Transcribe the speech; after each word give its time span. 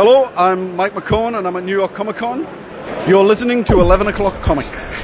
Hello, 0.00 0.30
I'm 0.36 0.76
Mike 0.76 0.94
McCone 0.94 1.36
and 1.36 1.44
I'm 1.44 1.56
at 1.56 1.64
New 1.64 1.76
York 1.76 1.92
Comic 1.92 2.14
Con. 2.14 2.46
You're 3.08 3.24
listening 3.24 3.64
to 3.64 3.80
11 3.80 4.06
O'Clock 4.06 4.40
Comics. 4.42 5.02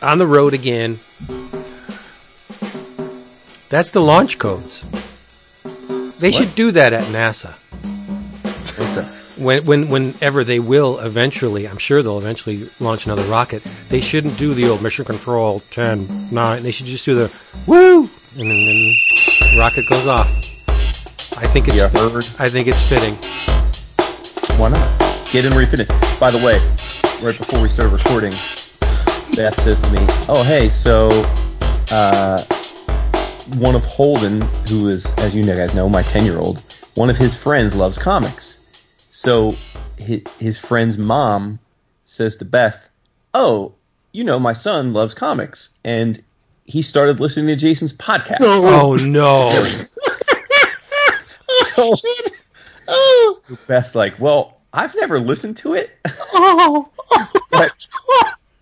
On 0.00 0.18
the 0.18 0.28
road 0.28 0.54
again. 0.54 1.00
That's 3.68 3.90
the 3.90 4.00
launch 4.00 4.38
codes. 4.38 4.84
They 6.20 6.30
should 6.30 6.54
do 6.54 6.70
that 6.70 6.92
at 6.92 7.02
NASA. 7.06 7.54
When, 9.40 9.64
when, 9.64 9.88
whenever 9.88 10.44
they 10.44 10.60
will 10.60 10.98
eventually, 10.98 11.66
I'm 11.66 11.78
sure 11.78 12.02
they'll 12.02 12.18
eventually 12.18 12.68
launch 12.78 13.06
another 13.06 13.22
rocket. 13.22 13.62
They 13.88 14.02
shouldn't 14.02 14.36
do 14.36 14.52
the 14.52 14.68
old 14.68 14.82
mission 14.82 15.06
control 15.06 15.62
10, 15.70 16.28
9. 16.30 16.62
They 16.62 16.70
should 16.70 16.84
just 16.84 17.06
do 17.06 17.14
the 17.14 17.34
woo, 17.66 18.00
and 18.36 18.50
then, 18.50 18.64
then 18.66 18.94
rocket 19.58 19.88
goes 19.88 20.06
off. 20.06 20.30
I 21.38 21.46
think 21.46 21.68
it's. 21.68 21.78
Heard? 21.78 22.26
I 22.38 22.50
think 22.50 22.68
it's 22.68 22.86
fitting. 22.86 23.14
Why 24.58 24.68
not? 24.68 25.00
Get 25.32 25.46
in 25.46 25.54
refit 25.54 25.80
it. 25.80 25.88
By 26.20 26.30
the 26.30 26.38
way, 26.38 26.58
right 27.22 27.36
before 27.36 27.62
we 27.62 27.70
started 27.70 27.94
recording, 27.94 28.32
Beth 29.34 29.58
says 29.62 29.80
to 29.80 29.90
me, 29.90 30.04
"Oh, 30.28 30.42
hey, 30.46 30.68
so 30.68 31.08
uh, 31.90 32.44
one 33.56 33.74
of 33.74 33.84
Holden, 33.86 34.42
who 34.68 34.88
is, 34.88 35.12
as 35.14 35.34
you 35.34 35.46
guys 35.46 35.72
know, 35.72 35.88
my 35.88 36.02
ten-year-old, 36.02 36.62
one 36.94 37.08
of 37.08 37.16
his 37.16 37.34
friends 37.34 37.74
loves 37.74 37.96
comics. 37.96 38.59
So 39.10 39.56
his, 39.98 40.22
his 40.38 40.58
friend's 40.58 40.96
mom 40.96 41.58
says 42.04 42.36
to 42.36 42.44
Beth, 42.44 42.88
"Oh, 43.34 43.74
you 44.12 44.24
know, 44.24 44.38
my 44.38 44.52
son 44.52 44.92
loves 44.92 45.14
comics, 45.14 45.70
and 45.84 46.22
he 46.64 46.82
started 46.82 47.20
listening 47.20 47.48
to 47.48 47.56
Jason's 47.56 47.92
podcast." 47.92 48.38
Oh, 48.40 48.96
oh 49.00 49.04
no! 49.06 49.50
So, 51.74 51.94
oh, 52.88 53.40
oh, 53.50 53.58
Beth's 53.66 53.94
like, 53.94 54.18
well, 54.18 54.60
I've 54.72 54.94
never 54.94 55.20
listened 55.20 55.56
to 55.58 55.74
it. 55.74 55.90
Oh. 56.32 56.88
but, 57.50 57.86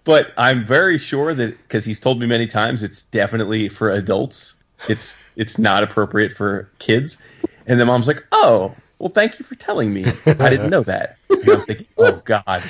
but 0.05 0.33
I'm 0.39 0.65
very 0.65 0.97
sure 0.97 1.35
that 1.35 1.59
because 1.59 1.85
he's 1.85 2.01
told 2.01 2.19
me 2.19 2.27
many 2.27 2.47
times, 2.47 2.83
it's 2.83 3.03
definitely 3.03 3.69
for 3.69 3.91
adults. 3.91 4.55
It's 4.89 5.19
it's 5.37 5.59
not 5.59 5.83
appropriate 5.83 6.33
for 6.33 6.71
kids. 6.79 7.19
And 7.67 7.79
the 7.79 7.85
mom's 7.85 8.07
like, 8.07 8.25
oh, 8.33 8.75
well, 8.99 9.11
thank 9.11 9.39
you 9.39 9.45
for 9.45 9.55
telling 9.55 9.93
me. 9.93 10.05
I 10.27 10.51
didn't 10.51 10.71
know 10.71 10.83
that. 10.85 11.17
And 11.31 11.49
I'm 11.49 11.61
thinking, 11.61 11.87
oh 11.99 12.21
God, 12.25 12.63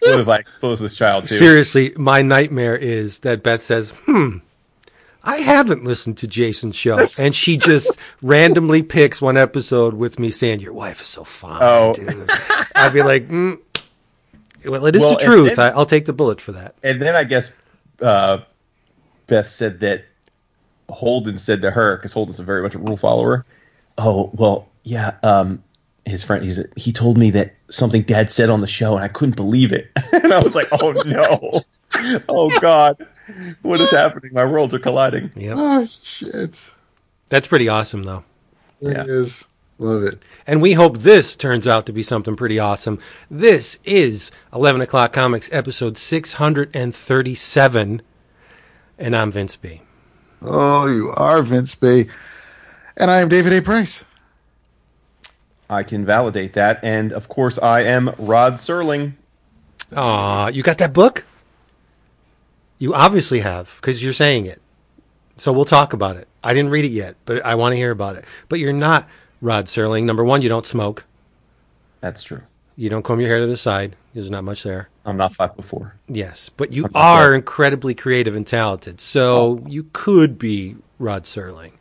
what 0.00 0.18
have 0.18 0.28
I 0.28 0.36
exposed 0.38 0.82
this 0.82 0.94
child 0.94 1.26
to? 1.26 1.34
Seriously, 1.34 1.92
my 1.96 2.22
nightmare 2.22 2.76
is 2.76 3.20
that 3.20 3.42
Beth 3.42 3.62
says, 3.62 3.92
"Hmm, 4.04 4.38
I 5.22 5.36
haven't 5.36 5.84
listened 5.84 6.16
to 6.18 6.26
Jason's 6.26 6.74
show," 6.76 7.06
and 7.20 7.34
she 7.34 7.56
just 7.56 7.96
randomly 8.22 8.82
picks 8.82 9.22
one 9.22 9.36
episode 9.36 9.94
with 9.94 10.18
me 10.18 10.30
saying, 10.30 10.60
"Your 10.60 10.72
wife 10.72 11.00
is 11.00 11.06
so 11.06 11.22
fine." 11.24 11.60
Oh. 11.62 11.92
dude." 11.94 12.28
I'd 12.74 12.92
be 12.92 13.02
like, 13.02 13.28
mm, 13.28 13.58
"Well, 14.64 14.86
it 14.86 14.96
is 14.96 15.02
Well, 15.02 15.16
the 15.16 15.24
truth. 15.24 15.56
then- 15.56 15.72
I, 15.72 15.76
I'll 15.76 15.86
take 15.86 16.06
the 16.06 16.12
bullet 16.12 16.40
for 16.40 16.50
that." 16.52 16.74
And 16.82 17.00
then 17.00 17.14
I 17.14 17.22
guess 17.24 17.52
uh, 18.00 18.38
Beth 19.28 19.48
said 19.48 19.78
that 19.80 20.04
Holden 20.90 21.38
said 21.38 21.62
to 21.62 21.70
her, 21.70 21.96
because 21.96 22.12
Holden's 22.12 22.40
a 22.40 22.42
very 22.42 22.62
much 22.62 22.74
a 22.74 22.78
rule 22.78 22.96
follower. 22.96 23.46
Oh 23.98 24.30
well, 24.34 24.68
yeah. 24.84 25.16
Um, 25.22 25.62
his 26.04 26.24
friend, 26.24 26.44
he's 26.44 26.64
he 26.76 26.92
told 26.92 27.16
me 27.16 27.30
that 27.30 27.54
something 27.68 28.02
Dad 28.02 28.30
said 28.30 28.50
on 28.50 28.60
the 28.60 28.66
show, 28.66 28.96
and 28.96 29.04
I 29.04 29.08
couldn't 29.08 29.36
believe 29.36 29.72
it. 29.72 29.90
and 30.12 30.32
I 30.32 30.40
was 30.40 30.54
like, 30.54 30.68
oh 30.72 30.92
no, 31.06 31.52
oh 32.28 32.60
God, 32.60 33.06
what 33.62 33.80
is 33.80 33.90
happening? 33.90 34.32
My 34.32 34.44
worlds 34.44 34.74
are 34.74 34.78
colliding. 34.78 35.30
Yep. 35.36 35.54
Oh 35.56 35.86
shit! 35.86 36.70
That's 37.28 37.46
pretty 37.46 37.68
awesome, 37.68 38.02
though. 38.02 38.24
It 38.80 38.96
is. 39.08 39.42
Yeah. 39.42 39.46
Love 39.78 40.04
it. 40.04 40.22
And 40.46 40.62
we 40.62 40.74
hope 40.74 40.98
this 40.98 41.34
turns 41.34 41.66
out 41.66 41.86
to 41.86 41.92
be 41.92 42.04
something 42.04 42.36
pretty 42.36 42.58
awesome. 42.58 43.00
This 43.28 43.80
is 43.84 44.30
11 44.52 44.82
O'Clock 44.82 45.12
Comics, 45.12 45.50
episode 45.52 45.98
637. 45.98 48.02
And 48.98 49.16
I'm 49.16 49.32
Vince 49.32 49.56
B. 49.56 49.82
Oh, 50.40 50.86
you 50.86 51.10
are 51.16 51.42
Vince 51.42 51.74
B. 51.74 52.06
And 52.96 53.10
I 53.10 53.20
am 53.20 53.28
David 53.28 53.52
A. 53.54 53.62
Price. 53.62 54.04
I 55.72 55.84
can 55.84 56.04
validate 56.04 56.52
that, 56.52 56.80
and 56.82 57.14
of 57.14 57.28
course, 57.28 57.58
I 57.58 57.84
am 57.84 58.14
Rod 58.18 58.54
Serling. 58.54 59.14
Aw, 59.96 60.48
you 60.48 60.62
got 60.62 60.76
that 60.78 60.92
book? 60.92 61.24
You 62.78 62.92
obviously 62.92 63.40
have, 63.40 63.78
because 63.80 64.02
you're 64.02 64.12
saying 64.12 64.44
it. 64.44 64.60
So 65.38 65.50
we'll 65.50 65.64
talk 65.64 65.94
about 65.94 66.16
it. 66.16 66.28
I 66.44 66.52
didn't 66.52 66.72
read 66.72 66.84
it 66.84 66.90
yet, 66.90 67.16
but 67.24 67.42
I 67.44 67.54
want 67.54 67.72
to 67.72 67.76
hear 67.78 67.90
about 67.90 68.16
it. 68.16 68.26
But 68.50 68.58
you're 68.58 68.74
not 68.74 69.08
Rod 69.40 69.64
Serling. 69.64 70.04
Number 70.04 70.22
one, 70.22 70.42
you 70.42 70.50
don't 70.50 70.66
smoke. 70.66 71.06
That's 72.02 72.22
true. 72.22 72.42
You 72.76 72.90
don't 72.90 73.02
comb 73.02 73.20
your 73.20 73.30
hair 73.30 73.40
to 73.40 73.46
the 73.46 73.56
side. 73.56 73.96
There's 74.12 74.30
not 74.30 74.44
much 74.44 74.64
there. 74.64 74.90
I'm 75.06 75.16
not 75.16 75.34
five 75.34 75.56
before. 75.56 75.94
Yes, 76.06 76.50
but 76.50 76.72
you 76.72 76.86
are 76.94 77.34
incredibly 77.34 77.94
creative 77.94 78.36
and 78.36 78.46
talented. 78.46 79.00
So 79.00 79.62
oh. 79.64 79.66
you 79.66 79.88
could 79.94 80.38
be 80.38 80.76
Rod 80.98 81.24
Serling. 81.24 81.72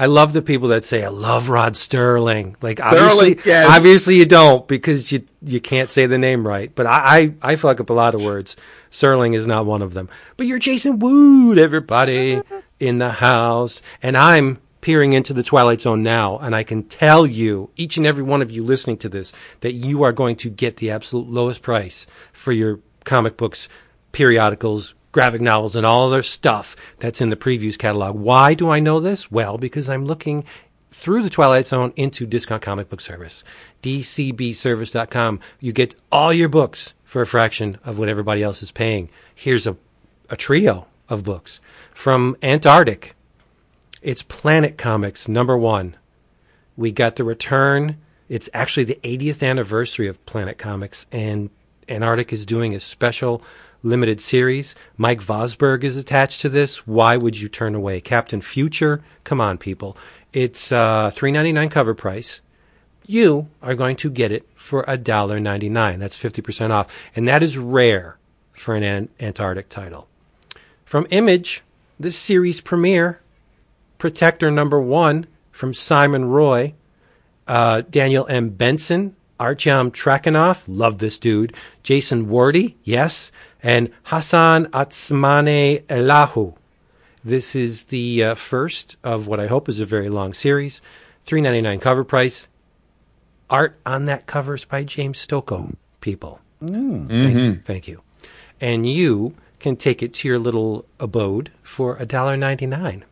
I 0.00 0.06
love 0.06 0.32
the 0.32 0.42
people 0.42 0.68
that 0.68 0.84
say 0.84 1.02
I 1.02 1.08
love 1.08 1.48
Rod 1.48 1.76
Sterling. 1.76 2.56
Like 2.62 2.80
obviously, 2.80 3.36
Sterling, 3.36 3.40
yes. 3.44 3.76
obviously 3.76 4.14
you 4.16 4.26
don't 4.26 4.66
because 4.68 5.10
you 5.10 5.26
you 5.42 5.60
can't 5.60 5.90
say 5.90 6.06
the 6.06 6.18
name 6.18 6.46
right. 6.46 6.72
But 6.72 6.86
I, 6.86 7.34
I 7.42 7.52
I 7.52 7.56
fuck 7.56 7.80
up 7.80 7.90
a 7.90 7.94
lot 7.94 8.14
of 8.14 8.24
words. 8.24 8.56
Sterling 8.90 9.34
is 9.34 9.46
not 9.46 9.66
one 9.66 9.82
of 9.82 9.94
them. 9.94 10.08
But 10.36 10.46
you're 10.46 10.60
Jason 10.60 11.00
Wood, 11.00 11.58
everybody 11.58 12.40
in 12.78 12.98
the 12.98 13.10
house, 13.10 13.82
and 14.00 14.16
I'm 14.16 14.58
peering 14.80 15.12
into 15.12 15.34
the 15.34 15.42
Twilight 15.42 15.80
Zone 15.80 16.04
now, 16.04 16.38
and 16.38 16.54
I 16.54 16.62
can 16.62 16.84
tell 16.84 17.26
you, 17.26 17.70
each 17.76 17.96
and 17.96 18.06
every 18.06 18.22
one 18.22 18.40
of 18.40 18.50
you 18.52 18.62
listening 18.62 18.96
to 18.98 19.08
this, 19.08 19.32
that 19.60 19.72
you 19.72 20.04
are 20.04 20.12
going 20.12 20.36
to 20.36 20.48
get 20.48 20.76
the 20.76 20.90
absolute 20.90 21.28
lowest 21.28 21.62
price 21.62 22.06
for 22.32 22.52
your 22.52 22.78
comic 23.04 23.36
books, 23.36 23.68
periodicals, 24.12 24.94
graphic 25.18 25.40
novels, 25.40 25.74
and 25.74 25.84
all 25.84 26.06
other 26.06 26.22
stuff 26.22 26.76
that's 27.00 27.20
in 27.20 27.28
the 27.28 27.34
previews 27.34 27.76
catalog. 27.76 28.14
Why 28.14 28.54
do 28.54 28.70
I 28.70 28.78
know 28.78 29.00
this? 29.00 29.32
Well, 29.32 29.58
because 29.58 29.90
I'm 29.90 30.04
looking 30.04 30.44
through 30.92 31.24
the 31.24 31.28
Twilight 31.28 31.66
Zone 31.66 31.92
into 31.96 32.24
Discount 32.24 32.62
Comic 32.62 32.88
Book 32.88 33.00
Service, 33.00 33.42
dcbservice.com. 33.82 35.40
You 35.58 35.72
get 35.72 35.96
all 36.12 36.32
your 36.32 36.48
books 36.48 36.94
for 37.02 37.20
a 37.20 37.26
fraction 37.26 37.78
of 37.82 37.98
what 37.98 38.08
everybody 38.08 38.44
else 38.44 38.62
is 38.62 38.70
paying. 38.70 39.10
Here's 39.34 39.66
a, 39.66 39.76
a 40.30 40.36
trio 40.36 40.86
of 41.08 41.24
books 41.24 41.60
from 41.92 42.36
Antarctic. 42.40 43.16
It's 44.00 44.22
Planet 44.22 44.78
Comics 44.78 45.26
number 45.26 45.58
one. 45.58 45.96
We 46.76 46.92
got 46.92 47.16
the 47.16 47.24
return. 47.24 47.96
It's 48.28 48.48
actually 48.54 48.84
the 48.84 49.00
80th 49.02 49.44
anniversary 49.44 50.06
of 50.06 50.24
Planet 50.26 50.58
Comics, 50.58 51.06
and 51.10 51.50
Antarctic 51.88 52.32
is 52.32 52.46
doing 52.46 52.72
a 52.72 52.78
special 52.78 53.42
limited 53.82 54.20
series. 54.20 54.74
Mike 54.96 55.20
Vosburg 55.20 55.84
is 55.84 55.96
attached 55.96 56.40
to 56.42 56.48
this. 56.48 56.86
Why 56.86 57.16
would 57.16 57.40
you 57.40 57.48
turn 57.48 57.74
away? 57.74 58.00
Captain 58.00 58.40
Future? 58.40 59.02
Come 59.24 59.40
on, 59.40 59.58
people. 59.58 59.96
It's 60.32 60.72
uh, 60.72 61.10
$3.99 61.14 61.70
cover 61.70 61.94
price. 61.94 62.40
You 63.06 63.48
are 63.62 63.74
going 63.74 63.96
to 63.96 64.10
get 64.10 64.32
it 64.32 64.46
for 64.54 64.84
$1.99. 64.84 65.98
That's 65.98 66.22
50% 66.22 66.70
off. 66.70 66.94
And 67.16 67.26
that 67.26 67.42
is 67.42 67.56
rare 67.56 68.18
for 68.52 68.74
an 68.74 68.82
An- 68.82 69.08
Antarctic 69.18 69.68
title. 69.68 70.08
From 70.84 71.06
Image, 71.10 71.62
this 71.98 72.16
series 72.16 72.60
premiere, 72.60 73.20
Protector 73.98 74.50
number 74.50 74.80
one 74.80 75.26
from 75.50 75.74
Simon 75.74 76.26
Roy, 76.26 76.74
uh, 77.48 77.82
Daniel 77.90 78.26
M. 78.28 78.50
Bensen, 78.50 79.16
Artyom 79.38 79.90
Trakhanov, 79.92 80.64
love 80.66 80.98
this 80.98 81.18
dude, 81.18 81.54
Jason 81.82 82.26
Wordie, 82.26 82.74
yes, 82.82 83.30
and 83.62 83.90
Hassan 84.04 84.66
Otsmane-Elhaou. 84.66 86.56
This 87.24 87.54
is 87.54 87.84
the 87.84 88.24
uh, 88.24 88.34
first 88.34 88.96
of 89.04 89.26
what 89.26 89.40
I 89.40 89.46
hope 89.46 89.68
is 89.68 89.80
a 89.80 89.84
very 89.84 90.08
long 90.08 90.34
series. 90.34 90.82
Three 91.24 91.40
ninety 91.40 91.60
nine 91.60 91.78
cover 91.78 92.04
price. 92.04 92.48
Art 93.50 93.78
on 93.84 94.06
that 94.06 94.26
cover 94.26 94.54
is 94.54 94.64
by 94.64 94.84
James 94.84 95.24
Stokoe. 95.24 95.74
People, 96.00 96.40
thank, 96.60 97.36
you, 97.36 97.54
thank 97.56 97.88
you, 97.88 98.02
and 98.60 98.88
you 98.88 99.34
can 99.58 99.76
take 99.76 100.02
it 100.02 100.14
to 100.14 100.28
your 100.28 100.38
little 100.38 100.84
abode 100.98 101.50
for 101.62 101.96
a 101.96 102.06
dollar 102.06 102.36
ninety 102.36 102.66
nine. 102.66 103.04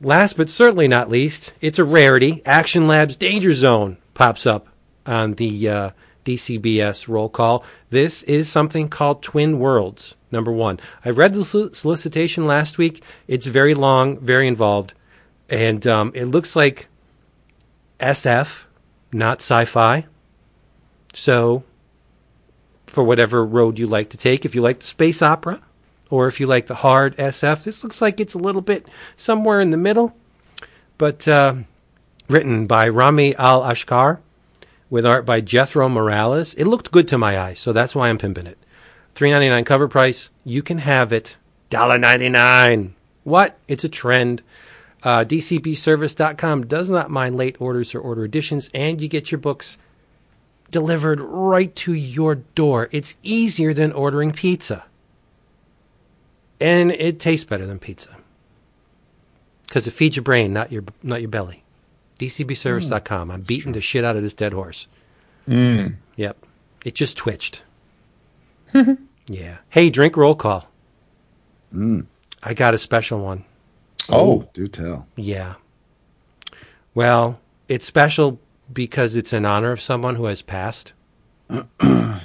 Last 0.00 0.36
but 0.36 0.50
certainly 0.50 0.88
not 0.88 1.08
least, 1.08 1.54
it's 1.60 1.78
a 1.78 1.84
rarity. 1.84 2.42
Action 2.44 2.86
Labs 2.86 3.16
Danger 3.16 3.54
Zone 3.54 3.96
pops 4.16 4.46
up 4.46 4.68
on 5.06 5.34
the 5.34 5.68
uh, 5.68 5.90
DCBS 6.24 7.06
roll 7.06 7.28
call. 7.28 7.64
This 7.90 8.22
is 8.24 8.48
something 8.48 8.88
called 8.88 9.22
Twin 9.22 9.58
Worlds, 9.58 10.16
number 10.32 10.50
one. 10.50 10.80
I 11.04 11.10
read 11.10 11.34
the 11.34 11.44
solicitation 11.44 12.46
last 12.46 12.78
week. 12.78 13.02
It's 13.28 13.46
very 13.46 13.74
long, 13.74 14.18
very 14.18 14.48
involved, 14.48 14.94
and 15.48 15.86
um, 15.86 16.12
it 16.14 16.24
looks 16.24 16.56
like 16.56 16.88
SF 18.00 18.64
not 19.12 19.38
sci-fi. 19.38 20.06
So, 21.14 21.64
for 22.86 23.02
whatever 23.02 23.44
road 23.44 23.78
you 23.78 23.86
like 23.86 24.10
to 24.10 24.16
take, 24.16 24.44
if 24.44 24.54
you 24.54 24.62
like 24.62 24.80
the 24.80 24.86
space 24.86 25.22
opera, 25.22 25.62
or 26.10 26.26
if 26.26 26.40
you 26.40 26.46
like 26.46 26.66
the 26.66 26.74
hard 26.74 27.16
SF, 27.16 27.64
this 27.64 27.82
looks 27.82 28.02
like 28.02 28.20
it's 28.20 28.34
a 28.34 28.38
little 28.38 28.60
bit 28.60 28.86
somewhere 29.16 29.60
in 29.60 29.70
the 29.70 29.76
middle. 29.76 30.16
But 30.98 31.26
uh, 31.26 31.54
written 32.28 32.66
by 32.66 32.88
Rami 32.88 33.34
Al 33.36 33.62
Ashkar, 33.62 34.18
with 34.90 35.06
art 35.06 35.26
by 35.26 35.40
Jethro 35.40 35.88
Morales. 35.88 36.54
It 36.54 36.66
looked 36.66 36.92
good 36.92 37.08
to 37.08 37.18
my 37.18 37.38
eye, 37.38 37.54
so 37.54 37.72
that's 37.72 37.94
why 37.94 38.08
I'm 38.08 38.18
pimping 38.18 38.46
it. 38.46 38.58
Three 39.14 39.30
ninety 39.30 39.48
nine 39.48 39.64
cover 39.64 39.88
price. 39.88 40.30
You 40.44 40.62
can 40.62 40.78
have 40.78 41.12
it. 41.12 41.36
Dollar 41.70 41.98
ninety 41.98 42.28
nine. 42.28 42.94
What? 43.24 43.58
It's 43.66 43.84
a 43.84 43.88
trend. 43.88 44.42
Uh, 45.02 45.24
DCBService.com 45.24 46.66
does 46.66 46.90
not 46.90 47.10
mind 47.10 47.36
late 47.36 47.60
orders 47.60 47.94
or 47.94 48.00
order 48.00 48.24
additions, 48.24 48.70
and 48.74 49.00
you 49.00 49.08
get 49.08 49.30
your 49.30 49.38
books 49.38 49.78
delivered 50.70 51.20
right 51.20 51.74
to 51.76 51.92
your 51.92 52.36
door. 52.36 52.88
It's 52.92 53.16
easier 53.22 53.72
than 53.72 53.92
ordering 53.92 54.32
pizza. 54.32 54.84
And 56.60 56.90
it 56.90 57.20
tastes 57.20 57.44
better 57.44 57.66
than 57.66 57.78
pizza. 57.78 58.16
Because 59.66 59.86
it 59.86 59.92
feeds 59.92 60.16
your 60.16 60.22
brain, 60.22 60.52
not 60.52 60.72
your 60.72 60.84
not 61.02 61.20
your 61.20 61.30
belly. 61.30 61.62
DCBService.com. 62.18 63.30
I'm 63.30 63.42
beating 63.42 63.72
the 63.72 63.80
shit 63.80 64.04
out 64.04 64.16
of 64.16 64.22
this 64.22 64.34
dead 64.34 64.52
horse. 64.52 64.88
Mm. 65.48 65.96
Yep. 66.16 66.36
It 66.84 66.94
just 66.94 67.16
twitched. 67.16 67.62
yeah. 69.26 69.58
Hey, 69.68 69.90
drink 69.90 70.16
roll 70.16 70.34
call. 70.34 70.68
Mm. 71.74 72.06
I 72.42 72.54
got 72.54 72.74
a 72.74 72.78
special 72.78 73.20
one. 73.20 73.44
Oh. 74.08 74.48
do 74.52 74.68
tell. 74.68 75.06
Yeah. 75.16 75.54
Well, 76.94 77.40
it's 77.68 77.84
special 77.84 78.38
because 78.72 79.16
it's 79.16 79.32
in 79.32 79.44
honor 79.44 79.72
of 79.72 79.80
someone 79.80 80.16
who 80.16 80.24
has 80.26 80.42
passed. 80.42 80.92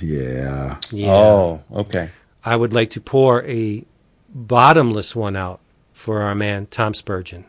Yeah. 0.02 0.78
Yeah. 0.92 1.12
Oh, 1.12 1.62
okay. 1.72 2.10
I 2.44 2.56
would 2.56 2.74
like 2.74 2.90
to 2.92 3.02
pour 3.02 3.44
a 3.46 3.86
bottomless 4.30 5.16
one 5.16 5.36
out 5.36 5.60
for 5.94 6.22
our 6.22 6.34
man 6.34 6.66
Tom 6.68 6.94
Spurgeon. 6.94 7.46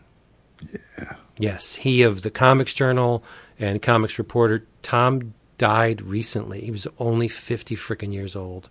Yeah. 0.98 1.14
Yes, 1.38 1.76
he 1.76 2.02
of 2.02 2.22
the 2.22 2.30
Comics 2.30 2.74
Journal 2.74 3.24
and 3.58 3.80
Comics 3.80 4.18
Reporter. 4.18 4.66
Tom 4.82 5.34
died 5.58 6.02
recently. 6.02 6.62
He 6.62 6.70
was 6.70 6.86
only 6.98 7.28
50 7.28 7.76
freaking 7.76 8.12
years 8.12 8.36
old. 8.36 8.68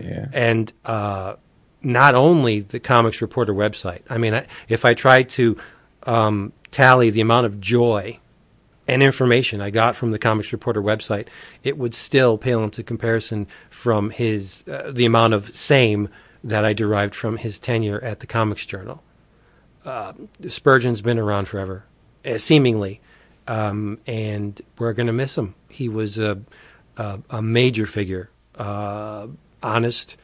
Yeah. 0.00 0.28
and 0.32 0.72
uh, 0.84 1.34
not 1.82 2.14
only 2.14 2.60
the 2.60 2.80
Comics 2.80 3.20
Reporter 3.20 3.52
website. 3.52 4.02
I 4.08 4.18
mean, 4.18 4.34
I, 4.34 4.46
if 4.68 4.84
I 4.84 4.94
tried 4.94 5.28
to 5.30 5.56
um, 6.04 6.52
tally 6.70 7.10
the 7.10 7.20
amount 7.20 7.46
of 7.46 7.60
joy 7.60 8.18
and 8.86 9.02
information 9.02 9.60
I 9.60 9.70
got 9.70 9.96
from 9.96 10.10
the 10.10 10.18
Comics 10.18 10.52
Reporter 10.52 10.82
website, 10.82 11.28
it 11.62 11.76
would 11.76 11.94
still 11.94 12.38
pale 12.38 12.64
into 12.64 12.82
comparison 12.82 13.46
from 13.70 14.10
his 14.10 14.64
uh, 14.68 14.90
the 14.90 15.04
amount 15.04 15.34
of 15.34 15.54
same 15.54 16.08
that 16.42 16.64
I 16.64 16.72
derived 16.72 17.14
from 17.14 17.36
his 17.36 17.58
tenure 17.58 18.02
at 18.02 18.20
the 18.20 18.26
Comics 18.26 18.64
Journal. 18.64 19.02
Uh, 19.84 20.12
Spurgeon's 20.46 21.00
been 21.00 21.18
around 21.18 21.48
forever, 21.48 21.84
seemingly, 22.36 23.00
um, 23.46 23.98
and 24.06 24.60
we're 24.78 24.92
going 24.92 25.06
to 25.06 25.12
miss 25.12 25.38
him. 25.38 25.54
He 25.70 25.88
was 25.88 26.18
a 26.18 26.38
a, 26.98 27.20
a 27.30 27.40
major 27.40 27.86
figure, 27.86 28.28
uh, 28.56 29.28
honest, 29.62 30.16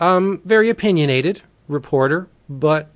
um, 0.00 0.40
very 0.44 0.70
opinionated 0.70 1.42
reporter, 1.68 2.26
but 2.48 2.88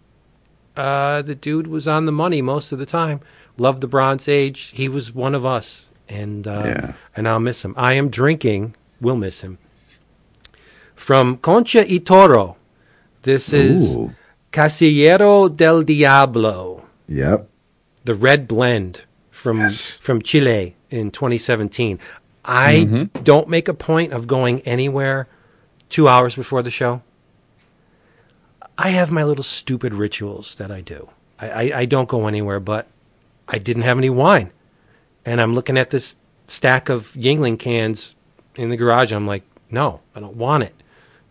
uh, 0.76 1.20
the 1.22 1.34
dude 1.34 1.66
was 1.66 1.86
on 1.86 2.06
the 2.06 2.12
money 2.12 2.40
most 2.42 2.72
of 2.72 2.78
the 2.78 2.86
time. 2.86 3.20
Loved 3.58 3.80
the 3.82 3.86
Bronze 3.88 4.28
Age. 4.28 4.72
He 4.74 4.88
was 4.88 5.14
one 5.14 5.34
of 5.34 5.44
us, 5.44 5.90
and 6.08 6.46
uh, 6.48 6.62
Yeah. 6.64 6.92
and 7.14 7.28
I'll 7.28 7.40
miss 7.40 7.64
him. 7.64 7.74
I 7.76 7.92
am 7.94 8.08
drinking. 8.08 8.74
We'll 9.00 9.16
miss 9.16 9.42
him. 9.42 9.58
From 10.94 11.36
Concha 11.38 11.84
y 11.88 11.98
Toro. 11.98 12.56
This 13.22 13.52
is 13.52 13.94
Ooh. 13.96 14.12
Casillero 14.52 15.54
del 15.54 15.82
Diablo, 15.82 16.86
Yep. 17.08 17.48
The 18.08 18.14
red 18.14 18.48
blend 18.48 19.02
from 19.30 19.58
Yes. 19.58 19.98
from 20.00 20.22
Chile 20.22 20.74
in 20.88 21.10
2017. 21.10 21.98
I 22.42 23.10
don't 23.22 23.48
make 23.50 23.68
a 23.68 23.74
point 23.74 24.14
of 24.14 24.26
going 24.26 24.62
anywhere 24.62 25.28
two 25.90 26.08
hours 26.08 26.34
before 26.34 26.62
the 26.62 26.70
show. 26.70 27.02
I 28.78 28.88
have 28.96 29.10
my 29.10 29.24
little 29.24 29.44
stupid 29.44 29.92
rituals 29.92 30.54
that 30.54 30.70
I 30.70 30.80
do. 30.80 31.10
I, 31.38 31.50
I, 31.50 31.78
I 31.80 31.84
don't 31.84 32.08
go 32.08 32.26
anywhere, 32.26 32.60
but 32.60 32.86
I 33.46 33.58
didn't 33.58 33.82
have 33.82 33.98
any 33.98 34.08
wine. 34.08 34.52
And 35.26 35.38
I'm 35.38 35.54
looking 35.54 35.76
at 35.76 35.90
this 35.90 36.16
stack 36.46 36.88
of 36.88 37.12
Yuengling 37.12 37.58
cans 37.58 38.14
in 38.56 38.70
the 38.70 38.78
garage. 38.78 39.12
I'm 39.12 39.26
like, 39.26 39.42
no, 39.70 40.00
I 40.14 40.20
don't 40.20 40.36
want 40.36 40.62
it. 40.62 40.74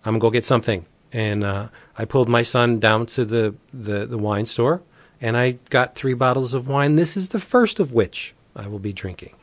I'm 0.06 0.12
going 0.12 0.20
to 0.20 0.26
go 0.28 0.30
get 0.30 0.46
something. 0.46 0.86
And 1.12 1.44
uh, 1.44 1.70
I 1.98 2.06
pulled 2.06 2.30
my 2.30 2.44
son 2.44 2.78
down 2.78 3.08
to 3.08 3.26
the, 3.26 3.56
the, 3.74 4.06
the 4.06 4.20
wine 4.20 4.46
store 4.46 4.84
and 5.22 5.38
I 5.38 5.58
got 5.70 5.96
three 5.96 6.14
bottles 6.14 6.54
of 6.54 6.68
wine. 6.68 6.96
This 6.96 7.18
is 7.18 7.30
the 7.30 7.40
first 7.40 7.80
of 7.80 7.94
which 7.94 8.34
I 8.56 8.68
will 8.68 8.80
be 8.80 8.94
drinking. 8.94 9.34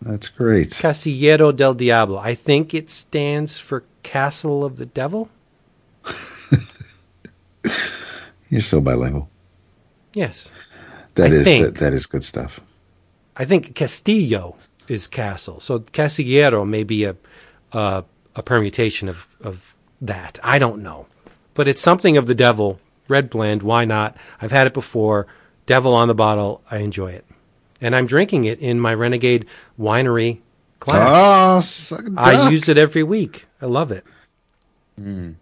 That's 0.00 0.28
great. 0.28 0.70
Casillero 0.70 1.54
del 1.54 1.74
Diablo. 1.74 2.18
I 2.18 2.34
think 2.34 2.74
it 2.74 2.90
stands 2.90 3.56
for 3.58 3.84
Castle 4.02 4.64
of 4.64 4.76
the 4.76 4.86
Devil. 4.86 5.30
You're 8.50 8.60
so 8.60 8.80
bilingual. 8.80 9.28
Yes. 10.12 10.50
That 11.14 11.30
I 11.30 11.34
is 11.34 11.44
think. 11.44 11.64
that, 11.64 11.74
that 11.76 11.92
is 11.94 12.06
good 12.06 12.24
stuff. 12.24 12.60
I 13.36 13.44
think 13.44 13.74
Castillo 13.74 14.56
is 14.88 15.06
castle. 15.06 15.60
So 15.60 15.78
Casillero 15.78 16.66
may 16.68 16.82
be 16.82 17.04
a 17.04 17.16
a, 17.72 18.04
a 18.36 18.42
permutation 18.42 19.08
of, 19.08 19.26
of 19.40 19.74
that. 20.00 20.38
I 20.42 20.58
don't 20.58 20.82
know. 20.82 21.06
But 21.54 21.68
it's 21.68 21.82
something 21.82 22.16
of 22.16 22.26
the 22.26 22.34
devil. 22.34 22.80
Red 23.08 23.30
blend, 23.30 23.62
why 23.62 23.84
not? 23.84 24.16
I've 24.40 24.52
had 24.52 24.66
it 24.66 24.74
before. 24.74 25.26
Devil 25.66 25.94
on 25.94 26.08
the 26.08 26.14
bottle. 26.14 26.62
I 26.70 26.78
enjoy 26.78 27.12
it. 27.12 27.24
And 27.80 27.96
I'm 27.96 28.06
drinking 28.06 28.44
it 28.44 28.60
in 28.60 28.78
my 28.80 28.94
Renegade 28.94 29.46
Winery 29.78 30.40
glass. 30.80 31.08
Oh, 31.12 31.60
suck 31.96 32.06
a 32.06 32.12
I 32.16 32.32
duck. 32.34 32.52
use 32.52 32.68
it 32.68 32.78
every 32.78 33.02
week. 33.02 33.46
I 33.60 33.66
love 33.66 33.90
it. 33.92 34.04
Hmm. 34.98 35.32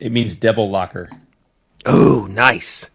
It 0.00 0.12
means 0.12 0.36
devil 0.36 0.70
locker. 0.70 1.10
Oh, 1.86 2.26
nice. 2.30 2.90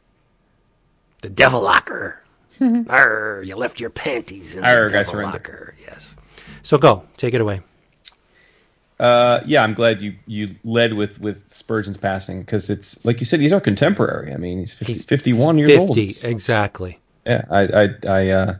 The 1.21 1.29
devil 1.29 1.61
locker. 1.61 2.21
Arr, 2.89 3.41
you 3.43 3.55
left 3.55 3.79
your 3.79 3.89
panties 3.89 4.55
in 4.55 4.63
Arr, 4.63 4.89
the 4.89 4.95
I 4.95 4.99
devil 4.99 5.11
surrender. 5.13 5.31
locker. 5.33 5.75
Yes. 5.81 6.15
So 6.61 6.77
go, 6.77 7.03
take 7.17 7.33
it 7.33 7.41
away. 7.41 7.61
Uh, 8.99 9.41
yeah, 9.45 9.63
I'm 9.63 9.73
glad 9.73 10.01
you, 10.01 10.13
you 10.27 10.55
led 10.63 10.93
with, 10.93 11.21
with 11.21 11.49
Spurgeon's 11.51 11.97
passing 11.97 12.41
because 12.41 12.69
it's 12.69 13.03
like 13.05 13.19
you 13.19 13.25
said, 13.25 13.39
he's 13.39 13.53
our 13.53 13.61
contemporary. 13.61 14.33
I 14.33 14.37
mean, 14.37 14.59
he's, 14.59 14.73
50, 14.73 14.93
He's 14.93 15.05
51 15.05 15.57
years 15.57 15.77
old. 15.77 15.89
Fifty, 15.89 16.03
It's- 16.03 16.23
exactly. 16.25 16.99
Yeah, 17.25 17.45
I, 17.49 17.61
I, 17.61 17.89
I, 18.07 18.27
uh, 18.29 18.55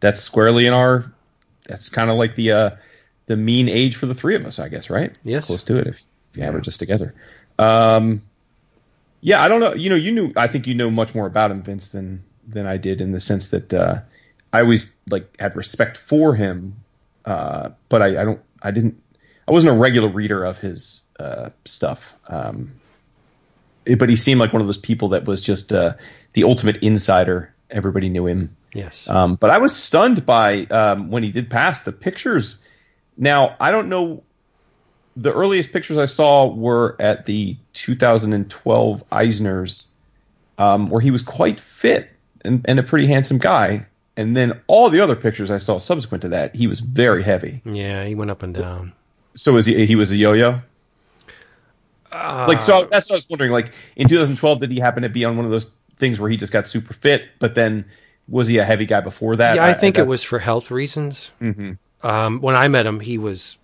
that's 0.00 0.20
squarely 0.22 0.66
in 0.66 0.72
our. 0.72 1.10
That's 1.66 1.88
kind 1.88 2.10
of 2.10 2.16
like 2.16 2.36
the, 2.36 2.52
uh, 2.52 2.70
the 3.26 3.36
mean 3.36 3.68
age 3.68 3.96
for 3.96 4.06
the 4.06 4.14
three 4.14 4.34
of 4.34 4.44
us, 4.46 4.58
I 4.58 4.68
guess, 4.68 4.90
right? 4.90 5.16
Yes. 5.24 5.46
close 5.46 5.62
to 5.64 5.76
it 5.78 5.86
if 5.86 6.02
you 6.34 6.42
average 6.44 6.68
us 6.68 6.76
together. 6.76 7.14
Um, 7.58 8.22
yeah, 9.22 9.42
I 9.42 9.48
don't 9.48 9.60
know. 9.60 9.74
You 9.74 9.88
know, 9.88 9.96
you 9.96 10.12
knew. 10.12 10.32
I 10.36 10.46
think 10.46 10.66
you 10.66 10.74
know 10.74 10.90
much 10.90 11.14
more 11.14 11.26
about 11.26 11.50
him, 11.50 11.62
Vince, 11.62 11.88
than 11.88 12.22
than 12.46 12.66
I 12.66 12.76
did 12.76 13.00
in 13.00 13.12
the 13.12 13.20
sense 13.20 13.48
that 13.48 13.72
uh, 13.72 14.00
I 14.52 14.60
always 14.60 14.94
like 15.08 15.34
had 15.40 15.56
respect 15.56 15.96
for 15.96 16.34
him, 16.34 16.76
uh, 17.24 17.70
but 17.88 18.02
I, 18.02 18.20
I 18.20 18.24
don't. 18.24 18.40
I 18.62 18.70
didn't. 18.70 19.00
I 19.48 19.52
wasn't 19.52 19.74
a 19.76 19.78
regular 19.78 20.08
reader 20.08 20.44
of 20.44 20.58
his 20.58 21.02
uh, 21.20 21.50
stuff. 21.64 22.14
Um, 22.28 22.72
it- 23.86 23.98
but 23.98 24.08
he 24.08 24.16
seemed 24.16 24.40
like 24.40 24.52
one 24.52 24.62
of 24.62 24.68
those 24.68 24.78
people 24.78 25.08
that 25.10 25.24
was 25.26 25.40
just 25.40 25.72
uh, 25.72 25.94
the 26.32 26.44
ultimate 26.44 26.76
insider. 26.78 27.52
Everybody 27.70 28.08
knew 28.08 28.26
him. 28.26 28.54
Yes. 28.72 29.08
Um, 29.08 29.36
but 29.36 29.50
I 29.50 29.58
was 29.58 29.74
stunned 29.76 30.24
by 30.26 30.62
um, 30.66 31.10
when 31.10 31.22
he 31.22 31.30
did 31.30 31.48
pass 31.50 31.80
the 31.80 31.92
pictures. 31.92 32.58
Now 33.16 33.56
I 33.60 33.70
don't 33.70 33.88
know. 33.88 34.22
The 35.16 35.32
earliest 35.32 35.72
pictures 35.72 35.96
I 35.96 36.06
saw 36.06 36.46
were 36.52 36.96
at 36.98 37.26
the 37.26 37.56
2012 37.74 39.04
Eisner's, 39.12 39.86
um, 40.58 40.90
where 40.90 41.00
he 41.00 41.12
was 41.12 41.22
quite 41.22 41.60
fit 41.60 42.10
and, 42.44 42.64
and 42.66 42.80
a 42.80 42.82
pretty 42.82 43.06
handsome 43.06 43.38
guy. 43.38 43.86
And 44.16 44.36
then 44.36 44.60
all 44.66 44.90
the 44.90 45.00
other 45.00 45.14
pictures 45.14 45.50
I 45.52 45.58
saw 45.58 45.78
subsequent 45.78 46.22
to 46.22 46.28
that, 46.30 46.54
he 46.56 46.66
was 46.66 46.80
very 46.80 47.22
heavy. 47.22 47.62
yeah, 47.64 48.04
he 48.04 48.14
went 48.16 48.30
up 48.32 48.42
and 48.42 48.54
down. 48.54 48.92
So 49.36 49.52
was 49.54 49.66
he? 49.66 49.84
He 49.86 49.96
was 49.96 50.10
a 50.12 50.16
yo-yo. 50.16 50.60
like 52.12 52.62
so, 52.62 52.86
that's 52.90 53.08
what 53.10 53.16
I 53.16 53.18
was 53.18 53.28
wondering. 53.28 53.50
Like 53.52 53.72
in 53.96 54.08
2012, 54.08 54.60
did 54.60 54.70
he 54.70 54.78
happen 54.78 55.02
to 55.02 55.08
be 55.08 55.24
on 55.24 55.36
one 55.36 55.44
of 55.44 55.50
those 55.50 55.72
things 55.98 56.20
where 56.20 56.30
he 56.30 56.36
just 56.36 56.52
got 56.52 56.68
super 56.68 56.94
fit? 56.94 57.24
But 57.40 57.54
then 57.54 57.84
was 58.28 58.46
he 58.48 58.58
a 58.58 58.64
heavy 58.64 58.86
guy 58.86 59.00
before 59.00 59.36
that? 59.36 59.56
Yeah, 59.56 59.64
I 59.66 59.74
think 59.74 59.96
that- 59.96 60.02
it 60.02 60.08
was 60.08 60.22
for 60.22 60.38
health 60.38 60.70
reasons. 60.70 61.32
Mhm. 61.40 61.78
Um, 62.02 62.40
when 62.40 62.54
I 62.54 62.68
met 62.68 62.86
him, 62.86 63.00
he 63.00 63.18
was 63.18 63.58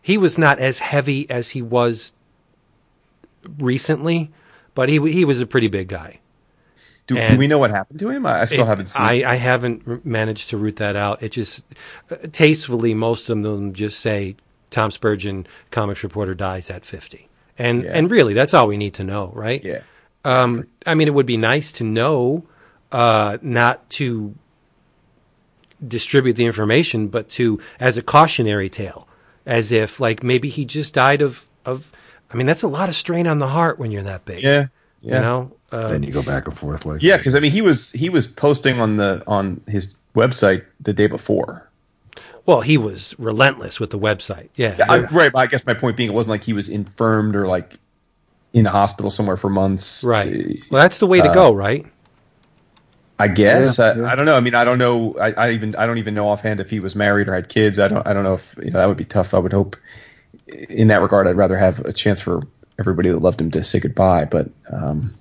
he 0.00 0.16
was 0.16 0.38
not 0.38 0.58
as 0.58 0.78
heavy 0.78 1.28
as 1.28 1.50
he 1.50 1.60
was 1.62 2.14
recently, 3.58 4.30
but 4.74 4.88
he 4.88 4.98
he 5.12 5.24
was 5.24 5.40
a 5.40 5.46
pretty 5.46 5.68
big 5.68 5.88
guy. 5.88 6.18
Do, 7.08 7.16
do 7.16 7.36
we 7.36 7.48
know 7.48 7.58
what 7.58 7.70
happened 7.72 7.98
to 7.98 8.08
him? 8.10 8.24
I, 8.24 8.42
I 8.42 8.44
still 8.46 8.62
It- 8.62 8.66
haven't 8.66 8.86
seen. 8.90 9.02
I, 9.02 9.32
I 9.32 9.34
haven't 9.34 10.06
managed 10.06 10.50
to 10.50 10.56
root 10.56 10.76
that 10.76 10.94
out. 10.94 11.20
It 11.22 11.32
just 11.32 11.64
uh, 12.10 12.16
tastefully, 12.30 12.94
most 12.94 13.28
of 13.28 13.42
them 13.42 13.72
just 13.74 13.98
say 14.00 14.36
Tom 14.72 14.90
Spurgeon, 14.90 15.46
comics 15.70 16.02
reporter, 16.02 16.34
dies 16.34 16.68
at 16.70 16.84
fifty, 16.84 17.28
and 17.56 17.84
Yeah. 17.84 17.90
and 17.94 18.10
really, 18.10 18.34
that's 18.34 18.52
all 18.54 18.66
we 18.66 18.76
need 18.76 18.94
to 18.94 19.04
know, 19.04 19.30
right? 19.34 19.64
yeah. 19.64 19.82
Um, 20.24 20.64
I 20.86 20.94
mean, 20.94 21.06
it 21.08 21.14
would 21.14 21.26
be 21.26 21.36
nice 21.36 21.70
to 21.72 21.84
know, 21.84 22.44
uh, 22.92 23.38
not 23.42 23.88
to 23.90 24.34
distribute 25.86 26.34
the 26.34 26.44
information, 26.46 27.08
but 27.08 27.28
to 27.30 27.60
as 27.80 27.96
a 27.98 28.02
cautionary 28.02 28.68
tale, 28.68 29.08
as 29.46 29.72
if 29.72 29.98
like 30.00 30.22
maybe 30.22 30.48
he 30.48 30.64
just 30.64 30.94
died 30.94 31.22
of 31.22 31.46
of. 31.64 31.92
I 32.32 32.36
mean, 32.36 32.46
that's 32.46 32.62
a 32.62 32.68
lot 32.68 32.88
of 32.88 32.94
strain 32.94 33.26
on 33.26 33.38
the 33.40 33.48
heart 33.48 33.78
when 33.78 33.90
you're 33.90 34.02
that 34.04 34.24
big. 34.24 34.42
Yeah. 34.42 34.66
Yeah. 35.02 35.16
You 35.16 35.20
know. 35.20 35.52
Uh, 35.70 35.88
then 35.88 36.02
you 36.02 36.12
go 36.12 36.22
back 36.22 36.46
and 36.46 36.56
forth 36.56 36.86
like 36.86 37.02
Yeah, 37.02 37.16
because 37.16 37.34
I 37.34 37.40
mean, 37.40 37.50
he 37.50 37.60
was 37.62 37.90
he 37.92 38.08
was 38.08 38.26
posting 38.26 38.80
on 38.80 38.96
the 38.96 39.22
on 39.26 39.60
his 39.66 39.96
website 40.14 40.64
the 40.80 40.92
day 40.92 41.06
before. 41.08 41.68
Well, 42.46 42.60
he 42.60 42.76
was 42.76 43.14
relentless 43.18 43.78
with 43.78 43.90
the 43.90 43.98
website. 43.98 44.48
Yeah. 44.56 44.76
I, 44.88 45.00
right. 45.06 45.32
But 45.32 45.38
I 45.38 45.46
guess 45.46 45.64
my 45.64 45.74
point 45.74 45.96
being, 45.96 46.10
it 46.10 46.14
wasn't 46.14 46.30
like 46.30 46.44
he 46.44 46.52
was 46.52 46.68
infirmed 46.68 47.36
or 47.36 47.46
like 47.46 47.78
in 48.52 48.66
a 48.66 48.70
hospital 48.70 49.10
somewhere 49.10 49.36
for 49.36 49.48
months. 49.48 50.04
Right. 50.04 50.62
Well, 50.70 50.82
that's 50.82 50.98
the 50.98 51.06
way 51.06 51.20
to 51.20 51.32
go, 51.32 51.52
right? 51.52 51.86
I 53.18 53.28
guess 53.28 53.78
Yeah, 53.78 53.84
I, 53.84 53.94
yeah. 53.94 54.06
I 54.06 54.14
don't 54.16 54.26
know. 54.26 54.34
I 54.34 54.40
mean, 54.40 54.54
I 54.54 54.64
don't 54.64 54.78
know. 54.78 55.14
I, 55.20 55.32
I 55.32 55.50
even 55.52 55.76
I 55.76 55.86
don't 55.86 55.98
even 55.98 56.14
know 56.14 56.26
offhand 56.28 56.58
if 56.58 56.70
he 56.70 56.80
was 56.80 56.96
married 56.96 57.28
or 57.28 57.34
had 57.34 57.48
kids. 57.48 57.78
I 57.78 57.86
don't. 57.86 58.04
I 58.06 58.12
don't 58.12 58.24
know 58.24 58.34
if 58.34 58.54
you 58.58 58.70
know 58.70 58.78
that 58.78 58.86
would 58.86 58.96
be 58.96 59.04
tough. 59.04 59.32
I 59.32 59.38
would 59.38 59.52
hope 59.52 59.76
in 60.48 60.88
that 60.88 61.00
regard. 61.00 61.28
I'd 61.28 61.36
rather 61.36 61.56
have 61.56 61.78
a 61.80 61.92
chance 61.92 62.20
for 62.20 62.42
everybody 62.80 63.10
that 63.10 63.20
loved 63.20 63.40
him 63.40 63.50
to 63.52 63.62
say 63.62 63.78
goodbye. 63.78 64.24
But 64.24 64.48
um, 64.72 65.14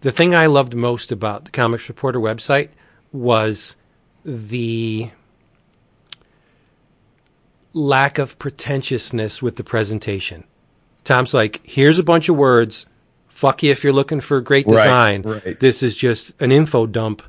The 0.00 0.10
thing 0.10 0.34
I 0.34 0.46
loved 0.46 0.74
most 0.74 1.12
about 1.12 1.44
the 1.44 1.50
Comics 1.52 1.88
Reporter 1.88 2.18
website 2.18 2.70
was 3.12 3.76
the 4.24 5.10
lack 7.74 8.18
of 8.18 8.38
pretentiousness 8.38 9.42
with 9.42 9.56
the 9.56 9.64
presentation. 9.64 10.44
Tom's 11.04 11.34
like, 11.34 11.60
here's 11.64 11.98
a 11.98 12.02
bunch 12.02 12.28
of 12.30 12.36
words. 12.36 12.86
Fuck 13.28 13.62
you 13.62 13.70
if 13.72 13.84
you're 13.84 13.92
looking 13.92 14.20
for 14.20 14.40
great 14.40 14.66
design. 14.66 15.22
right. 15.22 15.58
This 15.60 15.82
is 15.82 15.96
just 15.96 16.32
an 16.40 16.50
info 16.52 16.86
dump. 16.86 17.20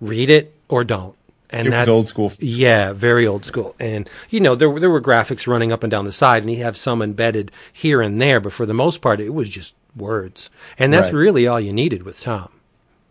Read 0.00 0.30
it 0.30 0.54
or 0.68 0.82
don't. 0.84 1.14
And 1.50 1.68
it 1.68 1.70
was 1.70 1.88
old 1.88 2.08
school. 2.08 2.32
Yeah, 2.40 2.92
very 2.92 3.26
old 3.26 3.44
school. 3.44 3.76
And 3.78 4.08
you 4.30 4.40
know, 4.40 4.56
there 4.56 4.68
were 4.68 4.80
there 4.80 4.90
were 4.90 5.00
graphics 5.00 5.46
running 5.46 5.70
up 5.70 5.84
and 5.84 5.90
down 5.90 6.04
the 6.06 6.10
side, 6.12 6.42
and 6.42 6.50
he'd 6.50 6.56
have 6.56 6.76
some 6.76 7.00
embedded 7.00 7.52
here 7.72 8.00
and 8.02 8.20
there, 8.20 8.40
but 8.40 8.52
for 8.52 8.66
the 8.66 8.74
most 8.74 9.00
part, 9.00 9.20
it 9.20 9.30
was 9.34 9.48
just 9.50 9.74
words. 9.94 10.50
And 10.78 10.92
that's 10.92 11.12
Right. 11.12 11.18
really 11.20 11.46
all 11.46 11.60
you 11.60 11.72
needed 11.72 12.02
with 12.02 12.20
Tom. 12.20 12.48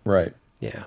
Right. 0.04 0.34
Yeah. 0.60 0.84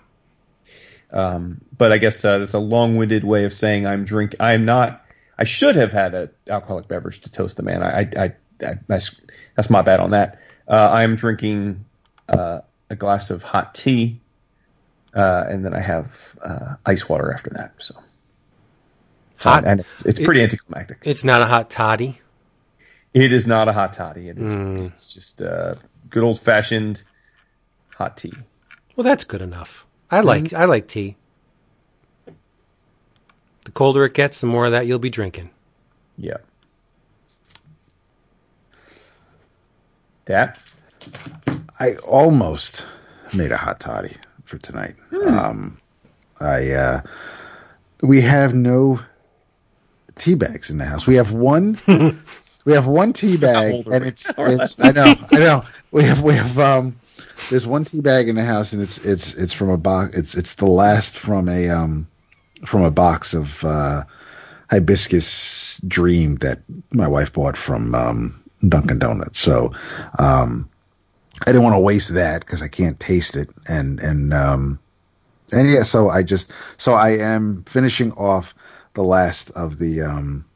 but 1.10 1.92
I 1.92 1.98
guess 1.98 2.22
uh, 2.24 2.38
that's 2.38 2.54
a 2.54 2.58
long-winded 2.58 3.24
way 3.24 3.44
of 3.44 3.52
saying 3.52 3.86
I'm 3.86 4.04
drink. 4.04 4.34
I'm 4.40 4.64
not. 4.64 5.05
I 5.38 5.44
should 5.44 5.76
have 5.76 5.92
had 5.92 6.14
an 6.14 6.30
alcoholic 6.48 6.88
beverage 6.88 7.20
to 7.20 7.32
toast 7.32 7.56
the 7.56 7.62
man. 7.62 7.82
I, 7.82 8.00
I, 8.00 8.10
I, 8.16 8.34
I 8.66 8.78
that's, 8.86 9.70
my 9.70 9.82
bad 9.82 10.00
on 10.00 10.10
that. 10.10 10.40
Uh, 10.66 10.90
I'm 10.92 11.16
drinking 11.16 11.84
uh, 12.28 12.60
a 12.90 12.96
glass 12.96 13.30
of 13.30 13.42
hot 13.42 13.74
tea, 13.74 14.20
uh, 15.14 15.44
and 15.48 15.64
then 15.64 15.74
I 15.74 15.80
have 15.80 16.36
uh, 16.42 16.74
ice 16.84 17.08
water 17.08 17.32
after 17.32 17.50
that. 17.50 17.80
So 17.80 17.94
Hot. 19.38 19.64
and 19.66 19.80
it's, 19.80 20.06
it's 20.06 20.20
pretty 20.20 20.42
anticlimactic. 20.42 20.98
It's 21.04 21.24
not 21.24 21.42
a 21.42 21.46
hot 21.46 21.68
toddy. 21.68 22.20
It 23.12 23.32
is 23.32 23.46
not 23.46 23.68
a 23.68 23.72
hot 23.72 23.92
toddy. 23.92 24.28
It 24.28 24.38
is. 24.38 24.54
Mm. 24.54 24.86
It's 24.86 25.12
just 25.12 25.42
uh, 25.42 25.74
good 26.10 26.22
old-fashioned 26.22 27.02
hot 27.94 28.16
tea. 28.16 28.32
Well, 28.94 29.04
that's 29.04 29.24
good 29.24 29.42
enough. 29.42 29.86
I 30.10 30.20
like 30.20 30.52
I 30.52 30.64
like 30.64 30.86
tea. 30.86 31.16
The 33.76 33.78
colder 33.78 34.06
it 34.06 34.14
gets, 34.14 34.40
the 34.40 34.46
more 34.46 34.64
of 34.64 34.72
that 34.72 34.86
you'll 34.86 34.98
be 34.98 35.10
drinking. 35.10 35.50
Yeah. 36.16 36.38
That 40.24 40.58
I 41.78 41.96
almost 41.96 42.86
made 43.34 43.52
a 43.52 43.58
hot 43.58 43.78
toddy 43.78 44.16
for 44.44 44.56
tonight. 44.56 44.94
Um, 45.26 45.76
I 46.40 46.70
uh, 46.70 47.00
we 48.00 48.22
have 48.22 48.54
no 48.54 48.98
tea 50.14 50.36
bags 50.36 50.70
in 50.70 50.78
the 50.78 50.86
house. 50.86 51.06
We 51.06 51.16
have 51.16 51.34
one. 51.34 51.78
we 52.64 52.72
have 52.72 52.86
one 52.86 53.12
tea 53.12 53.36
bag, 53.36 53.86
and 53.92 54.04
we 54.04 54.08
it's 54.08 54.32
it's. 54.38 54.80
I 54.80 54.92
know, 54.92 55.14
I 55.32 55.36
know. 55.38 55.64
We 55.90 56.02
have 56.04 56.22
we 56.22 56.34
have 56.34 56.58
um. 56.58 56.98
There's 57.50 57.66
one 57.66 57.84
tea 57.84 58.00
bag 58.00 58.30
in 58.30 58.36
the 58.36 58.44
house, 58.44 58.72
and 58.72 58.80
it's 58.80 58.96
it's 59.04 59.34
it's 59.34 59.52
from 59.52 59.68
a 59.68 59.76
box. 59.76 60.16
It's 60.16 60.34
it's 60.34 60.54
the 60.54 60.64
last 60.64 61.18
from 61.18 61.46
a 61.50 61.68
um 61.68 62.08
from 62.64 62.82
a 62.84 62.90
box 62.90 63.34
of 63.34 63.64
uh, 63.64 64.02
hibiscus 64.70 65.78
dream 65.86 66.36
that 66.36 66.58
my 66.92 67.06
wife 67.08 67.32
bought 67.32 67.56
from 67.56 67.94
um, 67.94 68.42
Dunkin' 68.66 68.98
Donuts. 68.98 69.38
So. 69.38 69.72
um 70.18 70.68
I 71.42 71.52
didn't 71.52 71.64
want 71.64 71.74
to 71.76 71.80
waste 71.80 72.14
that 72.14 72.40
because 72.40 72.62
I 72.62 72.68
can't 72.68 72.98
taste 72.98 73.36
it, 73.36 73.50
and 73.68 74.00
and 74.00 74.32
um, 74.32 74.78
and 75.52 75.70
yeah, 75.70 75.82
so 75.82 76.08
I 76.08 76.22
just 76.22 76.50
so 76.78 76.94
I 76.94 77.10
am 77.10 77.62
finishing 77.64 78.12
off 78.12 78.54
the 78.94 79.04
last 79.04 79.50
of 79.50 79.78
the 79.78 80.00
um, 80.00 80.46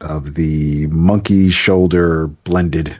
of 0.00 0.34
the 0.34 0.86
monkey 0.86 1.50
shoulder 1.50 2.28
blended 2.28 2.96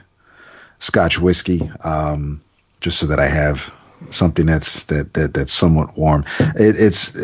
Scotch 0.79 1.17
whiskey, 1.17 1.71
um, 1.85 2.41
just 2.81 2.99
so 2.99 3.05
that 3.07 3.19
I 3.21 3.27
have 3.27 3.71
something 4.09 4.45
that's 4.45 4.83
that, 4.85 5.13
that 5.13 5.33
that's 5.33 5.53
somewhat 5.53 5.97
warm. 5.97 6.25
It, 6.39 6.75
it's 6.77 7.15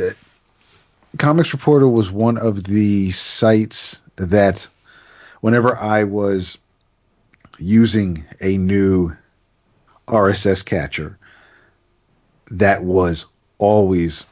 Comics 1.18 1.54
Reporter 1.54 1.88
was 1.88 2.12
one 2.12 2.38
of 2.38 2.64
the 2.64 3.12
sites 3.12 4.02
that 4.16 4.68
whenever 5.42 5.78
I 5.78 6.04
was 6.04 6.58
using 7.60 8.24
a 8.42 8.58
new 8.58 9.16
RSS 10.08 10.66
catcher, 10.66 11.18
that 12.52 12.84
was 12.84 13.26
always 13.58 14.26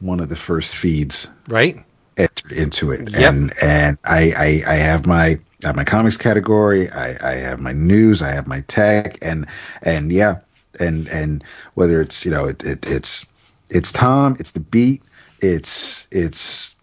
one 0.00 0.20
of 0.20 0.28
the 0.28 0.36
first 0.36 0.76
feeds 0.76 1.28
Right? 1.48 1.84
entered 2.16 2.52
into 2.52 2.90
it. 2.92 3.10
Yep. 3.10 3.32
And 3.32 3.52
and 3.62 3.98
I, 4.04 4.32
I 4.66 4.72
I 4.72 4.74
have 4.76 5.06
my 5.06 5.38
I 5.64 5.66
have 5.66 5.76
my 5.76 5.84
comics 5.84 6.16
category, 6.16 6.90
I, 6.90 7.32
I 7.32 7.34
have 7.36 7.60
my 7.60 7.72
news, 7.72 8.22
I 8.22 8.30
have 8.30 8.46
my 8.46 8.60
tech 8.62 9.18
and 9.22 9.46
and 9.82 10.12
yeah, 10.12 10.36
and 10.80 11.08
and 11.08 11.44
whether 11.74 12.00
it's 12.00 12.24
you 12.24 12.30
know 12.30 12.46
it, 12.46 12.62
it 12.64 12.86
it's 12.86 13.26
it's 13.70 13.92
Tom, 13.92 14.36
it's 14.38 14.52
the 14.52 14.60
beat, 14.60 15.02
it's 15.40 16.06
it's 16.10 16.74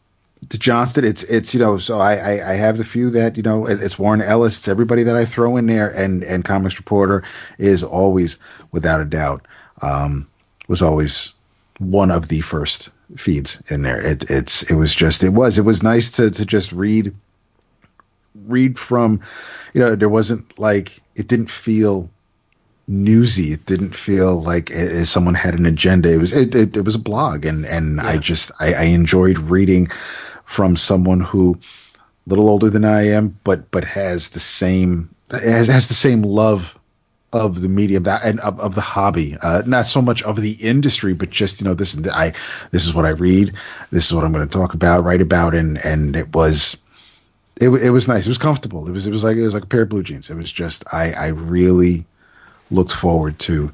Johnston, 0.50 1.04
it's 1.04 1.24
it's 1.24 1.54
you 1.54 1.60
know, 1.60 1.78
so 1.78 2.00
I, 2.00 2.16
I, 2.16 2.52
I 2.52 2.54
have 2.54 2.78
the 2.78 2.84
few 2.84 3.10
that, 3.12 3.38
you 3.38 3.44
know, 3.44 3.66
it's 3.66 3.98
Warren 3.98 4.22
Ellis, 4.22 4.58
it's 4.58 4.68
everybody 4.68 5.04
that 5.04 5.16
I 5.16 5.26
throw 5.26 5.58
in 5.58 5.66
there 5.66 5.90
and 5.96 6.24
and 6.24 6.46
Comics 6.46 6.78
Reporter 6.78 7.24
is 7.58 7.84
always, 7.84 8.38
without 8.72 9.02
a 9.02 9.06
doubt, 9.06 9.46
um, 9.82 10.28
was 10.68 10.82
always 10.82 11.34
one 11.80 12.12
of 12.12 12.28
the 12.28 12.42
first 12.42 12.90
feeds 13.18 13.62
in 13.70 13.82
there. 13.82 14.00
It 14.00 14.30
it's 14.30 14.64
it 14.64 14.76
was 14.76 14.94
just 14.94 15.24
it 15.24 15.30
was 15.30 15.58
it 15.58 15.66
was 15.66 15.84
nice 15.84 16.12
to 16.12 16.30
to 16.32 16.46
just 16.46 16.72
read 16.72 17.14
read 18.48 18.78
from 18.78 19.22
you 19.74 19.82
know 19.82 19.96
there 19.96 20.10
wasn't 20.10 20.58
like 20.60 21.02
it 21.16 21.28
didn't 21.28 21.50
feel 21.50 22.10
newsy. 22.88 23.54
It 23.54 23.65
didn't 23.65 23.96
feel 23.96 24.42
like 24.42 24.74
uh, 24.75 25.06
someone 25.06 25.34
had 25.34 25.58
an 25.58 25.65
agenda. 25.65 26.12
It 26.12 26.18
was 26.18 26.36
it, 26.36 26.54
it, 26.54 26.77
it 26.77 26.82
was 26.82 26.96
a 26.96 27.00
blog 27.00 27.46
and 27.46 27.65
and 27.65 28.01
I 28.01 28.18
just 28.18 28.51
I, 28.60 28.74
I 28.74 28.84
enjoyed 28.84 29.38
reading 29.38 29.88
from 30.46 30.75
someone 30.75 31.20
who 31.20 31.58
a 31.96 32.30
little 32.30 32.50
older 32.50 32.70
than 32.70 32.86
I 32.86 33.08
am 33.08 33.38
but 33.44 33.70
but 33.72 33.84
has 33.84 34.30
the 34.30 34.39
same 34.39 35.10
has, 35.32 35.68
has 35.68 35.88
the 35.88 35.94
same 35.94 36.22
love 36.22 36.77
of 37.34 37.62
the 37.62 37.68
media 37.68 38.00
and 38.24 38.39
of, 38.39 38.60
of 38.62 38.75
the 38.75 38.82
hobby, 38.82 39.36
uh, 39.42 39.62
not 39.65 39.86
so 39.86 40.01
much 40.01 40.24
of 40.24 40.38
the 40.38 40.54
industry, 40.54 41.13
but 41.13 41.30
just 41.30 41.60
you 41.60 41.68
know 41.68 41.74
this 41.74 41.94
is 41.94 42.08
I 42.08 42.34
this 42.72 42.86
is 42.86 42.94
what 42.94 43.06
I 43.06 43.10
read, 43.10 43.54
this 43.92 44.06
is 44.06 44.13
what 44.13 44.24
I'm 44.24 44.32
going 44.32 44.48
to 44.48 44.54
talk 44.54 44.74
about, 44.74 45.04
write 45.04 45.22
about, 45.22 45.54
and 45.54 45.84
and 45.84 46.15
it 46.15 46.34
was 46.34 46.77
it 47.58 47.70
it 47.70 47.89
was 47.89 48.08
nice, 48.08 48.25
it 48.25 48.30
was 48.30 48.38
comfortable, 48.38 48.88
it 48.88 48.92
was 48.92 49.06
it 49.06 49.12
was 49.12 49.24
like 49.24 49.36
it 49.36 49.44
was 49.44 49.54
like 49.54 49.63
a 49.63 49.68
pair 49.68 49.82
of 49.82 49.89
blue 49.89 50.04
jeans. 50.04 50.30
It 50.30 50.36
was 50.36 50.51
just 50.51 50.86
I 50.94 51.12
I 51.12 51.27
really 51.27 52.06
looked 52.72 52.92
forward 52.92 53.40
to 53.40 53.72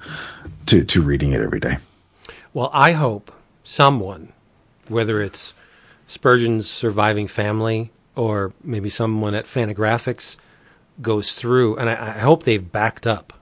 to 0.67 0.83
to 0.83 1.01
reading 1.01 1.31
it 1.33 1.41
every 1.41 1.59
day. 1.59 1.77
Well, 2.53 2.69
I 2.73 2.91
hope 2.91 3.31
someone, 3.63 4.33
whether 4.87 5.21
it's 5.21 5.53
Spurgeon's 6.07 6.69
surviving 6.69 7.27
family 7.27 7.91
or 8.15 8.53
maybe 8.63 8.89
someone 8.89 9.33
at 9.33 9.45
Fantagraphics, 9.45 10.35
goes 11.01 11.33
through, 11.33 11.77
and 11.77 11.89
I, 11.89 11.93
I 11.93 12.19
hope 12.19 12.43
they've 12.43 12.71
backed 12.71 13.07
up 13.07 13.33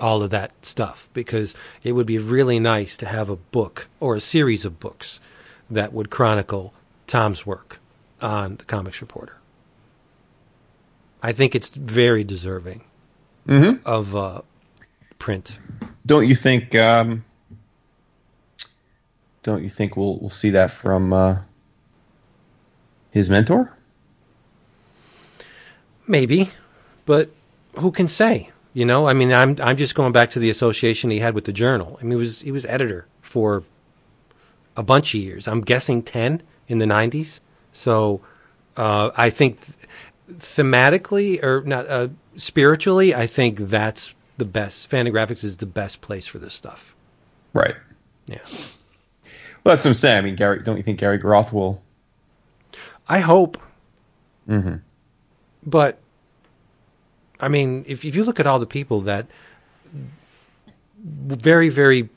all 0.00 0.22
of 0.22 0.30
that 0.30 0.52
stuff 0.64 1.08
because 1.14 1.54
it 1.82 1.92
would 1.92 2.06
be 2.06 2.18
really 2.18 2.60
nice 2.60 2.98
to 2.98 3.06
have 3.06 3.30
a 3.30 3.36
book 3.36 3.88
or 3.98 4.14
a 4.14 4.20
series 4.20 4.66
of 4.66 4.78
books 4.78 5.20
that 5.70 5.92
would 5.92 6.10
chronicle 6.10 6.74
Tom's 7.06 7.46
work 7.46 7.80
on 8.20 8.56
the 8.56 8.64
Comics 8.64 9.00
Reporter. 9.00 9.38
I 11.22 11.32
think 11.32 11.54
it's 11.54 11.70
very 11.70 12.24
deserving 12.24 12.84
of 13.84 14.14
uh, 14.14 14.42
print. 15.18 15.58
don't 16.04 16.26
you 16.26 16.34
think? 16.34 16.74
Um, 16.74 17.24
don't 19.42 19.62
you 19.62 19.68
think 19.68 19.96
we'll 19.96 20.18
we'll 20.18 20.30
see 20.30 20.50
that 20.50 20.70
from 20.70 21.12
uh, 21.12 21.38
his 23.10 23.30
mentor? 23.30 23.72
Maybe, 26.06 26.50
but 27.04 27.30
who 27.76 27.90
can 27.90 28.08
say? 28.08 28.50
You 28.74 28.84
know, 28.84 29.06
I 29.06 29.14
mean, 29.14 29.32
I'm 29.32 29.56
I'm 29.62 29.76
just 29.76 29.94
going 29.94 30.12
back 30.12 30.30
to 30.30 30.38
the 30.38 30.50
association 30.50 31.10
he 31.10 31.20
had 31.20 31.34
with 31.34 31.44
the 31.44 31.52
journal. 31.52 31.96
I 32.00 32.02
mean, 32.02 32.10
he 32.10 32.16
was 32.16 32.40
he 32.40 32.52
was 32.52 32.66
editor 32.66 33.06
for 33.22 33.64
a 34.76 34.82
bunch 34.82 35.14
of 35.14 35.20
years. 35.20 35.48
I'm 35.48 35.62
guessing 35.62 36.02
ten 36.02 36.42
in 36.68 36.78
the 36.78 36.84
'90s. 36.84 37.40
So 37.72 38.20
uh, 38.76 39.12
I 39.16 39.30
think 39.30 39.60
thematically 40.28 41.42
or 41.42 41.62
not 41.62 41.86
uh, 41.88 42.08
spiritually, 42.36 43.14
I 43.14 43.26
think 43.26 43.58
that's 43.58 44.14
the 44.38 44.44
best. 44.44 44.90
Fantagraphics 44.90 45.42
is 45.44 45.56
the 45.58 45.66
best 45.66 46.00
place 46.00 46.26
for 46.26 46.38
this 46.38 46.54
stuff. 46.54 46.94
Right. 47.52 47.74
Yeah, 48.26 48.38
Well, 49.64 49.74
that's 49.74 49.84
what 49.84 49.90
I'm 49.90 49.94
saying. 49.94 50.18
I 50.18 50.20
mean, 50.20 50.36
Gary, 50.36 50.62
don't 50.62 50.76
you 50.76 50.82
think 50.82 50.98
Gary 50.98 51.16
Groth 51.18 51.52
will? 51.52 51.80
I 53.08 53.20
hope. 53.20 53.56
Mhm. 54.48 54.80
But 55.64 55.98
I 57.40 57.48
mean, 57.48 57.84
if 57.86 58.04
if 58.04 58.16
you 58.16 58.24
look 58.24 58.40
at 58.40 58.46
all 58.46 58.58
the 58.58 58.66
people 58.66 59.00
that 59.02 59.26
very 60.98 61.68
very 61.68 62.08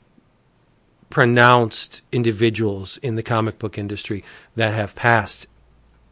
pronounced 1.10 2.02
individuals 2.12 2.96
in 2.98 3.16
the 3.16 3.22
comic 3.22 3.58
book 3.58 3.76
industry 3.76 4.24
that 4.56 4.74
have 4.74 4.94
passed 4.94 5.46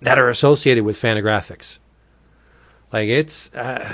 that 0.00 0.18
are 0.18 0.28
associated 0.28 0.84
with 0.84 0.96
Fantagraphics. 0.96 1.78
Like 2.92 3.08
it's 3.08 3.52
uh, 3.54 3.92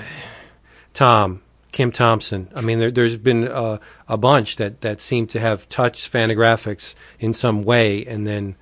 Tom, 0.92 1.42
Kim 1.74 1.90
Thompson. 1.90 2.48
I 2.54 2.60
mean, 2.60 2.78
there, 2.78 2.90
there's 2.90 3.16
been 3.16 3.48
a, 3.48 3.80
a 4.08 4.16
bunch 4.16 4.56
that, 4.56 4.80
that 4.82 5.00
seem 5.00 5.26
to 5.26 5.40
have 5.40 5.68
touched 5.68 6.10
Fantagraphics 6.10 6.94
in 7.18 7.34
some 7.34 7.64
way, 7.64 8.06
and 8.06 8.24
then, 8.24 8.54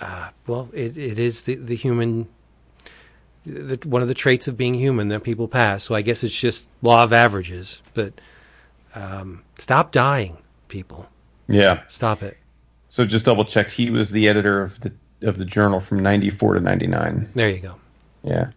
uh, 0.00 0.30
well, 0.46 0.68
it, 0.72 0.96
it 0.96 1.18
is 1.18 1.42
the, 1.42 1.56
the 1.56 1.74
human, 1.74 2.28
the, 3.44 3.76
one 3.82 4.02
of 4.02 4.08
the 4.08 4.14
traits 4.14 4.46
of 4.46 4.56
being 4.56 4.74
human 4.74 5.08
that 5.08 5.24
people 5.24 5.48
pass. 5.48 5.82
So 5.82 5.96
I 5.96 6.02
guess 6.02 6.22
it's 6.22 6.40
just 6.40 6.68
law 6.80 7.02
of 7.02 7.12
averages. 7.12 7.82
But 7.92 8.20
um, 8.94 9.42
stop 9.58 9.90
dying, 9.90 10.38
people. 10.68 11.08
Yeah. 11.48 11.82
Stop 11.88 12.22
it. 12.22 12.38
So 12.88 13.04
just 13.04 13.24
double 13.24 13.44
checked. 13.44 13.72
He 13.72 13.90
was 13.90 14.12
the 14.12 14.28
editor 14.28 14.62
of 14.62 14.78
the 14.80 14.92
of 15.22 15.36
the 15.38 15.44
journal 15.44 15.80
from 15.80 16.04
'94 16.04 16.54
to 16.54 16.60
'99. 16.60 17.30
There 17.34 17.50
you 17.50 17.58
go. 17.58 17.74
Yeah. 18.22 18.50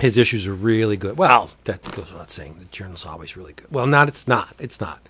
His 0.00 0.18
issues 0.18 0.46
are 0.46 0.54
really 0.54 0.96
good. 0.96 1.16
Well, 1.16 1.50
that 1.64 1.82
goes 1.82 2.12
without 2.12 2.30
saying. 2.30 2.56
The 2.58 2.64
journal's 2.66 3.06
always 3.06 3.36
really 3.36 3.52
good. 3.52 3.70
Well, 3.70 3.86
not 3.86 4.08
it's 4.08 4.26
not. 4.26 4.54
It's 4.58 4.80
not. 4.80 5.00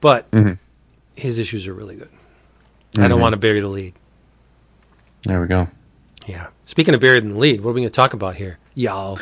But 0.00 0.30
mm-hmm. 0.30 0.54
his 1.14 1.38
issues 1.38 1.66
are 1.66 1.74
really 1.74 1.96
good. 1.96 2.10
I 2.96 3.02
don't 3.02 3.12
mm-hmm. 3.12 3.20
want 3.20 3.32
to 3.34 3.38
bury 3.38 3.60
the 3.60 3.68
lead. 3.68 3.94
There 5.24 5.40
we 5.40 5.46
go. 5.46 5.68
Yeah. 6.26 6.48
Speaking 6.64 6.94
of 6.94 7.00
buried 7.00 7.24
in 7.24 7.32
the 7.32 7.38
lead, 7.38 7.60
what 7.60 7.70
are 7.70 7.74
we 7.74 7.80
going 7.82 7.90
to 7.90 7.94
talk 7.94 8.14
about 8.14 8.36
here, 8.36 8.58
y'all? 8.74 9.18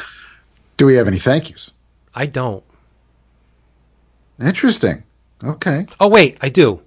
Do 0.77 0.87
we 0.87 0.95
have 0.95 1.09
any 1.09 1.19
thank 1.19 1.51
yous? 1.51 1.71
I 2.15 2.27
don't. 2.27 2.65
Interesting. 4.41 5.03
Okay. 5.43 5.87
Oh 6.01 6.09
wait, 6.09 6.39
I 6.41 6.49
do. 6.49 6.81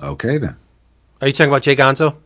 Okay 0.00 0.38
then. 0.38 0.56
Are 1.20 1.26
you 1.26 1.32
talking 1.32 1.50
about 1.50 1.62
J. 1.62 1.76
Gonzo? 1.76 2.16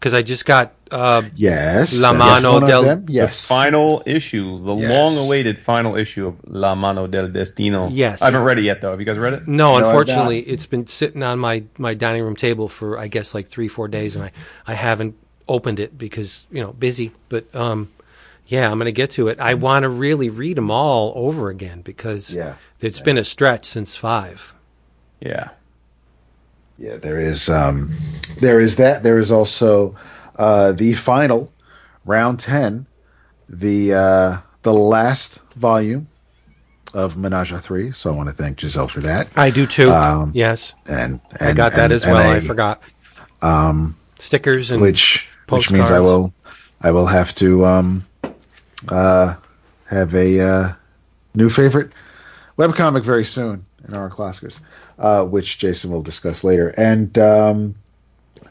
Because 0.00 0.14
I 0.14 0.22
just 0.22 0.46
got. 0.46 0.72
Uh, 0.90 1.22
Yes. 1.36 2.00
La 2.00 2.12
Mano 2.14 2.54
one 2.54 2.62
of 2.64 2.68
del- 2.68 2.82
them. 2.82 3.04
Yes. 3.08 3.46
Final 3.46 4.02
issue, 4.06 4.58
the 4.58 4.74
Yes. 4.74 4.90
long-awaited 4.90 5.58
final 5.60 5.94
issue 5.94 6.26
of 6.26 6.36
La 6.44 6.74
Mano 6.74 7.06
del 7.06 7.28
Destino. 7.28 7.88
Yes. 7.92 8.22
I 8.22 8.24
haven't 8.24 8.42
read 8.42 8.58
it 8.58 8.62
yet, 8.64 8.80
though. 8.80 8.90
Have 8.90 8.98
you 8.98 9.06
guys 9.06 9.18
read 9.18 9.34
it? 9.34 9.46
no, 9.46 9.78
No, 9.78 9.84
unfortunately, 9.86 10.40
it's 10.40 10.66
been 10.66 10.86
sitting 10.88 11.22
on 11.22 11.38
my, 11.38 11.62
my 11.78 11.92
dining 11.94 12.22
room 12.24 12.34
table 12.34 12.66
for 12.66 12.98
I 12.98 13.06
guess 13.08 13.34
like 13.34 13.46
three 13.46 13.68
four 13.68 13.86
days, 13.88 14.16
and 14.16 14.24
I, 14.24 14.32
I 14.66 14.74
haven't 14.74 15.14
opened 15.48 15.78
it 15.78 15.96
because 15.98 16.46
you 16.50 16.60
know 16.62 16.72
busy. 16.72 17.12
But 17.28 17.54
um, 17.54 17.90
yeah, 18.46 18.68
I'm 18.70 18.78
going 18.78 18.86
to 18.86 18.92
get 18.92 19.10
to 19.10 19.28
it. 19.28 19.38
I 19.38 19.54
want 19.54 19.82
to 19.84 19.88
really 19.90 20.30
read 20.30 20.56
them 20.56 20.70
all 20.72 21.12
over 21.14 21.50
again 21.50 21.82
because 21.82 22.34
Yeah. 22.34 22.54
it's 22.80 23.00
been 23.00 23.18
a 23.18 23.24
stretch 23.24 23.64
since 23.66 23.94
five. 23.96 24.54
Yeah. 25.20 25.50
Yeah, 26.80 26.96
there 26.96 27.20
is 27.20 27.50
um, 27.50 27.90
there 28.38 28.58
is 28.58 28.76
that. 28.76 29.02
There 29.02 29.18
is 29.18 29.30
also 29.30 29.94
uh, 30.36 30.72
the 30.72 30.94
final 30.94 31.52
round 32.06 32.40
ten, 32.40 32.86
the 33.50 33.92
uh, 33.92 34.38
the 34.62 34.72
last 34.72 35.40
volume 35.56 36.08
of 36.94 37.18
Menage 37.18 37.52
a 37.52 37.58
Three. 37.58 37.90
So 37.90 38.10
I 38.10 38.16
want 38.16 38.30
to 38.30 38.34
thank 38.34 38.58
Giselle 38.58 38.88
for 38.88 39.00
that. 39.00 39.28
I 39.36 39.50
do 39.50 39.66
too. 39.66 39.90
Um, 39.90 40.32
yes, 40.34 40.72
And, 40.88 41.20
I 41.38 41.48
and- 41.48 41.56
got 41.56 41.72
that 41.72 41.84
and- 41.84 41.92
as 41.92 42.04
and 42.04 42.14
well. 42.14 42.30
I 42.30 42.40
forgot. 42.40 42.82
Um, 43.42 43.96
Stickers 44.18 44.70
and 44.70 44.80
which 44.80 45.28
which 45.50 45.70
means 45.70 45.90
I 45.90 46.00
will 46.00 46.32
I 46.80 46.92
will 46.92 47.06
have 47.06 47.34
to 47.36 47.66
um, 47.66 48.06
uh, 48.88 49.34
have 49.86 50.14
a 50.14 50.40
uh, 50.40 50.72
new 51.34 51.50
favorite 51.50 51.92
webcomic 52.58 53.04
very 53.04 53.24
soon 53.24 53.66
in 53.86 53.94
our 53.94 54.10
classics, 54.10 54.60
uh, 54.98 55.24
which 55.24 55.58
Jason 55.58 55.90
will 55.90 56.02
discuss 56.02 56.44
later. 56.44 56.68
And 56.76 57.16
um, 57.18 57.74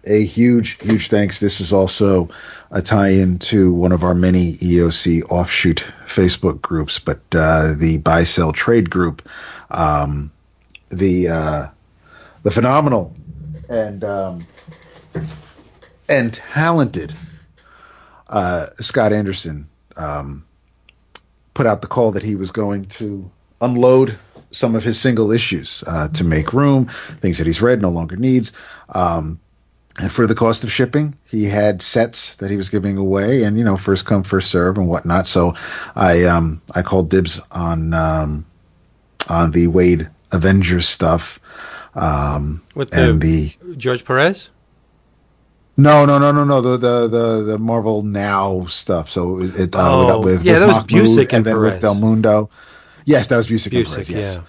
a 0.06 0.26
huge 0.26 0.82
huge 0.82 1.10
thanks. 1.10 1.40
This 1.40 1.62
is 1.62 1.74
also 1.74 2.30
a 2.72 2.82
tie-in 2.82 3.40
to 3.40 3.74
one 3.74 3.92
of 3.92 4.04
our 4.04 4.14
many 4.14 4.54
EOC 4.54 5.24
offshoot 5.30 5.86
Facebook 6.06 6.62
groups, 6.62 7.00
but 7.00 7.20
uh, 7.34 7.74
the 7.76 7.98
buy 8.00 8.24
sell 8.24 8.52
trade 8.52 8.90
group, 8.90 9.28
um, 9.72 10.32
the 10.90 11.28
uh, 11.28 11.68
the 12.44 12.52
phenomenal 12.52 13.16
and 13.70 14.04
um, 14.04 14.40
and 16.08 16.34
talented 16.34 17.14
uh, 18.28 18.68
Scott 18.78 19.14
Anderson 19.14 19.68
um, 19.98 20.46
put 21.54 21.66
out 21.66 21.82
the 21.82 21.88
call 21.88 22.12
that 22.12 22.24
he 22.24 22.36
was 22.36 22.52
going 22.52 22.86
to 22.86 23.30
unload 23.62 24.18
some 24.52 24.76
of 24.76 24.84
his 24.84 25.00
single 25.00 25.32
issues 25.32 25.84
uh, 25.88 26.08
to 26.10 26.24
make 26.24 26.54
room, 26.54 26.86
things 27.22 27.38
that 27.38 27.48
he's 27.48 27.62
read 27.62 27.82
no 27.82 27.90
longer 27.90 28.16
needs. 28.16 28.52
Um, 28.96 29.40
and 30.00 30.12
for 30.12 30.26
the 30.26 30.36
cost 30.36 30.64
of 30.64 30.72
shipping, 30.72 31.14
he 31.28 31.44
had 31.46 31.82
sets 31.82 32.36
that 32.38 32.50
he 32.50 32.56
was 32.58 32.70
giving 32.70 32.96
away, 32.98 33.44
and 33.44 33.58
you 33.58 33.64
know, 33.66 33.76
first 33.78 34.06
come, 34.06 34.24
first 34.24 34.50
serve, 34.50 34.78
and 34.78 34.88
whatnot. 34.88 35.28
So, 35.28 35.56
I 35.96 36.24
um, 36.24 36.62
I 36.76 36.82
called 36.82 37.10
dibs 37.10 37.40
on 37.52 37.94
um, 37.94 38.46
on 39.28 39.52
the 39.52 39.68
Waid 39.68 40.10
Avengers 40.32 40.88
stuff, 40.88 41.40
um, 41.96 42.62
With 42.76 42.92
the- 42.92 43.10
and 43.10 43.22
the 43.22 43.52
George 43.76 44.06
Perez. 44.06 44.50
no, 45.76 46.06
no, 46.06 46.18
no, 46.18 46.32
no, 46.32 46.44
no. 46.46 46.62
The 46.62 46.78
the 46.78 47.08
the, 47.10 47.44
the 47.44 47.58
Marvel 47.60 48.02
Now 48.04 48.66
stuff. 48.68 49.10
So 49.10 49.42
it 49.42 49.76
uh, 49.76 49.80
Oh, 50.14 50.20
with, 50.20 50.38
with, 50.38 50.44
yeah, 50.44 50.54
with 50.54 50.60
that 50.62 50.66
was 50.68 50.76
Mahmoud 50.76 50.88
Busiek 51.08 51.22
and 51.24 51.34
and 51.34 51.46
then 51.46 51.54
Perez. 51.56 51.74
with 51.74 51.82
Del 51.82 51.96
Mundo. 51.96 52.50
Yes, 53.06 53.28
that 53.28 53.38
was 53.38 53.48
Busiek, 53.48 53.72
Busiek, 53.72 53.94
Perez. 53.94 54.10
Yes, 54.10 54.36
yeah. 54.36 54.42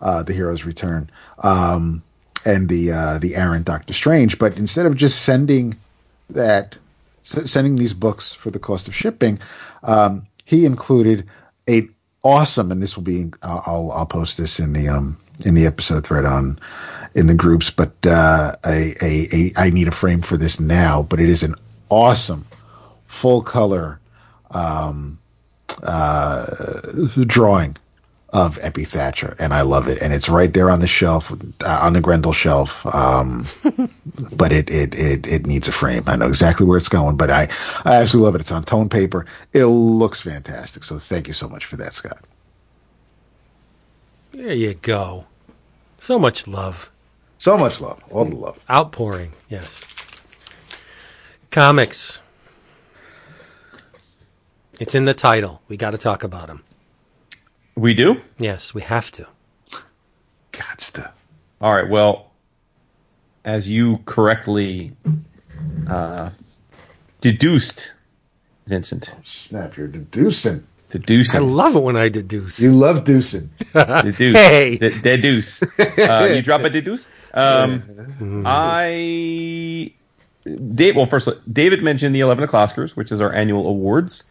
uh, 0.00 0.22
the 0.22 0.32
Hero's 0.32 0.64
Return, 0.64 1.10
um, 1.42 2.02
and 2.44 2.68
the 2.68 2.92
uh, 2.92 3.18
the 3.18 3.36
Aaron 3.36 3.62
Doctor 3.62 3.92
Strange. 3.92 4.38
But 4.38 4.56
instead 4.56 4.86
of 4.86 4.96
just 4.96 5.22
sending 5.22 5.76
that, 6.30 6.76
s- 7.24 7.50
sending 7.50 7.76
these 7.76 7.94
books 7.94 8.32
for 8.32 8.50
the 8.50 8.58
cost 8.58 8.88
of 8.88 8.94
shipping, 8.94 9.38
um, 9.82 10.26
he 10.44 10.64
included 10.64 11.26
a 11.68 11.88
awesome, 12.24 12.72
and 12.72 12.82
this 12.82 12.96
will 12.96 13.04
be 13.04 13.30
I'll 13.42 13.62
I'll, 13.66 13.92
I'll 13.92 14.06
post 14.06 14.38
this 14.38 14.58
in 14.58 14.72
the 14.72 14.88
um 14.88 15.16
in 15.46 15.54
the 15.54 15.66
episode 15.66 16.04
thread 16.04 16.24
on 16.24 16.58
in 17.14 17.26
the 17.26 17.34
groups, 17.34 17.70
but 17.70 17.92
uh, 18.06 18.52
a, 18.66 18.92
a, 19.02 19.26
a 19.32 19.50
I 19.56 19.70
need 19.70 19.88
a 19.88 19.92
frame 19.92 20.20
for 20.22 20.36
this 20.36 20.58
now, 20.60 21.02
but 21.02 21.20
it 21.20 21.28
is 21.28 21.42
an 21.42 21.54
awesome 21.90 22.44
full 23.06 23.40
color 23.42 23.98
um, 24.50 25.18
uh, 25.82 26.44
drawing 27.26 27.76
of 28.30 28.58
Eppy 28.58 28.86
Thatcher, 28.86 29.34
and 29.38 29.54
I 29.54 29.62
love 29.62 29.88
it, 29.88 30.02
and 30.02 30.12
it's 30.12 30.28
right 30.28 30.52
there 30.52 30.70
on 30.70 30.80
the 30.80 30.86
shelf, 30.86 31.32
uh, 31.32 31.78
on 31.82 31.94
the 31.94 32.00
Grendel 32.00 32.32
shelf. 32.32 32.84
Um, 32.94 33.46
but 34.36 34.52
it, 34.52 34.70
it 34.70 34.94
it 34.94 35.26
it 35.26 35.46
needs 35.46 35.68
a 35.68 35.72
frame. 35.72 36.02
I 36.06 36.16
know 36.16 36.28
exactly 36.28 36.66
where 36.66 36.76
it's 36.76 36.88
going, 36.88 37.16
but 37.16 37.30
I 37.30 37.48
I 37.84 37.94
absolutely 37.94 38.26
love 38.26 38.34
it. 38.34 38.40
It's 38.42 38.52
on 38.52 38.64
tone 38.64 38.88
paper. 38.88 39.24
It 39.54 39.64
looks 39.66 40.20
fantastic. 40.20 40.84
So 40.84 40.98
thank 40.98 41.26
you 41.26 41.34
so 41.34 41.48
much 41.48 41.64
for 41.64 41.76
that, 41.76 41.94
Scott. 41.94 42.24
There 44.32 44.52
you 44.52 44.74
go. 44.74 45.24
So 45.98 46.18
much 46.18 46.46
love. 46.46 46.90
So 47.38 47.56
much 47.56 47.80
love, 47.80 48.00
all 48.10 48.24
the 48.24 48.34
love. 48.34 48.58
Outpouring, 48.68 49.32
yes. 49.48 49.84
Comics. 51.50 52.20
It's 54.78 54.94
in 54.94 55.06
the 55.06 55.14
title. 55.14 55.62
We 55.68 55.76
got 55.76 55.92
to 55.92 55.98
talk 55.98 56.24
about 56.24 56.48
them. 56.48 56.62
We 57.78 57.94
do? 57.94 58.20
Yes, 58.38 58.74
we 58.74 58.82
have 58.82 59.12
to. 59.12 59.26
Gots 60.52 60.80
stuff. 60.80 61.14
All 61.60 61.72
right. 61.72 61.88
Well, 61.88 62.32
as 63.44 63.68
you 63.68 63.98
correctly 64.04 64.92
uh, 65.88 66.30
deduced, 67.20 67.92
Vincent, 68.66 69.12
Snap, 69.24 69.76
you're 69.76 69.86
deducing. 69.86 70.66
deducing, 70.90 71.36
I 71.36 71.42
love 71.42 71.76
it 71.76 71.82
when 71.82 71.96
I 71.96 72.08
deduce. 72.08 72.58
You 72.58 72.72
love 72.74 73.04
deucing. 73.04 73.48
deduce, 74.02 74.36
Hey. 74.36 74.76
de- 74.78 74.98
deduce. 75.00 75.62
Uh, 75.78 76.32
you 76.34 76.42
drop 76.42 76.62
a 76.62 76.70
deduce? 76.70 77.06
Um, 77.34 77.82
I 78.44 79.92
Dave, 80.74 80.96
well, 80.96 81.06
first, 81.06 81.28
David 81.52 81.82
mentioned 81.84 82.12
the 82.14 82.20
11 82.20 82.42
O'Clockers, 82.44 82.96
which 82.96 83.12
is 83.12 83.20
our 83.20 83.32
annual 83.32 83.68
awards. 83.68 84.24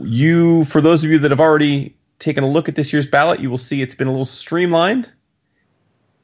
You, 0.00 0.64
for 0.64 0.80
those 0.80 1.04
of 1.04 1.10
you 1.10 1.18
that 1.18 1.30
have 1.30 1.40
already 1.40 1.94
taken 2.20 2.44
a 2.44 2.48
look 2.48 2.68
at 2.68 2.76
this 2.76 2.92
year's 2.92 3.06
ballot, 3.06 3.40
you 3.40 3.50
will 3.50 3.58
see 3.58 3.82
it's 3.82 3.94
been 3.94 4.06
a 4.06 4.12
little 4.12 4.24
streamlined. 4.24 5.12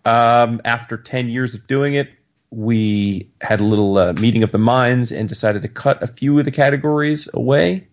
Um, 0.05 0.61
after 0.65 0.97
10 0.97 1.29
years 1.29 1.55
of 1.55 1.67
doing 1.67 1.95
it, 1.95 2.11
we 2.51 3.29
had 3.41 3.61
a 3.61 3.65
little 3.65 3.99
uh, 3.99 4.13
meeting 4.15 4.45
of 4.45 4.53
the 4.53 4.59
minds 4.59 5.11
and 5.11 5.29
decided 5.29 5.63
to 5.63 5.69
cut 5.69 6.01
a 6.03 6.07
few 6.07 6.39
of 6.39 6.45
the 6.45 6.53
categories 6.53 7.29
away. 7.35 7.89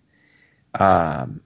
Um, 0.76 1.42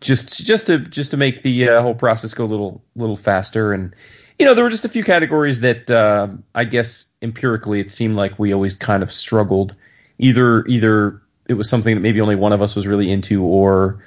just 0.00 0.44
just 0.44 0.66
to 0.66 0.78
just 0.78 1.10
to 1.10 1.16
make 1.16 1.42
the 1.42 1.68
uh, 1.68 1.82
whole 1.82 1.94
process 1.94 2.34
go 2.34 2.44
a 2.44 2.46
little 2.46 2.84
little 2.94 3.16
faster 3.16 3.72
and 3.72 3.96
you 4.38 4.44
know 4.44 4.52
there 4.52 4.62
were 4.62 4.70
just 4.70 4.84
a 4.84 4.88
few 4.88 5.02
categories 5.02 5.60
that 5.60 5.90
uh, 5.90 6.28
I 6.54 6.64
guess 6.64 7.06
empirically 7.22 7.80
it 7.80 7.90
seemed 7.90 8.14
like 8.14 8.38
we 8.38 8.52
always 8.52 8.74
kind 8.74 9.02
of 9.02 9.10
struggled 9.10 9.74
either 10.18 10.66
either 10.66 11.22
it 11.48 11.54
was 11.54 11.68
something 11.70 11.94
that 11.94 12.00
maybe 12.00 12.20
only 12.20 12.36
one 12.36 12.52
of 12.52 12.60
us 12.60 12.76
was 12.76 12.86
really 12.86 13.10
into 13.10 13.42
or 13.42 13.98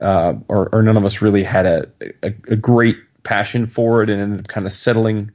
uh, 0.00 0.34
or, 0.48 0.68
or 0.74 0.82
none 0.82 0.96
of 0.96 1.04
us 1.04 1.20
really 1.20 1.42
had 1.42 1.66
a, 1.66 1.86
a, 2.22 2.34
a 2.48 2.56
great 2.56 2.96
passion 3.22 3.66
for 3.66 4.02
it 4.02 4.10
and 4.10 4.20
ended 4.20 4.40
up 4.40 4.48
kind 4.48 4.66
of 4.66 4.72
settling 4.72 5.30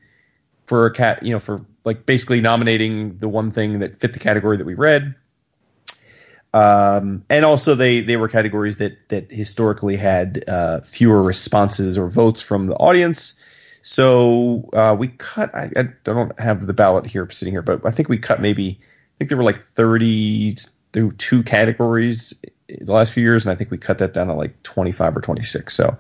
for 0.66 0.86
a 0.86 0.92
cat 0.92 1.22
you 1.22 1.32
know 1.32 1.40
for 1.40 1.64
like 1.84 2.06
basically 2.08 2.42
nominating 2.42 3.16
the 3.20 3.30
one 3.30 3.52
thing 3.52 3.78
that 3.78 4.00
fit 4.00 4.14
the 4.14 4.20
category 4.20 4.58
that 4.58 4.66
we 4.66 4.74
read 4.74 5.14
um, 6.56 7.22
and 7.30 7.44
also 7.44 7.76
they 7.76 8.00
they 8.00 8.16
were 8.16 8.30
categories 8.30 8.78
that 8.78 8.98
that 9.10 9.30
historically 9.30 9.98
had 9.98 10.46
uh, 10.48 10.80
fewer 10.82 11.22
responses 11.22 11.98
or 11.98 12.10
votes 12.10 12.40
from 12.40 12.68
the 12.68 12.76
audience. 12.76 13.36
So 13.82 14.68
uh, 14.72 14.96
we 14.98 15.10
cut. 15.10 15.54
I, 15.54 15.70
I, 15.76 15.84
don't 16.06 16.38
have 16.40 16.66
the 16.66 16.72
ballot 16.72 17.06
here 17.06 17.30
sitting 17.30 17.54
here, 17.54 17.62
but 17.62 17.86
I 17.86 17.92
think 17.92 18.08
we 18.08 18.18
cut 18.18 18.42
maybe. 18.42 18.80
I 18.80 19.14
think 19.18 19.30
there 19.30 19.38
were 19.38 19.44
like 19.44 19.62
thirty 19.76 20.56
through 20.96 21.12
two 21.12 21.44
categories 21.44 22.34
the 22.68 22.92
last 22.92 23.14
few 23.14 23.22
years, 23.22 23.46
and 23.46 23.52
I 23.52 23.56
think 23.56 23.70
we 23.70 23.78
cut 23.78 24.00
that 24.00 24.14
down 24.14 24.28
to 24.28 24.34
like 24.34 24.64
twenty 24.64 24.92
five 24.92 25.16
or 25.16 25.22
twenty 25.22 25.44
six. 25.44 25.76
So 25.76 25.96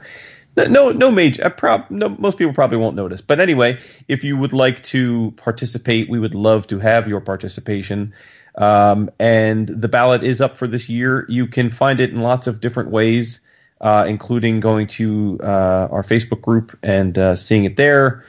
no 0.57 0.91
no 0.91 1.11
major 1.11 1.47
prob, 1.51 1.85
no, 1.91 2.09
most 2.17 2.39
people 2.39 2.53
probably 2.53 2.77
won't 2.77 2.95
notice 2.95 3.19
but 3.19 3.41
anyway 3.41 3.77
if 4.07 4.23
you 4.23 4.37
would 4.37 4.53
like 4.53 4.81
to 4.83 5.33
participate 5.35 6.09
we 6.09 6.17
would 6.17 6.33
love 6.33 6.65
to 6.65 6.79
have 6.79 7.09
your 7.09 7.19
participation 7.19 8.13
um, 8.57 9.09
and 9.19 9.67
the 9.67 9.87
ballot 9.87 10.23
is 10.23 10.41
up 10.41 10.57
for 10.57 10.67
this 10.67 10.89
year. 10.89 11.25
You 11.29 11.47
can 11.47 11.69
find 11.69 11.99
it 11.99 12.11
in 12.11 12.19
lots 12.19 12.47
of 12.47 12.61
different 12.61 12.89
ways, 12.89 13.39
uh, 13.81 14.05
including 14.07 14.59
going 14.59 14.87
to 14.87 15.39
uh, 15.43 15.87
our 15.91 16.03
Facebook 16.03 16.41
group 16.41 16.77
and 16.81 17.17
uh, 17.17 17.35
seeing 17.35 17.65
it 17.65 17.75
there. 17.75 18.23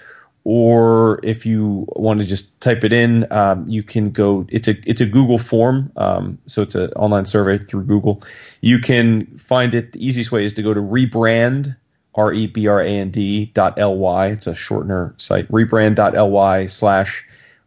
Or 0.48 1.18
if 1.24 1.44
you 1.44 1.88
want 1.96 2.20
to 2.20 2.24
just 2.24 2.60
type 2.60 2.84
it 2.84 2.92
in, 2.92 3.26
um, 3.32 3.68
you 3.68 3.82
can 3.82 4.12
go. 4.12 4.46
It's 4.48 4.68
a 4.68 4.76
it's 4.88 5.00
a 5.00 5.06
Google 5.06 5.38
form, 5.38 5.90
um, 5.96 6.38
so 6.46 6.62
it's 6.62 6.76
an 6.76 6.92
online 6.92 7.26
survey 7.26 7.58
through 7.58 7.82
Google. 7.82 8.22
You 8.60 8.78
can 8.78 9.26
find 9.36 9.74
it. 9.74 9.92
The 9.92 10.06
easiest 10.06 10.30
way 10.30 10.44
is 10.44 10.52
to 10.52 10.62
go 10.62 10.72
to 10.72 10.80
rebrand 10.80 11.74
r 12.14 12.32
e 12.32 12.46
b 12.46 12.68
r 12.68 12.80
a 12.80 12.88
n 12.88 13.10
d 13.10 13.46
dot 13.54 13.76
l 13.76 13.96
y. 13.96 14.28
It's 14.28 14.46
a 14.46 14.52
shortener 14.52 15.20
site. 15.20 15.50
Rebrand.ly 15.50 16.66
slash 16.66 17.26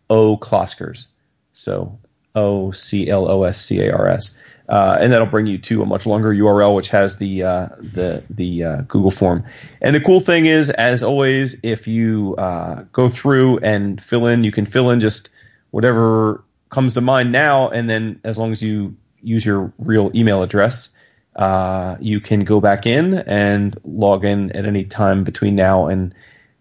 o 0.09 0.37
Closkers. 0.37 1.07
So 1.51 1.99
O 2.35 2.71
C 2.71 3.09
L 3.09 3.29
O 3.29 3.43
S 3.43 3.59
C 3.61 3.81
A 3.81 3.93
R 3.93 4.07
S. 4.07 4.37
Uh, 4.69 4.99
and 5.01 5.11
that'll 5.11 5.25
bring 5.25 5.47
you 5.47 5.57
to 5.57 5.81
a 5.81 5.85
much 5.85 6.05
longer 6.05 6.29
URL, 6.29 6.75
which 6.75 6.89
has 6.89 7.17
the 7.17 7.41
uh, 7.41 7.67
the 7.79 8.23
the 8.29 8.63
uh, 8.63 8.81
Google 8.81 9.09
form. 9.09 9.43
And 9.81 9.95
the 9.95 9.99
cool 9.99 10.19
thing 10.19 10.45
is, 10.45 10.69
as 10.71 11.01
always, 11.01 11.57
if 11.63 11.87
you 11.87 12.35
uh, 12.37 12.83
go 12.93 13.09
through 13.09 13.57
and 13.59 14.01
fill 14.01 14.27
in, 14.27 14.43
you 14.43 14.51
can 14.51 14.67
fill 14.67 14.91
in 14.91 14.99
just 14.99 15.29
whatever 15.71 16.43
comes 16.69 16.93
to 16.93 17.01
mind 17.01 17.31
now, 17.31 17.69
and 17.69 17.89
then 17.89 18.21
as 18.23 18.37
long 18.37 18.51
as 18.51 18.61
you 18.61 18.95
use 19.23 19.43
your 19.43 19.73
real 19.79 20.11
email 20.13 20.43
address, 20.43 20.91
uh, 21.37 21.95
you 21.99 22.19
can 22.19 22.41
go 22.41 22.61
back 22.61 22.85
in 22.85 23.15
and 23.25 23.75
log 23.85 24.23
in 24.23 24.51
at 24.51 24.67
any 24.67 24.83
time 24.83 25.23
between 25.23 25.55
now 25.55 25.87
and 25.87 26.13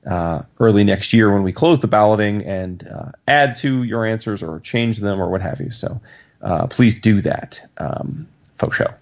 uh, 0.07 0.40
early 0.61 0.83
next 0.83 1.12
year 1.12 1.31
when 1.31 1.42
we 1.42 1.53
close 1.53 1.79
the 1.81 1.87
balloting 1.87 2.42
and 2.47 2.88
add 3.27 3.55
to 3.55 3.83
your 3.83 4.07
answers 4.07 4.42
or 4.42 4.61
change 4.61 4.97
them 4.99 5.21
or 5.21 5.29
what 5.29 5.42
have 5.42 5.61
you. 5.61 5.71
So 5.71 6.01
uh, 6.42 6.66
please 6.66 6.94
do 6.94 7.20
that, 7.20 7.61
um, 7.79 8.27
show. 8.72 8.92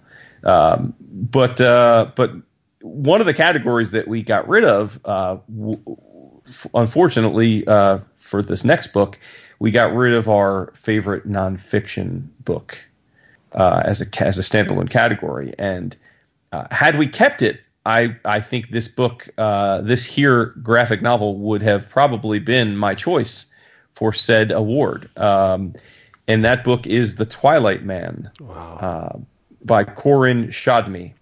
Um, 0.43 0.93
but 0.99 1.59
uh, 1.61 2.11
but 2.15 2.31
one 2.81 3.19
of 3.19 3.27
the 3.27 3.33
categories 3.33 3.91
that 3.91 4.07
we 4.07 4.21
got 4.23 4.47
rid 4.47 4.63
of, 4.63 4.99
uh, 5.05 5.37
w- 5.57 5.81
unfortunately, 6.73 7.65
uh, 7.67 7.99
for 8.17 8.41
this 8.41 8.63
next 8.63 8.87
book, 8.93 9.19
we 9.59 9.71
got 9.71 9.93
rid 9.93 10.13
of 10.13 10.29
our 10.29 10.71
favorite 10.75 11.27
nonfiction 11.27 12.27
book 12.45 12.77
as 13.53 14.01
a 14.01 14.23
as 14.23 14.37
a 14.37 14.41
standalone 14.41 14.89
category. 14.89 15.53
And 15.57 15.95
had 16.71 16.97
we 16.97 17.07
kept 17.07 17.41
it, 17.41 17.59
I 17.87 18.15
I 18.25 18.41
think 18.41 18.69
this 18.69 18.87
book, 18.87 19.29
uh, 19.37 19.81
this 19.81 20.05
here 20.05 20.47
graphic 20.61 21.01
novel, 21.01 21.37
would 21.37 21.61
have 21.61 21.89
probably 21.89 22.37
been 22.37 22.75
my 22.75 22.93
choice 22.93 23.45
for 23.95 24.13
said 24.13 24.51
award. 24.51 25.09
Um, 25.17 25.73
and 26.27 26.43
that 26.45 26.63
book 26.63 26.85
is 26.85 27.15
The 27.15 27.25
Twilight 27.25 27.83
Man 27.83 28.29
wow. 28.39 28.77
uh, 28.79 29.19
by 29.63 29.83
Koren 29.83 30.47
Shadmi, 30.47 31.13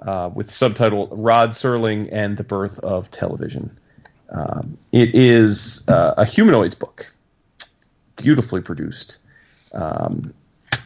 uh, 0.00 0.30
with 0.34 0.50
subtitle 0.50 1.08
Rod 1.12 1.50
Serling 1.50 2.08
and 2.12 2.36
the 2.36 2.44
Birth 2.44 2.78
of 2.80 3.10
Television. 3.10 3.78
Um, 4.30 4.78
it 4.92 5.14
is 5.14 5.86
uh, 5.88 6.14
a 6.16 6.24
humanoids 6.24 6.74
book, 6.74 7.12
beautifully 8.16 8.60
produced. 8.60 9.18
Um, 9.72 10.34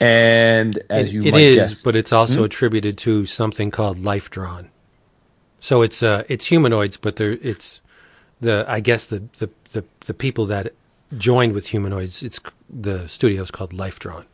and 0.01 0.79
as 0.91 1.09
it, 1.09 1.15
you 1.15 1.23
it 1.23 1.33
might 1.33 1.41
is, 1.41 1.57
guess, 1.57 1.83
but 1.83 1.97
it's 1.97 2.13
also 2.13 2.39
hmm? 2.39 2.45
attributed 2.45 2.99
to 2.99 3.25
something 3.27 3.71
called 3.71 3.99
Life 3.99 4.31
Drawn. 4.31 4.71
So 5.61 5.83
it's 5.83 6.03
uh, 6.03 6.25
it's 6.29 6.47
humanoids, 6.47 6.97
but 6.97 7.17
they 7.17 7.33
it's 7.33 7.81
the 8.41 8.65
I 8.69 8.81
guess 8.81 9.07
the, 9.07 9.21
the, 9.39 9.49
the, 9.73 9.85
the 10.05 10.15
people 10.15 10.47
that 10.47 10.75
joined 11.17 11.53
with 11.53 11.67
humanoids. 11.67 12.23
It's 12.23 12.41
the 12.69 13.09
studio 13.09 13.43
is 13.43 13.51
called 13.51 13.73
Life 13.73 13.99
Drawn. 13.99 14.25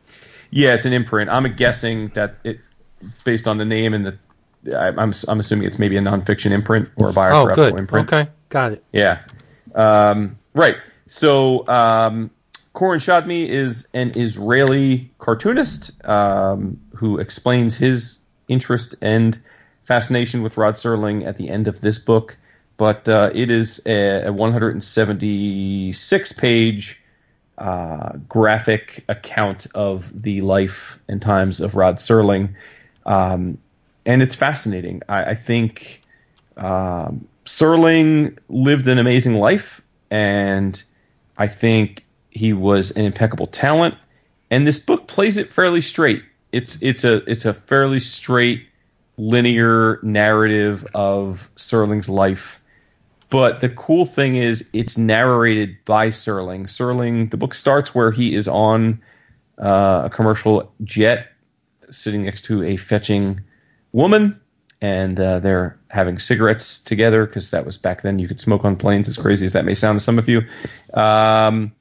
Yeah, 0.49 0.73
it's 0.73 0.85
an 0.85 0.93
imprint. 0.93 1.29
I'm 1.29 1.51
guessing 1.55 2.09
that 2.09 2.35
it 2.43 2.59
based 3.23 3.47
on 3.47 3.57
the 3.57 3.65
name 3.65 3.93
and 3.93 4.05
the. 4.05 4.17
I'm 4.77 5.13
I'm 5.27 5.39
assuming 5.39 5.67
it's 5.67 5.79
maybe 5.79 5.97
a 5.97 6.01
nonfiction 6.01 6.51
imprint 6.51 6.89
or 6.95 7.09
a 7.09 7.13
biographical 7.13 7.73
oh, 7.73 7.77
imprint. 7.77 8.13
Okay, 8.13 8.31
got 8.49 8.71
it. 8.71 8.83
Yeah, 8.93 9.23
um, 9.75 10.37
right. 10.53 10.77
So 11.07 11.67
um, 11.67 12.31
Koren 12.73 12.99
Shadmi 12.99 13.47
is 13.47 13.87
an 13.93 14.11
Israeli 14.15 15.11
cartoonist 15.19 15.91
um, 16.07 16.79
who 16.95 17.19
explains 17.19 17.75
his 17.75 18.19
interest 18.47 18.95
and 19.01 19.39
fascination 19.83 20.41
with 20.41 20.57
Rod 20.57 20.75
Serling 20.75 21.25
at 21.25 21.37
the 21.37 21.49
end 21.49 21.67
of 21.67 21.81
this 21.81 21.99
book, 21.99 22.37
but 22.77 23.07
uh, 23.07 23.29
it 23.33 23.49
is 23.49 23.81
a, 23.85 24.27
a 24.27 24.31
176 24.33 26.31
page 26.33 27.03
uh, 27.57 28.13
graphic 28.27 29.03
account 29.09 29.67
of 29.75 30.23
the 30.23 30.41
life 30.41 30.99
and 31.07 31.21
times 31.21 31.59
of 31.59 31.75
Rod 31.75 31.97
Serling. 31.97 32.53
Um, 33.05 33.57
and 34.05 34.21
it's 34.21 34.35
fascinating. 34.35 35.01
I, 35.07 35.23
I 35.23 35.35
think 35.35 36.01
um, 36.57 37.27
Serling 37.45 38.37
lived 38.49 38.87
an 38.87 38.97
amazing 38.97 39.35
life, 39.35 39.81
and 40.11 40.83
I 41.37 41.47
think 41.47 42.05
he 42.31 42.53
was 42.53 42.91
an 42.91 43.05
impeccable 43.05 43.47
talent. 43.47 43.95
And 44.49 44.67
this 44.67 44.79
book 44.79 45.07
plays 45.07 45.37
it 45.37 45.49
fairly 45.49 45.81
straight. 45.81 46.23
It's 46.51 46.77
it's 46.81 47.03
a 47.03 47.23
it's 47.29 47.45
a 47.45 47.53
fairly 47.53 47.99
straight 47.99 48.67
linear 49.17 49.99
narrative 50.03 50.85
of 50.93 51.49
Serling's 51.55 52.09
life. 52.09 52.59
But 53.33 53.61
the 53.61 53.69
cool 53.69 54.05
thing 54.05 54.35
is, 54.35 54.63
it's 54.73 54.95
narrated 54.95 55.75
by 55.85 56.09
Serling. 56.09 56.67
Serling, 56.67 57.31
the 57.31 57.37
book 57.37 57.55
starts 57.55 57.95
where 57.95 58.11
he 58.11 58.35
is 58.35 58.47
on 58.47 59.01
uh, 59.57 60.03
a 60.05 60.09
commercial 60.11 60.71
jet, 60.83 61.29
sitting 61.89 62.25
next 62.25 62.41
to 62.45 62.61
a 62.61 62.77
fetching 62.77 63.41
woman, 63.91 64.39
and 64.81 65.19
uh, 65.19 65.39
they're 65.39 65.75
having 65.89 66.19
cigarettes 66.19 66.77
together 66.77 67.25
because 67.25 67.49
that 67.49 67.65
was 67.65 67.75
back 67.75 68.03
then. 68.03 68.19
You 68.19 68.27
could 68.27 68.39
smoke 68.39 68.63
on 68.63 68.75
planes, 68.75 69.07
as 69.07 69.17
crazy 69.17 69.47
as 69.47 69.53
that 69.53 69.65
may 69.65 69.73
sound 69.73 69.97
to 69.97 70.03
some 70.03 70.19
of 70.19 70.29
you. 70.29 70.43
Um, 70.93 71.71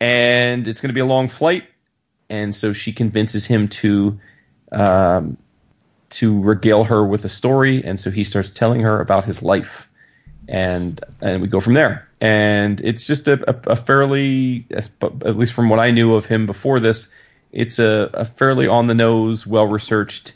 and 0.00 0.68
it's 0.68 0.80
going 0.80 0.90
to 0.90 0.94
be 0.94 1.00
a 1.00 1.06
long 1.06 1.28
flight, 1.28 1.64
and 2.30 2.54
so 2.54 2.72
she 2.72 2.92
convinces 2.92 3.44
him 3.44 3.66
to 3.66 4.16
um, 4.70 5.36
to 6.10 6.40
regale 6.40 6.84
her 6.84 7.04
with 7.04 7.24
a 7.24 7.28
story, 7.28 7.82
and 7.84 7.98
so 7.98 8.12
he 8.12 8.22
starts 8.22 8.48
telling 8.48 8.80
her 8.82 9.00
about 9.00 9.24
his 9.24 9.42
life, 9.42 9.90
and 10.48 11.00
and 11.20 11.42
we 11.42 11.48
go 11.48 11.60
from 11.60 11.74
there. 11.74 12.06
And 12.20 12.80
it's 12.80 13.06
just 13.06 13.28
a, 13.28 13.38
a, 13.50 13.72
a 13.72 13.76
fairly, 13.76 14.64
at 14.70 15.36
least 15.36 15.52
from 15.52 15.68
what 15.68 15.78
I 15.78 15.90
knew 15.90 16.14
of 16.14 16.24
him 16.24 16.46
before 16.46 16.80
this, 16.80 17.08
it's 17.52 17.78
a, 17.78 18.08
a 18.14 18.24
fairly 18.24 18.66
on 18.66 18.86
the 18.86 18.94
nose, 18.94 19.46
well 19.46 19.66
researched 19.66 20.32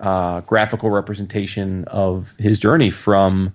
uh, 0.00 0.40
graphical 0.42 0.90
representation 0.90 1.84
of 1.84 2.34
his 2.38 2.58
journey 2.58 2.90
from 2.90 3.52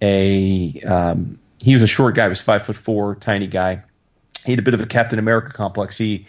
a 0.00 0.80
um, 0.82 1.38
he 1.60 1.74
was 1.74 1.82
a 1.82 1.86
short 1.86 2.14
guy. 2.14 2.24
He 2.24 2.28
was 2.30 2.40
five 2.40 2.64
foot 2.64 2.76
four, 2.76 3.14
tiny 3.16 3.46
guy. 3.46 3.82
He 4.44 4.52
had 4.52 4.58
a 4.58 4.62
bit 4.62 4.74
of 4.74 4.80
a 4.80 4.86
Captain 4.86 5.18
America 5.18 5.52
complex. 5.52 5.96
He 5.96 6.26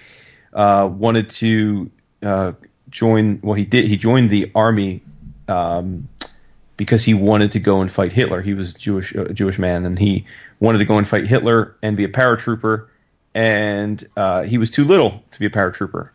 uh, 0.53 0.89
wanted 0.91 1.29
to 1.31 1.89
uh, 2.21 2.51
join. 2.89 3.39
Well, 3.41 3.55
he 3.55 3.65
did. 3.65 3.85
He 3.85 3.97
joined 3.97 4.29
the 4.29 4.51
army 4.53 5.01
um, 5.47 6.07
because 6.83 7.05
he 7.05 7.13
wanted 7.13 7.49
to 7.49 7.59
go 7.59 7.79
and 7.79 7.89
fight 7.89 8.11
Hitler. 8.11 8.41
He 8.41 8.53
was 8.53 8.73
Jewish, 8.73 9.13
a 9.13 9.33
Jewish 9.33 9.57
man, 9.57 9.85
and 9.85 9.97
he 9.97 10.25
wanted 10.59 10.79
to 10.79 10.85
go 10.85 10.97
and 10.97 11.07
fight 11.07 11.25
Hitler 11.25 11.73
and 11.81 11.95
be 11.95 12.03
a 12.03 12.09
paratrooper. 12.09 12.87
And 13.33 14.03
uh, 14.17 14.43
he 14.43 14.57
was 14.57 14.69
too 14.69 14.83
little 14.83 15.23
to 15.31 15.39
be 15.39 15.45
a 15.45 15.49
paratrooper. 15.49 16.09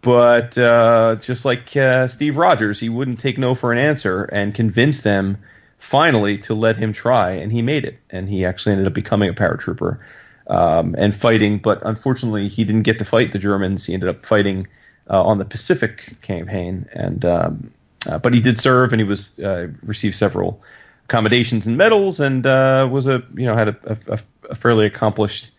But 0.00 0.56
uh, 0.56 1.16
just 1.16 1.44
like 1.44 1.76
uh, 1.76 2.08
Steve 2.08 2.38
Rogers, 2.38 2.80
he 2.80 2.88
wouldn't 2.88 3.20
take 3.20 3.36
no 3.36 3.54
for 3.54 3.72
an 3.72 3.78
answer 3.78 4.24
and 4.24 4.54
convince 4.54 5.02
them 5.02 5.36
finally 5.76 6.38
to 6.38 6.54
let 6.54 6.76
him 6.76 6.94
try, 6.94 7.32
and 7.32 7.52
he 7.52 7.60
made 7.60 7.84
it. 7.84 7.98
And 8.08 8.26
he 8.26 8.46
actually 8.46 8.72
ended 8.72 8.86
up 8.86 8.94
becoming 8.94 9.28
a 9.28 9.34
paratrooper 9.34 9.98
um, 10.46 10.94
and 10.96 11.14
fighting. 11.14 11.58
But 11.58 11.82
unfortunately, 11.84 12.48
he 12.48 12.64
didn't 12.64 12.84
get 12.84 12.98
to 13.00 13.04
fight 13.04 13.32
the 13.32 13.38
Germans. 13.38 13.84
He 13.84 13.92
ended 13.92 14.08
up 14.08 14.24
fighting 14.24 14.66
uh, 15.10 15.22
on 15.22 15.36
the 15.36 15.44
Pacific 15.44 16.16
campaign, 16.22 16.88
and 16.94 17.22
um, 17.26 17.70
uh, 18.06 18.18
but 18.18 18.34
he 18.34 18.40
did 18.40 18.58
serve, 18.58 18.92
and 18.92 19.00
he 19.00 19.06
was 19.06 19.38
uh, 19.40 19.68
received 19.82 20.16
several 20.16 20.62
accommodations 21.04 21.66
and 21.66 21.76
medals, 21.76 22.20
and 22.20 22.46
uh, 22.46 22.88
was 22.90 23.06
a 23.06 23.22
you 23.34 23.46
know 23.46 23.56
had 23.56 23.68
a, 23.68 23.76
a, 24.08 24.18
a, 24.50 24.54
fairly 24.54 24.86
accomplished 24.86 25.50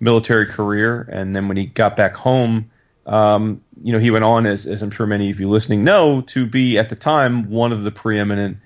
military 0.00 0.46
career. 0.46 1.08
And 1.12 1.34
then 1.34 1.48
when 1.48 1.56
he 1.56 1.66
got 1.66 1.96
back 1.96 2.14
home, 2.14 2.70
um, 3.06 3.60
you 3.82 3.92
know, 3.92 3.98
he 3.98 4.10
went 4.10 4.24
on, 4.24 4.46
as, 4.46 4.66
as 4.66 4.82
I'm 4.82 4.90
sure 4.90 5.06
many 5.06 5.30
of 5.30 5.40
you 5.40 5.48
listening 5.48 5.84
know, 5.84 6.22
to 6.22 6.46
be 6.46 6.78
at 6.78 6.90
the 6.90 6.96
time 6.96 7.48
one 7.50 7.72
of 7.72 7.84
the 7.84 7.90
preeminent 7.90 8.56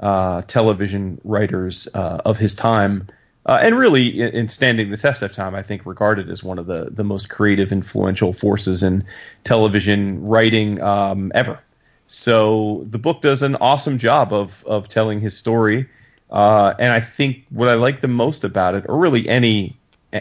uh, 0.00 0.42
television 0.42 1.20
writers 1.24 1.88
uh, 1.94 2.20
of 2.24 2.36
his 2.36 2.54
time. 2.54 3.06
Uh, 3.46 3.60
and 3.62 3.78
really, 3.78 4.20
in, 4.20 4.34
in, 4.34 4.48
standing 4.48 4.90
the 4.90 4.96
test 4.96 5.22
of 5.22 5.32
time, 5.32 5.54
I 5.54 5.62
think 5.62 5.86
regarded 5.86 6.28
as 6.28 6.42
one 6.42 6.58
of 6.58 6.66
the, 6.66 6.88
the 6.90 7.04
most 7.04 7.28
creative, 7.28 7.72
influential 7.72 8.32
forces 8.32 8.82
in 8.82 9.04
television 9.44 10.22
writing 10.26 10.80
um, 10.82 11.30
ever. 11.34 11.58
So 12.06 12.84
the 12.90 12.98
book 12.98 13.20
does 13.20 13.42
an 13.42 13.56
awesome 13.56 13.98
job 13.98 14.32
of 14.32 14.64
of 14.66 14.88
telling 14.88 15.20
his 15.20 15.36
story, 15.36 15.88
uh, 16.30 16.74
and 16.78 16.92
I 16.92 17.00
think 17.00 17.44
what 17.50 17.68
I 17.68 17.74
like 17.74 18.00
the 18.00 18.08
most 18.08 18.44
about 18.44 18.74
it, 18.74 18.84
or 18.88 18.98
really 18.98 19.28
any 19.28 19.76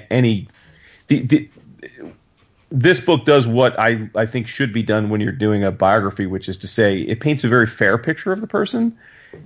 any 0.09 0.47
the, 1.07 1.21
the 1.21 1.49
this 2.71 2.99
book 2.99 3.25
does 3.25 3.47
what 3.47 3.77
I, 3.79 4.09
I 4.15 4.25
think 4.25 4.47
should 4.47 4.73
be 4.73 4.83
done 4.83 5.09
when 5.09 5.21
you're 5.21 5.31
doing 5.31 5.63
a 5.63 5.71
biography, 5.71 6.25
which 6.25 6.49
is 6.49 6.57
to 6.57 6.67
say 6.67 6.99
it 7.01 7.19
paints 7.19 7.43
a 7.43 7.49
very 7.49 7.67
fair 7.67 7.97
picture 7.97 8.31
of 8.31 8.41
the 8.41 8.47
person. 8.47 8.97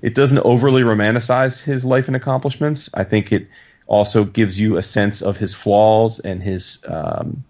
It 0.01 0.15
doesn't 0.15 0.39
overly 0.39 0.83
romanticize 0.83 1.61
his 1.61 1.83
life 1.83 2.07
and 2.07 2.15
accomplishments. 2.15 2.89
I 2.93 3.03
think 3.03 3.31
it 3.31 3.47
also 3.87 4.23
gives 4.23 4.59
you 4.59 4.77
a 4.77 4.83
sense 4.83 5.21
of 5.21 5.37
his 5.37 5.53
flaws 5.53 6.19
and 6.19 6.41
his 6.41 6.79
um, 6.87 7.43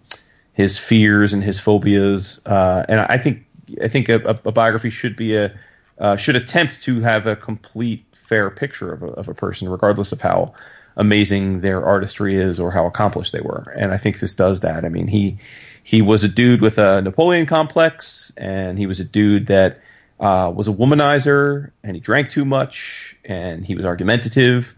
his 0.54 0.78
fears 0.78 1.32
and 1.32 1.42
his 1.44 1.60
phobias. 1.60 2.40
Uh, 2.46 2.84
and 2.88 3.00
I 3.00 3.18
think 3.18 3.46
I 3.82 3.88
think 3.88 4.08
a, 4.08 4.40
a 4.44 4.52
biography 4.52 4.90
should 4.90 5.16
be 5.16 5.36
a 5.36 5.52
uh, 5.98 6.16
should 6.16 6.36
attempt 6.36 6.82
to 6.82 7.00
have 7.00 7.26
a 7.26 7.36
complete 7.36 8.04
fair 8.12 8.50
picture 8.50 8.92
of 8.92 9.02
a, 9.02 9.06
of 9.06 9.28
a 9.28 9.34
person, 9.34 9.68
regardless 9.68 10.12
of 10.12 10.20
how 10.20 10.54
amazing 10.96 11.60
their 11.60 11.84
artistry 11.84 12.36
is 12.36 12.58
or 12.58 12.70
how 12.70 12.86
accomplished 12.86 13.32
they 13.32 13.40
were. 13.40 13.74
And 13.78 13.92
I 13.92 13.98
think 13.98 14.20
this 14.20 14.32
does 14.32 14.60
that. 14.60 14.84
I 14.84 14.88
mean, 14.88 15.06
he 15.06 15.38
he 15.82 16.02
was 16.02 16.24
a 16.24 16.28
dude 16.28 16.60
with 16.60 16.78
a 16.78 17.02
Napoleon 17.02 17.46
complex, 17.46 18.32
and 18.36 18.78
he 18.78 18.86
was 18.86 19.00
a 19.00 19.04
dude 19.04 19.46
that 19.46 19.80
uh, 20.18 20.52
was 20.54 20.68
a 20.68 20.72
womanizer, 20.72 21.70
and 21.82 21.96
he 21.96 22.00
drank 22.00 22.30
too 22.30 22.44
much, 22.44 23.16
and 23.24 23.64
he 23.64 23.74
was 23.74 23.84
argumentative. 23.84 24.74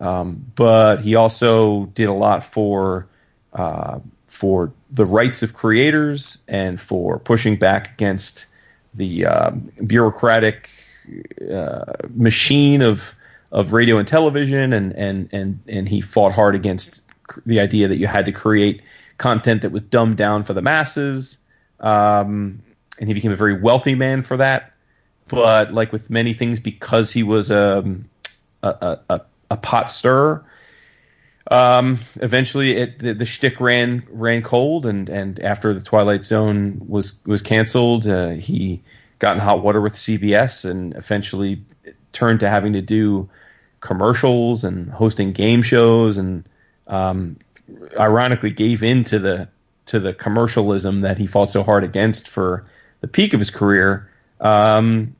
Um, 0.00 0.46
but 0.54 1.00
he 1.00 1.16
also 1.16 1.86
did 1.86 2.08
a 2.08 2.12
lot 2.12 2.44
for 2.44 3.08
uh, 3.52 3.98
for 4.38 4.72
the 4.88 5.04
rights 5.04 5.42
of 5.42 5.54
creators 5.54 6.38
and 6.46 6.80
for 6.80 7.18
pushing 7.18 7.56
back 7.56 7.90
against 7.90 8.46
the 8.94 9.26
um, 9.26 9.68
bureaucratic 9.84 10.70
uh, 11.52 11.92
machine 12.14 12.80
of 12.80 13.16
of 13.50 13.72
radio 13.72 13.98
and 13.98 14.06
television, 14.06 14.72
and 14.72 14.94
and 14.94 15.28
and 15.32 15.58
and 15.66 15.88
he 15.88 16.00
fought 16.00 16.32
hard 16.32 16.54
against 16.54 17.02
the 17.46 17.58
idea 17.58 17.88
that 17.88 17.96
you 17.96 18.06
had 18.06 18.24
to 18.26 18.30
create 18.30 18.80
content 19.16 19.60
that 19.62 19.72
was 19.72 19.82
dumbed 19.82 20.16
down 20.16 20.44
for 20.44 20.52
the 20.52 20.62
masses. 20.62 21.38
Um, 21.80 22.62
and 23.00 23.08
he 23.08 23.14
became 23.14 23.32
a 23.32 23.36
very 23.36 23.60
wealthy 23.60 23.96
man 23.96 24.22
for 24.22 24.36
that. 24.36 24.72
But 25.26 25.74
like 25.74 25.92
with 25.92 26.10
many 26.10 26.32
things, 26.32 26.60
because 26.60 27.12
he 27.12 27.24
was 27.24 27.50
um, 27.50 28.08
a, 28.62 28.68
a, 28.68 29.00
a, 29.14 29.20
a 29.50 29.56
pot 29.56 29.90
stirrer, 29.90 30.44
um, 31.50 31.98
eventually 32.16 32.76
it, 32.76 32.98
the, 32.98 33.14
the 33.14 33.26
shtick 33.26 33.60
ran 33.60 34.06
ran 34.10 34.42
cold, 34.42 34.86
and, 34.86 35.08
and 35.08 35.40
after 35.40 35.72
the 35.72 35.80
Twilight 35.80 36.24
Zone 36.24 36.80
was 36.86 37.20
was 37.26 37.42
canceled, 37.42 38.06
uh, 38.06 38.30
he 38.30 38.82
got 39.18 39.34
in 39.36 39.40
hot 39.40 39.62
water 39.62 39.80
with 39.80 39.94
CBS, 39.94 40.68
and 40.68 40.94
eventually 40.96 41.62
turned 42.12 42.40
to 42.40 42.48
having 42.48 42.72
to 42.72 42.82
do 42.82 43.28
commercials 43.80 44.64
and 44.64 44.90
hosting 44.90 45.32
game 45.32 45.62
shows, 45.62 46.16
and 46.16 46.44
um, 46.86 47.36
ironically 47.98 48.50
gave 48.50 48.82
in 48.82 49.04
to 49.04 49.18
the 49.18 49.48
to 49.86 49.98
the 49.98 50.12
commercialism 50.12 51.00
that 51.00 51.16
he 51.16 51.26
fought 51.26 51.50
so 51.50 51.62
hard 51.62 51.82
against 51.82 52.28
for 52.28 52.64
the 53.00 53.08
peak 53.08 53.32
of 53.32 53.40
his 53.40 53.50
career. 53.50 54.08
Um, 54.40 55.14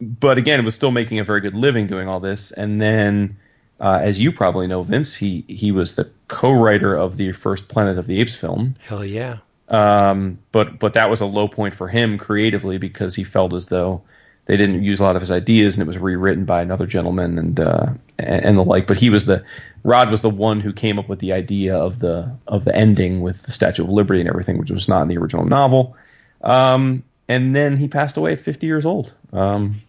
but 0.00 0.36
again, 0.36 0.64
was 0.64 0.74
still 0.74 0.90
making 0.90 1.18
a 1.18 1.24
very 1.24 1.40
good 1.40 1.54
living 1.54 1.86
doing 1.86 2.08
all 2.08 2.20
this. 2.20 2.50
And 2.52 2.82
then, 2.82 3.36
uh, 3.80 3.98
as 4.02 4.20
you 4.20 4.32
probably 4.32 4.66
know, 4.66 4.82
Vince, 4.82 5.14
he 5.14 5.44
he 5.48 5.72
was 5.72 5.96
the 5.96 6.10
co-writer 6.28 6.96
of 6.96 7.16
the 7.16 7.32
first 7.32 7.68
Planet 7.68 7.98
of 7.98 8.06
the 8.06 8.20
Apes 8.20 8.34
film. 8.34 8.74
Hell 8.86 9.04
yeah! 9.04 9.38
Um, 9.68 10.38
but 10.52 10.78
but 10.78 10.94
that 10.94 11.10
was 11.10 11.20
a 11.20 11.26
low 11.26 11.48
point 11.48 11.74
for 11.74 11.88
him 11.88 12.18
creatively 12.18 12.78
because 12.78 13.14
he 13.14 13.24
felt 13.24 13.52
as 13.52 13.66
though 13.66 14.02
they 14.46 14.56
didn't 14.56 14.82
use 14.82 15.00
a 15.00 15.02
lot 15.02 15.16
of 15.16 15.22
his 15.22 15.30
ideas, 15.30 15.76
and 15.76 15.82
it 15.82 15.86
was 15.86 15.98
rewritten 15.98 16.44
by 16.44 16.60
another 16.60 16.86
gentleman 16.86 17.38
and 17.38 17.60
uh, 17.60 17.86
and, 18.18 18.58
the 18.58 18.62
like. 18.62 18.86
But 18.86 18.98
he 18.98 19.10
was 19.10 19.24
the 19.24 19.42
Rod 19.82 20.10
was 20.10 20.20
the 20.20 20.30
one 20.30 20.60
who 20.60 20.72
came 20.72 20.98
up 20.98 21.08
with 21.08 21.18
the 21.18 21.32
idea 21.32 21.76
of 21.76 22.00
the 22.00 22.30
of 22.46 22.64
the 22.64 22.74
ending 22.76 23.22
with 23.22 23.42
the 23.42 23.52
Statue 23.52 23.84
of 23.84 23.90
Liberty 23.90 24.20
and 24.20 24.28
everything, 24.28 24.58
which 24.58 24.70
was 24.70 24.88
not 24.88 25.02
in 25.02 25.08
the 25.08 25.18
original 25.18 25.46
novel. 25.46 25.96
Um, 26.42 27.02
and 27.28 27.56
then 27.56 27.76
he 27.76 27.88
passed 27.88 28.18
away 28.18 28.34
at 28.34 28.40
50 28.40 28.66
years 28.66 28.84
old 28.84 29.14
um, 29.32 29.80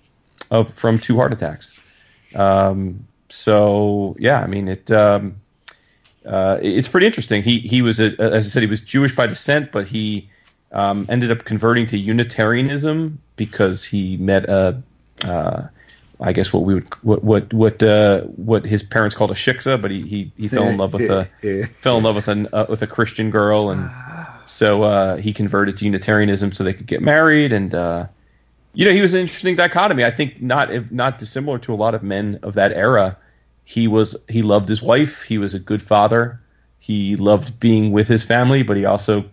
of 0.52 0.74
from 0.74 1.00
two 1.00 1.18
heart 1.18 1.34
attacks. 1.34 1.78
Um, 2.34 3.06
so 3.36 4.16
yeah, 4.20 4.40
I 4.40 4.48
mean 4.48 4.68
it. 4.68 4.92
Um, 4.92 5.36
uh, 6.26 6.58
it's 6.62 6.88
pretty 6.88 7.06
interesting. 7.06 7.44
He 7.44 7.60
he 7.60 7.82
was 7.82 8.00
a, 8.00 8.16
as 8.20 8.48
I 8.48 8.50
said, 8.50 8.64
he 8.64 8.70
was 8.70 8.82
Jewish 8.82 9.16
by 9.16 9.28
descent, 9.28 9.72
but 9.72 9.86
he 9.86 10.30
um, 10.72 11.06
ended 11.10 11.32
up 11.32 11.46
converting 11.46 11.86
to 11.88 11.98
Unitarianism 11.98 13.20
because 13.36 13.86
he 13.86 14.18
met 14.18 14.46
a, 14.46 14.82
uh, 15.24 15.64
I 16.20 16.34
guess 16.34 16.52
what 16.54 16.64
we 16.64 16.74
would 16.76 16.94
what 17.04 17.24
what 17.24 17.54
what 17.54 17.84
uh, 17.84 18.22
what 18.22 18.66
his 18.66 18.82
parents 18.82 19.16
called 19.16 19.32
a 19.32 19.36
shiksa, 19.36 19.80
but 19.80 19.92
he 19.92 20.02
he, 20.02 20.32
he 20.38 20.48
fell 20.48 20.64
in 20.64 20.78
love 20.78 20.94
with 20.94 21.10
a 21.10 21.30
fell 21.82 21.98
in 21.98 22.04
love 22.04 22.16
with 22.16 22.28
a 22.28 22.56
uh, 22.56 22.66
with 22.70 22.82
a 22.82 22.88
Christian 22.88 23.30
girl, 23.30 23.70
and 23.70 23.90
so 24.46 24.84
uh, 24.84 25.18
he 25.18 25.34
converted 25.34 25.78
to 25.78 25.86
Unitarianism 25.86 26.52
so 26.54 26.64
they 26.64 26.74
could 26.74 26.88
get 26.88 27.02
married, 27.02 27.52
and 27.52 27.76
uh, 27.76 28.08
you 28.74 28.86
know 28.86 28.92
he 28.92 29.02
was 29.02 29.14
an 29.14 29.20
interesting 29.20 29.56
dichotomy. 29.56 30.06
I 30.06 30.12
think 30.12 30.42
not 30.42 30.72
if 30.72 30.90
not 30.92 31.20
dissimilar 31.20 31.60
to 31.60 31.74
a 31.74 31.76
lot 31.76 31.94
of 31.94 32.02
men 32.02 32.40
of 32.42 32.54
that 32.54 32.72
era. 32.72 33.18
He 33.66 33.88
was 33.88 34.16
he 34.30 34.44
loved 34.44 34.70
his 34.70 34.82
wife. 34.82 35.24
He 35.24 35.38
was 35.38 35.54
a 35.54 35.60
good 35.60 35.82
father. 35.82 36.40
He 36.78 37.16
loved 37.16 37.60
being 37.60 37.92
with 37.92 38.08
his 38.08 38.24
family, 38.24 38.62
but 38.62 38.78
he 38.78 38.86
also 38.86 39.26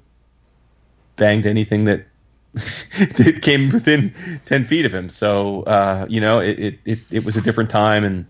banged 1.17 1.47
anything 1.47 1.85
that 1.85 2.07
that 2.55 3.41
came 3.43 3.71
within 3.71 4.13
ten 4.47 4.65
feet 4.65 4.87
of 4.87 4.95
him. 4.95 5.11
So 5.11 5.63
uh, 5.65 6.07
you 6.09 6.21
know, 6.21 6.41
it, 6.41 6.59
it, 6.59 6.79
it 6.87 6.99
it 7.11 7.25
was 7.25 7.37
a 7.37 7.43
different 7.43 7.69
time, 7.69 8.05
and 8.05 8.25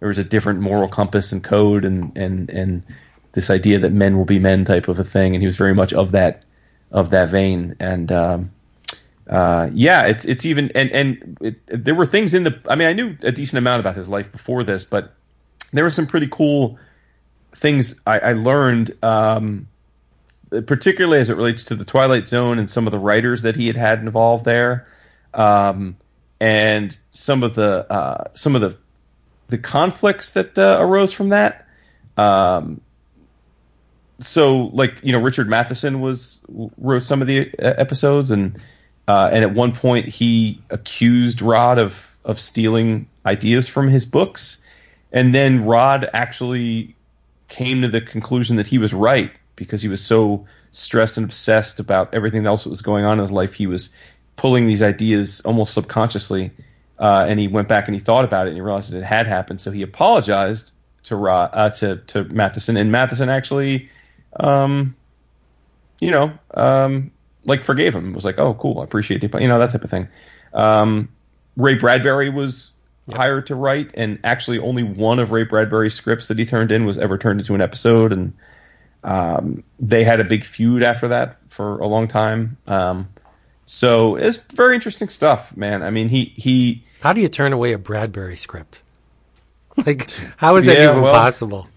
there 0.00 0.08
was 0.08 0.18
a 0.18 0.24
different 0.24 0.60
moral 0.60 0.88
compass 0.88 1.32
and 1.32 1.42
code, 1.42 1.84
and 1.84 2.16
and 2.16 2.50
and 2.50 2.82
this 3.32 3.48
idea 3.48 3.78
that 3.78 3.92
men 3.92 4.18
will 4.18 4.26
be 4.26 4.38
men 4.38 4.66
type 4.66 4.86
of 4.86 4.98
a 4.98 5.04
thing, 5.04 5.34
and 5.34 5.42
he 5.42 5.46
was 5.46 5.56
very 5.56 5.74
much 5.74 5.94
of 5.94 6.12
that 6.12 6.44
of 6.90 7.08
that 7.10 7.30
vein. 7.30 7.74
And 7.80 8.12
um, 8.12 8.50
uh, 9.30 9.70
yeah, 9.72 10.04
it's 10.04 10.26
it's 10.26 10.44
even 10.44 10.70
and 10.74 10.90
and 10.90 11.38
it, 11.40 11.84
there 11.84 11.94
were 11.94 12.06
things 12.06 12.34
in 12.34 12.44
the. 12.44 12.60
I 12.68 12.74
mean, 12.74 12.88
I 12.88 12.92
knew 12.92 13.16
a 13.22 13.32
decent 13.32 13.58
amount 13.58 13.80
about 13.80 13.96
his 13.96 14.08
life 14.08 14.30
before 14.30 14.62
this, 14.62 14.84
but 14.84 15.14
there 15.72 15.84
were 15.84 15.90
some 15.90 16.06
pretty 16.06 16.28
cool 16.28 16.78
things 17.54 17.94
I, 18.06 18.18
I 18.18 18.32
learned. 18.32 18.96
Um, 19.02 19.68
particularly 20.66 21.20
as 21.20 21.28
it 21.28 21.36
relates 21.36 21.64
to 21.64 21.74
the 21.74 21.84
Twilight 21.84 22.26
Zone 22.26 22.58
and 22.58 22.70
some 22.70 22.86
of 22.86 22.90
the 22.90 22.98
writers 22.98 23.42
that 23.42 23.56
he 23.56 23.66
had 23.66 23.76
had 23.76 24.00
involved 24.00 24.44
there, 24.44 24.88
um, 25.34 25.96
and 26.40 26.96
some 27.10 27.42
of 27.42 27.54
the 27.54 27.90
uh, 27.92 28.24
some 28.34 28.54
of 28.54 28.60
the 28.60 28.76
the 29.48 29.58
conflicts 29.58 30.30
that 30.32 30.58
uh, 30.58 30.78
arose 30.80 31.12
from 31.12 31.30
that. 31.30 31.66
Um, 32.16 32.80
so, 34.20 34.70
like 34.72 34.94
you 35.02 35.12
know, 35.12 35.20
Richard 35.20 35.48
Matheson 35.48 36.00
was 36.00 36.40
wrote 36.48 37.04
some 37.04 37.20
of 37.20 37.28
the 37.28 37.52
uh, 37.58 37.74
episodes, 37.76 38.30
and 38.30 38.58
uh, 39.06 39.30
and 39.32 39.44
at 39.44 39.54
one 39.54 39.72
point 39.72 40.08
he 40.08 40.60
accused 40.70 41.42
Rod 41.42 41.78
of 41.78 42.16
of 42.24 42.40
stealing 42.40 43.08
ideas 43.24 43.68
from 43.68 43.88
his 43.88 44.04
books, 44.04 44.62
and 45.12 45.34
then 45.34 45.64
Rod 45.64 46.08
actually 46.12 46.94
came 47.48 47.82
to 47.82 47.88
the 47.88 48.00
conclusion 48.00 48.56
that 48.56 48.66
he 48.66 48.78
was 48.78 48.92
right 48.92 49.32
because 49.56 49.82
he 49.82 49.88
was 49.88 50.04
so 50.04 50.46
stressed 50.70 51.16
and 51.16 51.24
obsessed 51.24 51.80
about 51.80 52.14
everything 52.14 52.46
else 52.46 52.64
that 52.64 52.70
was 52.70 52.82
going 52.82 53.04
on 53.04 53.14
in 53.14 53.18
his 53.20 53.32
life. 53.32 53.54
He 53.54 53.66
was 53.66 53.90
pulling 54.36 54.66
these 54.66 54.82
ideas 54.82 55.40
almost 55.42 55.74
subconsciously, 55.74 56.52
uh, 56.98 57.26
and 57.28 57.40
he 57.40 57.48
went 57.48 57.68
back 57.68 57.88
and 57.88 57.94
he 57.94 58.00
thought 58.00 58.24
about 58.24 58.46
it 58.46 58.50
and 58.50 58.56
he 58.56 58.60
realized 58.60 58.92
that 58.92 58.98
it 58.98 59.04
had 59.04 59.26
happened. 59.26 59.60
So 59.60 59.70
he 59.70 59.82
apologized 59.82 60.72
to 61.04 61.16
Ra- 61.16 61.50
uh, 61.52 61.70
to 61.70 61.96
to 62.08 62.24
Matheson, 62.24 62.76
and 62.76 62.92
Matheson 62.92 63.28
actually, 63.28 63.88
um, 64.38 64.94
you 66.00 66.10
know, 66.10 66.32
um, 66.54 67.10
like 67.44 67.64
forgave 67.64 67.94
him. 67.94 68.10
It 68.10 68.14
Was 68.14 68.24
like, 68.24 68.38
oh, 68.38 68.54
cool, 68.54 68.80
I 68.80 68.84
appreciate 68.84 69.20
the, 69.20 69.40
you 69.40 69.48
know, 69.48 69.58
that 69.58 69.70
type 69.70 69.84
of 69.84 69.90
thing. 69.90 70.08
Um, 70.52 71.08
Ray 71.56 71.74
Bradbury 71.74 72.30
was 72.30 72.72
hired 73.12 73.46
to 73.48 73.54
write, 73.54 73.90
and 73.94 74.18
actually 74.24 74.58
only 74.58 74.82
one 74.82 75.18
of 75.18 75.30
Ray 75.32 75.44
Bradbury's 75.44 75.94
scripts 75.94 76.28
that 76.28 76.38
he 76.38 76.44
turned 76.44 76.70
in 76.72 76.84
was 76.84 76.98
ever 76.98 77.16
turned 77.18 77.40
into 77.40 77.54
an 77.54 77.60
episode, 77.60 78.12
and 78.12 78.32
um, 79.04 79.62
they 79.80 80.04
had 80.04 80.20
a 80.20 80.24
big 80.24 80.44
feud 80.44 80.82
after 80.82 81.08
that 81.08 81.38
for 81.48 81.78
a 81.78 81.86
long 81.86 82.08
time. 82.08 82.56
Um, 82.66 83.08
so 83.64 84.16
it's 84.16 84.38
very 84.54 84.74
interesting 84.74 85.08
stuff, 85.08 85.56
man. 85.56 85.82
I 85.82 85.90
mean, 85.90 86.08
he 86.08 86.26
he. 86.36 86.84
How 87.00 87.12
do 87.12 87.20
you 87.20 87.28
turn 87.28 87.52
away 87.52 87.72
a 87.72 87.78
Bradbury 87.78 88.36
script? 88.36 88.82
Like, 89.86 90.10
how 90.38 90.56
is 90.56 90.66
that 90.66 90.76
Yeah, 90.76 90.90
even 90.90 91.02
well- 91.02 91.14
possible? 91.14 91.68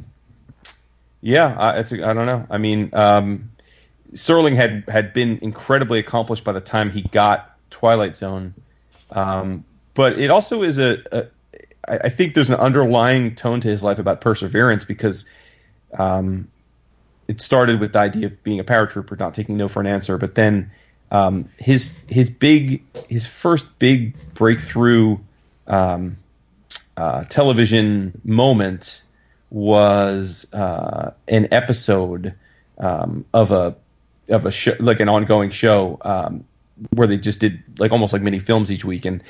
Yeah, 1.22 1.56
I, 1.56 1.78
it's 1.80 1.94
I 1.94 2.14
don't 2.14 2.26
know. 2.26 2.48
I 2.50 2.58
mean, 2.58 2.90
um, 2.94 3.52
Serling 4.14 4.56
had 4.56 4.84
had 4.88 5.14
been 5.14 5.38
incredibly 5.44 6.00
accomplished 6.00 6.44
by 6.44 6.52
the 6.52 6.62
time 6.62 6.90
he 6.90 7.04
got 7.04 7.56
Twilight 7.70 8.18
Zone, 8.18 8.56
um, 9.12 9.64
but 9.94 10.20
it 10.20 10.30
also 10.30 10.64
is 10.64 10.80
a, 10.80 11.30
I 11.88 12.10
think 12.10 12.36
there's 12.36 12.50
an 12.50 12.60
underlying 12.60 13.36
tone 13.36 13.60
to 13.62 13.68
his 13.68 13.84
life 13.84 14.00
about 14.00 14.22
perseverance 14.22 14.86
because 14.86 15.26
um, 15.98 16.48
it 17.28 17.42
started 17.42 17.80
with 17.80 17.94
the 17.94 18.00
idea 18.00 18.28
of 18.28 18.44
being 18.44 18.60
a 18.60 18.64
paratrooper, 18.64 19.18
not 19.20 19.34
taking 19.34 19.58
no 19.58 19.68
for 19.68 19.80
an 19.80 19.88
answer, 19.88 20.18
but 20.18 20.36
then 20.36 20.72
um, 21.12 21.50
his 21.58 22.04
his 22.08 22.30
big 22.30 22.82
his 23.10 23.26
first 23.28 23.68
big 23.80 24.16
breakthrough 24.34 25.18
um, 25.68 26.18
uh, 26.98 27.24
television 27.26 28.20
moment 28.24 29.04
was 29.50 30.52
uh, 30.54 31.14
an 31.28 31.48
episode 31.52 32.34
um, 32.78 33.26
of 33.34 33.52
a 33.52 33.76
of 34.30 34.46
a 34.46 34.52
show, 34.52 34.76
like 34.80 35.00
an 35.00 35.10
ongoing 35.10 35.50
show 35.50 35.98
um, 36.02 36.46
where 36.96 37.08
they 37.08 37.18
just 37.18 37.40
did 37.40 37.62
like 37.78 37.92
almost 37.92 38.14
like 38.14 38.22
mini 38.22 38.40
films 38.40 38.72
each 38.72 38.86
week, 38.86 39.06
and 39.06 39.24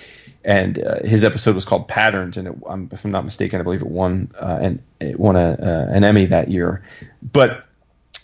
and 0.44 0.84
uh, 0.84 1.00
his 1.04 1.24
episode 1.24 1.56
was 1.56 1.66
called 1.66 1.88
Patterns, 1.88 2.38
and 2.38 2.48
it, 2.48 2.56
um, 2.66 2.90
if 2.92 3.06
I'm 3.06 3.12
not 3.12 3.26
mistaken, 3.26 3.60
I 3.60 3.64
believe 3.64 3.82
it 3.82 3.88
won 3.88 4.32
uh, 4.40 4.60
and 4.62 4.82
it 5.00 5.20
won 5.20 5.36
a, 5.36 5.52
uh, 5.52 5.88
an 5.92 6.04
Emmy 6.04 6.26
that 6.26 6.50
year. 6.50 6.84
But 7.22 7.66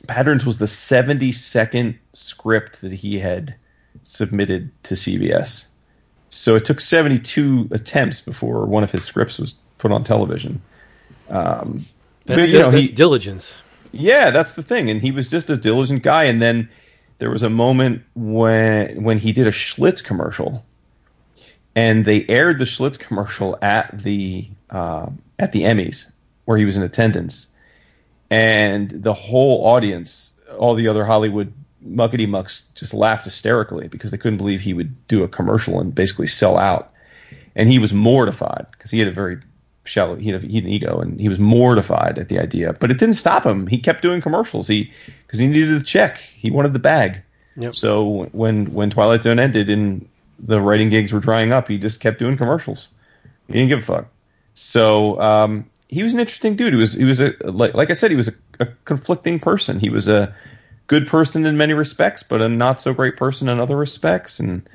Patterns 0.08 0.46
was 0.46 0.58
the 0.58 0.66
72nd 0.66 1.96
script 2.14 2.82
that 2.82 2.94
he 2.94 3.20
had 3.20 3.56
submitted 4.04 4.72
to 4.84 4.96
CBS. 4.96 5.68
So 6.30 6.56
it 6.56 6.66
took 6.66 6.80
72 6.80 7.68
attempts 7.72 8.22
before 8.22 8.66
one 8.66 8.84
of 8.84 8.92
his 8.92 9.04
scripts 9.04 9.40
was 9.40 9.56
put 9.80 9.92
on 9.92 10.04
television. 10.04 10.62
Um, 11.30 11.86
That's, 12.26 12.42
but, 12.42 12.50
you 12.50 12.60
know, 12.60 12.72
that's 12.72 12.90
he- 12.90 12.94
diligence. 12.94 13.62
yeah, 13.92 14.30
that's 14.32 14.54
the 14.54 14.64
thing, 14.64 14.90
and 14.90 15.02
he 15.02 15.12
was 15.12 15.30
just 15.30 15.50
a 15.50 15.58
diligent 15.58 16.04
guy. 16.04 16.26
And 16.26 16.42
then 16.42 16.70
there 17.20 17.30
was 17.30 17.44
a 17.44 17.50
moment 17.50 18.04
when 18.16 19.04
when 19.04 19.18
he 19.18 19.32
did 19.32 19.48
a 19.48 19.52
Schlitz 19.52 20.04
commercial, 20.04 20.66
and 21.76 22.06
they 22.06 22.26
aired 22.28 22.60
the 22.60 22.66
Schlitz 22.66 23.00
commercial 23.00 23.58
at 23.62 23.98
the 23.98 24.48
uh, 24.70 25.08
at 25.40 25.52
the 25.52 25.64
Emmys 25.64 26.12
where 26.46 26.58
he 26.58 26.66
was 26.66 26.78
in 26.78 26.84
attendance, 26.84 27.48
and 28.30 28.90
the 28.92 29.14
whole 29.14 29.66
audience, 29.66 30.32
all 30.58 30.76
the 30.76 30.88
other 30.88 31.06
Hollywood 31.06 31.52
muckety 31.86 32.28
mucks, 32.28 32.68
just 32.76 32.94
laughed 32.94 33.26
hysterically 33.26 33.88
because 33.88 34.12
they 34.12 34.18
couldn't 34.18 34.38
believe 34.38 34.62
he 34.62 34.74
would 34.74 35.08
do 35.08 35.24
a 35.24 35.28
commercial 35.28 35.80
and 35.80 35.94
basically 35.94 36.28
sell 36.28 36.58
out. 36.58 36.92
And 37.56 37.70
he 37.70 37.80
was 37.80 37.94
mortified 37.94 38.68
because 38.72 38.92
he 38.92 39.00
had 39.00 39.08
a 39.08 39.12
very 39.12 39.38
shallow, 39.84 40.16
he 40.16 40.30
had, 40.30 40.44
a, 40.44 40.48
he 40.48 40.56
had 40.56 40.66
an 40.66 40.70
ego, 40.70 41.00
and 41.00 41.20
he 41.20 41.30
was 41.30 41.40
mortified 41.40 42.20
at 42.20 42.30
the 42.30 42.40
idea. 42.40 42.74
But 42.74 42.92
it 42.92 43.00
didn't 43.00 43.16
stop 43.16 43.46
him. 43.46 43.68
He 43.68 43.78
kept 43.78 44.02
doing 44.02 44.22
commercials. 44.22 44.68
He 44.68 44.92
because 45.28 45.40
he 45.40 45.48
needed 45.48 45.80
the 45.80 45.84
check. 45.84 46.18
He 46.18 46.50
wanted 46.50 46.74
the 46.74 46.80
bag. 46.80 47.22
Yep. 47.58 47.76
So 47.76 48.30
when 48.32 48.74
when 48.74 48.90
Twilight 48.90 49.24
Zone 49.24 49.40
ended 49.40 49.70
and 49.70 50.08
the 50.40 50.62
writing 50.62 50.90
gigs 50.90 51.12
were 51.12 51.20
drying 51.20 51.52
up, 51.52 51.68
he 51.68 51.78
just 51.78 52.00
kept 52.00 52.20
doing 52.20 52.38
commercials. 52.38 52.92
He 53.48 53.54
didn't 53.54 53.70
give 53.70 53.80
a 53.80 53.82
fuck. 53.84 54.08
So 54.54 55.20
um, 55.22 55.70
he 55.90 56.04
was 56.04 56.14
an 56.14 56.20
interesting 56.20 56.56
dude. 56.56 56.74
He 56.74 56.80
was 56.80 56.94
he 56.94 57.04
was 57.04 57.20
a 57.20 57.34
like, 57.44 57.74
like 57.74 57.90
I 57.90 57.94
said, 57.94 58.12
he 58.12 58.18
was 58.18 58.30
a, 58.30 58.34
a 58.60 58.66
conflicting 58.86 59.40
person. 59.40 59.80
He 59.80 59.90
was 59.90 60.08
a 60.08 60.34
good 60.88 61.08
person 61.08 61.46
in 61.46 61.58
many 61.58 61.74
respects, 61.74 62.24
but 62.24 62.42
a 62.42 62.48
not 62.48 62.80
so 62.80 62.94
great 62.94 63.18
person 63.18 63.50
in 63.50 63.60
other 63.60 63.76
respects, 63.76 64.40
and 64.40 64.68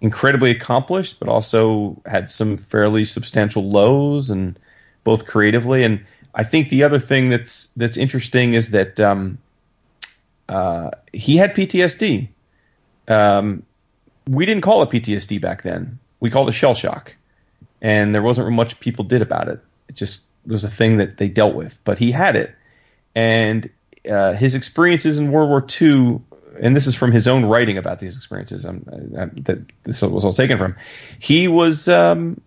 incredibly 0.00 0.50
accomplished, 0.50 1.20
but 1.20 1.28
also 1.28 2.00
had 2.06 2.30
some 2.30 2.56
fairly 2.56 3.04
substantial 3.04 3.70
lows, 3.70 4.30
and 4.30 4.58
both 5.04 5.26
creatively. 5.26 5.84
And 5.84 6.04
I 6.34 6.44
think 6.44 6.70
the 6.70 6.82
other 6.82 6.98
thing 6.98 7.30
that's 7.30 7.68
that's 7.76 7.96
interesting 7.96 8.54
is 8.54 8.70
that 8.70 8.98
um, 8.98 9.38
uh, 10.50 10.90
he 11.12 11.36
had 11.36 11.54
PTSD. 11.54 12.28
Um, 13.08 13.62
we 14.28 14.44
didn't 14.44 14.62
call 14.62 14.82
it 14.82 14.90
PTSD 14.90 15.40
back 15.40 15.62
then. 15.62 15.98
We 16.18 16.28
called 16.28 16.48
it 16.48 16.52
shell 16.52 16.74
shock, 16.74 17.14
and 17.80 18.14
there 18.14 18.22
wasn't 18.22 18.50
much 18.50 18.78
people 18.80 19.04
did 19.04 19.22
about 19.22 19.48
it. 19.48 19.60
It 19.88 19.94
just 19.94 20.22
was 20.46 20.64
a 20.64 20.70
thing 20.70 20.96
that 20.96 21.18
they 21.18 21.28
dealt 21.28 21.54
with. 21.54 21.78
But 21.84 21.98
he 21.98 22.10
had 22.10 22.34
it, 22.34 22.54
and 23.14 23.70
uh, 24.10 24.32
his 24.32 24.54
experiences 24.56 25.18
in 25.20 25.30
World 25.30 25.48
War 25.48 25.64
II, 25.80 26.20
and 26.60 26.74
this 26.74 26.88
is 26.88 26.96
from 26.96 27.12
his 27.12 27.28
own 27.28 27.44
writing 27.46 27.78
about 27.78 28.00
these 28.00 28.16
experiences. 28.16 28.66
Um, 28.66 28.84
uh, 29.16 29.26
that 29.42 29.60
this 29.84 30.02
was 30.02 30.24
all 30.24 30.32
taken 30.32 30.58
from. 30.58 30.74
He 31.20 31.46
was. 31.46 31.88
Um, 31.88 32.40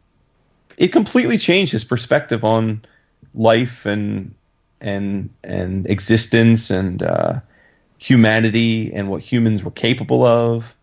it 0.78 0.90
completely 0.90 1.38
changed 1.38 1.72
his 1.72 1.86
perspective 1.86 2.44
on 2.44 2.84
life 3.34 3.86
and 3.86 4.34
and 4.82 5.30
and 5.44 5.90
existence 5.90 6.70
and 6.70 7.02
uh, 7.02 7.40
humanity 8.04 8.94
and 8.94 9.10
what 9.10 9.22
humans 9.22 9.64
were 9.64 9.72
capable 9.72 10.26
of. 10.26 10.76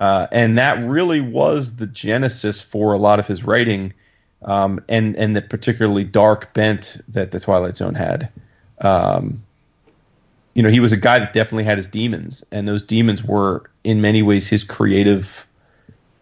Uh, 0.00 0.26
and 0.32 0.58
that 0.58 0.76
really 0.84 1.20
was 1.20 1.76
the 1.76 1.86
genesis 1.86 2.60
for 2.60 2.92
a 2.92 2.98
lot 2.98 3.20
of 3.20 3.26
his 3.28 3.44
writing, 3.44 3.92
um, 4.42 4.82
and 4.88 5.14
and 5.14 5.36
the 5.36 5.42
particularly 5.42 6.02
dark 6.02 6.52
bent 6.52 7.00
that 7.06 7.30
the 7.30 7.38
Twilight 7.38 7.76
Zone 7.76 7.94
had. 7.94 8.28
Um, 8.80 9.42
you 10.54 10.62
know, 10.62 10.68
he 10.68 10.80
was 10.80 10.90
a 10.90 10.96
guy 10.96 11.20
that 11.20 11.32
definitely 11.32 11.64
had 11.64 11.78
his 11.78 11.86
demons, 11.86 12.44
and 12.50 12.66
those 12.66 12.82
demons 12.82 13.22
were 13.22 13.70
in 13.84 14.00
many 14.00 14.22
ways 14.22 14.48
his 14.48 14.64
creative 14.64 15.46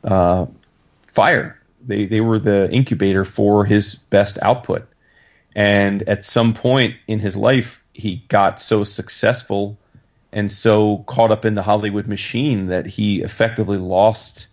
uh, 0.04 0.44
fire. 1.08 1.58
They 1.86 2.04
they 2.04 2.20
were 2.20 2.38
the 2.38 2.70
incubator 2.70 3.24
for 3.24 3.64
his 3.64 3.94
best 4.10 4.38
output. 4.42 4.86
And 5.56 6.02
at 6.04 6.24
some 6.24 6.52
point 6.52 6.94
in 7.08 7.20
his 7.20 7.36
life, 7.36 7.82
he 7.94 8.16
got 8.28 8.60
so 8.60 8.84
successful 8.84 9.78
and 10.32 10.50
so 10.50 10.98
caught 11.06 11.30
up 11.30 11.44
in 11.44 11.54
the 11.54 11.62
Hollywood 11.62 12.06
machine 12.06 12.66
that 12.68 12.86
he 12.86 13.22
effectively 13.22 13.78
lost 13.78 14.48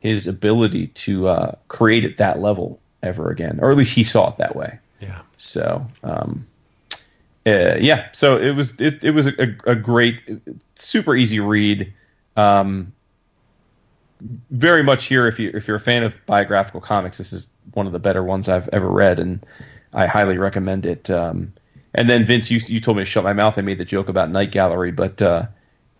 his 0.00 0.26
ability 0.26 0.88
to 0.88 1.28
uh, 1.28 1.54
create 1.68 2.04
at 2.04 2.18
that 2.18 2.40
level 2.40 2.78
ever 3.02 3.30
again, 3.30 3.58
or 3.62 3.70
at 3.70 3.76
least 3.76 3.94
he 3.94 4.04
saw 4.04 4.30
it 4.30 4.36
that 4.38 4.54
way. 4.54 4.78
Yeah. 5.00 5.20
So, 5.36 5.86
um, 6.02 6.46
uh, 7.46 7.76
yeah, 7.78 8.08
so 8.12 8.36
it 8.38 8.54
was 8.54 8.72
it, 8.78 9.02
it 9.02 9.12
was 9.12 9.26
a, 9.26 9.56
a 9.66 9.74
great, 9.74 10.20
super 10.76 11.14
easy 11.14 11.40
read. 11.40 11.92
Um, 12.36 12.92
very 14.50 14.82
much 14.82 15.06
here 15.06 15.26
if 15.26 15.38
you 15.38 15.50
if 15.54 15.68
you're 15.68 15.76
a 15.76 15.80
fan 15.80 16.02
of 16.02 16.16
biographical 16.26 16.80
comics, 16.80 17.18
this 17.18 17.32
is 17.32 17.48
one 17.72 17.86
of 17.86 17.92
the 17.92 17.98
better 17.98 18.24
ones 18.24 18.48
I've 18.48 18.68
ever 18.72 18.88
read, 18.88 19.18
and 19.18 19.44
I 19.92 20.06
highly 20.06 20.38
recommend 20.38 20.86
it. 20.86 21.10
Um, 21.10 21.52
and 21.94 22.08
then 22.10 22.24
Vince, 22.24 22.50
you 22.50 22.60
you 22.66 22.80
told 22.80 22.96
me 22.96 23.02
to 23.02 23.06
shut 23.10 23.24
my 23.24 23.32
mouth. 23.32 23.56
I 23.58 23.62
made 23.62 23.78
the 23.78 23.84
joke 23.84 24.08
about 24.08 24.30
Night 24.30 24.50
Gallery, 24.50 24.90
but 24.90 25.22
uh, 25.22 25.46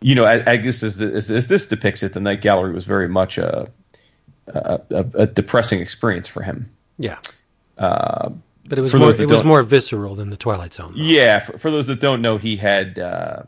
you 0.01 0.15
know, 0.15 0.25
I, 0.25 0.53
I 0.53 0.57
guess 0.57 0.83
as, 0.83 0.97
the, 0.97 1.13
as, 1.13 1.31
as 1.31 1.49
this 1.49 1.67
depicts 1.67 2.03
it, 2.03 2.15
the 2.15 2.21
Night 2.21 2.41
Gallery 2.41 2.73
was 2.73 2.85
very 2.85 3.09
much 3.09 3.39
a 3.39 3.71
a, 4.49 4.81
a, 4.91 5.07
a 5.15 5.27
depressing 5.27 5.81
experience 5.81 6.29
for 6.29 6.43
him. 6.43 6.71
Yeah. 6.99 7.19
Uh, 7.79 8.31
But 8.69 8.79
it 8.79 8.83
was 8.83 8.95
more 8.95 9.11
it 9.11 9.29
was 9.29 9.45
more 9.45 9.63
visceral 9.63 10.15
than 10.15 10.31
the 10.31 10.37
Twilight 10.37 10.75
Zone. 10.75 10.93
Yeah, 10.97 11.41
for, 11.41 11.59
for 11.59 11.71
those 11.71 11.87
that 11.87 12.01
don't 12.01 12.23
know, 12.23 12.39
he 12.39 12.57
had 12.57 12.99
uh, 12.99 13.43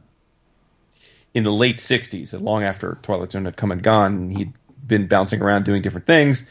in 1.35 1.45
the 1.45 1.53
late 1.53 1.79
'60s, 1.79 2.39
long 2.41 2.63
after 2.63 2.99
Twilight 3.03 3.33
Zone 3.33 3.45
had 3.45 3.57
come 3.57 3.73
and 3.73 3.83
gone, 3.83 4.31
he'd 4.31 4.53
been 4.87 5.07
bouncing 5.07 5.43
around 5.43 5.65
doing 5.65 5.83
different 5.83 6.07
things. 6.07 6.45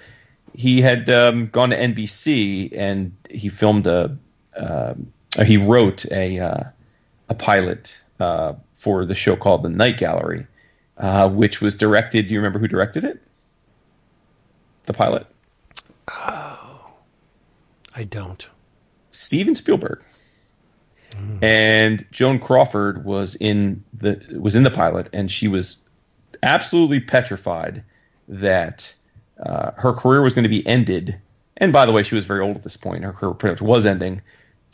He 0.54 0.82
had 0.82 1.10
um, 1.10 1.48
gone 1.48 1.70
to 1.72 1.78
NBC 1.78 2.78
and 2.78 3.12
he 3.30 3.50
filmed 3.50 3.88
a, 3.88 4.18
or 4.58 4.96
he 5.44 5.58
wrote 5.58 6.06
a 6.12 6.40
uh, 6.40 6.64
a 7.30 7.34
pilot 7.36 7.98
uh, 8.20 8.54
for 8.76 9.06
the 9.06 9.16
show 9.16 9.36
called 9.36 9.64
The 9.64 9.70
Night 9.70 9.98
Gallery, 9.98 10.46
uh, 10.98 11.30
which 11.30 11.62
was 11.62 11.76
directed. 11.76 12.28
Do 12.28 12.34
you 12.34 12.40
remember 12.40 12.60
who 12.60 12.68
directed 12.68 13.04
it? 13.04 13.22
The 14.86 14.94
pilot, 14.94 15.26
Oh, 16.08 16.92
I 17.96 18.04
don't. 18.04 18.48
Steven 19.12 19.56
Spielberg. 19.56 20.02
and 21.42 22.06
Joan 22.12 22.40
Crawford 22.40 23.04
was 23.06 23.36
in 23.36 23.84
the 23.94 24.22
was 24.40 24.56
in 24.56 24.64
the 24.64 24.72
pilot, 24.72 25.10
and 25.14 25.32
she 25.32 25.48
was 25.48 25.78
absolutely 26.44 27.00
petrified 27.00 27.84
that 28.28 28.94
uh, 29.44 29.72
her 29.78 29.94
career 29.94 30.22
was 30.22 30.34
going 30.34 30.44
to 30.44 30.50
be 30.50 30.66
ended. 30.68 31.18
And 31.58 31.72
by 31.72 31.86
the 31.86 31.92
way, 31.94 32.04
she 32.04 32.16
was 32.16 32.26
very 32.26 32.42
old 32.42 32.58
at 32.58 32.64
this 32.64 32.78
point. 32.78 33.04
Her 33.04 33.14
career 33.14 33.34
pretty 33.34 33.54
much 33.54 33.62
was 33.62 33.86
ending 33.86 34.22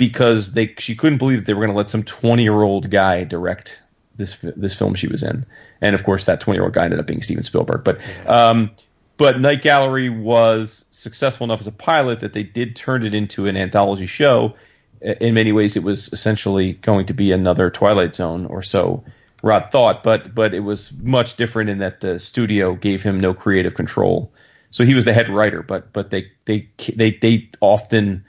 because 0.01 0.53
they 0.53 0.73
she 0.79 0.95
couldn't 0.95 1.19
believe 1.19 1.37
that 1.37 1.45
they 1.45 1.53
were 1.53 1.59
going 1.59 1.71
to 1.71 1.77
let 1.77 1.87
some 1.87 2.01
twenty 2.01 2.41
year 2.41 2.63
old 2.63 2.89
guy 2.89 3.23
direct 3.23 3.79
this 4.15 4.35
this 4.41 4.73
film 4.73 4.95
she 4.95 5.07
was 5.07 5.21
in. 5.21 5.45
And 5.79 5.93
of 5.93 6.03
course, 6.03 6.25
that 6.25 6.41
twenty 6.41 6.57
year 6.57 6.63
old 6.63 6.73
guy 6.73 6.85
ended 6.85 6.99
up 6.99 7.05
being 7.05 7.21
Steven 7.21 7.43
Spielberg. 7.43 7.83
But 7.83 7.99
um, 8.27 8.71
but 9.17 9.39
Night 9.39 9.61
Gallery 9.61 10.09
was 10.09 10.85
successful 10.89 11.45
enough 11.45 11.59
as 11.59 11.67
a 11.67 11.71
pilot 11.71 12.19
that 12.21 12.33
they 12.33 12.41
did 12.41 12.75
turn 12.75 13.05
it 13.05 13.13
into 13.13 13.45
an 13.45 13.55
anthology 13.55 14.07
show. 14.07 14.55
In 15.01 15.35
many 15.35 15.51
ways, 15.51 15.77
it 15.77 15.83
was 15.83 16.11
essentially 16.13 16.73
going 16.73 17.05
to 17.05 17.13
be 17.13 17.31
another 17.31 17.69
Twilight 17.69 18.15
Zone 18.15 18.47
or 18.47 18.63
so. 18.63 19.03
Rod 19.43 19.71
thought, 19.71 20.01
but 20.01 20.33
but 20.33 20.55
it 20.55 20.61
was 20.61 20.91
much 21.03 21.35
different 21.35 21.69
in 21.69 21.77
that 21.77 22.01
the 22.01 22.17
studio 22.17 22.73
gave 22.73 23.03
him 23.03 23.19
no 23.19 23.35
creative 23.35 23.75
control. 23.75 24.31
So 24.71 24.83
he 24.83 24.95
was 24.95 25.05
the 25.05 25.13
head 25.13 25.29
writer, 25.29 25.61
but 25.61 25.93
but 25.93 26.09
they 26.09 26.31
they 26.45 26.67
they 26.95 27.11
they 27.11 27.47
often 27.59 28.25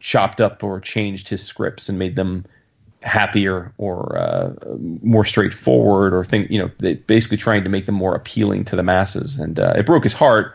chopped 0.00 0.40
up 0.40 0.62
or 0.62 0.80
changed 0.80 1.28
his 1.28 1.42
scripts 1.42 1.88
and 1.88 1.98
made 1.98 2.16
them 2.16 2.44
happier 3.02 3.72
or 3.78 4.18
uh, 4.18 4.52
more 5.02 5.24
straightforward 5.24 6.12
or 6.12 6.24
think 6.24 6.50
you 6.50 6.58
know 6.58 6.70
they 6.78 6.94
basically 6.94 7.36
trying 7.36 7.62
to 7.62 7.70
make 7.70 7.86
them 7.86 7.94
more 7.94 8.14
appealing 8.14 8.64
to 8.64 8.76
the 8.76 8.82
masses. 8.82 9.38
And 9.38 9.60
uh, 9.60 9.74
it 9.76 9.86
broke 9.86 10.04
his 10.04 10.12
heart 10.12 10.54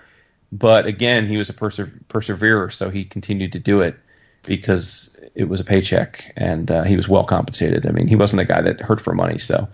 but 0.54 0.86
again 0.86 1.26
he 1.26 1.36
was 1.36 1.50
a 1.50 1.54
perse- 1.54 1.80
perseverer 2.10 2.70
so 2.70 2.90
he 2.90 3.04
continued 3.04 3.52
to 3.52 3.60
do 3.60 3.82
it 3.82 3.98
because 4.44 5.18
it 5.36 5.46
was 5.46 5.60
a 5.60 5.64
paycheck 5.64 6.32
and 6.38 6.70
uh, 6.70 6.84
he 6.84 6.96
was 6.96 7.10
well 7.10 7.24
compensated. 7.24 7.86
I 7.86 7.92
mean 7.92 8.08
he 8.08 8.16
wasn't 8.16 8.42
a 8.42 8.46
guy 8.46 8.62
that 8.62 8.80
hurt 8.80 9.02
for 9.02 9.14
money 9.14 9.40
so 9.40 9.68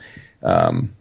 um, 0.44 0.92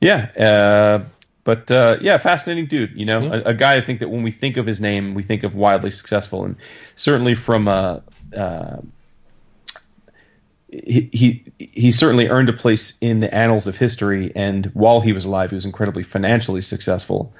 yeah 0.00 0.30
uh, 0.38 1.04
but 1.46 1.70
uh, 1.70 1.96
yeah 2.02 2.18
fascinating 2.18 2.66
dude 2.66 2.92
you 2.94 3.06
know 3.06 3.32
a, 3.32 3.40
a, 3.50 3.54
guy 3.54 3.76
i 3.76 3.80
think 3.80 4.00
that 4.00 4.10
when 4.10 4.22
we 4.22 4.30
think 4.30 4.58
of 4.58 4.66
his 4.66 4.80
name 4.80 5.14
we 5.14 5.22
think 5.22 5.42
of 5.42 5.54
wildly 5.54 5.90
successful 5.90 6.44
and 6.44 6.56
certainly 6.96 7.34
from 7.34 7.68
a 7.68 8.02
uh, 8.36 8.76
he, 10.68 11.08
he 11.12 11.44
he 11.58 11.92
certainly 11.92 12.28
earned 12.28 12.48
a 12.48 12.52
place 12.52 12.94
in 13.00 13.20
the 13.20 13.32
annals 13.34 13.66
of 13.66 13.76
history, 13.76 14.32
and 14.34 14.66
while 14.74 15.00
he 15.00 15.12
was 15.12 15.24
alive, 15.24 15.50
he 15.50 15.54
was 15.54 15.64
incredibly 15.64 16.02
financially 16.02 16.60
successful. 16.60 17.32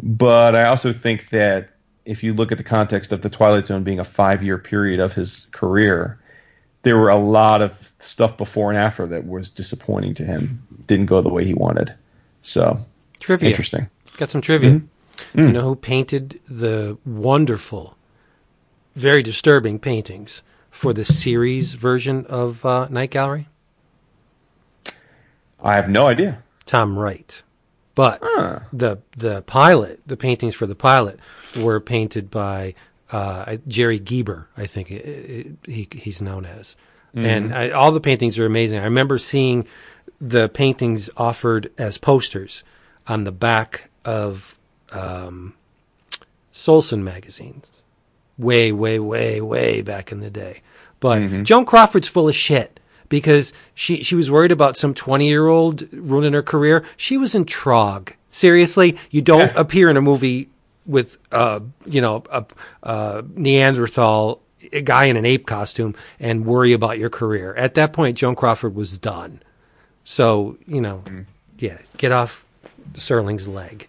But 0.00 0.54
I 0.54 0.64
also 0.64 0.92
think 0.92 1.30
that 1.30 1.70
if 2.04 2.22
you 2.22 2.34
look 2.34 2.52
at 2.52 2.58
the 2.58 2.64
context 2.64 3.12
of 3.12 3.22
the 3.22 3.30
Twilight 3.30 3.66
Zone 3.66 3.82
being 3.82 3.98
a 3.98 4.04
five-year 4.04 4.58
period 4.58 5.00
of 5.00 5.12
his 5.12 5.46
career, 5.52 6.18
there 6.82 6.96
were 6.96 7.08
a 7.08 7.16
lot 7.16 7.62
of 7.62 7.94
stuff 8.00 8.36
before 8.36 8.70
and 8.70 8.78
after 8.78 9.06
that 9.06 9.26
was 9.26 9.48
disappointing 9.48 10.14
to 10.14 10.24
him. 10.24 10.62
Didn't 10.86 11.06
go 11.06 11.22
the 11.22 11.28
way 11.28 11.44
he 11.44 11.54
wanted. 11.54 11.94
So 12.42 12.84
trivia, 13.18 13.50
interesting. 13.50 13.88
Got 14.16 14.30
some 14.30 14.40
trivia. 14.40 14.70
Mm-hmm. 14.70 15.38
You 15.38 15.52
know 15.52 15.62
who 15.62 15.76
painted 15.76 16.40
the 16.48 16.98
wonderful, 17.04 17.96
very 18.94 19.22
disturbing 19.22 19.78
paintings 19.78 20.42
for 20.70 20.92
the 20.92 21.04
series 21.04 21.72
version 21.72 22.26
of 22.26 22.64
uh, 22.64 22.88
Night 22.88 23.10
Gallery? 23.10 23.48
I 25.62 25.76
have 25.76 25.88
no 25.88 26.06
idea. 26.06 26.42
Tom 26.66 26.98
Wright. 26.98 27.42
But 27.94 28.18
huh. 28.22 28.60
the 28.72 28.98
the 29.16 29.42
pilot, 29.42 30.00
the 30.06 30.18
paintings 30.18 30.54
for 30.54 30.66
the 30.66 30.74
pilot, 30.74 31.18
were 31.56 31.80
painted 31.80 32.30
by 32.30 32.74
uh, 33.10 33.56
Jerry 33.66 33.98
Gebr, 33.98 34.46
I 34.56 34.66
think 34.66 34.90
it, 34.90 34.96
it, 34.96 35.46
he, 35.64 35.88
he's 35.92 36.20
known 36.20 36.44
as. 36.44 36.76
Mm-hmm. 37.14 37.26
And 37.26 37.54
I, 37.54 37.70
all 37.70 37.92
the 37.92 38.00
paintings 38.00 38.38
are 38.38 38.46
amazing. 38.46 38.80
I 38.80 38.84
remember 38.84 39.16
seeing 39.16 39.66
the 40.20 40.48
paintings 40.48 41.08
offered 41.16 41.72
as 41.78 41.98
posters 41.98 42.62
on 43.06 43.24
the 43.24 43.32
back 43.32 43.88
of 44.04 44.58
um, 44.92 45.54
Solson 46.52 47.02
magazines, 47.02 47.82
way, 48.38 48.72
way, 48.72 48.98
way, 48.98 49.40
way 49.40 49.82
back 49.82 50.12
in 50.12 50.20
the 50.20 50.30
day. 50.30 50.62
But 51.00 51.22
mm-hmm. 51.22 51.42
Joan 51.44 51.66
Crawford's 51.66 52.08
full 52.08 52.28
of 52.28 52.34
shit 52.34 52.80
because 53.08 53.52
she 53.74 54.02
she 54.02 54.14
was 54.14 54.30
worried 54.30 54.52
about 54.52 54.76
some 54.76 54.94
20 54.94 55.28
year 55.28 55.46
old 55.46 55.92
ruining 55.92 56.32
her 56.32 56.42
career. 56.42 56.84
She 56.96 57.16
was 57.16 57.34
in 57.34 57.44
Trog. 57.44 58.14
Seriously, 58.30 58.98
you 59.10 59.22
don't 59.22 59.52
yeah. 59.52 59.60
appear 59.60 59.90
in 59.90 59.96
a 59.96 60.02
movie 60.02 60.48
with 60.86 61.18
uh 61.32 61.60
you 61.84 62.00
know 62.00 62.22
a, 62.30 62.44
a 62.82 63.24
Neanderthal 63.34 64.40
a 64.72 64.80
guy 64.80 65.04
in 65.04 65.16
an 65.16 65.26
ape 65.26 65.46
costume 65.46 65.94
and 66.18 66.46
worry 66.46 66.72
about 66.72 66.98
your 66.98 67.10
career. 67.10 67.54
At 67.54 67.74
that 67.74 67.92
point, 67.92 68.18
Joan 68.18 68.34
Crawford 68.34 68.74
was 68.74 68.98
done. 68.98 69.42
So 70.04 70.56
you 70.66 70.80
know, 70.80 71.02
mm-hmm. 71.04 71.22
yeah, 71.58 71.78
get 71.98 72.12
off 72.12 72.45
Serling's 72.94 73.48
leg. 73.48 73.88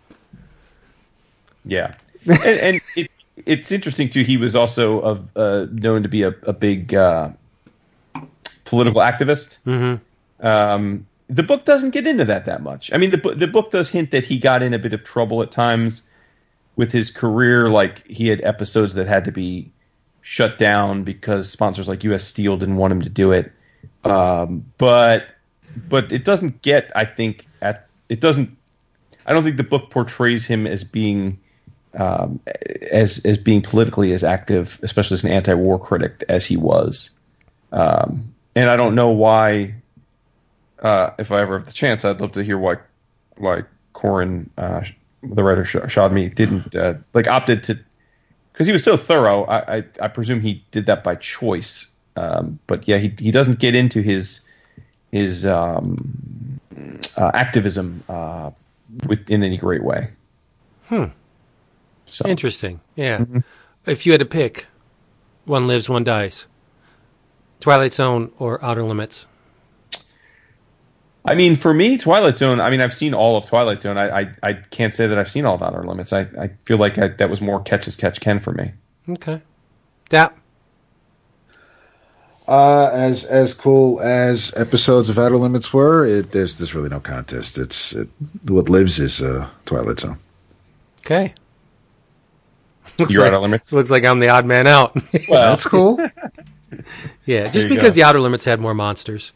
Yeah, 1.65 1.95
and, 2.25 2.59
and 2.59 2.81
it, 2.95 3.11
it's 3.45 3.71
interesting 3.71 4.09
too. 4.09 4.23
He 4.23 4.37
was 4.37 4.55
also 4.55 4.99
of, 5.01 5.27
uh, 5.35 5.67
known 5.71 6.03
to 6.03 6.09
be 6.09 6.23
a, 6.23 6.33
a 6.43 6.53
big 6.53 6.93
uh, 6.93 7.31
political 8.65 9.01
activist. 9.01 9.57
Mm-hmm. 9.65 10.45
Um, 10.45 11.07
the 11.27 11.43
book 11.43 11.65
doesn't 11.65 11.91
get 11.91 12.07
into 12.07 12.25
that 12.25 12.45
that 12.45 12.61
much. 12.61 12.91
I 12.93 12.97
mean, 12.97 13.11
the 13.11 13.17
the 13.17 13.47
book 13.47 13.71
does 13.71 13.89
hint 13.89 14.11
that 14.11 14.23
he 14.23 14.37
got 14.37 14.63
in 14.63 14.73
a 14.73 14.79
bit 14.79 14.93
of 14.93 15.03
trouble 15.03 15.41
at 15.41 15.51
times 15.51 16.01
with 16.75 16.91
his 16.91 17.11
career. 17.11 17.69
Like 17.69 18.07
he 18.07 18.27
had 18.27 18.41
episodes 18.43 18.93
that 18.93 19.07
had 19.07 19.25
to 19.25 19.31
be 19.31 19.71
shut 20.21 20.57
down 20.57 21.03
because 21.03 21.49
sponsors 21.49 21.87
like 21.87 22.03
U.S. 22.03 22.23
Steel 22.23 22.57
didn't 22.57 22.77
want 22.77 22.91
him 22.91 23.01
to 23.01 23.09
do 23.09 23.31
it. 23.31 23.51
Um, 24.03 24.65
but 24.77 25.27
but 25.89 26.11
it 26.11 26.25
doesn't 26.25 26.61
get. 26.61 26.91
I 26.95 27.05
think 27.05 27.45
at 27.61 27.87
it 28.09 28.19
doesn't. 28.19 28.56
I 29.27 29.33
don't 29.33 29.43
think 29.43 29.57
the 29.57 29.63
book 29.63 29.89
portrays 29.89 30.45
him 30.45 30.65
as 30.65 30.83
being 30.83 31.39
um, 31.95 32.39
as 32.91 33.23
as 33.25 33.37
being 33.37 33.61
politically 33.61 34.13
as 34.13 34.23
active, 34.23 34.79
especially 34.83 35.15
as 35.15 35.23
an 35.23 35.31
anti-war 35.31 35.79
critic 35.79 36.23
as 36.29 36.45
he 36.45 36.57
was. 36.57 37.11
Um, 37.71 38.33
and 38.55 38.69
I 38.69 38.75
don't 38.75 38.95
know 38.95 39.09
why. 39.09 39.75
Uh, 40.79 41.09
if 41.17 41.31
I 41.31 41.41
ever 41.41 41.57
have 41.57 41.67
the 41.67 41.73
chance, 41.73 42.05
I'd 42.05 42.21
love 42.21 42.31
to 42.33 42.43
hear 42.43 42.57
why 42.57 42.77
why 43.37 43.63
Koren, 43.93 44.49
uh, 44.57 44.83
the 45.23 45.43
writer 45.43 45.63
Shadmi, 45.63 46.33
didn't 46.33 46.75
uh, 46.75 46.95
like 47.13 47.27
opted 47.27 47.63
to 47.65 47.79
because 48.53 48.67
he 48.67 48.73
was 48.73 48.83
so 48.83 48.95
thorough. 48.95 49.43
I, 49.45 49.77
I, 49.77 49.83
I 50.01 50.07
presume 50.07 50.41
he 50.41 50.63
did 50.71 50.85
that 50.85 51.03
by 51.03 51.15
choice. 51.15 51.87
Um, 52.15 52.59
but 52.67 52.87
yeah, 52.87 52.97
he 52.97 53.13
he 53.19 53.31
doesn't 53.31 53.59
get 53.59 53.75
into 53.75 54.01
his 54.01 54.41
his 55.11 55.45
um, 55.45 56.59
uh, 57.17 57.31
activism 57.33 58.03
uh, 58.09 58.51
with 59.07 59.29
in 59.29 59.43
any 59.43 59.57
great 59.57 59.83
way. 59.83 60.09
Hmm. 60.85 61.05
So. 62.05 62.25
Interesting. 62.27 62.79
Yeah. 62.95 63.19
Mm-hmm. 63.19 63.39
If 63.85 64.05
you 64.05 64.13
had 64.13 64.19
to 64.19 64.25
pick, 64.25 64.67
one 65.45 65.67
lives, 65.67 65.89
one 65.89 66.03
dies. 66.03 66.45
Twilight 67.59 67.93
Zone 67.93 68.31
or 68.37 68.63
Outer 68.63 68.83
Limits? 68.83 69.27
I 71.25 71.35
mean, 71.35 71.57
for 71.57 71.73
me, 71.73 71.97
Twilight 71.97 72.37
Zone. 72.37 72.61
I 72.61 72.69
mean, 72.69 72.79
I've 72.79 72.93
seen 72.93 73.13
all 73.13 73.35
of 73.35 73.45
Twilight 73.45 73.81
Zone. 73.81 73.97
I 73.97 74.21
I, 74.21 74.35
I 74.43 74.53
can't 74.53 74.95
say 74.95 75.07
that 75.07 75.17
I've 75.17 75.29
seen 75.29 75.45
all 75.45 75.55
of 75.55 75.61
Outer 75.61 75.83
Limits. 75.83 76.13
I, 76.13 76.21
I 76.39 76.49
feel 76.65 76.77
like 76.77 76.97
I, 76.97 77.09
that 77.09 77.29
was 77.29 77.41
more 77.41 77.61
catch 77.61 77.87
as 77.87 77.97
catch 77.97 78.21
can 78.21 78.39
for 78.39 78.53
me. 78.53 78.71
Okay. 79.09 79.41
Dap. 80.09 80.37
Uh, 82.47 82.89
as 82.93 83.25
as 83.25 83.53
cool 83.53 83.99
as 83.99 84.53
episodes 84.55 85.09
of 85.09 85.19
Outer 85.19 85.35
Limits 85.35 85.73
were, 85.73 86.05
it, 86.05 86.31
there's 86.31 86.57
there's 86.57 86.73
really 86.73 86.89
no 86.89 86.99
contest. 86.99 87.57
It's 87.57 87.93
it, 87.93 88.07
what 88.45 88.69
lives 88.69 88.99
is 88.99 89.21
uh, 89.21 89.49
Twilight 89.65 89.99
Zone. 89.99 90.17
Okay. 91.01 91.33
Looks 92.97 93.13
You're 93.13 93.23
like, 93.23 93.33
outer 93.33 93.39
limits. 93.39 93.71
Looks 93.71 93.91
like 93.91 94.05
I'm 94.05 94.19
the 94.19 94.29
odd 94.29 94.45
man 94.45 94.65
out. 94.65 94.95
well, 95.29 95.51
that's 95.51 95.65
cool. 95.65 95.99
yeah, 97.25 97.49
just 97.49 97.69
because 97.69 97.93
go. 97.93 97.95
the 97.95 98.03
outer 98.03 98.19
limits 98.19 98.43
had 98.43 98.59
more 98.59 98.73
monsters, 98.73 99.33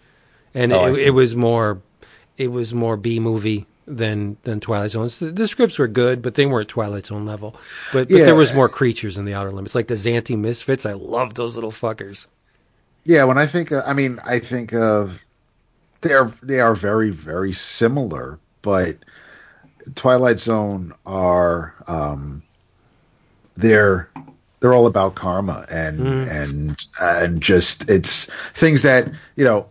and 0.53 0.73
oh, 0.73 0.87
it, 0.87 0.99
it, 0.99 1.09
was 1.11 1.35
more, 1.35 1.81
it 2.37 2.47
was 2.47 2.73
more 2.73 2.97
B 2.97 3.19
movie 3.19 3.67
than 3.85 4.37
than 4.43 4.59
Twilight 4.59 4.91
Zone. 4.91 5.09
The, 5.19 5.31
the, 5.31 5.47
scripts 5.47 5.77
were 5.77 5.87
good, 5.87 6.21
but 6.21 6.35
they 6.35 6.45
weren't 6.45 6.69
Twilight 6.69 7.05
Zone 7.05 7.25
level. 7.25 7.51
But, 7.93 8.09
but 8.09 8.17
yeah. 8.17 8.25
there 8.25 8.35
was 8.35 8.55
more 8.55 8.69
creatures 8.69 9.17
in 9.17 9.25
the 9.25 9.33
outer 9.33 9.51
limits, 9.51 9.75
like 9.75 9.87
the 9.87 9.95
Zanti 9.95 10.37
Misfits. 10.37 10.85
I 10.85 10.93
love 10.93 11.35
those 11.35 11.55
little 11.55 11.71
fuckers. 11.71 12.27
Yeah, 13.03 13.23
when 13.23 13.37
I 13.37 13.45
think, 13.47 13.71
of, 13.71 13.83
I 13.85 13.93
mean, 13.93 14.19
I 14.25 14.39
think 14.39 14.73
of 14.73 15.23
they're 16.01 16.31
they 16.41 16.59
are 16.59 16.75
very 16.75 17.11
very 17.11 17.51
similar, 17.51 18.39
but 18.61 18.97
Twilight 19.95 20.39
Zone 20.39 20.93
are. 21.05 21.73
um 21.87 22.43
they're 23.55 24.09
they're 24.59 24.73
all 24.73 24.87
about 24.87 25.15
karma 25.15 25.65
and 25.71 25.99
mm. 25.99 26.29
and 26.29 26.87
and 27.01 27.41
just 27.41 27.89
it's 27.89 28.25
things 28.53 28.81
that 28.83 29.11
you 29.35 29.43
know 29.43 29.69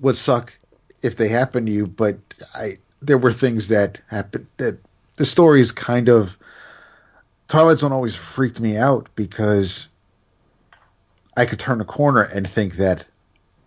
would 0.00 0.16
suck 0.16 0.56
if 1.02 1.16
they 1.16 1.28
happen 1.28 1.66
to 1.66 1.72
you 1.72 1.86
but 1.86 2.18
i 2.54 2.76
there 3.02 3.18
were 3.18 3.32
things 3.32 3.68
that 3.68 3.98
happened 4.08 4.46
that 4.58 4.78
the 5.16 5.24
stories 5.24 5.72
kind 5.72 6.08
of 6.08 6.38
twilight 7.48 7.78
zone 7.78 7.92
always 7.92 8.16
freaked 8.16 8.60
me 8.60 8.76
out 8.76 9.08
because 9.14 9.89
i 11.40 11.44
could 11.46 11.58
turn 11.58 11.80
a 11.80 11.84
corner 11.84 12.22
and 12.34 12.46
think 12.46 12.74
that 12.76 13.04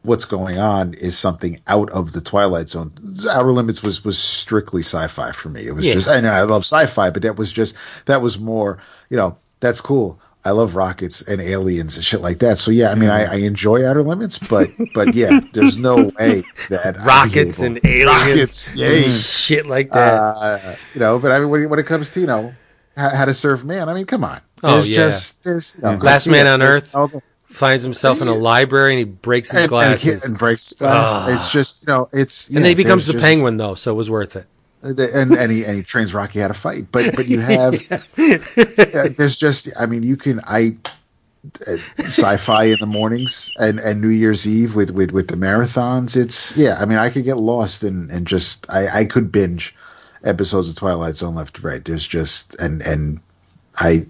what's 0.03 0.25
going 0.25 0.57
on 0.57 0.93
is 0.95 1.17
something 1.17 1.59
out 1.67 1.89
of 1.91 2.11
the 2.11 2.19
Twilight 2.19 2.67
Zone. 2.67 2.91
Outer 3.31 3.53
Limits 3.53 3.81
was 3.81 4.03
was 4.03 4.17
strictly 4.17 4.81
sci-fi 4.81 5.31
for 5.31 5.47
me. 5.47 5.65
It 5.65 5.71
was 5.75 5.85
Yeah. 5.85 5.93
just, 5.93 6.09
I 6.09 6.19
know 6.19 6.33
I 6.33 6.41
love 6.41 6.63
sci-fi, 6.65 7.09
but 7.09 7.21
that 7.23 7.37
was 7.37 7.53
just 7.53 7.73
that 8.05 8.21
was 8.21 8.37
more, 8.37 8.79
you 9.09 9.15
know, 9.15 9.37
that's 9.61 9.79
cool. 9.79 10.19
I 10.43 10.51
love 10.51 10.75
rockets 10.75 11.21
and 11.21 11.39
aliens 11.39 11.95
and 11.95 12.03
shit 12.03 12.19
like 12.19 12.39
that. 12.39 12.57
So 12.57 12.69
yeah, 12.69 12.89
I 12.91 12.95
mean, 12.95 13.09
I, 13.09 13.23
I 13.23 13.35
enjoy 13.35 13.87
Outer 13.87 14.03
Limits, 14.03 14.37
but 14.39 14.67
but 14.93 15.15
yeah, 15.15 15.39
there's 15.53 15.77
no 15.77 15.95
way 16.19 16.43
that 16.67 16.97
Rockets 17.05 17.59
and 17.59 17.79
aliens. 17.85 18.05
rockets, 18.27 18.75
yay. 18.75 19.03
Shit 19.07 19.67
like 19.67 19.93
that. 19.93 20.13
Uh, 20.19 20.75
you 20.93 20.99
know, 20.99 21.17
but 21.17 21.31
I 21.31 21.39
mean, 21.39 21.47
when, 21.49 21.69
when 21.69 21.79
it 21.79 21.85
comes 21.85 22.09
to 22.11 22.19
you 22.19 22.27
know 22.27 22.53
how, 22.97 23.07
how 23.07 23.23
to 23.23 23.33
serve 23.33 23.63
man, 23.63 23.87
I 23.87 23.93
mean, 23.93 24.05
come 24.05 24.25
on. 24.25 24.41
Oh, 24.63 24.73
There's 24.73 24.89
yeah. 24.89 24.95
just 24.97 25.43
there's 25.45 25.77
you 25.77 25.83
know, 25.83 25.95
Last 25.95 26.27
Man 26.27 26.45
on 26.47 26.61
Earth. 26.61 26.93
all 26.93 27.07
the- 27.07 27.21
Finds 27.53 27.83
himself 27.83 28.21
in 28.21 28.27
a 28.27 28.33
library 28.33 28.93
and 28.93 28.99
he 28.99 29.05
breaks 29.05 29.49
his 29.51 29.55
and, 29.55 29.63
and, 29.63 29.69
glasses. 29.69 30.25
and 30.25 30.37
breaks 30.37 30.69
his 30.69 30.77
glass. 30.79 31.07
Ah. 31.09 31.33
It's 31.33 31.51
just 31.51 31.87
you 31.87 31.93
know, 31.93 32.09
it's 32.11 32.47
and 32.47 32.57
then 32.57 32.65
he 32.65 32.73
becomes 32.75 33.05
the 33.05 33.13
just- 33.13 33.23
penguin, 33.23 33.57
though, 33.57 33.75
so 33.75 33.91
it 33.91 33.95
was 33.95 34.09
worth 34.09 34.35
it. 34.35 34.47
and 34.81 34.99
and 35.33 35.51
he, 35.51 35.63
and 35.63 35.77
he 35.77 35.83
trains 35.83 36.13
Rocky 36.13 36.39
how 36.39 36.47
to 36.47 36.53
fight. 36.53 36.87
But 36.91 37.15
but 37.15 37.27
you 37.27 37.39
have 37.39 37.75
uh, 37.91 39.09
there's 39.17 39.37
just 39.37 39.69
I 39.79 39.85
mean 39.85 40.03
you 40.03 40.17
can 40.17 40.41
I 40.45 40.75
uh, 41.67 41.77
sci-fi 41.99 42.63
in 42.65 42.77
the 42.79 42.85
mornings 42.85 43.51
and 43.59 43.79
and 43.79 44.01
New 44.01 44.09
Year's 44.09 44.47
Eve 44.47 44.75
with 44.75 44.89
with 44.91 45.11
with 45.11 45.27
the 45.27 45.35
marathons. 45.35 46.15
It's 46.17 46.55
yeah. 46.57 46.77
I 46.79 46.85
mean 46.85 46.97
I 46.97 47.09
could 47.09 47.23
get 47.23 47.37
lost 47.37 47.83
and 47.83 48.09
and 48.11 48.25
just 48.27 48.65
I 48.69 49.01
I 49.01 49.05
could 49.05 49.31
binge 49.31 49.75
episodes 50.23 50.69
of 50.69 50.75
Twilight 50.75 51.15
Zone 51.15 51.35
left 51.35 51.55
to 51.57 51.61
right. 51.61 51.83
There's 51.85 52.07
just 52.07 52.55
and 52.55 52.81
and 52.81 53.19
I 53.79 54.05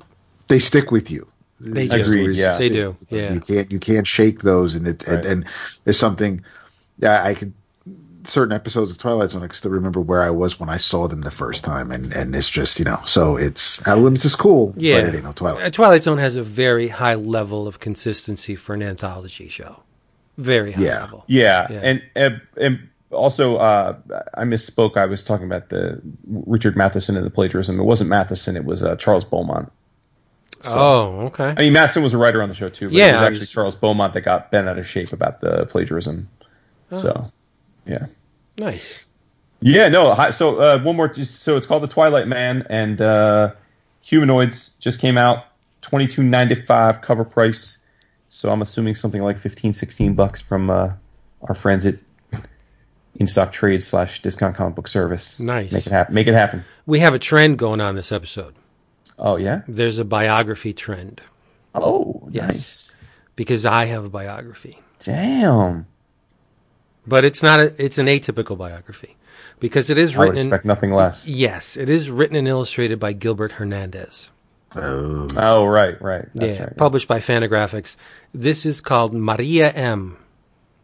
they 0.47 0.59
stick 0.59 0.91
with 0.91 1.11
you. 1.11 1.27
They 1.59 1.87
do. 1.87 1.97
what 1.97 2.07
it 2.17 2.29
is. 2.31 2.37
Yeah. 2.37 2.57
They 2.57 2.69
do, 2.69 2.93
yeah. 3.09 3.33
You 3.33 3.39
can't 3.39 3.71
you 3.71 3.79
can't 3.79 4.07
shake 4.07 4.41
those, 4.41 4.75
and 4.75 4.87
it 4.87 5.03
Right. 5.07 5.17
and, 5.17 5.25
and 5.25 5.45
there's 5.83 5.97
something. 5.99 6.43
Yeah, 6.99 7.23
I 7.23 7.33
could 7.33 7.53
certain 8.25 8.53
episodes 8.55 8.89
of 8.89 8.97
Twilight 8.97 9.31
Zone. 9.31 9.43
I 9.43 9.47
can 9.47 9.55
still 9.55 9.71
remember 9.71 9.99
where 9.99 10.21
I 10.23 10.29
was 10.29 10.57
when 10.59 10.69
I 10.69 10.77
saw 10.77 11.07
them 11.07 11.21
the 11.21 11.31
first 11.31 11.63
time, 11.63 11.91
and 11.91 12.11
and 12.13 12.35
it's 12.35 12.49
just 12.49 12.79
you 12.79 12.85
know. 12.85 12.99
So 13.05 13.37
it's 13.37 13.85
Outer 13.87 14.01
Limits 14.01 14.25
is 14.25 14.35
cool, 14.35 14.73
Yeah. 14.77 15.01
but 15.01 15.09
it 15.09 15.15
ain't 15.15 15.23
no 15.25 15.31
Twilight. 15.33 15.63
Uh, 15.65 15.69
Twilight 15.69 16.03
Zone 16.03 16.17
has 16.17 16.35
a 16.35 16.43
very 16.43 16.87
high 16.89 17.15
level 17.15 17.67
of 17.67 17.79
consistency 17.79 18.55
for 18.55 18.73
an 18.73 18.81
anthology 18.83 19.47
show. 19.47 19.83
Very 20.37 20.71
high 20.73 20.83
Yeah. 20.83 20.99
level. 21.01 21.23
Yeah, 21.27 21.67
Yeah. 21.69 21.79
and 21.83 22.01
and, 22.15 22.41
and 22.57 22.79
also 23.11 23.57
uh, 23.57 23.95
I 24.33 24.43
misspoke. 24.43 24.97
I 24.97 25.05
was 25.05 25.21
talking 25.23 25.45
about 25.45 25.69
the 25.69 26.01
Richard 26.27 26.75
Matheson 26.75 27.15
and 27.15 27.25
the 27.25 27.29
plagiarism. 27.29 27.79
It 27.79 27.83
wasn't 27.83 28.09
Matheson. 28.09 28.55
It 28.57 28.65
was 28.65 28.83
uh, 28.83 28.95
Charles 28.95 29.23
Beaumont. 29.23 29.71
Oh, 30.65 31.21
okay. 31.27 31.53
I 31.57 31.61
mean, 31.61 31.73
Matheson 31.73 32.03
was 32.03 32.13
a 32.13 32.17
writer 32.17 32.41
on 32.41 32.49
the 32.49 32.55
show 32.55 32.67
too. 32.67 32.87
But 32.89 32.95
Yeah, 32.95 33.09
it 33.09 33.13
was 33.13 33.21
actually 33.21 33.39
was- 33.41 33.49
Charles 33.51 33.75
Beaumont 33.75 34.13
that 34.13 34.21
got 34.21 34.51
bent 34.51 34.67
out 34.69 34.77
of 34.77 34.87
shape 34.87 35.11
about 35.13 35.41
the 35.41 35.65
plagiarism. 35.65 36.29
Oh. 36.91 36.97
So, 36.97 37.31
yeah. 37.85 38.05
Nice. 38.57 39.03
Yeah, 39.61 39.87
no. 39.89 40.13
So 40.31 40.57
uh, 40.57 40.81
one 40.81 40.95
more. 40.95 41.07
Just, 41.07 41.41
so 41.41 41.55
it's 41.57 41.65
called 41.65 41.83
the 41.83 41.87
Twilight 41.87 42.27
Man, 42.27 42.65
and 42.69 42.99
uh, 43.01 43.53
Humanoids 44.01 44.71
just 44.79 44.99
came 44.99 45.17
out. 45.17 45.45
Twenty 45.81 46.07
two 46.07 46.23
ninety 46.23 46.55
five 46.55 47.01
cover 47.01 47.23
price. 47.25 47.77
So 48.29 48.51
I'm 48.51 48.61
assuming 48.61 48.95
something 48.95 49.21
like 49.21 49.37
15, 49.37 49.73
16 49.73 50.15
bucks 50.15 50.41
from 50.41 50.69
uh, 50.71 50.93
our 51.43 51.53
friends 51.53 51.85
at 51.85 51.95
In 53.15 53.27
Stock 53.27 53.51
Trade 53.51 53.83
slash 53.83 54.21
Discount 54.23 54.55
Comic 54.55 54.73
Book 54.73 54.87
Service. 54.87 55.39
Nice. 55.39 55.71
Make 55.71 55.85
it 55.85 55.91
happen. 55.91 56.15
Make 56.15 56.27
it 56.27 56.33
happen. 56.33 56.63
We 56.87 56.99
have 56.99 57.13
a 57.13 57.19
trend 57.19 57.59
going 57.59 57.79
on 57.79 57.93
this 57.95 58.11
episode. 58.11 58.55
Oh 59.19 59.35
yeah. 59.37 59.61
There's 59.67 59.99
a 59.99 60.05
biography 60.05 60.73
trend 60.73 61.21
Oh 61.75 62.27
Yes. 62.31 62.47
nice. 62.47 62.91
because 63.35 63.65
I 63.65 63.85
have 63.85 64.05
a 64.05 64.09
biography. 64.09 64.79
Damn. 64.99 65.85
But 67.05 67.25
it's 67.25 67.43
not 67.43 67.59
a, 67.59 67.83
it's 67.83 67.97
an 67.97 68.07
atypical 68.07 68.57
biography 68.57 69.17
because 69.59 69.89
it 69.89 69.97
is 69.97 70.15
I 70.15 70.19
would 70.19 70.23
written 70.25 70.37
in, 70.39 70.45
expect 70.47 70.65
nothing 70.65 70.91
less. 70.93 71.27
yes, 71.27 71.75
it 71.77 71.89
is 71.89 72.09
written 72.09 72.35
and 72.37 72.47
illustrated 72.47 72.99
by 72.99 73.13
Gilbert 73.13 73.53
Hernandez. 73.53 74.29
Oh, 74.75 75.27
Oh 75.35 75.65
right, 75.65 76.01
right. 76.01 76.25
That's 76.33 76.57
yeah, 76.57 76.63
right. 76.63 76.77
published 76.77 77.07
by 77.07 77.19
Fantagraphics. 77.19 77.95
This 78.33 78.65
is 78.65 78.81
called 78.81 79.13
Maria 79.13 79.71
M. 79.71 80.17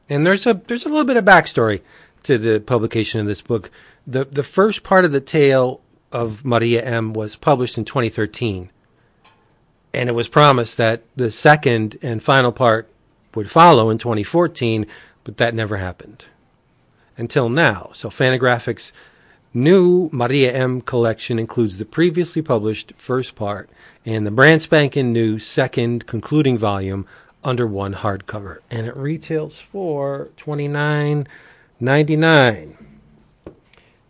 And 0.09 0.25
there's 0.25 0.45
a 0.45 0.53
there's 0.53 0.85
a 0.85 0.89
little 0.89 1.05
bit 1.05 1.17
of 1.17 1.25
backstory 1.25 1.81
to 2.23 2.37
the 2.37 2.59
publication 2.59 3.21
of 3.21 3.27
this 3.27 3.41
book. 3.41 3.71
The 4.05 4.25
the 4.25 4.43
first 4.43 4.83
part 4.83 5.05
of 5.05 5.11
the 5.11 5.21
tale 5.21 5.81
of 6.11 6.43
Maria 6.45 6.83
M 6.83 7.13
was 7.13 7.35
published 7.35 7.77
in 7.77 7.85
2013. 7.85 8.69
And 9.93 10.09
it 10.09 10.13
was 10.13 10.27
promised 10.27 10.77
that 10.77 11.03
the 11.15 11.31
second 11.31 11.97
and 12.01 12.21
final 12.21 12.51
part 12.51 12.89
would 13.35 13.49
follow 13.49 13.89
in 13.89 13.97
2014, 13.97 14.85
but 15.23 15.37
that 15.37 15.53
never 15.53 15.77
happened 15.77 16.27
until 17.17 17.49
now. 17.49 17.89
So 17.93 18.09
Fantagraphics' 18.09 18.91
new 19.53 20.09
Maria 20.11 20.51
M 20.53 20.81
collection 20.81 21.37
includes 21.37 21.77
the 21.77 21.85
previously 21.85 22.41
published 22.41 22.93
first 22.97 23.35
part 23.35 23.69
and 24.05 24.25
the 24.25 24.31
brand 24.31 24.61
spanking 24.61 25.11
new 25.11 25.37
second 25.37 26.07
concluding 26.07 26.57
volume 26.57 27.05
under 27.43 27.65
one 27.65 27.93
hardcover, 27.93 28.59
and 28.69 28.87
it 28.87 28.95
retails 28.95 29.59
for 29.59 30.29
twenty 30.35 30.67
nine 30.67 31.27
ninety 31.79 32.15
nine. 32.15 32.75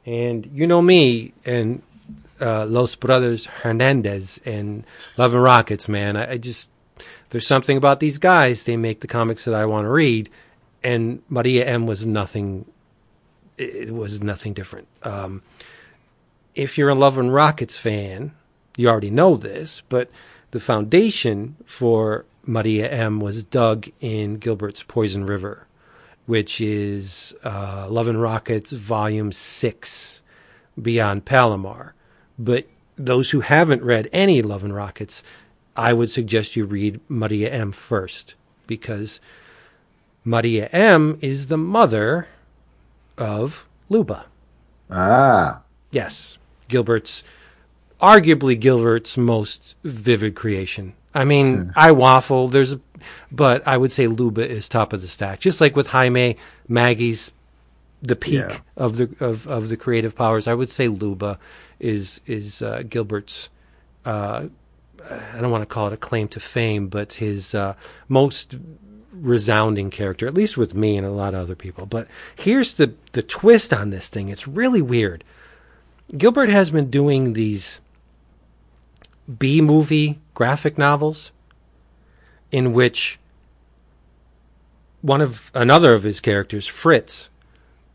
And 0.05 0.49
you 0.53 0.65
know 0.65 0.81
me 0.81 1.33
and 1.45 1.81
uh, 2.41 2.65
Los 2.65 2.95
Brothers 2.95 3.45
Hernandez 3.45 4.39
and 4.45 4.85
Love 5.17 5.33
and 5.33 5.43
Rockets, 5.43 5.87
man. 5.89 6.17
I, 6.17 6.31
I 6.31 6.37
just 6.37 6.69
there's 7.29 7.47
something 7.47 7.77
about 7.77 7.99
these 7.99 8.17
guys. 8.17 8.63
They 8.63 8.77
make 8.77 9.01
the 9.01 9.07
comics 9.07 9.45
that 9.45 9.53
I 9.53 9.65
want 9.65 9.85
to 9.85 9.89
read, 9.89 10.29
and 10.83 11.21
Maria 11.29 11.65
M 11.65 11.85
was 11.85 12.05
nothing. 12.05 12.65
It 13.57 13.93
was 13.93 14.21
nothing 14.21 14.53
different. 14.53 14.87
Um, 15.03 15.41
if 16.55 16.77
you're 16.77 16.89
a 16.89 16.95
Love 16.95 17.17
and 17.17 17.33
Rockets 17.33 17.77
fan, 17.77 18.31
you 18.77 18.87
already 18.87 19.09
know 19.09 19.35
this, 19.35 19.83
but 19.89 20.09
the 20.51 20.59
foundation 20.59 21.55
for 21.65 22.25
Maria 22.45 22.89
M 22.89 23.19
was 23.19 23.43
dug 23.43 23.89
in 23.99 24.37
Gilbert's 24.37 24.83
Poison 24.83 25.25
River, 25.25 25.67
which 26.25 26.59
is 26.59 27.35
uh, 27.43 27.87
Love 27.89 28.07
and 28.07 28.21
Rockets 28.21 28.71
Volume 28.71 29.31
6, 29.31 30.21
Beyond 30.81 31.25
Palomar. 31.25 31.93
But 32.39 32.65
those 32.95 33.31
who 33.31 33.41
haven't 33.41 33.83
read 33.83 34.09
any 34.13 34.41
Love 34.41 34.63
and 34.63 34.73
Rockets, 34.73 35.21
I 35.75 35.93
would 35.93 36.09
suggest 36.09 36.55
you 36.55 36.65
read 36.65 36.99
Maria 37.09 37.49
M 37.51 37.71
first, 37.71 38.35
because 38.65 39.19
Maria 40.23 40.67
M 40.71 41.17
is 41.21 41.47
the 41.47 41.57
mother 41.57 42.27
of 43.17 43.67
Luba. 43.89 44.25
ah, 44.89 45.61
Yes, 45.91 46.37
Gilbert's 46.67 47.23
arguably 48.01 48.59
Gilbert's 48.59 49.17
most 49.17 49.75
vivid 49.83 50.35
creation. 50.35 50.93
I 51.13 51.25
mean, 51.25 51.73
I 51.75 51.91
waffle. 51.91 52.47
There's, 52.47 52.73
a, 52.73 52.79
but 53.31 53.67
I 53.67 53.77
would 53.77 53.91
say 53.91 54.05
Luba 54.07 54.47
is 54.47 54.69
top 54.69 54.93
of 54.93 55.01
the 55.01 55.07
stack. 55.07 55.39
Just 55.39 55.59
like 55.59 55.75
with 55.75 55.87
Jaime, 55.87 56.37
Maggie's 56.67 57.33
the 58.01 58.15
peak 58.15 58.33
Yeah. 58.35 58.57
of 58.77 58.97
the 58.97 59.09
of, 59.19 59.47
of 59.47 59.69
the 59.69 59.77
creative 59.77 60.15
powers. 60.15 60.47
I 60.47 60.53
would 60.53 60.69
say 60.69 60.87
Luba 60.87 61.39
is 61.79 62.21
is 62.25 62.61
uh, 62.61 62.83
Gilbert's. 62.87 63.49
Uh, 64.05 64.45
I 65.09 65.39
don't 65.39 65.51
want 65.51 65.61
to 65.61 65.65
call 65.73 65.87
it 65.87 65.93
a 65.93 65.97
claim 65.97 66.27
to 66.29 66.39
fame, 66.39 66.87
but 66.87 67.13
his 67.13 67.55
uh, 67.55 67.75
most 68.07 68.57
resounding 69.13 69.89
character, 69.89 70.27
at 70.27 70.33
least 70.33 70.57
with 70.57 70.73
me 70.73 70.97
and 70.97 71.05
a 71.05 71.11
lot 71.11 71.33
of 71.33 71.41
other 71.41 71.55
people. 71.55 71.85
But 71.85 72.07
here's 72.35 72.73
the 72.73 72.93
the 73.13 73.23
twist 73.23 73.73
on 73.73 73.89
this 73.89 74.09
thing. 74.09 74.29
It's 74.29 74.47
really 74.47 74.81
weird. 74.81 75.23
Gilbert 76.17 76.49
has 76.49 76.69
been 76.71 76.89
doing 76.89 77.33
these 77.33 77.79
B 79.37 79.61
movie 79.61 80.19
graphic 80.33 80.77
novels 80.77 81.31
in 82.51 82.73
which 82.73 83.19
one 85.01 85.21
of 85.21 85.51
another 85.53 85.93
of 85.93 86.03
his 86.03 86.19
characters, 86.19 86.65
Fritz, 86.67 87.28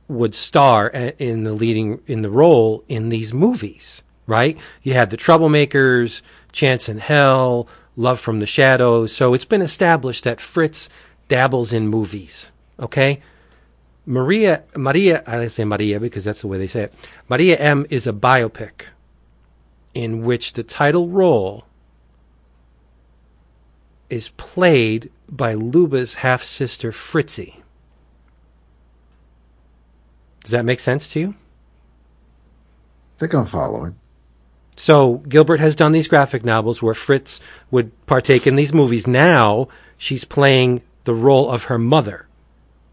would 0.08 0.34
star 0.34 0.88
in 0.88 1.44
the 1.44 1.52
leading 1.52 2.00
in 2.06 2.22
the 2.22 2.30
role 2.30 2.84
in 2.88 3.08
these 3.08 3.32
movies, 3.32 4.02
right? 4.26 4.58
You 4.82 4.94
had 4.94 5.10
the 5.10 5.16
Troublemakers, 5.16 6.22
Chance 6.52 6.88
in 6.88 6.98
Hell, 6.98 7.68
Love 7.96 8.20
from 8.20 8.40
the 8.40 8.46
Shadows. 8.46 9.14
So 9.14 9.34
it's 9.34 9.44
been 9.44 9.62
established 9.62 10.24
that 10.24 10.40
Fritz 10.40 10.88
dabbles 11.28 11.72
in 11.72 11.88
movies, 11.88 12.50
okay? 12.78 13.20
Maria 14.06 14.64
Maria 14.76 15.22
I 15.26 15.46
say 15.46 15.64
Maria 15.64 15.98
because 15.98 16.24
that's 16.24 16.42
the 16.42 16.48
way 16.48 16.58
they 16.58 16.66
say 16.66 16.84
it. 16.84 16.94
Maria 17.28 17.56
M 17.56 17.86
is 17.88 18.06
a 18.06 18.12
biopic 18.12 18.86
in 19.94 20.22
which 20.22 20.52
the 20.52 20.62
title 20.62 21.08
role 21.08 21.64
is 24.10 24.28
played 24.30 25.10
by 25.28 25.54
Luba's 25.54 26.14
half 26.14 26.44
sister 26.44 26.92
Fritzy. 26.92 27.63
Does 30.44 30.52
that 30.52 30.64
make 30.64 30.78
sense 30.78 31.08
to 31.10 31.20
you? 31.20 31.34
I 33.16 33.20
think 33.20 33.34
I'm 33.34 33.46
following. 33.46 33.96
So 34.76 35.18
Gilbert 35.28 35.60
has 35.60 35.74
done 35.74 35.92
these 35.92 36.08
graphic 36.08 36.44
novels 36.44 36.82
where 36.82 36.94
Fritz 36.94 37.40
would 37.70 37.90
partake 38.06 38.46
in 38.46 38.56
these 38.56 38.72
movies. 38.72 39.06
Now 39.06 39.68
she's 39.96 40.24
playing 40.24 40.82
the 41.04 41.14
role 41.14 41.50
of 41.50 41.64
her 41.64 41.78
mother. 41.78 42.26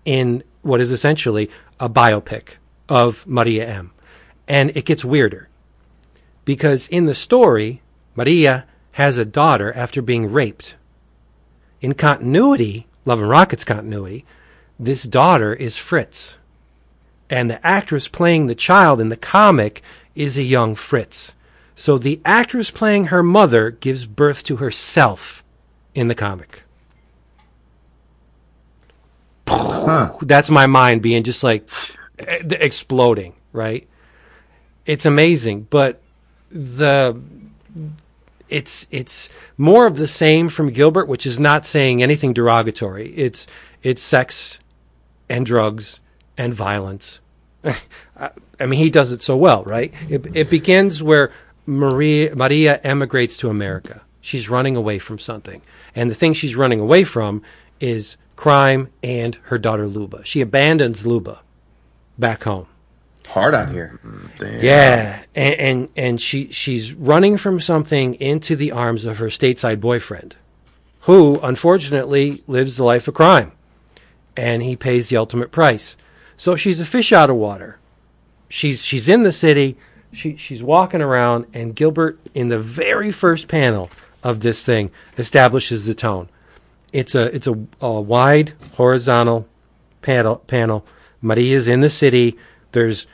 in 0.05 0.43
what 0.61 0.79
is 0.81 0.91
essentially 0.91 1.49
a 1.79 1.89
biopic 1.89 2.55
of 2.89 3.25
Maria 3.27 3.67
M. 3.67 3.91
And 4.47 4.75
it 4.75 4.85
gets 4.85 5.05
weirder 5.05 5.49
because 6.45 6.87
in 6.87 7.05
the 7.05 7.15
story, 7.15 7.81
Maria 8.15 8.65
has 8.93 9.17
a 9.17 9.25
daughter 9.25 9.71
after 9.73 10.01
being 10.01 10.31
raped. 10.31 10.75
In 11.81 11.93
continuity, 11.93 12.87
Love 13.05 13.21
and 13.21 13.29
Rockets 13.29 13.63
continuity, 13.63 14.25
this 14.79 15.03
daughter 15.03 15.53
is 15.53 15.77
Fritz. 15.77 16.37
And 17.31 17.49
the 17.49 17.65
actress 17.65 18.09
playing 18.09 18.47
the 18.47 18.55
child 18.55 18.99
in 18.99 19.07
the 19.07 19.15
comic 19.15 19.81
is 20.15 20.37
a 20.37 20.43
young 20.43 20.75
Fritz. 20.75 21.33
So 21.75 21.97
the 21.97 22.19
actress 22.25 22.69
playing 22.69 23.05
her 23.05 23.23
mother 23.23 23.71
gives 23.71 24.05
birth 24.05 24.43
to 24.43 24.57
herself 24.57 25.41
in 25.95 26.09
the 26.09 26.13
comic. 26.13 26.63
That's 30.21 30.49
my 30.49 30.67
mind 30.67 31.01
being 31.01 31.23
just 31.23 31.41
like 31.41 31.69
exploding, 32.19 33.33
right? 33.53 33.87
It's 34.85 35.05
amazing, 35.05 35.67
but 35.69 36.01
the 36.49 37.19
it's 38.49 38.87
it's 38.91 39.31
more 39.57 39.85
of 39.85 39.95
the 39.95 40.07
same 40.07 40.49
from 40.49 40.69
Gilbert, 40.69 41.07
which 41.07 41.25
is 41.25 41.39
not 41.39 41.65
saying 41.65 42.03
anything 42.03 42.33
derogatory. 42.33 43.13
It's 43.15 43.47
it's 43.83 44.01
sex 44.01 44.59
and 45.29 45.45
drugs 45.45 46.00
and 46.37 46.53
violence. 46.53 47.19
I 48.15 48.65
mean, 48.65 48.79
he 48.79 48.89
does 48.89 49.11
it 49.11 49.21
so 49.21 49.37
well, 49.37 49.63
right? 49.63 49.93
It, 50.09 50.35
it 50.35 50.49
begins 50.49 51.01
where 51.01 51.31
Maria 51.65 52.35
Maria 52.35 52.79
emigrates 52.83 53.37
to 53.37 53.49
America. 53.49 54.01
She's 54.21 54.49
running 54.49 54.75
away 54.75 54.99
from 54.99 55.19
something, 55.19 55.61
and 55.95 56.09
the 56.09 56.15
thing 56.15 56.33
she's 56.33 56.55
running 56.55 56.79
away 56.79 57.03
from 57.03 57.41
is 57.79 58.17
crime 58.35 58.89
and 59.01 59.35
her 59.43 59.57
daughter 59.57 59.87
Luba. 59.87 60.23
She 60.25 60.41
abandons 60.41 61.05
Luba 61.05 61.41
back 62.17 62.43
home. 62.43 62.67
Hard 63.27 63.55
out 63.55 63.69
here. 63.69 63.99
Yeah, 64.41 65.23
and, 65.35 65.55
and 65.55 65.89
and 65.95 66.21
she 66.21 66.51
she's 66.51 66.93
running 66.93 67.37
from 67.37 67.59
something 67.59 68.15
into 68.15 68.55
the 68.55 68.71
arms 68.71 69.05
of 69.05 69.19
her 69.19 69.27
stateside 69.27 69.79
boyfriend, 69.79 70.35
who 71.01 71.39
unfortunately 71.41 72.43
lives 72.47 72.77
the 72.77 72.83
life 72.83 73.07
of 73.07 73.13
crime, 73.13 73.53
and 74.35 74.61
he 74.61 74.75
pays 74.75 75.09
the 75.09 75.17
ultimate 75.17 75.51
price. 75.51 75.95
So 76.41 76.55
she's 76.55 76.79
a 76.79 76.85
fish 76.85 77.13
out 77.13 77.29
of 77.29 77.35
water. 77.35 77.77
She's 78.49 78.83
she's 78.83 79.07
in 79.07 79.21
the 79.21 79.31
city. 79.31 79.77
She 80.11 80.37
she's 80.37 80.63
walking 80.63 80.99
around, 80.99 81.45
and 81.53 81.75
Gilbert 81.75 82.19
in 82.33 82.47
the 82.47 82.57
very 82.57 83.11
first 83.11 83.47
panel 83.47 83.91
of 84.23 84.39
this 84.39 84.63
thing 84.65 84.89
establishes 85.19 85.85
the 85.85 85.93
tone. 85.93 86.29
It's 86.91 87.13
a 87.13 87.25
it's 87.25 87.45
a, 87.45 87.63
a 87.79 88.01
wide 88.01 88.53
horizontal 88.73 89.47
panel 90.01 90.37
panel. 90.47 90.83
Maria's 91.21 91.67
in 91.67 91.81
the 91.81 91.91
city. 91.91 92.39
There's 92.71 93.05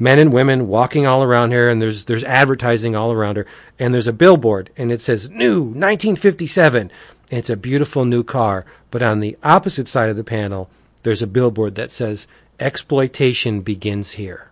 men 0.00 0.18
and 0.18 0.32
women 0.32 0.66
walking 0.66 1.06
all 1.06 1.22
around 1.22 1.52
her, 1.52 1.68
and 1.68 1.80
there's 1.80 2.06
there's 2.06 2.24
advertising 2.24 2.96
all 2.96 3.12
around 3.12 3.36
her, 3.36 3.46
and 3.78 3.94
there's 3.94 4.08
a 4.08 4.12
billboard, 4.12 4.70
and 4.76 4.90
it 4.90 5.00
says 5.00 5.30
"New 5.30 5.60
1957." 5.60 6.90
It's 7.30 7.48
a 7.48 7.56
beautiful 7.56 8.04
new 8.04 8.24
car, 8.24 8.66
but 8.90 9.04
on 9.04 9.20
the 9.20 9.38
opposite 9.44 9.86
side 9.86 10.10
of 10.10 10.16
the 10.16 10.24
panel, 10.24 10.68
there's 11.04 11.22
a 11.22 11.28
billboard 11.28 11.76
that 11.76 11.92
says 11.92 12.26
"Exploitation 12.58 13.60
begins 13.60 14.12
here." 14.12 14.50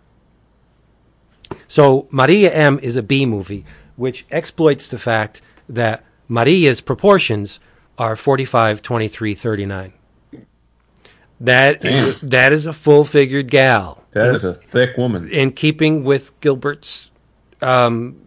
So 1.67 2.07
Maria 2.11 2.51
M 2.53 2.79
is 2.79 2.95
a 2.97 3.03
B 3.03 3.25
movie, 3.25 3.65
which 3.95 4.25
exploits 4.31 4.87
the 4.87 4.97
fact 4.97 5.41
that 5.67 6.03
Maria's 6.27 6.81
proportions 6.81 7.59
are 7.97 8.15
45, 8.15 8.81
23, 8.81 9.33
39. 9.33 9.93
That 11.41 11.83
is, 11.83 12.21
that 12.21 12.53
is 12.53 12.65
a 12.65 12.73
full 12.73 13.03
figured 13.03 13.49
gal. 13.49 14.03
That 14.11 14.35
is 14.35 14.43
a 14.43 14.53
thick 14.53 14.97
woman. 14.97 15.29
in 15.29 15.51
keeping 15.51 16.03
with 16.03 16.39
Gilbert's 16.41 17.11
um, 17.61 18.21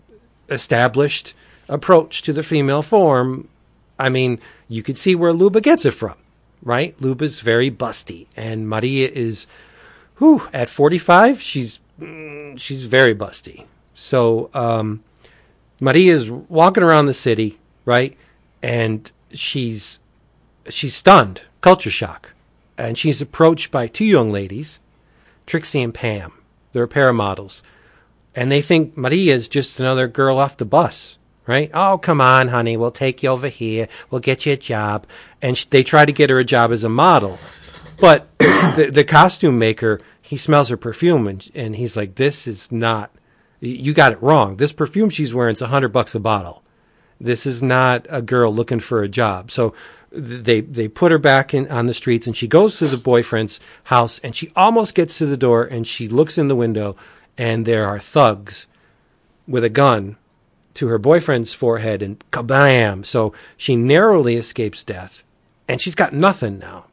established 0.49 1.35
approach 1.68 2.22
to 2.22 2.33
the 2.33 2.43
female 2.43 2.83
form, 2.83 3.49
I 3.99 4.09
mean, 4.09 4.41
you 4.68 4.83
could 4.83 4.99
see 4.99 5.14
where 5.14 5.33
Luba 5.33 5.61
gets 5.61 5.85
it 5.85 5.93
from, 5.93 6.14
right? 6.62 7.01
Luba's 7.01 7.41
very 7.41 7.70
busty, 7.70 8.27
and 8.37 8.68
Maria 8.68 9.09
is, 9.09 9.47
whew, 10.19 10.49
at 10.53 10.69
45, 10.69 11.41
she's 11.41 11.81
she's 12.57 12.87
very 12.87 13.15
busty. 13.15 13.67
So 13.95 14.51
um, 14.55 15.03
is 15.81 16.31
walking 16.31 16.83
around 16.83 17.07
the 17.07 17.15
city, 17.15 17.59
right, 17.85 18.17
and 18.62 19.11
she's 19.31 19.99
she's 20.69 20.95
stunned, 20.95 21.43
culture 21.61 21.91
shock, 21.91 22.33
and 22.77 22.99
she's 22.99 23.21
approached 23.21 23.71
by 23.71 23.87
two 23.87 24.05
young 24.05 24.31
ladies 24.31 24.81
Trixie 25.47 25.83
and 25.83 25.95
Pam. 25.95 26.33
They're 26.73 26.85
a 26.85 26.89
pair 26.89 27.09
of 27.09 27.17
models. 27.17 27.62
And 28.35 28.51
they 28.51 28.62
think 28.62 28.97
Maria 28.97 29.35
is 29.35 29.49
just 29.49 29.79
another 29.79 30.09
girl 30.09 30.39
off 30.39 30.57
the 30.57 30.65
bus, 30.65 31.19
right? 31.47 31.71
Oh, 31.73 31.99
come 31.99 32.21
on, 32.21 32.49
honey. 32.49 32.77
We'll 32.77 32.91
take 32.91 33.23
you 33.23 33.29
over 33.29 33.49
here. 33.49 33.89
We'll 34.11 34.21
get 34.21 34.45
you 34.45 34.55
a 34.55 34.57
job. 34.57 35.07
And 35.41 35.57
they 35.71 35.85
try 35.85 36.05
to 36.05 36.12
get 36.12 36.31
her 36.31 36.41
a 36.41 36.45
job 36.45 36.73
as 36.73 36.83
a 36.83 36.89
model. 36.89 37.39
But 38.05 38.39
the, 38.39 38.91
the 38.93 39.03
costume 39.03 39.59
maker, 39.59 39.99
he 40.21 40.37
smells 40.37 40.69
her 40.69 40.77
perfume 40.77 41.27
and, 41.27 41.51
and 41.55 41.75
he's 41.75 41.97
like, 41.97 42.17
this 42.17 42.47
is 42.47 42.71
not, 42.71 43.11
you 43.61 43.95
got 43.95 44.13
it 44.13 44.23
wrong. 44.23 44.59
This 44.59 44.73
perfume 44.73 45.09
she's 45.09 45.33
wearing 45.33 45.55
is 45.55 45.63
a 45.63 45.69
hundred 45.69 45.89
bucks 45.89 46.15
a 46.15 46.21
bottle. 46.21 46.63
This 47.19 47.47
is 47.47 47.63
not 47.63 48.07
a 48.11 48.21
girl 48.21 48.55
looking 48.55 48.81
for 48.81 49.03
a 49.03 49.09
job. 49.09 49.51
So 49.51 49.73
they 50.13 50.61
they 50.61 50.87
put 50.87 51.13
her 51.13 51.19
back 51.19 51.55
in 51.55 51.67
on 51.71 51.87
the 51.87 51.95
streets 51.95 52.27
and 52.27 52.37
she 52.37 52.47
goes 52.47 52.77
to 52.77 52.89
the 52.89 52.99
boyfriend's 52.99 53.59
house 53.85 54.19
and 54.19 54.37
she 54.37 54.53
almost 54.55 54.95
gets 54.95 55.17
to 55.17 55.25
the 55.25 55.39
door 55.39 55.65
and 55.65 55.87
she 55.87 56.07
looks 56.07 56.37
in 56.37 56.49
the 56.49 56.55
window 56.55 56.97
and 57.39 57.65
there 57.65 57.87
are 57.87 57.99
thugs 57.99 58.69
with 59.49 59.65
a 59.65 59.71
gun 59.71 60.19
to 60.75 60.89
her 60.89 60.99
boyfriend's 60.99 61.55
forehead 61.55 62.03
and 62.03 62.23
kabam 62.31 63.05
so 63.07 63.33
she 63.57 63.75
narrowly 63.75 64.37
escapes 64.37 64.85
death 64.85 65.25
and 65.67 65.81
she's 65.81 65.95
got 65.95 66.13
nothing 66.13 66.59
now 66.59 66.85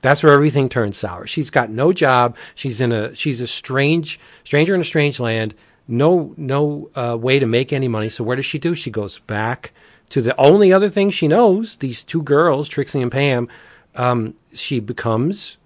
that's 0.00 0.22
where 0.22 0.32
everything 0.32 0.68
turns 0.68 0.96
sour. 0.96 1.26
She's 1.26 1.50
got 1.50 1.70
no 1.70 1.92
job. 1.92 2.36
She's 2.54 2.80
in 2.80 2.92
a 2.92 3.14
she's 3.14 3.40
a 3.40 3.46
strange 3.46 4.18
stranger 4.44 4.74
in 4.74 4.80
a 4.80 4.84
strange 4.84 5.20
land. 5.20 5.54
No 5.86 6.34
no 6.36 6.90
uh, 6.94 7.16
way 7.20 7.38
to 7.38 7.46
make 7.46 7.72
any 7.72 7.88
money. 7.88 8.08
So 8.08 8.24
where 8.24 8.36
does 8.36 8.46
she 8.46 8.58
do? 8.58 8.74
She 8.74 8.90
goes 8.90 9.18
back 9.20 9.72
to 10.10 10.20
the 10.20 10.38
only 10.38 10.72
other 10.72 10.90
thing 10.90 11.10
she 11.10 11.28
knows, 11.28 11.76
these 11.76 12.04
two 12.04 12.22
girls, 12.22 12.68
Trixie 12.68 13.00
and 13.00 13.10
Pam, 13.10 13.48
um, 13.94 14.34
she 14.52 14.80
becomes 14.80 15.56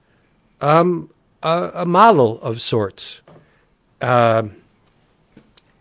um, 0.61 1.11
a, 1.43 1.70
a, 1.74 1.87
model 1.87 2.41
of 2.41 2.61
sorts. 2.61 3.20
Uh, 4.01 4.45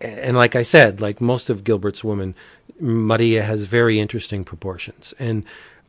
and 0.02 0.36
like 0.36 0.56
I 0.56 0.64
said, 0.64 1.02
like 1.02 1.22
most 1.22 1.50
of 1.50 1.64
Gilbert's 1.64 2.04
women, 2.04 2.36
Maria 2.80 3.44
has 3.44 3.66
very 3.66 4.00
interesting 4.00 4.44
proportions. 4.44 5.14
And 5.20 5.44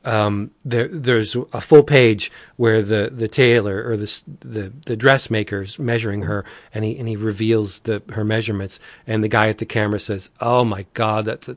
um, 0.05 0.51
there, 0.65 0.89
there's 0.89 1.35
a 1.35 1.61
full 1.61 1.83
page 1.83 2.31
where 2.57 2.83
the, 2.83 3.11
the 3.13 3.29
tailor 3.29 3.83
or 3.89 3.97
the, 3.97 4.23
the 4.41 4.73
the 4.85 4.97
dressmaker's 4.97 5.79
measuring 5.79 6.23
her, 6.23 6.45
and 6.73 6.85
he 6.85 6.99
and 6.99 7.09
he 7.09 7.17
reveals 7.17 7.81
the 7.81 8.03
her 8.11 8.25
measurements, 8.25 8.81
and 9.07 9.25
the 9.25 9.29
guy 9.29 9.49
at 9.49 9.59
the 9.59 9.67
camera 9.67 9.99
says, 9.99 10.31
"Oh 10.41 10.65
my 10.65 10.87
God, 10.95 11.25
that's 11.25 11.49
a 11.49 11.57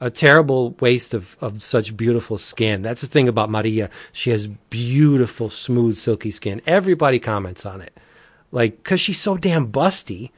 a 0.00 0.10
terrible 0.10 0.70
waste 0.80 1.14
of, 1.14 1.36
of 1.40 1.62
such 1.62 1.96
beautiful 1.96 2.38
skin. 2.38 2.82
That's 2.82 3.00
the 3.00 3.06
thing 3.06 3.28
about 3.28 3.50
Maria. 3.50 3.90
She 4.12 4.30
has 4.30 4.46
beautiful, 4.46 5.50
smooth, 5.50 5.96
silky 5.96 6.30
skin. 6.30 6.62
Everybody 6.66 7.18
comments 7.18 7.66
on 7.66 7.80
it. 7.80 7.96
Like, 8.50 8.82
cause 8.82 9.00
she's 9.00 9.20
so 9.20 9.36
damn 9.36 9.70
busty. 9.70 10.30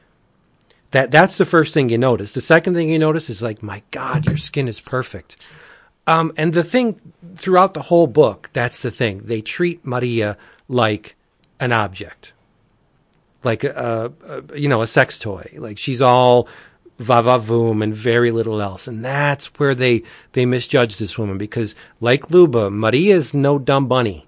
That, 0.91 1.11
that's 1.11 1.37
the 1.37 1.45
first 1.45 1.73
thing 1.73 1.89
you 1.89 1.97
notice. 1.97 2.33
The 2.33 2.41
second 2.41 2.73
thing 2.73 2.89
you 2.89 2.99
notice 2.99 3.29
is 3.29 3.41
like, 3.41 3.63
my 3.63 3.81
God, 3.91 4.25
your 4.25 4.35
skin 4.35 4.67
is 4.67 4.81
perfect. 4.81 5.49
Um, 6.07 6.33
and 6.35 6.53
the 6.53 6.63
thing 6.63 6.99
throughout 7.35 7.73
the 7.73 7.83
whole 7.83 8.07
book, 8.07 8.49
that's 8.53 8.81
the 8.81 8.91
thing. 8.91 9.19
They 9.25 9.41
treat 9.41 9.85
Maria 9.85 10.37
like 10.67 11.15
an 11.59 11.71
object, 11.71 12.33
like 13.43 13.63
a, 13.63 14.11
a, 14.27 14.57
you 14.57 14.67
know, 14.67 14.81
a 14.81 14.87
sex 14.87 15.17
toy. 15.17 15.53
Like 15.57 15.77
she's 15.77 16.01
all 16.01 16.47
va 16.97 17.21
va 17.21 17.39
voom 17.39 17.83
and 17.83 17.93
very 17.93 18.31
little 18.31 18.61
else. 18.61 18.87
And 18.87 19.05
that's 19.05 19.47
where 19.59 19.75
they, 19.75 20.03
they 20.33 20.45
misjudge 20.45 20.97
this 20.97 21.17
woman 21.17 21.37
because 21.37 21.75
like 21.99 22.31
Luba, 22.31 22.71
Maria's 22.71 23.33
no 23.33 23.59
dumb 23.59 23.87
bunny. 23.87 24.27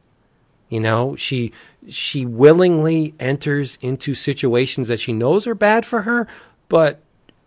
You 0.70 0.80
know, 0.80 1.16
she, 1.16 1.52
she 1.88 2.26
willingly 2.26 3.14
enters 3.20 3.78
into 3.82 4.16
situations 4.16 4.88
that 4.88 5.00
she 5.00 5.14
knows 5.14 5.46
are 5.46 5.56
bad 5.56 5.86
for 5.86 6.02
her, 6.02 6.28
but 6.68 7.00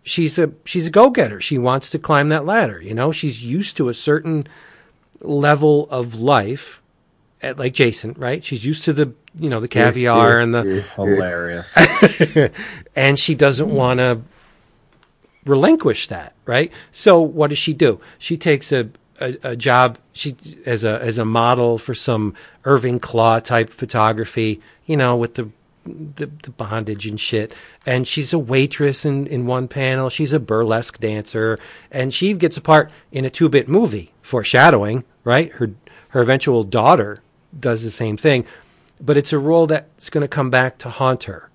she's 0.07 0.39
a, 0.39 0.51
she's 0.65 0.87
a 0.87 0.89
go-getter. 0.89 1.41
She 1.41 1.57
wants 1.57 1.89
to 1.91 1.99
climb 1.99 2.29
that 2.29 2.45
ladder. 2.45 2.81
You 2.81 2.93
know, 2.93 3.11
she's 3.11 3.43
used 3.43 3.77
to 3.77 3.89
a 3.89 3.93
certain 3.93 4.47
level 5.19 5.87
of 5.89 6.15
life 6.15 6.81
at, 7.41 7.59
like 7.59 7.73
Jason, 7.73 8.13
right? 8.17 8.43
She's 8.43 8.65
used 8.65 8.85
to 8.85 8.93
the, 8.93 9.13
you 9.35 9.49
know, 9.49 9.59
the 9.59 9.67
caviar 9.67 10.39
and 10.39 10.53
the 10.53 10.83
hilarious. 10.95 11.75
and 12.95 13.19
she 13.19 13.35
doesn't 13.35 13.69
want 13.69 13.99
to 13.99 14.21
relinquish 15.45 16.07
that, 16.07 16.33
right? 16.45 16.71
So 16.91 17.21
what 17.21 17.49
does 17.49 17.59
she 17.59 17.73
do? 17.73 17.99
She 18.17 18.37
takes 18.37 18.71
a 18.71 18.89
a, 19.19 19.37
a 19.43 19.55
job 19.55 19.97
she 20.13 20.35
as 20.65 20.83
a 20.83 21.01
as 21.01 21.17
a 21.17 21.25
model 21.25 21.77
for 21.77 21.95
some 21.95 22.35
Irving 22.65 22.99
Klaw 22.99 23.39
type 23.39 23.71
photography, 23.71 24.61
you 24.85 24.95
know, 24.95 25.17
with 25.17 25.35
the 25.35 25.49
the, 26.15 26.27
the 26.43 26.51
bondage 26.51 27.05
and 27.05 27.19
shit. 27.19 27.53
And 27.85 28.07
she's 28.07 28.33
a 28.33 28.39
waitress 28.39 29.05
in, 29.05 29.27
in 29.27 29.45
one 29.45 29.67
panel. 29.67 30.09
She's 30.09 30.33
a 30.33 30.39
burlesque 30.39 30.99
dancer, 30.99 31.59
and 31.91 32.13
she 32.13 32.33
gets 32.33 32.57
a 32.57 32.61
part 32.61 32.91
in 33.11 33.25
a 33.25 33.29
two 33.29 33.49
bit 33.49 33.67
movie, 33.67 34.11
foreshadowing. 34.21 35.03
Right, 35.23 35.51
her 35.53 35.71
her 36.09 36.21
eventual 36.21 36.63
daughter 36.63 37.21
does 37.57 37.83
the 37.83 37.91
same 37.91 38.15
thing, 38.15 38.45
but 39.01 39.17
it's 39.17 39.33
a 39.33 39.39
role 39.39 39.67
that's 39.67 40.09
going 40.09 40.21
to 40.21 40.27
come 40.27 40.49
back 40.49 40.77
to 40.79 40.89
haunt 40.89 41.25
her. 41.25 41.49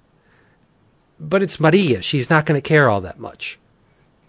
But 1.19 1.43
it's 1.43 1.61
Maria. 1.61 2.03
She's 2.03 2.29
not 2.29 2.45
going 2.45 2.61
to 2.61 2.69
care 2.69 2.91
all 2.91 3.01
that 3.03 3.19
much 3.19 3.59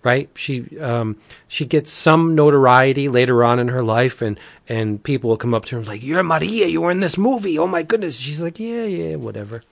right? 0.03 0.29
She 0.35 0.77
um, 0.79 1.17
she 1.47 1.65
gets 1.65 1.89
some 1.91 2.35
notoriety 2.35 3.09
later 3.09 3.43
on 3.43 3.59
in 3.59 3.69
her 3.69 3.83
life, 3.83 4.21
and 4.21 4.39
and 4.69 5.01
people 5.01 5.29
will 5.29 5.37
come 5.37 5.53
up 5.53 5.65
to 5.65 5.75
her 5.75 5.79
and 5.79 5.87
like, 5.87 6.03
"You're 6.03 6.23
Maria. 6.23 6.67
You 6.67 6.81
were 6.81 6.91
in 6.91 6.99
this 6.99 7.17
movie. 7.17 7.57
Oh 7.57 7.67
my 7.67 7.83
goodness." 7.83 8.17
She's 8.17 8.41
like, 8.41 8.59
"Yeah, 8.59 8.85
yeah, 8.85 9.15
whatever." 9.15 9.63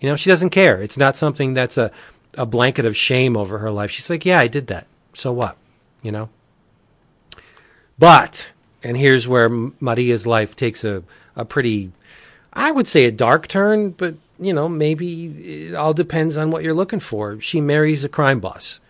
You 0.00 0.08
know, 0.08 0.16
she 0.16 0.30
doesn't 0.30 0.50
care. 0.50 0.80
It's 0.80 0.96
not 0.96 1.16
something 1.16 1.54
that's 1.54 1.78
a 1.78 1.90
a 2.34 2.46
blanket 2.46 2.86
of 2.86 2.96
shame 2.96 3.36
over 3.36 3.58
her 3.58 3.70
life. 3.70 3.90
She's 3.90 4.10
like, 4.10 4.24
"Yeah, 4.24 4.38
I 4.38 4.48
did 4.48 4.66
that. 4.68 4.86
So 5.14 5.32
what?" 5.32 5.56
You 6.02 6.12
know. 6.12 6.28
But 7.98 8.50
and 8.82 8.96
here's 8.96 9.28
where 9.28 9.48
Maria's 9.48 10.26
life 10.26 10.56
takes 10.56 10.84
a 10.84 11.02
a 11.36 11.44
pretty, 11.44 11.92
I 12.52 12.70
would 12.70 12.86
say, 12.86 13.04
a 13.04 13.12
dark 13.12 13.46
turn, 13.48 13.90
but. 13.90 14.14
You 14.42 14.54
know, 14.54 14.70
maybe 14.70 15.66
it 15.68 15.74
all 15.74 15.92
depends 15.92 16.38
on 16.38 16.50
what 16.50 16.62
you're 16.64 16.72
looking 16.72 17.00
for. 17.00 17.38
She 17.42 17.60
marries 17.60 18.04
a 18.04 18.08
crime 18.08 18.40
boss 18.40 18.80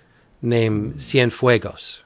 named 0.40 0.94
Cienfuegos. 0.94 2.02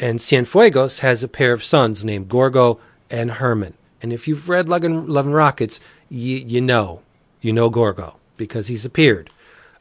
And 0.00 0.18
Cienfuegos 0.18 1.00
has 1.00 1.22
a 1.22 1.28
pair 1.28 1.52
of 1.52 1.62
sons 1.62 2.06
named 2.06 2.30
Gorgo 2.30 2.80
and 3.10 3.32
Herman. 3.32 3.74
And 4.00 4.14
if 4.14 4.26
you've 4.26 4.48
read 4.48 4.66
Love 4.66 4.82
and, 4.82 5.34
Rockets, 5.34 5.78
you, 6.08 6.38
you 6.38 6.62
know. 6.62 7.02
You 7.40 7.52
know 7.52 7.70
Gorgo 7.70 8.16
because 8.36 8.68
he's 8.68 8.84
appeared. 8.84 9.30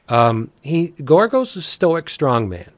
Um, 0.09 0.51
he 0.61 0.89
Gorgo's 1.03 1.55
a 1.55 1.61
stoic 1.61 2.05
strongman, 2.05 2.71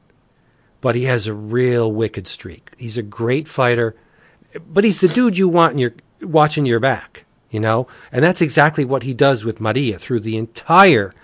but 0.80 0.94
he 0.94 1.04
has 1.04 1.26
a 1.26 1.34
real 1.34 1.90
wicked 1.90 2.26
streak. 2.26 2.72
He's 2.78 2.98
a 2.98 3.02
great 3.02 3.46
fighter, 3.46 3.94
but 4.66 4.84
he's 4.84 5.00
the 5.00 5.08
dude 5.08 5.38
you 5.38 5.48
want 5.48 5.74
in 5.74 5.78
your 5.78 5.92
watching 6.22 6.66
your 6.66 6.80
back, 6.80 7.24
you 7.50 7.60
know? 7.60 7.86
And 8.12 8.24
that's 8.24 8.40
exactly 8.40 8.84
what 8.84 9.02
he 9.02 9.14
does 9.14 9.44
with 9.44 9.60
Maria 9.60 9.98
through 9.98 10.20
the 10.20 10.36
entire 10.36 11.14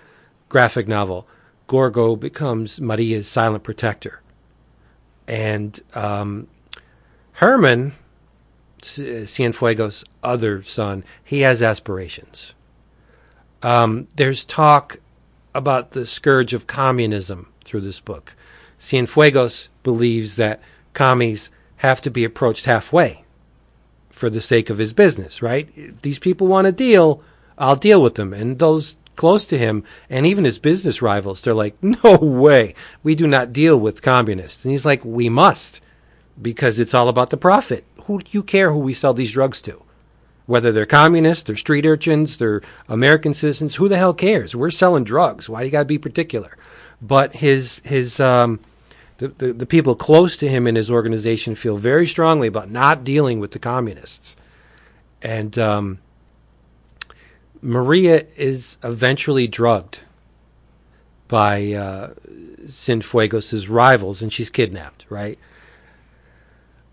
graphic 0.48 0.88
novel. 0.88 1.26
Gorgo 1.66 2.16
becomes 2.16 2.80
Maria's 2.80 3.28
silent 3.28 3.64
protector. 3.64 4.22
And 5.26 5.80
um, 5.94 6.46
Herman, 7.32 7.94
Cienfuegos' 8.80 10.04
other 10.22 10.62
son, 10.62 11.04
he 11.24 11.40
has 11.40 11.60
aspirations. 11.60 12.54
Um, 13.62 14.08
there's 14.16 14.44
talk 14.44 14.98
about 15.54 15.92
the 15.92 16.06
scourge 16.06 16.54
of 16.54 16.66
communism 16.66 17.48
through 17.64 17.80
this 17.80 18.00
book. 18.00 18.34
Cienfuegos 18.78 19.68
believes 19.82 20.36
that 20.36 20.60
commies 20.92 21.50
have 21.76 22.00
to 22.02 22.10
be 22.10 22.24
approached 22.24 22.66
halfway 22.66 23.24
for 24.10 24.30
the 24.30 24.40
sake 24.40 24.70
of 24.70 24.78
his 24.78 24.92
business, 24.92 25.42
right? 25.42 25.68
These 26.02 26.18
people 26.18 26.46
want 26.46 26.66
a 26.66 26.72
deal, 26.72 27.22
I'll 27.58 27.76
deal 27.76 28.02
with 28.02 28.14
them. 28.14 28.32
And 28.32 28.58
those 28.58 28.96
close 29.14 29.46
to 29.48 29.58
him 29.58 29.84
and 30.08 30.26
even 30.26 30.44
his 30.44 30.58
business 30.58 31.02
rivals, 31.02 31.42
they're 31.42 31.54
like, 31.54 31.76
no 31.82 32.16
way, 32.16 32.74
we 33.02 33.14
do 33.14 33.26
not 33.26 33.52
deal 33.52 33.78
with 33.78 34.02
communists. 34.02 34.64
And 34.64 34.72
he's 34.72 34.86
like, 34.86 35.04
we 35.04 35.28
must 35.28 35.80
because 36.40 36.78
it's 36.78 36.94
all 36.94 37.08
about 37.08 37.30
the 37.30 37.36
profit. 37.36 37.84
Who 38.04 38.20
do 38.20 38.26
you 38.30 38.42
care 38.42 38.72
who 38.72 38.78
we 38.78 38.92
sell 38.92 39.14
these 39.14 39.32
drugs 39.32 39.60
to? 39.62 39.82
Whether 40.46 40.70
they're 40.70 40.86
communists, 40.86 41.44
they're 41.44 41.56
street 41.56 41.84
urchins, 41.84 42.36
they're 42.36 42.62
American 42.88 43.34
citizens, 43.34 43.74
who 43.74 43.88
the 43.88 43.96
hell 43.96 44.14
cares? 44.14 44.54
We're 44.54 44.70
selling 44.70 45.04
drugs. 45.04 45.48
Why 45.48 45.60
do 45.60 45.66
you 45.66 45.72
got 45.72 45.80
to 45.80 45.84
be 45.86 45.98
particular? 45.98 46.56
But 47.02 47.36
his 47.36 47.80
his 47.84 48.20
um, 48.20 48.60
the, 49.18 49.28
the, 49.28 49.52
the 49.52 49.66
people 49.66 49.94
close 49.94 50.36
to 50.38 50.48
him 50.48 50.66
in 50.66 50.76
his 50.76 50.90
organization 50.90 51.54
feel 51.54 51.76
very 51.76 52.06
strongly 52.06 52.48
about 52.48 52.70
not 52.70 53.02
dealing 53.02 53.40
with 53.40 53.50
the 53.50 53.58
communists, 53.58 54.36
and 55.20 55.58
um, 55.58 55.98
Maria 57.60 58.26
is 58.36 58.78
eventually 58.84 59.48
drugged 59.48 60.00
by 61.28 61.72
uh, 61.72 62.14
rivals 63.68 64.22
and 64.22 64.32
she's 64.32 64.50
kidnapped, 64.50 65.06
right? 65.08 65.38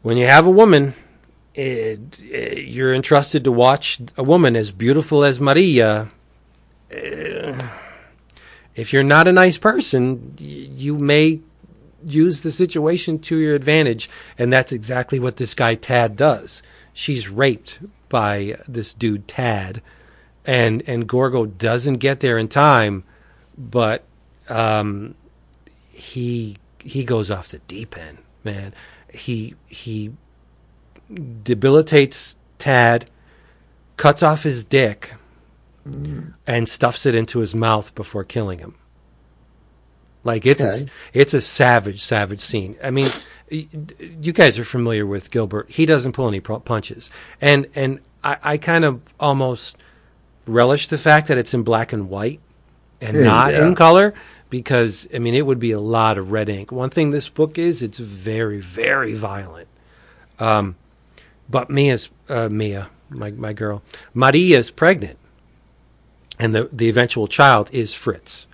When 0.01 0.17
you 0.17 0.25
have 0.25 0.45
a 0.45 0.51
woman, 0.51 0.93
it, 1.55 2.21
it, 2.23 2.67
you're 2.67 2.93
entrusted 2.93 3.43
to 3.43 3.51
watch 3.51 3.99
a 4.17 4.23
woman 4.23 4.55
as 4.55 4.71
beautiful 4.71 5.23
as 5.23 5.39
Maria. 5.39 6.09
Uh, 6.91 7.67
if 8.75 8.91
you're 8.91 9.03
not 9.03 9.27
a 9.27 9.33
nice 9.33 9.57
person, 9.57 10.35
you 10.39 10.97
may 10.97 11.41
use 12.05 12.41
the 12.41 12.51
situation 12.51 13.19
to 13.19 13.37
your 13.37 13.55
advantage. 13.55 14.09
And 14.37 14.51
that's 14.51 14.71
exactly 14.71 15.19
what 15.19 15.37
this 15.37 15.53
guy 15.53 15.75
Tad 15.75 16.15
does. 16.15 16.63
She's 16.93 17.29
raped 17.29 17.79
by 18.09 18.57
this 18.67 18.93
dude 18.93 19.27
Tad 19.27 19.81
and 20.45 20.83
and 20.87 21.07
Gorgo 21.07 21.45
doesn't 21.45 21.95
get 21.95 22.19
there 22.19 22.37
in 22.37 22.47
time, 22.47 23.03
but 23.57 24.03
um, 24.49 25.15
he 25.89 26.57
he 26.79 27.03
goes 27.03 27.31
off 27.31 27.49
the 27.49 27.59
deep 27.59 27.97
end, 27.97 28.17
man. 28.43 28.73
He 29.13 29.55
he 29.67 30.11
debilitates 31.43 32.35
Tad, 32.59 33.09
cuts 33.97 34.23
off 34.23 34.43
his 34.43 34.63
dick, 34.63 35.15
mm. 35.87 36.33
and 36.47 36.69
stuffs 36.69 37.05
it 37.05 37.15
into 37.15 37.39
his 37.39 37.53
mouth 37.53 37.93
before 37.95 38.23
killing 38.23 38.59
him. 38.59 38.75
Like 40.23 40.45
it's 40.45 40.63
okay. 40.63 40.83
a, 40.83 41.19
it's 41.19 41.33
a 41.33 41.41
savage, 41.41 42.01
savage 42.01 42.39
scene. 42.39 42.77
I 42.81 42.91
mean, 42.91 43.09
you 43.49 44.31
guys 44.31 44.57
are 44.57 44.63
familiar 44.63 45.05
with 45.05 45.31
Gilbert. 45.31 45.69
He 45.69 45.85
doesn't 45.85 46.13
pull 46.13 46.27
any 46.27 46.39
punches, 46.39 47.11
and 47.41 47.67
and 47.75 47.99
I, 48.23 48.37
I 48.41 48.57
kind 48.57 48.85
of 48.85 49.01
almost 49.19 49.77
relish 50.47 50.87
the 50.87 50.97
fact 50.97 51.27
that 51.27 51.37
it's 51.37 51.53
in 51.53 51.63
black 51.63 51.93
and 51.93 52.09
white 52.09 52.39
and 53.01 53.17
yeah, 53.17 53.23
not 53.23 53.51
yeah. 53.53 53.65
in 53.65 53.75
color 53.75 54.13
because 54.49 55.07
I 55.13 55.19
mean 55.19 55.35
it 55.35 55.45
would 55.45 55.59
be 55.59 55.71
a 55.71 55.79
lot 55.79 56.17
of 56.17 56.31
red 56.31 56.47
ink. 56.47 56.71
One 56.71 56.89
thing 56.89 57.11
this 57.11 57.27
book 57.27 57.57
is 57.57 57.81
it's 57.81 57.97
very 57.97 58.59
very 58.59 59.13
violent. 59.13 59.67
Um, 60.39 60.75
but 61.53 61.69
Mia's 61.69 62.09
uh, 62.29 62.49
Mia, 62.49 62.89
my 63.09 63.29
my 63.31 63.53
girl, 63.53 63.83
Maria's 64.15 64.71
pregnant, 64.71 65.19
and 66.39 66.53
the 66.53 66.67
the 66.73 66.89
eventual 66.89 67.27
child 67.27 67.69
is 67.71 67.93
Fritz, 67.93 68.47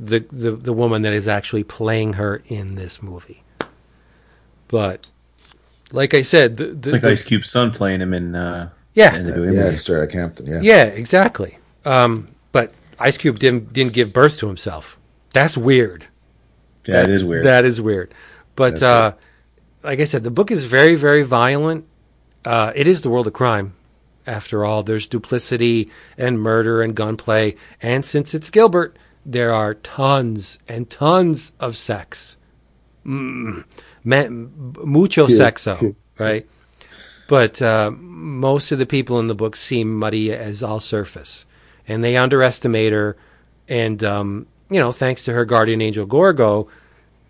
the 0.00 0.26
the 0.32 0.50
the 0.50 0.72
woman 0.72 1.02
that 1.02 1.12
is 1.12 1.28
actually 1.28 1.62
playing 1.62 2.14
her 2.14 2.42
in 2.46 2.74
this 2.74 3.04
movie. 3.04 3.44
But 4.66 5.06
like 5.92 6.12
I 6.12 6.22
said, 6.22 6.56
the, 6.56 6.66
the, 6.66 6.78
it's 6.78 6.92
like 6.92 7.02
the, 7.02 7.10
Ice 7.10 7.22
Cube's 7.22 7.48
son 7.48 7.70
playing 7.70 8.00
him 8.00 8.12
in 8.12 8.34
uh, 8.34 8.70
yeah, 8.94 9.16
yeah, 9.16 9.76
straight 9.76 10.02
out 10.02 10.10
Compton. 10.10 10.46
Yeah, 10.48 10.60
yeah, 10.60 10.84
exactly. 10.86 11.56
Um, 11.84 12.34
but 12.50 12.74
Ice 12.98 13.16
Cube 13.16 13.38
didn't 13.38 13.72
didn't 13.72 13.92
give 13.92 14.12
birth 14.12 14.38
to 14.38 14.48
himself. 14.48 14.98
That's 15.32 15.56
weird. 15.56 16.04
Yeah, 16.84 17.02
that, 17.02 17.10
it 17.10 17.14
is 17.14 17.22
weird. 17.22 17.44
That 17.44 17.64
is 17.64 17.80
weird. 17.80 18.12
But 18.56 18.82
uh, 18.82 19.12
like 19.84 20.00
I 20.00 20.04
said, 20.04 20.24
the 20.24 20.32
book 20.32 20.50
is 20.50 20.64
very 20.64 20.96
very 20.96 21.22
violent. 21.22 21.86
Uh, 22.44 22.72
it 22.74 22.86
is 22.86 23.02
the 23.02 23.10
world 23.10 23.26
of 23.26 23.32
crime. 23.32 23.74
After 24.26 24.64
all, 24.64 24.82
there's 24.82 25.06
duplicity 25.06 25.90
and 26.16 26.40
murder 26.40 26.82
and 26.82 26.94
gunplay, 26.94 27.56
and 27.82 28.04
since 28.04 28.34
it's 28.34 28.50
Gilbert, 28.50 28.96
there 29.24 29.52
are 29.52 29.74
tons 29.74 30.58
and 30.68 30.88
tons 30.88 31.52
of 31.58 31.76
sex. 31.76 32.36
Mm, 33.04 33.64
mucho 34.04 35.26
sexo, 35.26 35.94
right? 36.18 36.46
But 37.28 37.62
uh, 37.62 37.90
most 37.92 38.72
of 38.72 38.78
the 38.78 38.86
people 38.86 39.18
in 39.20 39.26
the 39.26 39.34
book 39.34 39.56
see 39.56 39.84
Maria 39.84 40.40
as 40.40 40.62
all 40.62 40.80
surface, 40.80 41.46
and 41.88 42.04
they 42.04 42.16
underestimate 42.16 42.92
her. 42.92 43.16
And 43.68 44.02
um, 44.04 44.46
you 44.68 44.80
know, 44.80 44.92
thanks 44.92 45.24
to 45.24 45.32
her 45.32 45.44
guardian 45.44 45.80
angel 45.80 46.06
Gorgo, 46.06 46.68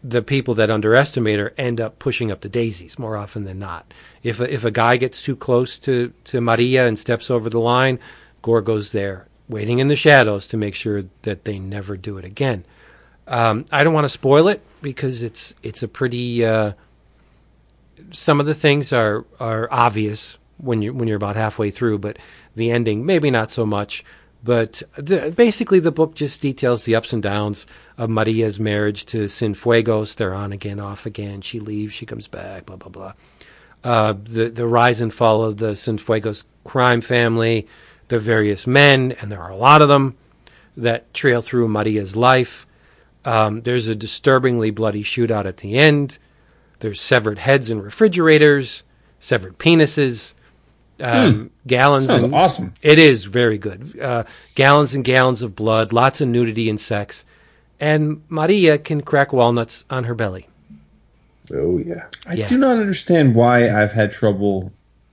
the 0.02 0.22
people 0.22 0.54
that 0.54 0.70
underestimate 0.70 1.38
her 1.38 1.52
end 1.58 1.80
up 1.80 1.98
pushing 1.98 2.30
up 2.30 2.40
the 2.40 2.48
daisies 2.48 2.98
more 2.98 3.16
often 3.16 3.44
than 3.44 3.58
not. 3.58 3.92
If 4.22 4.40
a, 4.40 4.52
if 4.52 4.64
a 4.64 4.70
guy 4.70 4.96
gets 4.96 5.20
too 5.20 5.36
close 5.36 5.78
to 5.80 6.12
to 6.24 6.40
Maria 6.40 6.86
and 6.86 6.98
steps 6.98 7.30
over 7.30 7.50
the 7.50 7.60
line, 7.60 7.98
Gorgo's 8.42 8.92
there 8.92 9.26
waiting 9.48 9.80
in 9.80 9.88
the 9.88 9.96
shadows 9.96 10.46
to 10.48 10.56
make 10.56 10.74
sure 10.74 11.04
that 11.22 11.44
they 11.44 11.58
never 11.58 11.96
do 11.96 12.16
it 12.16 12.24
again. 12.24 12.64
Um, 13.26 13.64
I 13.70 13.84
don't 13.84 13.92
want 13.94 14.04
to 14.04 14.08
spoil 14.10 14.48
it 14.48 14.62
because 14.80 15.22
it's 15.22 15.54
it's 15.62 15.82
a 15.82 15.88
pretty 15.88 16.44
uh, 16.44 16.72
some 18.10 18.40
of 18.40 18.46
the 18.46 18.54
things 18.54 18.92
are 18.92 19.24
are 19.38 19.68
obvious 19.70 20.38
when 20.56 20.82
you 20.82 20.94
when 20.94 21.08
you're 21.08 21.16
about 21.16 21.36
halfway 21.36 21.70
through, 21.70 21.98
but 21.98 22.18
the 22.54 22.70
ending 22.70 23.04
maybe 23.04 23.30
not 23.30 23.50
so 23.50 23.66
much. 23.66 24.04
But 24.42 24.82
the, 24.96 25.32
basically, 25.36 25.80
the 25.80 25.92
book 25.92 26.14
just 26.14 26.40
details 26.40 26.84
the 26.84 26.94
ups 26.94 27.12
and 27.12 27.22
downs 27.22 27.66
of 27.98 28.08
Maria's 28.08 28.58
marriage 28.58 29.04
to 29.06 29.24
Cienfuegos. 29.24 30.16
They're 30.16 30.32
on 30.34 30.52
again, 30.52 30.80
off 30.80 31.04
again. 31.04 31.42
She 31.42 31.60
leaves, 31.60 31.92
she 31.92 32.06
comes 32.06 32.26
back, 32.26 32.64
blah 32.66 32.76
blah 32.76 32.88
blah. 32.88 33.12
uh, 33.84 34.14
the 34.22 34.48
the 34.48 34.66
rise 34.66 35.00
and 35.00 35.12
fall 35.12 35.42
of 35.42 35.56
the 35.56 35.72
Cienfuegos 35.72 36.44
crime 36.64 37.00
family, 37.00 37.66
the 38.08 38.18
various 38.18 38.66
men, 38.66 39.12
and 39.20 39.30
there 39.30 39.40
are 39.40 39.50
a 39.50 39.56
lot 39.56 39.82
of 39.82 39.88
them 39.88 40.16
that 40.76 41.12
trail 41.14 41.42
through 41.42 41.68
Maria's 41.68 42.16
life. 42.16 42.66
Um, 43.24 43.62
there's 43.62 43.88
a 43.88 43.94
disturbingly 43.94 44.70
bloody 44.70 45.04
shootout 45.04 45.46
at 45.46 45.58
the 45.58 45.78
end. 45.78 46.18
There's 46.80 47.00
severed 47.00 47.38
heads 47.38 47.70
in 47.70 47.82
refrigerators, 47.82 48.82
severed 49.18 49.58
penises, 49.58 50.34
um, 51.00 51.50
gallons. 51.66 52.06
Sounds 52.06 52.22
and, 52.22 52.34
awesome. 52.34 52.74
It 52.82 52.98
is 52.98 53.24
very 53.24 53.58
good. 53.58 53.98
Uh, 54.00 54.24
gallons 54.54 54.94
and 54.94 55.04
gallons 55.04 55.42
of 55.42 55.54
blood, 55.56 55.92
lots 55.92 56.20
of 56.20 56.28
nudity 56.28 56.68
and 56.70 56.80
sex, 56.80 57.24
and 57.78 58.22
Maria 58.28 58.78
can 58.78 59.00
crack 59.02 59.32
walnuts 59.32 59.84
on 59.90 60.04
her 60.04 60.14
belly. 60.14 60.48
Oh 61.52 61.78
yeah. 61.78 62.06
I 62.26 62.34
Yeah. 62.34 62.46
do 62.48 62.56
not 62.58 62.78
understand 62.78 63.34
why 63.34 63.68
I've 63.70 63.92
had 63.92 64.12
trouble 64.12 64.72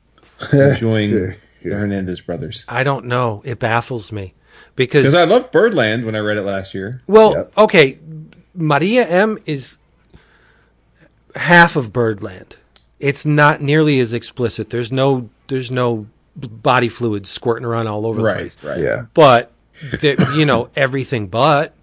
enjoying 0.54 1.12
the 1.12 1.36
Hernandez 1.64 2.22
brothers. 2.22 2.64
I 2.68 2.84
don't 2.84 3.06
know. 3.06 3.42
It 3.46 3.60
baffles 3.60 4.12
me 4.12 4.34
because 4.76 5.06
Because 5.06 5.16
I 5.16 5.24
loved 5.24 5.52
Birdland 5.52 6.06
when 6.06 6.16
I 6.16 6.20
read 6.20 6.38
it 6.38 6.44
last 6.44 6.74
year. 6.76 7.02
Well, 7.08 7.32
Yep. 7.34 7.58
okay, 7.58 8.00
Maria 8.54 9.08
M 9.08 9.40
is 9.46 9.78
half 11.36 11.76
of 11.76 11.92
Birdland. 11.94 12.58
It's 13.00 13.26
not 13.26 13.62
nearly 13.62 14.00
as 14.00 14.14
explicit. 14.14 14.70
There's 14.70 14.92
no 14.92 15.30
there's 15.48 15.72
no 15.72 16.08
body 16.36 16.90
fluid 16.90 17.26
squirting 17.28 17.66
around 17.66 17.88
all 17.88 18.06
over 18.06 18.22
the 18.22 18.34
place. 18.34 18.58
right. 18.64 18.80
Yeah. 18.80 19.06
But 19.14 19.52
there, 20.02 20.16
you 20.34 20.46
know 20.46 20.70
everything 20.76 21.28
but 21.28 21.74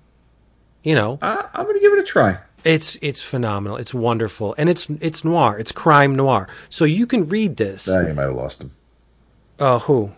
you 0.83 0.95
know 0.95 1.19
I, 1.23 1.49
I'm 1.55 1.65
going 1.65 1.77
to 1.77 1.81
give 1.81 1.93
it 1.93 1.99
a 1.99 2.05
try. 2.05 2.39
it's 2.65 2.97
it's 3.03 3.21
phenomenal. 3.23 3.77
It's 3.77 3.93
wonderful 3.95 4.55
and 4.59 4.69
it's 4.69 4.89
it's 5.01 5.25
noir. 5.25 5.59
It's 5.59 5.73
crime 5.73 6.15
noir. 6.15 6.49
So 6.71 6.85
you 6.85 7.07
can 7.07 7.29
read 7.29 7.57
this. 7.57 7.89
Now 7.89 8.01
you 8.07 8.15
might 8.15 8.23
have 8.25 8.35
lost 8.37 8.63
him. 8.63 8.71
Uh, 9.59 9.79
who? 9.79 10.13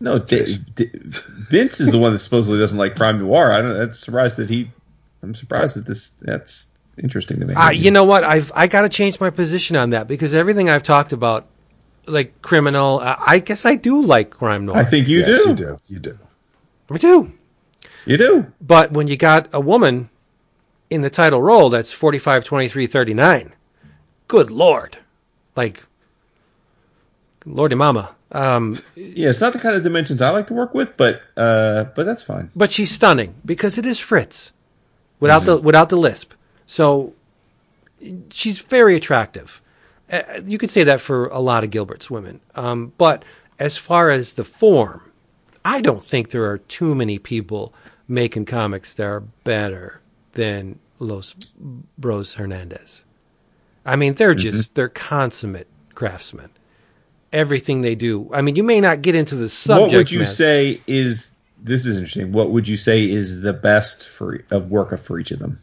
No, 0.00 0.18
D- 0.18 0.56
D- 0.74 0.90
Vince 0.94 1.78
is 1.78 1.92
the 1.92 1.98
one 1.98 2.12
that 2.12 2.18
supposedly 2.18 2.58
doesn't 2.58 2.76
like 2.78 2.96
crime 2.96 3.20
noir. 3.20 3.52
I 3.52 3.62
don't. 3.62 3.76
I'm 3.80 3.92
surprised 3.92 4.36
that 4.38 4.50
he. 4.50 4.68
I'm 5.22 5.34
surprised 5.36 5.76
that 5.76 5.86
this. 5.86 6.10
That's 6.22 6.66
interesting 6.98 7.38
to 7.38 7.46
me. 7.46 7.54
Uh, 7.54 7.70
you 7.70 7.92
know 7.92 8.02
what? 8.02 8.24
I've 8.24 8.50
I 8.56 8.66
got 8.66 8.82
to 8.82 8.88
change 8.88 9.20
my 9.20 9.30
position 9.30 9.76
on 9.76 9.90
that 9.90 10.08
because 10.08 10.34
everything 10.34 10.68
I've 10.68 10.82
talked 10.82 11.12
about, 11.12 11.46
like 12.06 12.42
criminal, 12.42 13.00
I, 13.00 13.16
I 13.26 13.38
guess 13.38 13.64
I 13.64 13.76
do 13.76 14.02
like 14.02 14.30
crime 14.30 14.66
noir. 14.66 14.76
I 14.76 14.84
think 14.84 15.08
you 15.08 15.20
yes, 15.20 15.42
do. 15.42 15.48
you 15.50 15.54
do. 15.54 15.80
You 15.88 15.98
do. 15.98 16.18
We 16.88 16.98
do. 16.98 17.32
You 18.06 18.16
do. 18.16 18.52
But 18.60 18.92
when 18.92 19.06
you 19.08 19.16
got 19.16 19.48
a 19.52 19.60
woman 19.60 20.10
in 20.90 21.02
the 21.02 21.10
title 21.10 21.40
role 21.40 21.70
that's 21.70 21.92
45, 21.92 22.44
23, 22.44 22.86
39, 22.86 23.54
good 24.28 24.50
lord. 24.50 24.98
Like, 25.56 25.84
lordy 27.46 27.76
mama. 27.76 28.14
Um, 28.32 28.76
Yeah, 28.94 29.30
it's 29.30 29.40
not 29.40 29.52
the 29.52 29.58
kind 29.58 29.76
of 29.76 29.82
dimensions 29.82 30.20
I 30.22 30.30
like 30.30 30.46
to 30.48 30.54
work 30.54 30.74
with, 30.74 30.96
but 30.96 31.22
uh, 31.36 31.84
but 31.94 32.04
that's 32.04 32.22
fine. 32.22 32.50
but 32.56 32.70
she's 32.70 32.90
stunning 32.90 33.34
because 33.44 33.78
it 33.78 33.86
is 33.86 33.98
Fritz 33.98 34.52
without 35.20 35.44
the 35.44 35.58
without 35.58 35.88
the 35.90 35.96
lisp. 35.96 36.32
So 36.66 37.12
she's 38.30 38.58
very 38.60 38.96
attractive. 38.96 39.61
Uh, 40.12 40.42
you 40.44 40.58
could 40.58 40.70
say 40.70 40.84
that 40.84 41.00
for 41.00 41.26
a 41.28 41.40
lot 41.40 41.64
of 41.64 41.70
Gilbert's 41.70 42.10
women. 42.10 42.40
Um, 42.54 42.92
but 42.98 43.24
as 43.58 43.78
far 43.78 44.10
as 44.10 44.34
the 44.34 44.44
form, 44.44 45.10
I 45.64 45.80
don't 45.80 46.04
think 46.04 46.30
there 46.30 46.44
are 46.50 46.58
too 46.58 46.94
many 46.94 47.18
people 47.18 47.72
making 48.06 48.44
comics 48.44 48.92
that 48.94 49.06
are 49.06 49.20
better 49.44 50.00
than 50.32 50.78
Los 50.98 51.34
Bros 51.98 52.34
Hernandez. 52.34 53.04
I 53.84 53.96
mean, 53.96 54.14
they're 54.14 54.34
just 54.34 54.74
they're 54.74 54.88
consummate 54.88 55.66
craftsmen. 55.94 56.50
Everything 57.32 57.80
they 57.80 57.94
do. 57.94 58.30
I 58.32 58.42
mean, 58.42 58.56
you 58.56 58.62
may 58.62 58.80
not 58.80 59.02
get 59.02 59.14
into 59.14 59.34
the 59.34 59.48
subject. 59.48 59.92
what 59.92 59.96
would 59.96 60.10
you 60.10 60.20
matter. 60.20 60.30
say 60.30 60.82
is? 60.86 61.28
This 61.64 61.86
is 61.86 61.96
interesting. 61.96 62.32
What 62.32 62.50
would 62.50 62.68
you 62.68 62.76
say 62.76 63.08
is 63.08 63.40
the 63.40 63.52
best 63.52 64.08
for 64.08 64.44
of 64.50 64.70
work 64.70 64.92
of 64.92 65.00
for 65.00 65.18
each 65.18 65.30
of 65.30 65.38
them? 65.38 65.58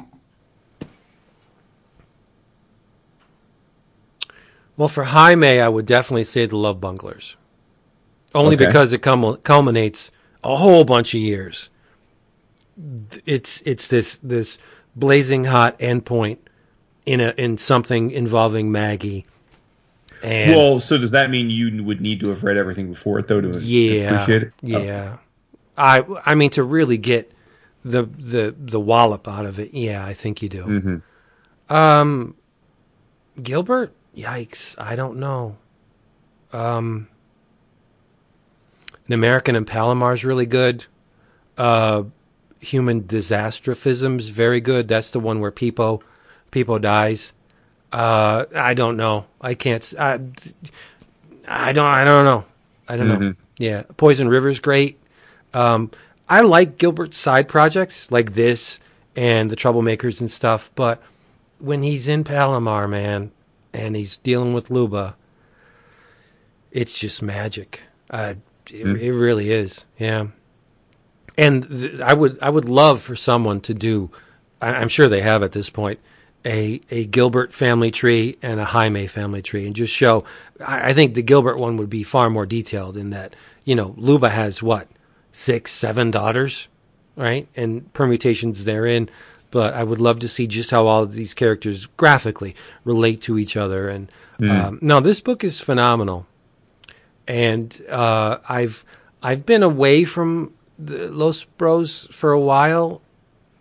Well, 4.79 4.87
for 4.87 5.03
Jaime, 5.03 5.59
I 5.59 5.67
would 5.67 5.85
definitely 5.85 6.23
say 6.23 6.45
the 6.45 6.55
Love 6.55 6.79
Bunglers. 6.79 7.35
Only 8.33 8.55
Okay. 8.55 8.67
because 8.67 8.93
it 8.93 8.99
cum- 9.01 9.35
culminates 9.43 10.09
a 10.41 10.55
whole 10.55 10.85
bunch 10.85 11.13
of 11.13 11.19
years. 11.19 11.69
It's 13.25 13.61
it's 13.65 13.89
this 13.89 14.17
this 14.23 14.57
blazing 14.95 15.43
hot 15.43 15.77
endpoint 15.79 16.37
in 17.05 17.19
a 17.19 17.33
in 17.37 17.57
something 17.57 18.09
involving 18.11 18.71
Maggie. 18.71 19.25
And 20.23 20.55
well, 20.55 20.79
so 20.79 20.97
does 20.97 21.11
that 21.11 21.29
mean 21.29 21.49
you 21.49 21.83
would 21.83 21.99
need 21.99 22.21
to 22.21 22.29
have 22.29 22.41
read 22.45 22.55
everything 22.55 22.89
before 22.89 23.19
it, 23.19 23.27
though, 23.27 23.41
to 23.41 23.59
yeah, 23.59 24.13
appreciate 24.13 24.43
it? 24.43 24.53
Oh. 24.63 24.81
yeah. 24.81 25.17
I 25.77 26.05
I 26.25 26.35
mean 26.35 26.51
to 26.51 26.63
really 26.63 26.97
get 26.97 27.33
the 27.83 28.03
the 28.03 28.55
the 28.57 28.79
wallop 28.79 29.27
out 29.27 29.45
of 29.45 29.59
it. 29.59 29.73
Yeah, 29.73 30.05
I 30.05 30.13
think 30.13 30.41
you 30.41 30.47
do. 30.47 30.63
Mm-hmm. 30.63 31.73
Um, 31.75 32.35
Gilbert, 33.43 33.93
yikes! 34.15 34.75
I 34.79 34.95
don't 34.95 35.17
know. 35.17 35.57
Um, 36.51 37.07
an 39.07 39.13
American 39.13 39.55
and 39.55 39.65
Palomar's 39.67 40.23
really 40.25 40.45
good. 40.45 40.85
Uh, 41.57 42.03
Human 42.61 43.03
Disastrophism's 43.03 44.29
very 44.29 44.61
good. 44.61 44.87
That's 44.87 45.11
the 45.11 45.19
one 45.19 45.39
where 45.39 45.51
people 45.51 46.03
people 46.51 46.79
dies. 46.79 47.33
Uh, 47.91 48.45
I 48.55 48.73
don't 48.73 48.97
know. 48.97 49.25
I 49.41 49.53
can't. 49.55 49.93
I 49.97 50.17
don't. 50.17 51.85
I 51.85 52.03
don't 52.03 52.25
know. 52.25 52.45
I 52.87 52.97
don't 52.97 53.07
know. 53.07 53.33
Yeah, 53.57 53.83
Poison 53.97 54.27
River's 54.27 54.59
great. 54.59 54.99
Um, 55.53 55.91
I 56.27 56.41
like 56.41 56.77
Gilbert's 56.77 57.17
side 57.17 57.47
projects 57.47 58.11
like 58.11 58.33
this 58.33 58.79
and 59.15 59.49
the 59.49 59.55
Troublemakers 59.55 60.19
and 60.19 60.29
stuff, 60.29 60.71
but 60.75 61.01
when 61.57 61.83
he's 61.83 62.07
in 62.07 62.23
Palomar, 62.23 62.87
man, 62.87 63.31
and 63.73 63.95
he's 63.95 64.17
dealing 64.17 64.53
with 64.53 64.69
Luba, 64.69 65.15
it's 66.71 66.97
just 66.97 67.21
magic. 67.21 67.83
Uh, 68.09 68.35
it, 68.67 68.85
it 68.85 69.13
really 69.13 69.51
is. 69.51 69.85
Yeah. 69.97 70.27
And 71.37 71.67
th- 71.69 72.01
I 72.01 72.13
would 72.13 72.37
I 72.41 72.49
would 72.49 72.67
love 72.67 73.01
for 73.01 73.15
someone 73.15 73.61
to 73.61 73.73
do. 73.73 74.11
I, 74.61 74.75
I'm 74.75 74.89
sure 74.89 75.07
they 75.07 75.21
have 75.21 75.41
at 75.43 75.53
this 75.53 75.69
point 75.69 75.99
a 76.45 76.81
a 76.89 77.05
Gilbert 77.05 77.53
family 77.53 77.91
tree 77.91 78.37
and 78.41 78.59
a 78.59 78.65
Jaime 78.65 79.07
family 79.07 79.41
tree, 79.41 79.65
and 79.65 79.75
just 79.75 79.93
show. 79.93 80.23
I, 80.65 80.89
I 80.89 80.93
think 80.93 81.13
the 81.13 81.21
Gilbert 81.21 81.57
one 81.57 81.77
would 81.77 81.89
be 81.89 82.03
far 82.03 82.29
more 82.29 82.45
detailed 82.45 82.97
in 82.97 83.09
that. 83.11 83.35
You 83.63 83.75
know, 83.75 83.93
Luba 83.97 84.29
has 84.29 84.61
what 84.63 84.87
six, 85.31 85.71
seven 85.71 86.11
daughters, 86.11 86.67
right, 87.15 87.47
and 87.55 87.91
permutations 87.93 88.65
therein. 88.65 89.09
But 89.51 89.73
I 89.73 89.83
would 89.83 89.99
love 89.99 90.19
to 90.19 90.27
see 90.27 90.45
just 90.47 90.69
how 90.71 90.85
all 90.85 91.03
of 91.03 91.13
these 91.13 91.33
characters 91.33 91.87
graphically 91.97 92.55
relate 92.83 93.21
to 93.23 93.39
each 93.39 93.57
other. 93.57 93.89
And 93.89 94.11
um, 94.67 94.79
no, 94.81 94.99
this 94.99 95.19
book 95.21 95.43
is 95.43 95.59
phenomenal 95.59 96.27
and 97.29 97.79
uh, 97.89 98.39
I've 98.49 98.83
I've 99.21 99.45
been 99.45 99.63
away 99.63 100.03
from 100.03 100.53
the 100.77 101.09
Los 101.09 101.43
Bros 101.43 102.07
for 102.11 102.31
a 102.31 102.39
while. 102.39 103.01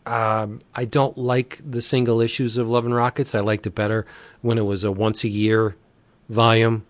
Um, 0.06 0.62
I 0.74 0.86
don't 0.86 1.18
like 1.18 1.60
the 1.68 1.82
single 1.82 2.22
issues 2.22 2.56
of 2.56 2.66
Love 2.66 2.86
and 2.86 2.94
Rockets. 2.94 3.34
I 3.34 3.40
liked 3.40 3.66
it 3.66 3.74
better 3.74 4.06
when 4.40 4.56
it 4.56 4.64
was 4.64 4.84
a 4.84 4.90
once 4.90 5.22
a 5.22 5.28
year 5.28 5.76
volume. 6.30 6.86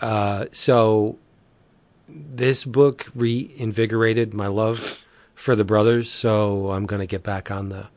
Uh, 0.00 0.46
so 0.52 1.18
this 2.08 2.64
book 2.64 3.06
reinvigorated 3.14 4.32
my 4.32 4.46
love 4.46 5.04
for 5.34 5.54
the 5.54 5.64
brothers. 5.64 6.10
So 6.10 6.70
I'm 6.70 6.86
going 6.86 7.00
to 7.00 7.06
get 7.06 7.22
back 7.22 7.50
on 7.50 7.68
the 7.68 7.88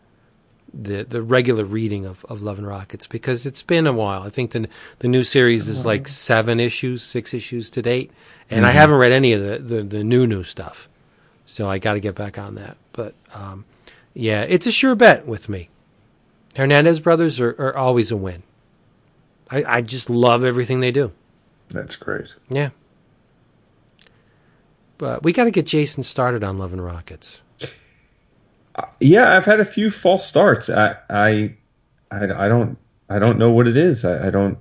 the 0.73 1.03
the 1.03 1.21
regular 1.21 1.63
reading 1.63 2.05
of, 2.05 2.25
of 2.25 2.41
Love 2.41 2.57
and 2.57 2.67
Rockets 2.67 3.05
because 3.05 3.45
it's 3.45 3.61
been 3.61 3.85
a 3.85 3.93
while. 3.93 4.23
I 4.23 4.29
think 4.29 4.51
the 4.51 4.67
the 4.99 5.07
new 5.07 5.23
series 5.23 5.67
is 5.67 5.85
like 5.85 6.07
seven 6.07 6.59
issues, 6.59 7.03
six 7.03 7.33
issues 7.33 7.69
to 7.71 7.81
date, 7.81 8.11
and 8.49 8.65
I 8.65 8.71
haven't 8.71 8.97
read 8.97 9.11
any 9.11 9.33
of 9.33 9.41
the, 9.43 9.59
the, 9.59 9.83
the 9.83 10.03
new 10.03 10.25
new 10.25 10.43
stuff. 10.43 10.89
So 11.45 11.69
I 11.69 11.77
got 11.77 11.93
to 11.93 11.99
get 11.99 12.15
back 12.15 12.37
on 12.39 12.55
that. 12.55 12.77
But 12.93 13.13
um, 13.33 13.65
yeah, 14.13 14.41
it's 14.41 14.65
a 14.65 14.71
sure 14.71 14.95
bet 14.95 15.27
with 15.27 15.49
me. 15.49 15.69
Hernandez 16.55 16.99
brothers 16.99 17.39
are, 17.39 17.51
are 17.59 17.77
always 17.77 18.11
a 18.11 18.17
win. 18.17 18.43
I, 19.51 19.63
I 19.67 19.81
just 19.81 20.09
love 20.09 20.43
everything 20.43 20.79
they 20.79 20.91
do. 20.91 21.11
That's 21.69 21.95
great. 21.95 22.33
Yeah. 22.49 22.69
But 24.97 25.21
we 25.21 25.33
got 25.33 25.43
to 25.43 25.51
get 25.51 25.65
Jason 25.65 26.01
started 26.01 26.43
on 26.43 26.57
Love 26.57 26.73
and 26.73 26.83
Rockets. 26.83 27.42
Yeah, 28.99 29.35
I've 29.35 29.45
had 29.45 29.59
a 29.59 29.65
few 29.65 29.91
false 29.91 30.25
starts. 30.25 30.69
I 30.69 30.95
I 31.09 31.55
I, 32.11 32.45
I 32.45 32.47
don't 32.47 32.77
I 33.09 33.19
don't 33.19 33.37
know 33.37 33.51
what 33.51 33.67
it 33.67 33.77
is. 33.77 34.05
I, 34.05 34.27
I 34.27 34.29
don't. 34.29 34.57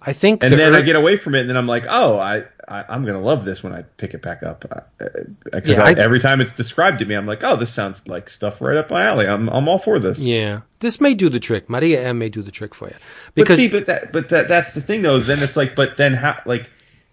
I 0.00 0.12
think 0.12 0.42
And 0.42 0.52
the 0.52 0.56
then 0.56 0.74
I 0.74 0.82
get 0.82 0.96
away 0.96 1.16
from 1.16 1.34
it, 1.34 1.40
and 1.40 1.48
then 1.50 1.56
I'm 1.56 1.66
like, 1.66 1.86
oh, 1.88 2.18
I 2.18 2.44
I, 2.68 2.84
I'm 2.88 3.04
gonna 3.04 3.20
love 3.20 3.44
this 3.44 3.62
when 3.62 3.72
I 3.72 3.82
pick 3.82 4.14
it 4.14 4.22
back 4.22 4.42
up 4.42 4.64
uh, 4.70 5.04
uh, 5.04 5.08
because 5.50 5.76
Yeah, 5.78 5.84
I, 5.84 5.90
I- 5.90 5.94
every 5.94 6.20
time 6.20 6.40
it's 6.40 6.52
described 6.52 6.98
to 7.00 7.04
me, 7.04 7.14
I'm 7.14 7.26
like, 7.26 7.42
oh, 7.44 7.56
this 7.56 7.72
sounds 7.72 8.06
like 8.06 8.28
stuff 8.28 8.60
right 8.60 8.76
up 8.76 8.90
my 8.90 9.04
alley. 9.04 9.26
I'm 9.26 9.48
I'm 9.48 9.68
all 9.68 9.78
for 9.78 9.98
this. 9.98 10.20
Yeah, 10.20 10.60
this 10.80 11.00
may 11.00 11.14
do 11.14 11.28
the 11.28 11.40
trick. 11.40 11.68
Maria 11.68 12.02
M 12.02 12.18
may 12.18 12.28
do 12.28 12.42
the 12.42 12.50
trick 12.52 12.74
for 12.74 12.88
you 12.88 12.94
But 13.34 13.48
see, 13.48 13.68
but 13.68 13.86
that, 13.86 14.12
but 14.12 14.28
that, 14.30 14.48
that's 14.48 14.72
the 14.72 14.80
thing 14.80 15.02
though. 15.02 15.18
Then 15.18 15.42
it's 15.42 15.56
like, 15.56 15.74
but 15.74 15.96
then 15.96 16.14
how? 16.14 16.40
Like, 16.46 16.70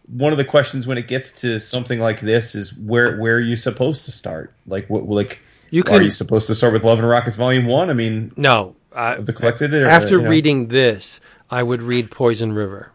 one 0.07 0.31
of 0.31 0.37
the 0.37 0.45
questions 0.45 0.85
when 0.85 0.97
it 0.97 1.07
gets 1.07 1.31
to 1.41 1.59
something 1.59 1.99
like 1.99 2.21
this 2.21 2.53
is 2.55 2.73
where 2.77 3.17
where 3.17 3.35
are 3.35 3.41
you 3.41 3.55
supposed 3.55 4.05
to 4.05 4.11
start? 4.11 4.53
Like, 4.67 4.87
what? 4.89 5.07
Like, 5.07 5.39
You 5.69 5.83
are 5.87 6.01
you 6.01 6.11
supposed 6.11 6.47
to 6.47 6.55
start 6.55 6.73
with 6.73 6.83
Love 6.83 6.99
and 6.99 7.07
Rockets 7.07 7.37
Volume 7.37 7.65
One? 7.65 7.89
I 7.89 7.93
mean, 7.93 8.31
no. 8.35 8.75
I, 8.93 9.15
the 9.15 9.33
collected 9.33 9.73
or, 9.73 9.85
after 9.87 10.15
you 10.17 10.21
know? 10.21 10.29
reading 10.29 10.67
this, 10.67 11.19
I 11.49 11.63
would 11.63 11.81
read 11.81 12.11
Poison 12.11 12.53
River, 12.53 12.91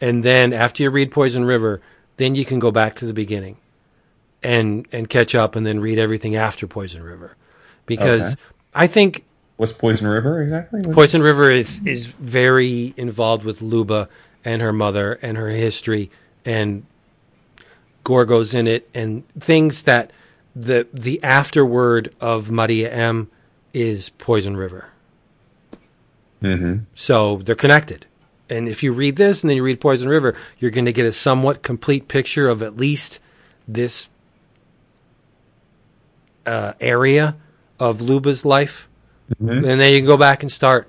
and 0.00 0.24
then 0.24 0.52
after 0.52 0.82
you 0.82 0.90
read 0.90 1.12
Poison 1.12 1.44
River, 1.44 1.80
then 2.16 2.34
you 2.34 2.44
can 2.44 2.58
go 2.58 2.72
back 2.72 2.96
to 2.96 3.06
the 3.06 3.12
beginning, 3.14 3.56
and 4.42 4.88
and 4.90 5.08
catch 5.08 5.34
up, 5.34 5.54
and 5.54 5.64
then 5.64 5.78
read 5.78 5.98
everything 5.98 6.34
after 6.34 6.66
Poison 6.66 7.02
River, 7.04 7.36
because 7.86 8.32
Okay. 8.32 8.40
I 8.74 8.86
think 8.88 9.24
what's 9.58 9.72
Poison 9.72 10.08
River 10.08 10.42
exactly? 10.42 10.80
What- 10.82 10.94
Poison 10.94 11.22
River 11.22 11.50
is 11.52 11.80
is 11.86 12.06
very 12.06 12.92
involved 12.96 13.44
with 13.44 13.62
Luba 13.62 14.08
and 14.44 14.60
her 14.62 14.72
mother 14.72 15.18
and 15.22 15.36
her 15.36 15.50
history 15.50 16.10
and 16.44 16.84
Gorgo's 18.04 18.54
in 18.54 18.66
it 18.66 18.88
and 18.94 19.22
things 19.38 19.82
that 19.84 20.10
the 20.54 20.86
the 20.92 21.22
afterword 21.22 22.14
of 22.20 22.50
Maria 22.50 22.92
M 22.92 23.30
is 23.72 24.10
Poison 24.10 24.56
River. 24.56 24.86
Mhm. 26.42 26.86
So 26.94 27.36
they're 27.44 27.54
connected. 27.54 28.06
And 28.48 28.68
if 28.68 28.82
you 28.82 28.92
read 28.92 29.16
this 29.16 29.42
and 29.42 29.50
then 29.50 29.56
you 29.56 29.62
read 29.62 29.80
Poison 29.80 30.08
River, 30.08 30.34
you're 30.58 30.72
going 30.72 30.86
to 30.86 30.92
get 30.92 31.06
a 31.06 31.12
somewhat 31.12 31.62
complete 31.62 32.08
picture 32.08 32.48
of 32.48 32.62
at 32.62 32.76
least 32.76 33.20
this 33.68 34.08
uh, 36.46 36.72
area 36.80 37.36
of 37.78 38.00
Luba's 38.00 38.44
life. 38.44 38.88
And 39.38 39.64
then 39.80 39.92
you 39.92 40.00
can 40.00 40.06
go 40.06 40.16
back 40.16 40.42
and 40.42 40.50
start 40.50 40.88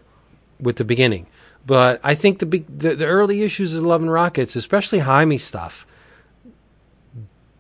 with 0.60 0.78
the 0.78 0.84
beginning. 0.84 1.28
But 1.64 2.00
I 2.04 2.16
think 2.16 2.40
the, 2.40 2.48
big, 2.48 2.66
the 2.80 2.96
the 2.96 3.06
early 3.06 3.44
issues 3.44 3.76
of 3.76 3.84
Love 3.84 4.02
and 4.02 4.12
Rockets, 4.12 4.56
especially 4.56 5.00
Jaime 5.00 5.38
stuff, 5.38 5.86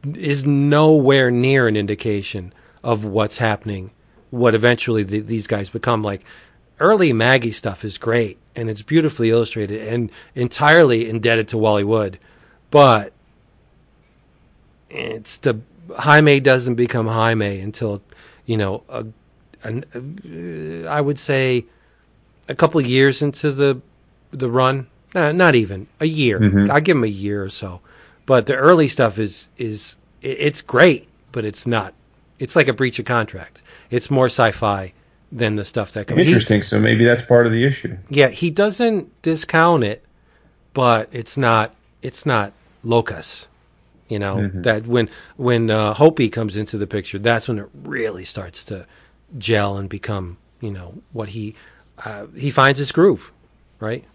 is 0.03 0.45
nowhere 0.45 1.31
near 1.31 1.67
an 1.67 1.75
indication 1.75 2.53
of 2.83 3.05
what's 3.05 3.37
happening, 3.37 3.91
what 4.29 4.55
eventually 4.55 5.03
the, 5.03 5.19
these 5.19 5.47
guys 5.47 5.69
become. 5.69 6.01
Like 6.01 6.23
early 6.79 7.13
Maggie 7.13 7.51
stuff 7.51 7.85
is 7.85 7.97
great 7.97 8.37
and 8.55 8.69
it's 8.69 8.81
beautifully 8.81 9.29
illustrated 9.29 9.87
and 9.87 10.11
entirely 10.35 11.09
indebted 11.09 11.47
to 11.49 11.57
Wally 11.57 11.83
Wood, 11.83 12.19
but 12.69 13.13
it's 14.89 15.37
the 15.37 15.59
Jaime 15.97 16.39
doesn't 16.39 16.75
become 16.75 17.07
Jaime 17.07 17.59
until 17.59 18.01
you 18.45 18.57
know 18.57 18.83
a, 18.89 19.05
an, 19.63 19.85
uh, 20.85 20.89
I 20.89 21.01
would 21.01 21.19
say 21.19 21.65
a 22.47 22.55
couple 22.55 22.79
of 22.79 22.87
years 22.87 23.21
into 23.21 23.51
the 23.51 23.81
the 24.31 24.49
run. 24.49 24.87
Nah, 25.13 25.31
not 25.33 25.55
even 25.55 25.87
a 25.99 26.05
year. 26.05 26.39
I 26.71 26.79
give 26.79 26.95
him 26.95 27.03
a 27.03 27.07
year 27.07 27.43
or 27.43 27.49
so. 27.49 27.81
But 28.31 28.45
the 28.45 28.55
early 28.55 28.87
stuff 28.87 29.19
is 29.19 29.49
is 29.57 29.97
it's 30.21 30.61
great, 30.61 31.09
but 31.33 31.43
it's 31.43 31.67
not. 31.67 31.93
It's 32.39 32.55
like 32.55 32.69
a 32.69 32.73
breach 32.73 32.97
of 32.97 33.03
contract. 33.03 33.61
It's 33.89 34.09
more 34.09 34.27
sci-fi 34.27 34.93
than 35.33 35.57
the 35.57 35.65
stuff 35.65 35.91
that 35.91 36.07
comes. 36.07 36.21
he- 36.21 36.27
Interesting. 36.27 36.61
So 36.61 36.79
maybe 36.79 37.03
that's 37.03 37.21
part 37.21 37.45
of 37.45 37.51
the 37.51 37.65
issue. 37.65 37.97
yeah, 38.07 38.29
he 38.29 38.49
doesn't 38.49 39.21
discount 39.21 39.83
it, 39.83 40.05
but 40.73 41.09
it's 41.11 41.35
not 41.35 41.75
it's 42.01 42.25
not 42.25 42.53
Locas. 42.85 43.47
You 44.07 44.19
know 44.19 44.49
that 44.53 44.87
when 44.87 45.09
when 45.35 45.69
uh, 45.69 45.93
Hopey 45.95 46.31
comes 46.31 46.55
into 46.55 46.77
the 46.77 46.87
picture, 46.87 47.19
that's 47.19 47.49
when 47.49 47.59
it 47.59 47.67
really 47.83 48.23
starts 48.23 48.63
to 48.63 48.87
gel 49.37 49.75
and 49.75 49.89
become 49.89 50.37
you 50.61 50.71
know 50.71 51.01
what 51.11 51.27
he 51.35 51.53
uh, 52.05 52.27
he 52.37 52.49
finds 52.49 52.79
his 52.79 52.93
groove, 52.93 53.33
right? 53.81 54.05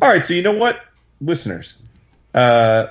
All 0.00 0.08
right, 0.08 0.24
so 0.24 0.32
you 0.32 0.40
know 0.40 0.52
what, 0.56 0.80
listeners, 1.20 1.82
uh, 2.34 2.86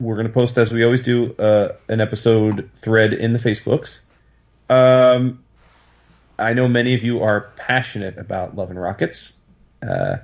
we're 0.00 0.16
going 0.16 0.26
to 0.26 0.32
post 0.32 0.58
as 0.58 0.72
we 0.72 0.84
always 0.84 1.00
do 1.00 1.34
uh, 1.36 1.74
an 1.88 2.00
episode 2.00 2.68
thread 2.80 3.14
in 3.14 3.32
the 3.32 3.38
Facebooks. 3.38 4.00
Um, 4.68 5.42
I 6.38 6.52
know 6.54 6.68
many 6.68 6.94
of 6.94 7.02
you 7.02 7.22
are 7.22 7.52
passionate 7.56 8.18
about 8.18 8.56
Love 8.56 8.70
and 8.70 8.80
Rockets. 8.80 9.38
Uh, 9.86 10.16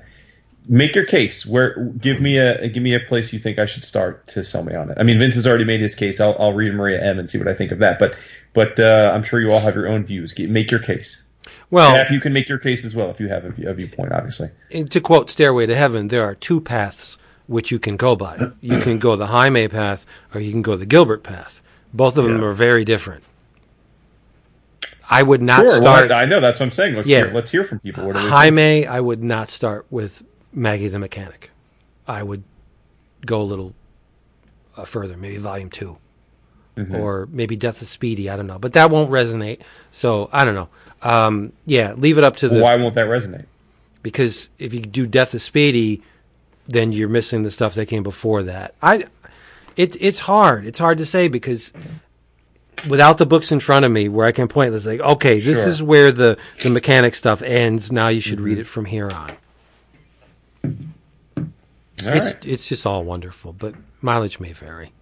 make 0.68 0.94
your 0.94 1.04
case. 1.04 1.46
Where 1.46 1.84
give 2.00 2.20
me 2.20 2.38
a 2.38 2.68
give 2.68 2.82
me 2.82 2.94
a 2.94 3.00
place 3.00 3.32
you 3.32 3.38
think 3.38 3.58
I 3.58 3.66
should 3.66 3.84
start 3.84 4.26
to 4.28 4.42
sell 4.42 4.64
me 4.64 4.74
on 4.74 4.90
it. 4.90 4.98
I 4.98 5.02
mean, 5.02 5.18
Vince 5.18 5.34
has 5.36 5.46
already 5.46 5.64
made 5.64 5.80
his 5.80 5.94
case. 5.94 6.20
I'll, 6.20 6.36
I'll 6.38 6.52
read 6.52 6.74
Maria 6.74 7.02
M 7.02 7.18
and 7.18 7.28
see 7.28 7.38
what 7.38 7.48
I 7.48 7.54
think 7.54 7.72
of 7.72 7.78
that. 7.78 7.98
But 7.98 8.16
but 8.54 8.78
uh, 8.80 9.12
I'm 9.14 9.22
sure 9.22 9.40
you 9.40 9.52
all 9.52 9.60
have 9.60 9.74
your 9.74 9.88
own 9.88 10.04
views. 10.04 10.36
Make 10.38 10.70
your 10.70 10.80
case. 10.80 11.24
Well, 11.70 11.92
Cap, 11.92 12.10
you 12.10 12.20
can 12.20 12.32
make 12.32 12.48
your 12.48 12.58
case 12.58 12.84
as 12.84 12.94
well 12.94 13.10
if 13.10 13.20
you 13.20 13.28
have 13.28 13.44
a, 13.44 13.70
a 13.70 13.74
viewpoint, 13.74 14.12
obviously. 14.12 14.48
To 14.72 15.00
quote 15.00 15.30
Stairway 15.30 15.66
to 15.66 15.74
Heaven, 15.74 16.08
there 16.08 16.22
are 16.22 16.34
two 16.34 16.60
paths 16.60 17.16
which 17.48 17.72
you 17.72 17.80
can 17.80 17.96
go 17.96 18.14
by. 18.14 18.38
You 18.60 18.78
can 18.80 18.98
go 19.00 19.16
the 19.16 19.26
Jaime 19.26 19.66
path 19.66 20.06
or 20.32 20.40
you 20.40 20.52
can 20.52 20.62
go 20.62 20.76
the 20.76 20.86
Gilbert 20.86 21.24
path. 21.24 21.60
Both 21.92 22.16
of 22.16 22.24
them 22.24 22.44
are 22.44 22.52
very 22.52 22.84
different. 22.84 23.24
I 25.10 25.22
would 25.22 25.40
not 25.40 25.60
Sure, 25.60 25.76
start 25.76 26.10
well, 26.10 26.18
I 26.18 26.26
know 26.26 26.38
that's 26.38 26.60
what 26.60 26.66
I'm 26.66 26.72
saying. 26.72 26.94
Let's 26.94 27.08
Yeah. 27.08 27.24
hear 27.24 27.32
let's 27.34 27.50
hear 27.50 27.64
from 27.64 27.78
people. 27.80 28.06
What 28.06 28.12
do 28.12 28.18
they 28.18 28.24
think? 28.24 28.32
Jaime. 28.34 28.86
I 28.86 29.00
would 29.00 29.22
not 29.24 29.48
start 29.48 29.86
with 29.90 30.22
Maggie 30.52 30.88
the 30.88 30.98
Mechanic. 30.98 31.50
I 32.06 32.22
would 32.22 32.42
go 33.24 33.40
a 33.40 33.42
little 33.44 33.74
uh, 34.76 34.84
further, 34.84 35.16
maybe 35.16 35.38
Volume 35.38 35.70
2 35.70 35.96
Mm-hmm. 36.76 36.94
or 36.94 37.26
maybe 37.32 37.56
Death 37.56 37.82
of 37.82 37.88
Speedy. 37.88 38.30
I 38.30 38.36
don't 38.36 38.46
know, 38.46 38.60
but 38.60 38.74
that 38.74 38.88
won't 38.88 39.10
resonate. 39.10 39.62
So 39.90 40.30
I 40.32 40.44
don't 40.44 40.54
know. 40.54 40.68
Um, 41.02 41.52
yeah, 41.66 41.94
leave 41.94 42.18
it 42.18 42.22
up 42.24 42.36
to 42.36 42.48
the 42.48 42.60
Why 42.62 42.76
won't 42.76 42.94
that 42.94 43.06
resonate? 43.08 43.46
because 44.04 44.48
if 44.60 44.72
you 44.72 44.80
do 44.82 45.04
Death 45.04 45.34
of 45.34 45.42
Speedy, 45.42 46.02
then 46.68 46.92
you're 46.92 47.08
missing 47.08 47.42
the 47.42 47.50
stuff 47.50 47.74
that 47.74 47.86
came 47.86 48.02
before 48.04 48.42
that. 48.44 48.74
I, 48.82 49.06
it's 49.76 49.96
it's 50.00 50.20
hard. 50.20 50.66
It's 50.66 50.78
hard 50.78 50.98
to 50.98 51.06
say 51.06 51.26
because 51.28 51.72
without 52.88 53.18
the 53.18 53.26
books 53.26 53.50
in 53.50 53.58
front 53.60 53.84
of 53.84 53.90
me, 53.90 54.08
where 54.08 54.26
I 54.26 54.32
can 54.32 54.46
point, 54.48 54.74
it's 54.74 54.86
like, 54.86 55.00
okay, 55.00 55.40
this 55.40 55.58
Sure. 55.60 55.68
is 55.68 55.82
where 55.82 56.12
the 56.12 56.36
the 56.62 56.70
mechanic 56.70 57.14
stuff 57.14 57.42
ends. 57.42 57.90
Now 57.90 58.08
you 58.08 58.20
should 58.20 58.40
read 58.40 58.52
Mm-hmm. 58.52 58.60
it 58.60 58.66
from 58.66 58.84
here 58.84 59.10
on. 59.10 59.32
All 62.04 62.12
it's 62.14 62.34
right. 62.34 62.46
it's 62.46 62.68
just 62.68 62.86
all 62.86 63.04
wonderful, 63.04 63.52
but 63.52 63.74
mileage 64.00 64.38
may 64.38 64.52
vary. 64.52 64.92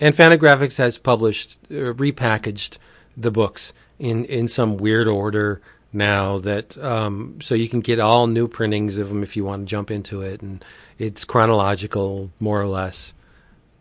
And 0.00 0.14
Fantagraphics 0.14 0.78
has 0.78 0.98
published, 0.98 1.58
uh, 1.70 1.94
repackaged 1.94 2.78
the 3.16 3.30
books 3.30 3.72
in 3.98 4.24
in 4.24 4.48
some 4.48 4.76
weird 4.76 5.06
order 5.06 5.60
now 5.94 6.38
that 6.38 6.76
um, 6.78 7.40
so 7.40 7.54
you 7.54 7.68
can 7.68 7.80
get 7.80 8.00
all 8.00 8.26
new 8.26 8.48
printings 8.48 8.98
of 8.98 9.08
them 9.08 9.22
if 9.22 9.36
you 9.36 9.44
want 9.44 9.66
to 9.66 9.70
jump 9.70 9.90
into 9.90 10.20
it, 10.20 10.42
and 10.42 10.64
it's 10.98 11.24
chronological 11.24 12.30
more 12.40 12.60
or 12.60 12.66
less. 12.66 13.14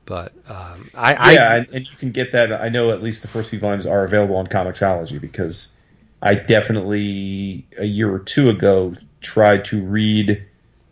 But 0.06 0.34
um, 0.48 0.90
I, 0.96 1.34
yeah, 1.34 1.50
I 1.50 1.58
and, 1.74 1.88
you 1.88 1.96
can 1.98 2.12
get 2.12 2.32
that. 2.34 2.52
I 2.52 2.70
know 2.70 2.92
at 2.92 3.02
least 3.02 3.22
the 3.22 3.28
first 3.28 3.50
few 3.50 3.60
volumes 3.60 3.86
are 3.86 4.04
available 4.04 4.36
on 4.36 4.48
Comixology 4.48 5.20
because 5.20 5.76
I 6.22 6.36
definitely 6.36 7.66
a 7.78 7.86
year 7.86 8.14
or 8.14 8.20
two 8.20 8.50
ago 8.50 8.94
tried 9.22 9.64
to 9.66 9.82
read 9.82 10.46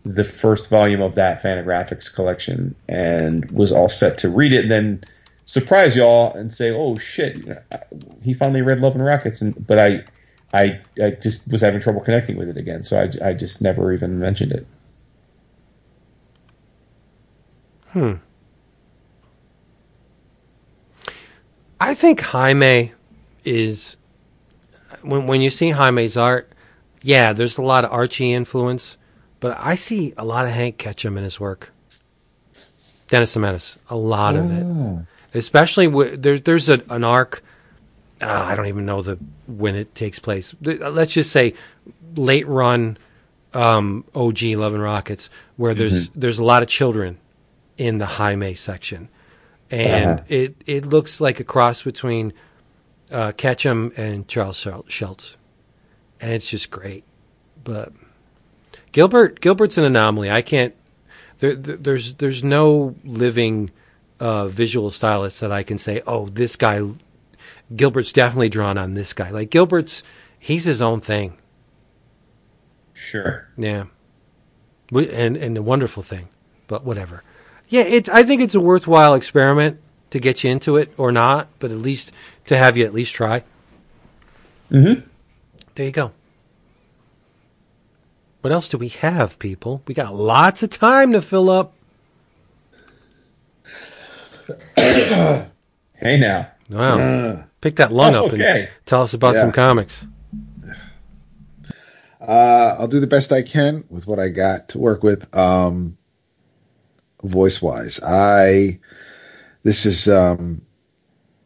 the 0.03 0.23
first 0.23 0.69
volume 0.69 1.01
of 1.01 1.15
that 1.15 1.43
Fantagraphics 1.43 2.13
collection 2.13 2.73
and 2.87 3.49
was 3.51 3.71
all 3.71 3.89
set 3.89 4.17
to 4.19 4.29
read 4.29 4.53
it, 4.53 4.63
and 4.63 4.71
then 4.71 5.03
surprise 5.45 5.95
y'all 5.95 6.33
and 6.33 6.53
say, 6.53 6.71
"Oh 6.71 6.97
shit, 6.97 7.37
he 8.23 8.33
finally 8.33 8.61
read 8.61 8.79
Love 8.79 8.95
and 8.95 9.03
Rockets," 9.03 9.41
and 9.41 9.67
but 9.67 9.77
I. 9.77 10.03
I, 10.53 10.81
I 11.01 11.11
just 11.11 11.49
was 11.51 11.61
having 11.61 11.79
trouble 11.79 12.01
connecting 12.01 12.37
with 12.37 12.49
it 12.49 12.57
again, 12.57 12.83
so 12.83 12.99
I, 13.01 13.29
I 13.29 13.33
just 13.33 13.61
never 13.61 13.93
even 13.93 14.19
mentioned 14.19 14.51
it. 14.51 14.67
Hmm. 17.87 18.13
I 21.79 21.93
think 21.93 22.21
Jaime 22.21 22.93
is 23.43 23.97
when 25.01 25.25
when 25.27 25.41
you 25.41 25.49
see 25.49 25.71
Jaime's 25.71 26.15
art, 26.15 26.51
yeah, 27.01 27.33
there's 27.33 27.57
a 27.57 27.61
lot 27.63 27.83
of 27.83 27.91
Archie 27.91 28.33
influence, 28.33 28.97
but 29.39 29.57
I 29.59 29.75
see 29.75 30.13
a 30.17 30.23
lot 30.23 30.45
of 30.45 30.51
Hank 30.51 30.77
Ketcham 30.77 31.17
in 31.17 31.23
his 31.23 31.39
work. 31.39 31.73
Dennis 33.07 33.33
the 33.33 33.39
Menace, 33.41 33.77
a 33.89 33.97
lot 33.97 34.35
of 34.35 34.51
it, 34.51 35.05
especially 35.33 35.87
with, 35.87 36.21
there's 36.21 36.41
there's 36.41 36.69
a, 36.69 36.81
an 36.89 37.03
arc. 37.03 37.43
Uh, 38.21 38.45
I 38.49 38.55
don't 38.55 38.67
even 38.67 38.85
know 38.85 39.01
the 39.01 39.17
when 39.47 39.75
it 39.75 39.95
takes 39.95 40.19
place. 40.19 40.55
Let's 40.61 41.13
just 41.13 41.31
say 41.31 41.53
late 42.15 42.47
run 42.47 42.97
um, 43.53 44.05
OG 44.15 44.43
Love 44.55 44.73
and 44.73 44.83
Rockets, 44.83 45.29
where 45.57 45.73
there's 45.73 46.09
there's 46.09 46.39
a 46.39 46.43
lot 46.43 46.61
of 46.63 46.69
children 46.69 47.17
in 47.77 47.97
the 47.97 48.05
Jaime 48.05 48.53
section, 48.53 49.09
and 49.69 50.19
Uh-huh. 50.19 50.23
it 50.29 50.55
it 50.65 50.85
looks 50.85 51.19
like 51.19 51.39
a 51.39 51.43
cross 51.43 51.81
between 51.81 52.31
uh, 53.11 53.31
Ketcham 53.33 53.91
and 53.97 54.27
Charles 54.27 54.65
Schulz, 54.87 55.35
and 56.19 56.31
it's 56.31 56.49
just 56.49 56.69
great. 56.71 57.03
But 57.63 57.91
Gilbert 58.91 59.41
Gilbert's 59.41 59.77
an 59.77 59.83
anomaly. 59.83 60.29
I 60.29 60.41
can't. 60.41 60.75
There 61.39 61.55
there's 61.55 62.13
there's 62.15 62.43
no 62.43 62.95
living 63.03 63.71
uh, 64.19 64.47
visual 64.47 64.91
stylist 64.91 65.41
that 65.41 65.51
I 65.51 65.63
can 65.63 65.77
say, 65.79 66.01
oh, 66.05 66.27
this 66.29 66.55
guy 66.55 66.81
Gilbert's 67.75 68.11
definitely 68.11 68.49
drawn 68.49 68.77
on 68.77 68.93
this 68.93 69.13
guy. 69.13 69.29
Like 69.29 69.49
Gilbert's, 69.49 70.03
he's 70.39 70.65
his 70.65 70.81
own 70.81 71.01
thing. 71.01 71.37
Sure. 72.93 73.47
Yeah, 73.57 73.85
and 74.93 75.37
and 75.37 75.57
a 75.57 75.61
wonderful 75.61 76.03
thing, 76.03 76.27
but 76.67 76.83
whatever. 76.83 77.23
Yeah, 77.67 77.81
it's. 77.81 78.09
I 78.09 78.23
think 78.23 78.41
it's 78.41 78.55
a 78.55 78.59
worthwhile 78.59 79.15
experiment 79.15 79.79
to 80.11 80.19
get 80.19 80.43
you 80.43 80.51
into 80.51 80.77
it 80.77 80.93
or 80.97 81.11
not, 81.11 81.47
but 81.59 81.71
at 81.71 81.77
least 81.77 82.11
to 82.45 82.57
have 82.57 82.77
you 82.77 82.85
at 82.85 82.93
least 82.93 83.15
try. 83.15 83.43
Mm-hmm. 84.69 85.07
There 85.75 85.85
you 85.85 85.91
go. 85.91 86.11
What 88.41 88.51
else 88.51 88.69
do 88.69 88.77
we 88.77 88.89
have, 88.89 89.39
people? 89.39 89.83
We 89.87 89.93
got 89.93 90.15
lots 90.15 90.63
of 90.63 90.69
time 90.69 91.11
to 91.13 91.21
fill 91.21 91.49
up. 91.49 91.73
hey 94.75 95.47
now. 96.01 96.51
Wow. 96.69 96.99
Uh, 96.99 97.43
Pick 97.61 97.75
that 97.77 97.91
lung 97.91 98.15
oh, 98.15 98.25
up 98.25 98.33
okay. 98.33 98.61
and 98.61 98.69
tell 98.85 99.03
us 99.03 99.13
about 99.13 99.35
yeah. 99.35 99.41
some 99.41 99.51
comics. 99.51 100.05
Uh, 102.19 102.75
I'll 102.79 102.87
do 102.87 102.99
the 102.99 103.07
best 103.07 103.31
I 103.31 103.41
can 103.41 103.83
with 103.89 104.07
what 104.07 104.19
I 104.19 104.29
got 104.29 104.69
to 104.69 104.79
work 104.79 105.03
with. 105.03 105.33
Um, 105.35 105.97
voice 107.23 107.61
wise, 107.61 107.99
I 108.03 108.79
this 109.63 109.85
is 109.85 110.07
um, 110.07 110.61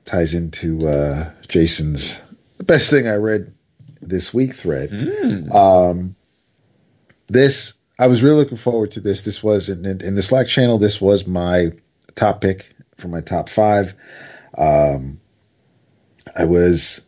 ties 0.06 0.34
into 0.34 0.88
uh, 0.88 1.32
Jason's 1.48 2.22
the 2.58 2.64
best 2.64 2.90
thing 2.90 3.08
I 3.08 3.16
read 3.16 3.54
this 4.02 4.34
week 4.34 4.54
thread. 4.54 4.92
Mm. 4.92 5.54
Um, 5.54 6.16
this 7.28 7.74
I 8.00 8.08
was 8.08 8.24
really 8.24 8.38
looking 8.38 8.58
forward 8.58 8.92
to 8.92 9.00
this. 9.00 9.24
This 9.24 9.44
was 9.44 9.70
in, 9.70 9.86
in, 9.86 10.16
the 10.16 10.22
Slack 10.22 10.48
channel. 10.48 10.78
This 10.78 11.00
was 11.00 11.26
my 11.26 11.70
top 12.16 12.42
pick 12.42 12.74
for 12.98 13.08
my 13.08 13.22
top 13.22 13.50
five. 13.50 13.96
Um, 14.58 15.20
I 16.36 16.46
was 16.46 17.02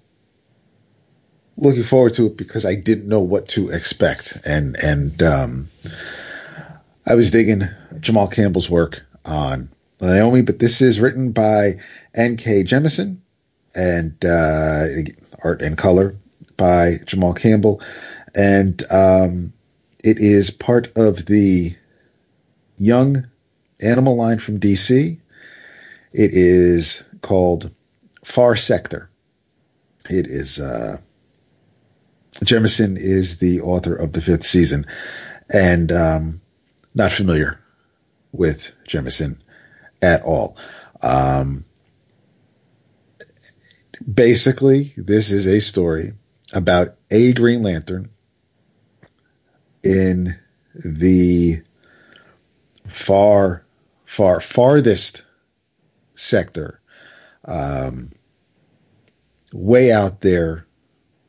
looking 1.58 1.84
forward 1.84 2.14
to 2.16 2.28
it 2.28 2.38
because 2.38 2.66
I 2.66 2.76
didn't 2.76 3.08
know 3.08 3.22
what 3.22 3.48
to 3.50 3.70
expect, 3.70 4.38
and 4.46 4.76
and 4.84 5.22
um, 5.24 5.68
I 7.08 7.16
was 7.16 7.32
digging 7.32 7.68
Jamal 8.00 8.28
Campbell's 8.28 8.70
work 8.70 9.04
on 9.26 9.70
Naomi, 10.00 10.42
but 10.42 10.60
this 10.60 10.82
is 10.82 11.00
written 11.00 11.32
by 11.32 11.76
N.K. 12.16 12.64
Jemisin 12.64 13.18
and 13.76 14.14
uh, 14.24 14.86
art 15.44 15.62
and 15.62 15.78
color 15.78 16.16
by 16.58 16.98
Jamal 17.06 17.34
Campbell, 17.34 17.82
and 18.36 18.84
um, 18.92 19.54
it 20.04 20.20
is 20.20 20.52
part 20.52 20.96
of 20.96 21.26
the 21.26 21.76
Young 22.78 23.28
Animal 23.82 24.16
line 24.16 24.40
from 24.40 24.60
DC. 24.60 25.20
It 26.14 26.32
is 26.34 27.04
called 27.22 27.72
Far 28.28 28.58
Sector. 28.58 29.10
It 30.10 30.28
is 30.28 30.60
uh, 30.60 30.98
Jemisin 32.44 32.98
is 32.98 33.38
the 33.38 33.62
author 33.62 33.96
of 33.96 34.12
the 34.12 34.22
fifth 34.22 34.44
season, 34.44 34.86
and 35.52 35.92
um, 35.94 36.42
not 36.94 37.14
familiar 37.14 37.58
with 38.34 38.74
Jemisin 38.86 39.40
at 40.02 40.24
all. 40.24 40.58
Um, 41.02 41.64
basically, 44.14 44.94
this 44.98 45.32
is 45.32 45.48
a 45.48 45.62
story 45.62 46.12
about 46.54 46.96
a 47.10 47.32
Green 47.32 47.64
Lantern 47.64 48.10
in 49.84 50.38
the 50.76 51.64
far, 52.88 53.66
far, 54.06 54.42
farthest 54.42 55.24
sector, 56.16 56.82
um, 57.46 58.12
way 59.54 59.92
out 59.92 60.22
there, 60.22 60.66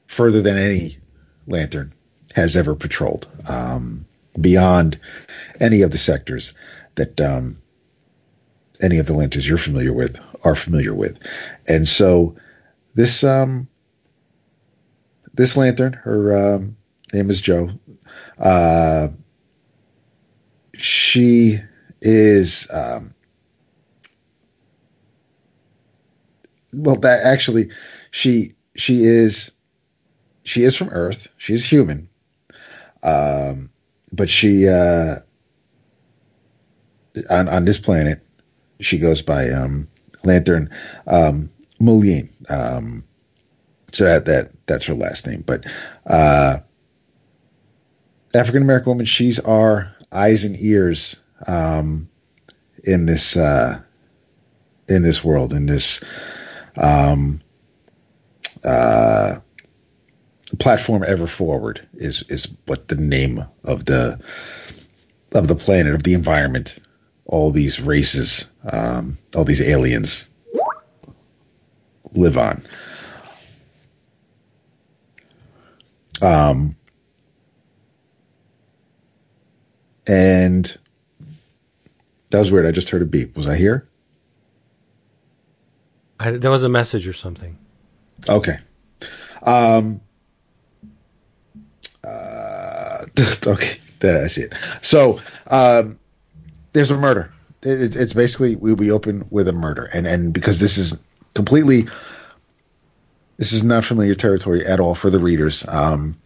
further 0.06 0.40
than 0.40 0.56
any 0.56 0.98
lantern 1.46 1.92
has 2.34 2.56
ever 2.56 2.74
patrolled, 2.74 3.26
um, 3.48 4.04
beyond 4.40 4.98
any 5.60 5.82
of 5.82 5.90
the 5.90 5.98
sectors 5.98 6.54
that 6.96 7.20
um, 7.20 7.60
any 8.80 8.98
of 8.98 9.06
the 9.06 9.14
lanterns 9.14 9.48
you're 9.48 9.58
familiar 9.58 9.92
with 9.92 10.18
are 10.44 10.54
familiar 10.54 10.94
with. 10.94 11.18
And 11.68 11.88
so 11.88 12.36
this 12.94 13.24
um, 13.24 13.68
this 15.34 15.56
lantern, 15.56 15.92
her 15.92 16.54
um, 16.54 16.76
name 17.12 17.30
is 17.30 17.40
Jo. 17.40 17.70
Uh, 18.38 19.08
she 20.74 21.58
is 22.00 22.68
um, 22.72 23.14
well 26.72 26.96
that 26.96 27.24
actually 27.24 27.70
she 28.10 28.52
she 28.76 29.04
is 29.04 29.50
she 30.44 30.62
is 30.64 30.74
from 30.74 30.88
earth. 30.90 31.28
She's 31.36 31.64
human. 31.64 32.08
Um 33.02 33.70
but 34.12 34.28
she 34.28 34.68
uh 34.68 35.16
on 37.30 37.48
on 37.48 37.64
this 37.64 37.78
planet 37.78 38.24
she 38.80 38.98
goes 38.98 39.22
by 39.22 39.50
um 39.50 39.88
lantern 40.24 40.70
um 41.06 41.50
Mullein. 41.80 42.28
um 42.50 43.04
so 43.92 44.04
that 44.04 44.26
that 44.26 44.52
that's 44.66 44.86
her 44.86 44.94
last 44.94 45.26
name. 45.26 45.42
But 45.46 45.64
uh 46.06 46.58
african 48.34 48.62
american 48.62 48.90
woman 48.90 49.06
she's 49.06 49.38
our 49.40 49.94
eyes 50.12 50.44
and 50.44 50.54
ears 50.60 51.16
um 51.46 52.08
in 52.84 53.06
this 53.06 53.36
uh 53.36 53.80
in 54.88 55.02
this 55.02 55.24
world 55.24 55.52
in 55.52 55.66
this 55.66 56.02
um, 56.76 57.40
uh, 58.64 59.38
platform 60.58 61.04
ever 61.06 61.26
forward 61.26 61.86
is 61.94 62.22
is 62.28 62.48
what 62.66 62.88
the 62.88 62.96
name 62.96 63.44
of 63.64 63.84
the 63.84 64.18
of 65.32 65.46
the 65.46 65.54
planet 65.54 65.94
of 65.94 66.02
the 66.04 66.14
environment 66.14 66.78
all 67.26 67.50
these 67.50 67.80
races 67.80 68.50
um, 68.72 69.18
all 69.36 69.44
these 69.44 69.60
aliens 69.60 70.30
live 72.14 72.38
on. 72.38 72.64
Um 76.22 76.74
and 80.06 80.76
that 82.30 82.38
was 82.38 82.50
weird. 82.50 82.66
I 82.66 82.72
just 82.72 82.88
heard 82.90 83.02
a 83.02 83.06
beep. 83.06 83.36
Was 83.36 83.46
i 83.46 83.56
here? 83.56 83.88
I, 86.18 86.32
there 86.32 86.50
was 86.50 86.64
a 86.64 86.68
message 86.68 87.06
or 87.06 87.12
something. 87.12 87.58
Okay. 88.28 88.58
Um. 89.42 90.00
Uh, 92.04 93.04
okay, 93.46 93.78
I 94.02 94.26
see 94.28 94.42
it. 94.42 94.54
So, 94.82 95.20
um, 95.48 95.98
there's 96.72 96.90
a 96.90 96.96
murder. 96.96 97.32
It, 97.62 97.96
it's 97.96 98.12
basically 98.12 98.56
we 98.56 98.74
we 98.74 98.90
open 98.90 99.26
with 99.30 99.48
a 99.48 99.52
murder, 99.52 99.88
and 99.92 100.06
and 100.06 100.32
because 100.32 100.60
this 100.60 100.78
is 100.78 100.98
completely, 101.34 101.86
this 103.36 103.52
is 103.52 103.64
not 103.64 103.84
familiar 103.84 104.14
territory 104.14 104.64
at 104.64 104.80
all 104.80 104.94
for 104.94 105.10
the 105.10 105.18
readers. 105.18 105.66
Um, 105.68 106.16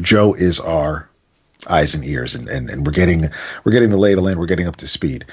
Jo 0.00 0.34
is 0.34 0.60
our 0.60 1.08
eyes 1.68 1.94
and 1.94 2.04
ears, 2.04 2.34
and, 2.34 2.48
and, 2.48 2.70
and 2.70 2.86
we're 2.86 2.92
getting 2.92 3.30
we're 3.64 3.72
getting 3.72 3.90
the 3.90 3.96
lay 3.96 4.12
of 4.12 4.16
the 4.16 4.22
land. 4.22 4.38
We're 4.38 4.46
getting 4.46 4.68
up 4.68 4.76
to 4.76 4.86
speed. 4.86 5.24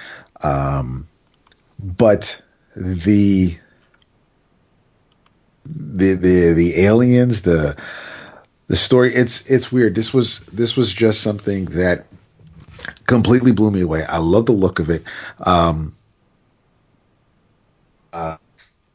Um, 0.43 1.07
but 1.79 2.41
the 2.75 3.57
the 5.75 6.13
the 6.13 6.53
the 6.53 6.79
aliens, 6.81 7.41
the 7.41 7.75
the 8.67 8.75
story. 8.75 9.13
It's 9.13 9.49
it's 9.49 9.71
weird. 9.71 9.95
This 9.95 10.13
was 10.13 10.39
this 10.41 10.75
was 10.75 10.91
just 10.93 11.21
something 11.21 11.65
that 11.65 12.05
completely 13.05 13.51
blew 13.51 13.71
me 13.71 13.81
away. 13.81 14.03
I 14.03 14.17
love 14.17 14.45
the 14.45 14.51
look 14.51 14.79
of 14.79 14.89
it. 14.89 15.03
Um, 15.45 15.95
uh, 18.13 18.37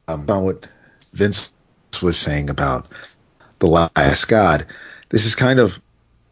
um, 0.09 0.27
what 0.27 0.67
Vince 1.13 1.53
was 2.03 2.19
saying 2.19 2.51
about 2.51 2.87
the 3.59 3.67
last 3.67 4.27
god, 4.27 4.67
this 5.11 5.25
is 5.25 5.35
kind 5.35 5.61
of 5.61 5.81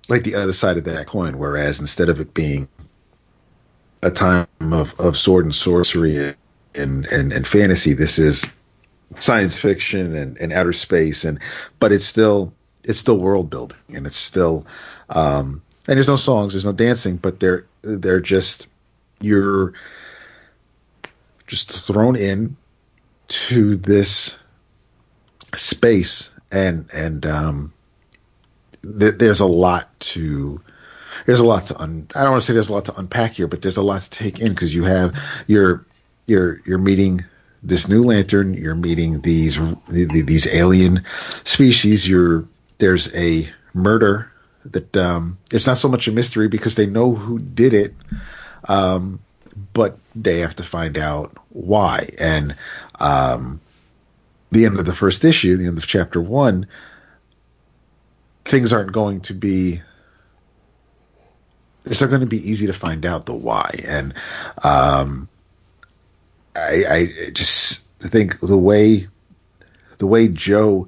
like 0.09 0.25
the 0.25 0.35
other 0.35 0.53
side 0.53 0.77
of 0.77 0.85
that 0.85 1.07
coin. 1.07 1.39
Whereas 1.39 1.81
instead 1.81 2.09
of 2.09 2.21
it 2.21 2.35
being 2.35 2.69
a 4.03 4.11
time 4.11 4.47
of, 4.61 4.99
of 4.99 5.17
sword 5.17 5.45
and 5.45 5.55
sorcery 5.55 6.35
and, 6.75 7.07
and, 7.07 7.33
and 7.33 7.47
fantasy, 7.47 7.93
this 7.93 8.19
is 8.19 8.45
science 9.17 9.59
fiction 9.59 10.15
and, 10.15 10.37
and 10.39 10.53
outer 10.53 10.73
space 10.73 11.25
and 11.25 11.39
but 11.81 11.93
it's 11.93 12.05
still 12.05 12.53
it's 12.85 12.99
still 12.99 13.19
world 13.19 13.51
building 13.51 13.79
and 13.95 14.07
it's 14.07 14.17
still 14.17 14.67
um 15.11 15.61
and 15.89 15.97
there's 15.97 16.09
no 16.09 16.17
songs 16.17 16.53
there's 16.53 16.65
no 16.65 16.73
dancing 16.73 17.17
but 17.17 17.41
they're 17.41 17.67
they're 17.83 18.21
just 18.21 18.69
you're 19.21 19.73
just 21.47 21.71
thrown 21.71 22.15
in 22.17 22.57
to 23.29 23.77
this 23.77 24.39
space 25.57 26.31
and 26.53 26.89
and 26.93 27.27
um 27.27 27.73
th- 28.99 29.15
there's 29.17 29.41
a 29.41 29.47
lot 29.47 29.89
to 30.01 30.61
there's 31.27 31.41
a 31.41 31.45
lot 31.45 31.65
to 31.65 31.79
un. 31.81 32.07
I 32.15 32.23
don't 32.23 32.33
want 32.33 32.43
to 32.43 32.47
say 32.47 32.53
there's 32.53 32.69
a 32.69 32.73
lot 32.73 32.87
to 32.87 32.99
unpack 32.99 33.33
here, 33.33 33.47
but 33.47 33.63
there's 33.63 33.77
a 33.77 33.83
lot 33.83 34.03
to 34.03 34.11
take 34.11 34.41
in 34.41 34.49
because 34.49 34.75
you 34.75 34.85
have 34.85 35.15
you're 35.47 35.85
you're 36.27 36.63
you're 36.65 36.79
meeting 36.79 37.25
this 37.63 37.89
new 37.89 38.05
lantern. 38.05 38.55
You're 38.55 38.75
meeting 38.75 39.21
these 39.21 39.59
these 39.89 40.53
alien 40.53 41.05
species. 41.45 42.09
You're 42.09 42.47
there's 42.79 43.15
a 43.15 43.49
murder 43.75 44.31
that 44.67 44.97
um, 44.97 45.39
it's 45.51 45.67
not 45.67 45.79
so 45.79 45.89
much 45.89 46.09
a 46.09 46.13
mystery 46.13 46.49
because 46.49 46.75
they 46.75 46.87
know 46.87 47.15
who 47.15 47.39
did 47.39 47.73
it, 47.73 47.95
um, 48.69 49.21
but 49.73 49.99
they 50.15 50.41
have 50.41 50.57
to 50.57 50.63
find 50.63 50.99
out 50.99 51.37
why. 51.51 52.09
And 52.19 52.55
um, 52.99 53.61
the 54.51 54.67
end 54.67 54.79
of 54.79 54.87
the 54.87 54.93
first 54.93 55.25
issue, 55.25 55.57
the 55.57 55.67
end 55.67 55.79
of 55.79 55.87
chapter 55.87 56.21
one, 56.21 56.67
things 58.45 58.73
aren't 58.73 58.93
going 58.93 59.23
to 59.23 59.35
be. 59.35 59.83
It's 61.87 62.03
not 62.03 62.11
going 62.11 62.21
to 62.21 62.27
be 62.27 62.51
easy 62.51 62.67
to 62.67 62.75
find 62.75 63.07
out 63.07 63.25
the 63.25 63.33
why, 63.33 63.81
and 63.87 64.13
um, 64.63 65.30
I, 66.57 66.85
I 66.91 67.31
just 67.33 67.89
think 68.01 68.41
the 68.41 68.59
way 68.59 69.07
the 69.99 70.07
way 70.07 70.29
Jo 70.29 70.87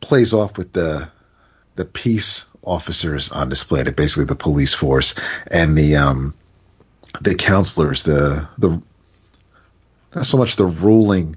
plays 0.00 0.32
off 0.32 0.56
with 0.56 0.72
the 0.72 1.08
the 1.76 1.84
peace 1.84 2.44
officers 2.62 3.30
on 3.30 3.48
display, 3.48 3.82
that 3.82 3.96
basically 3.96 4.24
the 4.24 4.34
police 4.34 4.74
force 4.74 5.14
and 5.50 5.76
the 5.76 5.96
um, 5.96 6.34
the 7.20 7.34
counselors, 7.34 8.04
the 8.04 8.46
the 8.58 8.80
not 10.14 10.26
so 10.26 10.36
much 10.36 10.56
the 10.56 10.66
ruling 10.66 11.36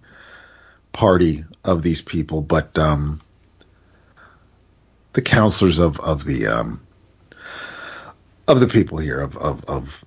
party 0.93 1.43
of 1.65 1.81
these 1.83 2.01
people, 2.01 2.41
but 2.41 2.77
um, 2.77 3.21
the 5.13 5.21
counselors 5.21 5.79
of 5.79 5.99
of 6.01 6.25
the 6.25 6.47
um, 6.47 6.81
of 8.47 8.59
the 8.59 8.67
people 8.67 8.97
here 8.97 9.19
of 9.19 9.37
of, 9.37 9.63
of 9.65 10.03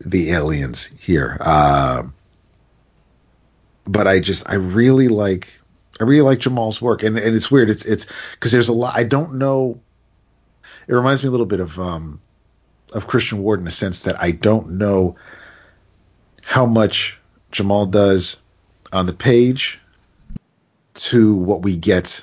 the 0.00 0.30
aliens 0.30 0.84
here. 1.00 1.36
Uh, 1.40 2.04
but 3.86 4.06
I 4.06 4.20
just 4.20 4.48
I 4.48 4.54
really 4.54 5.08
like 5.08 5.60
I 6.00 6.04
really 6.04 6.22
like 6.22 6.40
Jamal's 6.40 6.80
work, 6.80 7.02
and 7.02 7.18
and 7.18 7.34
it's 7.34 7.50
weird. 7.50 7.70
It's 7.70 7.84
it's 7.84 8.06
because 8.32 8.52
there's 8.52 8.68
a 8.68 8.72
lot 8.72 8.94
I 8.96 9.04
don't 9.04 9.34
know. 9.34 9.80
It 10.88 10.94
reminds 10.94 11.22
me 11.22 11.28
a 11.28 11.30
little 11.30 11.46
bit 11.46 11.60
of 11.60 11.78
um, 11.78 12.20
of 12.92 13.06
Christian 13.06 13.42
Ward 13.42 13.60
in 13.60 13.66
a 13.66 13.72
sense 13.72 14.00
that 14.00 14.20
I 14.20 14.30
don't 14.30 14.72
know 14.72 15.16
how 16.42 16.66
much 16.66 17.18
Jamal 17.52 17.86
does 17.86 18.36
on 18.92 19.06
the 19.06 19.12
page 19.12 19.80
to 20.94 21.36
what 21.36 21.62
we 21.62 21.76
get 21.76 22.22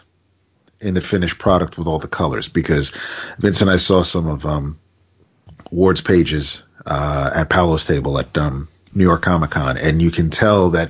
in 0.80 0.94
the 0.94 1.02
finished 1.02 1.38
product 1.38 1.78
with 1.78 1.88
all 1.88 2.00
the 2.00 2.08
colors 2.08 2.48
because 2.48 2.92
Vince 3.40 3.62
and 3.62 3.70
I 3.70 3.78
saw 3.78 4.04
some 4.04 4.28
of 4.28 4.46
um, 4.46 4.80
Ward's 5.72 6.02
pages 6.02 6.64
uh, 6.86 7.32
at 7.36 7.50
Paolo's 7.50 7.86
table 7.86 8.20
at 8.20 8.36
um, 8.38 8.68
New 8.94 9.04
York 9.04 9.22
Comic 9.22 9.52
Con, 9.52 9.78
and 9.78 10.02
you 10.02 10.12
can 10.12 10.30
tell 10.30 10.70
that 10.70 10.90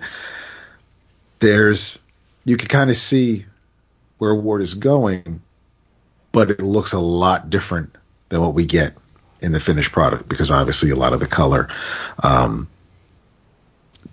there's 1.40 2.00
you 2.46 2.58
can 2.58 2.68
kind 2.68 2.90
of 2.90 2.98
see 2.98 3.46
where 4.18 4.36
Ward 4.36 4.62
is 4.62 4.74
going, 4.74 5.42
but 6.32 6.50
it 6.50 6.60
looks 6.60 6.94
a 6.94 7.00
lot 7.00 7.50
different 7.50 7.96
than 8.30 8.42
what 8.42 8.54
we 8.54 8.66
get 8.66 8.94
in 9.42 9.52
the 9.52 9.60
finished 9.60 9.92
product 9.92 10.30
because 10.30 10.52
obviously 10.52 10.92
a 10.92 10.96
lot 10.96 11.14
of 11.14 11.20
the 11.20 11.28
color 11.28 11.68
um, 12.24 12.68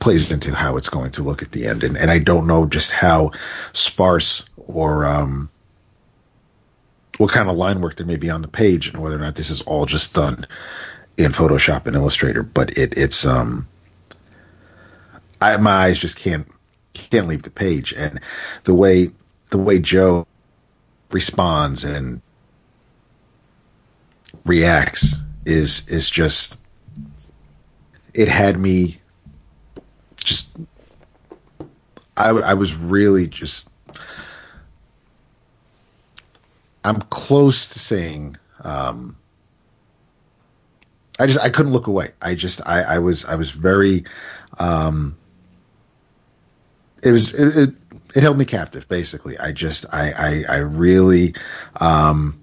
plays 0.00 0.30
into 0.30 0.54
how 0.54 0.76
it's 0.76 0.88
going 0.88 1.10
to 1.10 1.22
look 1.22 1.42
at 1.42 1.52
the 1.52 1.66
end, 1.66 1.84
and, 1.84 1.96
and 1.96 2.10
I 2.10 2.18
don't 2.18 2.46
know 2.46 2.66
just 2.66 2.90
how 2.90 3.32
sparse 3.72 4.44
or 4.56 5.06
um, 5.06 5.50
what 7.18 7.32
kind 7.32 7.48
of 7.48 7.56
line 7.56 7.80
work 7.80 7.96
there 7.96 8.06
may 8.06 8.16
be 8.16 8.30
on 8.30 8.42
the 8.42 8.48
page, 8.48 8.88
and 8.88 9.02
whether 9.02 9.16
or 9.16 9.20
not 9.20 9.36
this 9.36 9.50
is 9.50 9.62
all 9.62 9.86
just 9.86 10.14
done 10.14 10.46
in 11.18 11.32
Photoshop 11.32 11.86
and 11.86 11.96
Illustrator. 11.96 12.42
But 12.42 12.78
it, 12.78 12.96
it's 12.96 13.26
um, 13.26 13.68
I, 15.40 15.56
my 15.58 15.72
eyes 15.72 15.98
just 15.98 16.16
can't 16.16 16.48
can't 16.94 17.28
leave 17.28 17.42
the 17.42 17.50
page, 17.50 17.92
and 17.92 18.20
the 18.64 18.74
way 18.74 19.08
the 19.50 19.58
way 19.58 19.78
Jo 19.78 20.26
responds 21.10 21.84
and 21.84 22.22
reacts 24.44 25.16
is 25.44 25.86
is 25.88 26.08
just 26.08 26.58
it 28.14 28.28
had 28.28 28.58
me 28.58 29.00
just 30.16 30.56
I, 32.16 32.30
I 32.30 32.54
was 32.54 32.74
really 32.74 33.26
just 33.26 33.70
I'm 36.84 37.00
close 37.02 37.68
to 37.70 37.78
saying 37.78 38.36
um, 38.64 39.16
I 41.18 41.26
just 41.26 41.40
I 41.40 41.48
couldn't 41.50 41.72
look 41.72 41.86
away. 41.86 42.12
I 42.22 42.34
just 42.34 42.60
I, 42.66 42.82
I 42.82 42.98
was 42.98 43.24
I 43.24 43.34
was 43.34 43.50
very 43.50 44.04
um, 44.58 45.16
it 47.02 47.10
was 47.10 47.34
it, 47.34 47.68
it, 47.68 47.74
it 48.16 48.22
held 48.22 48.38
me 48.38 48.44
captive 48.44 48.88
basically. 48.88 49.38
I 49.38 49.52
just 49.52 49.86
I 49.92 50.44
I, 50.48 50.56
I 50.56 50.56
really 50.58 51.34
um, 51.80 52.40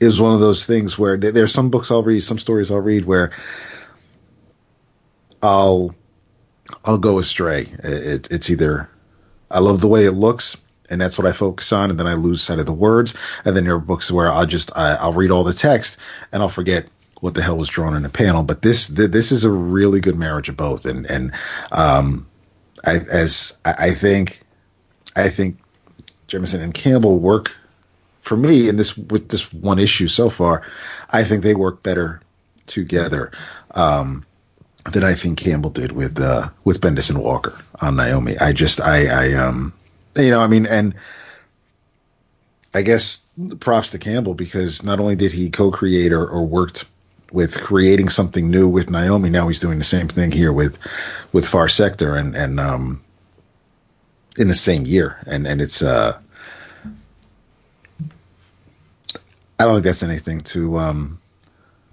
it 0.00 0.06
was 0.06 0.20
one 0.20 0.34
of 0.34 0.40
those 0.40 0.66
things 0.66 0.98
where 0.98 1.16
there 1.16 1.32
there's 1.32 1.52
some 1.52 1.70
books 1.70 1.90
I'll 1.90 2.02
read, 2.02 2.20
some 2.20 2.38
stories 2.38 2.70
I'll 2.70 2.80
read 2.80 3.04
where 3.04 3.32
I'll 5.42 5.94
I'll 6.84 6.98
go 6.98 7.18
astray. 7.18 7.62
It, 7.82 8.30
it's 8.30 8.50
either 8.50 8.88
I 9.50 9.60
love 9.60 9.80
the 9.80 9.88
way 9.88 10.04
it 10.04 10.12
looks 10.12 10.56
and 10.90 11.00
that's 11.00 11.16
what 11.16 11.26
I 11.26 11.32
focus 11.32 11.72
on, 11.72 11.90
and 11.90 11.98
then 11.98 12.06
I 12.06 12.14
lose 12.14 12.42
sight 12.42 12.58
of 12.58 12.66
the 12.66 12.72
words. 12.72 13.14
And 13.44 13.56
then 13.56 13.64
there 13.64 13.74
are 13.74 13.80
books 13.80 14.10
where 14.10 14.30
I'll 14.30 14.46
just 14.46 14.70
I, 14.76 15.04
will 15.06 15.12
read 15.12 15.30
all 15.30 15.44
the 15.44 15.52
text 15.52 15.96
and 16.32 16.42
I'll 16.42 16.48
forget 16.48 16.86
what 17.20 17.34
the 17.34 17.42
hell 17.42 17.56
was 17.56 17.68
drawn 17.68 17.94
in 17.94 18.02
the 18.02 18.08
panel. 18.08 18.42
But 18.42 18.62
this 18.62 18.88
this 18.88 19.32
is 19.32 19.44
a 19.44 19.50
really 19.50 20.00
good 20.00 20.16
marriage 20.16 20.48
of 20.48 20.56
both, 20.56 20.84
and 20.84 21.06
and 21.06 21.32
um, 21.72 22.26
I, 22.84 23.00
as 23.10 23.56
I 23.64 23.94
think 23.94 24.42
I 25.16 25.28
think 25.28 25.58
Jemisin 26.28 26.60
and 26.60 26.74
Campbell 26.74 27.18
work 27.18 27.52
for 28.22 28.36
me 28.36 28.68
in 28.68 28.76
this 28.76 28.96
with 28.96 29.28
this 29.28 29.52
one 29.52 29.78
issue 29.78 30.08
so 30.08 30.28
far. 30.28 30.62
I 31.10 31.24
think 31.24 31.42
they 31.42 31.54
work 31.54 31.82
better 31.82 32.20
together. 32.66 33.32
Um, 33.74 34.26
than 34.92 35.04
I 35.04 35.14
think 35.14 35.38
Campbell 35.38 35.70
did 35.70 35.92
with 35.92 36.18
uh, 36.18 36.48
with 36.64 36.80
Bendis 36.80 37.10
and 37.10 37.22
Walker 37.22 37.54
on 37.80 37.96
Naomi. 37.96 38.38
I 38.38 38.52
just 38.52 38.80
I 38.80 39.06
I 39.06 39.32
um 39.34 39.74
you 40.20 40.30
know, 40.30 40.40
I 40.40 40.46
mean, 40.46 40.66
and 40.66 40.94
I 42.74 42.82
guess 42.82 43.20
props 43.58 43.90
to 43.90 43.98
Campbell 43.98 44.34
because 44.34 44.82
not 44.82 45.00
only 45.00 45.16
did 45.16 45.32
he 45.32 45.50
co-create 45.50 46.12
or, 46.12 46.26
or 46.26 46.46
worked 46.46 46.84
with 47.32 47.60
creating 47.60 48.08
something 48.08 48.50
new 48.50 48.68
with 48.68 48.90
Naomi, 48.90 49.30
now 49.30 49.48
he's 49.48 49.60
doing 49.60 49.78
the 49.78 49.84
same 49.84 50.08
thing 50.08 50.30
here 50.32 50.52
with 50.52 50.76
with 51.32 51.46
Far 51.46 51.68
Sector 51.68 52.16
and 52.16 52.36
and 52.36 52.60
um 52.60 53.02
in 54.38 54.48
the 54.48 54.54
same 54.54 54.86
year, 54.86 55.18
and 55.26 55.46
and 55.46 55.60
it's 55.60 55.82
uh 55.82 56.18
I 59.58 59.64
don't 59.64 59.74
think 59.74 59.84
that's 59.84 60.02
anything 60.02 60.40
to 60.42 60.78
um 60.78 61.18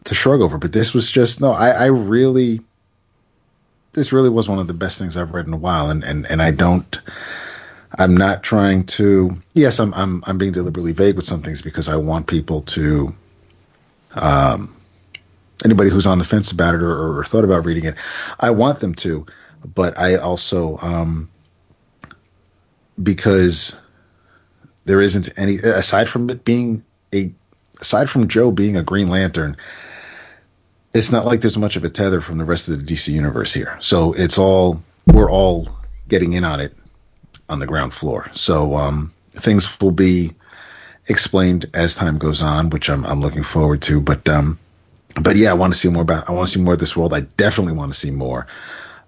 to 0.05 0.15
shrug 0.15 0.41
over, 0.41 0.57
but 0.57 0.73
this 0.73 0.93
was 0.93 1.09
just 1.11 1.41
no, 1.41 1.51
I 1.51 1.69
I 1.69 1.85
really 1.87 2.61
this 3.93 4.13
really 4.13 4.29
was 4.29 4.47
one 4.47 4.59
of 4.59 4.67
the 4.67 4.73
best 4.73 4.99
things 4.99 5.17
I've 5.17 5.33
read 5.33 5.47
in 5.47 5.53
a 5.53 5.57
while, 5.57 5.89
and 5.89 6.03
and 6.03 6.25
and 6.27 6.41
I 6.41 6.51
don't. 6.51 7.01
I'm 7.95 8.15
not 8.15 8.43
trying 8.43 8.85
to. 8.85 9.31
Yes, 9.53 9.79
I'm 9.79 9.93
I'm 9.93 10.23
I'm 10.27 10.37
being 10.37 10.51
deliberately 10.51 10.91
vague 10.91 11.15
with 11.15 11.25
some 11.25 11.41
things 11.41 11.61
because 11.61 11.87
I 11.87 11.95
want 11.95 12.27
people 12.27 12.61
to. 12.63 13.15
Um, 14.13 14.75
anybody 15.63 15.89
who's 15.89 16.07
on 16.07 16.17
the 16.17 16.23
fence 16.23 16.51
about 16.51 16.75
it 16.75 16.81
or, 16.81 17.19
or 17.19 17.23
thought 17.23 17.43
about 17.43 17.65
reading 17.65 17.85
it, 17.85 17.95
I 18.39 18.51
want 18.51 18.79
them 18.79 18.93
to, 18.95 19.25
but 19.75 19.97
I 19.97 20.15
also 20.15 20.77
um, 20.81 21.29
because 23.01 23.77
there 24.85 25.01
isn't 25.01 25.29
any 25.37 25.55
aside 25.57 26.09
from 26.09 26.29
it 26.29 26.43
being 26.43 26.83
a 27.13 27.31
aside 27.79 28.09
from 28.09 28.27
Jo 28.27 28.51
being 28.51 28.75
a 28.75 28.83
Green 28.83 29.09
Lantern. 29.09 29.55
It's 30.93 31.11
not 31.11 31.25
like 31.25 31.41
there's 31.41 31.57
much 31.57 31.75
of 31.75 31.83
a 31.83 31.89
tether 31.89 32.21
from 32.21 32.37
the 32.37 32.45
rest 32.45 32.67
of 32.67 32.77
the 32.77 32.93
DC 32.93 33.09
universe 33.09 33.53
here. 33.53 33.77
So 33.81 34.13
it's 34.13 34.37
all 34.37 34.81
we're 35.07 35.29
all 35.29 35.69
getting 36.07 36.33
in 36.33 36.43
on 36.43 36.59
it 36.59 36.75
on 37.49 37.59
the 37.59 37.67
ground 37.67 37.93
floor. 37.93 38.29
So 38.33 38.75
um, 38.75 39.13
things 39.33 39.79
will 39.79 39.91
be 39.91 40.33
explained 41.07 41.69
as 41.73 41.95
time 41.95 42.17
goes 42.17 42.41
on, 42.41 42.69
which 42.69 42.89
I'm 42.89 43.05
I'm 43.05 43.21
looking 43.21 43.43
forward 43.43 43.81
to. 43.83 44.01
But 44.01 44.27
um, 44.27 44.59
but 45.21 45.35
yeah, 45.35 45.51
I 45.51 45.53
want 45.53 45.73
to 45.73 45.79
see 45.79 45.89
more 45.89 46.03
about. 46.03 46.29
I 46.29 46.31
want 46.31 46.47
to 46.47 46.53
see 46.53 46.63
more 46.63 46.73
of 46.73 46.79
this 46.79 46.95
world. 46.95 47.13
I 47.13 47.21
definitely 47.21 47.73
want 47.73 47.93
to 47.93 47.99
see 47.99 48.11
more 48.11 48.47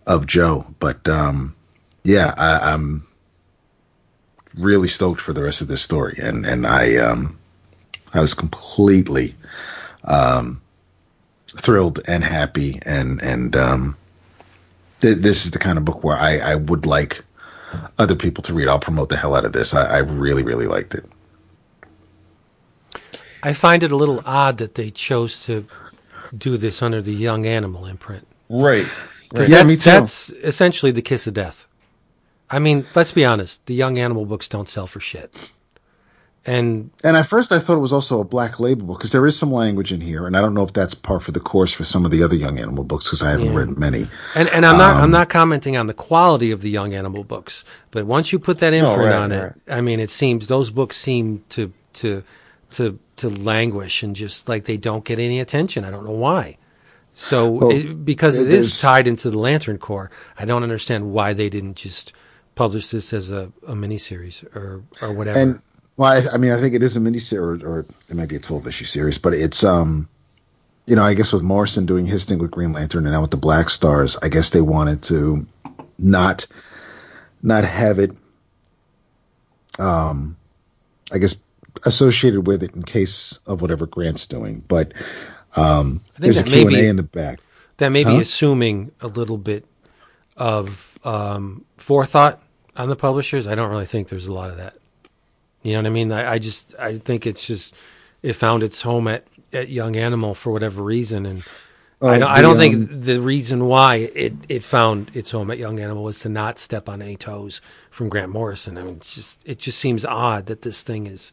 of 0.07 0.25
Jo. 0.25 0.65
But 0.79 1.07
um, 1.07 1.55
yeah, 2.03 2.33
I, 2.37 2.73
am 2.73 3.05
really 4.57 4.87
stoked 4.87 5.21
for 5.21 5.33
the 5.33 5.43
rest 5.43 5.61
of 5.61 5.67
this 5.67 5.81
story, 5.81 6.17
and 6.21 6.45
and 6.45 6.65
I 6.65 6.97
um, 6.97 7.37
I 8.13 8.21
was 8.21 8.33
completely 8.33 9.35
um, 10.05 10.61
thrilled 11.47 11.99
and 12.07 12.23
happy, 12.23 12.79
and 12.85 13.21
and 13.21 13.55
um, 13.55 13.97
th- 14.99 15.17
this 15.17 15.45
is 15.45 15.51
the 15.51 15.59
kind 15.59 15.77
of 15.77 15.85
book 15.85 16.03
where 16.03 16.17
I 16.17 16.37
I 16.39 16.55
would 16.55 16.85
like 16.85 17.23
other 17.97 18.15
people 18.15 18.41
to 18.43 18.53
read. 18.53 18.67
I'll 18.67 18.79
promote 18.79 19.09
the 19.09 19.17
hell 19.17 19.35
out 19.35 19.45
of 19.45 19.53
this. 19.53 19.73
I, 19.73 19.85
I 19.85 19.97
really, 19.99 20.43
really 20.43 20.67
liked 20.67 20.93
it. 20.95 21.05
I 23.41 23.53
find 23.53 23.83
it 23.83 23.91
a 23.91 23.95
little 23.95 24.21
odd 24.25 24.57
that 24.57 24.75
they 24.75 24.91
chose 24.91 25.43
to 25.45 25.65
do 26.37 26.57
this 26.57 26.81
under 26.81 27.01
the 27.01 27.13
Young 27.13 27.45
Animal 27.45 27.85
imprint. 27.85 28.27
Right. 28.49 28.85
right. 29.33 29.47
Yeah, 29.49 29.57
That- 29.59 29.67
me 29.67 29.75
too. 29.77 29.89
That's 29.89 30.29
essentially 30.31 30.91
the 30.91 31.01
kiss 31.01 31.25
of 31.27 31.33
death. 31.33 31.67
I 32.49 32.59
mean, 32.59 32.85
let's 32.95 33.11
be 33.11 33.23
honest. 33.23 33.65
The 33.67 33.75
Young 33.75 33.99
Animal 33.99 34.25
books 34.25 34.47
don't 34.47 34.67
sell 34.67 34.87
for 34.87 34.99
shit. 34.99 35.51
And 36.45 36.89
And 37.03 37.17
at 37.17 37.27
first, 37.27 37.51
I 37.51 37.59
thought 37.59 37.75
it 37.75 37.79
was 37.81 37.91
also 37.93 38.21
a 38.21 38.23
black 38.23 38.59
label 38.59 38.95
because 38.95 39.11
there 39.11 39.25
is 39.25 39.37
some 39.37 39.51
language 39.51 39.91
in 39.91 39.99
here, 39.99 40.25
and 40.25 40.37
I 40.37 40.41
don't 40.41 40.53
know 40.53 40.63
if 40.63 40.71
that's 40.73 40.93
par 40.93 41.19
for 41.19 41.31
the 41.31 41.39
course 41.41 41.73
for 41.73 41.83
some 41.83 42.05
of 42.05 42.11
the 42.11 42.23
other 42.23 42.35
Young 42.35 42.59
Animal 42.59 42.85
books 42.85 43.05
because 43.05 43.21
I 43.21 43.31
haven't 43.31 43.47
Yeah. 43.47 43.55
read 43.59 43.77
many. 43.77 44.07
and, 44.35 44.47
and 44.49 44.65
I'm 44.65 44.77
not 44.77 44.95
Um, 44.95 45.03
I'm 45.03 45.11
not 45.11 45.27
commenting 45.29 45.75
on 45.75 45.87
the 45.87 45.93
quality 45.93 46.51
of 46.51 46.61
the 46.61 46.69
Young 46.69 46.93
Animal 46.95 47.23
books, 47.25 47.65
but 47.91 48.05
once 48.05 48.31
you 48.31 48.39
put 48.39 48.59
that 48.59 48.73
imprint 48.73 48.97
right, 49.11 49.13
on 49.13 49.31
right. 49.31 49.41
it, 49.47 49.53
I 49.69 49.81
mean, 49.81 49.99
it 49.99 50.09
seems 50.09 50.47
those 50.47 50.69
books 50.71 50.97
seem 50.97 51.43
to 51.49 51.73
to 51.95 52.23
to 52.71 52.97
to 53.17 53.29
languish 53.29 54.01
and 54.01 54.15
just 54.15 54.47
like 54.47 54.63
they 54.63 54.77
don't 54.77 55.03
get 55.03 55.19
any 55.19 55.41
attention. 55.41 55.83
I 55.83 55.91
don't 55.91 56.05
know 56.05 56.11
why. 56.11 56.57
So 57.13 57.51
Well, 57.51 57.71
it, 57.71 58.05
because 58.05 58.39
it 58.39 58.47
it 58.47 58.53
is 58.53 58.65
is- 58.67 58.79
tied 58.79 59.07
into 59.07 59.29
the 59.29 59.37
Lantern 59.39 59.77
Corps, 59.77 60.09
I 60.37 60.45
don't 60.45 60.63
understand 60.63 61.11
why 61.11 61.33
they 61.33 61.49
didn't 61.49 61.75
just 61.75 62.13
publish 62.55 62.89
this 62.89 63.11
as 63.13 63.29
a, 63.31 63.51
a 63.67 63.73
miniseries 63.73 64.43
or 64.55 64.83
or 65.01 65.11
whatever. 65.13 65.37
And 65.37 65.59
well, 65.99 66.13
I, 66.13 66.33
I 66.33 66.37
mean, 66.37 66.51
I 66.51 66.61
think 66.61 66.75
it 66.75 66.81
is 66.81 66.95
a 66.95 67.01
mini 67.01 67.19
series, 67.19 67.61
or, 67.61 67.67
or 67.67 67.79
it 67.79 68.15
might 68.15 68.29
be 68.29 68.37
a 68.37 68.39
twelve 68.39 68.65
issue 68.65 68.85
series, 68.85 69.17
but 69.17 69.33
it's 69.33 69.65
um, 69.65 70.07
you 70.87 70.95
know, 70.95 71.03
I 71.03 71.13
guess 71.13 71.33
with 71.33 71.43
Morrison 71.43 71.85
doing 71.85 72.05
his 72.05 72.23
thing 72.23 72.39
with 72.39 72.51
Green 72.51 72.71
Lantern 72.71 73.05
and 73.05 73.13
now 73.13 73.19
with 73.19 73.31
the 73.31 73.37
Black 73.37 73.69
Stars, 73.69 74.15
I 74.23 74.29
guess 74.29 74.51
they 74.51 74.61
wanted 74.61 75.03
to 75.03 75.45
not 75.97 76.47
not 77.43 77.65
have 77.65 77.99
it, 77.99 78.11
um, 79.77 80.37
I 81.11 81.17
guess 81.17 81.35
associated 81.85 82.47
with 82.47 82.63
it 82.63 82.73
in 82.75 82.83
case 82.83 83.37
of 83.45 83.61
whatever 83.61 83.85
Grant's 83.85 84.25
doing, 84.25 84.63
but. 84.69 84.93
Um, 85.55 86.01
I 86.15 86.19
think 86.21 86.35
there's 86.35 86.39
a 86.41 86.43
may 86.43 86.61
Q&A 86.61 86.81
be- 86.81 86.87
in 86.87 86.95
the 86.95 87.01
back. 87.01 87.39
that 87.77 87.89
may 87.89 88.03
be 88.03 88.17
assuming 88.17 88.91
a 89.01 89.07
little 89.07 89.39
bit 89.39 89.65
of 90.37 90.99
um, 91.03 91.65
forethought 91.75 92.39
on 92.77 92.87
the 92.87 92.95
publishers. 92.95 93.47
I 93.47 93.55
don't 93.55 93.71
really 93.71 93.87
think 93.87 94.09
there's 94.09 94.27
a 94.27 94.33
lot 94.33 94.51
of 94.51 94.57
that. 94.57 94.78
You 95.63 95.73
know 95.73 95.79
what 95.79 95.87
I 95.87 95.91
mean? 95.91 96.11
I, 96.11 96.33
I 96.33 96.39
just 96.39 96.75
I 96.79 96.97
think 96.99 97.27
it's 97.27 97.45
just 97.45 97.75
it 98.23 98.33
found 98.33 98.63
its 98.63 98.81
home 98.83 99.07
at, 99.07 99.25
at 99.53 99.69
Young 99.69 99.95
Animal 99.95 100.35
for 100.35 100.51
whatever 100.53 100.83
reason, 100.83 101.25
and 101.25 101.43
I 102.05 102.17
Oh, 102.17 102.19
don't, 102.19 102.29
I 102.29 102.41
don't 102.41 102.57
um, 102.57 102.57
think 102.57 102.89
the 103.03 103.21
reason 103.21 103.67
why 103.67 103.97
it, 104.15 104.33
it 104.49 104.63
found 104.63 105.11
its 105.15 105.31
home 105.31 105.51
at 105.51 105.57
Young 105.59 105.79
Animal 105.79 106.03
was 106.03 106.19
to 106.21 106.29
not 106.29 106.59
step 106.59 106.89
on 106.89 107.01
any 107.01 107.17
toes 107.17 107.61
from 107.91 108.09
Grant 108.09 108.31
Morrison. 108.31 108.77
I 108.77 108.83
mean, 108.83 108.97
it's 108.97 109.15
just 109.15 109.41
it 109.45 109.59
just 109.59 109.79
seems 109.79 110.05
odd 110.05 110.47
that 110.47 110.63
this 110.63 110.83
thing 110.83 111.07
is 111.07 111.31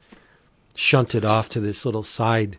shunted 0.75 1.25
off 1.25 1.49
to 1.51 1.61
this 1.61 1.87
little 1.87 2.03
side 2.05 2.59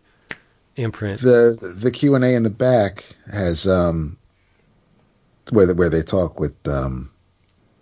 imprint. 0.77 1.21
the 1.21 1.75
the 1.77 1.91
Q 1.91 2.15
and 2.15 2.25
A 2.25 2.35
in 2.35 2.43
the 2.43 2.49
back 2.51 3.05
has 3.31 3.67
um 3.67 4.17
where 5.51 5.67
the, 5.67 5.75
where 5.75 5.89
they 5.89 6.03
talk 6.03 6.39
with 6.39 6.55
um 6.67 7.11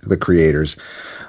the 0.02 0.18
creators. 0.18 0.78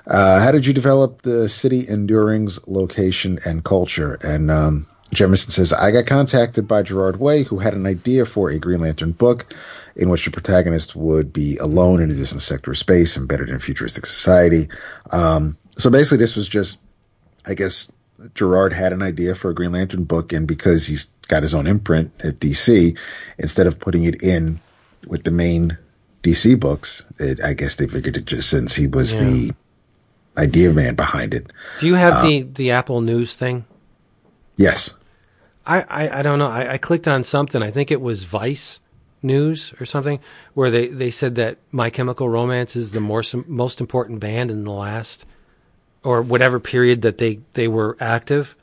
Uh, 0.06 0.40
how 0.40 0.52
did 0.52 0.66
you 0.66 0.72
develop 0.72 1.22
the 1.22 1.48
City 1.48 1.82
Enduring's, 1.88 2.66
location, 2.68 3.38
and 3.44 3.64
culture? 3.64 4.18
And 4.22 4.50
um, 4.50 4.86
Jemisin 5.14 5.50
says, 5.50 5.72
I 5.72 5.90
got 5.90 6.06
contacted 6.06 6.68
by 6.68 6.82
Gerard 6.82 7.18
Way, 7.18 7.42
who 7.42 7.58
had 7.58 7.74
an 7.74 7.86
idea 7.86 8.24
for 8.26 8.48
a 8.50 8.58
Green 8.58 8.80
Lantern 8.80 9.12
book 9.12 9.52
in 9.96 10.08
which 10.10 10.24
the 10.24 10.30
protagonist 10.30 10.94
would 10.94 11.32
be 11.32 11.56
alone 11.56 12.02
in 12.02 12.10
a 12.10 12.14
distant 12.14 12.42
sector 12.42 12.70
of 12.70 12.78
space, 12.78 13.16
embedded 13.16 13.48
in 13.48 13.58
futuristic 13.58 14.06
society. 14.06 14.68
Um, 15.10 15.56
so 15.78 15.90
basically, 15.90 16.18
this 16.18 16.36
was 16.36 16.48
just, 16.48 16.80
I 17.46 17.54
guess, 17.54 17.90
Gerard 18.34 18.72
had 18.72 18.92
an 18.92 19.02
idea 19.02 19.34
for 19.34 19.50
a 19.50 19.54
Green 19.54 19.72
Lantern 19.72 20.04
book, 20.04 20.32
and 20.32 20.46
because 20.46 20.86
he's 20.86 21.06
got 21.28 21.42
his 21.42 21.54
own 21.54 21.66
imprint 21.66 22.12
at 22.22 22.38
DC, 22.40 22.96
instead 23.38 23.66
of 23.66 23.78
putting 23.78 24.04
it 24.04 24.22
in 24.22 24.60
with 25.06 25.24
the 25.24 25.30
main 25.30 25.76
DC 26.22 26.58
books, 26.58 27.04
it, 27.18 27.42
I 27.42 27.54
guess 27.54 27.76
they 27.76 27.86
figured 27.86 28.16
it 28.16 28.24
just 28.24 28.50
since 28.50 28.74
he 28.74 28.86
was 28.86 29.14
Yeah. 29.14 29.24
the 29.24 29.54
idea 30.36 30.72
man 30.72 30.94
behind 30.94 31.34
it. 31.34 31.52
Do 31.80 31.86
you 31.86 31.94
have 31.94 32.14
uh, 32.14 32.22
the 32.22 32.42
the 32.42 32.70
Apple 32.72 33.00
News 33.00 33.36
thing? 33.36 33.64
Yes. 34.56 34.94
I, 35.66 35.82
I, 35.82 36.18
I 36.20 36.22
don't 36.22 36.38
know. 36.38 36.48
I, 36.48 36.74
I 36.74 36.78
clicked 36.78 37.08
on 37.08 37.24
something. 37.24 37.60
I 37.62 37.70
think 37.72 37.90
it 37.90 38.00
was 38.00 38.22
Vice 38.22 38.80
News 39.22 39.74
or 39.80 39.84
something, 39.84 40.20
where 40.54 40.70
they, 40.70 40.86
they 40.86 41.10
said 41.10 41.34
that 41.34 41.58
My 41.72 41.90
Chemical 41.90 42.28
Romance 42.28 42.76
is 42.76 42.92
the 42.92 43.00
more, 43.00 43.24
most 43.48 43.80
important 43.80 44.20
band 44.20 44.52
in 44.52 44.62
the 44.62 44.70
last, 44.70 45.26
or 46.04 46.22
whatever 46.22 46.60
period 46.60 47.02
that 47.02 47.18
they, 47.18 47.40
they 47.54 47.66
were 47.66 47.96
active, 47.98 48.54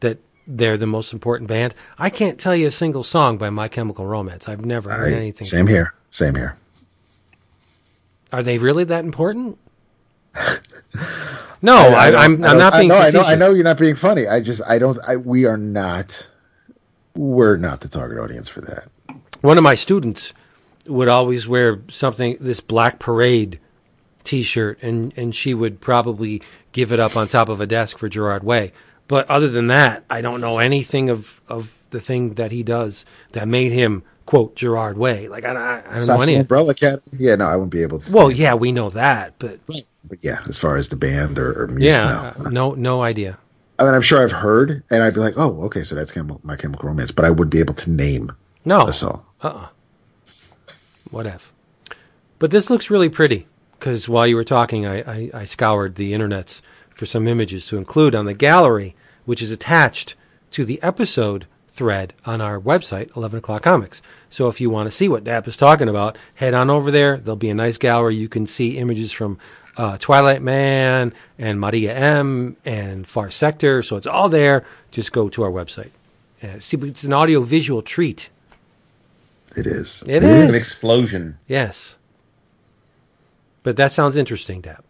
that 0.00 0.18
they're 0.48 0.76
the 0.76 0.86
most 0.86 1.12
important 1.12 1.46
band. 1.48 1.74
I 1.96 2.10
can't 2.10 2.40
tell 2.40 2.56
you 2.56 2.66
a 2.66 2.72
single 2.72 3.04
song 3.04 3.38
by 3.38 3.50
My 3.50 3.68
Chemical 3.68 4.04
Romance. 4.06 4.48
I've 4.48 4.64
never 4.64 4.90
heard 4.90 5.12
I- 5.12 5.16
anything. 5.16 5.46
same 5.46 5.68
here. 5.68 5.94
Same 6.10 6.34
here. 6.34 6.56
Are 8.32 8.42
they 8.42 8.58
really 8.58 8.84
that 8.84 9.04
important? 9.04 9.58
No, 11.60 11.74
I, 11.74 12.10
I, 12.12 12.24
am 12.24 12.44
I'm 12.44 12.56
don't- 12.56 12.72
being. 12.72 12.92
I 12.92 12.94
know, 12.94 13.00
I 13.00 13.10
know. 13.10 13.22
I 13.22 13.34
know 13.34 13.50
you're 13.50 13.64
not 13.64 13.78
being 13.78 13.96
funny. 13.96 14.28
I 14.28 14.40
just. 14.40 14.62
I 14.64 14.78
don't. 14.78 14.96
I, 15.06 15.16
we 15.16 15.44
are 15.44 15.56
not. 15.56 16.30
We're 17.16 17.56
not 17.56 17.80
the 17.80 17.88
target 17.88 18.18
audience 18.18 18.48
for 18.48 18.60
that. 18.60 18.88
one 19.40 19.58
of 19.58 19.64
my 19.64 19.74
students 19.74 20.34
would 20.86 21.08
always 21.08 21.48
wear 21.48 21.80
something 21.88 22.36
this 22.38 22.60
black 22.60 23.00
parade 23.00 23.58
t-shirt 24.22 24.78
and 24.82 25.12
and 25.18 25.34
she 25.34 25.52
would 25.52 25.80
probably 25.80 26.40
give 26.72 26.92
it 26.92 27.00
up 27.00 27.16
on 27.16 27.26
top 27.26 27.48
of 27.48 27.60
a 27.60 27.66
desk 27.66 27.98
for 27.98 28.08
Gerard 28.08 28.44
Way 28.44 28.72
but 29.08 29.28
other 29.28 29.48
than 29.48 29.66
that 29.66 30.04
I 30.08 30.20
don't 30.20 30.40
know 30.40 30.58
anything 30.58 31.10
of 31.10 31.40
of 31.48 31.82
the 31.90 32.00
thing 32.00 32.34
that 32.34 32.52
he 32.52 32.62
does 32.62 33.04
that 33.32 33.48
made 33.48 33.72
him 33.72 34.02
quote 34.28 34.54
Gerard 34.54 34.98
Way 34.98 35.26
like 35.28 35.46
I, 35.46 35.54
I, 35.54 35.78
I 35.78 35.80
don't 35.80 35.94
Aside 36.00 36.16
know 36.16 36.20
any 36.20 36.34
Umbrella 36.36 36.72
Academy. 36.72 37.00
Yeah, 37.12 37.34
no, 37.36 37.46
I 37.46 37.56
wouldn't 37.56 37.72
be 37.72 37.80
able 37.80 37.98
to. 37.98 38.12
well 38.12 38.30
yeah 38.30 38.54
we 38.54 38.72
know 38.72 38.90
that 38.90 39.38
but 39.38 39.58
But 39.66 40.22
yeah, 40.22 40.42
as 40.46 40.58
far 40.58 40.76
as 40.76 40.90
the 40.90 40.96
band 40.96 41.38
or, 41.38 41.62
or 41.62 41.66
music, 41.68 41.84
yeah 41.86 42.34
no. 42.38 42.44
uh, 42.44 42.50
no 42.50 42.74
no 42.74 43.00
idea 43.02 43.38
I 43.78 43.84
mean, 43.84 43.94
I'm 43.94 44.02
sure 44.02 44.20
I've 44.22 44.32
heard, 44.32 44.82
and 44.90 45.04
I'd 45.04 45.14
be 45.14 45.20
like, 45.20 45.34
"Oh, 45.36 45.62
okay, 45.66 45.84
so 45.84 45.94
that's 45.94 46.10
Chemical, 46.10 46.40
My 46.42 46.56
Chemical 46.56 46.88
Romance," 46.88 47.12
but 47.12 47.24
I 47.24 47.30
wouldn't 47.30 47.52
be 47.52 47.60
able 47.60 47.74
to 47.74 47.90
name 47.90 48.32
no 48.64 48.88
a 48.88 48.92
song. 48.92 49.24
if? 51.12 51.52
But 52.40 52.50
this 52.50 52.70
looks 52.70 52.90
really 52.90 53.08
pretty 53.08 53.46
because 53.78 54.08
while 54.08 54.26
you 54.26 54.34
were 54.34 54.42
talking, 54.42 54.84
I, 54.84 54.98
I, 55.02 55.30
I 55.32 55.44
scoured 55.44 55.94
the 55.94 56.12
internets 56.12 56.60
for 56.94 57.06
some 57.06 57.28
images 57.28 57.66
to 57.68 57.78
include 57.78 58.16
on 58.16 58.26
the 58.26 58.34
gallery, 58.34 58.96
which 59.24 59.40
is 59.40 59.52
attached 59.52 60.16
to 60.50 60.64
the 60.64 60.82
episode 60.82 61.46
thread 61.78 62.12
on 62.26 62.40
our 62.40 62.60
website, 62.60 63.16
11 63.16 63.38
o'clock 63.38 63.62
comics. 63.62 64.02
So 64.28 64.48
if 64.48 64.60
you 64.60 64.68
want 64.68 64.88
to 64.88 64.90
see 64.90 65.08
what 65.08 65.24
Dap 65.24 65.46
is 65.48 65.56
talking 65.56 65.88
about, 65.88 66.18
head 66.34 66.52
on 66.52 66.68
over 66.68 66.90
there. 66.90 67.16
There'll 67.16 67.36
be 67.36 67.48
a 67.50 67.54
nice 67.54 67.78
gallery. 67.78 68.16
You 68.16 68.28
can 68.28 68.46
see 68.46 68.76
images 68.78 69.12
from 69.12 69.38
uh, 69.76 69.96
Twilight 69.98 70.42
Man 70.42 71.14
and 71.38 71.60
Maria 71.60 71.94
M 71.96 72.56
and 72.64 73.06
Far 73.06 73.30
Sector. 73.30 73.82
So 73.82 73.96
it's 73.96 74.06
all 74.06 74.28
there. 74.28 74.66
Just 74.90 75.12
go 75.12 75.28
to 75.30 75.42
our 75.44 75.50
website. 75.50 75.90
Uh, 76.42 76.58
see, 76.58 76.76
it's 76.78 77.04
an 77.04 77.12
audio 77.12 77.40
visual 77.40 77.80
treat. 77.80 78.28
It 79.56 79.66
is. 79.66 80.04
It 80.06 80.22
An 80.22 80.28
is. 80.50 80.54
explosion. 80.54 81.38
Yes. 81.46 81.96
But 83.62 83.76
that 83.76 83.92
sounds 83.92 84.16
interesting, 84.16 84.60
Dap. 84.60 84.84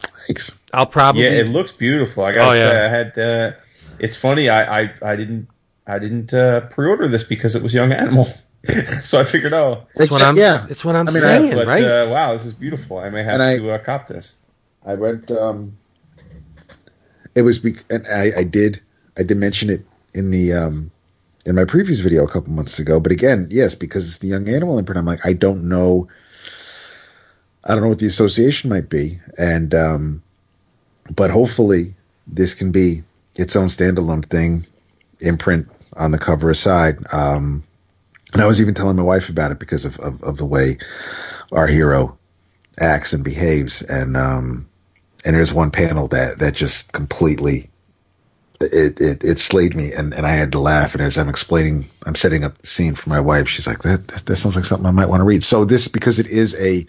Thanks. 0.00 0.58
I'll 0.72 0.86
probably. 0.86 1.24
Yeah, 1.24 1.30
it 1.30 1.48
looks 1.48 1.72
beautiful. 1.72 2.24
I 2.24 2.32
gotta 2.32 2.50
Oh, 2.50 2.52
yeah. 2.54 2.70
say, 2.70 2.84
I 2.84 2.88
had. 2.88 3.18
Uh, 3.18 3.52
it's 3.98 4.16
funny. 4.16 4.48
I 4.48 4.82
I, 4.82 4.90
I 5.02 5.16
didn't 5.16 5.48
I 5.88 5.98
didn't 5.98 6.32
uh, 6.34 6.60
pre-order 6.68 7.08
this 7.08 7.24
because 7.24 7.54
it 7.54 7.62
was 7.62 7.72
Young 7.72 7.92
Animal, 7.92 8.28
so 9.00 9.18
I 9.18 9.24
figured, 9.24 9.54
oh, 9.54 9.86
it's 9.96 10.10
what 10.12 10.22
I'm. 10.22 10.36
yeah. 10.36 10.66
It's 10.68 10.84
what 10.84 10.94
I'm 10.94 11.08
I 11.08 11.12
mean, 11.12 11.24
I- 11.24 11.26
saying, 11.26 11.54
but 11.54 11.66
right? 11.66 11.82
uh, 11.82 12.08
wow, 12.10 12.32
this 12.34 12.44
is 12.44 12.52
beautiful. 12.54 12.98
I 12.98 13.08
may 13.10 13.22
have 13.24 13.34
And 13.34 13.42
I- 13.42 13.56
to 13.58 13.72
uh, 13.72 13.78
cop 13.78 14.06
this. 14.06 14.34
I 14.86 14.94
read. 14.94 15.30
Um, 15.32 15.76
it 17.34 17.42
was, 17.42 17.58
bec- 17.58 17.84
and 17.90 18.06
I, 18.08 18.30
I 18.38 18.44
did, 18.44 18.80
I 19.18 19.22
did 19.22 19.36
mention 19.36 19.70
it 19.70 19.84
in 20.14 20.30
the 20.30 20.52
um, 20.52 20.90
in 21.46 21.54
my 21.54 21.64
previous 21.64 22.00
video 22.00 22.24
a 22.24 22.28
couple 22.28 22.52
months 22.52 22.78
ago. 22.78 23.00
But 23.00 23.12
again, 23.12 23.48
yes, 23.50 23.74
because 23.74 24.06
it's 24.08 24.18
the 24.18 24.28
Young 24.28 24.48
Animal 24.48 24.78
imprint. 24.78 24.98
I'm 24.98 25.04
like, 25.06 25.24
I 25.24 25.32
don't 25.32 25.68
know. 25.68 26.08
I 27.64 27.72
don't 27.74 27.82
know 27.82 27.88
what 27.88 27.98
the 27.98 28.06
association 28.06 28.70
might 28.70 28.88
be, 28.88 29.20
and 29.38 29.74
um, 29.74 30.22
but 31.14 31.30
hopefully 31.30 31.94
this 32.26 32.54
can 32.54 32.72
be 32.72 33.02
its 33.36 33.56
own 33.56 33.66
standalone 33.68 34.24
thing, 34.24 34.64
imprint 35.20 35.68
on 35.96 36.10
the 36.12 36.18
cover 36.18 36.50
aside. 36.50 36.98
Um, 37.12 37.62
and 38.32 38.42
I 38.42 38.46
was 38.46 38.60
even 38.60 38.74
telling 38.74 38.96
my 38.96 39.02
wife 39.02 39.28
about 39.28 39.50
it 39.52 39.58
because 39.58 39.84
of, 39.84 39.98
of, 40.00 40.22
of 40.22 40.36
the 40.36 40.44
way 40.44 40.76
our 41.52 41.66
hero 41.66 42.16
acts 42.78 43.12
and 43.12 43.24
behaves. 43.24 43.82
And 43.82 44.16
um, 44.16 44.68
and 45.24 45.34
there's 45.34 45.52
one 45.54 45.70
panel 45.70 46.08
that 46.08 46.38
that 46.38 46.54
just 46.54 46.92
completely 46.92 47.70
it 48.60 49.00
it, 49.00 49.22
it 49.24 49.38
slayed 49.38 49.74
me, 49.76 49.92
and, 49.92 50.12
and 50.12 50.26
I 50.26 50.30
had 50.30 50.50
to 50.52 50.58
laugh. 50.60 50.92
And 50.94 51.02
as 51.02 51.16
I'm 51.16 51.28
explaining, 51.28 51.84
I'm 52.06 52.14
setting 52.16 52.44
up 52.44 52.58
the 52.58 52.66
scene 52.66 52.94
for 52.94 53.08
my 53.08 53.20
wife. 53.20 53.48
She's 53.48 53.66
like, 53.66 53.78
"That 53.82 54.08
that, 54.08 54.26
that 54.26 54.36
sounds 54.36 54.56
like 54.56 54.64
something 54.64 54.86
I 54.86 54.90
might 54.90 55.06
want 55.08 55.20
to 55.20 55.24
read." 55.24 55.42
So 55.44 55.64
this 55.64 55.86
because 55.88 56.18
it 56.18 56.26
is 56.26 56.54
a 56.60 56.84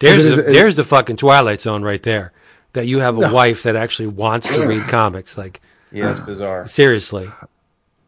there's 0.00 0.24
it 0.24 0.26
is- 0.26 0.36
the, 0.36 0.50
it- 0.50 0.52
there's 0.52 0.74
the 0.74 0.84
fucking 0.84 1.16
Twilight 1.16 1.60
Zone 1.60 1.82
right 1.82 2.02
there. 2.02 2.32
That 2.74 2.86
you 2.86 3.00
have 3.00 3.16
a 3.18 3.32
wife 3.32 3.64
that 3.64 3.74
actually 3.74 4.08
wants 4.08 4.54
to 4.54 4.68
read 4.68 4.84
comics. 4.84 5.36
Like, 5.36 5.60
Yeah, 5.90 6.10
it's 6.12 6.20
bizarre. 6.20 6.68
Seriously. 6.68 7.28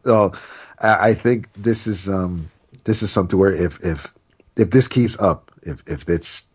Oh, 0.05 0.31
I 0.79 1.13
think 1.13 1.51
this 1.53 1.87
is 1.87 2.09
um 2.09 2.51
this 2.83 3.03
is 3.03 3.11
something 3.11 3.39
where 3.39 3.51
if 3.51 3.83
if 3.83 4.13
if 4.57 4.69
this 4.71 4.87
keeps 4.87 5.19
up, 5.19 5.51
if 5.63 5.83
if 5.87 6.09
it's 6.09 6.49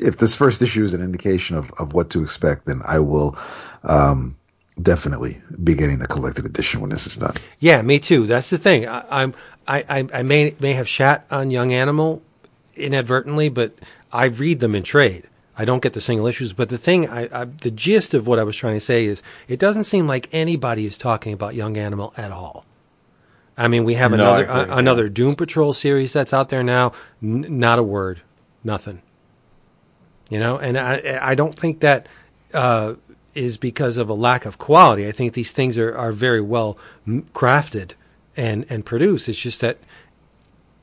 if 0.00 0.16
this 0.16 0.34
first 0.34 0.62
issue 0.62 0.82
is 0.84 0.94
an 0.94 1.02
indication 1.02 1.56
of, 1.56 1.70
of 1.78 1.92
what 1.92 2.10
to 2.10 2.22
expect, 2.22 2.66
then 2.66 2.82
I 2.84 2.98
will 2.98 3.36
um 3.84 4.36
definitely 4.82 5.40
be 5.62 5.74
getting 5.74 5.98
the 5.98 6.06
collected 6.06 6.46
edition 6.46 6.80
when 6.80 6.90
this 6.90 7.06
is 7.06 7.16
done. 7.16 7.34
Yeah, 7.58 7.82
me 7.82 7.98
too. 7.98 8.26
That's 8.26 8.50
the 8.50 8.58
thing. 8.58 8.88
I, 8.88 9.32
I, 9.68 9.84
I, 9.98 10.08
I 10.12 10.22
may 10.22 10.54
may 10.58 10.72
have 10.72 10.88
shat 10.88 11.26
on 11.30 11.50
Young 11.50 11.72
Animal 11.72 12.22
inadvertently, 12.74 13.48
but 13.50 13.74
I 14.12 14.24
read 14.24 14.60
them 14.60 14.74
in 14.74 14.82
trade. 14.82 15.24
I 15.56 15.64
don't 15.64 15.82
get 15.82 15.92
the 15.92 16.00
single 16.00 16.26
issues, 16.26 16.52
but 16.52 16.68
the 16.68 16.78
thing, 16.78 17.08
I, 17.08 17.42
I, 17.42 17.44
the 17.44 17.70
gist 17.70 18.14
of 18.14 18.26
what 18.26 18.38
I 18.38 18.44
was 18.44 18.56
trying 18.56 18.74
to 18.74 18.80
say 18.80 19.04
is, 19.04 19.22
it 19.48 19.58
doesn't 19.58 19.84
seem 19.84 20.06
like 20.06 20.28
anybody 20.32 20.86
is 20.86 20.96
talking 20.96 21.32
about 21.32 21.54
Young 21.54 21.76
Animal 21.76 22.14
at 22.16 22.30
all. 22.30 22.64
I 23.58 23.68
mean, 23.68 23.84
we 23.84 23.94
have 23.94 24.12
No, 24.12 24.16
another 24.16 24.44
agree, 24.44 24.72
uh, 24.72 24.78
another 24.78 25.08
Doom 25.08 25.34
Patrol 25.34 25.74
series 25.74 26.12
that's 26.12 26.32
out 26.32 26.48
there 26.48 26.62
now. 26.62 26.92
N- 27.22 27.58
not 27.58 27.78
a 27.78 27.82
word, 27.82 28.22
nothing. 28.64 29.02
You 30.30 30.38
know, 30.38 30.56
and 30.56 30.78
I 30.78 31.18
I 31.20 31.34
don't 31.34 31.54
think 31.54 31.80
that 31.80 32.08
uh, 32.54 32.94
is 33.34 33.56
because 33.58 33.96
of 33.96 34.08
a 34.08 34.14
lack 34.14 34.46
of 34.46 34.58
quality. 34.58 35.06
I 35.06 35.12
think 35.12 35.34
these 35.34 35.52
things 35.52 35.76
are 35.76 35.94
are 35.94 36.12
very 36.12 36.40
well 36.40 36.78
crafted 37.34 37.92
and 38.36 38.64
and 38.70 38.86
produced. 38.86 39.28
It's 39.28 39.38
just 39.38 39.60
that 39.60 39.78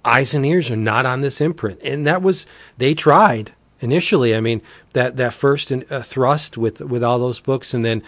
eyes 0.06 0.34
and 0.34 0.46
ears 0.46 0.70
are 0.70 0.76
not 0.76 1.06
on 1.06 1.22
this 1.22 1.42
imprint, 1.42 1.82
and 1.82 2.06
that 2.06 2.22
was 2.22 2.46
they 2.78 2.94
tried 2.94 3.54
initially. 3.82 4.36
I 4.36 4.42
mean 4.42 4.62
that 4.94 5.18
that 5.18 5.34
first 5.34 5.72
in, 5.72 5.86
uh, 5.90 6.02
thrust 6.02 6.58
with 6.58 6.82
with 6.82 7.04
all 7.04 7.20
those 7.20 7.40
books, 7.40 7.74
and 7.74 7.84
then 7.84 8.04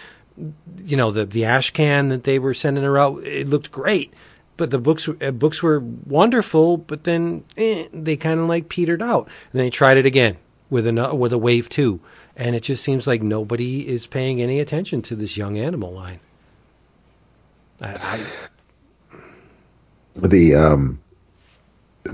you 0.83 0.97
know 0.97 1.11
the 1.11 1.25
the 1.25 1.45
ash 1.45 1.71
can 1.71 2.09
that 2.09 2.23
they 2.23 2.39
were 2.39 2.53
sending 2.53 2.83
her 2.83 2.97
out. 2.97 3.23
It 3.23 3.47
looked 3.47 3.71
great, 3.71 4.13
but 4.57 4.71
the 4.71 4.79
books 4.79 5.09
uh, 5.09 5.31
books 5.31 5.61
were 5.61 5.79
wonderful. 5.79 6.77
But 6.77 7.03
then 7.03 7.43
eh, 7.57 7.87
they 7.93 8.17
kind 8.17 8.39
of 8.39 8.47
like 8.47 8.69
petered 8.69 9.01
out, 9.01 9.29
and 9.51 9.59
they 9.59 9.69
tried 9.69 9.97
it 9.97 10.05
again 10.05 10.37
with 10.69 10.87
a 10.87 11.15
with 11.15 11.33
a 11.33 11.37
wave 11.37 11.69
two, 11.69 11.99
and 12.35 12.55
it 12.55 12.63
just 12.63 12.83
seems 12.83 13.07
like 13.07 13.21
nobody 13.21 13.87
is 13.87 14.07
paying 14.07 14.41
any 14.41 14.59
attention 14.59 15.01
to 15.03 15.15
this 15.15 15.37
young 15.37 15.57
animal 15.57 15.91
line. 15.91 16.19
I, 17.81 18.19
I, 19.13 19.17
the 20.27 20.55
um 20.55 20.99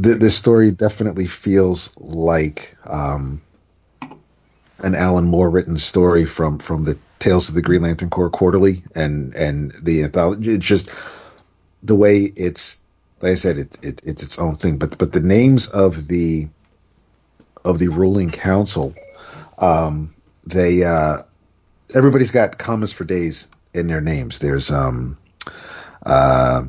th- 0.01 0.19
this 0.19 0.37
story 0.37 0.71
definitely 0.71 1.27
feels 1.27 1.95
like 1.97 2.75
um 2.85 3.41
an 4.79 4.95
Alan 4.95 5.25
Moore 5.25 5.49
written 5.49 5.77
story 5.77 6.25
from 6.25 6.59
from 6.59 6.83
the 6.83 6.97
Tales 7.19 7.49
of 7.49 7.55
the 7.55 7.61
Green 7.61 7.81
Lantern 7.81 8.09
Corps 8.09 8.29
quarterly 8.29 8.83
and 8.95 9.33
and 9.35 9.71
the 9.83 10.03
anthology. 10.03 10.51
It's 10.51 10.65
just 10.65 10.89
the 11.83 11.95
way 11.95 12.31
it's 12.35 12.77
like 13.21 13.31
I 13.31 13.35
said 13.35 13.57
it, 13.57 13.77
it 13.83 14.01
it's 14.05 14.23
its 14.23 14.37
own 14.37 14.55
thing. 14.55 14.77
But 14.77 14.97
but 14.97 15.13
the 15.13 15.21
names 15.21 15.67
of 15.67 16.07
the 16.07 16.47
of 17.63 17.79
the 17.79 17.87
ruling 17.87 18.29
council 18.29 18.93
um 19.59 20.13
they 20.45 20.83
uh 20.83 21.17
everybody's 21.95 22.31
got 22.31 22.59
commas 22.59 22.91
for 22.91 23.05
days 23.05 23.47
in 23.73 23.87
their 23.87 24.01
names. 24.01 24.39
There's 24.39 24.69
um 24.69 25.17
uh 26.05 26.63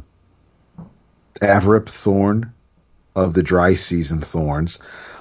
Averip 1.42 1.88
Thorn 1.88 2.54
of 3.16 3.34
the 3.34 3.42
dry 3.42 3.74
season 3.74 4.20
thorns, 4.20 4.78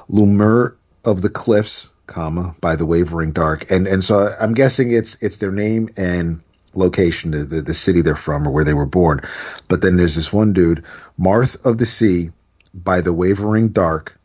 Lumur 0.09 0.76
of 1.03 1.22
the 1.23 1.30
cliffs, 1.30 1.89
comma 2.05 2.53
by 2.61 2.76
the 2.76 2.85
wavering 2.85 3.31
dark, 3.31 3.72
and 3.72 3.88
and 3.88 4.03
so 4.03 4.30
I'm 4.39 4.53
guessing 4.53 4.91
it's 4.91 5.22
it's 5.23 5.38
their 5.38 5.51
name 5.51 5.89
and 5.97 6.41
location, 6.76 7.31
the, 7.31 7.45
the 7.45 7.61
the 7.61 7.73
city 7.73 8.01
they're 8.01 8.15
from 8.15 8.47
or 8.47 8.51
where 8.51 8.63
they 8.63 8.73
were 8.73 8.85
born. 8.85 9.22
But 9.67 9.81
then 9.81 9.95
there's 9.95 10.15
this 10.15 10.31
one 10.31 10.53
dude, 10.53 10.84
Marth 11.19 11.65
of 11.65 11.80
the 11.80 11.85
sea, 11.85 12.31
by 12.73 13.01
the 13.01 13.13
wavering 13.13 13.69
dark, 13.69 14.15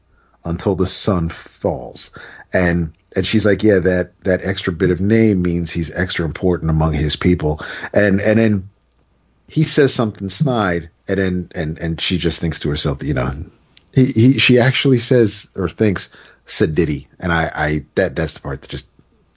until 0.45 0.75
the 0.75 0.87
sun 0.87 1.31
falls, 1.31 2.11
and 2.53 2.93
and 3.17 3.27
she's 3.27 3.47
like, 3.47 3.63
yeah, 3.63 3.79
that 3.79 4.13
that 4.25 4.45
extra 4.45 4.73
bit 4.73 4.91
of 4.91 5.01
name 5.01 5.41
means 5.41 5.71
he's 5.71 5.95
extra 5.95 6.27
important 6.27 6.71
among 6.71 6.93
his 6.93 7.17
people, 7.17 7.61
and 7.95 8.21
and 8.21 8.39
then 8.39 8.69
he 9.49 9.65
says 9.65 9.93
something 9.93 10.29
snide 10.29 10.89
and 11.09 11.19
then 11.19 11.49
and 11.55 11.79
and 11.79 12.01
she 12.01 12.17
just 12.19 12.41
thinks 12.41 12.61
to 12.61 12.71
herself 12.71 13.03
you 13.03 13.13
know 13.13 13.31
he, 13.95 14.05
he 14.07 14.39
she 14.39 14.59
actually 14.59 14.99
says 14.99 15.49
or 15.57 15.69
thinks 15.69 16.11
sedity 16.47 17.07
and 17.21 17.33
i 17.33 17.51
i 17.55 17.85
that 17.95 18.17
that's 18.17 18.35
the 18.35 18.41
part 18.41 18.61
that 18.63 18.69
just 18.71 18.89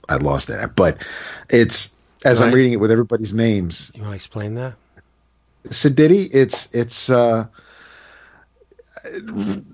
i 0.08 0.16
lost 0.16 0.48
that 0.48 0.60
at. 0.60 0.76
but 0.76 0.98
it's 1.50 1.94
as 2.24 2.40
i'm 2.40 2.48
Right. 2.48 2.54
reading 2.54 2.72
it 2.72 2.80
with 2.80 2.90
everybody's 2.90 3.34
names 3.34 3.90
you 3.94 4.02
want 4.02 4.12
to 4.12 4.16
explain 4.16 4.54
that? 4.54 4.74
sedity 5.68 6.28
it's 6.34 6.72
it's 6.74 7.08
uh 7.10 7.46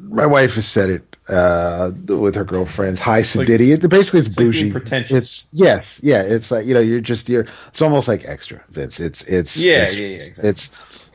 my 0.01 0.27
wife 0.27 0.55
has 0.55 0.67
said 0.67 0.91
it 0.91 1.17
uh 1.29 1.91
with 2.09 2.35
her 2.35 2.45
girlfriends 2.45 3.01
hi 3.01 3.23
like- 3.37 3.49
it, 3.49 3.89
basically 3.89 4.21
it's, 4.21 4.29
it's 4.29 4.37
like 4.37 4.47
bougie 4.47 4.73
pretentious. 4.73 5.17
it's 5.17 5.47
yes 5.53 6.01
yeah 6.03 6.23
it's 6.23 6.51
like 6.51 6.67
you 6.67 6.75
know 6.75 6.81
you're 6.81 7.01
just 7.01 7.29
you're 7.29 7.47
it's 7.69 7.81
almost 7.83 8.09
like 8.09 8.25
extra 8.27 8.61
vince 8.71 8.99
it's 8.99 9.23
it's 9.29 9.57
Yeah, 9.57 9.83
it's, 9.85 9.95
yeah, 9.95 10.01
yeah, 10.01 10.15
exactly. 10.15 10.49
it's 10.49 10.71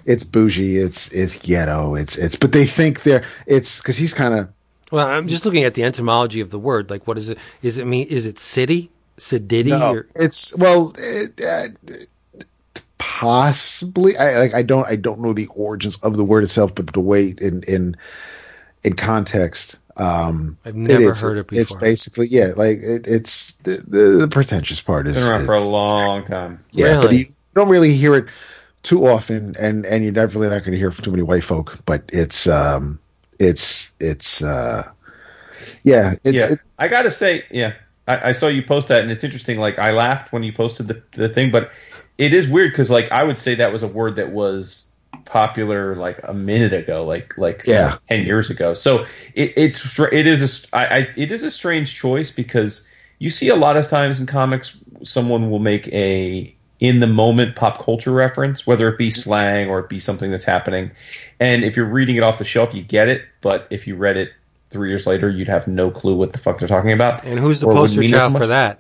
it's 0.06 0.24
bougie 0.24 0.78
it's 0.78 1.08
it's 1.10 1.36
ghetto 1.38 1.96
it's 1.96 2.18
it's 2.18 2.36
but 2.36 2.52
they 2.52 2.66
think 2.66 3.04
they're 3.04 3.24
it's 3.48 3.80
because 3.80 3.98
he's 3.98 4.14
kind 4.14 4.34
of 4.34 4.50
Well, 4.92 5.08
I'm 5.08 5.28
just 5.28 5.46
looking 5.46 5.64
at 5.64 5.74
the 5.74 5.84
etymology 5.84 6.42
of 6.42 6.52
the 6.52 6.60
word. 6.60 6.90
Like, 6.92 7.08
what 7.08 7.18
is 7.18 7.30
it? 7.30 7.40
Is 7.64 7.80
it 7.80 7.86
mean? 7.86 8.08
Is 8.08 8.26
it 8.28 8.38
city? 8.40 8.92
Sedity? 9.18 9.72
Or, 9.72 10.08
it's 10.16 10.56
well 10.58 10.94
it, 10.98 11.42
uh, 11.42 11.94
possibly 12.98 14.16
i 14.18 14.40
like 14.40 14.54
i 14.54 14.62
don't 14.62 14.88
i 14.88 14.96
don't 14.96 15.20
know 15.20 15.34
the 15.34 15.48
origins 15.56 15.98
of 15.98 16.16
the 16.18 16.24
word 16.24 16.44
itself 16.44 16.74
but 16.74 16.88
the 16.94 17.00
way 17.00 17.34
in 17.42 17.62
in 17.64 17.96
in 18.84 18.94
context 18.94 19.78
um 19.98 20.58
I've 20.66 20.76
never 20.76 21.12
is. 21.12 21.22
heard 21.22 21.38
it 21.38 21.48
before. 21.48 21.62
it's 21.62 21.72
basically 21.74 22.28
yeah 22.28 22.52
like 22.56 22.78
it, 22.80 23.06
it's 23.08 23.54
the, 23.64 23.84
the 23.88 24.18
the 24.22 24.28
pretentious 24.28 24.82
part 24.82 25.08
is, 25.08 25.16
Been 25.16 25.30
around 25.32 25.42
is- 25.42 25.46
for 25.46 25.54
a 25.56 25.60
long 25.64 26.26
time. 26.26 26.64
yeah 26.72 27.02
but 27.02 27.14
you 27.14 27.28
don't 27.54 27.70
really 27.70 27.94
hear 27.94 28.16
it 28.16 28.26
too 28.86 29.08
often 29.08 29.56
and 29.60 29.86
and 29.86 30.04
you're 30.04 30.14
definitely 30.14 30.50
not 30.50 30.60
going 30.60 30.72
to 30.72 30.78
hear 30.78 30.92
from 30.92 31.04
too 31.04 31.12
many 31.12 31.24
white 31.24 31.44
folk 31.44 31.80
but 31.86 32.04
it's 32.14 32.48
um 32.48 33.00
it's 33.40 33.92
it's 34.00 34.44
uh 34.44 34.84
yeah 35.84 36.16
it, 36.24 36.36
yeah, 36.36 36.54
it, 36.54 36.60
I 36.78 36.88
gotta 36.88 37.12
say, 37.12 37.46
yeah, 37.52 37.74
I, 38.08 38.30
I 38.30 38.32
saw 38.32 38.48
you 38.48 38.64
post 38.64 38.88
that, 38.90 39.02
and 39.02 39.12
it's 39.12 39.24
interesting. 39.24 39.60
Like, 39.60 39.80
I 39.80 39.92
laughed 39.92 40.32
when 40.34 40.44
you 40.44 40.54
posted 40.54 40.88
the 40.88 41.02
the 41.14 41.30
thing, 41.30 41.52
but 41.52 41.72
it 42.18 42.34
is 42.34 42.48
weird 42.48 42.72
because, 42.72 42.90
like, 42.90 43.12
I 43.12 43.24
would 43.24 43.40
say 43.40 43.56
that 43.56 43.72
was 43.72 43.84
a 43.84 43.88
word 43.88 44.16
that 44.18 44.32
was 44.32 44.88
popular 45.26 45.96
like 45.96 46.20
a 46.24 46.34
minute 46.34 46.74
ago, 46.74 47.06
like 47.06 47.34
like 47.38 47.66
Yeah. 47.66 47.98
ten 48.08 48.26
years 48.26 48.50
ago. 48.50 48.74
So 48.74 49.06
it, 49.36 49.54
it's 49.58 50.00
it 50.00 50.28
is 50.28 50.66
a 50.72 50.76
I, 50.78 50.98
I 51.00 51.08
it 51.16 51.32
is 51.32 51.44
a 51.44 51.52
strange 51.52 51.96
choice 51.96 52.32
because 52.32 52.88
you 53.20 53.30
see 53.30 53.50
a 53.50 53.56
lot 53.56 53.78
of 53.78 53.88
times 53.88 54.20
in 54.20 54.26
comics 54.28 54.78
someone 55.04 55.50
will 55.50 55.60
make 55.60 55.88
a 55.90 56.55
in 56.80 57.00
the 57.00 57.08
moment 57.08 57.56
pop 57.56 57.84
culture 57.84 58.12
reference, 58.12 58.68
whether 58.68 58.90
it 58.90 58.98
be 58.98 59.10
slang 59.10 59.70
or 59.70 59.80
it 59.80 59.90
be 59.90 60.00
something 60.00 60.32
that's 60.32 60.46
happening. 60.46 60.92
And 61.40 61.64
if 61.64 61.76
you're 61.78 61.86
reading 61.86 62.18
it 62.18 62.24
off 62.24 62.38
the 62.38 62.46
shelf, 62.46 62.74
you 62.74 62.84
get 62.84 63.08
it. 63.08 63.24
But 63.42 63.68
if 63.70 63.88
you 63.88 63.96
read 63.96 64.18
it 64.18 64.32
three 64.72 64.90
years 64.90 65.08
later, 65.08 65.30
you'd 65.30 65.48
have 65.48 65.68
no 65.68 65.90
clue 65.90 66.16
what 66.16 66.34
the 66.34 66.40
fuck 66.40 66.60
they're 66.60 66.68
talking 66.68 66.92
about. 66.92 67.24
and 67.24 67.40
who's 67.40 67.62
the 67.62 67.68
poster 67.68 68.04
child 68.08 68.38
for 68.38 68.48
that? 68.48 68.80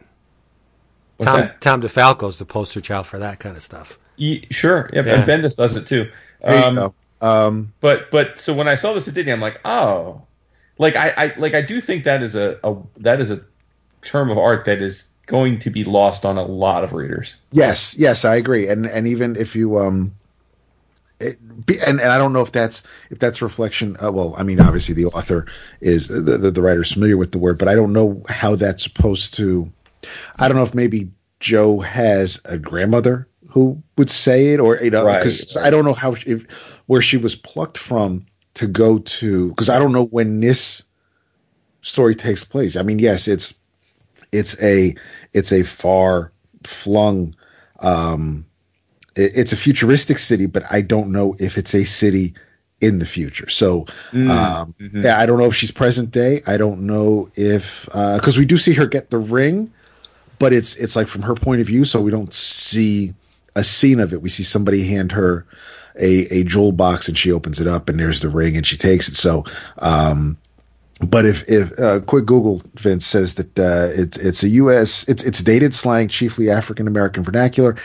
What's 1.17 1.31
Tom 1.31 1.39
that? 1.39 1.61
Tom 1.61 1.81
DeFalco's 1.81 2.39
the 2.39 2.45
poster 2.45 2.81
child 2.81 3.07
for 3.07 3.19
that 3.19 3.39
kind 3.39 3.55
of 3.55 3.63
stuff. 3.63 3.97
Ye- 4.17 4.45
sure, 4.51 4.89
yeah, 4.93 5.03
Yeah. 5.05 5.13
and 5.13 5.30
Bendis 5.30 5.55
does 5.55 5.76
it 5.76 5.88
too. 5.88 6.09
Um, 6.43 6.93
um 7.22 7.73
but 7.80 8.11
but 8.11 8.38
so 8.38 8.53
when 8.53 8.67
I 8.67 8.76
saw 8.76 8.93
this 8.93 9.07
at 9.07 9.13
Disney, 9.13 9.31
I'm 9.31 9.39
like, 9.41 9.59
oh, 9.65 10.22
like 10.77 10.95
I, 10.97 11.13
I 11.17 11.34
like 11.38 11.53
I 11.53 11.61
do 11.61 11.80
think 11.80 12.03
that 12.03 12.22
is 12.22 12.35
a, 12.35 12.59
a 12.63 12.76
that 12.97 13.22
is 13.22 13.31
a 13.31 13.41
term 14.03 14.30
of 14.30 14.38
art 14.38 14.65
that 14.65 14.81
is 14.81 15.07
going 15.26 15.60
to 15.60 15.69
be 15.69 15.84
lost 15.84 16.26
on 16.26 16.38
a 16.38 16.45
lot 16.45 16.84
of 16.84 16.93
readers. 16.93 17.35
Yes, 17.52 17.95
yes, 17.97 18.26
I 18.26 18.35
agree. 18.35 18.68
And 18.68 18.85
and 18.85 19.07
even 19.07 19.35
if 19.35 19.56
you 19.56 19.77
um, 19.80 20.14
it, 21.19 21.65
be, 21.65 21.76
and 21.85 21.99
and 21.99 22.11
I 22.11 22.18
don't 22.18 22.34
know 22.34 22.41
if 22.41 22.52
that's 22.52 22.84
if 23.10 23.19
that's 23.19 23.41
reflection. 23.41 23.97
Uh, 24.02 24.11
well, 24.11 24.35
I 24.38 24.43
mean, 24.43 24.60
obviously 24.60 24.95
the 24.95 25.06
author 25.06 25.45
is 25.81 26.07
the, 26.07 26.19
the 26.22 26.52
the 26.52 26.61
writer's 26.61 26.93
familiar 26.93 27.18
with 27.18 27.31
the 27.31 27.39
word, 27.39 27.57
but 27.57 27.68
I 27.68 27.76
don't 27.76 27.93
know 27.93 28.22
how 28.30 28.56
that's 28.56 28.84
supposed 28.84 29.34
to. 29.35 29.72
I 30.38 30.47
don't 30.47 30.57
know 30.57 30.64
if 30.64 30.76
maybe 30.76 31.10
Jo 31.39 31.80
has 31.80 32.41
a 32.45 32.57
grandmother 32.57 33.27
who 33.49 33.81
would 33.97 34.10
say 34.10 34.53
it, 34.53 34.60
or 34.60 34.77
you 34.77 34.91
know, 34.91 35.06
because 35.06 35.56
right. 35.56 35.65
I 35.65 35.69
don't 35.69 35.85
know 35.85 35.93
how 35.93 36.15
if 36.26 36.52
where 36.88 37.02
she 37.02 37.18
was 37.18 37.35
plucked 37.35 37.77
from 37.77 38.26
to 38.56 38.68
go 38.68 38.99
to 38.99 39.49
because 39.49 39.69
I 39.69 39.80
don't 39.80 39.91
know 39.91 40.06
when 40.06 40.39
this 40.39 40.84
story 41.81 42.15
takes 42.15 42.43
place. 42.43 42.76
I 42.76 42.84
mean, 42.84 42.99
yes, 42.99 43.27
it's 43.27 43.53
it's 44.35 44.61
a 44.63 44.95
it's 45.33 45.51
a 45.51 45.63
far 45.63 46.31
flung 46.63 47.35
um 47.79 48.45
it- 49.15 49.31
it's 49.35 49.53
a 49.53 49.57
futuristic 49.57 50.17
city 50.17 50.45
but 50.45 50.63
i 50.71 50.81
don't 50.81 51.11
know 51.11 51.35
if 51.39 51.57
it's 51.57 51.73
a 51.75 51.83
city 51.85 52.33
in 52.81 52.99
the 52.99 53.05
future 53.05 53.49
so 53.49 53.85
um 54.13 54.75
mhm. 54.79 55.03
yeah 55.03 55.17
i 55.19 55.25
don't 55.25 55.39
know 55.39 55.45
if 55.47 55.55
she's 55.55 55.71
present 55.71 56.11
day 56.11 56.41
i 56.47 56.57
don't 56.57 56.81
know 56.81 57.29
if 57.35 57.87
uh 57.93 58.15
because 58.17 58.37
we 58.37 58.45
do 58.45 58.57
see 58.57 58.73
her 58.73 58.85
get 58.85 59.09
the 59.09 59.17
ring 59.17 59.71
but 60.39 60.51
it's 60.53 60.75
it's 60.75 60.95
like 60.95 61.07
from 61.07 61.21
her 61.21 61.35
point 61.35 61.61
of 61.61 61.67
view 61.67 61.85
so 61.85 62.01
we 62.01 62.11
don't 62.11 62.33
see 62.33 63.13
a 63.55 63.63
scene 63.63 64.01
of 64.01 64.11
it. 64.11 64.21
We 64.21 64.27
see 64.29 64.43
somebody 64.43 64.83
hand 64.83 65.13
her 65.13 65.45
a 65.97 66.27
a 66.39 66.43
jewel 66.43 66.73
box, 66.73 67.07
and 67.07 67.17
she 67.17 67.31
opens 67.31 67.61
it 67.61 67.67
up, 67.67 67.87
and 67.87 67.97
there's 67.97 68.19
the 68.19 68.27
ring, 68.27 68.57
and 68.57 68.65
she 68.67 68.75
takes 68.77 69.07
it. 69.07 69.15
So. 69.15 69.45
um 69.79 70.37
but 71.01 71.26
if 71.26 71.47
if 71.49 71.77
uh, 71.80 71.99
quick 72.01 72.26
Google 72.26 72.61
Vince 72.76 73.05
says 73.05 73.35
that 73.35 73.59
uh, 73.59 73.89
it's 73.93 74.17
it's 74.17 74.43
a 74.43 74.49
U.S. 74.49 75.07
it's 75.07 75.23
it's 75.23 75.41
dated 75.41 75.73
slang, 75.73 76.07
chiefly 76.07 76.49
African 76.49 76.88
American 76.88 77.23
vernacular, 77.23 77.76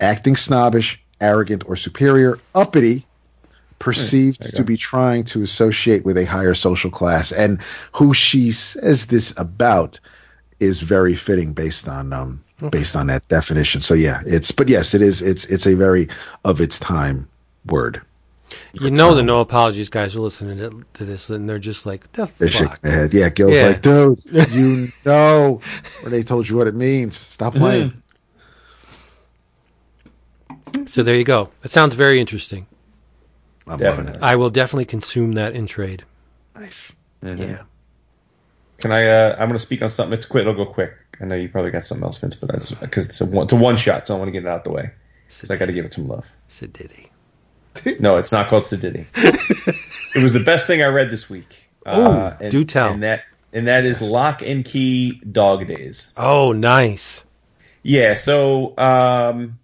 acting 0.00 0.36
snobbish, 0.36 1.00
arrogant, 1.20 1.64
or 1.68 1.76
superior, 1.76 2.38
uppity, 2.54 3.04
perceived 3.78 4.44
you 4.44 4.50
to 4.52 4.64
be 4.64 4.76
trying 4.76 5.24
to 5.24 5.42
associate 5.42 6.04
with 6.04 6.16
a 6.16 6.24
higher 6.24 6.54
social 6.54 6.90
class, 6.90 7.32
and 7.32 7.60
who 7.92 8.14
she 8.14 8.50
says 8.50 9.06
this 9.06 9.34
about 9.36 10.00
is 10.60 10.80
very 10.80 11.14
fitting 11.14 11.52
based 11.52 11.88
on 11.88 12.12
um 12.14 12.42
based 12.70 12.96
on 12.96 13.08
that 13.08 13.26
definition. 13.28 13.82
So 13.82 13.92
yeah, 13.92 14.22
it's 14.26 14.52
but 14.52 14.68
yes, 14.68 14.94
it 14.94 15.02
is 15.02 15.20
it's 15.20 15.44
it's 15.46 15.66
a 15.66 15.74
very 15.74 16.08
of 16.44 16.60
its 16.62 16.80
time 16.80 17.28
word. 17.66 18.00
You 18.80 18.90
know 18.90 19.14
the 19.14 19.22
no 19.22 19.40
apologies 19.40 19.88
guys 19.88 20.14
are 20.14 20.20
listening 20.20 20.58
to, 20.58 20.84
to 20.94 21.04
this 21.04 21.30
and 21.30 21.48
they're 21.48 21.58
just 21.58 21.86
like, 21.86 22.10
the 22.12 22.30
They're 22.38 22.48
shaking 22.48 22.68
fuck. 22.68 22.80
their 22.82 22.92
head. 22.92 23.14
Yeah, 23.14 23.28
Gil's 23.30 23.54
Yeah. 23.54 23.66
like, 23.68 23.82
dude, 23.82 24.24
you 24.52 24.88
know, 25.04 25.60
or 26.02 26.10
they 26.10 26.22
told 26.22 26.48
you 26.48 26.56
what 26.56 26.66
it 26.66 26.74
means. 26.74 27.16
Stop 27.16 27.54
playing. 27.54 28.00
So 30.86 31.02
there 31.02 31.14
you 31.14 31.24
go. 31.24 31.50
It 31.62 31.70
sounds 31.70 31.94
very 31.94 32.20
interesting. 32.20 32.66
I'm 33.66 33.78
loving 33.78 34.08
it. 34.08 34.18
I 34.20 34.36
will 34.36 34.50
definitely 34.50 34.84
consume 34.84 35.32
that 35.32 35.54
in 35.54 35.66
trade. 35.66 36.04
Nice. 36.54 36.92
Mhm. 37.22 37.38
Yeah. 37.38 37.62
Can 38.78 38.92
I? 38.92 39.06
Uh, 39.06 39.32
I'm 39.32 39.48
going 39.48 39.52
to 39.52 39.58
speak 39.58 39.82
on 39.82 39.88
something. 39.90 40.12
It's 40.12 40.26
quick. 40.26 40.42
It'll 40.42 40.54
go 40.54 40.66
quick. 40.66 40.92
I 41.20 41.24
know 41.24 41.36
you 41.36 41.48
probably 41.48 41.70
got 41.70 41.84
something 41.84 42.04
else, 42.04 42.18
Vince, 42.18 42.34
but 42.34 42.50
because 42.80 43.06
it's 43.06 43.20
a 43.20 43.26
one, 43.26 43.44
it's 43.44 43.52
a 43.52 43.56
one 43.56 43.76
shot, 43.76 44.06
so 44.06 44.14
I 44.14 44.18
want 44.18 44.28
to 44.28 44.32
get 44.32 44.42
it 44.44 44.48
out 44.48 44.64
the 44.64 44.72
way. 44.72 44.90
So 45.28 45.46
I 45.52 45.56
got 45.56 45.66
to 45.66 45.72
give 45.72 45.84
it 45.84 45.94
some 45.94 46.08
love. 46.08 46.26
Sedity. 46.50 47.08
No, 48.00 48.16
it's 48.16 48.32
not 48.32 48.48
called 48.48 48.64
Sedity. 48.64 49.06
it 50.14 50.22
was 50.22 50.32
the 50.32 50.40
best 50.40 50.66
thing 50.66 50.82
I 50.82 50.86
read 50.86 51.10
this 51.10 51.28
week. 51.28 51.68
Ooh, 51.88 51.90
and, 52.40 52.50
do 52.50 52.64
tell. 52.64 52.92
And 52.92 53.02
that 53.02 53.24
and 53.52 53.68
that 53.68 53.84
is 53.84 54.00
Locke 54.00 54.42
and 54.42 54.64
Key 54.64 55.20
Dog 55.30 55.66
Days. 55.66 56.12
Oh, 56.16 56.52
nice. 56.52 57.24
Yeah, 57.82 58.14
so 58.16 58.76
um, 58.78 59.58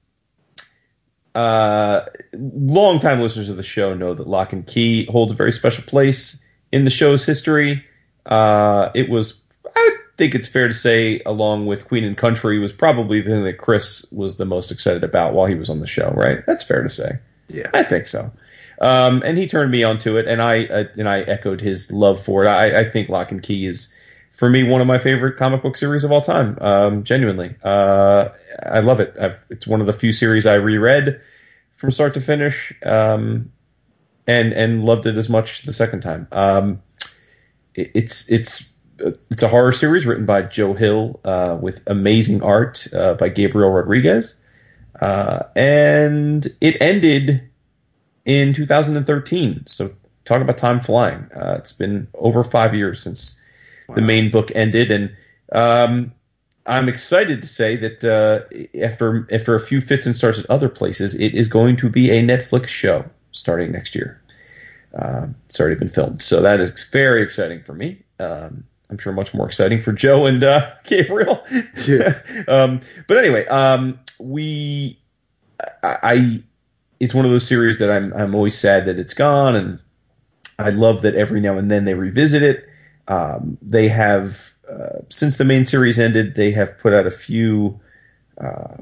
uh, 1.35 2.03
longtime 2.35 3.21
listeners 3.21 3.49
of 3.49 3.57
the 3.57 3.63
show 3.63 3.95
know 3.95 4.15
that 4.15 4.29
Locke 4.29 4.53
and 4.53 4.67
Key 4.67 5.07
holds 5.07 5.33
a 5.33 5.35
very 5.35 5.53
special 5.53 5.83
place 5.85 6.41
in 6.71 6.85
the 6.85 6.91
show's 6.91 7.25
history. 7.25 7.85
Uh, 8.27 8.91
it 8.95 9.09
was, 9.09 9.41
I 9.75 9.89
would 9.91 10.17
think 10.19 10.35
it's 10.35 10.49
fair 10.49 10.69
to 10.69 10.75
say, 10.75 11.21
along 11.27 11.67
with 11.67 11.89
Queen 11.89 12.05
and 12.05 12.17
Country, 12.17 12.59
was 12.59 12.73
probably 12.73 13.21
the 13.21 13.31
thing 13.31 13.45
that 13.45 13.59
Chris 13.59 14.07
was 14.13 14.37
the 14.37 14.45
most 14.45 14.71
excited 14.71 15.03
about 15.03 15.33
while 15.33 15.47
he 15.47 15.55
was 15.55 15.71
on 15.71 15.81
the 15.81 15.87
show. 15.87 16.11
Right? 16.11 16.45
That's 16.47 16.63
fair 16.63 16.83
to 16.83 16.91
say. 16.91 17.19
Yeah. 17.51 17.71
I 17.75 17.83
think 17.83 18.07
so. 18.07 18.31
Um, 18.81 19.23
and 19.25 19.37
he 19.37 19.47
turned 19.47 19.71
me 19.71 19.83
onto 19.85 20.17
it, 20.17 20.27
and 20.27 20.41
I 20.41 20.65
uh, 20.67 20.85
and 20.97 21.09
I 21.09 21.21
echoed 21.23 21.61
his 21.61 21.91
love 21.93 22.23
for 22.25 22.45
it. 22.45 22.49
I, 22.49 22.81
I 22.81 22.91
think 22.91 23.09
Locke 23.11 23.31
and 23.31 23.43
Key 23.43 23.67
is, 23.67 23.93
for 24.33 24.49
me, 24.49 24.63
one 24.63 24.81
of 24.81 24.87
my 24.87 24.97
favorite 24.99 25.37
comic 25.37 25.63
book 25.63 25.77
series 25.77 26.03
of 26.03 26.11
all 26.11 26.23
time. 26.23 26.57
Um, 26.63 27.05
genuinely, 27.05 27.55
uh, 27.63 28.31
I 28.65 28.81
love 28.81 28.99
it. 29.01 29.15
I've, 29.21 29.37
it's 29.51 29.67
one 29.67 29.83
of 29.83 29.87
the 29.87 29.93
few 29.93 30.13
series 30.13 30.47
I 30.47 30.55
reread 30.55 31.21
from 31.77 31.91
start 31.91 32.15
to 32.15 32.23
finish, 32.23 32.73
um, 32.87 33.53
and 34.27 34.55
and 34.55 34.85
loved 34.85 35.05
it 35.05 35.19
as 35.19 35.29
much 35.29 35.65
the 35.65 35.75
second 35.75 36.01
time. 36.01 36.27
Um, 36.33 36.81
it, 37.75 37.91
it's 37.95 38.31
it's 38.31 38.71
it's 39.31 39.43
a 39.43 39.49
horror 39.49 39.73
series 39.73 40.07
written 40.07 40.25
by 40.25 40.41
Joe 40.43 40.73
Hill 40.73 41.21
uh, 41.25 41.59
with 41.61 41.83
amazing 41.87 42.43
art 42.43 42.87
uh, 42.95 43.13
by 43.15 43.29
Gabriel 43.29 43.71
Rodriguez, 43.71 44.40
uh, 45.01 45.43
and 45.57 46.47
it 46.61 46.77
ended 46.81 47.43
in 48.25 48.53
2013. 48.53 49.63
So 49.67 49.91
talk 50.25 50.43
about 50.43 50.59
time 50.59 50.81
flying. 50.81 51.27
Uh, 51.35 51.57
it's 51.59 51.73
been 51.73 52.07
over 52.15 52.45
five 52.45 52.75
years 52.75 53.03
since 53.03 53.39
the 53.95 54.01
main 54.01 54.31
book 54.31 54.53
ended, 54.55 54.91
and 54.91 55.11
um, 55.53 56.13
I'm 56.67 56.89
excited 56.89 57.43
to 57.43 57.49
say 57.49 57.77
that 57.77 58.05
uh, 58.05 58.43
after 58.81 59.27
after 59.33 59.57
a 59.57 59.61
few 59.61 59.81
fits 59.81 60.07
and 60.07 60.17
starts 60.17 60.39
at 60.39 60.49
other 60.49 60.69
places, 60.69 61.15
it 61.17 61.35
is 61.35 61.49
going 61.49 61.77
to 61.79 61.89
be 61.89 62.11
a 62.11 62.23
Netflix 62.23 62.69
show 62.69 63.05
starting 63.33 63.73
next 63.73 63.95
year. 63.95 64.23
Uh, 64.97 65.27
it's 65.49 65.59
already 65.59 65.75
been 65.75 65.89
filmed, 65.89 66.23
so 66.23 66.41
that 66.41 66.61
is 66.61 66.85
very 66.85 67.23
exciting 67.23 67.63
for 67.63 67.75
me. 67.75 68.01
Um, 68.21 68.65
I'm 68.91 68.99
sure 68.99 69.13
much 69.13 69.33
more 69.33 69.47
exciting 69.47 69.81
for 69.81 69.93
Joe 69.93 70.27
and 70.27 70.43
uh, 70.43 70.71
Gabriel. 70.85 71.45
Yeah. 71.87 72.19
um, 72.49 72.81
but 73.07 73.17
anyway, 73.17 73.47
um, 73.47 73.99
we, 74.19 74.99
I, 75.83 75.99
I, 76.03 76.43
it's 76.99 77.15
one 77.15 77.25
of 77.25 77.31
those 77.31 77.47
series 77.47 77.79
that 77.79 77.91
I'm 77.91 78.13
I'm 78.13 78.35
always 78.35 78.59
sad 78.59 78.85
that 78.87 78.99
it's 78.99 79.15
gone, 79.15 79.57
and 79.57 79.79
I 80.59 80.71
love 80.71 81.03
that 81.03 81.15
every 81.15 81.41
now 81.41 81.57
and 81.57 81.71
then 81.71 81.87
they 81.87 81.95
revisit 81.95 82.43
it. 82.43 82.67
Um, 83.09 83.57
they 83.63 83.89
have 83.89 84.51
uh, 84.71 85.01
since 85.09 85.37
the 85.37 85.45
main 85.45 85.65
series 85.65 85.99
ended, 85.99 86.35
they 86.35 86.51
have 86.51 86.77
put 86.79 86.93
out 86.93 87.07
a 87.07 87.11
few 87.11 87.81
uh, 88.39 88.77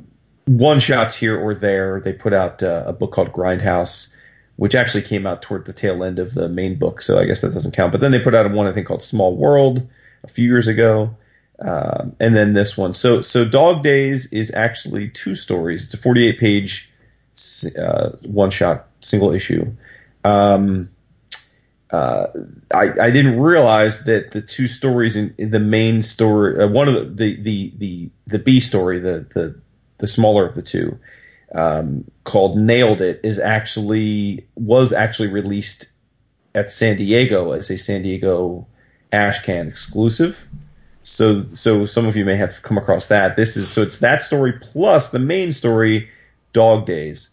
one 0.47 0.80
shots 0.80 1.14
here 1.14 1.39
or 1.39 1.55
there. 1.55 2.01
They 2.01 2.12
put 2.12 2.32
out 2.32 2.62
uh, 2.62 2.85
a 2.86 2.93
book 2.93 3.12
called 3.12 3.32
Grindhouse, 3.32 4.14
which 4.59 4.74
actually 4.74 5.02
came 5.02 5.26
out 5.26 5.40
toward 5.40 5.64
the 5.64 5.72
tail 5.72 6.02
end 6.02 6.18
of 6.18 6.35
the 6.35 6.48
main 6.48 6.76
book, 6.76 7.01
so 7.01 7.18
I 7.18 7.24
guess 7.24 7.40
that 7.40 7.52
doesn't 7.52 7.74
count. 7.74 7.93
But 7.93 8.01
then 8.01 8.10
they 8.10 8.18
put 8.18 8.35
out 8.35 8.51
one 8.51 8.66
I 8.66 8.72
think 8.72 8.86
called 8.86 9.02
Small 9.02 9.36
World 9.36 9.86
a 10.24 10.28
few 10.28 10.47
years 10.47 10.66
ago, 10.66 11.14
um, 11.60 12.14
and 12.20 12.36
then 12.36 12.55
this 12.55 12.76
one. 12.76 12.93
So 12.93 13.20
so 13.20 13.44
Dog 13.44 13.82
Days 13.82 14.26
is 14.32 14.52
actually 14.55 15.10
two 15.10 15.35
stories. 15.35 15.85
It's 15.85 15.94
a 15.94 15.98
48 15.98 16.39
page 16.39 16.90
uh, 17.78 18.10
one 18.24 18.51
shot 18.51 18.89
single 19.01 19.32
issue. 19.32 19.64
Um, 20.24 20.90
uh, 21.90 22.26
I, 22.74 22.90
I 23.01 23.10
didn't 23.10 23.40
realize 23.40 24.05
that 24.05 24.32
the 24.32 24.43
two 24.43 24.66
stories 24.66 25.16
in, 25.16 25.35
in 25.39 25.52
the 25.52 25.60
main 25.60 26.02
story, 26.02 26.60
uh, 26.62 26.68
one 26.68 26.89
of 26.89 26.94
the, 26.94 27.05
the, 27.05 27.43
the, 27.43 27.72
the, 27.78 28.10
the 28.26 28.39
B 28.39 28.60
story, 28.60 28.98
the, 28.98 29.26
the, 29.35 29.59
the 29.98 30.06
smaller 30.06 30.47
of 30.47 30.55
the 30.55 30.62
two, 30.62 30.98
um, 31.55 32.05
called 32.25 32.59
Nailed 32.59 33.01
It 33.01 33.20
is 33.23 33.39
actually, 33.39 34.47
was 34.57 34.93
actually 34.93 35.29
released 35.29 35.91
at 36.55 36.70
San 36.70 36.97
Diego 36.97 37.53
as 37.53 37.70
a 37.70 37.79
San 37.79 38.03
Diego 38.03 38.66
Ashcan 39.12 39.69
exclusive. 39.69 40.39
So, 41.03 41.45
so 41.55 41.87
some 41.87 42.07
of 42.07 42.16
you 42.16 42.25
may 42.25 42.37
have 42.37 42.62
come 42.62 42.77
across 42.77 43.07
that. 43.07 43.37
This 43.37 43.57
is, 43.57 43.70
so 43.70 43.83
it's 43.83 43.99
that 43.99 44.23
story 44.23 44.53
plus 44.61 45.09
the 45.09 45.19
main 45.19 45.53
story, 45.53 46.09
Dog 46.53 46.87
Days. 46.87 47.31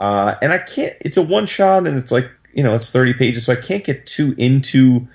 Uh, 0.00 0.36
and 0.40 0.52
I 0.52 0.58
can't, 0.58 0.96
it's 1.00 1.16
a 1.16 1.22
one 1.22 1.46
shot 1.46 1.86
and 1.86 1.98
it's 1.98 2.12
like, 2.12 2.30
you 2.52 2.62
know, 2.62 2.74
it's 2.74 2.90
30 2.90 3.14
pages, 3.14 3.44
so 3.44 3.52
I 3.52 3.56
can't 3.56 3.84
get 3.84 4.06
too 4.06 4.34
into 4.38 5.06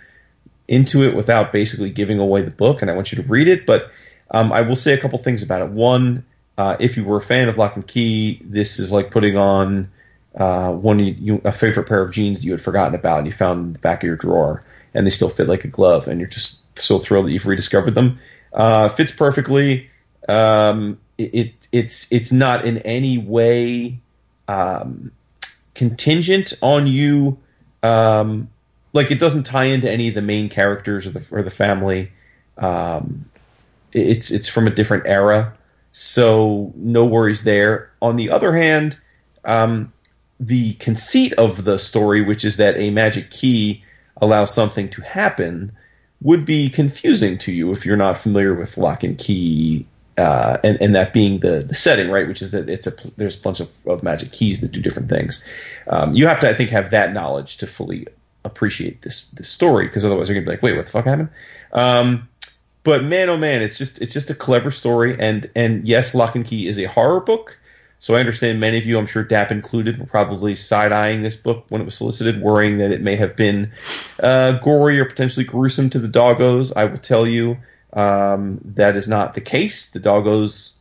into 0.67 1.03
it 1.03 1.15
without 1.15 1.51
basically 1.51 1.89
giving 1.89 2.19
away 2.19 2.41
the 2.41 2.51
book, 2.51 2.81
and 2.81 2.89
I 2.89 2.93
want 2.93 3.11
you 3.11 3.21
to 3.21 3.27
read 3.27 3.47
it. 3.47 3.65
But 3.65 3.91
um, 4.31 4.51
I 4.51 4.61
will 4.61 4.75
say 4.75 4.93
a 4.93 4.97
couple 4.97 5.19
things 5.19 5.43
about 5.43 5.61
it. 5.61 5.69
One, 5.69 6.25
uh, 6.57 6.77
if 6.79 6.97
you 6.97 7.03
were 7.03 7.17
a 7.17 7.21
fan 7.21 7.49
of 7.49 7.57
Locke 7.57 7.75
and 7.75 7.87
Key, 7.87 8.41
this 8.43 8.79
is 8.79 8.91
like 8.91 9.11
putting 9.11 9.37
on 9.37 9.89
uh, 10.35 10.71
one 10.71 10.99
you, 10.99 11.15
you, 11.19 11.41
a 11.43 11.51
favorite 11.51 11.87
pair 11.87 12.01
of 12.01 12.11
jeans 12.11 12.45
you 12.45 12.51
had 12.51 12.61
forgotten 12.61 12.95
about, 12.95 13.19
and 13.19 13.27
you 13.27 13.33
found 13.33 13.67
in 13.67 13.73
the 13.73 13.79
back 13.79 14.03
of 14.03 14.07
your 14.07 14.15
drawer, 14.15 14.63
and 14.93 15.05
they 15.05 15.11
still 15.11 15.29
fit 15.29 15.47
like 15.47 15.63
a 15.63 15.67
glove, 15.67 16.07
and 16.07 16.19
you're 16.19 16.29
just 16.29 16.59
so 16.77 16.99
thrilled 16.99 17.27
that 17.27 17.31
you've 17.31 17.45
rediscovered 17.45 17.95
them. 17.95 18.19
Uh, 18.53 18.89
fits 18.89 19.11
perfectly. 19.11 19.89
Um, 20.29 20.99
it, 21.17 21.33
it 21.33 21.67
it's 21.71 22.11
it's 22.11 22.31
not 22.31 22.65
in 22.65 22.79
any 22.79 23.17
way. 23.17 23.99
Um, 24.47 25.11
contingent 25.75 26.53
on 26.61 26.87
you 26.87 27.37
um 27.81 28.47
like 28.93 29.09
it 29.11 29.19
doesn't 29.19 29.43
tie 29.43 29.65
into 29.65 29.89
any 29.89 30.07
of 30.07 30.15
the 30.15 30.21
main 30.21 30.49
characters 30.49 31.05
or 31.05 31.09
the 31.09 31.25
or 31.31 31.41
the 31.41 31.49
family 31.49 32.11
um 32.57 33.25
it's 33.91 34.31
it's 34.31 34.47
from 34.47 34.67
a 34.67 34.69
different 34.69 35.05
era 35.07 35.53
so 35.93 36.73
no 36.75 37.05
worries 37.05 37.43
there 37.43 37.89
on 38.01 38.17
the 38.17 38.29
other 38.29 38.53
hand 38.53 38.97
um 39.45 39.91
the 40.39 40.73
conceit 40.73 41.31
of 41.33 41.63
the 41.63 41.79
story 41.79 42.21
which 42.21 42.43
is 42.43 42.57
that 42.57 42.75
a 42.77 42.89
magic 42.91 43.29
key 43.31 43.81
allows 44.17 44.53
something 44.53 44.89
to 44.89 45.01
happen 45.01 45.71
would 46.21 46.45
be 46.45 46.69
confusing 46.69 47.37
to 47.37 47.51
you 47.51 47.71
if 47.71 47.85
you're 47.85 47.97
not 47.97 48.17
familiar 48.17 48.53
with 48.53 48.77
lock 48.77 49.03
and 49.03 49.17
key 49.17 49.85
uh, 50.17 50.57
and, 50.63 50.79
and 50.81 50.95
that 50.95 51.11
being 51.13 51.39
the, 51.39 51.63
the 51.67 51.73
setting, 51.73 52.09
right? 52.09 52.27
Which 52.27 52.41
is 52.41 52.51
that 52.51 52.69
it's 52.69 52.87
a 52.87 52.93
there's 53.17 53.35
a 53.35 53.39
bunch 53.39 53.59
of, 53.59 53.69
of 53.87 54.03
magic 54.03 54.31
keys 54.31 54.61
that 54.61 54.71
do 54.71 54.81
different 54.81 55.09
things. 55.09 55.43
Um, 55.87 56.13
you 56.13 56.27
have 56.27 56.39
to, 56.41 56.49
I 56.49 56.53
think, 56.53 56.69
have 56.69 56.91
that 56.91 57.13
knowledge 57.13 57.57
to 57.57 57.67
fully 57.67 58.07
appreciate 58.45 59.01
this 59.01 59.25
this 59.33 59.49
story, 59.49 59.87
because 59.87 60.05
otherwise 60.05 60.29
you're 60.29 60.35
gonna 60.35 60.45
be 60.45 60.51
like, 60.51 60.61
wait, 60.61 60.75
what 60.75 60.85
the 60.85 60.91
fuck 60.91 61.05
happened? 61.05 61.29
Um, 61.71 62.29
but 62.83 63.03
man, 63.03 63.29
oh 63.29 63.37
man, 63.37 63.61
it's 63.61 63.77
just 63.77 63.99
it's 64.01 64.13
just 64.13 64.29
a 64.29 64.35
clever 64.35 64.71
story, 64.71 65.15
and 65.19 65.49
and 65.55 65.87
yes, 65.87 66.13
Locke 66.15 66.35
and 66.35 66.45
Key 66.45 66.67
is 66.67 66.77
a 66.79 66.85
horror 66.85 67.19
book. 67.19 67.57
So 67.99 68.15
I 68.15 68.19
understand 68.19 68.59
many 68.59 68.77
of 68.77 68.85
you, 68.85 68.97
I'm 68.97 69.07
sure 69.07 69.23
Dap 69.23 69.49
included, 69.49 69.97
were 69.97 70.05
probably 70.05 70.57
side 70.57 70.91
eyeing 70.91 71.23
this 71.23 71.37
book 71.37 71.63
when 71.69 71.79
it 71.79 71.85
was 71.85 71.95
solicited, 71.95 72.41
worrying 72.41 72.77
that 72.79 72.91
it 72.91 73.01
may 73.01 73.15
have 73.15 73.37
been 73.37 73.71
uh, 74.21 74.59
gory 74.59 74.99
or 74.99 75.05
potentially 75.05 75.45
gruesome 75.45 75.89
to 75.91 75.99
the 75.99 76.09
doggos. 76.09 76.73
I 76.75 76.85
will 76.85 76.97
tell 76.97 77.25
you. 77.25 77.57
Um, 77.93 78.59
that 78.65 78.97
is 78.97 79.07
not 79.07 79.35
the 79.35 79.41
case. 79.41 79.91
The 79.91 79.99
doggos 79.99 80.73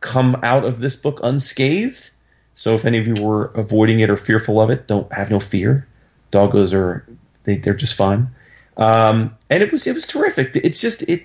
come 0.00 0.36
out 0.42 0.64
of 0.64 0.80
this 0.80 0.96
book 0.96 1.20
unscathed. 1.22 2.10
So 2.54 2.74
if 2.74 2.84
any 2.84 2.98
of 2.98 3.06
you 3.06 3.14
were 3.14 3.46
avoiding 3.54 4.00
it 4.00 4.10
or 4.10 4.16
fearful 4.16 4.60
of 4.60 4.70
it, 4.70 4.86
don't 4.86 5.12
have 5.12 5.30
no 5.30 5.40
fear. 5.40 5.86
Doggos 6.32 6.72
are 6.72 7.04
they, 7.44 7.56
they're 7.56 7.74
just 7.74 7.94
fun. 7.94 8.28
Um, 8.76 9.36
and 9.50 9.62
it 9.62 9.72
was 9.72 9.86
it 9.86 9.94
was 9.94 10.06
terrific. 10.06 10.52
It's 10.54 10.80
just 10.80 11.02
it. 11.02 11.24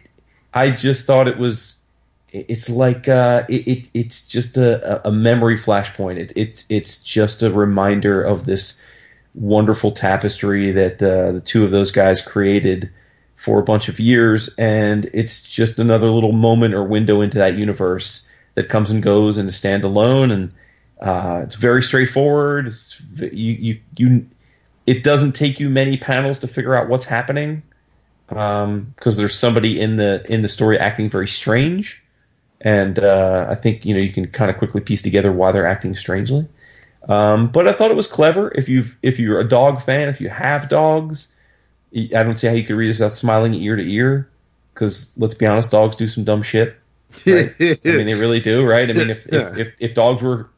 I 0.56 0.72
just 0.72 1.06
thought 1.06 1.28
it 1.28 1.38
was. 1.38 1.76
It's 2.32 2.70
like 2.70 3.08
uh, 3.08 3.44
it, 3.48 3.68
it 3.68 3.90
It's 3.94 4.26
just 4.28 4.58
a, 4.58 5.08
a 5.08 5.12
memory 5.12 5.58
flashpoint. 5.58 6.18
It, 6.18 6.34
it's 6.36 6.66
it's 6.70 6.98
just 6.98 7.44
a 7.44 7.52
reminder 7.52 8.22
of 8.22 8.46
this 8.46 8.82
wonderful 9.36 9.92
tapestry 9.92 10.72
that 10.72 11.04
uh, 11.04 11.34
the 11.34 11.42
two 11.42 11.64
of 11.66 11.72
those 11.72 11.92
guys 11.92 12.22
created 12.22 12.90
for 13.36 13.60
a 13.60 13.64
bunch 13.64 13.90
of 13.90 14.00
years, 14.00 14.54
and 14.58 15.10
it's 15.14 15.42
just 15.42 15.78
another 15.78 16.10
little 16.10 16.32
moment 16.32 16.74
or 16.74 16.84
window 16.84 17.22
into 17.22 17.38
that 17.38 17.58
universe 17.58 18.28
that 18.56 18.70
comes 18.70 18.92
and 18.92 19.04
goes 19.04 19.38
and 19.38 19.50
is 19.50 19.60
standalone, 19.60 20.32
and 20.32 20.54
uh, 21.02 21.42
it's 21.44 21.56
very 21.56 21.84
straightforward. 21.84 22.68
It's, 22.68 23.02
you 23.20 23.54
you 23.54 23.80
you 23.98 24.26
it 24.88 25.04
doesn't 25.04 25.34
take 25.34 25.60
you 25.60 25.70
many 25.70 25.98
panels 25.98 26.40
to 26.40 26.48
figure 26.48 26.76
out 26.76 26.88
what's 26.88 27.06
happening 27.06 27.62
because 28.28 28.64
um, 28.64 28.94
there's 29.16 29.38
somebody 29.38 29.80
in 29.80 29.98
the 29.98 30.26
in 30.32 30.42
the 30.42 30.50
story 30.50 30.78
acting 30.80 31.10
very 31.10 31.28
strange, 31.28 32.02
and 32.62 33.00
uh, 33.00 33.48
I 33.50 33.56
think 33.56 33.86
you 33.86 33.94
know 33.94 34.00
you 34.00 34.12
can 34.12 34.28
kind 34.28 34.50
of 34.50 34.58
quickly 34.58 34.82
piece 34.82 35.02
together 35.02 35.32
why 35.32 35.52
they're 35.52 35.68
acting 35.68 35.96
strangely. 35.96 36.48
Um, 37.08 37.52
but 37.52 37.68
I 37.68 37.74
thought 37.74 37.92
it 37.92 37.96
was 37.98 38.08
clever. 38.08 38.52
If 38.56 38.68
you 38.68 38.86
if 39.04 39.20
you're 39.20 39.40
a 39.40 39.48
dog 39.48 39.82
fan, 39.82 40.10
if 40.10 40.20
you 40.20 40.30
have 40.30 40.70
dogs, 40.70 41.32
I 41.94 42.24
don't 42.24 42.38
see 42.38 42.48
how 42.48 42.54
you 42.54 42.64
could 42.64 42.76
read 42.76 42.90
this 42.90 43.00
without 43.00 43.18
smiling 43.18 43.54
ear 43.54 43.76
to 43.76 43.84
ear. 43.84 44.30
Because 44.74 45.10
let's 45.16 45.36
be 45.36 45.46
honest, 45.46 45.72
dogs 45.72 45.96
do 45.96 46.08
some 46.08 46.24
dumb 46.24 46.44
shit. 46.44 46.76
Right? 47.26 47.54
I 47.60 47.78
mean, 47.84 48.08
they 48.08 48.16
really 48.16 48.42
do, 48.42 48.66
right? 48.66 48.90
I 48.90 48.94
mean, 48.94 49.10
if, 49.10 49.26
yeah. 49.32 49.52
if, 49.52 49.58
if, 49.58 49.74
if 49.80 49.94
dogs 49.94 50.22
were 50.22 50.50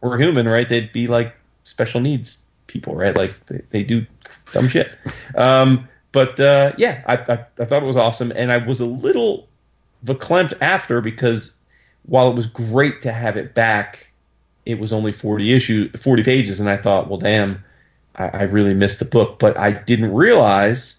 were 0.00 0.16
human, 0.18 0.48
right, 0.48 0.68
they'd 0.68 0.92
be 0.92 1.08
like 1.08 1.34
special 1.64 2.00
needs 2.00 2.38
people, 2.68 2.94
right? 2.94 3.16
Like 3.16 3.34
they, 3.46 3.62
they 3.70 3.82
do 3.82 4.06
dumb 4.52 4.68
shit. 4.68 4.90
Um, 5.34 5.88
but 6.16 6.40
uh, 6.40 6.72
yeah, 6.78 7.02
I, 7.04 7.16
I, 7.16 7.46
I 7.58 7.64
thought 7.66 7.82
it 7.82 7.86
was 7.86 7.98
awesome, 7.98 8.32
and 8.34 8.50
I 8.50 8.56
was 8.56 8.80
a 8.80 8.86
little 8.86 9.46
verklempt 10.02 10.56
after 10.62 11.02
because 11.02 11.54
while 12.04 12.30
it 12.30 12.34
was 12.34 12.46
great 12.46 13.02
to 13.02 13.12
have 13.12 13.36
it 13.36 13.54
back, 13.54 14.08
it 14.64 14.78
was 14.78 14.94
only 14.94 15.12
forty 15.12 15.52
issue 15.52 15.90
forty 15.98 16.22
pages, 16.22 16.58
and 16.58 16.70
I 16.70 16.78
thought, 16.78 17.10
well, 17.10 17.18
damn, 17.18 17.62
I, 18.14 18.28
I 18.28 18.42
really 18.44 18.72
missed 18.72 18.98
the 18.98 19.04
book. 19.04 19.38
But 19.38 19.58
I 19.58 19.72
didn't 19.72 20.14
realize, 20.14 20.96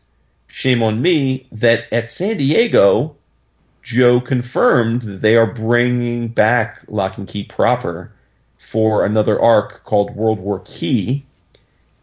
shame 0.50 0.84
on 0.84 1.02
me, 1.02 1.48
that 1.52 1.92
at 1.92 2.12
San 2.12 2.38
Diego, 2.38 3.16
Joe 3.82 4.22
confirmed 4.22 5.02
that 5.02 5.22
they 5.22 5.36
are 5.36 5.48
bringing 5.48 6.28
back 6.28 6.86
Locke 6.90 7.18
and 7.18 7.28
Key 7.28 7.44
proper 7.46 8.12
for 8.60 9.04
another 9.04 9.42
arc 9.42 9.84
called 9.84 10.16
World 10.16 10.38
War 10.38 10.62
Key, 10.64 11.26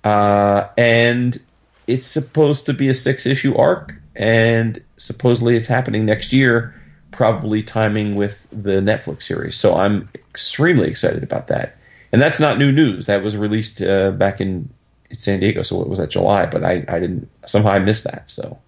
uh, 0.02 0.66
and 0.76 1.40
it's 1.86 2.06
supposed 2.06 2.66
to 2.66 2.72
be 2.72 2.88
a 2.88 2.94
six 2.94 3.26
issue 3.26 3.54
arc, 3.56 3.94
and 4.16 4.82
supposedly 4.96 5.56
it's 5.56 5.66
happening 5.66 6.06
next 6.06 6.32
year, 6.32 6.74
probably 7.10 7.62
timing 7.62 8.16
with 8.16 8.46
the 8.50 8.80
Netflix 8.80 9.22
series. 9.22 9.54
So 9.56 9.76
I'm 9.76 10.08
extremely 10.30 10.88
excited 10.88 11.22
about 11.22 11.48
that. 11.48 11.76
And 12.12 12.22
that's 12.22 12.38
not 12.38 12.58
new 12.58 12.70
news. 12.70 13.06
That 13.06 13.22
was 13.22 13.36
released 13.36 13.82
uh, 13.82 14.12
back 14.12 14.40
in, 14.40 14.68
San 15.18 15.40
Diego, 15.40 15.62
so 15.62 15.80
it 15.80 15.88
was 15.88 16.00
at 16.00 16.10
July, 16.10 16.46
but 16.46 16.64
I, 16.64 16.84
I 16.88 16.98
didn't 16.98 17.28
somehow 17.46 17.70
I 17.70 17.78
missed 17.78 18.04
that. 18.04 18.28
So 18.28 18.58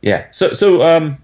yeah. 0.00 0.26
So 0.30 0.52
so 0.52 0.82
um 0.82 1.18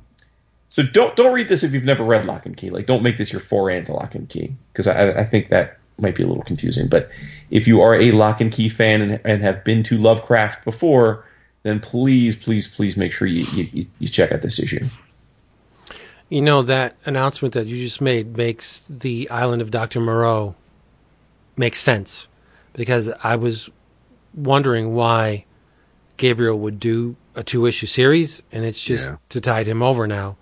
so 0.69 0.83
don't 0.83 1.15
don't 1.17 1.33
read 1.33 1.49
this 1.49 1.63
if 1.63 1.73
you've 1.73 1.85
never 1.85 2.05
read 2.05 2.27
Locke 2.27 2.47
and 2.47 2.57
Key. 2.57 2.71
Like 2.71 2.87
don't 2.87 3.03
make 3.03 3.19
this 3.19 3.33
your 3.33 3.41
foray 3.41 3.79
into 3.79 3.93
Locke 3.93 4.15
and 4.15 4.29
Key 4.29 4.55
because 4.73 4.87
I, 4.87 5.11
I 5.11 5.25
think 5.25 5.51
that 5.51 5.79
might 5.99 6.15
be 6.15 6.23
a 6.23 6.27
little 6.27 6.43
confusing. 6.43 6.89
But 6.89 7.11
if 7.51 7.67
you 7.67 7.81
are 7.81 7.95
a 7.95 8.13
Locke 8.13 8.41
and 8.41 8.53
Key 8.53 8.69
fan 8.69 9.03
and, 9.03 9.21
and 9.25 9.43
have 9.43 9.65
been 9.65 9.83
to 9.85 9.99
Lovecraft 9.99 10.65
before, 10.65 11.25
then 11.63 11.81
please, 11.81 12.37
please, 12.37 12.69
please 12.69 12.97
make 12.97 13.13
sure 13.13 13.27
you, 13.27 13.45
you, 13.53 13.87
you 13.99 14.09
check 14.09 14.33
out 14.33 14.43
this 14.43 14.59
issue. 14.59 14.85
You 16.29 16.43
know, 16.43 16.63
that 16.63 16.97
announcement 17.07 17.55
that 17.55 17.67
you 17.67 17.79
just 17.79 18.01
made 18.01 18.37
makes 18.37 18.81
the 18.89 19.29
Island 19.31 19.63
of 19.63 19.71
Dr. 19.71 20.01
Moreau 20.01 20.55
make 21.57 21.75
sense 21.75 22.29
because 22.75 23.11
I 23.23 23.37
was 23.37 23.71
wondering 24.35 24.95
why 24.95 25.47
Gabriel 26.17 26.59
would 26.59 26.79
do 26.79 27.17
a 27.35 27.43
two 27.43 27.67
issue 27.67 27.87
series, 27.87 28.43
and 28.53 28.65
it's 28.65 28.81
just 28.81 29.07
yeah. 29.07 29.17
to 29.31 29.41
tide 29.41 29.67
him 29.67 29.83
over 29.83 30.07
now 30.07 30.37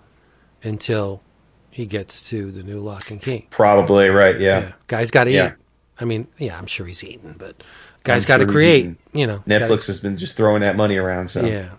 until 0.63 1.23
he 1.77 1.85
gets 1.85 2.27
to 2.31 2.51
the 2.51 2.63
new 2.63 2.81
Locke 2.81 3.11
and 3.11 3.21
Key. 3.21 3.47
Probably 3.51 4.09
right. 4.09 4.41
Yeah. 4.41 4.61
yeah. 4.61 4.73
Guy's 4.87 5.11
got 5.11 5.25
to 5.25 5.31
yeah. 5.31 5.49
eat. 5.49 5.53
I 6.01 6.07
mean, 6.07 6.27
yeah, 6.39 6.57
I'm 6.57 6.67
sure 6.67 6.87
he's 6.87 7.05
eating, 7.05 7.35
but 7.37 7.63
guy's 8.03 8.25
got 8.25 8.39
to 8.39 8.45
sure 8.45 8.53
create. 8.53 8.95
You 9.13 9.27
know, 9.27 9.41
Netflix 9.47 9.69
gotta, 9.69 9.87
has 9.89 10.01
been 10.01 10.17
just 10.17 10.39
throwing 10.39 10.63
that 10.63 10.75
money 10.75 10.97
around. 10.97 11.29
So 11.29 11.45
yeah, 11.45 11.73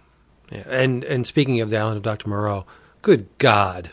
yeah. 0.52 0.64
And 0.70 1.04
and 1.04 1.26
speaking 1.26 1.62
of 1.62 1.72
the 1.72 1.78
Island 1.78 1.98
of 1.98 2.04
Doctor 2.04 2.30
Moreau, 2.30 2.68
good 3.02 3.28
God, 3.40 3.90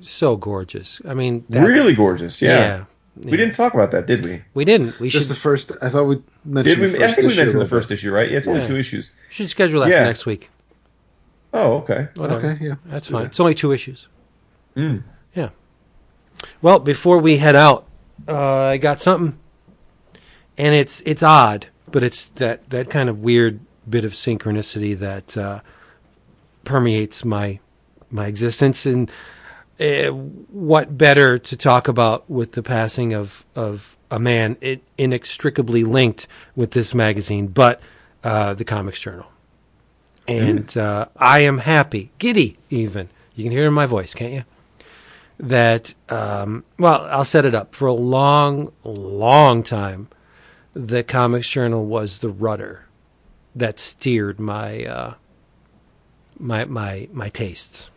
so 0.00 0.36
gorgeous. 0.36 1.02
I 1.04 1.14
mean, 1.14 1.44
really 1.48 1.94
gorgeous. 1.94 2.40
Yeah. 2.40 2.58
yeah. 2.58 2.84
We 3.16 3.32
yeah. 3.32 3.36
didn't 3.38 3.56
talk 3.56 3.74
about 3.74 3.90
that, 3.90 4.06
did 4.06 4.24
we? 4.24 4.44
We 4.54 4.64
didn't. 4.64 5.00
We 5.00 5.10
just 5.10 5.26
should. 5.26 5.36
the 5.36 5.40
first. 5.40 5.72
I 5.82 5.88
thought 5.88 6.04
we 6.04 6.22
mentioned. 6.44 6.80
Did 6.82 6.92
we? 6.92 7.04
I 7.04 7.10
think 7.10 7.26
we 7.26 7.36
mentioned 7.36 7.60
the 7.60 7.66
first 7.66 7.90
issue, 7.90 8.12
right? 8.12 8.30
Yeah, 8.30 8.38
it's 8.38 8.46
only 8.46 8.64
two 8.64 8.76
issues. 8.76 9.10
We 9.28 9.34
should 9.34 9.50
schedule 9.50 9.80
that 9.80 9.90
for 9.90 10.04
next 10.04 10.24
week. 10.24 10.50
Oh, 11.52 11.78
okay. 11.78 12.06
Whatever. 12.14 12.46
Okay, 12.46 12.64
yeah, 12.64 12.74
that's 12.84 13.08
fine. 13.08 13.26
It's 13.26 13.40
only 13.40 13.56
two 13.56 13.72
issues. 13.72 14.06
Mm. 14.76 15.02
Yeah. 15.36 15.50
Well, 16.62 16.80
before 16.80 17.18
we 17.18 17.36
head 17.36 17.54
out, 17.54 17.86
uh, 18.26 18.34
I 18.34 18.78
got 18.78 19.00
something, 19.00 19.38
and 20.58 20.74
it's 20.74 21.02
it's 21.02 21.22
odd, 21.22 21.68
but 21.90 22.02
it's 22.02 22.28
that 22.30 22.68
that 22.70 22.90
kind 22.90 23.08
of 23.08 23.20
weird 23.20 23.60
bit 23.88 24.04
of 24.04 24.12
synchronicity 24.12 24.98
that 24.98 25.36
uh, 25.36 25.60
permeates 26.64 27.24
my 27.24 27.60
my 28.10 28.26
existence. 28.26 28.86
And 28.86 29.10
uh, 29.78 30.06
what 30.06 30.96
better 30.96 31.38
to 31.38 31.56
talk 31.56 31.86
about 31.86 32.28
with 32.28 32.52
the 32.52 32.62
passing 32.62 33.12
of 33.12 33.44
of 33.54 33.96
a 34.10 34.18
man 34.18 34.56
it, 34.62 34.82
inextricably 34.96 35.84
linked 35.84 36.26
with 36.54 36.70
this 36.70 36.94
magazine, 36.94 37.48
but 37.48 37.80
uh, 38.24 38.54
the 38.54 38.64
Comics 38.64 39.00
Journal. 39.00 39.26
And 40.26 40.66
mm. 40.66 41.08
I 41.16 41.40
am 41.40 41.58
happy, 41.58 42.10
giddy, 42.18 42.56
even. 42.68 43.10
You 43.36 43.44
can 43.44 43.52
hear 43.52 43.64
it 43.64 43.68
in 43.68 43.74
my 43.74 43.86
voice, 43.86 44.12
can't 44.12 44.32
you? 44.32 44.44
That, 45.38 45.94
um, 46.08 46.64
well, 46.78 47.06
I'll 47.10 47.24
set 47.24 47.44
it 47.44 47.54
up. 47.54 47.74
For 47.74 47.86
a 47.86 47.92
long, 47.92 48.72
long 48.84 49.62
time, 49.62 50.08
the 50.74 51.02
Comics 51.02 51.48
Journal 51.48 51.84
was 51.84 52.18
the 52.18 52.30
rudder 52.30 52.86
that 53.54 53.78
steered 53.78 54.38
my 54.38 54.84
uh, 54.84 55.14
my 56.38 56.64
my 56.66 57.08
my 57.12 57.28
tastes. 57.28 57.90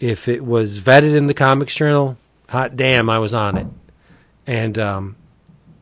If 0.00 0.28
it 0.28 0.44
was 0.44 0.80
vetted 0.80 1.14
in 1.14 1.26
the 1.26 1.34
Comics 1.34 1.74
Journal, 1.74 2.16
hot 2.48 2.76
damn, 2.76 3.08
I 3.08 3.18
was 3.18 3.34
on 3.34 3.56
it. 3.56 3.66
And 4.46 4.78
um, 4.78 5.16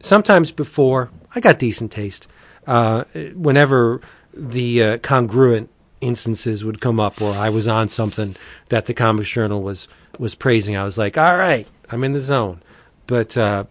sometimes 0.01 0.53
before, 0.53 1.11
I 1.35 1.41
got 1.41 1.59
decent 1.59 1.93
taste. 1.93 2.29
Uh, 2.67 3.05
whenever 3.35 4.01
the 4.33 4.83
uh, 4.83 4.99
congruent 4.99 5.69
instances 6.05 6.65
would 6.65 6.81
come 6.81 7.01
up, 7.01 7.21
or 7.21 7.33
I 7.35 7.51
was 7.51 7.67
on 7.67 7.89
something 7.89 8.37
that 8.69 8.87
the 8.87 8.95
Comics 8.95 9.31
Journal 9.31 9.63
was 9.63 9.89
was 10.19 10.35
praising. 10.35 10.77
I 10.77 10.85
was 10.85 10.99
like, 10.99 11.19
all 11.19 11.37
right, 11.37 11.67
I'm 11.91 12.05
in 12.05 12.13
the 12.13 12.21
zone. 12.21 12.63
But 13.07 13.37
uh, 13.37 13.65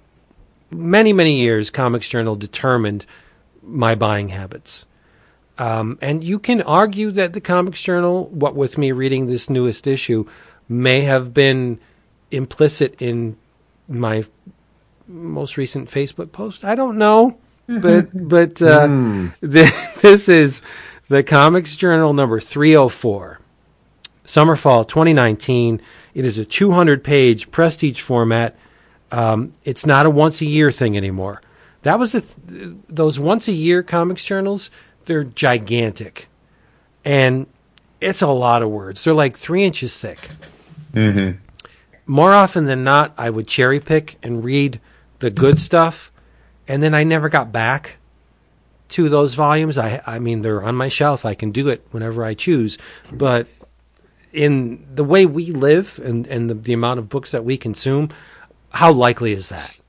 many, 0.70 1.14
many 1.14 1.40
years, 1.40 1.70
Comics 1.70 2.10
Journal 2.10 2.36
determined 2.36 3.06
my 3.62 3.96
buying 3.96 4.30
habits. 4.30 4.86
Um, 5.58 6.00
and 6.02 6.24
you 6.24 6.40
can 6.40 6.62
argue 6.64 7.12
that 7.12 7.34
the 7.34 7.42
Comics 7.42 7.82
Journal, 7.82 8.28
what 8.28 8.56
with 8.56 8.78
me 8.78 8.92
reading 8.92 9.28
this 9.28 9.50
newest 9.50 9.88
issue, 9.88 10.28
may 10.68 11.02
have 11.02 11.34
been 11.34 11.80
implicit 12.32 12.96
in 13.00 13.38
my 13.88 14.26
most 15.08 15.58
recent 15.58 15.90
Facebook 15.90 16.32
post. 16.32 16.66
I 16.66 16.76
don't 16.76 16.98
know, 16.98 17.38
but 17.68 18.10
but 18.14 18.62
uh, 18.62 18.88
mm. 18.88 19.34
this 19.42 20.28
is 20.28 20.62
the 21.14 21.24
Comics 21.24 21.76
Journal 21.76 22.12
number 22.12 22.40
304, 22.40 23.40
summer 24.26 24.56
fall 24.56 24.84
twenty 24.84 25.14
nineteen. 25.14 25.80
It 26.16 26.26
is 26.26 26.40
a 26.40 26.46
200 26.46 27.04
page 27.04 27.52
prestige 27.52 28.02
format. 28.02 28.56
Um, 29.12 29.54
it's 29.64 29.86
not 29.86 30.08
a 30.08 30.10
once 30.10 30.42
a 30.42 30.46
year 30.46 30.72
thing 30.72 30.98
anymore. 30.98 31.42
That 31.84 32.00
was 32.00 32.14
the 32.14 32.22
th- 32.22 32.74
those 32.90 33.20
once 33.20 33.48
a 33.48 33.52
year 33.52 33.84
comics 33.84 34.26
journals. 34.26 34.72
They're 35.06 35.24
gigantic, 35.24 36.30
and 37.06 37.46
it's 38.02 38.24
a 38.24 38.28
lot 38.28 38.64
of 38.64 38.72
words. 38.72 39.04
They're 39.04 39.14
like 39.14 39.38
three 39.38 39.64
inches 39.64 39.96
thick. 40.00 40.30
Mm-hmm. 40.94 41.38
More 42.08 42.34
often 42.34 42.66
than 42.66 42.84
not, 42.84 43.14
I 43.20 43.30
would 43.30 43.48
cherry 43.48 43.80
pick 43.80 44.18
and 44.24 44.44
read 44.44 44.82
the 45.20 45.30
good 45.30 45.62
stuff, 45.62 46.12
and 46.68 46.82
then 46.82 46.96
I 46.96 47.04
never 47.04 47.30
got 47.30 47.52
back 47.52 47.98
to 48.94 49.10
those 49.10 49.34
volumes. 49.34 49.78
I, 49.78 50.02
I 50.06 50.20
mean, 50.20 50.42
they're 50.42 50.64
on 50.64 50.76
my 50.76 50.90
shelf. 50.90 51.26
I 51.26 51.34
can 51.34 51.52
do 51.52 51.68
it 51.70 51.86
whenever 51.92 52.24
I 52.24 52.34
choose, 52.34 52.78
but 53.12 53.48
in 54.32 54.86
the 54.94 55.04
way 55.04 55.26
we 55.26 55.52
live 55.52 56.00
and, 56.04 56.28
and 56.28 56.50
the, 56.50 56.54
the 56.54 56.74
amount 56.74 57.00
of 57.00 57.10
books 57.10 57.32
that 57.32 57.44
we 57.44 57.58
consume, 57.58 58.10
how 58.72 58.92
likely 58.92 59.32
is 59.32 59.50
that? 59.50 59.80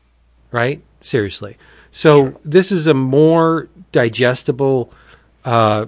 Right? 0.51 0.83
Seriously. 1.01 1.57
So 1.91 2.41
this 2.45 2.73
is 2.73 2.87
a 2.87 2.95
more 2.95 3.69
digestible 3.93 4.93
uh, 5.45 5.87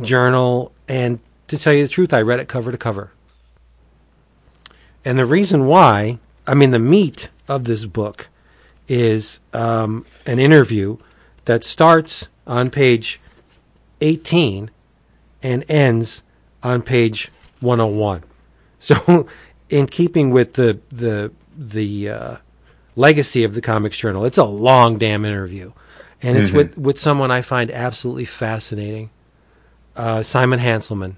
journal, 0.00 0.72
and 0.88 1.18
to 1.48 1.58
tell 1.58 1.72
you 1.72 1.82
the 1.82 1.88
truth, 1.88 2.12
I 2.14 2.22
read 2.22 2.40
it 2.40 2.48
cover 2.48 2.72
to 2.72 2.78
cover. 2.78 3.10
And 5.04 5.18
the 5.18 5.26
reason 5.26 5.66
why, 5.66 6.18
I 6.46 6.54
mean, 6.54 6.70
the 6.70 6.78
meat 6.78 7.28
of 7.48 7.64
this 7.64 7.86
book 7.86 8.28
is 8.88 9.40
um, 9.52 10.06
an 10.26 10.38
interview 10.38 10.96
that 11.44 11.64
starts 11.64 12.28
on 12.46 12.70
page 12.70 13.20
18 14.00 14.70
and 15.42 15.64
ends 15.68 16.22
on 16.62 16.82
page 16.82 17.30
101. 17.60 18.22
So, 18.78 19.28
in 19.70 19.86
keeping 19.86 20.30
with 20.30 20.54
the 20.54 20.78
the 20.90 21.32
the 21.56 22.10
uh, 22.10 22.36
legacy 22.94 23.44
of 23.44 23.54
the 23.54 23.60
Comics 23.60 23.98
Journal, 23.98 24.24
it's 24.24 24.38
a 24.38 24.44
long 24.44 24.98
damn 24.98 25.24
interview, 25.24 25.72
and 26.22 26.38
it's 26.38 26.50
with 26.52 26.78
with 26.78 26.98
someone 26.98 27.30
I 27.30 27.42
find 27.42 27.70
absolutely 27.70 28.26
fascinating, 28.26 29.10
uh, 29.96 30.22
Simon 30.22 30.60
Hanselmann. 30.60 31.16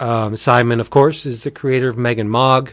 Um, 0.00 0.36
Simon, 0.36 0.80
of 0.80 0.90
course, 0.90 1.24
is 1.24 1.44
the 1.44 1.50
creator 1.50 1.88
of 1.88 1.96
Megg 1.96 2.18
and 2.18 2.30
Mogg, 2.30 2.72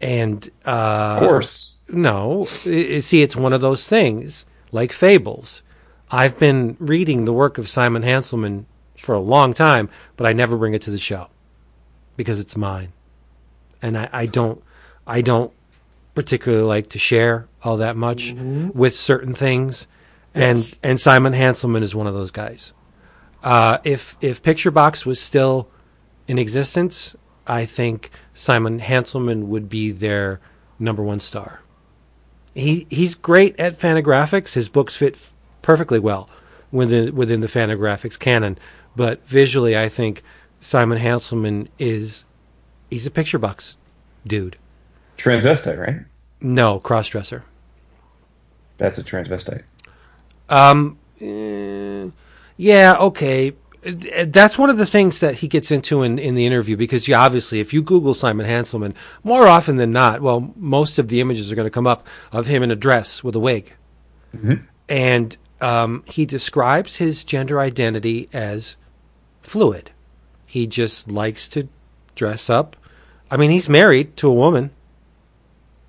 and 0.00 0.48
uh, 0.64 1.18
Of 1.20 1.28
course. 1.28 1.74
no, 1.88 2.44
see, 2.44 3.22
it's 3.22 3.36
one 3.36 3.52
of 3.52 3.60
those 3.60 3.86
things 3.86 4.44
like 4.72 4.92
fables. 4.92 5.62
I've 6.10 6.38
been 6.38 6.76
reading 6.78 7.24
the 7.24 7.32
work 7.32 7.58
of 7.58 7.68
Simon 7.68 8.02
Hanselmann 8.02 8.66
for 8.96 9.14
a 9.14 9.20
long 9.20 9.52
time, 9.54 9.88
but 10.16 10.26
I 10.26 10.32
never 10.32 10.56
bring 10.56 10.74
it 10.74 10.82
to 10.82 10.90
the 10.90 10.98
show 10.98 11.28
because 12.16 12.40
it's 12.40 12.56
mine, 12.56 12.92
and 13.82 13.98
I, 13.98 14.08
I 14.12 14.26
don't, 14.26 14.62
I 15.06 15.20
don't 15.20 15.52
particularly 16.14 16.64
like 16.64 16.88
to 16.90 16.98
share 16.98 17.48
all 17.62 17.76
that 17.78 17.96
much 17.96 18.32
with 18.74 18.94
certain 18.94 19.34
things, 19.34 19.86
and 20.34 20.78
and 20.82 21.00
Simon 21.00 21.32
Hanselmann 21.32 21.82
is 21.82 21.94
one 21.94 22.06
of 22.06 22.14
those 22.14 22.30
guys. 22.30 22.72
Uh, 23.42 23.78
if 23.84 24.16
if 24.20 24.42
Picture 24.42 24.70
Box 24.70 25.04
was 25.04 25.20
still 25.20 25.68
in 26.26 26.38
existence, 26.38 27.14
I 27.46 27.64
think 27.64 28.10
Simon 28.34 28.80
Hanselmann 28.80 29.44
would 29.44 29.68
be 29.68 29.90
their 29.92 30.40
number 30.78 31.02
one 31.02 31.20
star. 31.20 31.60
He 32.56 32.86
he's 32.88 33.14
great 33.14 33.60
at 33.60 33.78
Fantagraphics. 33.78 34.54
His 34.54 34.70
books 34.70 34.96
fit 34.96 35.14
f- 35.14 35.34
perfectly 35.60 35.98
well 35.98 36.30
within 36.72 37.14
within 37.14 37.40
the 37.40 37.46
Fantagraphics 37.48 38.18
canon. 38.18 38.58
But 38.96 39.28
visually, 39.28 39.76
I 39.76 39.90
think 39.90 40.22
Simon 40.58 40.98
Hanselmann 40.98 41.68
is 41.78 42.24
he's 42.90 43.06
a 43.06 43.10
picture 43.10 43.38
box 43.38 43.76
dude. 44.26 44.56
Transvestite, 45.18 45.78
right? 45.78 46.00
No 46.40 46.80
crossdresser. 46.80 47.42
That's 48.78 48.98
a 48.98 49.04
transvestite. 49.04 49.64
Um, 50.48 50.98
eh, 51.20 52.08
yeah, 52.56 52.96
okay. 52.98 53.52
That's 53.86 54.58
one 54.58 54.70
of 54.70 54.78
the 54.78 54.86
things 54.86 55.20
that 55.20 55.36
he 55.36 55.48
gets 55.48 55.70
into 55.70 56.02
in, 56.02 56.18
in 56.18 56.34
the 56.34 56.44
interview 56.44 56.76
because 56.76 57.06
you 57.06 57.14
obviously, 57.14 57.60
if 57.60 57.72
you 57.72 57.82
Google 57.82 58.14
Simon 58.14 58.46
Hanselmann, 58.46 58.94
more 59.22 59.46
often 59.46 59.76
than 59.76 59.92
not, 59.92 60.20
well, 60.20 60.52
most 60.56 60.98
of 60.98 61.08
the 61.08 61.20
images 61.20 61.52
are 61.52 61.54
going 61.54 61.66
to 61.66 61.70
come 61.70 61.86
up 61.86 62.06
of 62.32 62.46
him 62.46 62.62
in 62.62 62.70
a 62.70 62.76
dress 62.76 63.22
with 63.22 63.36
a 63.36 63.40
wig. 63.40 63.72
And 64.88 65.36
um, 65.60 66.02
he 66.06 66.26
describes 66.26 66.96
his 66.96 67.24
gender 67.24 67.60
identity 67.60 68.28
as 68.32 68.76
fluid. 69.40 69.92
He 70.46 70.66
just 70.66 71.10
likes 71.10 71.48
to 71.50 71.68
dress 72.14 72.50
up. 72.50 72.76
I 73.30 73.36
mean, 73.36 73.50
he's 73.50 73.68
married 73.68 74.16
to 74.18 74.28
a 74.28 74.34
woman. 74.34 74.70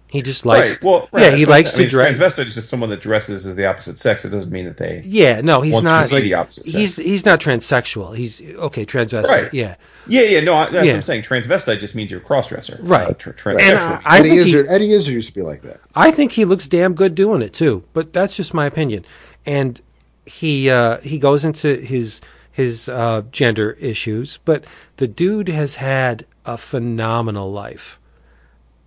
He 0.09 0.21
just 0.21 0.45
likes, 0.45 0.69
right. 0.71 0.83
Well, 0.83 1.09
right, 1.11 1.23
yeah, 1.23 1.29
he 1.35 1.41
what 1.43 1.47
I'm 1.47 1.51
likes 1.51 1.71
to 1.71 1.77
I 1.77 1.79
mean, 1.81 1.89
dress. 1.89 2.17
Transvestite 2.17 2.47
is 2.47 2.53
just 2.55 2.69
someone 2.69 2.89
that 2.91 3.01
dresses 3.01 3.45
as 3.45 3.57
the 3.57 3.65
opposite 3.65 3.99
sex. 3.99 4.23
It 4.23 4.29
doesn't 4.29 4.51
mean 4.51 4.63
that 4.63 4.77
they. 4.77 5.01
Yeah, 5.05 5.41
no, 5.41 5.59
he's 5.59 5.73
want 5.73 5.83
to 5.83 5.89
not. 5.89 6.09
be 6.09 6.21
the 6.21 6.33
opposite 6.35 6.63
sex. 6.65 6.73
He's 6.77 6.95
he's 6.95 7.25
not 7.25 7.41
transsexual. 7.41 8.15
He's 8.15 8.41
okay, 8.41 8.85
transvestite. 8.85 9.23
Right. 9.25 9.53
Yeah, 9.53 9.75
Yeah, 10.07 10.21
yeah. 10.21 10.39
No, 10.39 10.53
I, 10.55 10.69
that's 10.69 10.85
Yeah. 10.85 10.93
what 10.93 10.95
I'm 10.95 11.01
saying. 11.01 11.23
Transvestite 11.23 11.79
just 11.79 11.93
means 11.93 12.09
you're 12.09 12.21
a 12.21 12.23
crossdresser. 12.23 12.77
Right. 12.79 13.09
Uh, 13.09 13.13
tr- 13.15 13.31
and 13.31 13.37
transsexual. 13.37 13.75
I, 13.75 14.01
I 14.05 14.19
Eddie 14.19 14.29
think 14.29 14.45
he, 14.47 14.57
Eddie 14.73 14.93
Izzard 14.93 15.13
used 15.13 15.27
to 15.27 15.33
be 15.33 15.41
like 15.41 15.61
that. 15.63 15.81
I 15.93 16.11
think 16.11 16.31
he 16.31 16.45
looks 16.45 16.67
damn 16.67 16.93
good 16.93 17.13
doing 17.13 17.41
it 17.41 17.51
too. 17.53 17.83
But 17.91 18.13
that's 18.13 18.35
just 18.37 18.53
my 18.53 18.65
opinion. 18.65 19.03
And 19.45 19.81
he 20.25 20.69
uh, 20.69 20.99
he 21.01 21.19
goes 21.19 21.43
into 21.43 21.75
his 21.75 22.21
his 22.49 22.87
uh, 22.87 23.23
gender 23.33 23.71
issues, 23.73 24.39
but 24.45 24.63
the 24.97 25.07
dude 25.09 25.49
has 25.49 25.75
had 25.75 26.25
a 26.45 26.57
phenomenal 26.57 27.51
life. 27.51 27.99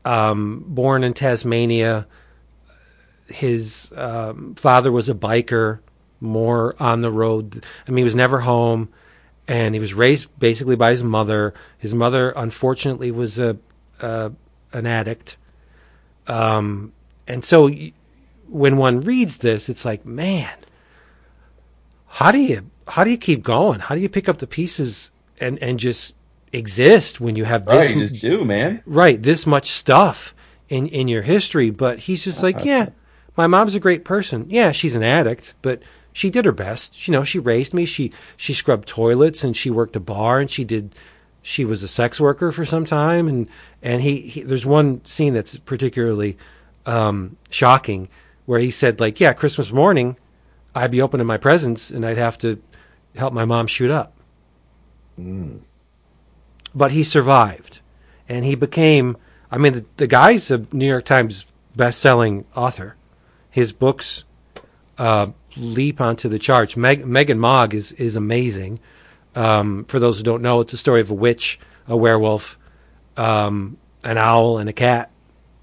Um, 0.05 0.65
born 0.67 1.05
in 1.05 1.13
Tasmania, 1.13 2.07
his 3.27 3.93
um, 3.97 4.55
father 4.55 4.91
was 4.91 5.09
a 5.09 5.15
biker, 5.15 5.81
more 6.21 6.75
on 6.81 7.01
the 7.01 7.11
road. 7.11 7.65
I 7.87 7.91
mean, 7.91 7.99
he 7.99 8.05
was 8.05 8.17
never 8.17 8.41
home, 8.41 8.89
and 9.49 9.75
he 9.75 9.81
was 9.81 9.95
raised 9.95 10.29
basically 10.39 10.77
by 10.77 10.91
his 10.91 11.03
mother. 11.03 11.55
His 11.79 11.95
mother, 11.95 12.31
unfortunately, 12.31 13.11
was 13.11 13.39
a, 13.39 13.59
a 14.01 14.33
an 14.73 14.87
addict. 14.87 15.37
Um, 16.27 16.93
and 17.27 17.45
so, 17.45 17.71
when 18.49 18.77
one 18.77 19.01
reads 19.01 19.39
this, 19.39 19.69
it's 19.69 19.85
like, 19.85 20.05
man, 20.05 20.57
how 22.07 22.33
do 22.33 22.39
you 22.39 22.71
how 22.89 23.05
do 23.05 23.11
you 23.11 23.19
keep 23.19 23.43
going? 23.43 23.81
How 23.81 23.95
do 23.95 24.01
you 24.01 24.09
pick 24.09 24.29
up 24.29 24.39
the 24.39 24.47
pieces 24.47 25.13
and 25.41 25.59
and 25.63 25.79
just 25.79 26.15
exist 26.53 27.21
when 27.21 27.37
you 27.37 27.45
have 27.45 27.65
this 27.65 27.87
right, 27.87 27.97
you 27.97 28.09
just 28.09 28.21
do, 28.21 28.45
man. 28.45 28.83
right 28.85 29.23
this 29.23 29.47
much 29.47 29.67
stuff 29.67 30.35
in 30.69 30.87
in 30.89 31.07
your 31.07 31.23
history 31.23 31.71
but 31.71 32.01
he's 32.01 32.25
just 32.25 32.43
like 32.43 32.65
yeah 32.65 32.89
my 33.37 33.47
mom's 33.47 33.75
a 33.75 33.81
great 33.81 34.05
person. 34.05 34.47
Yeah 34.49 34.73
she's 34.73 34.95
an 34.97 35.03
addict 35.03 35.55
but 35.63 35.83
she 36.13 36.29
did 36.29 36.45
her 36.45 36.53
best. 36.53 37.07
You 37.07 37.13
know 37.13 37.25
she 37.25 37.39
raised 37.39 37.73
me. 37.73 37.85
She 37.87 38.13
she 38.37 38.53
scrubbed 38.53 38.89
toilets 38.89 39.45
and 39.45 39.57
she 39.57 39.71
worked 39.71 39.97
a 39.97 40.01
bar 40.01 40.41
and 40.41 40.51
she 40.51 40.65
did 40.65 40.95
she 41.43 41.65
was 41.65 41.83
a 41.83 41.89
sex 41.89 42.21
worker 42.21 42.53
for 42.53 42.65
some 42.65 42.85
time. 42.85 43.29
And 43.29 43.49
and 43.83 44.03
he, 44.03 44.21
he 44.21 44.43
there's 44.43 44.67
one 44.67 45.05
scene 45.05 45.33
that's 45.33 45.59
particularly 45.59 46.37
um 46.87 47.37
shocking 47.51 48.09
where 48.47 48.61
he 48.61 48.71
said 48.71 49.01
like 49.01 49.21
yeah 49.21 49.35
christmas 49.35 49.71
morning 49.71 50.17
i'd 50.75 50.91
be 50.91 51.03
opening 51.03 51.27
my 51.27 51.37
presents 51.37 51.91
and 51.91 52.07
i'd 52.07 52.17
have 52.17 52.39
to 52.39 52.61
help 53.15 53.35
my 53.35 53.45
mom 53.45 53.67
shoot 53.67 53.91
up 53.91 54.15
but 56.75 56.93
he 56.93 57.03
survived. 57.03 57.81
And 58.29 58.45
he 58.45 58.55
became 58.55 59.17
i 59.53 59.59
mean 59.59 59.73
the, 59.73 59.85
the 59.97 60.07
guy's 60.07 60.51
a 60.51 60.65
new 60.73 60.87
york 60.87 61.05
times 61.05 61.47
best-selling 61.77 62.45
author. 62.55 62.97
His 63.51 63.73
books 63.73 64.25
uh, 64.99 65.29
leap 65.57 66.01
onto 66.01 66.29
the 66.29 66.39
charts. 66.39 66.77
Meg, 66.77 67.05
Megg 67.05 67.31
and 67.31 67.41
Mogg 67.41 67.75
is, 67.75 67.93
is 67.93 68.17
amazing. 68.17 68.79
Um, 69.35 69.85
for 69.87 69.99
those 69.99 70.19
who 70.19 70.25
don't 70.25 70.43
know 70.43 70.61
it's 70.61 70.73
a 70.73 70.77
story 70.77 71.01
of 71.01 71.11
a 71.11 71.15
witch 71.15 71.61
a 71.87 71.97
werewolf 71.97 72.59
um, 73.17 73.77
an 74.05 74.19
owl 74.19 74.59
and 74.59 74.69
a 74.69 74.73
cat. 74.73 75.11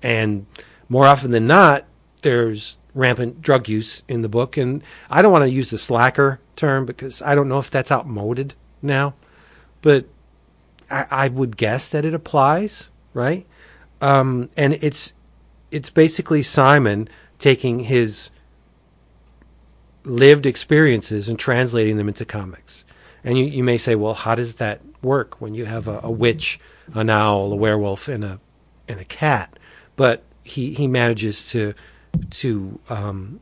And 0.01 0.45
more 0.89 1.05
often 1.05 1.31
than 1.31 1.47
not 1.47 1.85
there's 2.21 2.77
rampant 2.93 3.41
drug 3.41 3.69
use 3.69 4.03
in 4.07 4.21
the 4.21 4.29
book. 4.29 4.57
And 4.57 4.83
i 5.09 5.21
don't 5.21 5.31
want 5.31 5.43
to 5.43 5.49
use 5.49 5.69
the 5.69 5.77
slacker 5.77 6.39
term 6.55 6.85
because 6.85 7.21
i 7.21 7.35
don't 7.35 7.47
know 7.47 7.59
if 7.59 7.71
that's 7.71 7.91
outmoded 7.91 8.55
now. 8.81 9.13
But 9.81 10.05
I, 10.89 11.05
I 11.09 11.27
would 11.27 11.57
guess 11.57 11.89
that 11.89 12.05
it 12.05 12.13
applies, 12.13 12.89
right? 13.13 13.45
Um, 14.01 14.49
and 14.55 14.73
it's 14.81 15.13
it's 15.71 15.89
basically 15.89 16.43
Simon 16.43 17.09
taking 17.39 17.81
his 17.81 18.29
lived 20.03 20.45
experiences 20.45 21.27
and 21.27 21.37
translating 21.37 21.97
them 21.97 22.07
into 22.07 22.25
comics. 22.25 22.85
And 23.23 23.37
you, 23.37 23.45
you 23.45 23.63
may 23.63 23.77
say, 23.77 23.95
well, 23.95 24.13
how 24.13 24.35
does 24.35 24.55
that 24.55 24.81
work 25.01 25.41
when 25.41 25.53
you 25.53 25.65
have 25.65 25.87
a, 25.87 25.99
a 26.03 26.11
witch, 26.11 26.59
an 26.93 27.09
owl, 27.09 27.51
a 27.51 27.55
werewolf, 27.55 28.07
and 28.07 28.23
a 28.23 28.39
and 28.87 28.99
a 28.99 29.05
cat? 29.05 29.57
But 29.95 30.23
he 30.43 30.73
he 30.73 30.87
manages 30.87 31.49
to 31.51 31.73
to 32.29 32.79
um, 32.89 33.39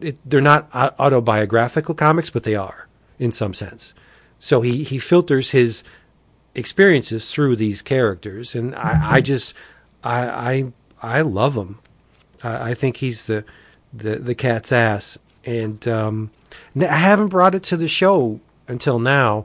it, 0.00 0.18
they're 0.24 0.40
not 0.40 0.68
autobiographical 0.74 1.94
comics, 1.94 2.30
but 2.30 2.42
they 2.42 2.54
are 2.54 2.88
in 3.18 3.32
some 3.32 3.54
sense. 3.54 3.94
So 4.44 4.60
he, 4.60 4.82
he 4.82 4.98
filters 4.98 5.52
his 5.52 5.84
experiences 6.56 7.30
through 7.30 7.54
these 7.54 7.80
characters, 7.80 8.56
and 8.56 8.74
I, 8.74 8.98
I 9.12 9.20
just 9.20 9.54
I 10.02 10.72
I 11.00 11.18
I 11.18 11.20
love 11.20 11.54
him. 11.54 11.78
I, 12.42 12.70
I 12.70 12.74
think 12.74 12.96
he's 12.96 13.26
the 13.26 13.44
the 13.92 14.16
the 14.16 14.34
cat's 14.34 14.72
ass, 14.72 15.16
and 15.44 15.86
um, 15.86 16.32
I 16.74 16.86
haven't 16.86 17.28
brought 17.28 17.54
it 17.54 17.62
to 17.62 17.76
the 17.76 17.86
show 17.86 18.40
until 18.66 18.98
now. 18.98 19.44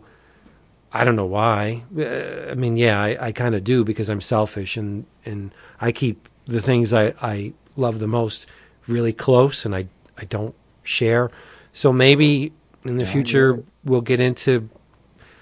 I 0.91 1.03
don't 1.03 1.15
know 1.15 1.28
why. 1.28 1.84
Uh, 1.95 2.49
I 2.49 2.56
mean, 2.56 2.76
yeah, 2.76 2.99
I, 2.99 3.28
I 3.28 3.32
kind 3.34 3.53
of 3.53 3.64
do 3.64 3.84
because 3.84 4.10
I'm 4.10 4.19
selfish 4.19 4.78
and 4.78 5.06
and 5.24 5.53
I 5.80 5.91
keep 5.91 6.28
the 6.48 6.60
things 6.60 6.91
I, 6.91 7.14
I 7.22 7.53
love 7.76 7.99
the 7.99 8.07
most 8.07 8.48
really 8.88 9.14
close, 9.14 9.64
and 9.64 9.76
I 9.76 9.90
I 10.18 10.26
don't 10.26 10.56
share. 10.82 11.30
So 11.72 11.94
maybe 11.94 12.52
in 12.84 12.98
the 12.98 13.06
future 13.06 13.64
we'll 13.84 14.02
get 14.02 14.19
into 14.19 14.69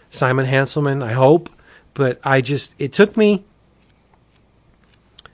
Simon 0.10 0.46
Hanselmann. 0.46 1.04
I 1.04 1.14
hope, 1.14 1.50
but 1.94 2.20
I 2.24 2.42
just 2.42 2.76
it 2.80 2.94
took 2.94 3.18
me. 3.18 3.44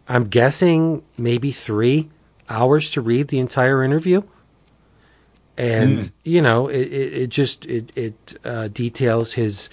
I'm 0.07 0.25
guessing 0.25 1.03
maybe 1.17 1.51
three 1.51 2.09
hours 2.49 2.89
to 2.91 3.01
read 3.01 3.29
the 3.29 3.39
entire 3.39 3.83
interview. 3.83 4.23
And 5.57 6.11
you 6.23 6.41
know, 6.41 6.67
it, 6.67 6.81
it, 6.81 7.13
it 7.13 7.27
just 7.29 7.65
it 7.65 7.91
it 7.95 8.39
uh, 8.43 8.67
details 8.69 9.33
his 9.33 9.69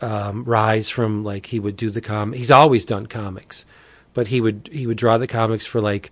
um, 0.00 0.44
rise 0.44 0.90
from 0.90 1.24
like 1.24 1.46
he 1.46 1.58
would 1.58 1.76
do 1.76 1.90
the 1.90 2.00
com. 2.00 2.32
He's 2.32 2.50
always 2.50 2.84
done 2.84 3.06
comics, 3.06 3.66
but 4.12 4.28
he 4.28 4.40
would 4.40 4.68
he 4.70 4.86
would 4.86 4.96
draw 4.96 5.18
the 5.18 5.26
comics 5.26 5.66
for 5.66 5.80
like 5.80 6.10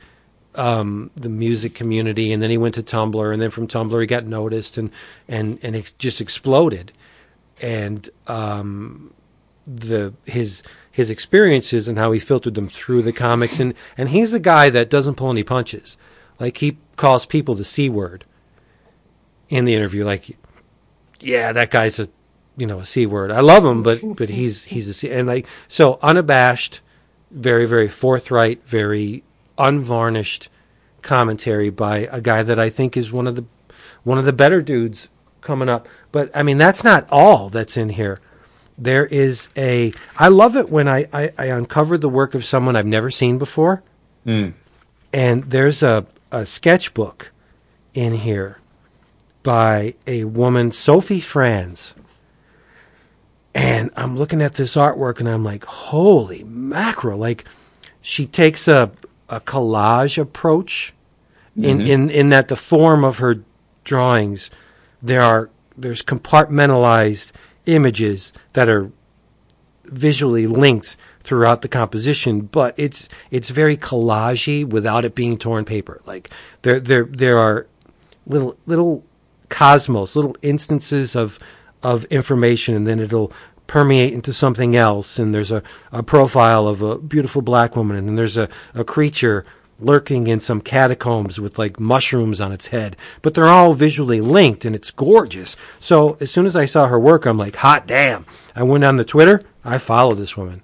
um, 0.54 1.10
the 1.16 1.28
music 1.28 1.74
community, 1.74 2.32
and 2.32 2.42
then 2.42 2.50
he 2.50 2.58
went 2.58 2.74
to 2.74 2.82
Tumblr, 2.82 3.32
and 3.32 3.40
then 3.40 3.50
from 3.50 3.68
Tumblr 3.68 4.00
he 4.00 4.06
got 4.06 4.26
noticed, 4.26 4.76
and 4.78 4.90
and 5.28 5.58
and 5.62 5.76
it 5.76 5.94
just 5.98 6.20
exploded, 6.20 6.92
and 7.62 8.08
um, 8.26 9.14
the 9.66 10.12
his 10.24 10.62
his 10.90 11.08
experiences 11.08 11.88
and 11.88 11.98
how 11.98 12.12
he 12.12 12.18
filtered 12.18 12.54
them 12.54 12.68
through 12.68 13.02
the 13.02 13.12
comics, 13.12 13.58
and 13.58 13.74
and 13.96 14.10
he's 14.10 14.34
a 14.34 14.40
guy 14.40 14.68
that 14.68 14.90
doesn't 14.90 15.14
pull 15.14 15.30
any 15.30 15.44
punches, 15.44 15.96
like 16.38 16.58
he 16.58 16.76
calls 16.96 17.24
people 17.24 17.54
the 17.54 17.64
c 17.64 17.88
word 17.88 18.24
in 19.48 19.64
the 19.64 19.74
interview, 19.74 20.04
like 20.04 20.36
yeah, 21.20 21.52
that 21.52 21.70
guy's 21.70 21.98
a 21.98 22.08
you 22.56 22.66
know 22.66 22.80
a 22.80 22.86
c 22.86 23.06
word. 23.06 23.30
I 23.30 23.40
love 23.40 23.64
him, 23.64 23.82
but 23.82 24.00
but 24.16 24.28
he's 24.28 24.64
he's 24.64 24.88
a 24.88 24.94
c 24.94 25.10
and 25.10 25.26
like 25.26 25.46
so 25.68 25.98
unabashed, 26.02 26.80
very 27.30 27.66
very 27.66 27.88
forthright, 27.88 28.66
very 28.66 29.22
unvarnished 29.56 30.48
commentary 31.02 31.70
by 31.70 32.08
a 32.10 32.20
guy 32.20 32.42
that 32.42 32.58
I 32.58 32.70
think 32.70 32.96
is 32.96 33.12
one 33.12 33.26
of 33.26 33.36
the 33.36 33.44
one 34.04 34.18
of 34.18 34.24
the 34.24 34.32
better 34.32 34.60
dudes 34.60 35.08
coming 35.40 35.68
up. 35.68 35.88
But 36.12 36.30
I 36.34 36.42
mean, 36.42 36.58
that's 36.58 36.84
not 36.84 37.08
all 37.10 37.48
that's 37.48 37.76
in 37.76 37.88
here. 37.88 38.20
There 38.78 39.06
is 39.06 39.48
a. 39.56 39.92
I 40.18 40.28
love 40.28 40.56
it 40.56 40.70
when 40.70 40.88
I 40.88 41.06
I, 41.12 41.32
I 41.36 41.46
uncover 41.46 41.98
the 41.98 42.08
work 42.08 42.34
of 42.34 42.44
someone 42.44 42.76
I've 42.76 42.86
never 42.86 43.10
seen 43.10 43.38
before, 43.38 43.82
hmm. 44.24 44.50
and 45.12 45.44
there's 45.44 45.82
a 45.82 46.06
a 46.30 46.46
sketchbook 46.46 47.30
in 47.94 48.14
here 48.14 48.58
by 49.42 49.94
a 50.06 50.24
woman, 50.24 50.72
Sophie 50.72 51.20
Franz. 51.20 51.94
And 53.54 53.90
I'm 53.96 54.16
looking 54.16 54.40
at 54.40 54.54
this 54.54 54.76
artwork 54.76 55.20
and 55.20 55.28
I'm 55.28 55.44
like, 55.44 55.64
holy 55.64 56.42
mackerel. 56.44 57.18
Like, 57.18 57.44
she 58.00 58.26
takes 58.26 58.66
a, 58.66 58.90
a 59.28 59.40
collage 59.40 60.16
approach 60.16 60.94
in, 61.54 61.78
mm-hmm. 61.78 61.86
in, 61.86 62.10
in 62.10 62.28
that 62.30 62.48
the 62.48 62.56
form 62.56 63.04
of 63.04 63.18
her 63.18 63.42
drawings, 63.84 64.50
there 65.02 65.22
are, 65.22 65.50
there's 65.76 66.02
compartmentalized 66.02 67.32
images 67.66 68.32
that 68.52 68.68
are 68.68 68.90
visually 69.84 70.46
linked 70.46 70.96
throughout 71.20 71.62
the 71.62 71.68
composition, 71.68 72.40
but 72.40 72.74
it's 72.76 73.08
it's 73.30 73.50
very 73.50 73.76
collagey 73.76 74.64
without 74.64 75.04
it 75.04 75.14
being 75.14 75.38
torn 75.38 75.64
paper. 75.64 76.00
Like 76.04 76.30
there 76.62 76.80
there 76.80 77.04
there 77.04 77.38
are 77.38 77.66
little 78.26 78.56
little 78.66 79.04
cosmos, 79.48 80.16
little 80.16 80.36
instances 80.42 81.14
of 81.14 81.38
of 81.82 82.04
information, 82.06 82.74
and 82.74 82.86
then 82.86 83.00
it'll 83.00 83.32
permeate 83.66 84.12
into 84.12 84.32
something 84.32 84.76
else. 84.76 85.18
And 85.18 85.34
there's 85.34 85.50
a, 85.50 85.62
a 85.92 86.02
profile 86.02 86.66
of 86.66 86.82
a 86.82 86.98
beautiful 86.98 87.42
black 87.42 87.76
woman, 87.76 87.96
and 87.96 88.08
then 88.08 88.16
there's 88.16 88.36
a, 88.36 88.48
a 88.74 88.84
creature 88.84 89.44
lurking 89.84 90.26
in 90.26 90.40
some 90.40 90.60
catacombs 90.60 91.40
with 91.40 91.58
like 91.58 91.80
mushrooms 91.80 92.40
on 92.40 92.52
its 92.52 92.68
head. 92.68 92.96
But 93.20 93.34
they're 93.34 93.48
all 93.48 93.74
visually 93.74 94.20
linked, 94.20 94.64
and 94.64 94.74
it's 94.74 94.90
gorgeous. 94.90 95.56
So 95.80 96.16
as 96.20 96.30
soon 96.30 96.46
as 96.46 96.56
I 96.56 96.66
saw 96.66 96.86
her 96.86 96.98
work, 96.98 97.26
I'm 97.26 97.38
like, 97.38 97.56
hot 97.56 97.86
damn! 97.86 98.26
I 98.54 98.62
went 98.62 98.84
on 98.84 98.96
the 98.96 99.04
Twitter. 99.04 99.42
I 99.64 99.78
follow 99.78 100.14
this 100.14 100.36
woman. 100.36 100.62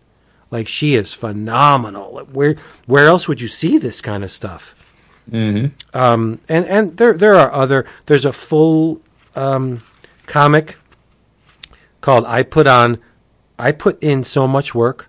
Like 0.51 0.69
she 0.69 0.95
is 0.95 1.15
phenomenal. 1.15 2.27
Where 2.33 2.57
where 2.87 3.07
else 3.07 3.29
would 3.29 3.41
you 3.41 3.49
see 3.49 3.79
this 3.79 4.01
kind 4.01 4.25
of 4.25 4.31
stuff? 4.31 4.75
Um, 5.93 6.41
and 6.49 6.65
and 6.67 6.97
there 6.97 7.13
there 7.13 7.35
are 7.35 7.53
other. 7.53 7.85
There's 8.07 8.25
a 8.25 8.33
full 8.33 9.03
um, 9.37 9.83
comic 10.27 10.77
called 12.01 12.25
"I 12.27 12.43
Put 12.43 12.67
On." 12.67 12.99
I 13.59 13.73
put 13.73 14.01
in 14.01 14.23
so 14.23 14.47
much 14.47 14.73
work 14.73 15.09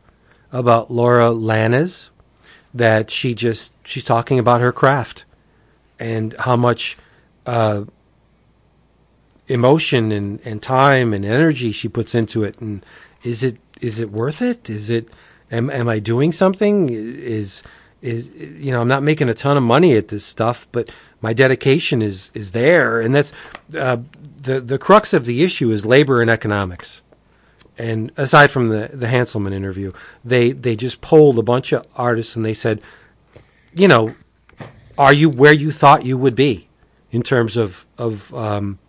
about 0.52 0.90
Laura 0.90 1.30
Lannes 1.30 2.10
that 2.74 3.10
she 3.10 3.34
just 3.34 3.74
she's 3.84 4.04
talking 4.04 4.40
about 4.40 4.62
her 4.62 4.72
craft 4.72 5.26
and 6.00 6.34
how 6.40 6.56
much 6.56 6.98
uh, 7.46 7.84
emotion 9.48 10.12
and, 10.12 10.40
and 10.46 10.62
time 10.62 11.14
and 11.14 11.26
energy 11.26 11.72
she 11.72 11.90
puts 11.90 12.16
into 12.16 12.44
it. 12.44 12.60
And 12.60 12.86
is 13.24 13.44
it 13.44 13.58
is 13.82 14.00
it 14.00 14.12
worth 14.12 14.42
it? 14.42 14.70
Is 14.70 14.90
it 14.90 15.10
am 15.52 15.70
am 15.70 15.90
I 15.90 16.00
doing 16.00 16.32
something? 16.32 16.90
Is 16.90 17.64
is 18.02 18.30
you 18.36 18.72
know 18.72 18.82
I'm 18.82 18.88
not 18.88 19.04
making 19.04 19.30
a 19.30 19.34
ton 19.34 19.58
of 19.58 19.64
money 19.64 19.96
at 19.96 20.10
this 20.10 20.26
stuff, 20.26 20.68
but 20.72 20.90
my 21.22 21.34
dedication 21.34 22.02
is 22.02 22.32
is 22.34 22.52
there, 22.52 23.02
and 23.02 23.14
that's 23.14 23.34
uh, 23.78 23.98
the 24.42 24.60
the 24.62 24.78
crux 24.78 25.14
of 25.14 25.26
the 25.26 25.44
issue 25.44 25.72
is 25.72 25.86
labor 25.86 26.22
and 26.22 26.30
economics. 26.30 27.02
And 27.80 28.12
aside 28.18 28.52
from 28.52 28.68
the 28.68 28.90
the 28.94 29.08
Hanselmann 29.08 29.54
interview, 29.54 29.94
they 30.24 30.52
they 30.52 30.76
just 30.76 31.00
polled 31.00 31.40
a 31.40 31.44
bunch 31.44 31.72
of 31.72 31.88
artists 31.96 32.36
and 32.36 32.44
they 32.44 32.54
said, 32.54 32.82
you 33.74 33.88
know, 33.88 34.14
are 34.98 35.14
you 35.14 35.30
where 35.30 35.54
you 35.54 35.72
thought 35.72 36.04
you 36.04 36.18
would 36.18 36.36
be 36.36 36.68
in 37.10 37.24
terms 37.24 37.56
of 37.56 37.88
of 37.98 38.36
um, 38.36 38.80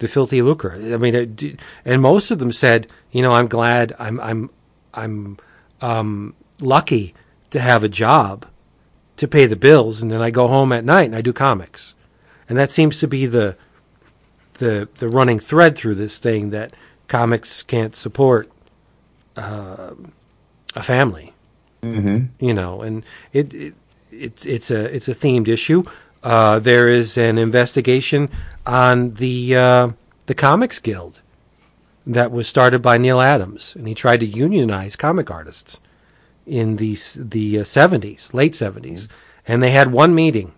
the 0.00 0.08
filthy 0.08 0.42
lucre? 0.42 0.72
I 0.72 0.96
mean, 0.96 1.14
it, 1.14 1.60
and 1.84 2.02
most 2.02 2.32
of 2.32 2.40
them 2.40 2.50
said, 2.50 2.88
you 3.12 3.22
know, 3.22 3.32
I'm 3.32 3.46
glad 3.46 3.94
I'm 3.96 4.18
I'm 4.18 4.50
I'm 4.92 5.38
um, 5.80 6.34
lucky 6.60 7.14
to 7.50 7.60
have 7.60 7.84
a 7.84 7.88
job 7.88 8.44
to 9.18 9.28
pay 9.28 9.46
the 9.46 9.54
bills, 9.54 10.02
and 10.02 10.10
then 10.10 10.20
I 10.20 10.32
go 10.32 10.48
home 10.48 10.72
at 10.72 10.84
night 10.84 11.04
and 11.04 11.14
I 11.14 11.20
do 11.20 11.32
comics, 11.32 11.94
and 12.48 12.58
that 12.58 12.72
seems 12.72 12.98
to 12.98 13.06
be 13.06 13.26
the 13.26 13.56
the 14.54 14.88
the 14.96 15.08
running 15.08 15.38
thread 15.38 15.76
through 15.76 15.94
this 15.94 16.18
thing 16.18 16.50
that 16.50 16.74
comics 17.10 17.62
can't 17.62 17.94
support 17.94 18.50
uh, 19.36 19.90
a 20.74 20.82
family, 20.82 21.34
mm-hmm. 21.82 22.26
you 22.42 22.54
know, 22.54 22.80
and 22.80 23.04
it, 23.32 23.52
it 23.52 23.74
it's 24.10 24.46
it's 24.46 24.70
a 24.70 24.94
it's 24.94 25.08
a 25.08 25.14
themed 25.14 25.48
issue. 25.48 25.82
Uh, 26.22 26.58
there 26.58 26.88
is 26.88 27.18
an 27.18 27.36
investigation 27.36 28.30
on 28.64 29.14
the 29.14 29.56
uh, 29.56 29.90
the 30.26 30.34
Comics 30.34 30.78
Guild 30.78 31.20
that 32.06 32.30
was 32.30 32.46
started 32.48 32.80
by 32.80 32.96
Neal 32.96 33.20
Adams, 33.20 33.74
and 33.76 33.86
he 33.86 33.94
tried 33.94 34.20
to 34.20 34.26
unionize 34.26 34.96
comic 34.96 35.30
artists 35.30 35.80
in 36.46 36.76
the 36.76 36.96
the 37.16 37.64
seventies, 37.64 38.32
late 38.32 38.54
seventies, 38.54 39.08
and 39.46 39.62
they 39.62 39.72
had 39.72 39.92
one 39.92 40.14
meeting, 40.14 40.52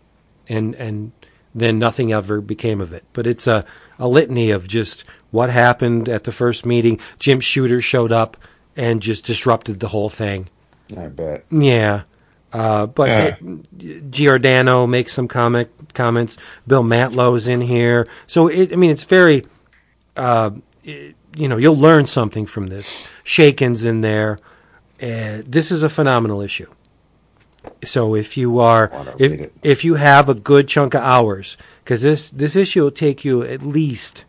and 0.48 0.74
and 0.74 1.12
then 1.54 1.78
nothing 1.78 2.12
ever 2.12 2.40
became 2.40 2.80
of 2.80 2.92
it. 2.92 3.04
But 3.12 3.26
it's 3.26 3.46
a 3.46 3.64
a 3.98 4.08
litany 4.08 4.50
of 4.50 4.68
just 4.68 5.04
what 5.32 5.50
happened 5.50 6.08
at 6.08 6.22
the 6.24 6.30
first 6.32 6.64
meeting. 6.64 7.00
Jim 7.18 7.40
Shooter 7.40 7.80
showed 7.80 8.12
up 8.12 8.36
and 8.76 9.02
just 9.02 9.26
disrupted 9.26 9.80
the 9.80 9.88
whole 9.88 10.08
thing. 10.08 10.48
I 10.96 11.08
bet. 11.08 11.44
Yeah. 11.50 12.02
Uh, 12.52 12.86
but 12.86 13.08
Yeah. 13.08 13.36
it- 13.80 14.10
Giordano 14.10 14.86
makes 14.86 15.12
some 15.14 15.26
comic 15.26 15.70
comments. 15.94 16.36
Bill 16.66 16.82
Mantlo's 16.84 17.48
in 17.48 17.62
here, 17.62 18.06
so 18.26 18.46
it, 18.48 18.72
I 18.72 18.76
mean, 18.76 18.90
it's 18.90 19.04
very, 19.04 19.44
uh, 20.16 20.50
it- 20.84 21.16
you 21.34 21.48
know, 21.48 21.56
you'll 21.56 21.76
learn 21.78 22.06
something 22.06 22.44
from 22.46 22.66
this. 22.66 23.04
Chaykin's 23.24 23.84
in 23.84 24.02
there. 24.02 24.38
Uh, 25.02 25.40
this 25.46 25.72
is 25.72 25.82
a 25.82 25.88
phenomenal 25.88 26.42
issue. 26.42 26.66
So 27.84 28.14
if 28.14 28.36
you 28.36 28.58
are, 28.58 28.90
if 29.18 29.50
if 29.62 29.84
you 29.84 29.94
have 29.94 30.28
a 30.28 30.34
good 30.34 30.68
chunk 30.68 30.94
of 30.94 31.02
hours, 31.02 31.56
because 31.84 32.02
this 32.02 32.28
this 32.28 32.54
issue 32.56 32.82
will 32.82 32.90
take 32.90 33.24
you 33.24 33.42
at 33.42 33.62
least 33.62 34.24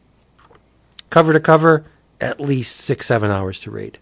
cover 1.13 1.31
to 1.31 1.39
cover, 1.39 1.85
at 2.19 2.39
least 2.41 2.75
six 2.77 3.05
seven 3.05 3.31
hours 3.31 3.59
to 3.61 3.71
read 3.71 3.99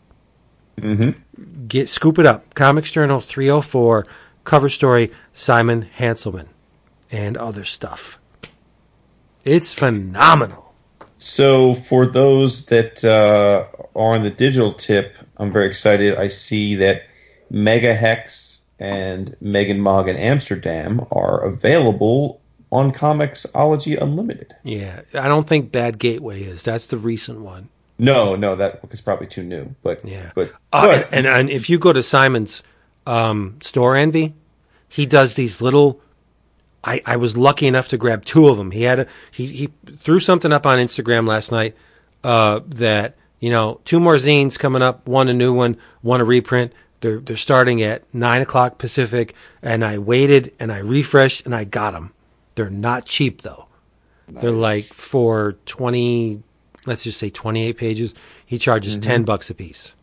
get 1.68 1.90
scoop 1.90 2.20
it 2.20 2.26
up. 2.26 2.54
Comics 2.54 2.92
Journal 2.92 3.22
304 3.22 4.06
cover 4.44 4.70
story 4.70 5.12
Simon 5.34 5.88
Hanselmann 5.98 6.48
and 7.12 7.38
other 7.38 7.64
stuff. 7.64 8.20
It's 9.46 9.74
phenomenal. 9.74 10.74
So 11.18 11.76
for 11.76 12.06
those 12.08 12.66
that 12.68 13.06
uh, 13.06 13.66
are 13.96 14.16
on 14.16 14.24
the 14.24 14.30
digital 14.30 14.74
tip, 14.74 15.16
I'm 15.38 15.52
very 15.52 15.68
excited. 15.68 16.18
I 16.18 16.28
see 16.28 16.76
that 16.76 17.04
Megahex 17.52 18.60
and 18.80 19.36
Megg 19.40 19.70
and 19.70 19.82
Mogg 19.82 20.10
in 20.10 20.18
Amsterdam 20.18 21.06
are 21.12 21.44
available 21.44 22.41
on 22.72 22.94
Comixology 22.94 24.02
Unlimited. 24.02 24.56
Yeah, 24.64 25.02
I 25.14 25.28
don't 25.28 25.48
think 25.48 25.72
Bad 25.72 26.00
Gateway 26.00 26.42
is. 26.44 26.64
That's 26.64 26.88
the 26.88 26.98
recent 26.98 27.42
one. 27.42 27.70
No, 28.00 28.36
no, 28.36 28.56
that 28.56 28.82
book 28.82 28.94
is 28.94 29.02
probably 29.02 29.28
too 29.28 29.44
new. 29.44 29.76
But 29.84 30.04
Yeah. 30.06 30.32
but, 30.34 30.52
Uh, 30.74 30.88
but 30.88 31.10
and, 31.12 31.28
and 31.28 31.50
if 31.50 31.70
you 31.70 31.78
go 31.78 31.94
to 31.94 32.02
Simon's 32.02 32.64
um, 33.06 33.58
Storenvy, 33.60 34.34
he 34.88 35.06
does 35.06 35.36
these 35.36 35.62
little. 35.62 36.02
I, 36.84 37.02
I 37.06 37.16
was 37.16 37.38
lucky 37.38 37.68
enough 37.68 37.90
to 37.90 37.98
grab 37.98 38.26
two 38.26 38.48
of 38.48 38.58
them. 38.58 38.72
He 38.72 38.84
had 38.84 39.02
a 39.02 39.08
he 39.32 39.46
he 39.48 39.70
threw 39.98 40.20
something 40.20 40.52
up 40.52 40.66
on 40.66 40.80
Instagram 40.80 41.28
last 41.28 41.52
night 41.52 41.76
uh, 42.24 42.62
that 42.66 43.16
you 43.40 43.52
know 43.52 43.82
two 43.86 44.00
more 44.00 44.16
zines 44.16 44.58
coming 44.58 44.82
up, 44.82 45.08
one 45.08 45.28
a 45.28 45.34
new 45.34 45.54
one, 45.54 45.78
one 46.02 46.22
a 46.22 46.26
reprint. 46.26 46.74
They're 47.02 47.20
they're 47.20 47.38
starting 47.38 47.84
at 47.84 48.02
nine 48.14 48.42
o'clock 48.42 48.80
Pacific, 48.80 49.36
and 49.62 49.86
I 49.86 50.00
waited 50.00 50.54
and 50.60 50.72
I 50.72 50.80
refreshed 50.80 51.46
and 51.46 51.54
I 51.54 51.66
got 51.66 51.92
them. 51.92 52.14
They're 52.56 52.70
not 52.70 53.06
cheap 53.06 53.42
though. 53.42 53.68
They're 54.28 54.52
like 54.52 54.86
for 54.86 55.58
twenty, 55.66 56.42
let's 56.86 57.04
just 57.04 57.20
say 57.20 57.30
twenty 57.30 57.66
eight 57.66 57.78
pages. 57.78 58.14
He 58.46 58.58
charges 58.58 58.98
ten 58.98 59.24
bucks 59.24 59.50
a 59.50 59.54
piece. 59.54 59.94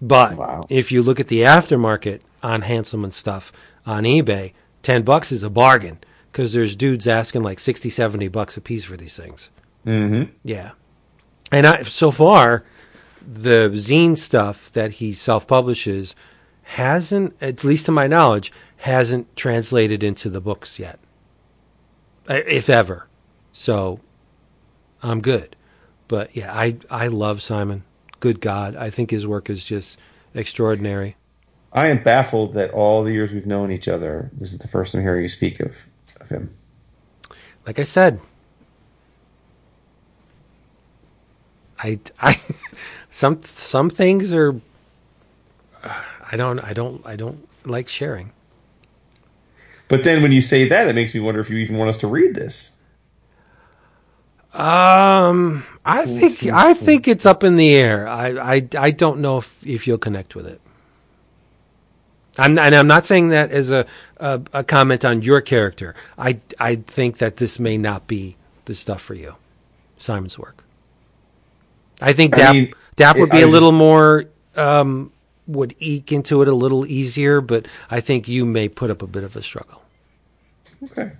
But 0.00 0.36
Wow. 0.36 0.64
if 0.68 0.92
you 0.92 1.02
look 1.02 1.18
at 1.18 1.26
the 1.28 1.40
aftermarket 1.42 2.20
on 2.42 2.62
Hanselmann 2.62 3.12
stuff 3.12 3.52
on 3.86 4.04
eBay, 4.04 4.52
ten 4.82 5.02
bucks 5.02 5.32
is 5.32 5.42
a 5.42 5.50
bargain 5.50 5.98
because 6.30 6.52
there's 6.52 6.76
dudes 6.76 7.08
asking 7.08 7.42
like 7.42 7.58
60, 7.58 7.90
70 7.90 8.28
bucks 8.28 8.56
a 8.56 8.60
piece 8.60 8.84
for 8.84 8.96
these 8.96 9.16
things. 9.16 9.50
Mm-hmm. 9.86 10.30
Yeah. 10.44 10.72
And 11.50 11.66
I, 11.66 11.82
so 11.82 12.10
far, 12.10 12.64
the 13.26 13.70
zine 13.72 14.16
stuff 14.16 14.70
that 14.72 14.92
he 14.92 15.12
self 15.14 15.46
publishes 15.48 16.14
hasn't, 16.68 17.34
at 17.40 17.64
least 17.64 17.86
to 17.86 17.92
my 17.92 18.06
knowledge, 18.06 18.52
hasn't 18.76 19.34
translated 19.36 20.02
into 20.02 20.28
the 20.28 20.40
books 20.40 20.78
yet, 20.78 20.98
uh, 22.28 22.40
if 22.46 22.68
ever. 22.68 23.06
So 23.52 24.00
I'm 25.02 25.22
good. 25.22 25.56
But 26.08 26.36
yeah, 26.36 26.52
I, 26.54 26.76
I 26.90 27.08
love 27.08 27.40
Simon. 27.40 27.84
Good 28.20 28.42
God. 28.42 28.76
I 28.76 28.90
think 28.90 29.10
his 29.10 29.26
work 29.26 29.48
is 29.48 29.64
just 29.64 29.98
extraordinary. 30.34 31.16
I 31.72 31.88
am 31.88 32.02
baffled 32.02 32.52
that 32.52 32.70
all 32.72 33.02
the 33.02 33.12
years 33.12 33.32
we've 33.32 33.46
known 33.46 33.72
each 33.72 33.88
other, 33.88 34.30
this 34.34 34.52
is 34.52 34.58
the 34.58 34.68
first 34.68 34.94
I'm 34.94 35.00
hearing 35.00 35.22
you 35.22 35.28
speak 35.28 35.60
of, 35.60 35.72
of 36.20 36.28
him. 36.28 36.54
Like 37.66 37.78
I 37.78 37.84
said, 37.84 38.20
I, 41.82 41.98
I, 42.20 42.38
some 43.10 43.40
some 43.42 43.88
things 43.88 44.34
are. 44.34 44.60
I 46.30 46.36
don't. 46.36 46.58
I 46.60 46.72
don't. 46.72 47.04
I 47.06 47.16
don't 47.16 47.48
like 47.64 47.88
sharing. 47.88 48.32
But 49.88 50.04
then 50.04 50.22
when 50.22 50.32
you 50.32 50.42
say 50.42 50.68
that, 50.68 50.88
it 50.88 50.94
makes 50.94 51.14
me 51.14 51.20
wonder 51.20 51.40
if 51.40 51.50
you 51.50 51.58
even 51.58 51.76
want 51.76 51.90
us 51.90 51.96
to 51.98 52.06
read 52.08 52.34
this. 52.34 52.72
Um, 54.52 55.64
I 55.84 56.06
think 56.06 56.44
I 56.46 56.74
think 56.74 57.08
it's 57.08 57.26
up 57.26 57.44
in 57.44 57.56
the 57.56 57.74
air. 57.74 58.08
I 58.08 58.56
I, 58.56 58.68
I 58.78 58.90
don't 58.90 59.20
know 59.20 59.38
if, 59.38 59.66
if 59.66 59.86
you'll 59.86 59.98
connect 59.98 60.34
with 60.34 60.46
it. 60.46 60.60
I'm 62.38 62.58
and 62.58 62.74
I'm 62.74 62.86
not 62.86 63.06
saying 63.06 63.28
that 63.28 63.50
as 63.50 63.70
a, 63.70 63.86
a 64.18 64.40
a 64.52 64.64
comment 64.64 65.04
on 65.04 65.22
your 65.22 65.40
character. 65.40 65.94
I 66.18 66.40
I 66.58 66.76
think 66.76 67.18
that 67.18 67.36
this 67.36 67.58
may 67.58 67.78
not 67.78 68.06
be 68.06 68.36
the 68.66 68.74
stuff 68.74 69.02
for 69.02 69.14
you, 69.14 69.36
Simon's 69.96 70.38
work. 70.38 70.64
I 72.00 72.12
think 72.12 72.34
I 72.34 72.36
Dap 72.36 72.46
mean, 72.46 72.74
Dap 72.96 73.18
would 73.18 73.30
be 73.30 73.38
I 73.38 73.42
a 73.42 73.48
little 73.48 73.72
more 73.72 74.26
um 74.56 75.12
would 75.48 75.74
eke 75.80 76.12
into 76.12 76.42
it 76.42 76.46
a 76.48 76.54
little 76.54 76.86
easier, 76.86 77.40
but 77.40 77.66
I 77.90 78.00
think 78.00 78.28
you 78.28 78.44
may 78.44 78.68
put 78.68 78.90
up 78.90 79.02
a 79.02 79.06
bit 79.08 79.24
of 79.24 79.34
a 79.34 79.42
struggle. 79.42 79.82
Okay. 80.84 81.10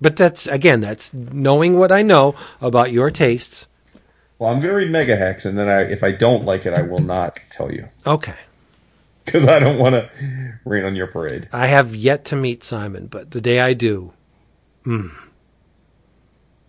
But 0.00 0.16
that's 0.16 0.46
again, 0.48 0.80
that's 0.80 1.14
knowing 1.14 1.78
what 1.78 1.90
I 1.92 2.02
know 2.02 2.34
about 2.60 2.92
your 2.92 3.10
tastes. 3.10 3.66
Well, 4.38 4.52
I'm 4.52 4.60
very 4.60 4.88
Megahex, 4.88 5.46
and 5.46 5.56
then 5.56 5.68
I, 5.68 5.82
if 5.82 6.02
I 6.02 6.10
don't 6.10 6.44
like 6.44 6.66
it, 6.66 6.74
I 6.74 6.82
will 6.82 6.98
not 6.98 7.38
tell 7.50 7.70
you 7.72 7.88
Okay. 8.04 8.34
because 9.24 9.46
I 9.46 9.60
don't 9.60 9.78
want 9.78 9.94
to 9.94 10.10
rain 10.64 10.84
on 10.84 10.96
your 10.96 11.06
parade. 11.06 11.48
I 11.52 11.68
have 11.68 11.94
yet 11.94 12.24
to 12.26 12.36
meet 12.36 12.64
Simon, 12.64 13.06
but 13.06 13.30
the 13.30 13.40
day 13.40 13.60
I 13.60 13.72
do, 13.74 14.12
hmm, 14.82 15.08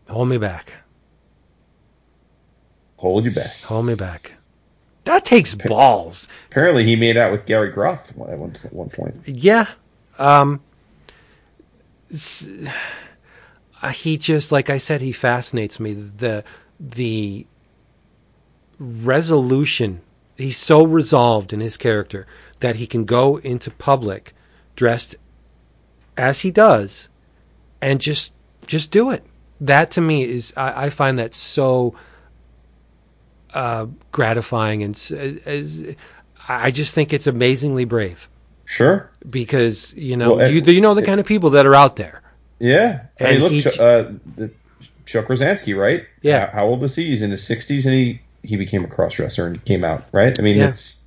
hold 0.07 0.29
me 0.29 0.37
back. 0.37 0.73
Hold 2.97 3.25
you 3.25 3.31
back. 3.31 3.55
Hold 3.63 3.87
me 3.87 3.95
back. 3.95 4.33
That 5.05 5.25
takes 5.25 5.53
balls. 5.53 6.27
Apparently, 6.49 6.85
he 6.85 6.95
made 6.95 7.17
out 7.17 7.31
with 7.31 7.45
Gary 7.45 7.71
Groth 7.71 8.11
at 8.11 8.17
one, 8.17 8.55
at 8.63 8.73
one 8.73 8.89
point. 8.89 9.15
Yeah. 9.25 9.67
Um, 10.17 10.61
uh, 13.81 13.89
he 13.89 14.17
just, 14.17 14.51
like 14.51 14.69
I 14.69 14.77
said, 14.77 15.01
he 15.01 15.11
fascinates 15.11 15.79
me. 15.79 15.93
The, 15.93 16.43
the 16.79 17.45
resolution, 18.79 20.01
he's 20.37 20.57
so 20.57 20.83
resolved 20.83 21.51
in 21.51 21.59
his 21.59 21.75
character 21.75 22.25
that 22.61 22.77
he 22.77 22.87
can 22.87 23.03
go 23.03 23.37
into 23.37 23.71
public 23.71 24.33
dressed 24.75 25.15
as 26.15 26.41
he 26.41 26.51
does 26.51 27.09
and 27.81 27.99
just, 27.99 28.31
just 28.65 28.89
do 28.89 29.09
it. 29.09 29.25
That 29.59 29.91
to 29.91 30.01
me 30.01 30.23
is, 30.23 30.53
I, 30.55 30.85
I 30.85 30.89
find 30.89 31.19
that 31.19 31.35
so, 31.35 31.93
uh, 33.53 33.87
gratifying 34.11 34.83
and 34.83 34.95
as, 35.45 35.95
I 36.47 36.71
just 36.71 36.93
think 36.93 37.13
it's 37.13 37.27
amazingly 37.27 37.85
brave 37.85 38.29
Sure. 38.65 39.09
because 39.29 39.93
you 39.95 40.17
know 40.17 40.35
Well, 40.35 40.51
you 40.51 40.61
you 40.61 40.81
know 40.81 40.93
the 40.93 41.03
kind 41.03 41.19
of 41.19 41.25
people 41.25 41.51
that 41.51 41.65
are 41.65 41.75
out 41.75 41.95
there. 41.95 42.21
Yeah. 42.59 43.01
I 43.19 43.33
mean, 43.33 43.41
look, 43.41 43.51
he- 43.51 43.61
Ch- 43.61 43.79
uh, 43.79 44.11
the 44.35 44.51
Chuck 45.05 45.25
Rozanski, 45.27 45.77
right? 45.77 46.05
Yeah. 46.21 46.47
How, 46.51 46.59
how 46.59 46.65
old 46.65 46.83
is 46.83 46.95
he? 46.95 47.03
He's 47.05 47.21
in 47.21 47.31
his 47.31 47.41
60s, 47.41 47.85
and 47.85 47.93
he 47.93 48.21
he 48.43 48.55
became 48.57 48.83
a 48.83 48.87
crossdresser 48.87 49.45
and 49.47 49.63
came 49.65 49.83
out, 49.83 50.03
right? 50.11 50.37
I 50.37 50.41
mean, 50.41 50.57
Yeah. 50.57 50.69
it's. 50.69 51.01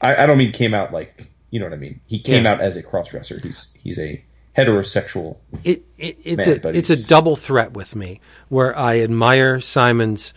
I, 0.00 0.24
I 0.24 0.26
don't 0.26 0.38
mean 0.38 0.52
came 0.52 0.74
out 0.74 0.92
like 0.92 1.28
you 1.50 1.58
know 1.60 1.66
what 1.66 1.72
I 1.72 1.76
mean. 1.76 2.00
He 2.06 2.18
came 2.18 2.44
Yeah. 2.44 2.52
out 2.52 2.60
as 2.60 2.76
a 2.76 2.82
crossdresser. 2.82 3.42
He's 3.42 3.68
he's 3.82 3.98
a 3.98 4.22
heterosexual. 4.56 5.36
It, 5.64 5.84
it 5.98 6.18
it's 6.24 6.46
Man, 6.46 6.60
a 6.64 6.68
it's 6.68 6.90
a 6.90 7.06
double 7.08 7.36
threat 7.36 7.72
with 7.72 7.94
me 7.96 8.20
where 8.48 8.76
I 8.78 9.00
admire 9.00 9.60
Simon's 9.60 10.32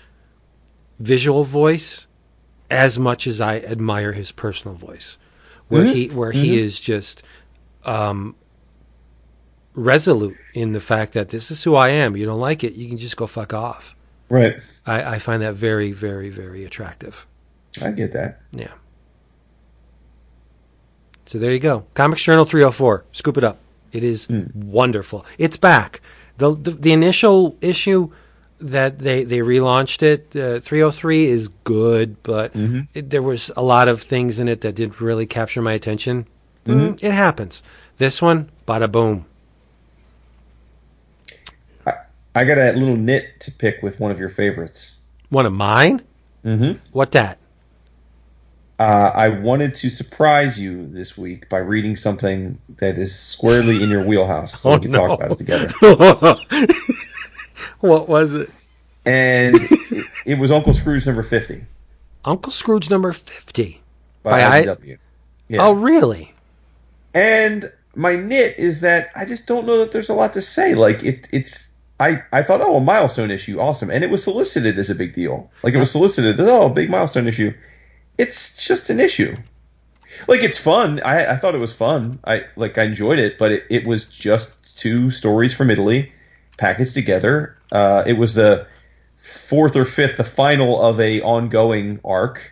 visual 1.00 1.44
voice 1.44 2.08
as 2.70 3.00
much 3.00 3.26
as 3.28 3.42
I 3.42 3.58
admire 3.60 4.14
his 4.14 4.32
personal 4.32 4.76
voice, 4.76 5.18
where 5.68 5.84
Mm-hmm. 5.84 5.94
he 5.94 6.08
where 6.10 6.32
he 6.32 6.60
is 6.60 6.80
just 6.80 7.24
um, 7.86 8.36
resolute 9.74 10.38
in 10.54 10.74
the 10.74 10.80
fact 10.80 11.14
that 11.14 11.30
this 11.30 11.50
is 11.52 11.64
who 11.64 11.76
I 11.76 11.90
am. 11.90 12.16
You 12.18 12.26
don't 12.26 12.40
like 12.40 12.64
it, 12.64 12.74
you 12.74 12.88
can 12.88 12.98
just 12.98 13.18
go 13.18 13.28
fuck 13.28 13.54
off. 13.54 13.96
Right. 14.30 14.58
I, 14.86 15.16
I 15.16 15.20
find 15.20 15.42
that 15.42 15.56
very 15.56 15.92
very 15.92 16.30
very 16.30 16.64
attractive. 16.64 17.26
I 17.82 17.92
get 17.92 18.14
that. 18.14 18.42
Yeah. 18.52 18.74
So 21.26 21.38
there 21.38 21.52
you 21.52 21.60
go. 21.60 21.86
Comics 21.94 22.24
Journal 22.24 22.46
304. 22.46 23.06
Scoop 23.12 23.38
it 23.38 23.44
up. 23.44 23.60
It 23.92 24.04
is 24.04 24.28
wonderful. 24.30 25.26
It's 25.38 25.58
back. 25.58 26.02
The, 26.38 26.56
the 26.56 26.72
the 26.72 26.94
initial 26.94 27.56
issue 27.62 28.12
that 28.60 29.00
they 29.00 29.24
they 29.24 29.40
relaunched 29.40 30.04
it, 30.04 30.36
uh, 30.36 30.60
303 30.60 31.26
is 31.26 31.48
good, 31.64 32.22
but 32.24 32.52
it, 32.94 33.10
there 33.10 33.22
was 33.24 33.52
a 33.56 33.62
lot 33.64 33.88
of 33.88 34.02
things 34.02 34.40
in 34.40 34.48
it 34.48 34.62
that 34.62 34.76
didn't 34.76 35.00
really 35.02 35.26
capture 35.26 35.62
my 35.62 35.74
attention. 35.74 36.28
Mm, 36.66 37.02
it 37.02 37.14
happens. 37.14 37.64
This 37.98 38.22
one, 38.22 38.50
bada 38.68 38.92
boom. 38.92 39.26
I 42.36 42.46
got 42.46 42.58
a 42.58 42.72
little 42.74 42.96
nit 42.96 43.40
to 43.42 43.52
pick 43.52 43.82
with 43.82 44.00
one 44.00 44.12
of 44.12 44.20
your 44.20 44.30
favorites. 44.30 44.96
One 45.30 45.46
of 45.46 45.54
mine? 45.54 46.04
Mm-hmm. 46.46 46.78
What 46.92 47.12
that? 47.14 47.40
Uh, 48.78 49.12
I 49.14 49.30
wanted 49.30 49.76
to 49.76 49.90
surprise 49.90 50.58
you 50.58 50.88
this 50.88 51.18
week 51.18 51.50
by 51.50 51.58
reading 51.58 51.98
something 51.98 52.58
that 52.78 52.98
is 52.98 53.14
squarely 53.18 53.84
in 53.84 53.90
your 53.90 54.06
wheelhouse, 54.06 54.62
so 54.62 54.70
Oh, 54.72 54.76
we 54.76 54.82
can 54.82 54.92
no. 54.92 55.08
talk 55.08 55.20
about 55.20 55.32
it 55.32 55.38
together. 55.38 55.74
what 57.80 58.08
was 58.08 58.34
it? 58.34 58.50
And 59.06 59.56
it, 59.56 60.06
it 60.26 60.40
was 60.40 60.52
Uncle 60.52 60.74
Scrooge 60.74 61.06
number 61.06 61.24
fifty 61.24 61.64
Uncle 62.26 62.52
Scrooge 62.52 62.90
number 62.90 63.14
50. 63.14 63.82
by 64.24 64.32
By 64.32 64.58
I- 64.58 64.64
IDW. 64.64 64.98
Yeah. 65.48 65.66
Oh, 65.66 65.72
really? 65.72 66.34
And 67.14 67.72
my 67.96 68.16
nit 68.16 68.58
is 68.60 68.82
that 68.82 69.10
I 69.16 69.26
just 69.26 69.48
don't 69.48 69.66
know 69.66 69.80
that 69.80 69.92
there's 69.92 70.10
a 70.10 70.14
lot 70.14 70.34
to 70.34 70.42
say. 70.42 70.76
Like 70.76 71.04
it, 71.04 71.28
it's 71.32 71.68
I, 72.00 72.22
I 72.32 72.44
thought, 72.44 72.62
oh, 72.62 72.78
a 72.78 72.82
milestone 72.82 73.32
issue, 73.32 73.60
awesome, 73.60 73.90
and 73.90 74.04
it 74.04 74.10
was 74.10 74.24
solicited 74.24 74.78
as 74.78 74.90
a 74.90 74.96
big 74.96 75.14
deal. 75.14 75.52
Like 75.64 75.74
it 75.74 75.80
was 75.80 75.92
solicited 75.92 76.40
as 76.40 76.48
oh, 76.48 76.68
a 76.68 76.70
big 76.70 76.90
milestone 76.90 77.28
issue. 77.28 77.52
It's 78.18 78.66
just 78.66 78.90
an 78.90 79.00
issue. 79.00 79.36
Like 80.28 80.44
it's 80.44 80.58
fun. 80.58 81.02
I, 81.02 81.34
I 81.34 81.38
thought 81.38 81.56
it 81.56 81.62
was 81.62 81.74
fun. 81.74 82.20
I 82.26 82.46
like 82.56 82.78
I 82.78 82.84
enjoyed 82.84 83.20
it, 83.20 83.38
but 83.40 83.52
it, 83.52 83.66
it 83.70 83.88
was 83.88 84.06
just 84.06 84.78
two 84.78 85.10
stories 85.10 85.54
from 85.54 85.72
Italy 85.72 86.12
packaged 86.58 86.94
together. 86.94 87.58
Uh, 87.72 88.04
it 88.06 88.14
was 88.14 88.34
the 88.34 88.66
fourth 89.18 89.76
or 89.76 89.86
fifth, 89.86 90.18
the 90.18 90.24
final 90.24 90.82
of 90.82 91.00
a 91.00 91.22
ongoing 91.22 92.00
arc 92.04 92.52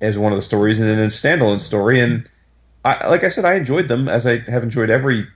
as 0.00 0.16
one 0.16 0.32
of 0.32 0.36
the 0.36 0.42
stories, 0.42 0.78
and 0.78 0.88
then 0.88 0.98
a 0.98 1.06
standalone 1.06 1.60
story. 1.60 2.00
And 2.00 2.28
I, 2.84 3.08
like 3.08 3.24
I 3.24 3.28
said, 3.28 3.44
I 3.44 3.54
enjoyed 3.54 3.88
them 3.88 4.08
as 4.08 4.26
I 4.26 4.38
have 4.50 4.62
enjoyed 4.62 4.90
every 4.90 5.26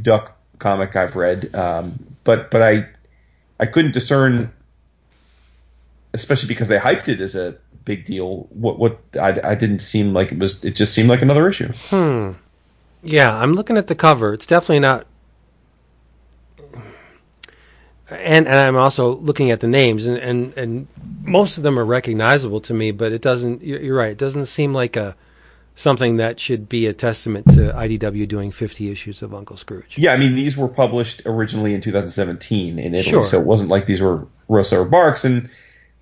Duck 0.00 0.36
comic 0.58 0.96
I've 0.96 1.16
read. 1.16 1.54
Um, 1.54 1.98
but 2.24 2.50
but 2.50 2.62
I 2.62 2.86
I 3.60 3.66
couldn't 3.66 3.92
discern, 3.92 4.52
especially 6.14 6.48
because 6.48 6.68
they 6.68 6.78
hyped 6.78 7.08
it 7.08 7.20
as 7.20 7.34
a 7.34 7.56
big 7.84 8.06
deal. 8.06 8.46
What 8.50 8.78
what 8.78 8.98
I, 9.20 9.38
I 9.44 9.54
didn't 9.54 9.80
seem 9.80 10.12
like 10.12 10.32
it 10.32 10.38
was. 10.38 10.64
It 10.64 10.74
just 10.74 10.94
seemed 10.94 11.08
like 11.08 11.22
another 11.22 11.48
issue. 11.48 11.72
Hmm. 11.90 12.32
Yeah, 13.02 13.36
I'm 13.36 13.54
looking 13.54 13.76
at 13.76 13.88
the 13.88 13.94
cover. 13.94 14.32
It's 14.32 14.46
definitely 14.46 14.80
not. 14.80 15.06
And 18.12 18.46
and 18.46 18.58
I'm 18.58 18.76
also 18.76 19.16
looking 19.16 19.50
at 19.50 19.60
the 19.60 19.68
names, 19.68 20.06
and 20.06 20.18
and 20.18 20.56
and 20.56 20.88
most 21.22 21.56
of 21.56 21.62
them 21.62 21.78
are 21.78 21.84
recognizable 21.84 22.60
to 22.60 22.74
me, 22.74 22.90
but 22.90 23.12
it 23.12 23.22
doesn't. 23.22 23.62
You're, 23.62 23.96
right. 23.96 24.12
It 24.12 24.18
doesn't 24.18 24.46
seem 24.46 24.72
like 24.72 24.96
a 24.96 25.16
something 25.74 26.16
that 26.16 26.38
should 26.38 26.68
be 26.68 26.86
a 26.86 26.92
testament 26.92 27.46
to 27.46 27.72
IDW 27.72 28.28
doing 28.28 28.50
50 28.50 28.90
issues 28.90 29.22
of 29.22 29.32
Uncle 29.34 29.56
Scrooge. 29.56 29.96
Yeah, 29.96 30.12
I 30.12 30.18
mean 30.18 30.34
these 30.34 30.56
were 30.56 30.68
published 30.68 31.22
originally 31.24 31.72
in 31.74 31.80
2017 31.80 32.78
in 32.78 32.94
Italy, 32.94 33.02
Sure. 33.02 33.24
so 33.24 33.40
it 33.40 33.46
wasn't 33.46 33.70
like 33.70 33.86
these 33.86 34.02
were 34.02 34.26
Rosa 34.48 34.80
or 34.80 34.84
Barks. 34.84 35.24
And 35.24 35.48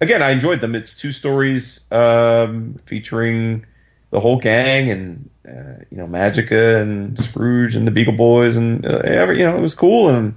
again, 0.01 0.23
I 0.23 0.31
enjoyed 0.31 0.61
them. 0.61 0.75
It's 0.75 0.97
two 0.97 1.13
stories 1.13 1.81
um, 1.93 2.77
featuring 2.87 3.65
the 4.11 4.19
whole 4.19 4.39
gang 4.39 4.91
and 4.91 5.31
uh, 5.49 5.85
you 5.91 5.97
know 5.97 6.07
Magica 6.07 6.83
and 6.83 7.19
Scrooge 7.23 7.77
and 7.77 7.87
the 7.87 7.91
Beagle 7.93 8.15
Boys 8.15 8.57
and 8.57 8.85
uh, 8.85 9.01
every, 9.05 9.39
you 9.39 9.45
know 9.45 9.57
it 9.57 9.61
was 9.61 9.75
cool 9.75 10.09
and 10.09 10.35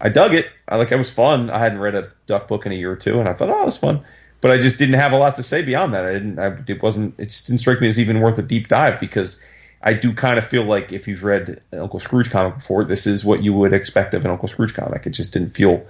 I 0.00 0.08
dug 0.08 0.34
it. 0.34 0.46
I 0.68 0.76
like 0.76 0.90
it 0.90 0.96
was 0.96 1.10
fun. 1.10 1.50
I 1.50 1.58
hadn't 1.58 1.78
read 1.78 1.94
a 1.94 2.10
Duck 2.26 2.48
book 2.48 2.64
in 2.66 2.72
a 2.72 2.74
year 2.74 2.92
or 2.92 2.96
two, 2.96 3.20
and 3.20 3.28
I 3.28 3.34
thought, 3.34 3.50
oh, 3.50 3.66
it's 3.66 3.76
fun. 3.76 4.04
But 4.40 4.50
I 4.50 4.58
just 4.58 4.78
didn't 4.78 4.94
have 4.94 5.12
a 5.12 5.18
lot 5.18 5.36
to 5.36 5.42
say 5.42 5.62
beyond 5.62 5.92
that. 5.92 6.06
I 6.06 6.12
didn't. 6.12 6.38
I, 6.38 6.56
it 6.66 6.82
wasn't. 6.82 7.14
It 7.18 7.26
just 7.26 7.46
didn't 7.46 7.60
strike 7.60 7.80
me 7.80 7.88
as 7.88 8.00
even 8.00 8.20
worth 8.20 8.38
a 8.38 8.42
deep 8.42 8.68
dive 8.68 8.98
because 8.98 9.40
I 9.82 9.92
do 9.92 10.14
kind 10.14 10.38
of 10.38 10.46
feel 10.46 10.64
like 10.64 10.92
if 10.92 11.06
you've 11.06 11.24
read 11.24 11.60
an 11.72 11.78
Uncle 11.80 12.00
Scrooge 12.00 12.30
comic 12.30 12.56
before, 12.56 12.84
this 12.84 13.06
is 13.06 13.24
what 13.24 13.42
you 13.42 13.52
would 13.52 13.72
expect 13.74 14.14
of 14.14 14.24
an 14.24 14.30
Uncle 14.30 14.48
Scrooge 14.48 14.72
comic. 14.72 15.06
It 15.06 15.10
just 15.10 15.32
didn't 15.32 15.50
feel 15.50 15.86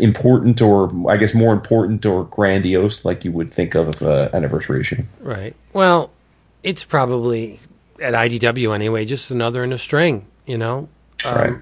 important, 0.00 0.60
or 0.60 0.92
I 1.08 1.16
guess 1.16 1.34
more 1.34 1.52
important 1.52 2.04
or 2.04 2.24
grandiose, 2.24 3.04
like 3.04 3.24
you 3.24 3.30
would 3.32 3.52
think 3.52 3.76
of 3.76 4.02
uh, 4.02 4.28
anniversary 4.32 4.80
issue. 4.80 5.04
Right. 5.20 5.54
Well, 5.72 6.10
it's 6.64 6.82
probably 6.82 7.60
at 8.00 8.14
IDW 8.14 8.74
anyway, 8.74 9.04
just 9.04 9.30
another 9.30 9.62
in 9.62 9.72
a 9.72 9.78
string. 9.78 10.26
You 10.46 10.58
know. 10.58 10.88
Um, 11.24 11.34
Right. 11.36 11.56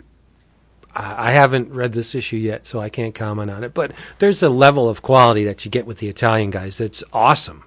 I 0.99 1.33
haven't 1.33 1.71
read 1.73 1.93
this 1.93 2.15
issue 2.15 2.37
yet, 2.37 2.67
so 2.67 2.81
I 2.81 2.89
can't 2.89 3.15
comment 3.15 3.51
on 3.51 3.63
it. 3.65 3.75
But 3.75 3.93
there's 4.19 4.43
a 4.43 4.49
level 4.49 4.89
of 4.89 5.03
quality 5.03 5.45
that 5.45 5.65
you 5.65 5.71
get 5.71 5.87
with 5.87 5.99
the 5.99 6.09
Italian 6.09 6.49
guys 6.51 6.79
that's 6.79 7.05
awesome. 7.13 7.65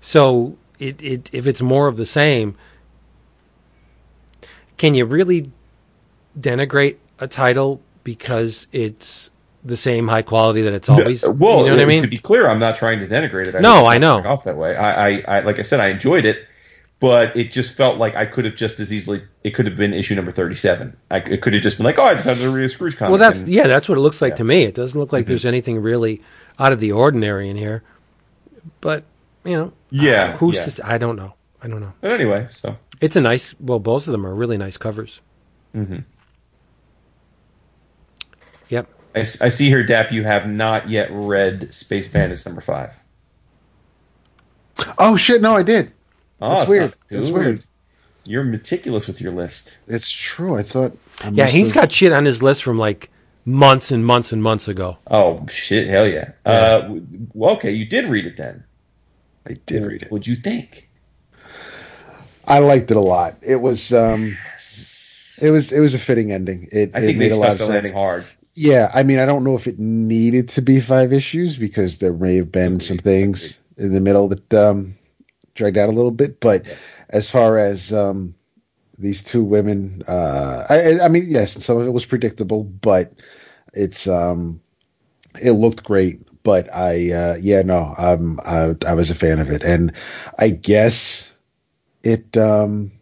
So 0.00 0.56
it, 0.78 1.02
it 1.02 1.30
if 1.32 1.46
it's 1.46 1.60
more 1.60 1.88
of 1.88 1.98
the 1.98 2.06
same, 2.06 2.56
can 4.78 4.94
you 4.94 5.04
really 5.04 5.50
denigrate 6.38 6.96
a 7.18 7.28
title 7.28 7.82
because 8.02 8.66
it's 8.72 9.30
the 9.62 9.76
same 9.76 10.08
high 10.08 10.22
quality 10.22 10.62
that 10.62 10.72
it's 10.72 10.88
always? 10.88 11.26
well, 11.28 11.58
you 11.58 11.66
know 11.66 11.76
what 11.76 11.82
I 11.82 11.86
mean. 11.86 12.02
to 12.02 12.08
be 12.08 12.18
clear, 12.18 12.48
I'm 12.48 12.58
not 12.58 12.76
trying 12.76 12.98
to 13.00 13.06
denigrate 13.06 13.46
it. 13.46 13.56
I 13.56 13.60
No, 13.60 13.86
I 13.86 13.98
know. 13.98 14.24
Off 14.24 14.44
that 14.44 14.56
way. 14.56 14.74
I, 14.74 15.08
I, 15.08 15.24
I, 15.28 15.40
like 15.40 15.58
I 15.58 15.62
said, 15.62 15.80
I 15.80 15.88
enjoyed 15.88 16.24
it, 16.24 16.46
but 17.04 17.36
it 17.36 17.52
just 17.52 17.74
felt 17.74 17.98
like 17.98 18.14
I 18.14 18.24
could 18.24 18.46
have 18.46 18.56
just 18.56 18.80
as 18.80 18.90
easily. 18.90 19.22
It 19.42 19.50
could 19.50 19.66
have 19.66 19.76
been 19.76 19.92
issue 19.92 20.14
number 20.14 20.32
37. 20.32 20.96
I, 21.10 21.18
it 21.18 21.42
could 21.42 21.52
have 21.52 21.62
just 21.62 21.76
been 21.76 21.84
like, 21.84 21.98
oh, 21.98 22.04
I 22.04 22.14
decided 22.14 22.40
to 22.40 22.48
read 22.50 22.64
a 22.64 22.68
Scrooge 22.70 22.96
comic. 22.96 23.10
Well, 23.10 23.18
that's 23.18 23.40
and- 23.40 23.48
yeah, 23.50 23.66
that's 23.66 23.90
what 23.90 23.98
it 23.98 24.00
looks 24.00 24.22
like 24.22 24.30
Yeah. 24.32 24.36
to 24.36 24.44
me. 24.44 24.62
It 24.64 24.74
doesn't 24.74 24.98
look 24.98 25.08
Mm-hmm. 25.08 25.16
like 25.16 25.26
there's 25.26 25.44
anything 25.44 25.82
really 25.82 26.22
out 26.58 26.72
of 26.72 26.80
the 26.80 26.92
ordinary 26.92 27.50
in 27.50 27.56
here. 27.56 27.82
But 28.80 29.04
you 29.44 29.54
know, 29.54 29.72
Yeah, 29.90 30.32
uh, 30.32 30.36
who's 30.38 30.54
yeah. 30.54 30.60
to? 30.62 30.66
s- 30.68 30.80
I 30.82 30.96
don't 30.96 31.16
know. 31.16 31.34
I 31.62 31.68
don't 31.68 31.80
know. 31.80 31.92
But 32.00 32.12
anyway, 32.12 32.46
so 32.48 32.74
It's 33.02 33.16
a 33.16 33.20
nice. 33.20 33.54
Well, 33.60 33.80
both 33.80 34.06
of 34.06 34.12
them 34.12 34.26
are 34.26 34.34
really 34.34 34.56
nice 34.56 34.78
covers. 34.78 35.20
Mm-hmm. 35.76 35.98
Yep. 38.70 38.88
I 39.14 39.22
see 39.50 39.68
here, 39.68 39.84
Dap, 39.84 40.10
you 40.10 40.24
have 40.24 40.46
not 40.48 40.88
yet 40.88 41.08
read 41.12 41.72
Space 41.74 42.08
Bandits 42.08 42.46
number 42.46 42.62
five. 42.62 42.90
Oh 44.98 45.16
shit! 45.16 45.42
No, 45.42 45.54
I 45.54 45.62
did. 45.62 45.92
Oh, 46.44 46.50
That's 46.50 46.62
it's 46.62 46.68
weird. 46.70 46.82
not- 46.82 46.94
That's 47.08 47.30
weird. 47.30 47.64
You're 48.26 48.44
meticulous 48.44 49.06
with 49.06 49.20
your 49.20 49.32
list. 49.32 49.78
It's 49.86 50.10
true. 50.10 50.56
I 50.56 50.62
thought. 50.62 50.92
I 51.22 51.28
Yeah, 51.28 51.44
must 51.44 51.54
he's 51.54 51.66
have- 51.72 51.74
got 51.82 51.92
shit 51.92 52.12
on 52.12 52.24
his 52.24 52.42
list 52.42 52.62
from 52.62 52.78
like 52.78 53.10
months 53.44 53.90
and 53.90 54.04
months 54.04 54.32
and 54.32 54.42
months 54.42 54.66
ago. 54.68 54.96
Oh 55.10 55.46
shit! 55.50 55.88
Hell 55.88 56.08
yeah. 56.08 56.30
Uh, 56.46 56.96
well, 57.34 57.54
okay, 57.56 57.72
you 57.72 57.84
did 57.84 58.06
read 58.06 58.24
it 58.26 58.36
then. 58.36 58.64
I 59.46 59.56
did 59.66 59.84
read 59.84 60.02
it. 60.02 60.10
What'd 60.10 60.26
you 60.26 60.36
think? 60.36 60.88
I 62.46 62.58
liked 62.60 62.90
it 62.90 62.96
a 62.96 63.00
lot. 63.00 63.36
It 63.42 63.56
was. 63.56 63.92
um 63.92 64.36
It 65.42 65.50
was. 65.50 65.72
It 65.72 65.80
was 65.80 65.94
a 65.94 65.98
fitting 65.98 66.32
ending. 66.32 66.68
It, 66.72 66.92
I 66.94 67.00
it 67.00 67.16
made 67.18 67.30
they 67.32 67.34
a 67.34 67.36
lot 67.36 67.50
of 67.52 67.58
the 67.58 67.64
sense. 67.64 67.74
landing 67.74 67.92
hard. 67.92 68.24
Yeah, 68.54 68.90
I 68.94 69.02
mean, 69.02 69.18
I 69.18 69.26
don't 69.26 69.42
know 69.44 69.56
if 69.56 69.66
it 69.66 69.78
needed 69.80 70.48
to 70.50 70.62
be 70.62 70.78
five 70.80 71.12
issues 71.12 71.56
because 71.58 71.98
there 71.98 72.12
may 72.12 72.36
have 72.36 72.52
been 72.52 72.78
some 72.80 72.98
things 72.98 73.58
in 73.76 73.92
the 73.92 74.00
middle 74.00 74.28
that 74.28 74.54
um, 74.54 74.94
dragged 75.54 75.78
out 75.78 75.88
a 75.88 75.92
little 75.92 76.10
bit. 76.10 76.40
But 76.40 76.64
as 77.10 77.30
far 77.30 77.58
as 77.58 77.92
um, 77.92 78.34
these 78.98 79.22
two 79.22 79.44
women, 79.44 80.02
uh, 80.08 80.64
I, 80.68 81.00
I- 81.04 81.08
mean, 81.08 81.24
yes, 81.28 81.52
some 81.64 81.78
of 81.78 81.86
it 81.86 81.90
was 81.92 82.06
predictable, 82.06 82.64
but 82.64 83.12
it's 83.74 84.06
um, 84.08 84.60
it 85.42 85.52
looked 85.52 85.84
great. 85.84 86.20
But 86.42 86.72
I, 86.74 87.12
uh, 87.12 87.36
yeah, 87.40 87.62
no, 87.62 87.94
um, 87.98 88.40
I, 88.44 88.74
I 88.86 88.94
was 88.94 89.10
a 89.10 89.14
fan 89.14 89.38
of 89.40 89.50
it, 89.50 89.64
and 89.64 89.92
I 90.38 90.50
guess 90.50 91.34
it. 92.04 92.36
Um, 92.36 92.92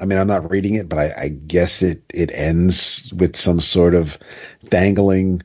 I 0.00 0.06
mean, 0.06 0.18
I'm 0.18 0.26
not 0.26 0.50
reading 0.50 0.74
it, 0.74 0.88
but 0.88 0.98
I, 0.98 1.10
I 1.24 1.28
guess 1.28 1.82
it 1.82 2.02
it 2.12 2.30
ends 2.34 3.12
with 3.16 3.36
some 3.36 3.60
sort 3.60 3.94
of 3.94 4.18
dangling 4.68 5.42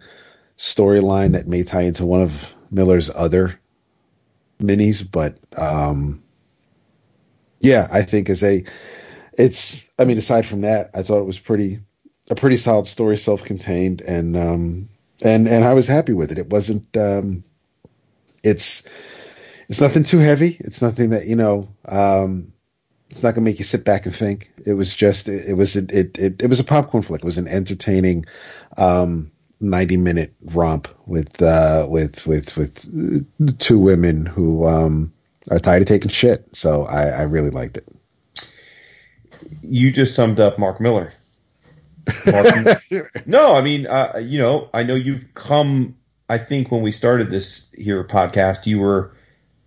storyline 0.57 1.33
that 1.33 1.47
may 1.47 1.63
tie 1.63 1.83
into 1.83 2.05
one 2.05 2.21
of 2.21 2.55
Millar's 2.71 3.09
other 3.15 3.59
minis. 4.61 5.03
But 5.09 5.37
um, 5.57 6.21
yeah, 7.59 7.87
I 7.91 8.03
think 8.03 8.29
as 8.29 8.43
a, 8.43 8.63
it's. 9.33 9.89
I 9.97 10.05
mean, 10.05 10.17
aside 10.17 10.45
from 10.45 10.61
that, 10.61 10.91
I 10.93 11.03
thought 11.03 11.19
it 11.19 11.25
was 11.25 11.39
pretty 11.39 11.79
a 12.29 12.35
pretty 12.35 12.57
solid 12.57 12.85
story, 12.85 13.17
self-contained, 13.17 14.01
and 14.01 14.37
um, 14.37 14.89
and 15.21 15.47
and 15.47 15.63
I 15.63 15.73
was 15.73 15.87
happy 15.87 16.13
with 16.13 16.31
it. 16.31 16.37
It 16.37 16.49
wasn't. 16.49 16.95
Um, 16.95 17.43
it's 18.43 18.87
it's 19.67 19.81
nothing 19.81 20.03
too 20.03 20.19
heavy. 20.19 20.57
It's 20.59 20.81
nothing 20.81 21.11
that 21.11 21.25
you 21.25 21.35
know. 21.35 21.69
Um, 21.85 22.53
it's 23.09 23.23
not 23.23 23.33
going 23.33 23.43
to 23.43 23.49
make 23.49 23.57
you 23.57 23.65
sit 23.65 23.83
back 23.85 24.05
and 24.05 24.15
think. 24.15 24.51
It 24.65 24.73
was 24.73 24.95
just 24.95 25.27
it, 25.27 25.49
it 25.49 25.53
was 25.53 25.75
it, 25.75 25.91
it 25.91 26.41
it 26.41 26.47
was 26.47 26.59
a 26.59 26.63
popcorn 26.63 27.03
flick. 27.03 27.21
It 27.21 27.25
was 27.25 27.37
an 27.37 27.47
entertaining 27.47 28.25
um 28.77 29.31
90 29.61 29.97
minute 29.97 30.33
romp 30.41 30.87
with 31.05 31.41
uh 31.41 31.85
with 31.89 32.25
with 32.27 32.55
with 32.55 33.59
two 33.59 33.79
women 33.79 34.25
who 34.25 34.65
um 34.65 35.11
are 35.49 35.59
tired 35.59 35.81
of 35.81 35.87
taking 35.87 36.09
shit. 36.09 36.45
So 36.53 36.83
I 36.83 37.03
I 37.07 37.21
really 37.23 37.49
liked 37.49 37.77
it. 37.77 37.87
You 39.61 39.91
just 39.91 40.15
summed 40.15 40.39
up 40.39 40.59
Mark 40.59 40.79
Millar. 40.79 41.11
Mark, 42.25 42.81
no, 43.25 43.55
I 43.55 43.61
mean, 43.61 43.87
uh, 43.87 44.19
you 44.21 44.39
know, 44.39 44.69
I 44.73 44.83
know 44.83 44.95
you've 44.95 45.25
come. 45.33 45.95
I 46.29 46.37
think 46.37 46.71
when 46.71 46.81
we 46.81 46.91
started 46.91 47.31
this 47.31 47.69
here 47.75 48.03
podcast, 48.03 48.65
you 48.65 48.79
were 48.79 49.11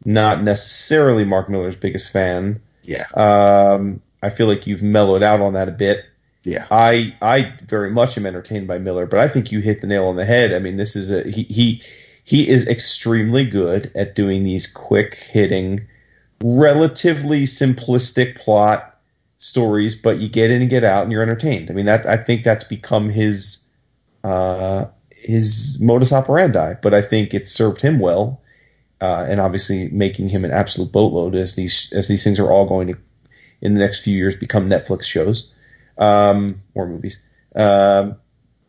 not 0.04 0.42
necessarily 0.42 1.24
Mark 1.24 1.48
Millar's 1.48 1.76
biggest 1.76 2.10
fan. 2.10 2.60
Yeah. 2.82 3.06
Um, 3.14 4.00
I 4.22 4.30
feel 4.30 4.46
like 4.46 4.66
you've 4.66 4.82
mellowed 4.82 5.22
out 5.22 5.40
on 5.40 5.52
that 5.54 5.68
a 5.68 5.72
bit. 5.72 6.04
Yeah. 6.44 6.66
I 6.70 7.14
I 7.22 7.52
very 7.66 7.90
much 7.90 8.16
am 8.16 8.26
entertained 8.26 8.66
by 8.66 8.78
Millar, 8.78 9.06
but 9.06 9.20
I 9.20 9.28
think 9.28 9.52
you 9.52 9.60
hit 9.60 9.80
the 9.80 9.86
nail 9.86 10.06
on 10.06 10.16
the 10.16 10.24
head. 10.24 10.52
I 10.52 10.58
mean, 10.58 10.76
this 10.76 10.96
is 10.96 11.10
a 11.10 11.22
he 11.28 11.44
he 11.44 11.82
he 12.24 12.48
is 12.48 12.66
extremely 12.68 13.44
good 13.44 13.90
at 13.94 14.14
doing 14.14 14.44
these 14.44 14.66
quick 14.66 15.14
hitting, 15.14 15.86
relatively 16.42 17.44
simplistic 17.44 18.36
plot 18.36 18.98
stories, 19.38 19.96
but 19.96 20.18
you 20.18 20.28
get 20.28 20.50
in 20.50 20.60
and 20.60 20.70
get 20.70 20.84
out 20.84 21.02
and 21.02 21.12
you're 21.12 21.22
entertained. 21.22 21.70
I 21.70 21.74
mean, 21.74 21.86
that 21.86 22.06
I 22.06 22.16
think 22.16 22.44
that's 22.44 22.64
become 22.64 23.10
his 23.10 23.64
uh, 24.22 24.86
his 25.10 25.80
modus 25.80 26.12
operandi. 26.12 26.74
But 26.80 26.94
I 26.94 27.02
think 27.02 27.34
it 27.34 27.48
served 27.48 27.80
him 27.80 27.98
well, 27.98 28.40
uh, 29.00 29.26
and 29.28 29.40
obviously 29.40 29.88
making 29.88 30.28
him 30.28 30.44
an 30.44 30.52
absolute 30.52 30.92
boatload 30.92 31.34
as 31.34 31.56
these 31.56 31.92
as 31.92 32.08
these 32.08 32.22
things 32.22 32.38
are 32.38 32.50
all 32.50 32.66
going 32.66 32.88
to 32.88 32.96
in 33.60 33.74
the 33.74 33.80
next 33.80 34.02
few 34.02 34.16
years 34.16 34.36
become 34.36 34.68
Netflix 34.68 35.04
shows 35.04 35.50
um, 35.98 36.60
or 36.74 36.86
movies. 36.86 37.18
Um, 37.54 38.16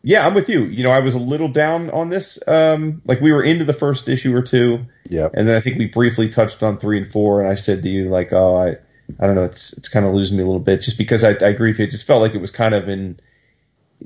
yeah, 0.06 0.26
I'm 0.26 0.34
with 0.34 0.50
you. 0.50 0.64
You 0.64 0.84
know, 0.84 0.90
I 0.90 1.00
was 1.00 1.14
a 1.14 1.18
little 1.18 1.48
down 1.48 1.88
on 1.90 2.10
this. 2.10 2.38
Um, 2.46 3.00
like 3.06 3.20
we 3.22 3.32
were 3.32 3.42
into 3.42 3.64
the 3.64 3.72
first 3.72 4.06
issue 4.06 4.36
or 4.36 4.42
two, 4.42 4.84
Yeah. 5.08 5.30
and 5.32 5.48
then 5.48 5.56
I 5.56 5.60
think 5.62 5.78
we 5.78 5.86
briefly 5.86 6.28
touched 6.28 6.62
on 6.62 6.78
three 6.78 6.98
and 6.98 7.10
four, 7.10 7.40
and 7.40 7.48
I 7.50 7.54
said 7.54 7.82
to 7.82 7.88
you 7.88 8.10
like, 8.10 8.30
oh, 8.32 8.56
I, 8.56 8.76
I 9.18 9.26
don't 9.26 9.34
know, 9.34 9.44
it's 9.44 9.72
it's 9.72 9.88
kind 9.88 10.04
of 10.04 10.14
losing 10.14 10.36
me 10.36 10.42
a 10.42 10.46
little 10.46 10.60
bit, 10.60 10.82
just 10.82 10.98
because 10.98 11.24
I, 11.24 11.30
I 11.30 11.48
agree 11.48 11.70
with 11.70 11.78
you. 11.78 11.86
It 11.86 11.90
just 11.90 12.06
felt 12.06 12.20
like 12.20 12.34
it 12.34 12.40
was 12.40 12.50
kind 12.50 12.74
of 12.74 12.88
in, 12.88 13.18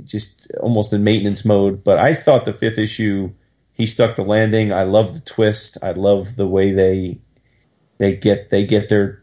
just 0.05 0.53
almost 0.61 0.93
in 0.93 1.03
maintenance 1.03 1.45
mode. 1.45 1.83
But 1.83 1.99
I 1.99 2.15
thought 2.15 2.45
the 2.45 2.53
fifth 2.53 2.79
issue, 2.79 3.33
he 3.73 3.87
stuck 3.87 4.15
the 4.15 4.25
landing. 4.25 4.73
I 4.73 4.85
love 4.85 5.15
the 5.15 5.21
twist. 5.21 5.79
I 5.83 5.93
love 5.93 6.37
the 6.37 6.47
way 6.47 6.71
they, 6.73 7.19
they 7.99 8.15
get 8.15 8.51
they 8.51 8.65
get 8.65 8.89
their, 8.89 9.23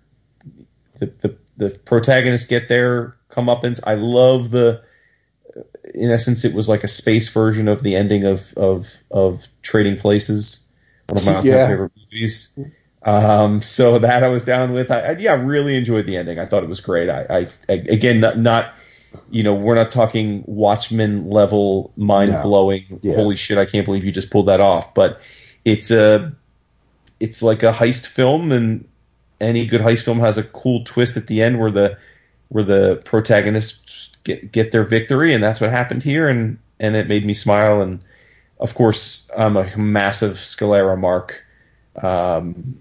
the 1.00 1.06
the, 1.22 1.38
the 1.58 1.70
protagonists 1.86 2.48
get 2.48 2.68
their 2.68 3.16
comeuppance. 3.32 3.80
I 3.86 3.96
love 3.96 4.52
the. 4.52 4.84
In 5.94 6.12
essence, 6.12 6.44
it 6.44 6.53
was 6.53 6.68
like 6.68 6.84
a 6.84 6.88
space 6.88 7.30
version 7.30 7.68
of 7.68 7.84
the 7.84 7.95
ending 7.95 8.24
of 8.26 8.41
of 8.57 8.88
of 9.12 9.48
Trading 9.62 9.98
Places, 9.98 10.66
one 11.07 11.20
of 11.20 11.26
my 11.26 11.41
Yeah. 11.41 11.68
favorite 11.68 11.91
movies. 11.98 12.49
Um, 13.03 13.62
so 13.62 13.99
that 13.99 14.24
I 14.24 14.28
was 14.28 14.41
down 14.41 14.74
with. 14.74 14.90
I, 14.90 14.99
I 15.02 15.12
yeah, 15.18 15.34
I 15.34 15.36
really 15.36 15.76
enjoyed 15.76 16.07
the 16.07 16.18
ending. 16.18 16.40
I 16.40 16.45
thought 16.48 16.64
it 16.64 16.70
was 16.70 16.82
great. 16.82 17.10
I, 17.10 17.26
I, 17.30 17.48
I 17.70 17.74
again 17.74 18.20
not, 18.20 18.40
not 18.40 18.74
you 19.30 19.44
know, 19.44 19.53
we're 19.53 19.76
not 19.76 19.91
talking 19.91 20.44
Watchmen 20.48 21.30
level, 21.30 21.94
mind 21.98 22.36
blowing. 22.41 22.86
No. 22.90 22.99
Yeah. 23.03 23.16
Holy 23.16 23.36
shit! 23.36 23.57
I 23.60 23.66
can't 23.66 23.86
believe 23.86 24.03
you 24.03 24.12
just 24.12 24.32
pulled 24.32 24.48
that 24.48 24.60
off. 24.60 24.91
But 24.95 25.22
it's 25.66 25.91
a, 25.91 26.34
it's 27.20 27.41
like 27.44 27.62
a 27.62 27.72
heist 27.72 28.07
film, 28.07 28.52
and 28.52 28.88
any 29.40 29.68
good 29.68 29.82
heist 29.82 30.03
film 30.03 30.20
has 30.20 30.38
a 30.38 30.44
cool 30.44 30.84
twist 30.84 31.16
at 31.16 31.28
the 31.28 31.44
end 31.44 31.60
where 31.60 31.72
the 31.72 31.98
where 32.49 32.64
the 32.64 33.02
protagonists 33.06 34.10
get 34.26 34.52
get 34.52 34.72
their 34.74 34.84
victory, 34.84 35.34
and 35.34 35.42
that's 35.42 35.62
what 35.62 35.70
happened 35.70 36.04
here, 36.04 36.28
and 36.28 36.58
and 36.80 36.96
it 36.96 37.08
made 37.08 37.26
me 37.26 37.34
smile. 37.34 37.82
And 37.82 38.04
of 38.60 38.76
course, 38.76 39.30
I'm 39.38 39.56
a 39.56 39.76
massive 39.78 40.34
Scalera 40.38 41.00
mark, 41.00 41.42
um, 42.04 42.78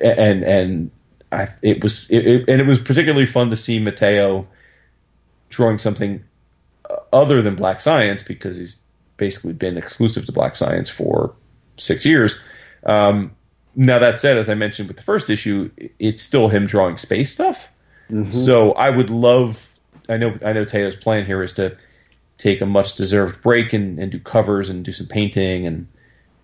and 0.00 0.44
and 0.44 0.90
I, 1.32 1.48
it 1.62 1.82
was 1.82 2.06
it, 2.08 2.26
it, 2.26 2.48
and 2.48 2.60
it 2.60 2.66
was 2.66 2.78
particularly 2.78 3.26
fun 3.26 3.50
to 3.50 3.56
see 3.56 3.80
Matteo 3.80 4.46
drawing 5.50 5.78
something 5.78 6.22
other 7.12 7.42
than 7.42 7.56
Black 7.56 7.80
Science 7.80 8.22
because 8.22 8.56
he's 8.56 8.80
basically 9.16 9.52
been 9.52 9.76
exclusive 9.76 10.26
to 10.26 10.32
Black 10.32 10.54
Science 10.56 10.88
for 10.88 11.34
six 11.76 12.04
years. 12.04 12.40
Um, 12.86 13.34
now 13.74 13.98
that 13.98 14.18
said, 14.18 14.38
as 14.38 14.48
I 14.48 14.54
mentioned 14.54 14.88
with 14.88 14.96
the 14.96 15.02
first 15.02 15.30
issue, 15.30 15.70
it's 15.98 16.22
still 16.22 16.48
him 16.48 16.66
drawing 16.66 16.96
space 16.96 17.32
stuff. 17.32 17.58
Mm-hmm. 18.10 18.32
So 18.32 18.72
I 18.72 18.90
would 18.90 19.10
love. 19.10 19.67
I 20.08 20.16
know. 20.16 20.38
I 20.44 20.52
know. 20.52 20.64
Teo's 20.64 20.96
plan 20.96 21.24
here 21.24 21.42
is 21.42 21.52
to 21.54 21.76
take 22.38 22.60
a 22.60 22.66
much 22.66 22.94
deserved 22.94 23.42
break 23.42 23.72
and, 23.72 23.98
and 23.98 24.12
do 24.12 24.18
covers 24.18 24.70
and 24.70 24.84
do 24.84 24.92
some 24.92 25.06
painting. 25.06 25.66
And 25.66 25.88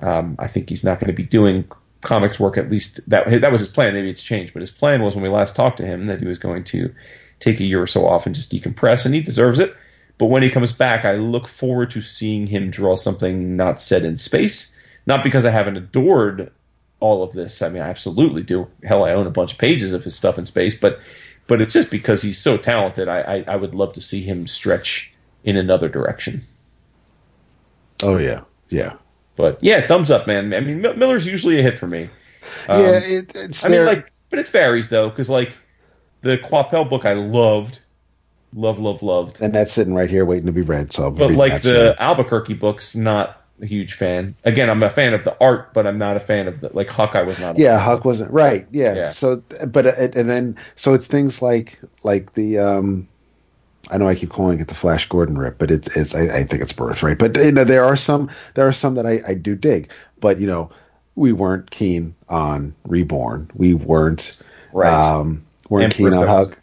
um, 0.00 0.36
I 0.38 0.48
think 0.48 0.68
he's 0.68 0.84
not 0.84 1.00
going 1.00 1.08
to 1.08 1.16
be 1.16 1.26
doing 1.26 1.64
comics 2.02 2.38
work. 2.38 2.58
At 2.58 2.70
least 2.70 3.00
that 3.08 3.28
that 3.40 3.52
was 3.52 3.60
his 3.60 3.68
plan. 3.68 3.94
Maybe 3.94 4.10
it's 4.10 4.22
changed, 4.22 4.52
but 4.52 4.60
his 4.60 4.70
plan 4.70 5.02
was 5.02 5.14
when 5.14 5.22
we 5.22 5.28
last 5.28 5.56
talked 5.56 5.78
to 5.78 5.86
him 5.86 6.06
that 6.06 6.20
he 6.20 6.26
was 6.26 6.38
going 6.38 6.64
to 6.64 6.92
take 7.40 7.60
a 7.60 7.64
year 7.64 7.82
or 7.82 7.86
so 7.86 8.06
off 8.06 8.26
and 8.26 8.34
just 8.34 8.52
decompress, 8.52 9.04
and 9.04 9.14
he 9.14 9.20
deserves 9.20 9.58
it. 9.58 9.74
But 10.18 10.26
when 10.26 10.42
he 10.42 10.50
comes 10.50 10.72
back, 10.72 11.04
I 11.04 11.14
look 11.14 11.48
forward 11.48 11.90
to 11.90 12.00
seeing 12.00 12.46
him 12.46 12.70
draw 12.70 12.96
something 12.96 13.56
not 13.56 13.80
set 13.80 14.04
in 14.04 14.16
space. 14.16 14.72
Not 15.06 15.22
because 15.22 15.44
I 15.44 15.50
haven't 15.50 15.76
adored 15.76 16.50
all 17.00 17.22
of 17.22 17.32
this. 17.32 17.60
I 17.60 17.68
mean, 17.68 17.82
I 17.82 17.88
absolutely 17.88 18.42
do. 18.42 18.66
Hell, 18.84 19.04
I 19.04 19.12
own 19.12 19.26
a 19.26 19.30
bunch 19.30 19.52
of 19.52 19.58
pages 19.58 19.92
of 19.92 20.04
his 20.04 20.14
stuff 20.14 20.38
in 20.38 20.46
space, 20.46 20.74
but 20.74 20.98
but 21.46 21.60
it's 21.60 21.72
just 21.72 21.90
because 21.90 22.22
he's 22.22 22.38
so 22.38 22.56
talented. 22.56 23.08
I, 23.08 23.20
I, 23.20 23.44
I 23.48 23.56
would 23.56 23.74
love 23.74 23.92
to 23.94 24.00
see 24.00 24.22
him 24.22 24.46
stretch 24.46 25.12
in 25.44 25.56
another 25.56 25.88
direction. 25.88 26.44
Oh 28.02 28.18
yeah, 28.18 28.40
yeah. 28.68 28.94
But 29.36 29.62
yeah, 29.62 29.86
thumbs 29.86 30.10
up, 30.10 30.26
man. 30.26 30.54
I 30.54 30.60
mean, 30.60 30.80
Millar's 30.80 31.26
usually 31.26 31.58
a 31.58 31.62
hit 31.62 31.78
for 31.78 31.86
me. 31.86 32.08
Um, 32.68 32.80
yeah, 32.80 33.00
it, 33.02 33.32
it's. 33.34 33.64
I 33.64 33.68
mean, 33.68 33.84
like, 33.84 34.12
but 34.30 34.38
it 34.38 34.48
varies 34.48 34.88
though, 34.88 35.10
because 35.10 35.28
like 35.28 35.56
the 36.22 36.38
Coipel 36.38 36.88
book, 36.88 37.04
I 37.04 37.14
loved, 37.14 37.80
love, 38.54 38.78
love, 38.78 39.02
loved, 39.02 39.40
and 39.40 39.54
that's 39.54 39.72
sitting 39.72 39.94
right 39.94 40.10
here 40.10 40.24
waiting 40.24 40.46
to 40.46 40.52
be 40.52 40.62
read. 40.62 40.92
So, 40.92 41.10
but 41.10 41.32
like 41.32 41.54
the 41.54 41.60
soon. 41.60 41.94
Albuquerque 41.98 42.54
books, 42.54 42.94
not 42.94 43.43
a 43.60 43.66
huge 43.66 43.94
fan. 43.94 44.34
Again, 44.44 44.68
I'm 44.68 44.82
a 44.82 44.90
fan 44.90 45.14
of 45.14 45.24
the 45.24 45.36
art, 45.40 45.72
but 45.72 45.86
I'm 45.86 45.98
not 45.98 46.16
a 46.16 46.20
fan 46.20 46.48
of 46.48 46.60
the 46.60 46.70
like 46.72 46.88
Hawkeye 46.88 47.22
was 47.22 47.40
not. 47.40 47.58
yeah, 47.58 47.78
Huck 47.78 48.04
wasn't 48.04 48.30
right. 48.30 48.66
Yeah. 48.70 48.94
yeah. 48.94 49.08
So, 49.10 49.42
but 49.68 49.86
and 49.86 50.28
then 50.28 50.56
so 50.76 50.94
it's 50.94 51.06
things 51.06 51.40
like 51.40 51.78
like 52.02 52.34
the 52.34 52.58
um 52.58 53.08
I 53.90 53.98
know 53.98 54.08
I 54.08 54.14
keep 54.14 54.30
calling 54.30 54.60
it 54.60 54.68
the 54.68 54.74
Flash 54.74 55.08
Gordon 55.08 55.38
rip, 55.38 55.58
but 55.58 55.70
it's 55.70 55.96
it's 55.96 56.14
I, 56.14 56.38
I 56.38 56.44
think 56.44 56.62
it's 56.62 56.72
birthright. 56.72 57.18
But 57.18 57.36
you 57.36 57.52
know 57.52 57.64
there 57.64 57.84
are 57.84 57.96
some 57.96 58.30
there 58.54 58.66
are 58.66 58.72
some 58.72 58.94
that 58.94 59.06
I, 59.06 59.20
I 59.26 59.34
do 59.34 59.54
dig, 59.54 59.90
but 60.20 60.40
you 60.40 60.46
know 60.46 60.70
we 61.16 61.32
weren't 61.32 61.70
keen 61.70 62.14
on 62.28 62.74
Reborn. 62.84 63.50
We 63.54 63.74
weren't 63.74 64.42
right. 64.72 64.92
um, 64.92 65.44
weren't 65.68 65.94
keen 65.94 66.12
on 66.12 66.26
Huck. 66.26 66.58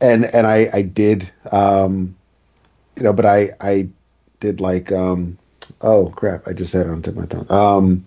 And 0.00 0.24
and 0.24 0.46
I 0.46 0.68
I 0.72 0.82
did 0.82 1.30
um, 1.52 2.16
you 2.96 3.04
know, 3.04 3.12
but 3.12 3.26
I 3.26 3.50
I 3.60 3.88
did 4.40 4.60
like 4.60 4.90
um, 4.90 5.38
oh 5.80 6.12
crap 6.16 6.46
I 6.46 6.52
just 6.52 6.72
had 6.72 6.86
it 6.86 6.90
on 6.90 7.02
tip 7.02 7.16
of 7.16 7.20
my 7.20 7.26
tongue 7.26 7.50
um, 7.50 8.06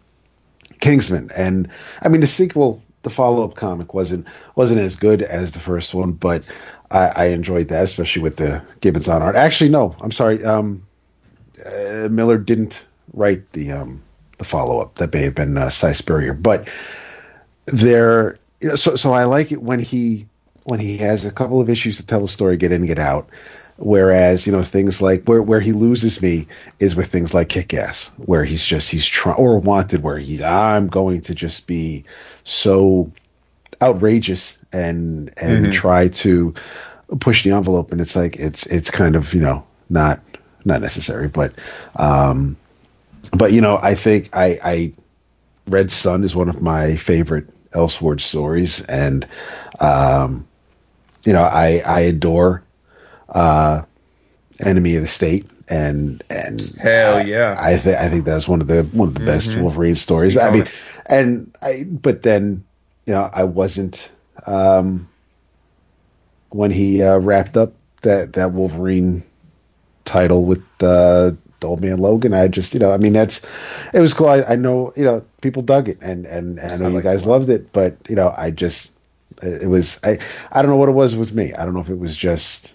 Kingsman 0.79 1.29
and 1.35 1.69
I 2.01 2.09
mean 2.09 2.21
the 2.21 2.27
sequel 2.27 2.81
the 3.05 3.09
follow 3.11 3.45
up 3.45 3.55
comic 3.55 3.93
wasn't 3.93 4.27
wasn't 4.55 4.81
as 4.81 4.97
good 4.97 5.21
as 5.21 5.51
the 5.51 5.59
first 5.59 5.93
one, 5.93 6.11
but 6.11 6.43
I, 6.91 7.11
I, 7.15 7.25
enjoyed 7.27 7.69
that, 7.69 7.85
especially 7.85 8.23
with 8.23 8.37
the 8.37 8.61
Gibbons 8.81 9.07
on 9.07 9.21
art. 9.21 9.35
Actually, 9.35 9.69
no, 9.69 9.95
I'm 10.01 10.11
sorry. 10.11 10.43
Um, 10.43 10.85
uh, 11.65 12.09
Millar 12.09 12.39
didn't 12.39 12.85
write 13.13 13.49
the 13.53 13.71
um, 13.71 14.01
the 14.39 14.43
follow 14.43 14.79
up. 14.79 14.95
That 14.95 15.13
may 15.13 15.21
have 15.21 15.35
been 15.35 15.57
uh, 15.57 15.69
Si 15.69 15.93
Spurrier, 15.93 16.33
but 16.33 16.67
there. 17.67 18.37
You 18.59 18.69
know, 18.69 18.75
so 18.75 18.95
so 18.95 19.13
I 19.13 19.25
like 19.25 19.51
it 19.51 19.61
when 19.61 19.79
he 19.79 20.25
when 20.63 20.79
he 20.79 20.97
has 20.97 21.25
a 21.25 21.31
couple 21.31 21.61
of 21.61 21.69
issues 21.69 21.97
to 21.97 22.05
tell 22.05 22.21
the 22.21 22.27
story, 22.27 22.57
get 22.57 22.71
in, 22.71 22.87
get 22.87 22.99
out. 22.99 23.29
Whereas 23.77 24.45
you 24.45 24.53
know 24.53 24.63
things 24.63 25.01
like 25.01 25.25
where 25.25 25.41
where 25.41 25.59
he 25.59 25.73
loses 25.73 26.21
me 26.21 26.47
is 26.79 26.95
with 26.95 27.07
things 27.07 27.33
like 27.33 27.49
Kick 27.49 27.73
Ass, 27.73 28.09
where 28.17 28.45
he's 28.45 28.65
just 28.65 28.89
he's 28.89 29.05
trying 29.05 29.35
or 29.35 29.59
Wanted, 29.59 30.01
where 30.01 30.17
he's 30.17 30.41
I'm 30.41 30.87
going 30.87 31.19
to 31.21 31.35
just 31.35 31.67
be 31.67 32.05
so 32.45 33.11
outrageous 33.81 34.57
and 34.71 35.29
and 35.41 35.65
mm-hmm. 35.65 35.71
try 35.71 36.07
to 36.07 36.53
push 37.19 37.43
the 37.43 37.51
envelope. 37.51 37.91
And 37.91 37.99
it's 37.99 38.15
like 38.15 38.37
it's 38.37 38.65
it's 38.67 38.89
kind 38.89 39.15
of 39.15 39.33
you 39.33 39.41
know 39.41 39.65
not 39.89 40.21
not 40.63 40.81
necessary. 40.81 41.27
But 41.27 41.53
um 41.97 42.55
but 43.33 43.51
you 43.51 43.59
know 43.59 43.77
i 43.81 43.95
think 43.95 44.29
i 44.33 44.59
i 44.63 44.93
red 45.67 45.89
sun 45.91 46.23
is 46.23 46.35
one 46.35 46.47
of 46.47 46.61
my 46.61 46.95
favorite 46.95 47.47
elseworld 47.71 48.21
stories. 48.21 48.81
And 48.85 49.27
um 49.79 50.47
you 51.25 51.33
know 51.33 51.43
i 51.43 51.81
i 51.85 51.99
adore 51.99 52.63
uh 53.35 53.81
enemy 54.65 54.95
of 54.95 55.03
the 55.03 55.07
state 55.07 55.45
and 55.69 56.23
and 56.29 56.75
hell 56.81 57.25
yeah 57.27 57.55
i, 57.59 57.73
I 57.73 57.77
think 57.77 57.97
i 57.97 58.09
think 58.09 58.25
that's 58.25 58.47
one 58.47 58.61
of 58.61 58.67
the 58.67 58.83
one 58.93 59.09
of 59.09 59.13
the 59.13 59.19
mm-hmm. 59.19 59.27
best 59.27 59.55
wolverine 59.57 59.95
stories 59.95 60.35
i 60.37 60.49
mean 60.49 60.67
and 61.07 61.53
i 61.61 61.83
but 61.87 62.23
then 62.23 62.63
you 63.05 63.13
know 63.13 63.29
i 63.33 63.43
wasn't 63.43 64.11
um, 64.47 65.07
when 66.49 66.71
he 66.71 67.01
uh, 67.01 67.17
wrapped 67.17 67.57
up 67.57 67.73
that 68.01 68.33
that 68.33 68.53
Wolverine 68.53 69.23
title 70.05 70.45
with 70.45 70.63
uh, 70.81 71.31
the 71.59 71.67
old 71.67 71.81
man 71.81 71.97
Logan. 71.97 72.33
I 72.33 72.47
just 72.47 72.73
you 72.73 72.79
know 72.79 72.91
I 72.91 72.97
mean 72.97 73.13
that's 73.13 73.41
it 73.93 73.99
was 73.99 74.13
cool. 74.13 74.29
I, 74.29 74.41
I 74.43 74.55
know 74.55 74.93
you 74.95 75.03
know 75.03 75.23
people 75.41 75.61
dug 75.61 75.89
it 75.89 75.97
and 76.01 76.25
and, 76.25 76.59
and 76.59 76.71
I 76.71 76.77
know 76.77 76.85
I 76.85 76.87
like 76.89 77.03
you 77.03 77.09
guys 77.09 77.25
loved 77.25 77.49
it, 77.49 77.71
but 77.73 77.97
you 78.07 78.15
know 78.15 78.33
I 78.37 78.51
just 78.51 78.91
it 79.41 79.69
was 79.69 79.99
I 80.03 80.17
I 80.51 80.61
don't 80.61 80.71
know 80.71 80.77
what 80.77 80.89
it 80.89 80.93
was 80.93 81.15
with 81.15 81.33
me. 81.33 81.53
I 81.53 81.65
don't 81.65 81.73
know 81.73 81.81
if 81.81 81.89
it 81.89 81.99
was 81.99 82.15
just. 82.15 82.71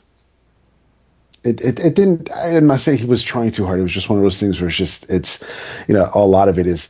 It, 1.42 1.60
it, 1.62 1.80
it 1.80 1.94
didn't 1.94 2.28
I'm 2.34 2.66
not 2.66 2.80
saying 2.80 2.98
he 2.98 3.06
was 3.06 3.22
trying 3.22 3.50
too 3.50 3.64
hard. 3.64 3.78
It 3.78 3.82
was 3.82 3.92
just 3.92 4.10
one 4.10 4.18
of 4.18 4.24
those 4.24 4.38
things 4.38 4.60
where 4.60 4.68
it's 4.68 4.76
just 4.76 5.08
it's 5.08 5.42
you 5.88 5.94
know 5.94 6.10
a 6.14 6.20
lot 6.20 6.48
of 6.48 6.58
it 6.58 6.66
is 6.66 6.88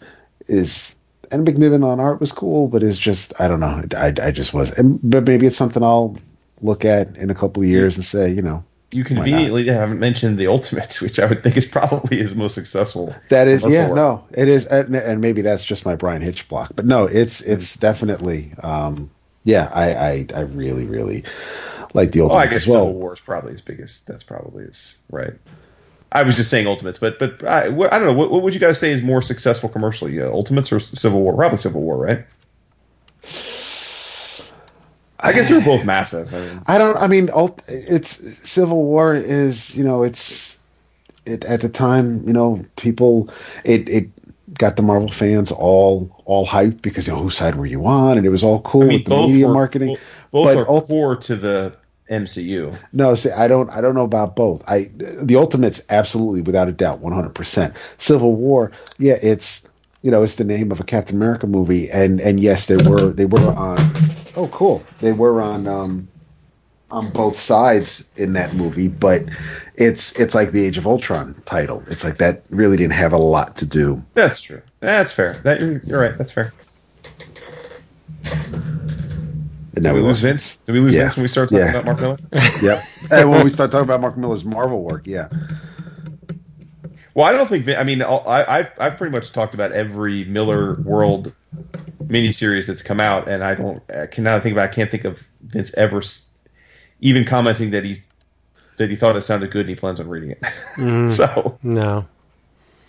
is 0.49 0.95
and 1.31 1.47
McNiven 1.47 1.85
on 1.85 2.01
art 2.01 2.21
was 2.21 2.33
cool, 2.33 2.69
but 2.69 2.83
it's 2.83 2.99
just 2.99 3.33
I 3.41 3.49
don't 3.49 3.61
know. 3.61 3.83
I, 3.97 4.13
I 4.21 4.31
just 4.31 4.53
was, 4.53 4.77
and, 4.79 4.99
but 5.03 5.25
maybe 5.25 5.47
it's 5.47 5.57
something 5.57 5.83
I'll 5.83 6.17
look 6.61 6.85
at 6.85 7.17
in 7.17 7.31
a 7.31 7.35
couple 7.35 7.63
of 7.63 7.69
years 7.69 7.97
and 7.97 8.05
say, 8.05 8.31
you 8.31 8.43
know, 8.43 8.65
you 8.93 9.05
conveniently 9.05 9.67
haven't 9.67 10.01
mentioned 10.01 10.39
the 10.39 10.49
Ultimates, 10.49 11.01
which 11.01 11.19
I 11.21 11.27
would 11.27 11.43
think 11.43 11.57
is 11.57 11.67
probably 11.67 12.19
his 12.19 12.35
most 12.35 12.55
successful. 12.55 13.15
That 13.29 13.47
is, 13.47 13.65
yeah, 13.69 13.89
no, 13.89 14.25
it 14.37 14.49
is, 14.49 14.67
and, 14.67 14.95
and, 14.97 15.21
maybe 15.21 15.43
that's 15.43 15.65
just 15.65 15.85
my 15.85 15.95
Bryan 15.95 16.23
Hitch 16.23 16.49
block, 16.49 16.73
but 16.75 16.87
no, 16.87 17.05
it's 17.05 17.41
it's 17.43 17.77
definitely, 17.77 18.53
um, 18.63 19.09
yeah, 19.45 19.71
I, 19.73 19.95
I 19.95 20.27
I 20.35 20.41
really 20.41 20.85
really 20.85 21.25
like 21.95 22.13
the 22.13 22.21
Ultimates. 22.21 22.45
Oh, 22.45 22.49
I 22.49 22.51
guess 22.51 22.67
well. 22.67 22.87
Civil 22.87 23.01
War 23.01 23.15
is 23.15 23.21
probably 23.21 23.53
his 23.53 23.63
biggest. 23.63 24.07
That's 24.07 24.25
probably 24.25 24.65
his 24.65 24.99
right. 25.11 25.35
I 26.13 26.23
was 26.25 26.37
just 26.37 26.51
saying 26.51 26.67
Ultimates, 26.67 26.99
but 26.99 27.19
but 27.19 27.45
I, 27.45 27.67
I 27.67 27.69
don't 27.69 28.07
know. 28.07 28.13
What, 28.13 28.31
what 28.31 28.43
would 28.43 28.55
you 28.55 28.61
guys 28.61 28.79
say 28.79 28.91
is 28.91 29.01
more 29.01 29.23
successful 29.23 29.69
commercially, 29.69 30.21
uh, 30.21 30.27
Ultimates 30.27 30.73
or 30.73 30.81
Civil 30.81 31.21
War? 31.23 31.35
Probably 31.35 31.59
Civil 31.59 31.83
War, 31.83 31.97
right? 31.97 32.25
I 35.23 35.33
guess 35.33 35.49
they're 35.49 35.61
both 35.61 35.85
massive. 35.85 36.35
I, 36.35 36.39
mean. 36.41 36.63
I 36.67 36.79
don't. 36.79 36.97
I 36.97 37.07
mean, 37.07 37.31
it's 37.69 38.49
Civil 38.49 38.83
War 38.85 39.15
is 39.15 39.77
you 39.77 39.85
know 39.85 40.03
it's 40.03 40.59
it 41.27 41.45
at 41.45 41.61
the 41.61 41.69
time 41.69 42.27
you 42.27 42.33
know 42.33 42.65
people 42.77 43.31
it 43.65 43.89
it 43.89 44.09
got 44.55 44.77
the 44.77 44.83
Marvel 44.83 45.11
fans 45.11 45.53
all 45.53 46.23
all 46.25 46.47
hyped 46.47 46.83
because 46.83 47.07
you 47.07 47.13
know 47.13 47.21
whose 47.21 47.37
side 47.37 47.55
were 47.55 47.67
you 47.67 47.87
on 47.87 48.17
and 48.17 48.27
it 48.27 48.31
was 48.31 48.43
all 48.43 48.63
cool 48.63 48.83
I 48.83 48.87
mean, 48.87 48.99
with 48.99 49.05
the 49.07 49.17
media 49.17 49.47
were, 49.47 49.55
marketing. 49.55 49.97
Both 50.33 50.45
but 50.45 50.57
are 50.57 50.83
core 50.83 51.17
to 51.17 51.37
the 51.37 51.77
MCU. 52.11 52.77
No, 52.93 53.15
see, 53.15 53.31
I 53.31 53.49
don't, 53.49 53.71
I 53.71 53.81
don't 53.81 53.95
know 53.95 54.05
about 54.05 54.37
both. 54.37 54.63
I, 54.69 54.91
the 54.95 55.37
Ultimates, 55.37 55.83
absolutely, 55.91 56.43
without 56.43 56.69
a 56.69 56.73
doubt, 56.73 56.99
one 56.99 57.13
hundred 57.13 57.35
percent. 57.35 57.75
Civil 57.99 58.35
War, 58.35 58.73
yeah, 58.99 59.17
it's, 59.23 59.67
you 60.03 60.11
know, 60.11 60.23
it's 60.23 60.35
the 60.35 60.45
name 60.45 60.73
of 60.73 60.81
a 60.81 60.85
Captain 60.85 61.17
America 61.17 61.47
movie, 61.47 61.89
and 61.91 62.21
and 62.21 62.41
yes, 62.41 62.67
they 62.67 62.77
were, 62.77 63.13
they 63.13 63.27
were 63.27 63.53
on. 63.53 63.79
Oh, 64.37 64.49
cool. 64.53 64.83
They 65.01 65.13
were 65.13 65.41
on, 65.41 65.67
um, 65.67 66.09
on 66.91 67.11
both 67.11 67.37
sides 67.37 68.05
in 68.17 68.33
that 68.33 68.55
movie, 68.55 68.89
but 68.89 69.23
it's 69.77 70.19
it's 70.19 70.35
like 70.35 70.51
the 70.53 70.65
Age 70.65 70.79
of 70.79 70.87
Ultron 70.87 71.41
title. 71.45 71.83
It's 71.87 72.03
like 72.03 72.19
that 72.19 72.43
really 72.51 72.77
didn't 72.77 72.95
have 72.95 73.13
a 73.13 73.19
lot 73.19 73.57
to 73.59 73.67
do. 73.67 74.03
That's 74.15 74.41
true. 74.41 74.63
That's 74.81 75.13
fair. 75.13 75.35
That 75.45 75.61
you're, 75.61 75.79
you're 75.85 76.01
right. 76.01 76.19
That's 76.19 76.33
fair. 76.33 76.53
It 79.73 79.75
Did 79.77 79.83
we 79.83 79.89
never 79.89 79.99
lose 79.99 80.07
lost. 80.09 80.23
Vince? 80.23 80.57
Did 80.59 80.73
we 80.73 80.81
lose 80.81 80.93
Yeah. 80.95 81.03
Vince 81.05 81.17
when 81.17 81.23
we 81.23 81.29
start 81.29 81.49
talking 81.51 81.65
Yeah. 81.65 81.71
about 81.71 81.85
Mark 81.85 82.01
Millar? 82.01 82.17
Yep. 82.63 82.85
and 83.13 83.31
when 83.31 83.45
we 83.45 83.51
start 83.51 83.71
talking 83.71 83.85
about 83.85 84.01
Mark 84.01 84.17
Millar's 84.17 84.45
Marvel 84.45 84.83
work, 84.83 85.07
yeah. 85.07 85.29
Well, 87.15 87.27
I 87.27 87.33
don't 87.33 87.49
think. 87.49 87.69
I 87.69 87.83
mean, 87.83 88.03
I, 88.03 88.45
I've 88.49 88.69
I've 88.79 88.97
pretty 88.97 89.11
much 89.13 89.33
talked 89.33 89.55
about 89.55 89.73
every 89.73 90.25
Millarworld 90.27 91.33
miniseries 92.05 92.67
that's 92.67 92.83
come 92.83 93.01
out, 93.01 93.29
and 93.29 93.43
I 93.43 93.55
don't. 93.57 93.83
I 93.93 94.07
can 94.07 94.25
now 94.25 94.39
think 94.41 94.53
about. 94.53 94.71
I 94.71 94.73
can't 94.73 94.91
think 94.91 95.05
of 95.05 95.21
Vince 95.43 95.73
ever 95.77 96.03
even 97.01 97.25
commenting 97.25 97.71
that 97.73 97.85
he's 97.85 98.01
that 98.77 98.89
he 98.91 98.97
thought 98.97 99.17
it 99.17 99.23
sounded 99.23 99.51
good 99.51 99.63
and 99.63 99.69
he 99.71 99.75
plans 99.75 100.01
on 100.01 100.09
reading 100.09 100.31
it. 100.31 100.41
Mm. 100.77 101.11
so, 101.15 101.59
No, 101.63 102.07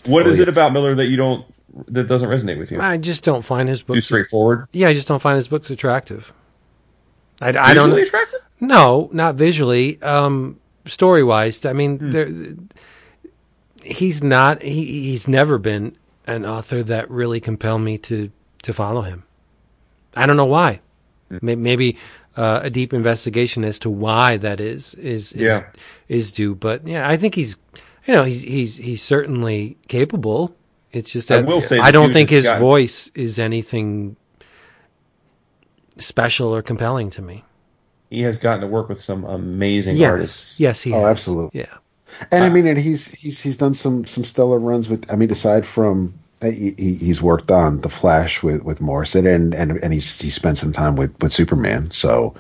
what 0.06 0.28
is 0.28 0.40
it 0.40 0.48
about 0.48 0.72
Millar 0.72 0.94
that 0.96 1.08
you 1.10 1.18
don't 1.18 1.44
that 1.88 2.04
doesn't 2.08 2.30
resonate 2.30 2.60
with 2.60 2.72
you? 2.72 2.80
I 2.80 2.98
just 2.98 3.24
don't 3.24 3.42
find 3.42 3.68
his 3.68 3.80
Too 3.80 3.88
books. 3.96 4.06
straightforward. 4.06 4.68
Yeah, 4.72 4.88
I 4.88 4.94
just 4.94 5.08
don't 5.08 5.22
find 5.22 5.36
his 5.36 5.48
books 5.48 5.70
attractive. 5.72 6.32
I, 7.42 7.50
I 7.72 7.74
don't. 7.74 7.92
Attractive? 7.92 8.40
No, 8.60 9.10
not 9.12 9.36
visually. 9.36 10.02
Um, 10.02 10.60
story 10.86 11.24
wise, 11.24 11.66
I 11.66 11.74
mean, 11.74 11.98
Hmm. 12.00 12.12
there, 12.12 12.30
he's 13.84 14.22
not. 14.24 14.62
He 14.62 14.86
he's 15.10 15.28
never 15.28 15.58
been 15.58 15.96
an 16.28 16.46
author 16.46 16.84
that 16.84 17.10
really 17.10 17.40
compelled 17.40 17.82
me 17.82 17.98
to 18.00 18.32
to 18.64 18.74
follow 18.74 19.02
him. 19.02 19.24
I 20.16 20.26
don't 20.26 20.38
know 20.38 20.46
why. 20.46 20.82
Hmm. 21.30 21.38
Maybe 21.64 21.98
uh, 22.38 22.62
a 22.64 22.70
deep 22.70 22.94
investigation 22.94 23.66
as 23.66 23.80
to 23.80 23.90
why 23.90 24.38
that 24.38 24.60
is 24.60 24.94
is 24.96 25.34
is, 25.34 25.42
Yeah. 25.42 25.62
is 26.08 26.32
due. 26.32 26.56
But 26.56 26.88
yeah, 26.88 27.08
I 27.10 27.18
think 27.18 27.36
he's 27.36 27.58
you 28.06 28.14
know 28.14 28.24
he's 28.24 28.42
he's 28.42 28.78
he's 28.78 29.02
certainly 29.02 29.78
capable. 29.88 30.56
It's 30.92 31.12
just 31.12 31.32
I 31.32 31.42
that 31.42 31.62
say 31.64 31.80
I 31.80 31.92
don't 31.92 32.12
think 32.12 32.30
his 32.30 32.46
voice 32.46 33.10
is 33.16 33.40
anything 33.40 34.18
special 35.98 36.54
or 36.56 36.62
compelling 36.62 37.10
to 37.12 37.22
me. 37.22 37.44
He 38.10 38.22
has 38.24 38.38
gotten 38.38 38.62
to 38.62 38.68
work 38.68 38.90
with 38.90 39.02
some 39.02 39.24
amazing 39.24 39.96
Yes, 39.98 40.10
artists. 40.12 40.60
yes, 40.60 40.82
he. 40.82 40.94
Oh, 40.94 41.02
has. 41.02 41.06
absolutely. 41.06 41.60
Yeah. 41.62 41.74
And 42.32 42.44
I 42.44 42.50
mean, 42.50 42.68
and 42.68 42.78
he's 42.78 43.08
he's 43.08 43.40
he's 43.40 43.56
done 43.56 43.74
some 43.74 44.06
some 44.06 44.24
stellar 44.26 44.60
runs 44.60 44.90
with. 44.90 45.10
I 45.12 45.16
mean, 45.16 45.32
aside 45.32 45.66
from 45.66 46.14
uh, 46.42 46.48
he, 46.48 46.72
he- 46.78 46.96
he's 46.96 47.22
worked 47.22 47.52
on 47.52 47.78
the 47.78 47.88
Flash 47.90 48.44
with 48.44 48.64
with 48.64 48.82
Morrison, 48.82 49.26
and 49.26 49.54
and 49.56 49.72
and 49.82 49.94
he's 49.94 50.20
he 50.20 50.30
spent 50.30 50.58
some 50.58 50.74
time 50.74 50.98
with 50.98 51.18
with 51.22 51.32
Superman. 51.32 51.90
So 51.92 52.36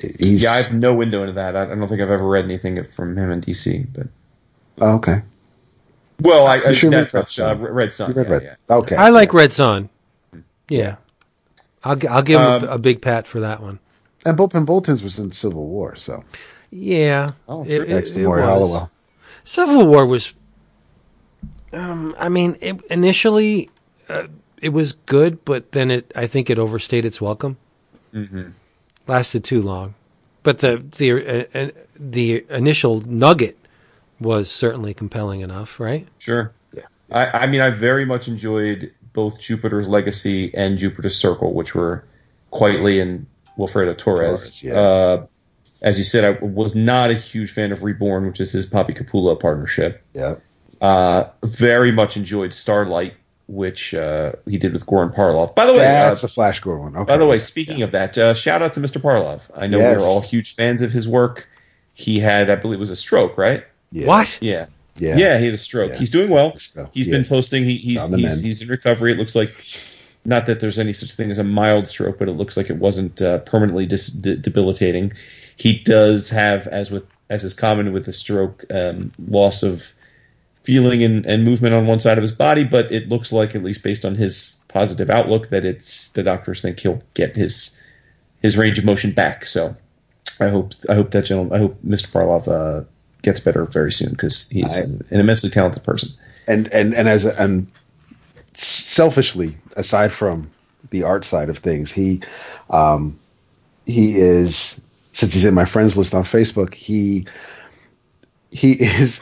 he's 0.00 0.42
Yeah, 0.42 0.52
I 0.54 0.62
have 0.62 0.72
no 0.72 0.92
window 0.92 1.20
into 1.22 1.34
that. 1.34 1.54
I, 1.54 1.62
I 1.62 1.74
don't 1.74 1.86
think 1.88 2.00
I've 2.00 2.10
ever 2.10 2.26
read 2.28 2.44
anything 2.44 2.82
from 2.96 3.16
him 3.16 3.30
in 3.30 3.40
DC. 3.40 3.86
But 3.94 4.08
oh, 4.80 4.96
okay. 4.96 5.22
well, 6.20 6.48
I, 6.48 6.56
I 6.56 6.68
You 6.70 6.74
should 6.74 6.92
read 6.92 7.08
that's 7.10 7.14
Red 7.14 7.22
uh, 7.22 7.26
Sun. 7.26 7.60
Red 7.60 7.92
Sun. 7.92 8.10
You 8.10 8.16
read 8.16 8.26
yeah, 8.26 8.32
Red. 8.32 8.42
yeah. 8.70 8.76
Okay, 8.76 8.96
I 8.96 9.10
like 9.10 9.32
Red 9.32 9.52
Sun. 9.52 9.88
Yeah. 10.68 10.96
I'll 11.84 11.98
I'll 12.10 12.22
give 12.22 12.40
him 12.40 12.46
Um, 12.46 12.64
a, 12.64 12.66
a 12.74 12.78
big 12.78 13.00
pat 13.02 13.26
for 13.26 13.40
that 13.40 13.60
one. 13.62 13.78
and 14.26 14.36
Bullpen 14.36 14.66
Bulletins 14.66 15.02
was 15.02 15.18
in 15.18 15.30
Civil 15.32 15.66
War, 15.66 15.94
so 15.96 16.24
Yeah. 16.70 17.32
Oh, 17.48 17.62
it- 17.64 17.68
sure. 17.70 17.82
it- 17.84 17.88
next 17.88 18.10
to 18.12 18.20
it 18.20 18.24
Maury. 18.24 18.42
Hollowell. 18.42 18.90
Civil 19.44 19.86
War 19.86 20.06
was. 20.06 20.34
Um, 21.72 22.14
I 22.18 22.28
mean, 22.28 22.56
it, 22.60 22.80
initially, 22.90 23.68
uh, 24.08 24.24
it 24.60 24.70
was 24.70 24.92
good, 25.06 25.44
but 25.44 25.72
then 25.72 25.90
it. 25.90 26.10
I 26.16 26.26
think 26.26 26.48
it 26.50 26.58
overstayed 26.58 27.04
its 27.04 27.20
welcome. 27.20 27.56
Mm-hmm. 28.14 28.50
Lasted 29.06 29.44
too 29.44 29.60
long, 29.62 29.94
but 30.42 30.58
the 30.60 30.82
the 30.96 31.12
uh, 31.12 31.44
uh, 31.58 31.70
the 31.98 32.44
initial 32.50 33.02
nugget 33.02 33.56
was 34.20 34.50
certainly 34.50 34.94
compelling 34.94 35.40
enough, 35.40 35.78
right? 35.78 36.08
Sure. 36.18 36.52
Yeah. 36.72 36.82
I, 37.10 37.44
I 37.44 37.46
mean, 37.46 37.60
I 37.60 37.70
very 37.70 38.04
much 38.04 38.28
enjoyed 38.28 38.92
both 39.12 39.40
Jupiter's 39.40 39.88
Legacy 39.88 40.52
and 40.54 40.78
Jupiter's 40.78 41.16
Circle, 41.16 41.54
which 41.54 41.74
were 41.74 42.04
Quitely 42.52 43.00
and 43.02 43.26
Wilfredo 43.58 43.96
Torres. 43.96 44.60
Torres, 44.60 44.62
yeah. 44.64 44.74
uh, 44.74 45.26
as 45.82 45.98
you 45.98 46.04
said, 46.04 46.24
I 46.24 46.44
was 46.44 46.74
not 46.74 47.10
a 47.10 47.14
huge 47.14 47.52
fan 47.52 47.72
of 47.72 47.82
Reborn, 47.84 48.26
which 48.26 48.40
is 48.40 48.52
his 48.52 48.66
Poppy 48.66 48.92
Capullo 48.94 49.38
partnership. 49.38 50.02
Yeah, 50.14 50.36
Uh, 50.80 51.24
very 51.44 51.92
much 51.92 52.16
enjoyed 52.16 52.52
Starlight, 52.54 53.14
which 53.48 53.94
uh, 53.94 54.32
he 54.46 54.58
did 54.58 54.72
with 54.72 54.86
Goran 54.86 55.14
Parlov. 55.14 55.54
By 55.54 55.66
the 55.66 55.72
way, 55.72 55.80
uh, 55.80 55.82
that's 55.82 56.22
a 56.24 56.28
Flash 56.28 56.60
Gore 56.60 56.78
one. 56.78 56.96
Okay. 56.96 57.04
by 57.04 57.16
the 57.16 57.26
way, 57.26 57.38
speaking 57.38 57.82
of 57.82 57.92
that, 57.92 58.16
uh, 58.18 58.34
shout 58.34 58.60
out 58.62 58.74
to 58.74 58.80
Mr. 58.80 59.00
Parlov. 59.00 59.42
I 59.56 59.66
know 59.66 59.78
Yes. 59.78 59.98
we're 60.00 60.06
all 60.06 60.20
huge 60.20 60.54
fans 60.54 60.82
of 60.82 60.92
his 60.92 61.06
work. 61.08 61.48
He 61.94 62.20
had, 62.20 62.50
I 62.50 62.54
believe, 62.56 62.78
it 62.78 62.80
was 62.80 62.90
a 62.90 62.96
stroke, 62.96 63.36
right? 63.38 63.64
yeah. 63.90 64.06
What? 64.06 64.38
Yeah. 64.40 64.66
Yeah, 65.00 65.16
Yeah, 65.16 65.38
he 65.38 65.46
had 65.46 65.54
a 65.54 65.58
stroke. 65.58 65.92
Yeah. 65.92 65.98
He's 65.98 66.10
doing 66.10 66.30
well. 66.30 66.50
He's 66.92 67.06
he 67.06 67.10
been 67.10 67.24
posting. 67.24 67.64
He, 67.64 67.76
he's 67.76 68.06
he's, 68.08 68.40
he's 68.40 68.62
in 68.62 68.68
recovery. 68.68 69.12
It 69.12 69.18
looks 69.18 69.34
like 69.34 69.64
not 70.24 70.46
that 70.46 70.60
there's 70.60 70.78
any 70.78 70.92
such 70.92 71.12
thing 71.12 71.30
as 71.30 71.38
a 71.38 71.44
mild 71.44 71.86
stroke, 71.88 72.18
but 72.18 72.28
it 72.28 72.32
looks 72.32 72.56
like 72.56 72.70
it 72.70 72.76
wasn't 72.76 73.22
uh, 73.22 73.38
permanently 73.38 73.86
dis- 73.86 74.08
de- 74.08 74.36
debilitating. 74.36 75.12
He 75.56 75.78
does 75.78 76.28
have, 76.30 76.66
as 76.68 76.90
with 76.90 77.06
as 77.30 77.44
is 77.44 77.54
common 77.54 77.92
with 77.92 78.08
a 78.08 78.12
stroke, 78.12 78.64
um, 78.70 79.12
loss 79.28 79.62
of 79.62 79.92
feeling 80.62 81.02
and, 81.02 81.26
and 81.26 81.44
movement 81.44 81.74
on 81.74 81.86
one 81.86 82.00
side 82.00 82.18
of 82.18 82.22
his 82.22 82.32
body. 82.32 82.64
But 82.64 82.90
it 82.92 83.08
looks 83.08 83.32
like, 83.32 83.54
at 83.54 83.62
least 83.62 83.82
based 83.82 84.04
on 84.04 84.14
his 84.14 84.56
positive 84.68 85.10
outlook, 85.10 85.48
that 85.50 85.64
it's 85.64 86.08
the 86.08 86.22
doctors 86.22 86.62
think 86.62 86.80
he'll 86.80 87.02
get 87.14 87.36
his 87.36 87.78
his 88.42 88.56
range 88.56 88.78
of 88.78 88.84
motion 88.84 89.12
back. 89.12 89.46
So 89.46 89.74
I 90.40 90.48
hope 90.48 90.74
I 90.88 90.94
hope 90.94 91.10
that 91.12 91.24
gentleman, 91.24 91.54
I 91.54 91.58
hope 91.58 91.82
Mr. 91.82 92.10
Parlov 92.10 92.48
uh, 92.48 92.84
gets 93.22 93.40
better 93.40 93.64
very 93.64 93.92
soon 93.92 94.10
because 94.10 94.48
he's 94.48 94.76
I- 94.76 94.82
an, 94.82 95.06
an 95.10 95.20
immensely 95.20 95.50
talented 95.50 95.82
person. 95.84 96.10
and 96.46 96.72
and 96.72 96.94
and 96.94 97.08
as 97.08 97.24
a, 97.24 97.40
and 97.42 97.70
selfishly, 98.54 99.56
aside 99.76 100.12
from 100.12 100.50
the 100.90 101.02
art 101.02 101.24
side 101.24 101.48
of 101.48 101.58
things, 101.58 101.92
he 101.92 102.20
um, 102.70 103.18
he 103.86 104.16
is 104.16 104.80
since 105.12 105.32
he's 105.34 105.44
in 105.44 105.54
my 105.54 105.64
friends 105.64 105.96
list 105.96 106.14
on 106.14 106.22
Facebook. 106.22 106.74
He 106.74 107.26
he 108.50 108.72
is 108.72 109.20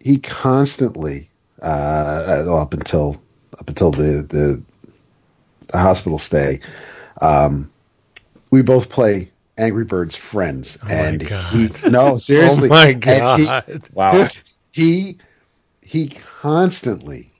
he 0.00 0.18
constantly 0.18 1.28
uh, 1.62 2.44
uh, 2.46 2.56
up 2.56 2.72
until 2.74 3.20
up 3.58 3.68
until 3.68 3.90
the 3.90 4.26
the, 4.28 4.62
the 5.68 5.78
hospital 5.78 6.18
stay. 6.18 6.60
Um, 7.20 7.70
we 8.50 8.62
both 8.62 8.90
play 8.90 9.30
Angry 9.58 9.84
Birds 9.84 10.14
friends, 10.16 10.78
and 10.88 11.26
God. 11.26 11.52
he 11.54 11.68
no 11.88 12.18
seriously. 12.18 12.68
Oh 12.68 12.72
my 12.72 12.86
And 12.88 13.38
he- 13.40 13.46
god! 13.46 13.64
Oh 13.68 13.80
wow. 13.92 14.10
Dude, 14.10 14.36
he 14.72 15.18
he 15.82 16.08
constantly 16.40 17.32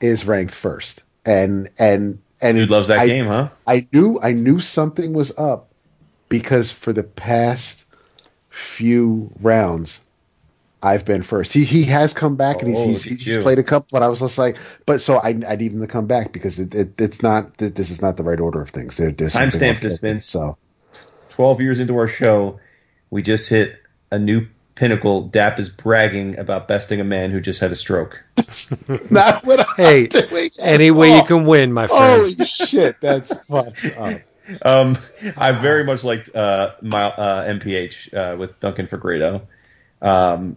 is 0.00 0.26
ranked 0.26 0.54
first, 0.54 1.04
and 1.24 1.70
and 1.78 2.20
and 2.42 2.56
Dude 2.58 2.70
loves 2.70 2.88
that 2.88 2.98
I, 2.98 3.06
game, 3.06 3.26
huh? 3.26 3.48
I 3.66 3.86
knew 3.92 4.18
I 4.22 4.32
knew 4.32 4.60
something 4.60 5.12
was 5.12 5.36
up 5.38 5.70
because 6.28 6.70
for 6.72 6.92
the 6.92 7.04
past 7.04 7.86
few 8.50 9.30
rounds, 9.40 10.00
I've 10.82 11.04
been 11.04 11.22
first. 11.22 11.52
He 11.52 11.64
he 11.64 11.84
has 11.84 12.12
come 12.12 12.36
back 12.36 12.60
and 12.60 12.68
he's 12.70 12.80
Oh, 12.80 12.86
he's, 12.86 13.06
look 13.10 13.18
he's 13.20 13.38
played 13.38 13.58
a 13.58 13.62
couple, 13.62 13.88
but 13.92 14.02
I 14.02 14.08
was 14.08 14.20
just 14.20 14.36
like, 14.38 14.56
but 14.84 15.00
so 15.00 15.18
I 15.18 15.28
I 15.48 15.56
need 15.56 15.72
him 15.72 15.80
to 15.80 15.86
come 15.86 16.06
back 16.06 16.32
because 16.32 16.58
it, 16.58 16.74
it 16.74 17.00
it's 17.00 17.22
not 17.22 17.56
th- 17.58 17.74
this 17.74 17.90
is 17.90 18.02
not 18.02 18.16
the 18.16 18.24
right 18.24 18.40
order 18.40 18.60
of 18.60 18.70
things. 18.70 18.96
There, 18.96 19.12
there's 19.12 19.34
something 19.34 19.62
Timestamp 19.62 19.68
else 19.68 19.78
this, 19.78 19.98
cooking. 19.98 20.14
Vince. 20.14 20.26
So 20.26 20.58
12 21.32 21.60
years 21.60 21.80
into 21.80 21.96
our 21.96 22.08
show, 22.08 22.60
we 23.10 23.22
just 23.22 23.48
hit 23.48 23.76
a 24.10 24.18
new 24.18 24.46
pinnacle. 24.74 25.22
Dap 25.28 25.58
is 25.58 25.68
bragging 25.68 26.38
about 26.38 26.68
besting 26.68 27.00
a 27.00 27.04
man 27.04 27.30
who 27.30 27.40
just 27.40 27.60
had 27.60 27.70
a 27.72 27.76
stroke. 27.76 28.22
not 29.10 29.44
what 29.44 29.60
I'm 29.60 29.74
Hey, 29.76 30.06
doing. 30.06 30.50
any 30.60 30.90
way 30.90 31.12
Oh, 31.12 31.16
you 31.16 31.24
can 31.24 31.44
win, 31.44 31.72
my 31.72 31.86
friend. 31.86 32.20
Holy 32.36 32.44
shit, 32.46 33.00
that's 33.00 33.32
fucked 33.48 33.84
up. 33.96 34.20
Um, 34.62 34.98
I 35.38 35.52
very 35.52 35.84
much 35.84 36.04
liked 36.04 36.34
uh, 36.34 36.72
my 36.82 37.04
uh, 37.04 37.48
MPH 37.52 38.12
uh, 38.14 38.36
with 38.36 38.58
Duncan 38.60 38.86
Fegredo. 38.86 39.42
Um, 40.02 40.56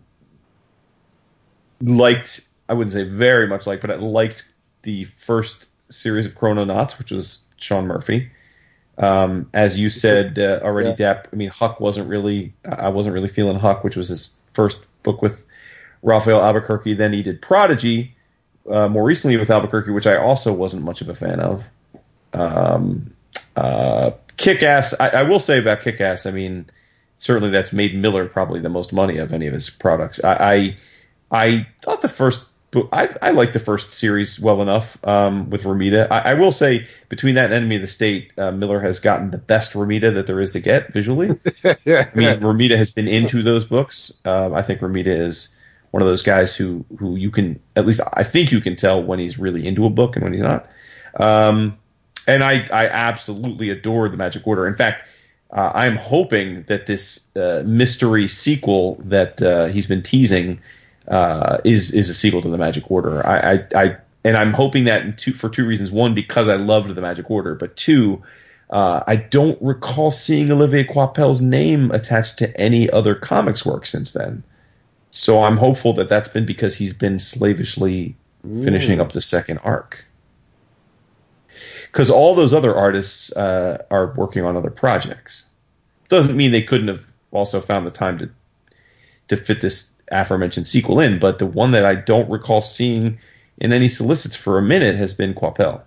liked, 1.82 2.42
I 2.68 2.74
wouldn't 2.74 2.94
say 2.94 3.04
very 3.04 3.48
much 3.48 3.68
liked, 3.68 3.82
but 3.82 3.92
I 3.92 3.96
liked 3.96 4.44
the 4.84 5.06
first 5.26 5.70
series 5.90 6.26
of 6.26 6.34
Chrononauts, 6.34 6.98
which 6.98 7.12
was 7.12 7.42
Sean 7.58 7.86
Murphy. 7.88 8.30
Um, 8.98 9.50
as 9.54 9.78
you 9.78 9.90
said 9.90 10.40
uh, 10.40 10.60
already, 10.64 10.90
Yeah. 10.90 10.96
Dap. 10.96 11.28
I 11.32 11.36
mean, 11.36 11.50
Huck 11.50 11.80
wasn't 11.80 12.08
really. 12.08 12.54
I 12.66 12.90
wasn't 12.90 13.14
really 13.14 13.28
feeling 13.28 13.60
Huck, 13.60 13.84
which 13.84 13.96
was 13.96 14.10
his 14.10 14.32
first 14.54 14.80
book 15.04 15.22
with 15.22 15.46
Rafael 16.02 16.42
Albuquerque. 16.42 16.94
Then 16.94 17.12
he 17.12 17.22
did 17.22 17.42
Prodigy, 17.42 18.16
uh, 18.70 18.88
more 18.88 19.04
recently 19.04 19.38
with 19.38 19.50
Albuquerque, 19.50 19.92
which 19.92 20.08
I 20.08 20.16
also 20.16 20.54
wasn't 20.54 20.84
much 20.84 21.02
of 21.02 21.10
a 21.10 21.16
fan 21.16 21.40
of. 21.40 21.64
Um, 22.34 23.14
uh, 23.56 24.12
Kick 24.38 24.64
Ass. 24.64 24.94
I, 25.00 25.10
I 25.10 25.22
will 25.24 25.40
say 25.40 25.60
about 25.60 25.82
Kick 25.82 26.00
Ass. 26.02 26.26
I 26.26 26.32
mean, 26.32 26.66
certainly 27.18 27.50
that's 27.50 27.74
made 27.74 27.96
Millar 27.96 28.28
probably 28.28 28.60
the 28.60 28.70
most 28.70 28.94
money 28.94 29.18
of 29.18 29.34
any 29.34 29.48
of 29.48 29.54
his 29.54 29.70
products. 29.70 30.24
I 30.24 30.78
I, 31.32 31.42
I 31.48 31.68
thought 31.82 32.02
the 32.02 32.10
first 32.10 32.42
book. 32.76 32.90
I, 32.92 33.10
I 33.22 33.32
liked 33.32 33.54
the 33.54 33.60
first 33.60 33.92
series 33.92 34.40
well 34.40 34.62
enough 34.62 34.98
um, 35.06 35.50
with 35.50 35.64
Romita. 35.64 36.08
I, 36.12 36.20
I 36.20 36.34
will 36.36 36.52
say 36.52 36.88
between 37.10 37.34
that 37.36 37.46
and 37.46 37.54
Enemy 37.54 37.78
of 37.78 37.82
the 37.82 37.88
State, 37.88 38.32
uh, 38.38 38.52
Millar 38.52 38.80
has 38.80 39.00
gotten 39.00 39.32
the 39.32 39.38
best 39.38 39.74
Romita 39.74 40.14
that 40.14 40.28
there 40.28 40.40
is 40.40 40.52
to 40.52 40.60
get 40.60 40.94
visually. 40.94 41.30
yeah. 41.86 42.10
I 42.14 42.16
mean, 42.16 42.40
Romita 42.40 42.78
has 42.78 42.92
been 42.92 43.08
into 43.08 43.42
those 43.42 43.66
books. 43.66 44.14
Um, 44.26 44.54
I 44.54 44.62
think 44.62 44.82
Romita 44.82 45.08
is 45.08 45.56
one 45.92 46.02
of 46.02 46.08
those 46.08 46.22
guys 46.22 46.56
who 46.56 46.86
who 47.00 47.16
you 47.16 47.32
can 47.32 47.60
at 47.78 47.86
least 47.86 48.02
I 48.14 48.24
think 48.24 48.52
you 48.52 48.60
can 48.60 48.76
tell 48.76 49.02
when 49.02 49.18
he's 49.18 49.40
really 49.40 49.66
into 49.66 49.86
a 49.86 49.90
book 49.90 50.16
and 50.16 50.24
when 50.24 50.34
he's 50.34 50.42
not. 50.42 50.68
Um, 51.20 51.78
and 52.28 52.44
I 52.44 52.68
I 52.72 52.88
absolutely 52.88 53.70
adore 53.70 54.10
the 54.10 54.18
Magic 54.18 54.46
Order. 54.46 54.68
In 54.68 54.76
fact, 54.76 55.04
uh, 55.52 55.72
I'm 55.74 55.96
hoping 55.96 56.64
that 56.64 56.88
this 56.88 57.26
uh, 57.38 57.64
mystery 57.66 58.28
sequel 58.28 58.98
that 59.06 59.42
uh, 59.42 59.68
he's 59.68 59.88
been 59.88 60.02
teasing 60.02 60.60
uh, 61.08 61.58
is 61.64 61.92
is 61.92 62.10
a 62.10 62.14
sequel 62.14 62.42
to 62.42 62.50
the 62.50 62.58
Magic 62.58 62.90
Order. 62.90 63.26
I, 63.26 63.54
I, 63.54 63.68
I 63.76 63.98
and 64.24 64.38
I'm 64.38 64.54
hoping 64.54 64.86
that 64.86 65.18
two, 65.18 65.34
for 65.34 65.50
two 65.50 65.66
reasons. 65.66 65.92
One, 65.92 66.14
because 66.14 66.48
I 66.48 66.56
loved 66.56 66.94
the 66.94 67.02
Magic 67.02 67.30
Order, 67.30 67.56
but 67.56 67.76
two, 67.78 68.24
uh, 68.72 69.04
I 69.06 69.18
don't 69.18 69.62
recall 69.62 70.10
seeing 70.12 70.52
Olivier 70.52 70.84
Coipel's 70.84 71.42
name 71.42 71.92
attached 71.92 72.40
to 72.40 72.60
any 72.60 72.90
other 72.90 73.14
comics 73.14 73.66
work 73.66 73.86
since 73.86 74.14
then. 74.14 74.44
So 75.12 75.44
I'm 75.44 75.58
hopeful 75.58 75.94
that 75.94 76.10
that's 76.10 76.28
been 76.28 76.46
because 76.46 76.76
he's 76.76 76.94
been 76.94 77.20
slavishly 77.20 78.16
finishing 78.64 79.00
up 79.00 79.14
the 79.14 79.22
second 79.22 79.60
arc. 79.60 80.04
Because 81.92 82.10
all 82.10 82.36
those 82.36 82.54
other 82.54 82.76
artists 82.76 83.32
uh, 83.38 83.84
are 83.90 84.14
working 84.18 84.44
on 84.44 84.58
other 84.58 84.70
projects. 84.70 85.46
Doesn't 86.10 86.36
mean 86.36 86.52
they 86.52 86.62
couldn't 86.62 86.90
have 86.90 87.06
also 87.32 87.62
found 87.62 87.88
the 87.88 87.92
time 87.92 88.18
to 88.20 88.30
to 89.28 89.38
fit 89.38 89.62
this 89.62 89.92
aforementioned 90.12 90.68
sequel 90.68 91.00
in, 91.00 91.20
but 91.20 91.40
the 91.40 91.46
one 91.46 91.72
that 91.72 91.86
I 91.86 91.96
don't 91.96 92.30
recall 92.30 92.62
seeing 92.62 93.18
in 93.60 93.72
any 93.74 93.88
solicits 93.88 94.36
for 94.36 94.58
a 94.58 94.62
minute 94.62 94.96
has 94.96 95.14
been 95.14 95.34
Coipel. 95.34 95.82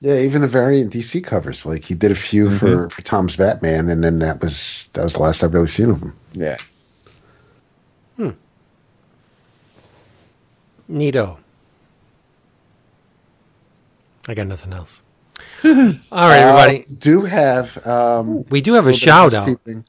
Yeah, 0.00 0.18
even 0.18 0.42
the 0.42 0.48
variant 0.48 0.92
DC 0.92 1.24
covers. 1.24 1.64
Like 1.64 1.84
he 1.84 1.94
did 1.94 2.10
a 2.10 2.14
few 2.14 2.46
Mm-hmm. 2.48 2.56
for 2.58 2.90
for 2.90 3.02
Tom's 3.02 3.34
Batman, 3.36 3.88
and 3.88 4.04
then 4.04 4.18
that 4.18 4.40
was 4.42 4.90
that 4.92 5.02
was 5.02 5.14
the 5.14 5.20
last 5.22 5.42
I've 5.42 5.54
really 5.54 5.66
seen 5.66 5.90
of 5.90 6.02
him. 6.02 6.14
Yeah. 6.32 6.56
Hmm. 8.16 8.30
Neato. 10.90 11.38
I 14.28 14.34
got 14.34 14.46
nothing 14.46 14.72
else. 14.72 15.00
All 15.64 15.72
right, 16.12 16.38
everybody. 16.40 16.80
Uh, 16.84 16.96
do 16.98 17.20
have 17.22 17.86
um, 17.86 18.44
We 18.50 18.60
do 18.60 18.74
have 18.74 18.84
a 18.86 18.90
little 18.90 18.92
bit 18.92 18.94
of 18.96 19.00
shout 19.00 19.34
out. 19.34 19.46
housekeeping. 19.46 19.84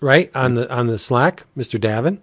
Right 0.00 0.30
on 0.34 0.54
the 0.54 0.70
on 0.72 0.86
the 0.86 0.98
Slack, 0.98 1.44
Mr. 1.56 1.78
Davin. 1.80 2.18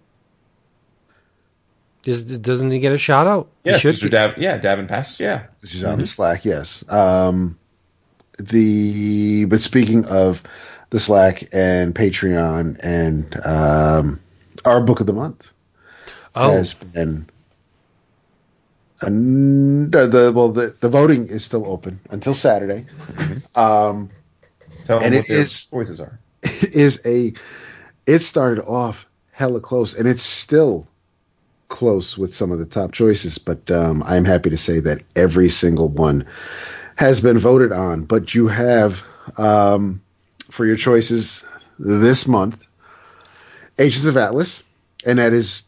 Is, 2.05 2.23
doesn't 2.23 2.69
he 2.69 2.79
get 2.79 2.91
a 2.93 2.99
shout 2.99 3.25
out? 3.25 3.49
He 3.63 3.71
Yes, 3.71 3.79
should 3.81 3.95
Mr. 3.95 4.01
get- 4.01 4.11
Dav- 4.11 4.37
yeah, 4.37 4.59
Davin 4.59 4.87
Pass. 4.87 5.19
Yeah. 5.19 5.47
This 5.61 5.73
is 5.73 5.83
on 5.83 5.97
the 5.99 6.05
Slack, 6.05 6.45
yes. 6.45 6.83
Um, 6.91 7.57
the 8.37 9.45
but 9.45 9.59
speaking 9.61 10.05
of 10.05 10.43
the 10.91 10.99
Slack 10.99 11.45
and 11.51 11.95
Patreon 11.95 12.79
and 12.83 13.45
um, 13.45 14.19
our 14.65 14.81
book 14.83 14.99
of 14.99 15.07
the 15.07 15.13
month 15.13 15.51
Oh, 16.35 16.51
has 16.51 16.73
been. 16.75 17.27
And 19.01 19.91
the, 19.91 20.05
the 20.07 20.31
well 20.33 20.49
the, 20.49 20.75
the 20.79 20.89
voting 20.89 21.27
is 21.27 21.43
still 21.43 21.65
open 21.65 21.99
until 22.11 22.33
Saturday. 22.33 22.85
Um, 23.55 24.09
Tell 24.85 24.99
them 24.99 25.07
And 25.07 25.15
what 25.15 25.25
it 25.25 25.27
their 25.27 25.39
is- 25.39 25.65
voices 25.65 25.99
are. 25.99 26.19
It 26.43 26.75
is 26.75 27.01
a 27.05 27.33
it 28.07 28.19
started 28.19 28.63
off 28.65 29.05
hella 29.31 29.59
close 29.59 29.93
and 29.93 30.07
it's 30.07 30.23
still 30.23 30.87
close 31.67 32.17
with 32.17 32.33
some 32.33 32.51
of 32.51 32.59
the 32.59 32.65
top 32.65 32.91
choices 32.91 33.37
but 33.37 33.69
um, 33.71 34.03
i'm 34.03 34.25
happy 34.25 34.49
to 34.49 34.57
say 34.57 34.79
that 34.79 35.01
every 35.15 35.49
single 35.49 35.89
one 35.89 36.25
has 36.95 37.19
been 37.21 37.37
voted 37.37 37.71
on. 37.71 38.03
But 38.03 38.33
you 38.33 38.47
have 38.47 39.03
um, 39.37 40.01
for 40.49 40.65
your 40.65 40.77
choices 40.77 41.43
this 41.77 42.27
month 42.27 42.65
ages 43.77 44.05
of 44.05 44.15
atlas 44.15 44.63
and 45.05 45.19
that 45.19 45.33
is 45.33 45.63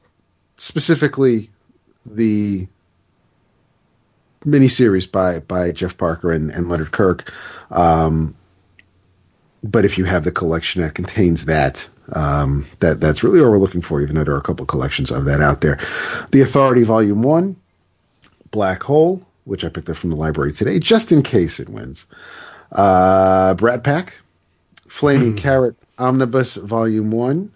specifically 0.55 1.49
the 2.05 2.65
miniseries 4.45 5.11
by 5.11 5.39
by 5.39 5.73
jeff 5.73 5.97
parker 5.97 6.31
and, 6.31 6.49
and 6.51 6.69
leonard 6.69 6.91
kirk. 6.91 7.33
Um, 7.71 8.35
but 9.63 9.83
if 9.83 9.97
you 9.97 10.05
have 10.05 10.23
the 10.23 10.31
collection 10.31 10.81
that 10.81 10.95
contains 10.95 11.45
that, 11.45 11.89
um, 12.13 12.65
that 12.79 12.99
that's 12.99 13.23
really 13.23 13.39
what 13.41 13.49
we're 13.49 13.57
looking 13.57 13.81
for. 13.81 14.01
Even 14.01 14.15
though 14.15 14.23
there 14.23 14.33
are 14.33 14.39
a 14.39 14.43
couple 14.43 14.65
collections 14.65 15.11
of 15.11 15.25
that 15.25 15.41
out 15.41 15.61
there, 15.61 15.79
the 16.31 16.41
Authority 16.41 16.83
Volume 16.83 17.23
One, 17.23 17.55
Black 18.51 18.83
Hole, 18.83 19.25
which 19.45 19.63
I 19.63 19.69
picked 19.69 19.89
up 19.89 19.97
from 19.97 20.09
the 20.09 20.15
library 20.15 20.53
today, 20.53 20.79
just 20.79 21.11
in 21.11 21.23
case 21.23 21.59
it 21.59 21.69
wins. 21.69 22.05
Uh, 22.71 23.53
Brat 23.53 23.83
Pack, 23.83 24.13
Flaming 24.87 25.35
Carrot 25.35 25.75
Omnibus 25.97 26.55
Volume 26.55 27.11
One, 27.11 27.51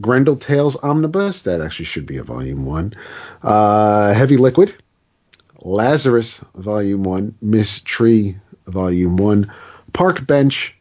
Grendel 0.00 0.36
Tales 0.36 0.76
Omnibus, 0.76 1.42
that 1.42 1.60
actually 1.60 1.86
should 1.86 2.06
be 2.06 2.16
a 2.18 2.22
Volume 2.22 2.66
One. 2.66 2.94
Uh, 3.42 4.12
Heavy 4.14 4.36
Liquid, 4.36 4.74
Lazarus 5.62 6.42
Volume 6.54 7.04
One, 7.04 7.34
Ms. 7.40 7.80
Tree 7.82 8.36
Volume 8.66 9.16
One, 9.16 9.50
Park 9.92 10.26
Bench, 10.26 10.74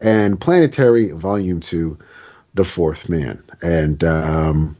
and 0.00 0.40
Planetary 0.40 1.10
Volume 1.12 1.60
Two, 1.60 1.98
The 2.54 2.64
Fourth 2.64 3.08
Man, 3.08 3.42
and 3.62 4.02
um, 4.04 4.76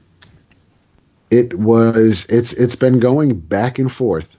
it 1.31 1.59
was 1.59 2.27
it's 2.27 2.53
it's 2.53 2.77
been 2.77 2.99
going 3.01 3.39
back 3.41 3.79
and 3.79 3.91
forth 3.91 4.37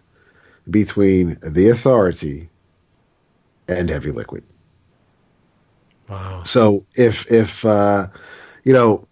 between 0.70 1.38
the 1.42 1.70
Authority 1.70 2.50
and 3.68 3.90
Heavy 3.90 4.12
Liquid. 4.12 4.44
wow. 6.10 6.44
So 6.44 6.86
if 6.96 7.30
if 7.32 7.66
uh, 7.66 8.08
you 8.64 8.74
know 8.74 9.08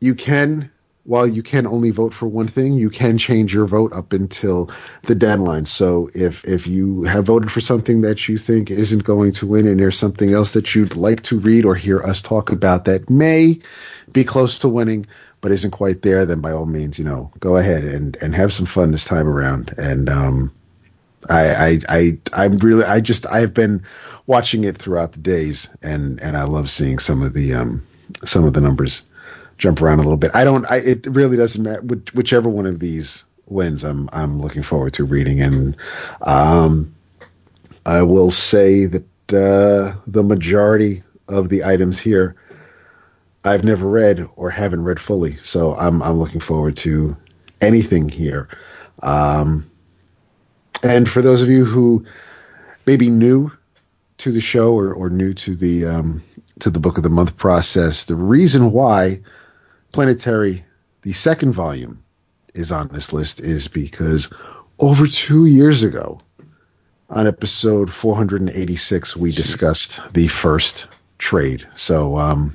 you 0.00 0.14
can 0.14 0.70
while 1.06 1.26
you 1.26 1.42
can 1.42 1.66
only 1.66 1.90
vote 1.90 2.12
for 2.12 2.26
one 2.26 2.48
thing, 2.48 2.74
you 2.74 2.90
can 2.90 3.16
change 3.16 3.54
your 3.54 3.66
vote 3.66 3.92
up 3.92 4.12
until 4.12 4.70
the 5.04 5.14
deadline. 5.14 5.64
So 5.64 6.10
if 6.14 6.44
if 6.44 6.66
you 6.66 7.04
have 7.04 7.26
voted 7.26 7.50
for 7.50 7.60
something 7.60 8.00
that 8.00 8.28
you 8.28 8.36
think 8.38 8.70
isn't 8.70 9.04
going 9.04 9.32
to 9.32 9.46
win 9.46 9.68
and 9.68 9.78
there's 9.78 9.98
something 9.98 10.32
else 10.32 10.52
that 10.52 10.74
you'd 10.74 10.96
like 10.96 11.22
to 11.24 11.38
read 11.38 11.64
or 11.64 11.76
hear 11.76 12.02
us 12.02 12.20
talk 12.20 12.50
about 12.50 12.84
that 12.86 13.08
may 13.08 13.58
be 14.12 14.24
close 14.24 14.58
to 14.60 14.68
winning 14.68 15.06
but 15.40 15.52
isn't 15.52 15.70
quite 15.70 16.02
there, 16.02 16.26
then 16.26 16.40
by 16.40 16.50
all 16.50 16.66
means, 16.66 16.98
you 16.98 17.04
know, 17.04 17.30
go 17.38 17.56
ahead 17.56 17.84
and 17.84 18.16
and 18.20 18.34
have 18.34 18.52
some 18.52 18.66
fun 18.66 18.90
this 18.90 19.04
time 19.04 19.28
around. 19.28 19.72
And 19.78 20.08
um 20.08 20.52
I, 21.28 21.48
I, 21.48 21.80
I, 21.88 22.18
I'm 22.34 22.58
really, 22.58 22.84
I 22.84 23.00
just, 23.00 23.26
I've 23.26 23.52
been 23.52 23.82
watching 24.28 24.62
it 24.62 24.78
throughout 24.78 25.10
the 25.10 25.18
days, 25.18 25.68
and 25.82 26.20
and 26.20 26.36
I 26.36 26.44
love 26.44 26.70
seeing 26.70 27.00
some 27.00 27.20
of 27.20 27.32
the, 27.32 27.52
um, 27.52 27.84
some 28.24 28.44
of 28.44 28.52
the 28.52 28.60
numbers 28.60 29.02
jump 29.58 29.80
around 29.80 29.98
a 29.98 30.02
little 30.02 30.16
bit. 30.16 30.34
I 30.34 30.44
don't, 30.44 30.70
I, 30.70 30.76
it 30.76 31.06
really 31.06 31.36
doesn't 31.36 31.62
matter. 31.62 31.82
Which, 31.82 32.12
whichever 32.14 32.48
one 32.48 32.66
of 32.66 32.80
these 32.80 33.24
wins, 33.46 33.84
I'm, 33.84 34.08
I'm 34.12 34.40
looking 34.40 34.62
forward 34.62 34.94
to 34.94 35.04
reading, 35.04 35.40
and 35.40 35.76
um, 36.22 36.94
I 37.84 38.02
will 38.02 38.30
say 38.30 38.86
that 38.86 39.04
uh, 39.32 39.96
the 40.06 40.22
majority 40.22 41.02
of 41.28 41.48
the 41.48 41.64
items 41.64 41.98
here, 41.98 42.36
I've 43.44 43.64
never 43.64 43.88
read 43.88 44.28
or 44.36 44.50
haven't 44.50 44.84
read 44.84 44.98
fully, 44.98 45.36
so 45.36 45.74
I'm, 45.74 46.02
I'm 46.02 46.18
looking 46.18 46.40
forward 46.40 46.76
to 46.78 47.16
anything 47.60 48.08
here. 48.08 48.48
Um, 49.02 49.70
and 50.82 51.08
for 51.08 51.22
those 51.22 51.42
of 51.42 51.48
you 51.48 51.64
who 51.64 52.04
may 52.86 52.96
be 52.96 53.10
new 53.10 53.50
to 54.18 54.32
the 54.32 54.40
show 54.40 54.74
or, 54.74 54.92
or 54.92 55.10
new 55.10 55.34
to 55.34 55.54
the 55.54 55.84
um, 55.86 56.22
to 56.60 56.70
the 56.70 56.80
book 56.80 56.96
of 56.96 57.02
the 57.02 57.10
month 57.10 57.36
process, 57.36 58.04
the 58.04 58.16
reason 58.16 58.72
why 58.72 59.20
Planetary, 59.96 60.62
the 61.02 61.12
second 61.12 61.52
volume, 61.52 62.02
is 62.54 62.70
on 62.70 62.88
this 62.88 63.14
list 63.14 63.40
is 63.40 63.66
because 63.66 64.30
over 64.78 65.06
two 65.06 65.46
years 65.46 65.82
ago, 65.82 66.20
on 67.08 67.26
episode 67.26 67.90
486, 67.90 69.16
we 69.16 69.32
discussed 69.32 70.00
the 70.12 70.28
first 70.28 70.86
trade. 71.16 71.66
So 71.76 72.18
um, 72.18 72.54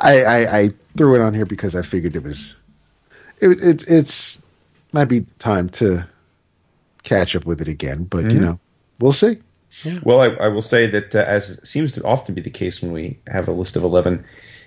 I, 0.00 0.24
I, 0.24 0.58
I 0.58 0.70
threw 0.96 1.14
it 1.14 1.20
on 1.20 1.34
here 1.34 1.46
because 1.46 1.76
I 1.76 1.82
figured 1.82 2.16
it 2.16 2.24
was 2.24 2.56
it, 3.38 3.62
it 3.62 3.88
it's 3.88 4.42
might 4.92 5.04
be 5.04 5.20
time 5.38 5.68
to 5.68 6.04
catch 7.04 7.36
up 7.36 7.46
with 7.46 7.60
it 7.60 7.68
again, 7.68 8.04
but 8.04 8.30
you 8.30 8.40
know, 8.40 8.58
we'll 8.98 9.12
see. 9.12 9.36
Well, 10.02 10.20
I, 10.20 10.28
I 10.44 10.48
will 10.48 10.62
say 10.62 10.88
that 10.88 11.14
uh, 11.14 11.24
as 11.28 11.60
seems 11.68 11.92
to 11.92 12.02
often 12.02 12.34
be 12.34 12.40
the 12.40 12.50
case 12.50 12.82
when 12.82 12.92
we 12.92 13.18
have 13.28 13.46
a 13.46 13.52
list 13.52 13.76
of 13.76 13.84
eleven, 13.84 14.24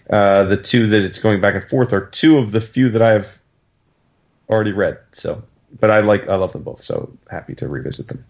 uh, 0.10 0.44
the 0.46 0.58
two 0.58 0.88
that 0.88 1.04
it's 1.04 1.20
going 1.20 1.40
back 1.42 1.56
and 1.56 1.64
forth 1.70 1.94
are 1.94 2.06
two 2.08 2.38
of 2.38 2.52
the 2.52 2.62
few 2.62 2.90
that 2.90 3.02
I've 3.02 3.40
already 4.50 4.72
read. 4.72 4.98
So, 5.12 5.44
but 5.80 5.92
I 5.92 6.00
like 6.00 6.28
I 6.28 6.36
love 6.36 6.54
them 6.54 6.64
both. 6.64 6.84
So 6.84 7.12
happy 7.30 7.56
to 7.56 7.68
revisit 7.68 8.08
them. 8.08 8.26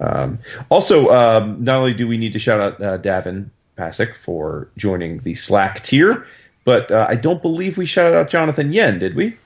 Um, 0.00 0.38
also, 0.70 1.10
um, 1.10 1.62
not 1.62 1.78
only 1.78 1.94
do 1.94 2.08
we 2.08 2.18
need 2.18 2.32
to 2.32 2.38
shout 2.38 2.60
out 2.60 2.82
uh, 2.82 2.98
Davin 2.98 3.48
Pasick 3.76 4.16
for 4.16 4.68
joining 4.76 5.18
the 5.20 5.34
Slack 5.34 5.84
tier, 5.84 6.26
but 6.64 6.90
uh, 6.90 7.06
I 7.08 7.14
don't 7.14 7.42
believe 7.42 7.76
we 7.76 7.86
shouted 7.86 8.16
out 8.16 8.28
Jonathan 8.28 8.72
Yen, 8.72 8.98
did 8.98 9.14
we? 9.14 9.36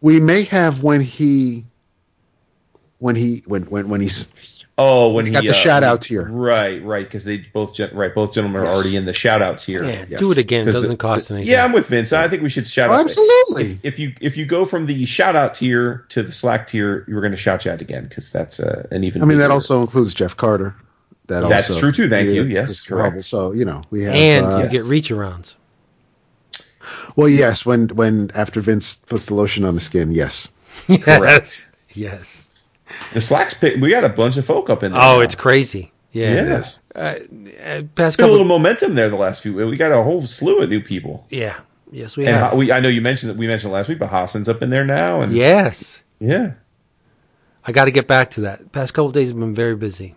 We 0.00 0.20
may 0.20 0.44
have 0.44 0.82
when 0.82 1.00
he 1.00 1.64
when 2.98 3.16
he 3.16 3.42
when 3.46 3.64
when 3.64 3.88
when 3.88 4.00
he's 4.00 4.28
Oh, 4.78 5.10
when 5.12 5.26
He's 5.26 5.34
he 5.34 5.34
got 5.34 5.44
the 5.44 5.50
uh, 5.50 5.52
shout 5.52 5.82
out 5.82 6.00
tier. 6.00 6.26
Right, 6.30 6.82
right, 6.82 7.04
because 7.04 7.24
they 7.24 7.38
both 7.52 7.78
right 7.92 8.14
both 8.14 8.32
gentlemen 8.32 8.62
are 8.62 8.64
Yes. 8.64 8.76
already 8.76 8.96
in 8.96 9.04
the 9.04 9.12
shout 9.12 9.42
out 9.42 9.58
tier. 9.58 9.84
Yeah, 9.84 10.06
Yes. 10.08 10.18
do 10.18 10.32
it 10.32 10.38
again. 10.38 10.64
'Cause 10.64 10.74
Doesn't 10.74 10.92
the- 10.92 10.96
cost 10.96 11.30
anything. 11.30 11.48
Yeah, 11.50 11.62
I'm 11.64 11.72
with 11.72 11.88
Vince. 11.88 12.12
I 12.12 12.26
think 12.26 12.42
we 12.42 12.48
should 12.48 12.66
shout 12.66 12.88
Oh, 12.88 12.94
out. 12.94 13.00
absolutely. 13.00 13.78
If 13.82 13.98
you 13.98 14.14
if 14.22 14.36
you 14.36 14.46
go 14.46 14.64
from 14.64 14.86
the 14.86 15.04
shout 15.04 15.36
out 15.36 15.54
tier 15.54 16.06
to 16.08 16.22
the 16.22 16.32
Slack 16.32 16.66
tier, 16.68 17.04
you're 17.06 17.20
going 17.20 17.32
to 17.32 17.36
shout 17.38 17.66
out 17.66 17.82
again 17.82 18.04
because 18.04 18.32
that's 18.32 18.60
uh, 18.60 18.86
an 18.90 19.04
even. 19.04 19.20
I 19.22 19.26
mean, 19.26 19.36
that 19.38 19.44
bigger- 19.44 19.52
also 19.52 19.82
includes 19.82 20.14
Jeff 20.14 20.36
Carter. 20.38 20.74
That 21.28 21.48
That's 21.48 21.68
also, 21.70 21.78
true, 21.80 21.92
too. 21.92 22.08
Thank 22.08 22.30
you. 22.30 22.44
Yes, 22.44 22.70
is 22.70 22.80
correct. 22.80 23.00
horrible. 23.02 23.22
So 23.22 23.52
you 23.52 23.64
know 23.66 23.82
we 23.90 24.02
have. 24.04 24.14
and 24.14 24.46
uh, 24.46 24.58
you 24.64 24.68
get 24.70 24.84
reach 24.84 25.10
arounds. 25.10 25.54
well, 27.14 27.28
yes. 27.28 27.64
When 27.66 27.88
when 27.88 28.30
after 28.34 28.60
Vince 28.62 28.94
puts 28.94 29.26
the 29.26 29.34
lotion 29.34 29.64
on 29.64 29.74
the 29.74 29.80
skin, 29.80 30.12
yes. 30.12 30.48
Yes. 30.88 31.68
Yes. 31.94 32.44
The 33.12 33.20
Slack's 33.20 33.54
pick. 33.54 33.80
We 33.80 33.90
got 33.90 34.04
a 34.04 34.08
bunch 34.08 34.36
of 34.36 34.44
folk 34.46 34.70
up 34.70 34.82
in 34.82 34.92
there. 34.92 35.00
Oh, 35.00 35.16
now. 35.16 35.20
it's 35.20 35.34
crazy. 35.34 35.92
Yeah. 36.12 36.34
Yeah. 36.34 36.42
Yes. 36.44 36.80
Uh, 36.94 36.98
uh, 36.98 37.14
past 37.14 37.94
There's 37.94 38.14
a 38.14 38.16
couple. 38.18 38.30
little 38.32 38.46
momentum 38.46 38.94
there 38.94 39.08
the 39.08 39.16
last 39.16 39.42
few. 39.42 39.54
We 39.54 39.76
got 39.76 39.92
a 39.92 40.02
whole 40.02 40.26
slew 40.26 40.60
of 40.60 40.68
new 40.68 40.80
people. 40.80 41.26
yeah. 41.30 41.60
Yes, 41.94 42.16
we 42.16 42.26
And 42.26 42.34
have. 42.36 42.54
We, 42.54 42.72
I 42.72 42.80
know 42.80 42.88
you 42.88 43.02
mentioned 43.02 43.28
that 43.28 43.36
we 43.36 43.46
mentioned 43.46 43.70
last 43.70 43.86
week, 43.90 43.98
but 43.98 44.08
Hassan's 44.08 44.48
up 44.48 44.62
in 44.62 44.70
there 44.70 44.84
now, 44.86 45.20
and 45.20 45.34
yes. 45.34 46.02
yeah, 46.20 46.52
I 47.66 47.72
got 47.72 47.84
to 47.84 47.90
get 47.90 48.06
back 48.06 48.30
to 48.30 48.40
that. 48.40 48.72
Past 48.72 48.94
couple 48.94 49.10
days 49.12 49.28
have 49.28 49.38
been 49.38 49.54
very 49.54 49.76
busy. 49.76 50.14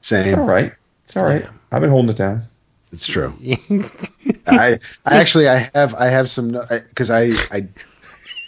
Same. 0.00 0.26
it's 0.26 0.36
all 0.36 0.44
right. 0.44 0.72
It's 1.04 1.16
all 1.16 1.22
right. 1.24 1.42
Yeah. 1.44 1.50
I've 1.70 1.80
been 1.82 1.90
holding 1.90 2.10
it 2.10 2.16
down. 2.16 2.42
It's 2.90 3.06
true. 3.06 3.32
I, 4.48 4.78
I 5.06 5.16
actually 5.16 5.48
I 5.48 5.70
have 5.72 5.94
I 5.94 6.06
have 6.06 6.28
some 6.28 6.48
because 6.88 7.12
I 7.12 7.30
I 7.52 7.68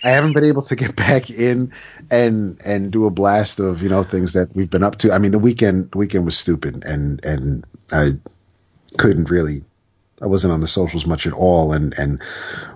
I 0.06 0.10
haven't 0.10 0.34
been 0.34 0.44
able 0.44 0.62
to 0.62 0.76
get 0.76 0.94
back 1.06 1.30
in 1.30 1.72
and 2.10 2.60
and 2.64 2.92
do 2.92 3.06
a 3.06 3.10
blast 3.10 3.58
of 3.58 3.82
you 3.82 3.88
know 3.88 4.04
things 4.04 4.34
that 4.34 4.54
we've 4.54 4.70
been 4.70 4.84
up 4.84 4.98
to. 4.98 5.12
I 5.12 5.18
mean 5.18 5.32
the 5.32 5.38
weekend 5.38 5.90
the 5.90 5.98
weekend 5.98 6.24
was 6.24 6.38
stupid 6.38 6.84
and 6.84 7.22
and 7.24 7.64
I 7.92 8.12
couldn't 8.98 9.30
really 9.30 9.64
I 10.22 10.26
wasn't 10.26 10.52
on 10.52 10.60
the 10.60 10.68
socials 10.68 11.06
much 11.06 11.26
at 11.26 11.32
all. 11.32 11.72
And 11.72 11.92
and 11.98 12.22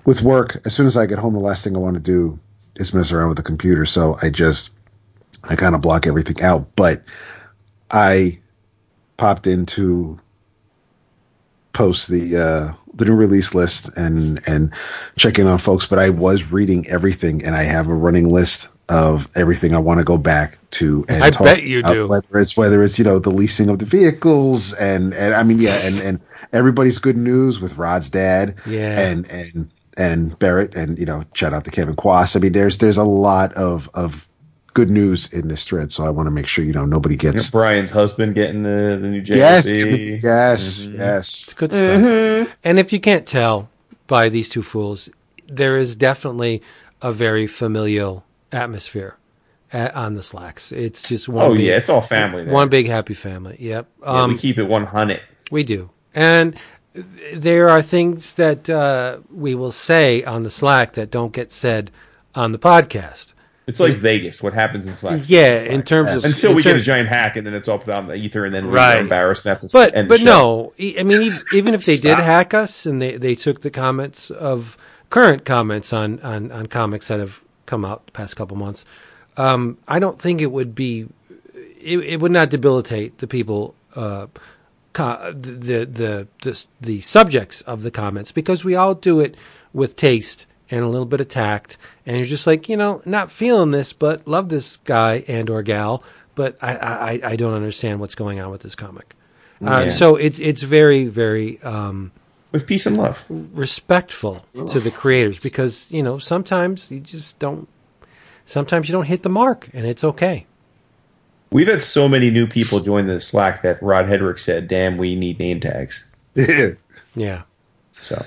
with 0.04 0.22
work 0.22 0.60
as 0.66 0.74
soon 0.74 0.86
as 0.86 0.96
I 0.96 1.06
get 1.06 1.20
home 1.20 1.34
the 1.34 1.40
last 1.40 1.62
thing 1.62 1.76
I 1.76 1.78
want 1.78 1.94
to 1.94 2.00
do 2.00 2.38
is 2.76 2.92
mess 2.92 3.12
around 3.12 3.28
with 3.28 3.36
the 3.36 3.44
computer. 3.44 3.86
So 3.86 4.16
I 4.20 4.30
just 4.30 4.74
I 5.44 5.54
kind 5.54 5.76
of 5.76 5.82
block 5.82 6.08
everything 6.08 6.42
out. 6.42 6.74
But 6.74 7.04
I 7.92 8.40
popped 9.18 9.46
into 9.46 10.18
post 11.72 12.08
the 12.08 12.36
uh 12.36 12.89
the 13.00 13.06
new 13.06 13.16
release 13.16 13.54
list 13.54 13.90
and 13.98 14.40
and 14.48 14.72
checking 15.16 15.48
on 15.48 15.58
folks 15.58 15.86
but 15.86 15.98
i 15.98 16.10
was 16.10 16.52
reading 16.52 16.88
everything 16.88 17.44
and 17.44 17.56
i 17.56 17.64
have 17.64 17.88
a 17.88 17.94
running 17.94 18.28
list 18.28 18.68
of 18.88 19.28
everything 19.36 19.74
i 19.74 19.78
want 19.78 19.98
to 19.98 20.04
go 20.04 20.18
back 20.18 20.58
to 20.70 21.04
and 21.08 21.24
I 21.24 21.30
talk 21.30 21.44
bet 21.46 21.64
you 21.64 21.80
about, 21.80 21.94
do. 21.94 22.08
whether 22.08 22.38
it's 22.38 22.56
whether 22.56 22.82
it's 22.82 22.98
you 22.98 23.04
know 23.04 23.18
the 23.18 23.30
leasing 23.30 23.68
of 23.68 23.78
the 23.80 23.86
vehicles 23.86 24.72
and 24.74 25.14
and 25.14 25.34
i 25.34 25.42
mean 25.42 25.58
yeah 25.60 25.76
and 25.84 26.00
and 26.02 26.20
everybody's 26.52 26.98
good 26.98 27.16
news 27.16 27.60
with 27.60 27.76
rod's 27.76 28.08
dad 28.10 28.56
Yeah. 28.66 28.98
and 29.00 29.30
and 29.30 29.70
and 29.96 30.38
barrett 30.38 30.74
and 30.76 30.98
you 30.98 31.06
know 31.06 31.24
shout 31.34 31.52
out 31.52 31.64
to 31.64 31.70
kevin 31.70 31.96
quas 31.96 32.36
i 32.36 32.40
mean 32.40 32.52
there's 32.52 32.78
there's 32.78 32.96
a 32.98 33.04
lot 33.04 33.52
of 33.54 33.90
of 33.94 34.28
good 34.74 34.90
news 34.90 35.32
in 35.32 35.48
this 35.48 35.64
thread 35.64 35.90
so 35.92 36.04
i 36.04 36.10
want 36.10 36.26
to 36.26 36.30
make 36.30 36.46
sure 36.46 36.64
you 36.64 36.72
know 36.72 36.84
nobody 36.84 37.16
gets 37.16 37.50
Brian's 37.50 37.90
husband 37.90 38.34
getting 38.34 38.62
the 38.62 38.98
the 39.00 39.08
new 39.08 39.20
JLB. 39.22 39.36
yes 39.36 39.68
Timothy, 39.70 40.18
yes 40.22 40.86
yes 40.86 41.42
It's 41.44 41.52
good 41.54 41.72
stuff. 41.72 42.56
And 42.64 42.78
if 42.78 42.92
you 42.92 43.00
can't 43.00 43.26
tell 43.26 43.68
by 44.06 44.28
these 44.28 44.48
two 44.48 44.62
fools, 44.62 45.08
there 45.48 45.76
is 45.76 45.96
definitely 45.96 46.62
a 47.02 47.12
very 47.12 47.46
familial 47.46 48.24
atmosphere 48.52 49.16
at, 49.72 49.94
on 49.94 50.14
the 50.14 50.22
slacks. 50.22 50.72
It's 50.72 51.02
just 51.02 51.28
one. 51.28 51.46
Oh 51.50 51.54
big, 51.54 51.64
yeah, 51.66 51.76
it's 51.76 51.88
all 51.88 52.00
family. 52.02 52.44
There. 52.44 52.52
one 52.52 52.68
big 52.68 52.86
happy 52.86 53.14
family. 53.14 53.56
Yep. 53.58 53.86
Yeah, 54.02 54.06
Um, 54.06 54.32
we 54.32 54.38
keep 54.38 54.58
it 54.58 54.64
one 54.64 54.86
hundred. 54.86 55.20
We 55.50 55.64
do. 55.64 55.90
And 56.14 56.56
there 57.32 57.68
are 57.68 57.82
things 57.82 58.34
that 58.34 58.68
uh, 58.68 59.18
we 59.32 59.54
will 59.54 59.72
say 59.72 60.22
on 60.24 60.42
the 60.42 60.50
Slack 60.50 60.92
that 60.94 61.10
don't 61.10 61.32
get 61.32 61.52
said 61.52 61.90
on 62.34 62.52
the 62.52 62.58
podcast. 62.58 63.32
It's 63.66 63.78
like 63.78 63.96
Vegas. 63.96 64.42
What 64.42 64.52
happens 64.52 64.86
in 64.86 64.96
Slack? 64.96 65.20
Yeah, 65.26 65.60
stays 65.60 65.62
in 65.64 65.70
Slack. 65.72 65.84
terms 65.86 66.08
of 66.08 66.24
until 66.24 66.54
we 66.54 66.62
get 66.62 66.76
a 66.76 66.80
giant 66.80 67.08
hack 67.08 67.36
and 67.36 67.46
then 67.46 67.54
it's 67.54 67.68
all 67.68 67.78
put 67.78 67.90
out 67.90 68.02
in 68.02 68.08
the 68.08 68.14
ether 68.14 68.44
and 68.44 68.54
then 68.54 68.70
we're 68.70 68.98
embarrassed 69.00 69.44
and 69.46 69.50
have 69.50 69.60
to 69.60 69.68
But 69.72 69.94
end 69.94 70.10
the 70.10 70.14
but 70.18 70.24
no, 70.24 70.72
I 70.78 71.02
mean 71.04 71.32
even 71.52 71.74
if 71.74 71.84
they 71.84 71.96
did 71.96 72.18
hack 72.18 72.52
us 72.54 72.86
and 72.86 73.00
they, 73.00 73.16
they 73.16 73.34
took 73.34 73.60
the 73.60 73.70
comments 73.70 74.30
of 74.30 74.76
current 75.10 75.44
comments 75.44 75.92
on, 75.92 76.18
on, 76.20 76.50
on 76.50 76.66
comics 76.66 77.08
that 77.08 77.20
have 77.20 77.40
come 77.66 77.84
out 77.84 78.06
the 78.06 78.12
past 78.12 78.34
couple 78.34 78.56
months, 78.56 78.84
um, 79.36 79.78
I 79.86 79.98
don't 80.00 80.20
think 80.20 80.40
it 80.40 80.50
would 80.50 80.74
be 80.74 81.06
it, 81.80 81.98
it 81.98 82.20
would 82.20 82.32
not 82.32 82.50
debilitate 82.50 83.18
the 83.18 83.26
people 83.26 83.74
uh, 83.94 84.26
co- 84.92 85.32
the, 85.32 85.84
the 85.84 86.28
the 86.42 86.66
the 86.80 87.00
subjects 87.02 87.60
of 87.62 87.82
the 87.82 87.90
comments 87.90 88.32
because 88.32 88.64
we 88.64 88.74
all 88.74 88.94
do 88.94 89.20
it 89.20 89.36
with 89.72 89.96
taste 89.96 90.46
and 90.70 90.82
a 90.82 90.88
little 90.88 91.06
bit 91.06 91.20
of 91.20 91.28
tact 91.28 91.76
and 92.06 92.16
you're 92.16 92.26
just 92.26 92.46
like 92.46 92.68
you 92.68 92.76
know 92.76 93.02
not 93.04 93.30
feeling 93.32 93.70
this 93.70 93.92
but 93.92 94.26
love 94.28 94.48
this 94.48 94.76
guy 94.78 95.24
and 95.28 95.50
or 95.50 95.62
gal 95.62 96.02
but 96.34 96.56
I 96.62 96.74
I, 96.76 97.20
I 97.32 97.36
don't 97.36 97.54
understand 97.54 98.00
what's 98.00 98.14
going 98.14 98.40
on 98.40 98.50
with 98.50 98.62
this 98.62 98.74
comic. 98.74 99.14
Uh, 99.64 99.90
So 99.90 100.16
it's 100.16 100.38
it's 100.38 100.62
very 100.62 101.06
very 101.06 101.60
um, 101.62 102.12
with 102.52 102.66
peace 102.66 102.86
and 102.86 102.96
love. 102.96 103.18
respectful 103.28 104.44
to 104.68 104.80
the 104.80 104.90
creators 104.90 105.38
because 105.38 105.90
you 105.90 106.02
know 106.02 106.18
sometimes 106.18 106.90
you 106.90 107.00
just 107.00 107.38
don't 107.38 107.68
sometimes 108.46 108.88
you 108.88 108.92
don't 108.92 109.06
hit 109.06 109.22
the 109.22 109.28
mark 109.28 109.68
and 109.74 109.86
it's 109.86 110.02
okay. 110.04 110.46
We've 111.52 111.66
had 111.66 111.82
so 111.82 112.08
many 112.08 112.30
new 112.30 112.46
people 112.46 112.78
join 112.78 113.08
the 113.08 113.20
Slack 113.20 113.62
that 113.62 113.82
Rod 113.82 114.06
Hedrick 114.06 114.38
said, 114.38 114.68
"Damn, 114.68 114.96
we 114.96 115.14
need 115.16 115.38
name 115.38 115.60
tags." 115.60 116.04
Yeah. 117.16 117.42
So 117.92 118.24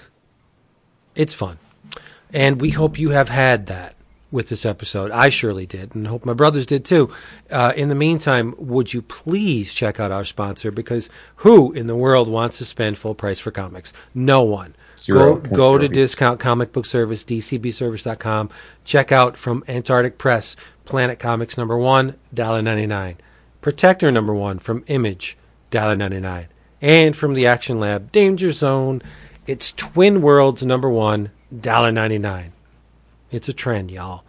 it's 1.15 1.33
fun. 1.33 1.57
And 2.33 2.59
we 2.59 2.71
hope 2.71 2.99
you 2.99 3.11
have 3.11 3.29
had 3.29 3.67
that 3.67 3.95
with 4.33 4.49
this 4.49 4.65
episode. 4.65 5.11
I 5.11 5.29
surely 5.29 5.67
did, 5.67 5.93
and 5.93 6.07
hope 6.07 6.25
my 6.25 6.33
brothers 6.33 6.65
did 6.65 6.83
too. 6.83 7.13
Uh, 7.51 7.71
in 7.75 7.87
the 7.87 7.95
meantime, 7.95 8.55
would 8.57 8.91
you 8.91 9.03
please 9.03 9.71
check 9.71 9.99
out 9.99 10.11
our 10.11 10.25
sponsor? 10.25 10.71
Because 10.71 11.09
who 11.37 11.71
in 11.71 11.85
the 11.85 11.95
world 11.95 12.27
wants 12.27 12.57
to 12.57 12.65
spend 12.65 12.97
full 12.97 13.13
price 13.13 13.39
for 13.39 13.51
comics? 13.51 13.93
No 14.15 14.41
one. 14.41 14.75
Zero 14.97 15.35
Go, 15.37 15.55
go 15.55 15.77
to. 15.77 15.87
Discount 15.87 16.39
Comic 16.39 16.71
Book 16.71 16.87
Service, 16.87 17.23
dcbservice.com. 17.23 18.49
Check 18.83 19.11
out 19.11 19.37
from 19.37 19.63
Antarctic 19.67 20.17
Press, 20.17 20.55
Planet 20.85 21.19
Comics 21.19 21.57
number 21.57 21.77
one, 21.77 22.15
$1.99. 22.33 23.17
Protector 23.61 24.11
number 24.11 24.33
one 24.33 24.57
from 24.57 24.83
Image, 24.87 25.37
$1.99. 25.71 26.47
And 26.81 27.15
from 27.15 27.35
the 27.35 27.45
Action 27.45 27.79
Lab, 27.79 28.11
Danger 28.11 28.51
Zone, 28.51 29.01
it's 29.45 29.71
Twin 29.71 30.21
Worlds 30.21 30.65
number 30.65 30.89
one, 30.89 31.29
$1.99. 31.53 32.51
It's 33.31 33.49
a 33.49 33.53
trend, 33.53 33.91
y'all. 33.91 34.23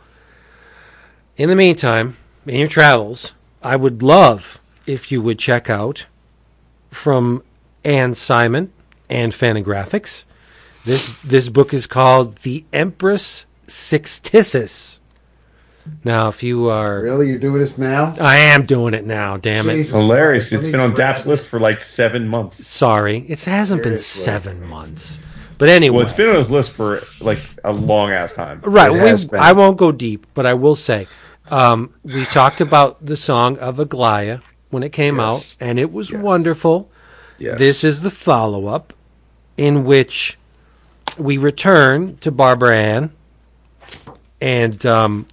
In 1.36 1.48
the 1.48 1.56
meantime, 1.56 2.16
in 2.46 2.58
your 2.58 2.68
travels, 2.68 3.34
I 3.62 3.76
would 3.76 4.02
love 4.02 4.60
if 4.86 5.10
you 5.10 5.20
would 5.22 5.38
check 5.38 5.68
out 5.68 6.06
from 6.90 7.42
Anne 7.84 8.14
Simon 8.14 8.72
and 9.10 9.32
Fantagraphics. 9.32 10.24
This 10.84 11.20
this 11.22 11.48
book 11.48 11.72
is 11.72 11.86
called 11.86 12.36
The 12.38 12.64
Empress 12.72 13.46
Sixtissus. 13.66 15.00
Now, 16.02 16.28
if 16.28 16.42
you 16.42 16.68
are, 16.68 17.02
really 17.02 17.28
you're 17.28 17.38
doing 17.38 17.58
this 17.58 17.76
now 17.76 18.14
I 18.20 18.36
am 18.36 18.64
doing 18.64 18.94
it 18.94 19.04
now. 19.04 19.36
Damn 19.36 19.68
it! 19.68 19.74
Jesus 19.74 19.94
hilarious. 19.94 20.48
Christ, 20.48 20.52
let 20.52 20.58
It's 20.60 20.70
been 20.70 20.80
on 20.80 20.94
grab 20.94 21.16
DAP's 21.16 21.26
list 21.26 21.46
for 21.46 21.58
like 21.58 21.82
seven 21.82 22.28
months. 22.28 22.66
Sorry, 22.66 23.18
it 23.28 23.42
hasn't 23.44 23.82
been 23.82 23.98
seven 23.98 24.66
months. 24.66 25.18
But 25.58 25.68
anyway, 25.68 25.98
Well, 25.98 26.04
it's 26.06 26.12
been 26.12 26.28
on 26.28 26.36
his 26.36 26.50
list 26.50 26.72
for 26.72 27.02
like 27.20 27.38
a 27.62 27.72
long 27.72 28.10
ass 28.10 28.32
time. 28.32 28.60
Right. 28.62 28.90
We. 28.90 29.38
I 29.38 29.52
won't 29.52 29.76
go 29.76 29.92
deep, 29.92 30.26
but 30.34 30.46
I 30.46 30.54
will 30.54 30.74
say 30.74 31.06
um, 31.50 31.94
we 32.02 32.24
talked 32.24 32.60
about 32.60 33.04
the 33.04 33.16
song 33.16 33.58
of 33.58 33.76
Aglaia 33.76 34.42
when 34.70 34.82
it 34.82 34.90
came 34.90 35.18
Yes. 35.18 35.56
out, 35.60 35.66
and 35.66 35.78
it 35.78 35.92
was 35.92 36.10
Yes. 36.10 36.20
wonderful. 36.20 36.90
Yes. 37.38 37.58
This 37.58 37.84
is 37.84 38.00
the 38.02 38.10
follow 38.10 38.66
up 38.66 38.92
in 39.56 39.84
which 39.84 40.38
we 41.18 41.36
return 41.38 42.16
to 42.18 42.30
Barbara 42.32 42.76
Ann 42.76 43.10
and 44.40 44.84
um, 44.86 45.26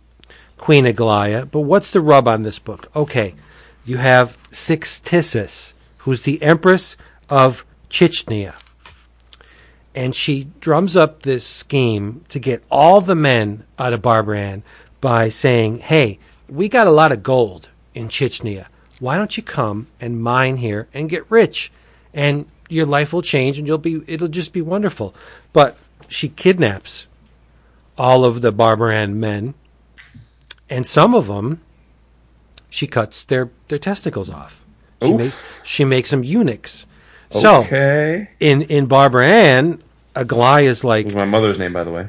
Queen 0.58 0.86
Aglaia. 0.86 1.50
But 1.50 1.62
what's 1.62 1.92
the 1.92 2.02
rub 2.02 2.28
on 2.28 2.44
this 2.44 2.60
book? 2.60 2.90
Okay, 2.96 3.34
you 3.86 3.98
have 3.98 4.38
Sixtissus, 4.52 5.74
who's 6.00 6.24
the 6.24 6.42
Empress 6.44 6.98
of 7.30 7.66
Chechnya 7.90 8.56
and 9.94 10.16
she 10.16 10.48
drums 10.60 10.96
up 10.96 11.24
this 11.24 11.46
scheme 11.46 12.24
to 12.30 12.40
get 12.40 12.64
all 12.70 13.02
the 13.02 13.16
men 13.16 13.64
out 13.78 13.94
of 13.94 14.02
Barbara 14.02 14.40
Ann 14.40 14.64
by 15.00 15.30
saying, 15.30 15.80
"Hey, 15.80 16.20
we 16.48 16.70
got 16.70 16.88
a 16.88 16.92
lot 16.92 17.12
of 17.12 17.24
gold 17.24 17.70
in 17.94 18.08
Chechnya. 18.08 18.68
Why 19.00 19.18
don't 19.18 19.36
you 19.36 19.44
come 19.44 19.88
and 20.00 20.22
mine 20.22 20.58
here 20.58 20.88
and 20.94 21.10
get 21.10 21.30
rich, 21.30 21.72
and 22.14 22.46
your 22.70 22.86
life 22.86 23.12
will 23.12 23.22
change 23.22 23.58
and 23.58 23.68
you'll 23.68 23.78
be 23.78 24.02
it'll 24.08 24.28
just 24.28 24.54
be 24.54 24.62
wonderful." 24.62 25.14
But 25.54 25.78
she 26.08 26.30
kidnaps 26.30 27.08
all 27.98 28.24
of 28.24 28.42
the 28.42 28.52
Barbara 28.52 28.96
Ann 28.96 29.20
men, 29.20 29.54
and 30.70 30.88
some 30.88 31.14
of 31.14 31.28
them 31.28 31.62
she 32.70 32.88
cuts 32.88 33.26
their 33.26 33.50
their 33.68 33.80
testicles 33.80 34.30
off. 34.30 34.64
She, 35.02 35.14
make, 35.14 35.34
she 35.64 35.86
makes 35.86 36.12
them 36.12 36.24
eunuchs. 36.24 36.86
So 37.32 37.62
okay. 37.62 38.30
in 38.40 38.64
in 38.64 38.88
Barbara 38.88 39.26
Ann, 39.26 39.82
Aglaia 40.16 40.66
is 40.66 40.84
like, 40.84 41.06
was 41.06 41.16
my 41.16 41.26
mother's 41.26 41.58
name, 41.58 41.74
by 41.74 41.84
the 41.84 41.92
way. 41.92 42.08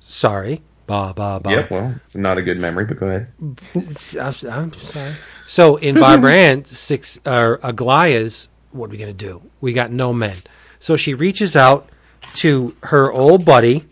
sorry, 0.00 0.62
ba 0.86 1.12
ba 1.14 1.40
ba. 1.42 1.50
Yep. 1.50 1.70
Well, 1.70 1.94
it's 2.04 2.16
not 2.16 2.38
a 2.38 2.42
good 2.42 2.58
memory, 2.58 2.86
but 2.86 2.98
go 2.98 3.08
ahead. 3.08 3.28
I'm, 3.74 4.50
I'm 4.50 4.72
sorry. 4.72 5.12
So 5.46 5.76
in 5.76 5.96
Barbara 6.00 6.32
Ann, 6.48 6.64
six 6.64 7.20
uh, 7.26 7.56
Aglaia's, 7.62 8.48
what 8.72 8.86
are 8.86 8.90
we 8.90 8.96
gonna 8.96 9.12
do? 9.12 9.42
We 9.60 9.74
got 9.74 9.90
no 9.90 10.12
men. 10.12 10.38
So 10.80 10.96
she 10.96 11.12
reaches 11.12 11.54
out 11.56 11.88
to 12.36 12.74
her 12.84 13.12
old 13.12 13.44
buddy. 13.44 13.84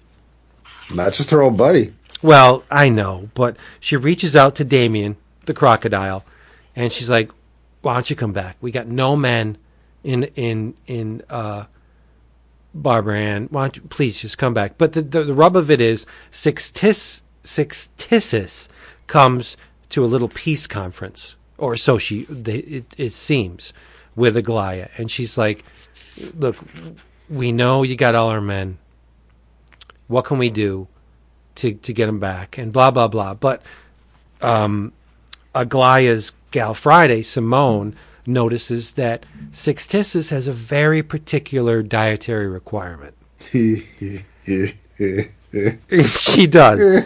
Not 0.93 1.13
just 1.13 1.31
her 1.31 1.43
old 1.43 1.57
buddy. 1.57 1.93
Well, 2.23 2.65
I 2.71 2.89
know, 2.89 3.29
but 3.35 3.57
she 3.81 3.97
reaches 3.97 4.35
out 4.37 4.55
to 4.57 4.65
Damien, 4.65 5.17
the 5.45 5.55
crocodile, 5.55 6.25
and 6.75 6.93
she's 6.93 7.11
like, 7.11 7.31
"Why 7.83 7.95
don't 7.95 8.09
you 8.09 8.17
come 8.17 8.33
back? 8.33 8.57
We 8.63 8.71
got 8.71 8.87
no 8.87 9.17
men 9.17 9.59
in 10.05 10.25
in 10.35 10.75
in 10.87 11.23
uh, 11.31 11.65
Barbara 12.75 13.19
Ann. 13.19 13.49
Why 13.51 13.63
don't 13.63 13.77
you 13.77 13.83
please 13.83 14.21
just 14.21 14.39
come 14.39 14.55
back?" 14.55 14.79
But 14.79 14.93
the 14.93 15.03
the, 15.03 15.25
the 15.25 15.35
rub 15.35 15.57
of 15.57 15.71
it 15.71 15.81
is 15.81 16.07
Sixtis 16.31 17.23
Sixtissus 17.45 18.69
comes 19.07 19.57
to 19.91 20.05
a 20.05 20.07
little 20.07 20.29
peace 20.29 20.67
conference, 20.67 21.37
or 21.59 21.77
so 21.77 21.99
she 21.99 22.25
they, 22.29 22.59
it, 22.59 22.95
it 22.97 23.13
seems, 23.13 23.73
with 24.17 24.37
Aglaia, 24.37 24.89
and 24.97 25.11
she's 25.11 25.37
like, 25.37 25.65
"Look, 26.37 26.57
we 27.29 27.53
know 27.53 27.83
you 27.83 27.97
got 27.97 28.15
all 28.15 28.29
our 28.29 28.41
men. 28.41 28.79
What 30.09 30.25
can 30.25 30.39
we 30.39 30.51
do?" 30.51 30.89
to 31.55 31.75
to 31.75 31.93
get 31.93 32.07
them 32.07 32.19
back 32.19 32.59
and 32.59 32.73
blah 32.73 32.91
blah 32.91 33.09
blah. 33.09 33.35
But 33.35 33.63
um, 34.41 34.93
Aglaia's 35.55 36.33
gal 36.51 36.75
Friday 36.75 37.23
Simone 37.23 37.95
notices 38.27 38.93
that 38.93 39.27
Sixtissus 39.51 40.31
has 40.31 40.47
a 40.47 40.53
very 40.53 41.03
particular 41.03 41.83
dietary 41.83 42.47
requirement. 42.47 43.15
she 46.05 46.47
does. 46.47 47.03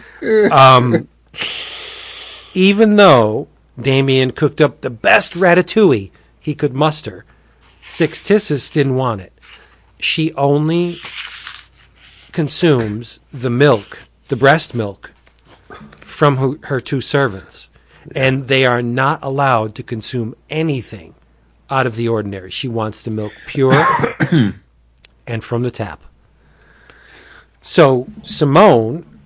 Um, 0.50 1.08
even 2.54 2.96
though 2.96 3.48
Damien 3.80 4.30
cooked 4.30 4.60
up 4.60 4.80
the 4.80 4.90
best 4.90 5.34
ratatouille 5.34 6.10
he 6.38 6.54
could 6.54 6.74
muster, 6.74 7.24
Sixtissus 7.84 8.70
didn't 8.70 8.96
want 8.96 9.20
it. 9.20 9.32
She 9.98 10.32
only 10.34 10.96
consumes 12.32 13.20
the 13.32 13.50
milk, 13.50 14.02
the 14.28 14.36
breast 14.36 14.74
milk, 14.74 15.12
from 16.00 16.36
her, 16.36 16.54
her 16.64 16.80
two 16.80 17.00
servants. 17.00 17.68
And 18.14 18.48
they 18.48 18.64
are 18.64 18.82
not 18.82 19.20
allowed 19.22 19.74
to 19.76 19.82
consume 19.82 20.34
anything 20.48 21.14
out 21.70 21.86
of 21.86 21.96
the 21.96 22.08
ordinary. 22.08 22.50
She 22.50 22.68
wants 22.68 23.02
the 23.02 23.10
milk 23.10 23.32
pure 23.46 23.72
and 25.26 25.42
from 25.42 25.62
the 25.62 25.70
tap. 25.70 26.04
So 27.60 28.06
Simone, 28.22 29.20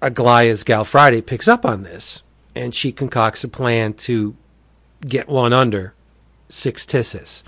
Aglaia's 0.00 0.64
gal 0.64 0.84
Friday, 0.84 1.20
picks 1.20 1.46
up 1.46 1.66
on 1.66 1.82
this 1.82 2.22
and 2.54 2.74
she 2.74 2.92
concocts 2.92 3.44
a 3.44 3.48
plan 3.48 3.94
to 3.94 4.34
get 5.06 5.28
one 5.28 5.52
under 5.52 5.94
Sixtissus. 6.48 7.42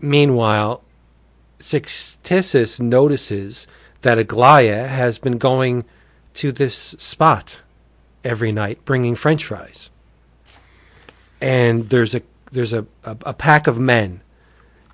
Meanwhile, 0.00 0.82
Sixtissus 1.58 2.80
notices 2.80 3.66
that 4.02 4.18
Aglaia 4.18 4.88
has 4.88 5.18
been 5.18 5.38
going 5.38 5.84
to 6.34 6.52
this 6.52 6.76
spot 6.98 7.60
every 8.24 8.52
night 8.52 8.84
bringing 8.84 9.14
french 9.14 9.44
fries. 9.44 9.90
And 11.40 11.88
there's 11.88 12.14
a 12.14 12.22
there's 12.52 12.72
a, 12.72 12.86
a, 13.04 13.16
a 13.26 13.34
pack 13.34 13.66
of 13.66 13.78
men 13.78 14.22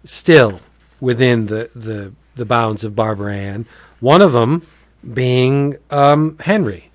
still 0.04 0.60
within 1.00 1.46
the, 1.46 1.70
the, 1.74 2.12
the 2.34 2.44
bounds 2.44 2.84
of 2.84 2.96
Barbara 2.96 3.34
Ann. 3.34 3.66
One 4.00 4.20
of 4.20 4.32
them 4.32 4.66
being 5.12 5.76
um, 5.90 6.36
Henry, 6.40 6.90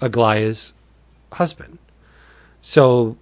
Aglaia's 0.00 0.72
husband. 1.32 1.78
So 2.60 3.16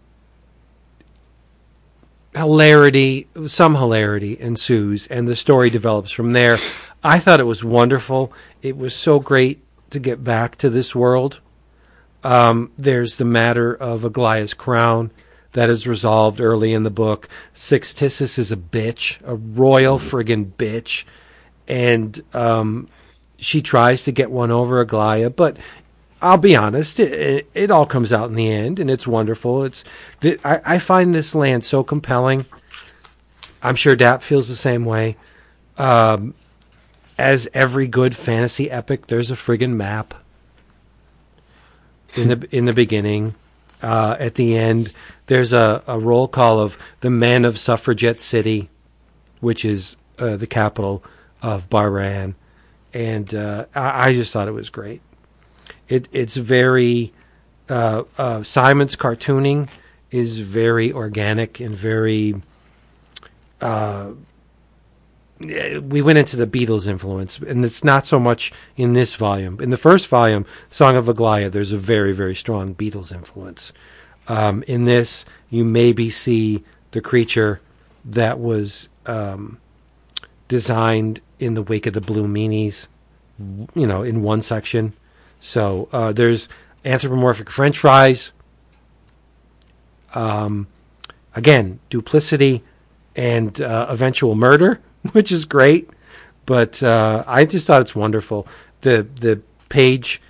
hilarity, 2.35 3.29
some 3.47 3.75
hilarity 3.75 4.39
ensues, 4.39 5.07
and 5.09 5.29
the 5.29 5.37
story 5.37 5.71
develops 5.71 6.11
from 6.11 6.33
there. 6.33 6.57
I 7.03 7.19
thought 7.19 7.41
it 7.41 7.45
was 7.45 7.65
wonderful. 7.65 8.33
It 8.63 8.77
was 8.77 8.95
so 8.95 9.21
great 9.21 9.63
to 9.91 9.99
get 9.99 10.25
back 10.25 10.57
to 10.57 10.71
this 10.71 10.95
world. 10.95 11.41
Um, 12.25 12.73
there's 12.77 13.17
the 13.17 13.25
matter 13.25 13.73
of 13.75 14.03
Aglaia's 14.03 14.55
crown 14.55 15.11
that 15.53 15.71
is 15.71 15.87
resolved 15.87 16.41
early 16.41 16.73
in 16.73 16.83
the 16.83 16.91
book. 16.91 17.29
Sixtissus 17.55 18.39
is 18.39 18.53
a 18.53 18.57
bitch, 18.57 19.19
a 19.25 19.35
royal 19.35 19.99
friggin' 19.99 20.53
bitch, 20.53 21.05
and 21.67 22.23
um, 22.35 22.89
she 23.39 23.63
tries 23.63 24.05
to 24.05 24.13
get 24.13 24.31
one 24.31 24.51
over 24.51 24.85
Aglaia, 24.85 25.35
but 25.35 25.57
I'll 26.21 26.39
be 26.39 26.57
honest, 26.57 26.99
it, 26.99 27.13
it, 27.13 27.51
it 27.55 27.71
all 27.71 27.87
comes 27.87 28.13
out 28.13 28.29
in 28.29 28.35
the 28.35 28.51
end, 28.51 28.81
and 28.81 28.91
it's 28.91 29.07
wonderful. 29.07 29.65
It's 29.65 29.85
I, 30.45 30.61
I 30.65 30.79
find 30.79 31.15
this 31.15 31.35
land 31.35 31.65
so 31.65 31.85
compelling. 31.85 32.45
I'm 33.63 33.77
sure 33.77 33.97
Dap 33.97 34.23
feels 34.23 34.49
the 34.49 34.57
same 34.57 34.85
way. 34.85 35.17
Um, 35.77 36.35
as 37.17 37.49
every 37.55 37.87
good 37.87 38.17
fantasy 38.17 38.71
epic, 38.71 39.07
there's 39.07 39.31
a 39.31 39.35
friggin' 39.35 39.75
map 39.75 40.15
in 42.19 42.29
the 42.29 42.49
in 42.57 42.65
the 42.65 42.73
beginning. 42.73 43.35
Uh, 43.81 44.17
at 44.19 44.35
the 44.35 44.57
end, 44.57 44.93
there's 45.27 45.53
a, 45.53 45.83
a 45.87 45.99
roll 45.99 46.27
call 46.27 46.59
of 46.59 46.77
the 47.01 47.11
men 47.11 47.45
of 47.45 47.57
Suffragette 47.59 48.21
City, 48.21 48.71
which 49.41 49.65
is 49.65 49.97
uh, 50.19 50.37
the 50.37 50.49
capital 50.49 51.05
of 51.43 51.69
Bahrain, 51.71 52.35
and 52.93 53.33
uh, 53.35 53.67
I, 53.75 54.09
I 54.09 54.15
just 54.15 54.33
thought 54.33 54.49
it 54.49 54.53
was 54.53 54.69
great. 54.69 55.01
It 55.89 56.09
it's 56.13 56.37
very 56.37 57.13
uh, 57.69 58.05
uh, 58.17 58.43
Simon's 58.43 58.97
cartooning 58.97 59.69
is 60.11 60.41
very 60.41 60.93
organic 60.93 61.61
and 61.61 61.75
very. 61.75 62.43
Uh, 65.43 65.81
we 65.81 66.03
went 66.03 66.19
into 66.19 66.37
the 66.37 66.47
Beatles 66.47 66.89
influence, 66.89 67.39
and 67.39 67.65
it's 67.65 67.85
not 67.85 68.07
so 68.07 68.19
much 68.19 68.53
in 68.77 68.93
this 68.93 69.15
volume. 69.15 69.61
In 69.61 69.71
the 69.71 69.77
first 69.77 70.09
volume, 70.09 70.45
Song 70.71 70.97
of 70.97 71.07
Aglaia, 71.07 71.51
there's 71.51 71.73
a 71.73 71.79
very 71.79 72.13
very 72.13 72.35
strong 72.35 72.75
Beatles 72.75 73.15
influence. 73.15 73.73
Um, 74.27 74.63
in 74.67 74.85
this, 74.85 75.25
you 75.49 75.65
maybe 75.65 76.11
see 76.11 76.65
the 76.91 77.01
creature 77.01 77.61
that 78.05 78.39
was 78.39 78.89
um, 79.07 79.59
designed 80.49 81.21
in 81.39 81.55
the 81.55 81.63
wake 81.63 81.87
of 81.87 81.95
the 81.95 82.01
Blue 82.01 82.27
Meanies, 82.27 82.89
you 83.75 83.87
know, 83.87 84.03
in 84.03 84.23
one 84.23 84.43
section. 84.43 84.93
So 85.41 85.89
uh, 85.93 86.13
there's 86.13 86.49
anthropomorphic 86.85 87.51
French 87.51 87.79
fries. 87.79 88.33
Um, 90.15 90.67
again, 91.35 91.81
duplicity 91.91 92.65
and 93.15 93.61
uh, 93.61 93.87
eventual 93.89 94.35
murder, 94.35 94.81
which 95.13 95.33
is 95.33 95.45
great. 95.45 95.91
But 96.47 96.83
uh, 96.83 97.25
I 97.27 97.45
just 97.45 97.67
thought 97.67 97.83
it's 97.83 97.95
wonderful. 97.95 98.47
The 98.81 99.03
the 99.03 99.43
page 99.69 100.23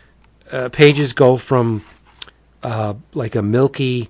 uh, 0.51 0.69
pages 0.71 1.13
go 1.13 1.37
from 1.37 1.85
uh, 2.63 2.95
like 3.15 3.35
a 3.35 3.43
milky 3.43 4.09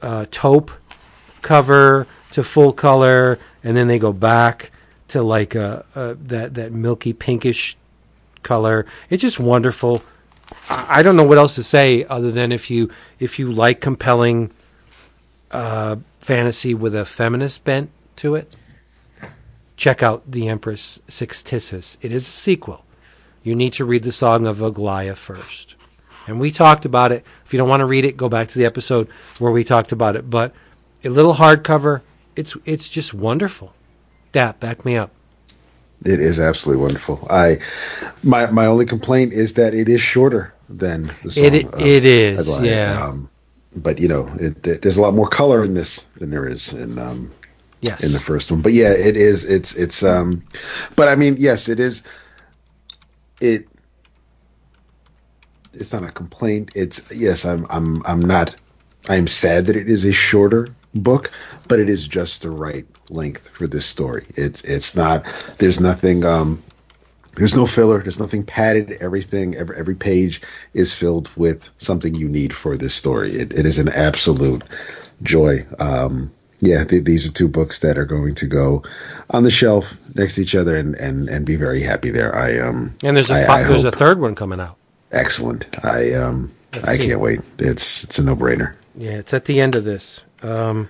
uh, 0.00 0.26
taupe 0.30 0.70
cover 1.42 2.06
to 2.32 2.42
full 2.42 2.72
color, 2.72 3.38
and 3.62 3.76
then 3.76 3.86
they 3.86 3.98
go 3.98 4.12
back 4.12 4.70
to 5.08 5.22
like 5.22 5.54
a, 5.54 5.84
a 5.94 6.14
that 6.14 6.54
that 6.54 6.72
milky 6.72 7.12
pinkish 7.12 7.76
color. 8.42 8.86
It's 9.10 9.20
just 9.20 9.38
wonderful. 9.38 10.02
I 10.68 11.00
I 11.00 11.02
don't 11.02 11.16
know 11.16 11.24
what 11.24 11.38
else 11.38 11.54
to 11.56 11.62
say 11.62 12.04
other 12.04 12.30
than 12.30 12.52
if 12.52 12.70
you 12.70 12.90
if 13.18 13.38
you 13.38 13.52
like 13.52 13.80
compelling 13.80 14.50
uh, 15.50 15.96
fantasy 16.20 16.74
with 16.74 16.94
a 16.94 17.04
feminist 17.04 17.64
bent 17.64 17.90
to 18.16 18.34
it, 18.34 18.52
check 19.76 20.02
out 20.02 20.30
The 20.30 20.48
Empress 20.48 21.00
Sixtissus. 21.08 21.96
It 22.00 22.12
is 22.12 22.26
a 22.26 22.30
sequel. 22.30 22.84
You 23.42 23.54
need 23.54 23.72
to 23.74 23.84
read 23.84 24.02
the 24.02 24.12
Song 24.12 24.46
of 24.46 24.58
Aglaia 24.58 25.16
first. 25.16 25.76
And 26.26 26.40
we 26.40 26.50
talked 26.50 26.84
about 26.84 27.12
it. 27.12 27.24
If 27.44 27.52
you 27.52 27.58
don't 27.58 27.68
want 27.68 27.80
to 27.80 27.86
read 27.86 28.04
it, 28.04 28.16
go 28.16 28.28
back 28.28 28.48
to 28.48 28.58
the 28.58 28.64
episode 28.64 29.08
where 29.38 29.52
we 29.52 29.62
talked 29.64 29.92
about 29.92 30.16
it. 30.16 30.30
But 30.30 30.54
a 31.04 31.10
little 31.10 31.34
hardcover, 31.34 32.00
it's 32.34 32.56
it's 32.64 32.88
just 32.88 33.12
wonderful. 33.12 33.74
Dap, 34.32 34.58
back 34.58 34.84
me 34.84 34.96
up. 34.96 35.10
It 36.04 36.20
is 36.20 36.40
absolutely 36.40 36.82
wonderful. 36.82 37.26
I 37.30 37.58
my 38.22 38.46
my 38.46 38.66
only 38.66 38.86
complaint 38.86 39.34
is 39.34 39.54
that 39.54 39.74
it 39.74 39.88
is 39.88 40.00
shorter 40.00 40.54
than 40.68 41.10
the 41.22 41.30
song. 41.30 41.44
It- 41.44 41.74
of 41.74 41.80
it 41.80 42.04
is, 42.06 42.60
yeah. 42.60 43.06
Um, 43.06 43.28
but 43.76 43.98
you 43.98 44.08
know, 44.08 44.28
it, 44.40 44.66
it, 44.66 44.82
there's 44.82 44.96
a 44.96 45.02
lot 45.02 45.14
more 45.14 45.28
color 45.28 45.62
in 45.64 45.74
this 45.74 46.06
than 46.16 46.30
there 46.30 46.46
is 46.46 46.72
in 46.72 46.98
um, 46.98 47.30
Yes. 47.84 48.02
in 48.02 48.12
the 48.12 48.18
first 48.20 48.50
one. 48.50 48.62
But 48.62 48.72
yeah, 48.72 48.92
it 48.92 49.16
is. 49.16 49.44
It's 49.44 49.74
it's. 49.74 50.02
Um, 50.02 50.42
but 50.96 51.08
I 51.08 51.14
mean, 51.16 51.36
yes, 51.38 51.68
it 51.68 51.78
is. 51.78 52.02
It. 53.40 53.68
It's 55.72 55.92
not 55.92 56.04
a 56.04 56.10
complaint. 56.10 56.70
It's 56.74 57.14
yes. 57.14 57.44
I'm 57.44 57.66
I'm 57.68 58.04
I'm 58.06 58.20
not. 58.20 58.56
I'm 59.08 59.26
sad 59.26 59.66
that 59.66 59.76
it 59.76 59.88
is 59.88 60.04
a 60.04 60.12
shorter 60.12 60.68
book, 60.94 61.30
but 61.68 61.78
it 61.78 61.90
is 61.90 62.08
just 62.08 62.42
the 62.42 62.50
right 62.50 62.86
length 63.10 63.48
for 63.48 63.66
this 63.66 63.84
story. 63.84 64.24
It's 64.30 64.62
it's 64.64 64.96
not. 64.96 65.24
There's 65.58 65.80
nothing. 65.80 66.24
Um, 66.24 66.62
there's 67.36 67.56
no 67.56 67.66
filler. 67.66 68.00
There's 68.00 68.20
nothing 68.20 68.44
padded. 68.44 68.92
Everything, 69.00 69.56
every, 69.56 69.76
every 69.76 69.94
page 69.94 70.40
is 70.72 70.94
filled 70.94 71.30
with 71.36 71.68
something 71.78 72.14
you 72.14 72.28
need 72.28 72.54
for 72.54 72.76
this 72.76 72.94
story. 72.94 73.32
It, 73.32 73.52
it 73.52 73.66
is 73.66 73.76
an 73.78 73.88
absolute 73.88 74.62
joy. 75.22 75.66
Um, 75.80 76.30
yeah, 76.64 76.84
th- 76.84 77.04
these 77.04 77.26
are 77.26 77.32
two 77.32 77.48
books 77.48 77.78
that 77.80 77.96
are 77.98 78.04
going 78.06 78.34
to 78.34 78.46
go 78.46 78.82
on 79.30 79.42
the 79.42 79.50
shelf 79.50 79.96
next 80.14 80.34
to 80.36 80.42
each 80.42 80.54
other 80.54 80.76
and, 80.76 80.94
and, 80.96 81.28
and 81.28 81.44
be 81.44 81.56
very 81.56 81.82
happy 81.82 82.10
there. 82.10 82.34
I 82.34 82.58
um 82.58 82.94
And 83.02 83.16
there's 83.16 83.30
a 83.30 83.34
I- 83.48 83.60
I 83.60 83.62
there's 83.64 83.84
a 83.84 83.90
third 83.90 84.20
one 84.20 84.34
coming 84.34 84.60
out. 84.60 84.76
excellent. 85.12 85.66
I 85.84 86.12
um 86.14 86.50
I 86.84 86.96
see. 86.98 87.06
can't 87.08 87.20
wait. 87.20 87.40
It's 87.58 88.04
it's 88.04 88.18
a 88.18 88.22
no 88.24 88.34
brainer. 88.36 88.74
Yeah, 88.96 89.18
it's 89.22 89.34
at 89.34 89.44
the 89.44 89.60
end 89.60 89.74
of 89.76 89.84
this. 89.84 90.22
Um, 90.42 90.88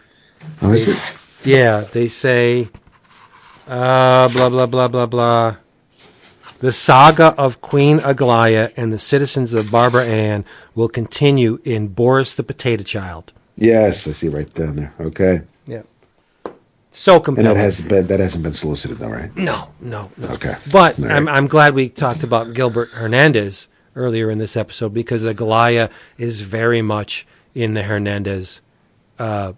Oh, 0.62 0.72
is 0.72 0.88
it? 0.88 1.16
yeah, 1.46 1.80
they 1.92 2.08
say, 2.08 2.68
uh, 3.68 4.28
blah 4.28 4.48
blah 4.48 4.66
blah 4.66 4.88
blah 4.88 5.06
blah. 5.06 5.56
The 6.60 6.72
saga 6.72 7.34
of 7.36 7.60
Queen 7.60 7.98
Aglaia 7.98 8.72
and 8.76 8.92
the 8.92 8.98
citizens 8.98 9.52
of 9.52 9.70
Barbara 9.70 10.04
Ann 10.06 10.44
will 10.74 10.88
continue 10.88 11.60
in 11.64 11.88
Boris 11.88 12.34
the 12.34 12.42
Potato 12.42 12.82
Child. 12.82 13.32
Yes, 13.56 14.06
I 14.08 14.12
see 14.12 14.28
right 14.28 14.52
down 14.54 14.76
there. 14.76 14.92
Okay, 15.00 15.40
Yeah. 16.94 16.98
So 16.98 17.14
and 17.16 17.24
compelling. 17.24 17.55
that 17.55 17.60
hasn't 17.60 17.89
been 17.89 18.06
that 18.06 18.20
hasn't 18.20 18.44
been 18.44 18.52
solicited 18.52 18.98
though, 18.98 19.10
right? 19.10 19.34
No, 19.36 19.70
no, 19.81 20.10
no. 20.16 20.28
Okay. 20.28 20.55
But 20.73 20.98
All 21.00 21.06
right. 21.06 21.16
I'm, 21.16 21.28
I'm 21.28 21.47
glad 21.48 21.74
we 21.74 21.89
talked 21.89 22.23
about 22.23 22.55
Gilbert 22.55 22.90
Hernandez 22.90 23.68
earlier 23.97 24.31
in 24.31 24.39
this 24.39 24.56
episode 24.56 24.94
because 24.94 25.24
Aglaia 25.24 25.90
is 26.18 26.40
very 26.40 26.82
much 26.82 27.26
in 27.55 27.74
the 27.74 27.82
Hernandez 27.82 28.60
uh, 29.18 29.52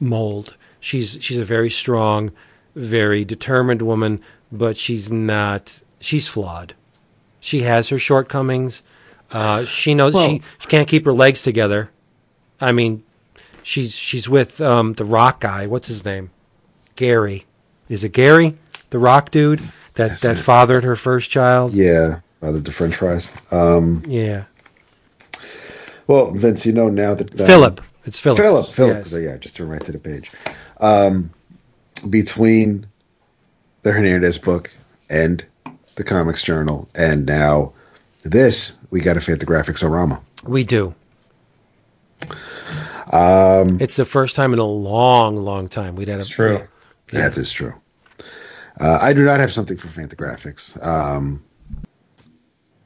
mold. 0.00 0.56
She's 0.80 1.18
she's 1.20 1.38
a 1.38 1.44
very 1.44 1.70
strong, 1.70 2.32
very 2.74 3.24
determined 3.24 3.82
woman, 3.82 4.20
but 4.52 4.76
she's 4.76 5.10
not. 5.10 5.82
She's 6.00 6.28
flawed. 6.28 6.74
She 7.40 7.62
has 7.62 7.88
her 7.88 7.98
shortcomings. 7.98 8.82
Uh, 9.32 9.64
she 9.64 9.94
knows 9.94 10.14
Well- 10.14 10.28
she, 10.28 10.42
she 10.58 10.68
can't 10.68 10.86
keep 10.88 11.04
her 11.06 11.12
legs 11.12 11.42
together. 11.42 11.90
I 12.60 12.72
mean, 12.72 13.02
she's 13.66 13.92
she's 13.92 14.28
with 14.28 14.60
um, 14.60 14.92
the 14.94 15.04
rock 15.04 15.40
guy. 15.40 15.66
What's 15.66 15.88
his 15.88 16.04
name? 16.04 16.30
Gary. 16.94 17.44
Is 17.88 18.04
it 18.04 18.10
Gary, 18.10 18.56
the 18.90 18.98
rock 18.98 19.30
dude 19.30 19.60
that 19.94 20.20
that 20.20 20.38
fathered 20.38 20.84
her 20.84 20.96
first 20.96 21.30
child? 21.30 21.74
Yeah, 21.74 22.20
other 22.42 22.60
the 22.60 22.72
French 22.72 22.96
fries. 22.96 23.32
Um, 23.50 24.02
Yeah. 24.06 24.44
well, 26.06 26.32
Vince, 26.32 26.64
you 26.64 26.72
know 26.72 26.88
now 26.88 27.14
that 27.14 27.30
um, 27.40 27.46
Philip. 27.46 27.80
It's 28.04 28.20
Philip. 28.20 28.38
Philip, 28.38 28.68
Philip. 28.68 28.96
Yes. 28.98 29.10
So 29.10 29.16
yeah, 29.16 29.36
just 29.36 29.56
turn 29.56 29.68
right 29.68 29.84
to 29.84 29.92
the 29.92 29.98
page. 29.98 30.30
Um, 30.80 31.30
between 32.08 32.86
the 33.82 33.90
Hernandez 33.92 34.38
book 34.38 34.70
and 35.10 35.44
the 35.96 36.04
Comics 36.04 36.42
Journal, 36.42 36.88
and 36.94 37.26
now 37.26 37.72
this, 38.24 38.76
we 38.90 39.00
got 39.00 39.16
a 39.16 39.20
Fantagraphics 39.20 39.82
Orama. 39.82 40.20
We 40.44 40.62
do. 40.62 40.94
Um, 43.12 43.78
it's 43.80 43.96
the 43.96 44.04
first 44.04 44.36
time 44.36 44.52
in 44.52 44.58
a 44.58 44.64
long, 44.64 45.36
long 45.36 45.68
time 45.68 45.96
we'd 45.96 46.08
had 46.08 46.18
a. 46.18 46.20
It's 46.20 46.28
true. 46.28 46.66
That 47.12 47.36
is 47.36 47.52
true. 47.52 47.74
Uh, 48.80 48.98
I 49.00 49.12
do 49.12 49.24
not 49.24 49.40
have 49.40 49.52
something 49.52 49.76
for 49.76 49.88
Fantagraphics. 49.88 50.84
Um, 50.84 51.42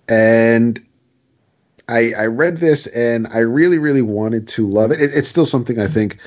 and 0.08 0.84
I, 1.88 2.12
I 2.18 2.26
read 2.26 2.58
this 2.58 2.86
and 2.88 3.26
I 3.28 3.38
really, 3.38 3.78
really 3.78 4.02
wanted 4.02 4.46
to 4.48 4.66
love 4.66 4.90
it. 4.90 5.00
it 5.00 5.10
it's 5.14 5.28
still 5.28 5.46
something 5.46 5.80
I 5.80 5.88
think 5.88 6.18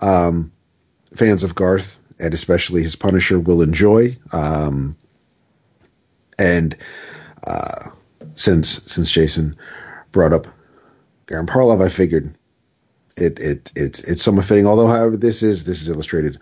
um, 0.00 0.50
fans 1.14 1.44
of 1.44 1.54
Garth 1.54 2.00
and 2.18 2.34
especially 2.34 2.82
his 2.82 2.96
Punisher 2.96 3.38
will 3.38 3.62
enjoy. 3.62 4.16
Um, 4.32 4.96
and 6.38 6.76
uh, 7.46 7.90
since 8.34 8.82
since 8.90 9.10
Jason 9.10 9.56
brought 10.12 10.32
up 10.32 10.46
Goran 11.26 11.46
Parlov, 11.46 11.84
I 11.84 11.88
figured 11.88 12.34
it 13.16 13.38
it 13.38 13.72
it's 13.76 14.00
it's 14.04 14.22
somewhat 14.22 14.46
fitting. 14.46 14.66
Although, 14.66 14.88
however, 14.88 15.16
this 15.16 15.42
is 15.42 15.64
this 15.64 15.82
is 15.82 15.88
illustrated 15.88 16.38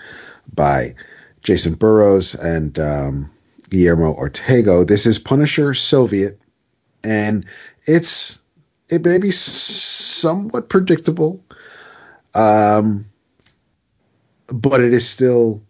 by 0.55 0.95
Jacen 1.43 1.79
Burrows 1.79 2.35
and 2.37 2.79
um, 2.79 3.31
Guillermo 3.71 4.15
Ortego. 4.15 4.87
This 4.87 5.07
is 5.07 5.19
Punisher 5.19 5.75
Soviet, 5.75 6.41
and 7.05 7.45
it's 7.87 8.39
it 8.89 9.05
may 9.05 9.19
be 9.19 9.31
somewhat 9.31 10.69
predictable, 10.69 11.45
um, 12.35 13.07
but 14.49 14.81
it 14.81 14.93
is 14.93 15.09
still 15.09 15.63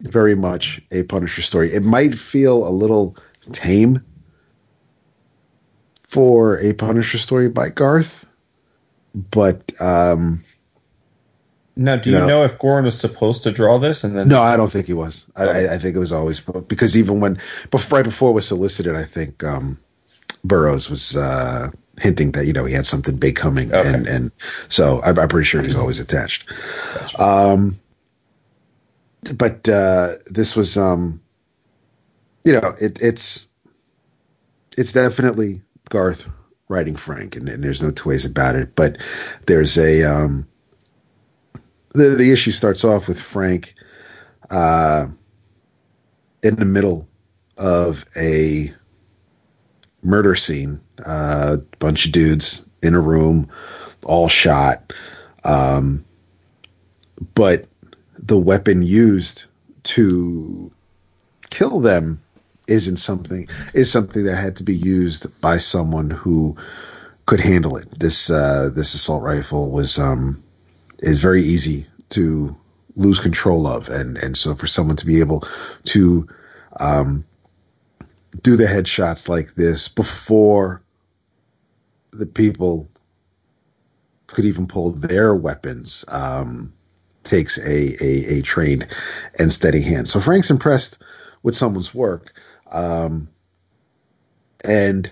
very 0.00 0.34
much 0.34 0.80
a 0.92 1.02
Punisher 1.04 1.42
story. 1.42 1.68
It 1.68 1.84
might 1.84 2.14
feel 2.14 2.66
a 2.66 2.70
little 2.70 3.16
tame 3.52 4.02
for 6.04 6.58
a 6.60 6.72
Punisher 6.72 7.18
story 7.18 7.48
by 7.48 7.68
Garth, 7.68 8.24
but 9.14 9.72
um, 9.80 10.44
Now, 11.80 11.94
do 11.94 12.10
you 12.10 12.18
No. 12.18 12.26
know 12.26 12.42
if 12.42 12.58
Goran 12.58 12.84
was 12.84 12.98
supposed 12.98 13.44
to 13.44 13.52
draw 13.52 13.78
this 13.78 14.02
and 14.02 14.18
then? 14.18 14.26
No, 14.26 14.42
I 14.42 14.56
don't 14.56 14.70
think 14.70 14.86
he 14.88 14.94
was. 14.94 15.24
I, 15.36 15.74
I, 15.74 15.78
think 15.78 15.94
it 15.94 16.00
was 16.00 16.10
always 16.10 16.40
because 16.40 16.96
even 16.96 17.20
when, 17.20 17.34
before, 17.70 17.98
right 17.98 18.04
before 18.04 18.30
it 18.30 18.32
was 18.34 18.48
solicited, 18.48 18.96
I 18.96 19.04
think 19.04 19.44
um, 19.44 19.78
Burrows 20.42 20.90
was 20.90 21.16
uh, 21.16 21.70
hinting 22.00 22.32
that 22.32 22.46
you 22.46 22.52
know 22.52 22.64
he 22.64 22.74
had 22.74 22.84
something 22.84 23.16
big 23.16 23.36
coming, 23.36 23.72
Okay. 23.72 23.88
and 23.94 24.08
and 24.08 24.32
so 24.68 25.00
I'm, 25.04 25.16
I'm 25.20 25.28
pretty 25.28 25.44
sure 25.44 25.62
he's 25.62 25.76
always 25.76 26.00
attached. 26.00 26.50
Um, 27.20 27.78
but 29.34 29.68
uh, 29.68 30.14
this 30.26 30.56
was, 30.56 30.76
um, 30.76 31.20
you 32.44 32.54
know, 32.54 32.74
it, 32.80 33.00
it's 33.00 33.46
it's 34.76 34.92
definitely 34.92 35.62
Garth 35.90 36.28
writing 36.68 36.96
Frank, 36.96 37.36
and, 37.36 37.48
and 37.48 37.62
there's 37.62 37.82
no 37.82 37.92
two 37.92 38.08
ways 38.08 38.24
about 38.24 38.56
it. 38.56 38.74
But 38.74 38.98
there's 39.46 39.78
a 39.78 40.02
um, 40.02 40.46
the 41.98 42.16
the 42.16 42.32
issue 42.32 42.50
starts 42.50 42.84
off 42.84 43.08
with 43.08 43.20
Frank 43.20 43.74
uh, 44.50 45.06
in 46.42 46.56
the 46.56 46.64
middle 46.64 47.08
of 47.56 48.06
a 48.16 48.72
murder 50.02 50.34
scene. 50.34 50.80
A 51.00 51.08
uh, 51.08 51.56
bunch 51.78 52.06
of 52.06 52.12
dudes 52.12 52.64
in 52.82 52.94
a 52.94 53.00
room, 53.00 53.48
all 54.04 54.28
shot. 54.28 54.92
Um, 55.44 56.04
but 57.34 57.66
the 58.16 58.38
weapon 58.38 58.82
used 58.82 59.44
to 59.84 60.70
kill 61.50 61.80
them 61.80 62.22
isn't 62.66 62.98
something 62.98 63.48
is 63.74 63.90
something 63.90 64.24
that 64.24 64.36
had 64.36 64.56
to 64.56 64.64
be 64.64 64.76
used 64.76 65.40
by 65.40 65.56
someone 65.56 66.10
who 66.10 66.56
could 67.26 67.40
handle 67.40 67.76
it. 67.76 67.98
This 67.98 68.30
uh, 68.30 68.70
this 68.74 68.94
assault 68.94 69.22
rifle 69.22 69.70
was 69.70 69.98
um, 69.98 70.42
is 71.00 71.20
very 71.20 71.42
easy 71.42 71.86
to 72.10 72.56
lose 72.96 73.20
control 73.20 73.66
of, 73.66 73.88
and 73.88 74.16
and 74.18 74.36
so 74.36 74.54
for 74.54 74.66
someone 74.66 74.96
to 74.96 75.06
be 75.06 75.20
able 75.20 75.44
to 75.84 76.26
um, 76.80 77.24
do 78.42 78.56
the 78.56 78.66
headshots 78.66 79.28
like 79.28 79.54
this 79.54 79.88
before 79.88 80.82
the 82.12 82.26
people 82.26 82.88
could 84.26 84.44
even 84.44 84.66
pull 84.66 84.90
their 84.90 85.34
weapons 85.34 86.04
um, 86.08 86.72
takes 87.24 87.58
a, 87.58 88.04
a 88.04 88.38
a 88.38 88.42
trained 88.42 88.86
and 89.38 89.52
steady 89.52 89.82
hand. 89.82 90.08
So 90.08 90.20
Frank's 90.20 90.50
impressed 90.50 91.02
with 91.42 91.54
someone's 91.54 91.94
work, 91.94 92.32
um, 92.72 93.28
and 94.64 95.10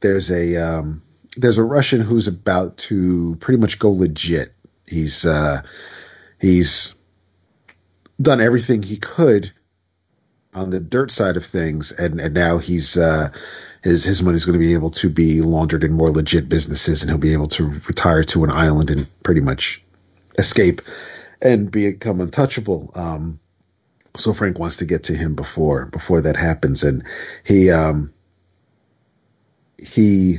there's 0.00 0.30
a 0.30 0.56
um, 0.56 1.02
there's 1.36 1.58
a 1.58 1.64
Russian 1.64 2.00
who's 2.00 2.26
about 2.26 2.76
to 2.78 3.36
pretty 3.36 3.60
much 3.60 3.78
go 3.78 3.90
legit. 3.90 4.54
He's 4.86 5.24
uh, 5.24 5.62
he's 6.40 6.94
done 8.20 8.40
everything 8.40 8.82
he 8.82 8.96
could 8.96 9.52
on 10.54 10.70
the 10.70 10.80
dirt 10.80 11.10
side 11.10 11.36
of 11.36 11.44
things, 11.44 11.92
and 11.92 12.20
and 12.20 12.34
now 12.34 12.58
he's 12.58 12.96
uh, 12.96 13.30
his 13.82 14.04
his 14.04 14.22
money's 14.22 14.44
going 14.44 14.58
to 14.58 14.64
be 14.64 14.74
able 14.74 14.90
to 14.90 15.08
be 15.08 15.40
laundered 15.40 15.84
in 15.84 15.92
more 15.92 16.10
legit 16.10 16.48
businesses, 16.48 17.02
and 17.02 17.10
he'll 17.10 17.18
be 17.18 17.32
able 17.32 17.46
to 17.46 17.68
retire 17.88 18.24
to 18.24 18.44
an 18.44 18.50
island 18.50 18.90
and 18.90 19.08
pretty 19.22 19.40
much 19.40 19.82
escape 20.38 20.82
and 21.42 21.70
become 21.70 22.20
untouchable. 22.20 22.90
Um, 22.94 23.40
so 24.16 24.32
Frank 24.32 24.58
wants 24.58 24.76
to 24.76 24.84
get 24.84 25.04
to 25.04 25.16
him 25.16 25.34
before 25.34 25.86
before 25.86 26.20
that 26.20 26.36
happens, 26.36 26.84
and 26.84 27.04
he 27.42 27.70
um, 27.70 28.12
he 29.82 30.38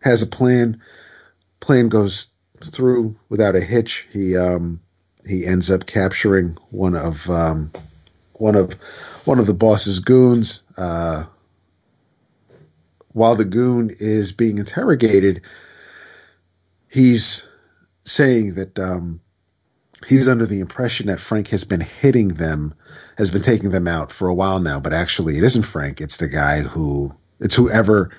has 0.00 0.22
a 0.22 0.26
plan. 0.26 0.80
Plan 1.60 1.88
goes 1.88 2.30
through 2.62 3.16
without 3.28 3.56
a 3.56 3.60
hitch. 3.60 4.08
He 4.12 4.36
um, 4.36 4.80
he 5.26 5.46
ends 5.46 5.70
up 5.70 5.86
capturing 5.86 6.56
one 6.70 6.96
of 6.96 7.28
um, 7.30 7.70
one 8.34 8.54
of 8.54 8.74
one 9.24 9.38
of 9.38 9.46
the 9.46 9.54
boss's 9.54 10.00
goons. 10.00 10.62
Uh, 10.76 11.24
while 13.12 13.36
the 13.36 13.44
goon 13.44 13.90
is 13.98 14.32
being 14.32 14.58
interrogated, 14.58 15.42
he's 16.88 17.46
saying 18.04 18.54
that 18.54 18.78
um, 18.78 19.20
he's 20.06 20.28
under 20.28 20.46
the 20.46 20.60
impression 20.60 21.06
that 21.06 21.20
Frank 21.20 21.48
has 21.48 21.64
been 21.64 21.80
hitting 21.80 22.28
them, 22.28 22.74
has 23.16 23.30
been 23.30 23.42
taking 23.42 23.70
them 23.70 23.88
out 23.88 24.12
for 24.12 24.28
a 24.28 24.34
while 24.34 24.60
now, 24.60 24.80
but 24.80 24.92
actually 24.92 25.36
it 25.36 25.44
isn't 25.44 25.62
Frank. 25.62 26.00
It's 26.00 26.18
the 26.18 26.28
guy 26.28 26.60
who, 26.60 27.14
it's 27.40 27.56
whoever 27.56 28.10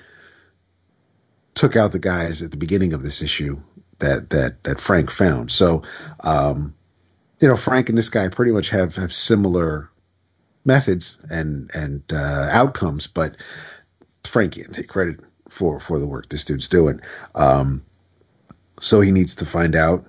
took 1.60 1.76
out 1.76 1.92
the 1.92 1.98
guys 1.98 2.40
at 2.40 2.50
the 2.50 2.56
beginning 2.56 2.94
of 2.94 3.02
this 3.02 3.20
issue 3.20 3.60
that, 3.98 4.30
that, 4.30 4.64
that 4.64 4.80
Frank 4.80 5.10
found. 5.10 5.50
So, 5.50 5.82
um, 6.20 6.74
you 7.38 7.48
know, 7.48 7.56
Frank 7.56 7.90
and 7.90 7.98
this 7.98 8.08
guy 8.08 8.28
pretty 8.28 8.50
much 8.50 8.70
have, 8.70 8.96
have 8.96 9.12
similar 9.12 9.90
methods 10.64 11.18
and, 11.28 11.70
and, 11.74 12.02
uh, 12.10 12.48
outcomes, 12.50 13.06
but 13.06 13.36
Frank 14.24 14.54
can't 14.54 14.74
take 14.74 14.88
credit 14.88 15.20
for, 15.50 15.78
for 15.78 15.98
the 15.98 16.06
work 16.06 16.30
this 16.30 16.46
dude's 16.46 16.66
doing. 16.66 16.98
Um, 17.34 17.84
so 18.80 19.02
he 19.02 19.12
needs 19.12 19.34
to 19.34 19.44
find 19.44 19.76
out 19.76 20.06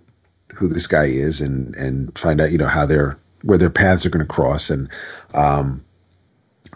who 0.53 0.69
this 0.69 0.87
guy 0.87 1.05
is 1.05 1.41
and 1.41 1.75
and 1.75 2.17
find 2.17 2.41
out 2.41 2.51
you 2.51 2.57
know 2.57 2.67
how 2.67 2.85
their 2.85 3.17
where 3.41 3.57
their 3.57 3.69
paths 3.69 4.05
are 4.05 4.09
going 4.09 4.25
to 4.25 4.33
cross 4.33 4.69
and 4.69 4.89
um, 5.33 5.83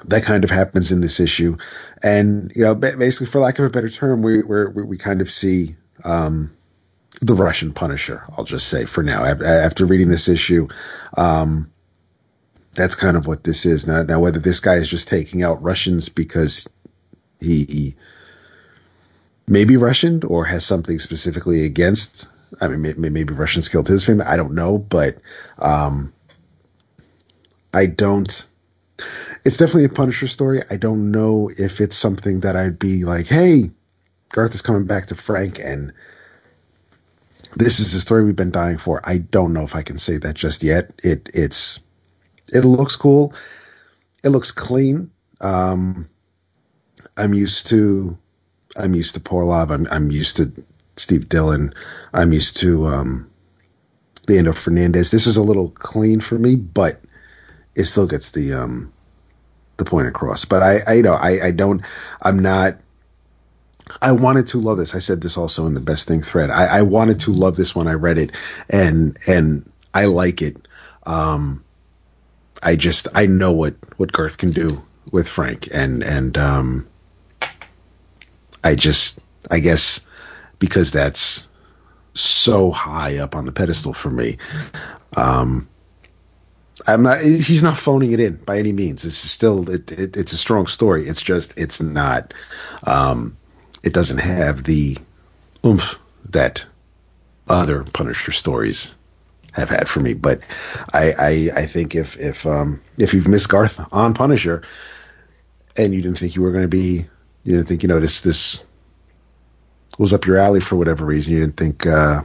that 0.09 0.23
kind 0.23 0.43
of 0.43 0.49
happens 0.49 0.91
in 0.91 1.01
this 1.01 1.19
issue 1.19 1.57
and 2.03 2.51
you 2.55 2.63
know 2.63 2.75
basically 2.75 3.27
for 3.27 3.39
lack 3.39 3.59
of 3.59 3.65
a 3.65 3.69
better 3.69 3.89
term 3.89 4.21
we 4.21 4.41
we 4.43 4.65
we 4.65 4.97
kind 4.97 5.21
of 5.21 5.31
see 5.31 5.75
um, 6.03 6.51
the 7.21 7.33
Russian 7.33 7.73
Punisher 7.73 8.23
I'll 8.37 8.43
just 8.43 8.67
say 8.67 8.85
for 8.85 9.03
now 9.03 9.23
after 9.23 9.85
reading 9.85 10.09
this 10.09 10.27
issue 10.27 10.67
um, 11.17 11.71
that's 12.73 12.95
kind 12.95 13.17
of 13.17 13.27
what 13.27 13.43
this 13.43 13.65
is 13.65 13.87
now 13.87 14.03
now 14.03 14.19
whether 14.19 14.39
this 14.39 14.59
guy 14.59 14.75
is 14.75 14.89
just 14.89 15.07
taking 15.07 15.43
out 15.43 15.61
Russians 15.61 16.09
because 16.09 16.67
he, 17.39 17.65
he 17.65 17.95
maybe 19.47 19.77
Russian 19.77 20.23
or 20.23 20.45
has 20.45 20.65
something 20.65 20.99
specifically 20.99 21.65
against 21.65 22.27
I 22.61 22.67
mean, 22.67 22.95
maybe 22.97 23.33
Russians 23.33 23.69
killed 23.69 23.87
his 23.87 24.03
family. 24.03 24.25
I 24.25 24.37
don't 24.37 24.53
know, 24.53 24.77
but 24.77 25.17
um, 25.59 26.13
I 27.73 27.85
don't. 27.85 28.45
It's 29.45 29.57
definitely 29.57 29.85
a 29.85 29.89
Punisher 29.89 30.27
story. 30.27 30.61
I 30.71 30.75
don't 30.75 31.11
know 31.11 31.51
if 31.57 31.79
it's 31.79 31.95
something 31.95 32.39
that 32.39 32.55
I'd 32.55 32.79
be 32.79 33.05
like, 33.05 33.27
"Hey, 33.27 33.69
Garth 34.29 34.55
is 34.55 34.61
coming 34.63 34.85
back 34.85 35.05
to 35.07 35.15
Frank, 35.15 35.59
and 35.59 35.93
this 37.55 37.79
is 37.79 37.93
the 37.93 37.99
story 37.99 38.23
we've 38.23 38.35
been 38.35 38.49
dying 38.49 38.79
for." 38.79 39.01
I 39.03 39.19
don't 39.19 39.53
know 39.53 39.63
if 39.63 39.75
I 39.75 39.83
can 39.83 39.99
say 39.99 40.17
that 40.17 40.33
just 40.35 40.63
yet. 40.63 40.91
It 41.03 41.29
it's 41.33 41.79
it 42.51 42.65
looks 42.65 42.95
cool. 42.95 43.33
It 44.23 44.29
looks 44.29 44.51
clean. 44.51 45.11
Um, 45.41 46.09
I'm 47.17 47.35
used 47.35 47.67
to 47.67 48.17
I'm 48.77 48.95
used 48.95 49.13
to 49.13 49.19
Parlov. 49.19 49.69
I'm 49.69 49.87
I'm 49.91 50.09
used 50.09 50.37
to 50.37 50.51
Steve 50.97 51.29
Dillon. 51.29 51.71
I'm 52.13 52.33
used 52.33 52.57
to 52.57 52.87
um, 52.87 53.29
Leandro 54.27 54.53
Fernandez. 54.53 55.11
This 55.11 55.27
is 55.27 55.37
a 55.37 55.43
little 55.43 55.69
clean 55.69 56.19
for 56.19 56.39
me, 56.39 56.55
but 56.55 56.99
it 57.75 57.85
still 57.85 58.07
gets 58.07 58.31
the 58.31 58.53
um, 58.53 58.91
the 59.77 59.85
point 59.85 60.07
across. 60.07 60.45
But 60.45 60.63
I, 60.63 60.79
I 60.87 60.93
you 60.93 61.03
know, 61.03 61.13
I, 61.13 61.47
I 61.47 61.51
don't. 61.51 61.81
I'm 62.21 62.39
not. 62.39 62.77
I 64.01 64.11
wanted 64.11 64.47
to 64.47 64.57
love 64.57 64.77
this. 64.77 64.95
I 64.95 64.99
said 64.99 65.21
this 65.21 65.37
also 65.37 65.67
in 65.67 65.75
the 65.75 65.79
best 65.79 66.07
thing 66.07 66.21
thread. 66.21 66.49
I, 66.49 66.79
I 66.79 66.81
wanted 66.81 67.19
to 67.21 67.31
love 67.31 67.55
this 67.55 67.75
when 67.75 67.87
I 67.87 67.93
read 67.93 68.17
it, 68.17 68.31
and 68.69 69.17
and 69.27 69.69
I 69.93 70.05
like 70.05 70.41
it. 70.41 70.67
Um, 71.05 71.63
I 72.63 72.75
just 72.75 73.07
I 73.13 73.25
know 73.27 73.51
what 73.51 73.75
what 73.97 74.11
Garth 74.11 74.37
can 74.37 74.51
do 74.51 74.81
with 75.11 75.27
Frank, 75.27 75.67
and 75.71 76.03
and 76.03 76.37
um, 76.37 76.87
I 78.63 78.75
just 78.75 79.19
I 79.51 79.59
guess 79.59 80.01
because 80.59 80.91
that's 80.91 81.47
so 82.15 82.71
high 82.71 83.17
up 83.17 83.35
on 83.35 83.45
the 83.45 83.51
pedestal 83.51 83.93
for 83.93 84.09
me. 84.09 84.37
Um, 85.17 85.67
I'm 86.87 87.03
not. 87.03 87.21
He's 87.21 87.63
not 87.63 87.77
phoning 87.77 88.11
it 88.11 88.19
in 88.19 88.35
by 88.35 88.57
any 88.59 88.73
means. 88.73 89.05
It's 89.05 89.15
still. 89.15 89.69
It, 89.69 89.91
it, 89.91 90.17
it's 90.17 90.33
a 90.33 90.37
strong 90.37 90.67
story. 90.67 91.07
It's 91.07 91.21
just. 91.21 91.53
It's 91.57 91.81
not. 91.81 92.33
Um, 92.83 93.37
it 93.83 93.93
doesn't 93.93 94.17
have 94.17 94.63
the 94.63 94.97
oomph 95.65 95.99
that 96.29 96.65
other 97.47 97.83
Punisher 97.83 98.31
stories 98.31 98.95
have 99.53 99.69
had 99.69 99.87
for 99.87 100.01
me. 100.01 100.13
But 100.13 100.41
I, 100.93 101.13
I, 101.17 101.61
I 101.61 101.65
think 101.65 101.95
if 101.95 102.17
if 102.17 102.45
um, 102.45 102.81
if 102.97 103.13
you've 103.13 103.27
missed 103.27 103.49
Garth 103.49 103.79
on 103.93 104.13
Punisher, 104.13 104.61
and 105.77 105.93
you 105.93 106.01
didn't 106.01 106.17
think 106.17 106.35
you 106.35 106.41
were 106.41 106.51
going 106.51 106.63
to 106.63 106.67
be, 106.67 107.05
you 107.45 107.55
didn't 107.55 107.67
think 107.67 107.83
you 107.83 107.87
know 107.87 107.99
this 107.99 108.21
this 108.21 108.65
was 109.97 110.13
up 110.13 110.25
your 110.25 110.37
alley 110.37 110.59
for 110.59 110.75
whatever 110.75 111.05
reason. 111.05 111.33
You 111.33 111.39
didn't 111.39 111.57
think. 111.57 111.87
Uh, 111.87 112.21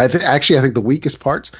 I 0.00 0.08
think 0.08 0.24
actually, 0.24 0.58
I 0.58 0.62
think 0.62 0.74
the 0.74 0.80
weakest 0.80 1.20
parts 1.20 1.52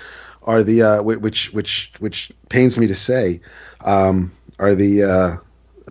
are 0.44 0.62
the 0.62 0.82
uh, 0.82 1.02
which 1.02 1.52
which 1.52 1.92
which 1.98 2.30
pains 2.48 2.78
me 2.78 2.86
to 2.86 2.94
say 2.94 3.40
um, 3.84 4.32
are 4.58 4.74
the 4.74 5.02
uh, 5.02 5.36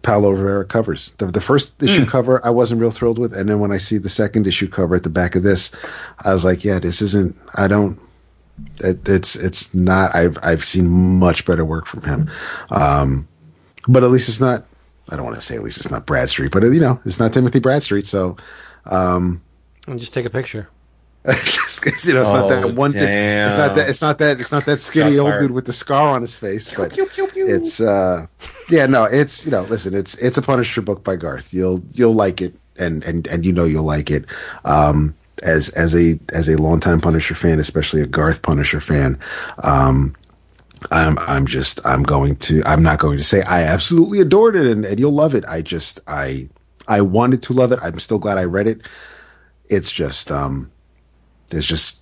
Paolo 0.01 0.31
Rivera 0.31 0.65
covers. 0.65 1.13
The, 1.17 1.27
the 1.27 1.41
first 1.41 1.81
issue 1.81 2.05
mm. 2.05 2.09
cover 2.09 2.45
I 2.45 2.49
wasn't 2.49 2.81
real 2.81 2.91
thrilled 2.91 3.19
with, 3.19 3.33
and 3.33 3.49
then 3.49 3.59
when 3.59 3.71
I 3.71 3.77
see 3.77 3.97
the 3.97 4.09
second 4.09 4.47
issue 4.47 4.67
cover 4.67 4.95
at 4.95 5.03
the 5.03 5.09
back 5.09 5.35
of 5.35 5.43
this, 5.43 5.71
I 6.23 6.33
was 6.33 6.45
like, 6.45 6.63
yeah, 6.63 6.79
this 6.79 7.01
isn't. 7.01 7.35
I 7.55 7.67
don't. 7.67 7.99
It, 8.83 9.07
it's 9.07 9.35
it's 9.35 9.73
not. 9.73 10.15
I've 10.15 10.37
I've 10.43 10.65
seen 10.65 10.89
much 10.89 11.45
better 11.45 11.65
work 11.65 11.85
from 11.85 12.03
him, 12.03 12.29
um, 12.69 13.27
but 13.87 14.03
at 14.03 14.09
least 14.09 14.29
it's 14.29 14.41
not 14.41 14.65
I 15.11 15.15
don't 15.15 15.25
want 15.25 15.35
to 15.35 15.41
say 15.41 15.55
at 15.55 15.63
least 15.63 15.77
it's 15.77 15.91
not 15.91 16.05
Bradstreet, 16.05 16.51
but 16.51 16.63
you 16.63 16.79
know, 16.79 16.99
it's 17.05 17.19
not 17.19 17.33
Timothy 17.33 17.59
Bradstreet. 17.59 18.05
So, 18.05 18.37
um, 18.85 19.41
and 19.87 19.99
just 19.99 20.13
take 20.13 20.25
a 20.25 20.29
picture. 20.29 20.69
just 21.43 21.85
you 22.07 22.13
know, 22.13 22.21
it's 22.21 22.31
oh, 22.31 22.33
not 22.33 22.49
that 22.49 22.65
oh, 22.65 22.73
one. 22.73 22.93
Damn. 22.93 23.47
It's 23.47 23.57
not 23.57 23.75
that. 23.75 23.89
It's 23.89 24.01
not 24.01 24.17
that. 24.17 24.39
It's 24.39 24.51
not 24.51 24.65
that 24.65 24.81
skinny 24.81 25.19
old 25.19 25.37
dude 25.37 25.51
with 25.51 25.65
the 25.65 25.73
scar 25.73 26.15
on 26.15 26.21
his 26.21 26.35
face. 26.35 26.73
But 26.73 26.93
pew, 26.93 27.05
pew, 27.05 27.27
pew, 27.27 27.47
it's 27.47 27.79
uh, 27.79 28.25
yeah, 28.69 28.87
no, 28.87 29.03
it's 29.03 29.45
you 29.45 29.51
know, 29.51 29.61
listen, 29.61 29.93
it's 29.93 30.15
it's 30.15 30.39
a 30.39 30.41
Punisher 30.41 30.81
book 30.81 31.03
by 31.03 31.17
Garth. 31.17 31.53
You'll 31.53 31.83
you'll 31.93 32.15
like 32.15 32.41
it, 32.41 32.55
and 32.79 33.03
and 33.03 33.27
and 33.27 33.45
you 33.45 33.53
know 33.53 33.65
you'll 33.65 33.83
like 33.83 34.09
it. 34.09 34.25
Um, 34.65 35.13
as 35.43 35.69
as 35.69 35.93
a 35.95 36.19
as 36.33 36.49
a 36.49 36.59
longtime 36.59 37.01
Punisher 37.01 37.35
fan, 37.35 37.59
especially 37.59 38.01
a 38.01 38.07
Garth 38.07 38.41
Punisher 38.41 38.79
fan, 38.79 39.19
um, 39.63 40.15
I'm 40.89 41.19
I'm 41.19 41.45
just 41.45 41.85
I'm 41.85 42.01
going 42.01 42.37
to 42.37 42.63
I'm 42.65 42.81
not 42.81 42.99
going 42.99 43.17
to 43.17 43.23
say 43.23 43.43
I 43.43 43.63
absolutely 43.63 44.21
adored 44.21 44.55
it 44.55 44.65
and, 44.65 44.85
and 44.85 44.99
you'll 44.99 45.11
love 45.11 45.35
it. 45.35 45.45
I 45.47 45.61
just 45.61 45.99
I 46.07 46.49
I 46.87 47.01
wanted 47.01 47.43
to 47.43 47.53
love 47.53 47.71
it. 47.71 47.79
I'm 47.83 47.99
still 47.99 48.19
glad 48.19 48.39
I 48.39 48.45
read 48.45 48.67
it. 48.67 48.81
It's 49.69 49.91
just 49.91 50.31
um 50.31 50.71
there's 51.51 51.67
just 51.67 51.99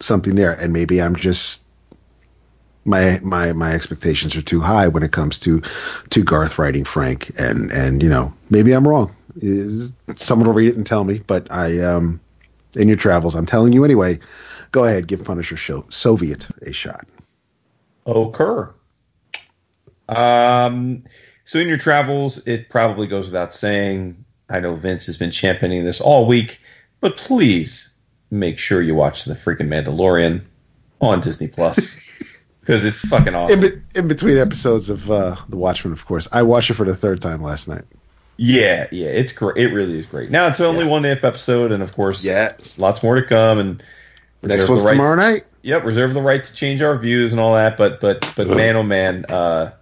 something 0.00 0.34
there 0.34 0.52
and 0.52 0.72
maybe 0.72 1.02
I'm 1.02 1.16
just 1.16 1.64
my 2.84 3.18
my 3.22 3.52
my 3.52 3.72
expectations 3.72 4.36
are 4.36 4.42
too 4.42 4.60
high 4.60 4.86
when 4.88 5.02
it 5.02 5.12
comes 5.12 5.38
to 5.40 5.60
to 6.10 6.22
Garth 6.22 6.58
writing 6.58 6.84
Frank 6.84 7.30
and 7.38 7.72
and 7.72 8.02
you 8.02 8.08
know 8.08 8.32
maybe 8.50 8.72
I'm 8.72 8.86
wrong. 8.86 9.14
Someone 10.16 10.46
will 10.46 10.54
read 10.54 10.68
it 10.68 10.76
and 10.76 10.86
tell 10.86 11.04
me, 11.04 11.20
but 11.26 11.50
I 11.50 11.80
um 11.80 12.20
in 12.76 12.88
your 12.88 12.96
travels 12.96 13.34
I'm 13.34 13.46
telling 13.46 13.72
you 13.72 13.84
anyway. 13.84 14.18
Go 14.70 14.84
ahead, 14.84 15.06
give 15.06 15.24
Punisher 15.24 15.56
show 15.56 15.84
Soviet 15.88 16.46
a 16.62 16.72
shot 16.72 17.06
occur. 18.08 18.72
Um, 20.08 21.04
so 21.44 21.58
in 21.58 21.68
your 21.68 21.76
travels, 21.76 22.46
it 22.46 22.70
probably 22.70 23.06
goes 23.06 23.26
without 23.26 23.52
saying. 23.52 24.24
I 24.50 24.60
know 24.60 24.76
Vince 24.76 25.04
has 25.06 25.18
been 25.18 25.30
championing 25.30 25.84
this 25.84 26.00
all 26.00 26.26
week, 26.26 26.58
but 27.00 27.18
please 27.18 27.90
make 28.30 28.58
sure 28.58 28.80
you 28.82 28.94
watch 28.94 29.24
the 29.24 29.34
freaking 29.34 29.68
Mandalorian 29.68 30.42
on 31.00 31.20
Disney 31.20 31.48
Plus 31.48 32.38
because 32.60 32.84
it's 32.84 33.02
fucking 33.06 33.34
awesome. 33.34 33.62
In, 33.62 33.70
be- 33.70 33.98
in, 33.98 34.08
between 34.08 34.38
episodes 34.38 34.90
of 34.90 35.10
uh, 35.10 35.36
The 35.48 35.56
Watchmen, 35.56 35.92
of 35.92 36.04
course, 36.06 36.28
I 36.32 36.42
watched 36.42 36.70
it 36.70 36.74
for 36.74 36.84
the 36.84 36.96
third 36.96 37.20
time 37.20 37.42
last 37.42 37.68
night. 37.68 37.84
Yeah, 38.36 38.86
yeah, 38.92 39.08
it's 39.08 39.32
great. 39.32 39.56
It 39.56 39.74
really 39.74 39.98
is 39.98 40.06
great. 40.06 40.30
Now 40.30 40.46
it's 40.46 40.60
only 40.60 40.84
yeah. 40.84 40.90
one 40.90 41.04
episode, 41.04 41.72
and 41.72 41.82
of 41.82 41.92
course, 41.92 42.24
yeah, 42.24 42.52
lots 42.76 43.02
more 43.02 43.16
to 43.16 43.22
come. 43.22 43.58
And 43.58 43.82
next 44.42 44.68
one's 44.68 44.84
right- 44.84 44.92
tomorrow 44.92 45.16
night. 45.16 45.44
Yep, 45.62 45.84
reserve 45.84 46.14
the 46.14 46.22
right 46.22 46.42
to 46.42 46.54
change 46.54 46.80
our 46.80 46.96
views 46.96 47.32
and 47.32 47.40
all 47.40 47.54
that. 47.54 47.76
But 47.76 48.00
but 48.00 48.32
but 48.36 48.48
man, 48.48 48.76
oh 48.76 48.84
man, 48.84 49.24
uh, 49.28 49.72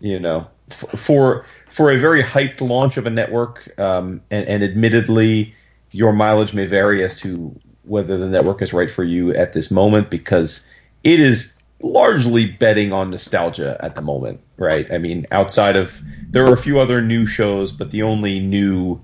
you 0.00 0.18
know, 0.18 0.48
f- 0.68 0.98
for 0.98 1.46
for 1.70 1.92
a 1.92 1.96
very 1.96 2.24
hyped 2.24 2.60
launch 2.60 2.96
of 2.96 3.06
a 3.06 3.10
network, 3.10 3.72
um, 3.78 4.20
and, 4.32 4.48
and 4.48 4.64
admittedly, 4.64 5.54
your 5.92 6.12
mileage 6.12 6.54
may 6.54 6.66
vary 6.66 7.04
as 7.04 7.20
to 7.20 7.54
whether 7.86 8.16
the 8.16 8.28
network 8.28 8.62
is 8.62 8.72
right 8.72 8.90
for 8.90 9.04
you 9.04 9.32
at 9.34 9.52
this 9.52 9.70
moment 9.70 10.10
because 10.10 10.66
it 11.04 11.20
is 11.20 11.54
largely 11.80 12.46
betting 12.46 12.92
on 12.92 13.10
nostalgia 13.10 13.76
at 13.80 13.94
the 13.94 14.02
moment, 14.02 14.40
right? 14.56 14.90
I 14.92 14.98
mean, 14.98 15.26
outside 15.30 15.76
of 15.76 16.00
there 16.30 16.46
are 16.46 16.52
a 16.52 16.58
few 16.58 16.80
other 16.80 17.00
new 17.00 17.26
shows, 17.26 17.72
but 17.72 17.90
the 17.90 18.02
only 18.02 18.40
new 18.40 19.00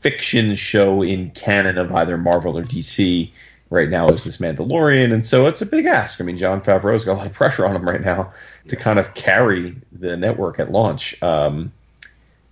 fiction 0.00 0.54
show 0.54 1.02
in 1.02 1.30
canon 1.30 1.78
of 1.78 1.92
either 1.92 2.16
Marvel 2.16 2.56
or 2.56 2.62
DC 2.62 3.30
right 3.70 3.88
now 3.88 4.08
is 4.08 4.24
this 4.24 4.38
Mandalorian, 4.38 5.12
and 5.12 5.26
so 5.26 5.46
it's 5.46 5.60
a 5.60 5.66
big 5.66 5.86
ask. 5.86 6.20
I 6.20 6.24
mean, 6.24 6.38
Jon 6.38 6.60
Favreau's 6.60 7.04
got 7.04 7.14
a 7.14 7.18
lot 7.18 7.26
of 7.26 7.32
pressure 7.34 7.66
on 7.66 7.74
him 7.74 7.86
right 7.86 8.00
now 8.00 8.32
to 8.68 8.76
kind 8.76 8.98
of 8.98 9.14
carry 9.14 9.76
the 9.92 10.16
network 10.16 10.60
at 10.60 10.70
launch. 10.70 11.20
Um, 11.22 11.72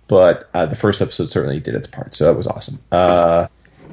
but 0.07 0.49
uh, 0.53 0.65
the 0.65 0.75
first 0.75 1.01
episode 1.01 1.31
certainly 1.31 1.59
did 1.59 1.75
its 1.75 1.87
part, 1.87 2.13
so 2.13 2.25
that 2.25 2.35
was 2.35 2.47
awesome. 2.47 2.79
Uh, 2.91 3.47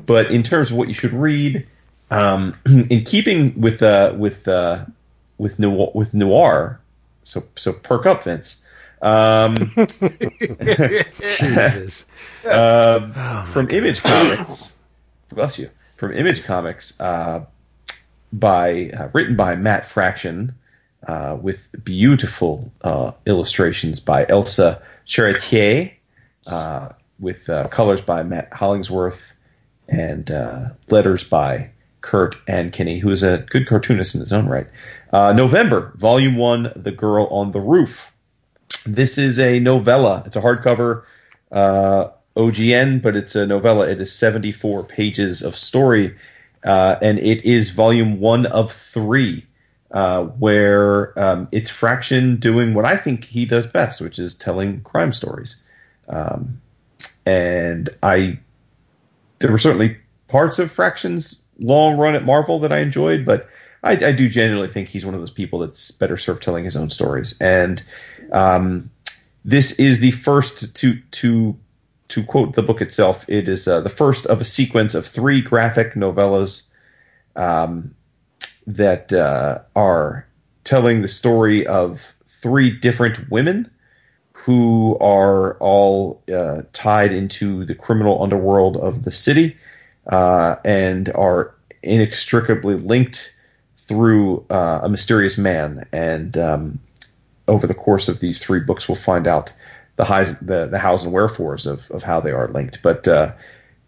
but 0.07 0.31
in 0.31 0.43
terms 0.43 0.71
of 0.71 0.77
what 0.77 0.89
you 0.89 0.95
should 0.95 1.13
read, 1.13 1.67
Um, 2.11 2.55
in 2.91 3.05
keeping 3.05 3.59
with 3.59 3.83
uh, 3.83 4.13
with 4.19 4.47
uh, 4.47 4.85
with 5.39 5.59
noir, 5.59 5.91
with 5.95 6.13
noir, 6.13 6.79
so 7.25 7.43
so 7.57 7.73
perk 7.73 8.05
up, 8.07 8.25
Vince. 8.25 8.57
Um, 9.01 9.73
Jesus. 11.21 12.07
um, 12.45 13.13
Oh, 13.17 13.49
from 13.53 13.69
Image 13.71 14.03
Comics, 14.03 14.73
bless 15.31 15.59
you. 15.59 15.71
From 15.97 16.13
Image 16.13 16.45
Comics, 16.45 16.99
uh, 17.01 17.45
by 18.33 18.91
uh, 18.91 19.09
written 19.13 19.35
by 19.37 19.55
Matt 19.57 19.87
Fraction, 19.87 20.55
uh, 21.09 21.37
with 21.41 21.67
beautiful 21.85 22.71
uh, 22.83 23.13
illustrations 23.27 24.01
by 24.01 24.27
Elsa 24.29 24.81
Charretier, 25.07 25.93
uh, 26.53 26.91
with 27.21 27.49
uh, 27.49 27.69
colors 27.69 28.01
by 28.03 28.23
Matt 28.23 28.53
Hollingsworth, 28.53 29.21
and 29.89 30.31
uh, 30.31 30.71
letters 30.89 31.25
by 31.25 31.71
Kurt 32.01 32.35
Ankeny, 32.47 33.01
who 33.01 33.11
is 33.11 33.23
a 33.23 33.39
good 33.51 33.67
cartoonist 33.67 34.15
in 34.15 34.21
his 34.21 34.33
own 34.33 34.47
right. 34.47 34.67
Uh, 35.13 35.33
November, 35.33 35.93
Volume 35.97 36.37
One, 36.37 36.73
The 36.75 36.93
Girl 36.93 37.27
on 37.27 37.53
the 37.53 37.61
Roof. 37.61 38.07
This 38.87 39.19
is 39.19 39.39
a 39.39 39.61
novella. 39.61 40.23
It's 40.27 40.37
a 40.37 40.41
hardcover 40.41 41.05
uh, 41.53 42.09
OGN, 42.37 43.03
but 43.03 43.17
it's 43.17 43.37
a 43.37 43.47
novella. 43.47 43.89
It 43.89 44.01
is 44.01 44.13
74 44.13 44.85
pages 44.85 45.43
of 45.43 45.57
story, 45.57 46.17
uh, 46.65 46.97
and 47.03 47.19
it 47.19 47.45
is 47.45 47.71
volume 47.71 48.19
one 48.19 48.47
of 48.47 48.73
three, 48.73 49.47
uh, 49.91 50.25
where 50.25 51.19
um, 51.19 51.49
it's 51.53 51.71
Fraction 51.71 52.37
doing 52.37 52.75
what 52.75 52.85
I 52.85 52.97
think 52.97 53.25
he 53.25 53.45
does 53.45 53.67
best, 53.67 54.01
which 54.01 54.19
is 54.19 54.35
telling 54.35 54.81
crime 54.81 55.13
stories. 55.13 55.63
Um, 56.09 56.61
and 57.27 57.91
I, 58.03 58.39
there 59.43 59.53
were 59.53 59.59
certainly 59.59 59.97
parts 60.29 60.59
of 60.59 60.73
Fraction's 60.73 61.43
long 61.59 61.99
run 61.99 62.15
at 62.15 62.25
Marvel 62.25 62.59
that 62.61 62.73
I 62.73 62.79
enjoyed, 62.79 63.25
but 63.25 63.49
I, 63.83 63.93
I 63.93 64.13
do 64.13 64.29
genuinely 64.29 64.73
think 64.73 64.89
he's 64.89 65.05
one 65.05 65.15
of 65.15 65.21
those 65.21 65.31
people 65.31 65.59
that's 65.59 65.91
better 65.91 66.17
served 66.17 66.43
telling 66.43 66.65
his 66.65 66.77
own 66.77 66.91
stories. 66.91 67.35
And 67.41 67.83
um, 68.33 68.91
this 69.45 69.73
is 69.73 69.99
the 69.99 70.13
first 70.13 70.75
to 70.77 70.97
to 70.97 71.57
to 72.09 72.25
quote 72.25 72.55
the 72.55 72.63
book 72.63 72.81
itself. 72.81 73.25
It 73.29 73.49
is 73.49 73.67
uh, 73.67 73.81
the 73.81 73.89
first 73.89 74.27
of 74.27 74.41
a 74.41 74.45
sequence 74.45 74.95
of 74.95 75.07
three 75.07 75.41
graphic 75.41 75.95
novellas 75.95 76.65
um, 77.37 77.95
that 78.67 79.13
uh, 79.13 79.61
are 79.75 80.27
telling 80.65 81.03
the 81.03 81.09
story 81.09 81.67
of 81.67 82.13
three 82.27 82.71
different 82.71 83.31
women 83.31 83.71
who 84.45 84.99
are 85.01 85.55
all 85.59 86.21
uh, 86.33 86.63
tied 86.73 87.13
into 87.13 87.65
the 87.65 87.77
criminal 87.77 88.21
underworld 88.21 88.77
of 88.77 89.05
the 89.05 89.11
city 89.13 89.57
uh, 90.09 90.57
and 90.65 91.11
are 91.15 91.55
inextricably 91.85 92.75
linked 92.75 93.33
through 93.87 94.45
uh, 94.51 94.81
a 94.83 94.89
mysterious 94.89 95.39
man. 95.39 95.87
And 95.93 96.37
um, 96.37 96.81
over 97.47 97.69
the 97.69 97.75
course 97.75 98.09
of 98.09 98.19
these 98.19 98.41
three 98.41 98.59
books, 98.59 98.89
we'll 98.89 98.97
find 98.97 99.29
out 99.29 99.53
the 99.95 100.05
highs, 100.05 100.37
the, 100.41 100.67
the 100.67 100.79
hows 100.79 101.05
and 101.05 101.13
wherefores 101.13 101.65
of, 101.65 101.89
of 101.93 102.03
how 102.03 102.21
they 102.21 102.33
are 102.33 102.49
linked. 102.49 102.83
But 102.83 103.07
uh, 103.07 103.31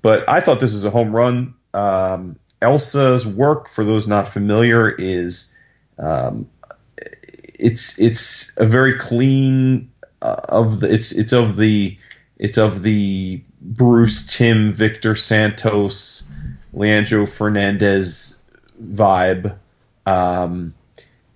but 0.02 0.28
I 0.28 0.40
thought 0.40 0.60
this 0.60 0.72
was 0.72 0.84
a 0.84 0.90
home 0.90 1.16
run. 1.16 1.54
Um, 1.72 2.38
Elsa's 2.62 3.26
work, 3.26 3.68
for 3.68 3.84
those 3.84 4.06
not 4.06 4.28
familiar, 4.28 4.90
is 4.90 5.52
um, 5.98 6.48
it's 7.58 7.98
it's 7.98 8.52
a 8.58 8.66
very 8.66 8.96
clean 8.98 9.90
uh, 10.24 10.40
of 10.48 10.80
the 10.80 10.92
it's 10.92 11.12
it's 11.12 11.32
of 11.32 11.56
the 11.56 11.96
it's 12.38 12.58
of 12.58 12.82
the 12.82 13.40
Bruce 13.60 14.36
Timm 14.36 14.72
Victor 14.72 15.14
Santos 15.14 16.24
Leandro 16.72 17.26
Fernandez 17.26 18.38
vibe. 18.82 19.56
Um, 20.06 20.74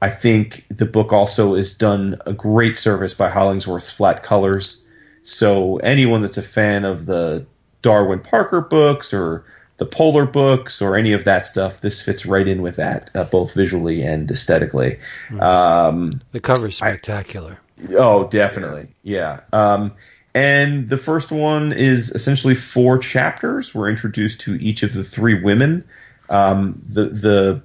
I 0.01 0.11
think 0.11 0.67
the 0.69 0.87
book 0.87 1.13
also 1.13 1.55
is 1.55 1.75
done 1.75 2.21
a 2.27 2.33
great 2.33 2.77
service 2.77 3.15
by 3.15 3.29
Hollingsworth's 3.29 3.93
flat 3.93 4.23
colors. 4.23 4.83
So 5.23 5.77
anyone 5.79 6.23
that's 6.23 6.39
a 6.39 6.43
fan 6.43 6.85
of 6.85 7.07
the 7.07 7.45
Darwyn 7.83 8.21
Parker 8.21 8.61
books 8.61 9.13
or 9.13 9.45
the 9.79 9.87
Polar 9.87 10.27
books 10.27 10.81
or 10.83 10.97
any 10.97 11.13
of 11.13 11.25
that 11.25 11.47
stuff, 11.47 11.81
this 11.81 12.03
fits 12.03 12.27
right 12.27 12.47
in 12.49 12.63
with 12.63 12.77
that, 12.77 13.11
uh, 13.15 13.25
both 13.25 13.55
visually 13.55 14.03
and 14.03 14.31
esthetically. 14.31 14.99
Um, 15.41 16.21
The 16.33 16.41
cover's 16.41 16.77
spectacular. 16.77 17.59
Oh, 17.91 18.29
definitely. 18.29 18.89
Yeah. 19.03 19.41
Um, 19.53 19.93
and 20.35 20.89
the 20.89 20.97
first 20.97 21.33
one 21.33 21.73
is 21.73 22.11
essentially 22.11 22.55
four 22.55 22.99
chapters. 22.99 23.75
We're 23.75 23.89
introduced 23.89 24.41
to 24.43 24.55
each 24.57 24.83
of 24.83 24.93
the 24.93 25.05
three 25.05 25.41
women. 25.43 25.85
Um, 26.31 26.81
the 26.89 27.07
the 27.07 27.63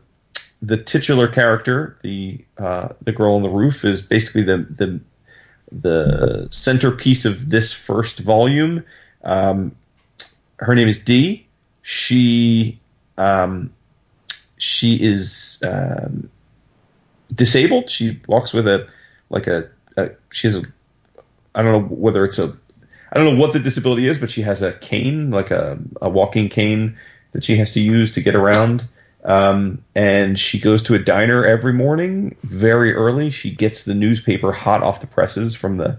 the 0.61 0.77
titular 0.77 1.27
character, 1.27 1.97
the 2.01 2.43
uh, 2.57 2.89
the 3.01 3.11
girl 3.11 3.35
on 3.35 3.43
the 3.43 3.49
roof, 3.49 3.83
is 3.83 4.01
basically 4.01 4.43
the 4.43 4.57
the 4.69 4.99
the 5.71 6.47
centerpiece 6.51 7.25
of 7.25 7.49
this 7.49 7.73
first 7.73 8.19
volume. 8.19 8.83
Um, 9.23 9.75
her 10.57 10.73
name 10.73 10.87
is 10.87 10.97
Dee. 10.97 11.45
She 11.81 12.79
um, 13.17 13.73
she 14.57 15.01
is 15.01 15.61
um, 15.63 16.29
disabled. 17.35 17.89
She 17.89 18.19
walks 18.27 18.53
with 18.53 18.67
a 18.67 18.87
like 19.29 19.47
a, 19.47 19.69
a 19.97 20.11
she 20.31 20.47
has 20.47 20.57
a 20.57 20.63
I 21.55 21.61
don't 21.61 21.71
know 21.71 21.95
whether 21.95 22.25
it's 22.25 22.39
a 22.39 22.57
I 23.13 23.19
don't 23.19 23.33
know 23.33 23.39
what 23.39 23.53
the 23.53 23.59
disability 23.59 24.07
is, 24.07 24.17
but 24.17 24.31
she 24.31 24.41
has 24.41 24.63
a 24.63 24.73
cane, 24.73 25.29
like 25.29 25.51
a, 25.51 25.77
a 26.01 26.09
walking 26.09 26.49
cane 26.49 26.97
that 27.33 27.43
she 27.43 27.55
has 27.57 27.71
to 27.73 27.79
use 27.79 28.11
to 28.13 28.21
get 28.21 28.33
around. 28.33 28.87
Um, 29.23 29.83
and 29.95 30.37
she 30.37 30.59
goes 30.59 30.81
to 30.83 30.95
a 30.95 30.99
diner 30.99 31.45
every 31.45 31.73
morning 31.73 32.35
very 32.43 32.93
early. 32.93 33.29
She 33.29 33.51
gets 33.51 33.83
the 33.83 33.93
newspaper 33.93 34.51
hot 34.51 34.81
off 34.81 34.99
the 34.99 35.07
presses 35.07 35.55
from 35.55 35.77
the 35.77 35.97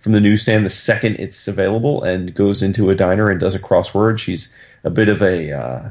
from 0.00 0.12
the 0.12 0.20
newsstand 0.20 0.64
the 0.64 0.70
second 0.70 1.16
it's 1.16 1.48
available, 1.48 2.02
and 2.02 2.34
goes 2.34 2.62
into 2.62 2.90
a 2.90 2.94
diner 2.94 3.30
and 3.30 3.40
does 3.40 3.54
a 3.54 3.60
crossword. 3.60 4.18
She's 4.18 4.52
a 4.84 4.90
bit 4.90 5.08
of 5.08 5.22
a 5.22 5.52
uh, 5.52 5.88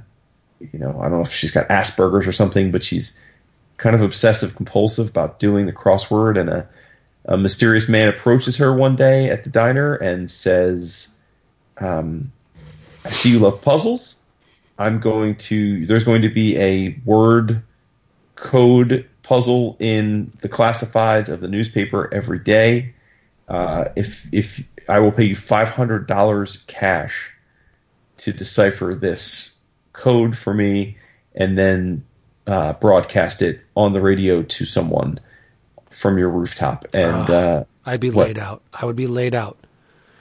you 0.59 0.79
know 0.79 0.99
I 0.99 1.03
don't 1.03 1.17
know 1.17 1.21
if 1.21 1.31
she's 1.31 1.51
got 1.51 1.69
Asperger's 1.69 2.27
or 2.27 2.33
something, 2.33 2.71
but 2.71 2.83
she's 2.83 3.17
kind 3.77 3.95
of 3.95 4.01
obsessive 4.01 4.55
compulsive 4.55 5.09
about 5.09 5.39
doing 5.39 5.65
the 5.65 5.73
crossword. 5.73 6.39
And 6.39 6.49
a, 6.49 6.67
a 7.27 7.37
mysterious 7.37 7.89
man 7.89 8.07
approaches 8.07 8.55
her 8.57 8.73
one 8.73 8.95
day 8.95 9.29
at 9.29 9.43
the 9.43 9.49
diner 9.49 9.95
and 9.95 10.29
says, 10.29 11.09
um, 11.77 12.31
"I 13.03 13.11
see 13.11 13.31
you 13.31 13.39
love 13.39 13.61
puzzles." 13.61 14.15
I'm 14.77 14.99
going 14.99 15.35
to. 15.37 15.85
There's 15.85 16.03
going 16.03 16.21
to 16.21 16.29
be 16.29 16.57
a 16.57 16.99
word 17.05 17.61
code 18.35 19.07
puzzle 19.23 19.75
in 19.79 20.31
the 20.41 20.49
classifieds 20.49 21.29
of 21.29 21.41
the 21.41 21.47
newspaper 21.47 22.13
every 22.13 22.39
day. 22.39 22.93
Uh, 23.47 23.85
if 23.95 24.21
if 24.31 24.63
I 24.87 24.99
will 24.99 25.11
pay 25.11 25.25
you 25.25 25.35
five 25.35 25.69
hundred 25.69 26.07
dollars 26.07 26.63
cash 26.67 27.31
to 28.17 28.31
decipher 28.31 28.95
this 28.95 29.57
code 29.93 30.37
for 30.37 30.53
me, 30.53 30.97
and 31.33 31.57
then 31.57 32.05
uh, 32.47 32.73
broadcast 32.73 33.41
it 33.41 33.61
on 33.75 33.93
the 33.93 34.01
radio 34.01 34.43
to 34.43 34.65
someone 34.65 35.19
from 35.95 36.17
your 36.17 36.29
rooftop. 36.29 36.85
And 36.93 37.29
uh, 37.29 37.63
I'd 37.85 37.99
be 37.99 38.09
What? 38.09 38.27
laid 38.27 38.37
out. 38.37 38.61
I 38.73 38.85
would 38.85 38.95
be 38.95 39.07
laid 39.07 39.33
out. 39.35 39.57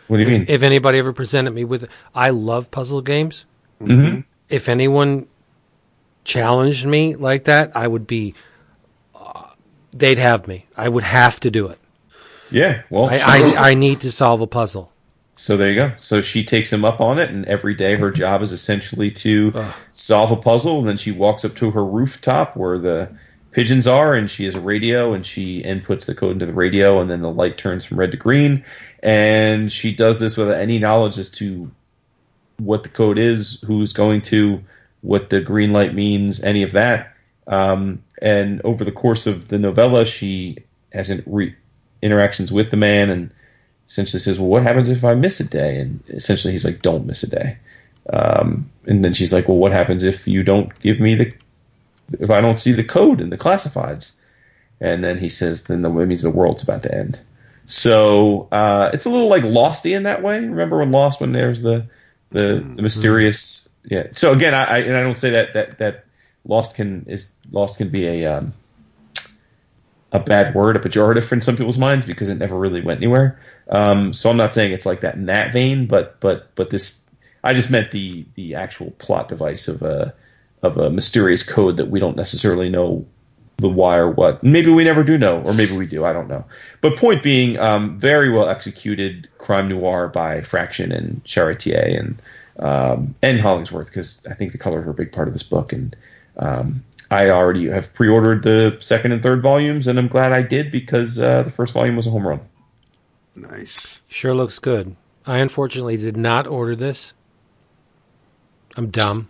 what 0.08 0.18
do 0.18 0.22
you 0.22 0.28
mean? 0.28 0.44
If 0.48 0.62
anybody 0.62 0.98
ever 0.98 1.12
presented 1.12 1.50
me 1.52 1.64
with, 1.64 1.88
I 2.14 2.30
love 2.30 2.70
puzzle 2.70 3.00
games. 3.02 3.46
Mhm. 3.80 4.24
If 4.48 4.68
anyone 4.68 5.26
challenged 6.24 6.86
me 6.86 7.16
like 7.16 7.44
that, 7.44 7.72
I 7.76 7.86
would 7.88 8.06
be. 8.06 8.34
Uh, 9.14 9.44
they'd 9.92 10.18
have 10.18 10.46
me. 10.46 10.66
I 10.76 10.88
would 10.88 11.04
have 11.04 11.40
to 11.40 11.50
do 11.50 11.66
it. 11.68 11.78
Yeah. 12.50 12.82
Well, 12.90 13.08
I, 13.10 13.18
I 13.18 13.70
I 13.70 13.74
need 13.74 14.00
to 14.02 14.12
solve 14.12 14.40
a 14.40 14.46
puzzle. 14.46 14.90
So 15.36 15.56
there 15.56 15.68
you 15.68 15.74
go. 15.74 15.92
So 15.96 16.20
she 16.22 16.44
takes 16.44 16.72
him 16.72 16.84
up 16.84 17.00
on 17.00 17.18
it, 17.18 17.30
and 17.30 17.44
every 17.46 17.74
day 17.74 17.96
her 17.96 18.10
job 18.12 18.40
is 18.42 18.52
essentially 18.52 19.10
to 19.12 19.50
Ugh. 19.56 19.74
solve 19.92 20.30
a 20.30 20.36
puzzle. 20.36 20.78
And 20.78 20.88
then 20.88 20.96
she 20.96 21.10
walks 21.10 21.44
up 21.44 21.56
to 21.56 21.72
her 21.72 21.84
rooftop 21.84 22.56
where 22.56 22.78
the 22.78 23.08
pigeons 23.54 23.86
are, 23.86 24.14
and 24.14 24.30
she 24.30 24.44
has 24.44 24.54
a 24.54 24.60
radio, 24.60 25.14
and 25.14 25.24
she 25.24 25.62
inputs 25.62 26.06
the 26.06 26.14
code 26.14 26.32
into 26.32 26.46
the 26.46 26.52
radio, 26.52 27.00
and 27.00 27.08
then 27.10 27.22
the 27.22 27.30
light 27.30 27.56
turns 27.56 27.84
from 27.84 27.98
red 27.98 28.10
to 28.10 28.16
green. 28.16 28.64
And 29.02 29.72
she 29.72 29.94
does 29.94 30.18
this 30.18 30.36
without 30.36 30.60
any 30.60 30.78
knowledge 30.78 31.18
as 31.18 31.30
to 31.30 31.70
what 32.58 32.82
the 32.82 32.88
code 32.88 33.18
is, 33.18 33.60
who's 33.66 33.92
going 33.92 34.22
to, 34.22 34.60
what 35.02 35.30
the 35.30 35.40
green 35.40 35.72
light 35.72 35.94
means, 35.94 36.42
any 36.42 36.62
of 36.62 36.72
that. 36.72 37.14
Um, 37.46 38.02
and 38.20 38.60
over 38.62 38.84
the 38.84 38.92
course 38.92 39.26
of 39.26 39.48
the 39.48 39.58
novella, 39.58 40.04
she 40.04 40.58
has 40.92 41.12
re- 41.26 41.54
interactions 42.02 42.50
with 42.50 42.70
the 42.70 42.76
man 42.76 43.10
and 43.10 43.32
essentially 43.86 44.20
says, 44.20 44.38
"Well, 44.38 44.48
what 44.48 44.62
happens 44.62 44.90
if 44.90 45.04
I 45.04 45.14
miss 45.14 45.40
a 45.40 45.44
day?" 45.44 45.78
And 45.78 46.00
essentially, 46.08 46.52
he's 46.52 46.64
like, 46.64 46.82
"Don't 46.82 47.06
miss 47.06 47.22
a 47.22 47.30
day." 47.30 47.58
Um, 48.12 48.70
and 48.86 49.04
then 49.04 49.12
she's 49.12 49.32
like, 49.32 49.48
"Well, 49.48 49.58
what 49.58 49.72
happens 49.72 50.04
if 50.04 50.26
you 50.26 50.42
don't 50.42 50.76
give 50.80 51.00
me 51.00 51.14
the 51.14 51.32
if 52.20 52.30
I 52.30 52.40
don't 52.40 52.58
see 52.58 52.72
the 52.72 52.84
code 52.84 53.20
in 53.20 53.30
the 53.30 53.38
classifieds?" 53.38 54.12
And 54.80 55.02
then 55.02 55.18
he 55.18 55.28
says, 55.28 55.64
"Then 55.64 55.82
the, 55.82 55.90
it 55.98 56.06
means 56.06 56.22
the 56.22 56.30
world's 56.30 56.62
about 56.62 56.82
to 56.84 56.94
end." 56.94 57.20
So 57.66 58.48
uh, 58.52 58.90
it's 58.92 59.06
a 59.06 59.10
little 59.10 59.28
like 59.28 59.42
Losty 59.42 59.96
in 59.96 60.02
that 60.02 60.22
way. 60.22 60.38
Remember 60.40 60.78
when 60.78 60.92
Lost 60.92 61.20
when 61.20 61.32
there's 61.32 61.62
the 61.62 61.86
the, 62.30 62.64
the 62.76 62.82
mysterious 62.82 63.68
yeah. 63.84 64.08
So 64.12 64.32
again, 64.32 64.54
I, 64.54 64.64
I 64.64 64.78
and 64.78 64.96
I 64.96 65.00
don't 65.00 65.18
say 65.18 65.30
that 65.30 65.52
that 65.52 65.78
that 65.78 66.04
lost 66.46 66.74
can 66.74 67.04
is 67.08 67.30
lost 67.50 67.78
can 67.78 67.88
be 67.88 68.06
a 68.06 68.26
um, 68.26 68.52
a 70.12 70.20
bad 70.20 70.54
word, 70.54 70.76
a 70.76 70.78
pejorative 70.78 71.30
in 71.32 71.40
some 71.40 71.56
people's 71.56 71.78
minds 71.78 72.06
because 72.06 72.28
it 72.28 72.36
never 72.36 72.58
really 72.58 72.80
went 72.80 72.98
anywhere. 72.98 73.38
Um, 73.70 74.14
so 74.14 74.30
I'm 74.30 74.36
not 74.36 74.54
saying 74.54 74.72
it's 74.72 74.86
like 74.86 75.00
that 75.00 75.14
in 75.14 75.26
that 75.26 75.52
vein, 75.52 75.86
but 75.86 76.18
but 76.20 76.54
but 76.54 76.70
this 76.70 77.00
I 77.42 77.54
just 77.54 77.70
meant 77.70 77.90
the 77.90 78.24
the 78.34 78.54
actual 78.54 78.90
plot 78.92 79.28
device 79.28 79.68
of 79.68 79.82
a 79.82 80.14
of 80.64 80.76
a 80.78 80.90
mysterious 80.90 81.42
code 81.42 81.76
that 81.76 81.90
we 81.90 82.00
don't 82.00 82.16
necessarily 82.16 82.68
know 82.68 83.06
the 83.58 83.68
why 83.68 83.96
or 83.96 84.10
what. 84.10 84.42
Maybe 84.42 84.70
we 84.70 84.84
never 84.84 85.04
do 85.04 85.16
know, 85.16 85.40
or 85.42 85.54
maybe 85.54 85.76
we 85.76 85.86
do. 85.86 86.04
I 86.04 86.12
don't 86.12 86.28
know. 86.28 86.44
But 86.80 86.96
point 86.96 87.22
being, 87.22 87.58
um, 87.58 87.98
very 87.98 88.30
well 88.30 88.48
executed 88.48 89.28
crime 89.38 89.68
noir 89.68 90.08
by 90.08 90.40
Fraction 90.40 90.90
and 90.90 91.22
Charretier 91.24 91.98
and 91.98 92.22
um, 92.58 93.14
and 93.22 93.40
Hollingsworth 93.40 93.86
because 93.86 94.20
I 94.28 94.34
think 94.34 94.52
the 94.52 94.58
colors 94.58 94.86
are 94.86 94.90
a 94.90 94.94
big 94.94 95.12
part 95.12 95.28
of 95.28 95.34
this 95.34 95.42
book. 95.42 95.72
And 95.72 95.94
um, 96.38 96.84
I 97.10 97.30
already 97.30 97.68
have 97.68 97.92
pre-ordered 97.94 98.42
the 98.42 98.76
second 98.80 99.12
and 99.12 99.22
third 99.22 99.42
volumes, 99.42 99.86
and 99.86 99.98
I'm 99.98 100.08
glad 100.08 100.32
I 100.32 100.42
did 100.42 100.70
because 100.70 101.20
uh, 101.20 101.42
the 101.42 101.50
first 101.50 101.74
volume 101.74 101.96
was 101.96 102.06
a 102.06 102.10
home 102.10 102.26
run. 102.26 102.40
Nice. 103.36 104.02
Sure 104.08 104.34
looks 104.34 104.58
good. 104.58 104.96
I 105.26 105.38
unfortunately 105.38 105.96
did 105.96 106.16
not 106.16 106.46
order 106.46 106.76
this. 106.76 107.14
I'm 108.76 108.90
dumb. 108.90 109.28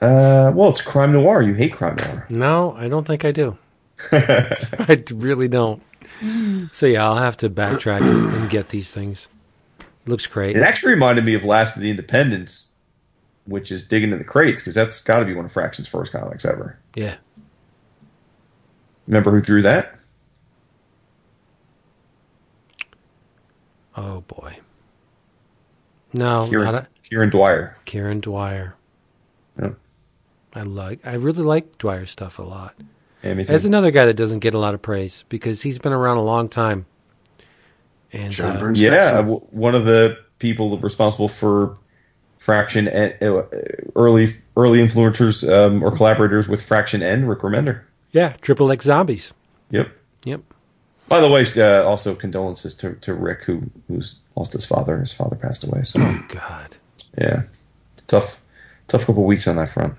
Uh, 0.00 0.52
well, 0.54 0.70
it's 0.70 0.80
crime 0.80 1.12
noir. 1.12 1.42
You 1.42 1.54
hate 1.54 1.72
crime 1.72 1.96
noir. 1.96 2.26
No, 2.30 2.74
I 2.76 2.88
don't 2.88 3.06
think 3.06 3.24
I 3.24 3.32
do. 3.32 3.56
I 4.12 5.02
really 5.12 5.48
don't. 5.48 5.82
So 6.72 6.86
yeah, 6.86 7.04
I'll 7.04 7.16
have 7.16 7.36
to 7.38 7.50
backtrack 7.50 8.00
and, 8.00 8.50
get 8.50 8.68
these 8.68 8.92
things. 8.92 9.28
Looks 10.06 10.26
great. 10.26 10.56
It 10.56 10.62
actually 10.62 10.92
reminded 10.92 11.24
me 11.24 11.34
of 11.34 11.44
Last 11.44 11.76
of 11.76 11.82
the 11.82 11.90
Independents, 11.90 12.68
which 13.46 13.72
is 13.72 13.84
digging 13.84 14.12
in 14.12 14.18
the 14.18 14.24
crates 14.24 14.60
because 14.60 14.74
that's 14.74 15.00
got 15.02 15.20
to 15.20 15.24
be 15.24 15.34
one 15.34 15.44
of 15.44 15.52
Fraction's 15.52 15.88
first 15.88 16.12
comics 16.12 16.44
ever. 16.44 16.78
Yeah. 16.94 17.16
Remember 19.06 19.30
who 19.30 19.40
drew 19.40 19.62
that? 19.62 19.98
Oh 23.96 24.20
boy. 24.22 24.58
No, 26.12 26.48
Kieron, 26.50 26.64
not 26.64 26.74
a, 26.74 26.88
Kieron 27.04 27.30
Dwyer. 27.30 27.76
Kieron 27.86 28.20
Dwyer. 28.20 28.74
Yep. 30.54 30.62
I 30.62 30.62
like. 30.66 31.06
I 31.06 31.14
really 31.14 31.42
like 31.42 31.78
Dwyer 31.78 32.06
stuff 32.06 32.38
a 32.38 32.42
lot. 32.42 32.74
Yeah, 33.22 33.34
me 33.34 33.44
too. 33.44 33.48
There's 33.48 33.64
another 33.64 33.90
guy 33.90 34.04
that 34.06 34.14
doesn't 34.14 34.40
get 34.40 34.54
a 34.54 34.58
lot 34.58 34.74
of 34.74 34.82
praise 34.82 35.24
because 35.28 35.62
he's 35.62 35.78
been 35.78 35.92
around 35.92 36.18
a 36.18 36.22
long 36.24 36.48
time. 36.48 36.86
And 38.12 38.32
John 38.32 38.56
uh, 38.62 38.70
yeah, 38.74 39.12
w- 39.16 39.40
one 39.50 39.74
of 39.74 39.86
the 39.86 40.18
people 40.38 40.78
responsible 40.78 41.28
for 41.28 41.76
Fraction 42.38 42.86
and 42.86 43.14
uh, 43.22 43.42
early 43.96 44.36
early 44.56 44.78
influencers 44.78 45.48
um, 45.50 45.82
or 45.82 45.90
collaborators 45.96 46.46
with 46.46 46.62
Fraction 46.62 47.02
and 47.02 47.28
Rick 47.28 47.40
Remender. 47.40 47.80
yeah, 48.12 48.34
Triple 48.40 48.70
X 48.70 48.84
Zombies. 48.84 49.32
Yep. 49.70 49.88
Yep. 50.24 50.42
By 51.08 51.20
the 51.20 51.28
way, 51.28 51.44
uh, 51.56 51.82
also 51.84 52.14
condolences 52.14 52.72
to, 52.74 52.94
to 52.96 53.14
Rick, 53.14 53.42
who 53.44 53.62
who's 53.88 54.16
lost 54.36 54.52
his 54.52 54.64
father. 54.64 54.98
His 55.00 55.12
father 55.12 55.36
passed 55.36 55.64
away. 55.64 55.82
So 55.82 56.00
Oh 56.00 56.24
God. 56.28 56.76
yeah, 57.18 57.42
tough 58.06 58.38
tough 58.88 59.06
couple 59.06 59.24
weeks 59.24 59.48
on 59.48 59.56
that 59.56 59.70
front. 59.70 59.94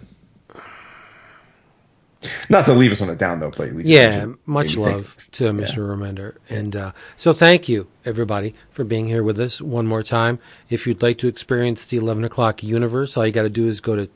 Not 2.50 2.66
to 2.66 2.74
leave 2.74 2.92
us 2.92 3.02
on 3.02 3.10
a 3.10 3.16
down 3.16 3.40
note, 3.40 3.56
but 3.58 3.74
we 3.74 3.84
just 3.84 3.94
Yeah, 3.94 4.28
much 4.45 4.78
love 4.78 5.14
think- 5.14 5.32
to 5.34 5.45
yeah. 5.45 5.52
Mr. 5.52 5.78
Remender. 5.78 6.36
And 6.50 6.76
uh, 6.76 6.92
so 7.16 7.34
thank 7.34 7.68
you, 7.70 7.88
everybody, 8.06 8.54
for 8.72 8.84
being 8.84 9.08
here 9.08 9.24
with 9.24 9.40
us 9.40 9.62
one 9.62 9.88
more 9.88 10.04
time. 10.04 10.40
If 10.70 10.86
you'd 10.88 11.02
like 11.02 11.18
to 11.20 11.28
experience 11.28 11.86
the 11.88 11.98
11 11.98 12.24
o'clock 12.24 12.64
universe, 12.64 13.16
all 13.18 13.26
you 13.26 13.32
got 13.32 13.44
to 13.44 13.50
do 13.50 13.68
is 13.68 13.82
go 13.82 13.95
to 13.95 14.10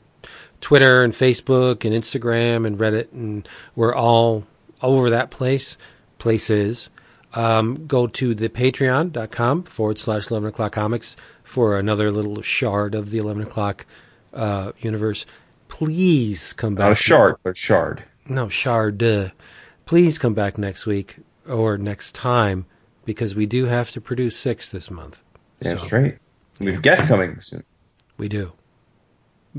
Twitter 0.60 1.02
and 1.02 1.12
Facebook 1.12 1.84
and 1.84 1.94
Instagram 1.94 2.66
and 2.66 2.78
Reddit, 2.78 3.12
and 3.12 3.48
we're 3.74 3.94
all 3.94 4.44
over 4.82 5.08
that 5.10 5.30
place. 5.30 5.76
Places. 6.18 6.90
Um, 7.32 7.86
go 7.86 8.06
to 8.08 8.34
the 8.34 8.48
patreon.com 8.48 9.62
forward 9.64 9.98
slash 9.98 10.30
11 10.30 10.48
o'clock 10.48 10.72
comics 10.72 11.16
for 11.44 11.78
another 11.78 12.10
little 12.10 12.42
shard 12.42 12.94
of 12.94 13.10
the 13.10 13.18
11 13.18 13.42
o'clock 13.44 13.86
uh, 14.34 14.72
universe. 14.80 15.26
Please 15.70 16.52
come 16.52 16.74
back. 16.74 16.84
Not 16.84 16.92
a 16.92 16.96
shard, 16.96 17.36
but 17.42 17.50
a 17.50 17.54
shard. 17.54 18.04
No, 18.28 18.48
Shard. 18.48 19.02
Please 19.86 20.18
come 20.18 20.34
back 20.34 20.58
next 20.58 20.86
week 20.86 21.16
or 21.48 21.78
next 21.78 22.14
time 22.14 22.66
because 23.04 23.34
we 23.34 23.46
do 23.46 23.64
have 23.64 23.90
to 23.92 24.00
produce 24.00 24.36
six 24.36 24.68
this 24.68 24.90
month. 24.90 25.22
Yeah, 25.60 25.78
So, 25.78 25.86
straight. 25.86 26.18
We 26.60 26.72
have 26.74 26.82
guests 26.82 27.06
coming 27.06 27.40
soon. 27.40 27.64
We 28.18 28.28
do. 28.28 28.52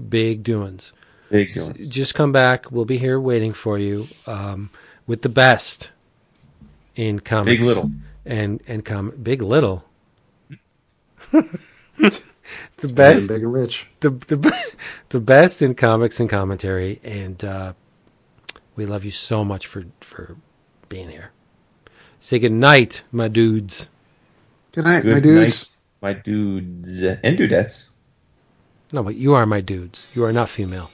Big 0.10 0.44
doings. 0.44 0.94
Big 1.30 1.50
S- 1.50 1.56
doings. 1.68 1.88
Just 1.88 2.14
come 2.16 2.32
back. 2.32 2.72
We'll 2.72 2.86
be 2.86 2.98
here 2.98 3.20
waiting 3.20 3.52
for 3.54 3.78
you 3.78 4.08
um, 4.28 4.70
with 5.08 5.22
the 5.24 5.30
best 5.30 5.92
in 6.96 7.20
comics. 7.20 7.58
Big 7.58 7.66
little. 7.66 7.92
And, 8.26 8.62
and 8.68 8.86
com- 8.86 9.16
Big 9.22 9.42
Little. 9.42 9.84
the 12.78 12.88
Big 12.88 12.96
best. 12.96 13.28
big 13.30 13.44
and 13.44 13.54
rich. 13.54 13.88
the 14.02 14.10
the 14.10 14.74
the 15.10 15.20
best 15.20 15.62
in 15.62 15.76
comics 15.76 16.20
and 16.20 16.30
commentary, 16.30 17.00
and 17.04 17.44
uh, 17.44 17.74
we 18.76 18.86
love 18.86 19.04
you 19.06 19.12
so 19.12 19.44
much 19.46 19.68
for 19.68 19.86
for 20.02 20.38
being 20.90 21.10
here. 21.10 21.32
Say 22.20 22.40
good 22.40 22.52
night, 22.52 23.04
my 23.12 23.28
dudes. 23.28 23.90
Good 24.74 24.86
night, 24.86 25.02
Good 25.04 25.14
my 25.14 25.20
dudes. 25.20 25.72
night, 26.02 26.14
my 26.16 26.22
dudes 26.22 27.02
and 27.04 27.38
dudettes. 27.38 27.90
No, 28.94 29.04
but 29.04 29.16
you 29.16 29.34
are 29.34 29.46
my 29.46 29.62
dudes. 29.62 30.08
You 30.14 30.24
are 30.26 30.34
not 30.34 30.50
female. 30.50 30.92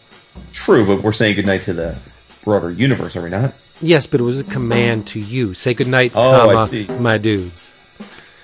True, 0.53 0.85
but 0.85 1.01
we're 1.03 1.13
saying 1.13 1.35
goodnight 1.35 1.63
to 1.63 1.73
the 1.73 1.97
broader 2.43 2.69
universe, 2.71 3.15
are 3.15 3.21
we 3.23 3.29
not? 3.29 3.53
Yes, 3.81 4.07
but 4.07 4.19
it 4.19 4.23
was 4.23 4.39
a 4.39 4.43
command 4.43 5.07
to 5.07 5.19
you. 5.19 5.53
Say 5.53 5.73
good 5.73 5.87
night, 5.87 6.11
Oh, 6.15 6.31
comma, 6.53 6.99
my 7.01 7.17
dudes. 7.17 7.73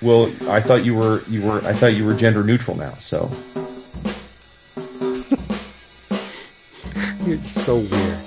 Well, 0.04 0.30
I 0.50 0.60
thought 0.60 0.84
you 0.84 0.94
were 0.94 1.22
you 1.28 1.42
were 1.42 1.64
I 1.64 1.72
thought 1.72 1.94
you 1.94 2.04
were 2.04 2.14
gender 2.14 2.44
neutral 2.44 2.76
now. 2.76 2.94
So 2.94 3.30
You're 7.26 7.42
so 7.44 7.78
weird. 7.78 8.18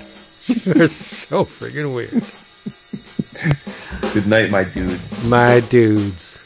You're 0.46 0.88
so 0.88 1.44
freaking 1.44 1.94
weird. 1.94 2.24
good 4.12 4.26
night, 4.26 4.50
my 4.50 4.64
dudes. 4.64 5.30
My 5.30 5.60
dudes. 5.60 6.37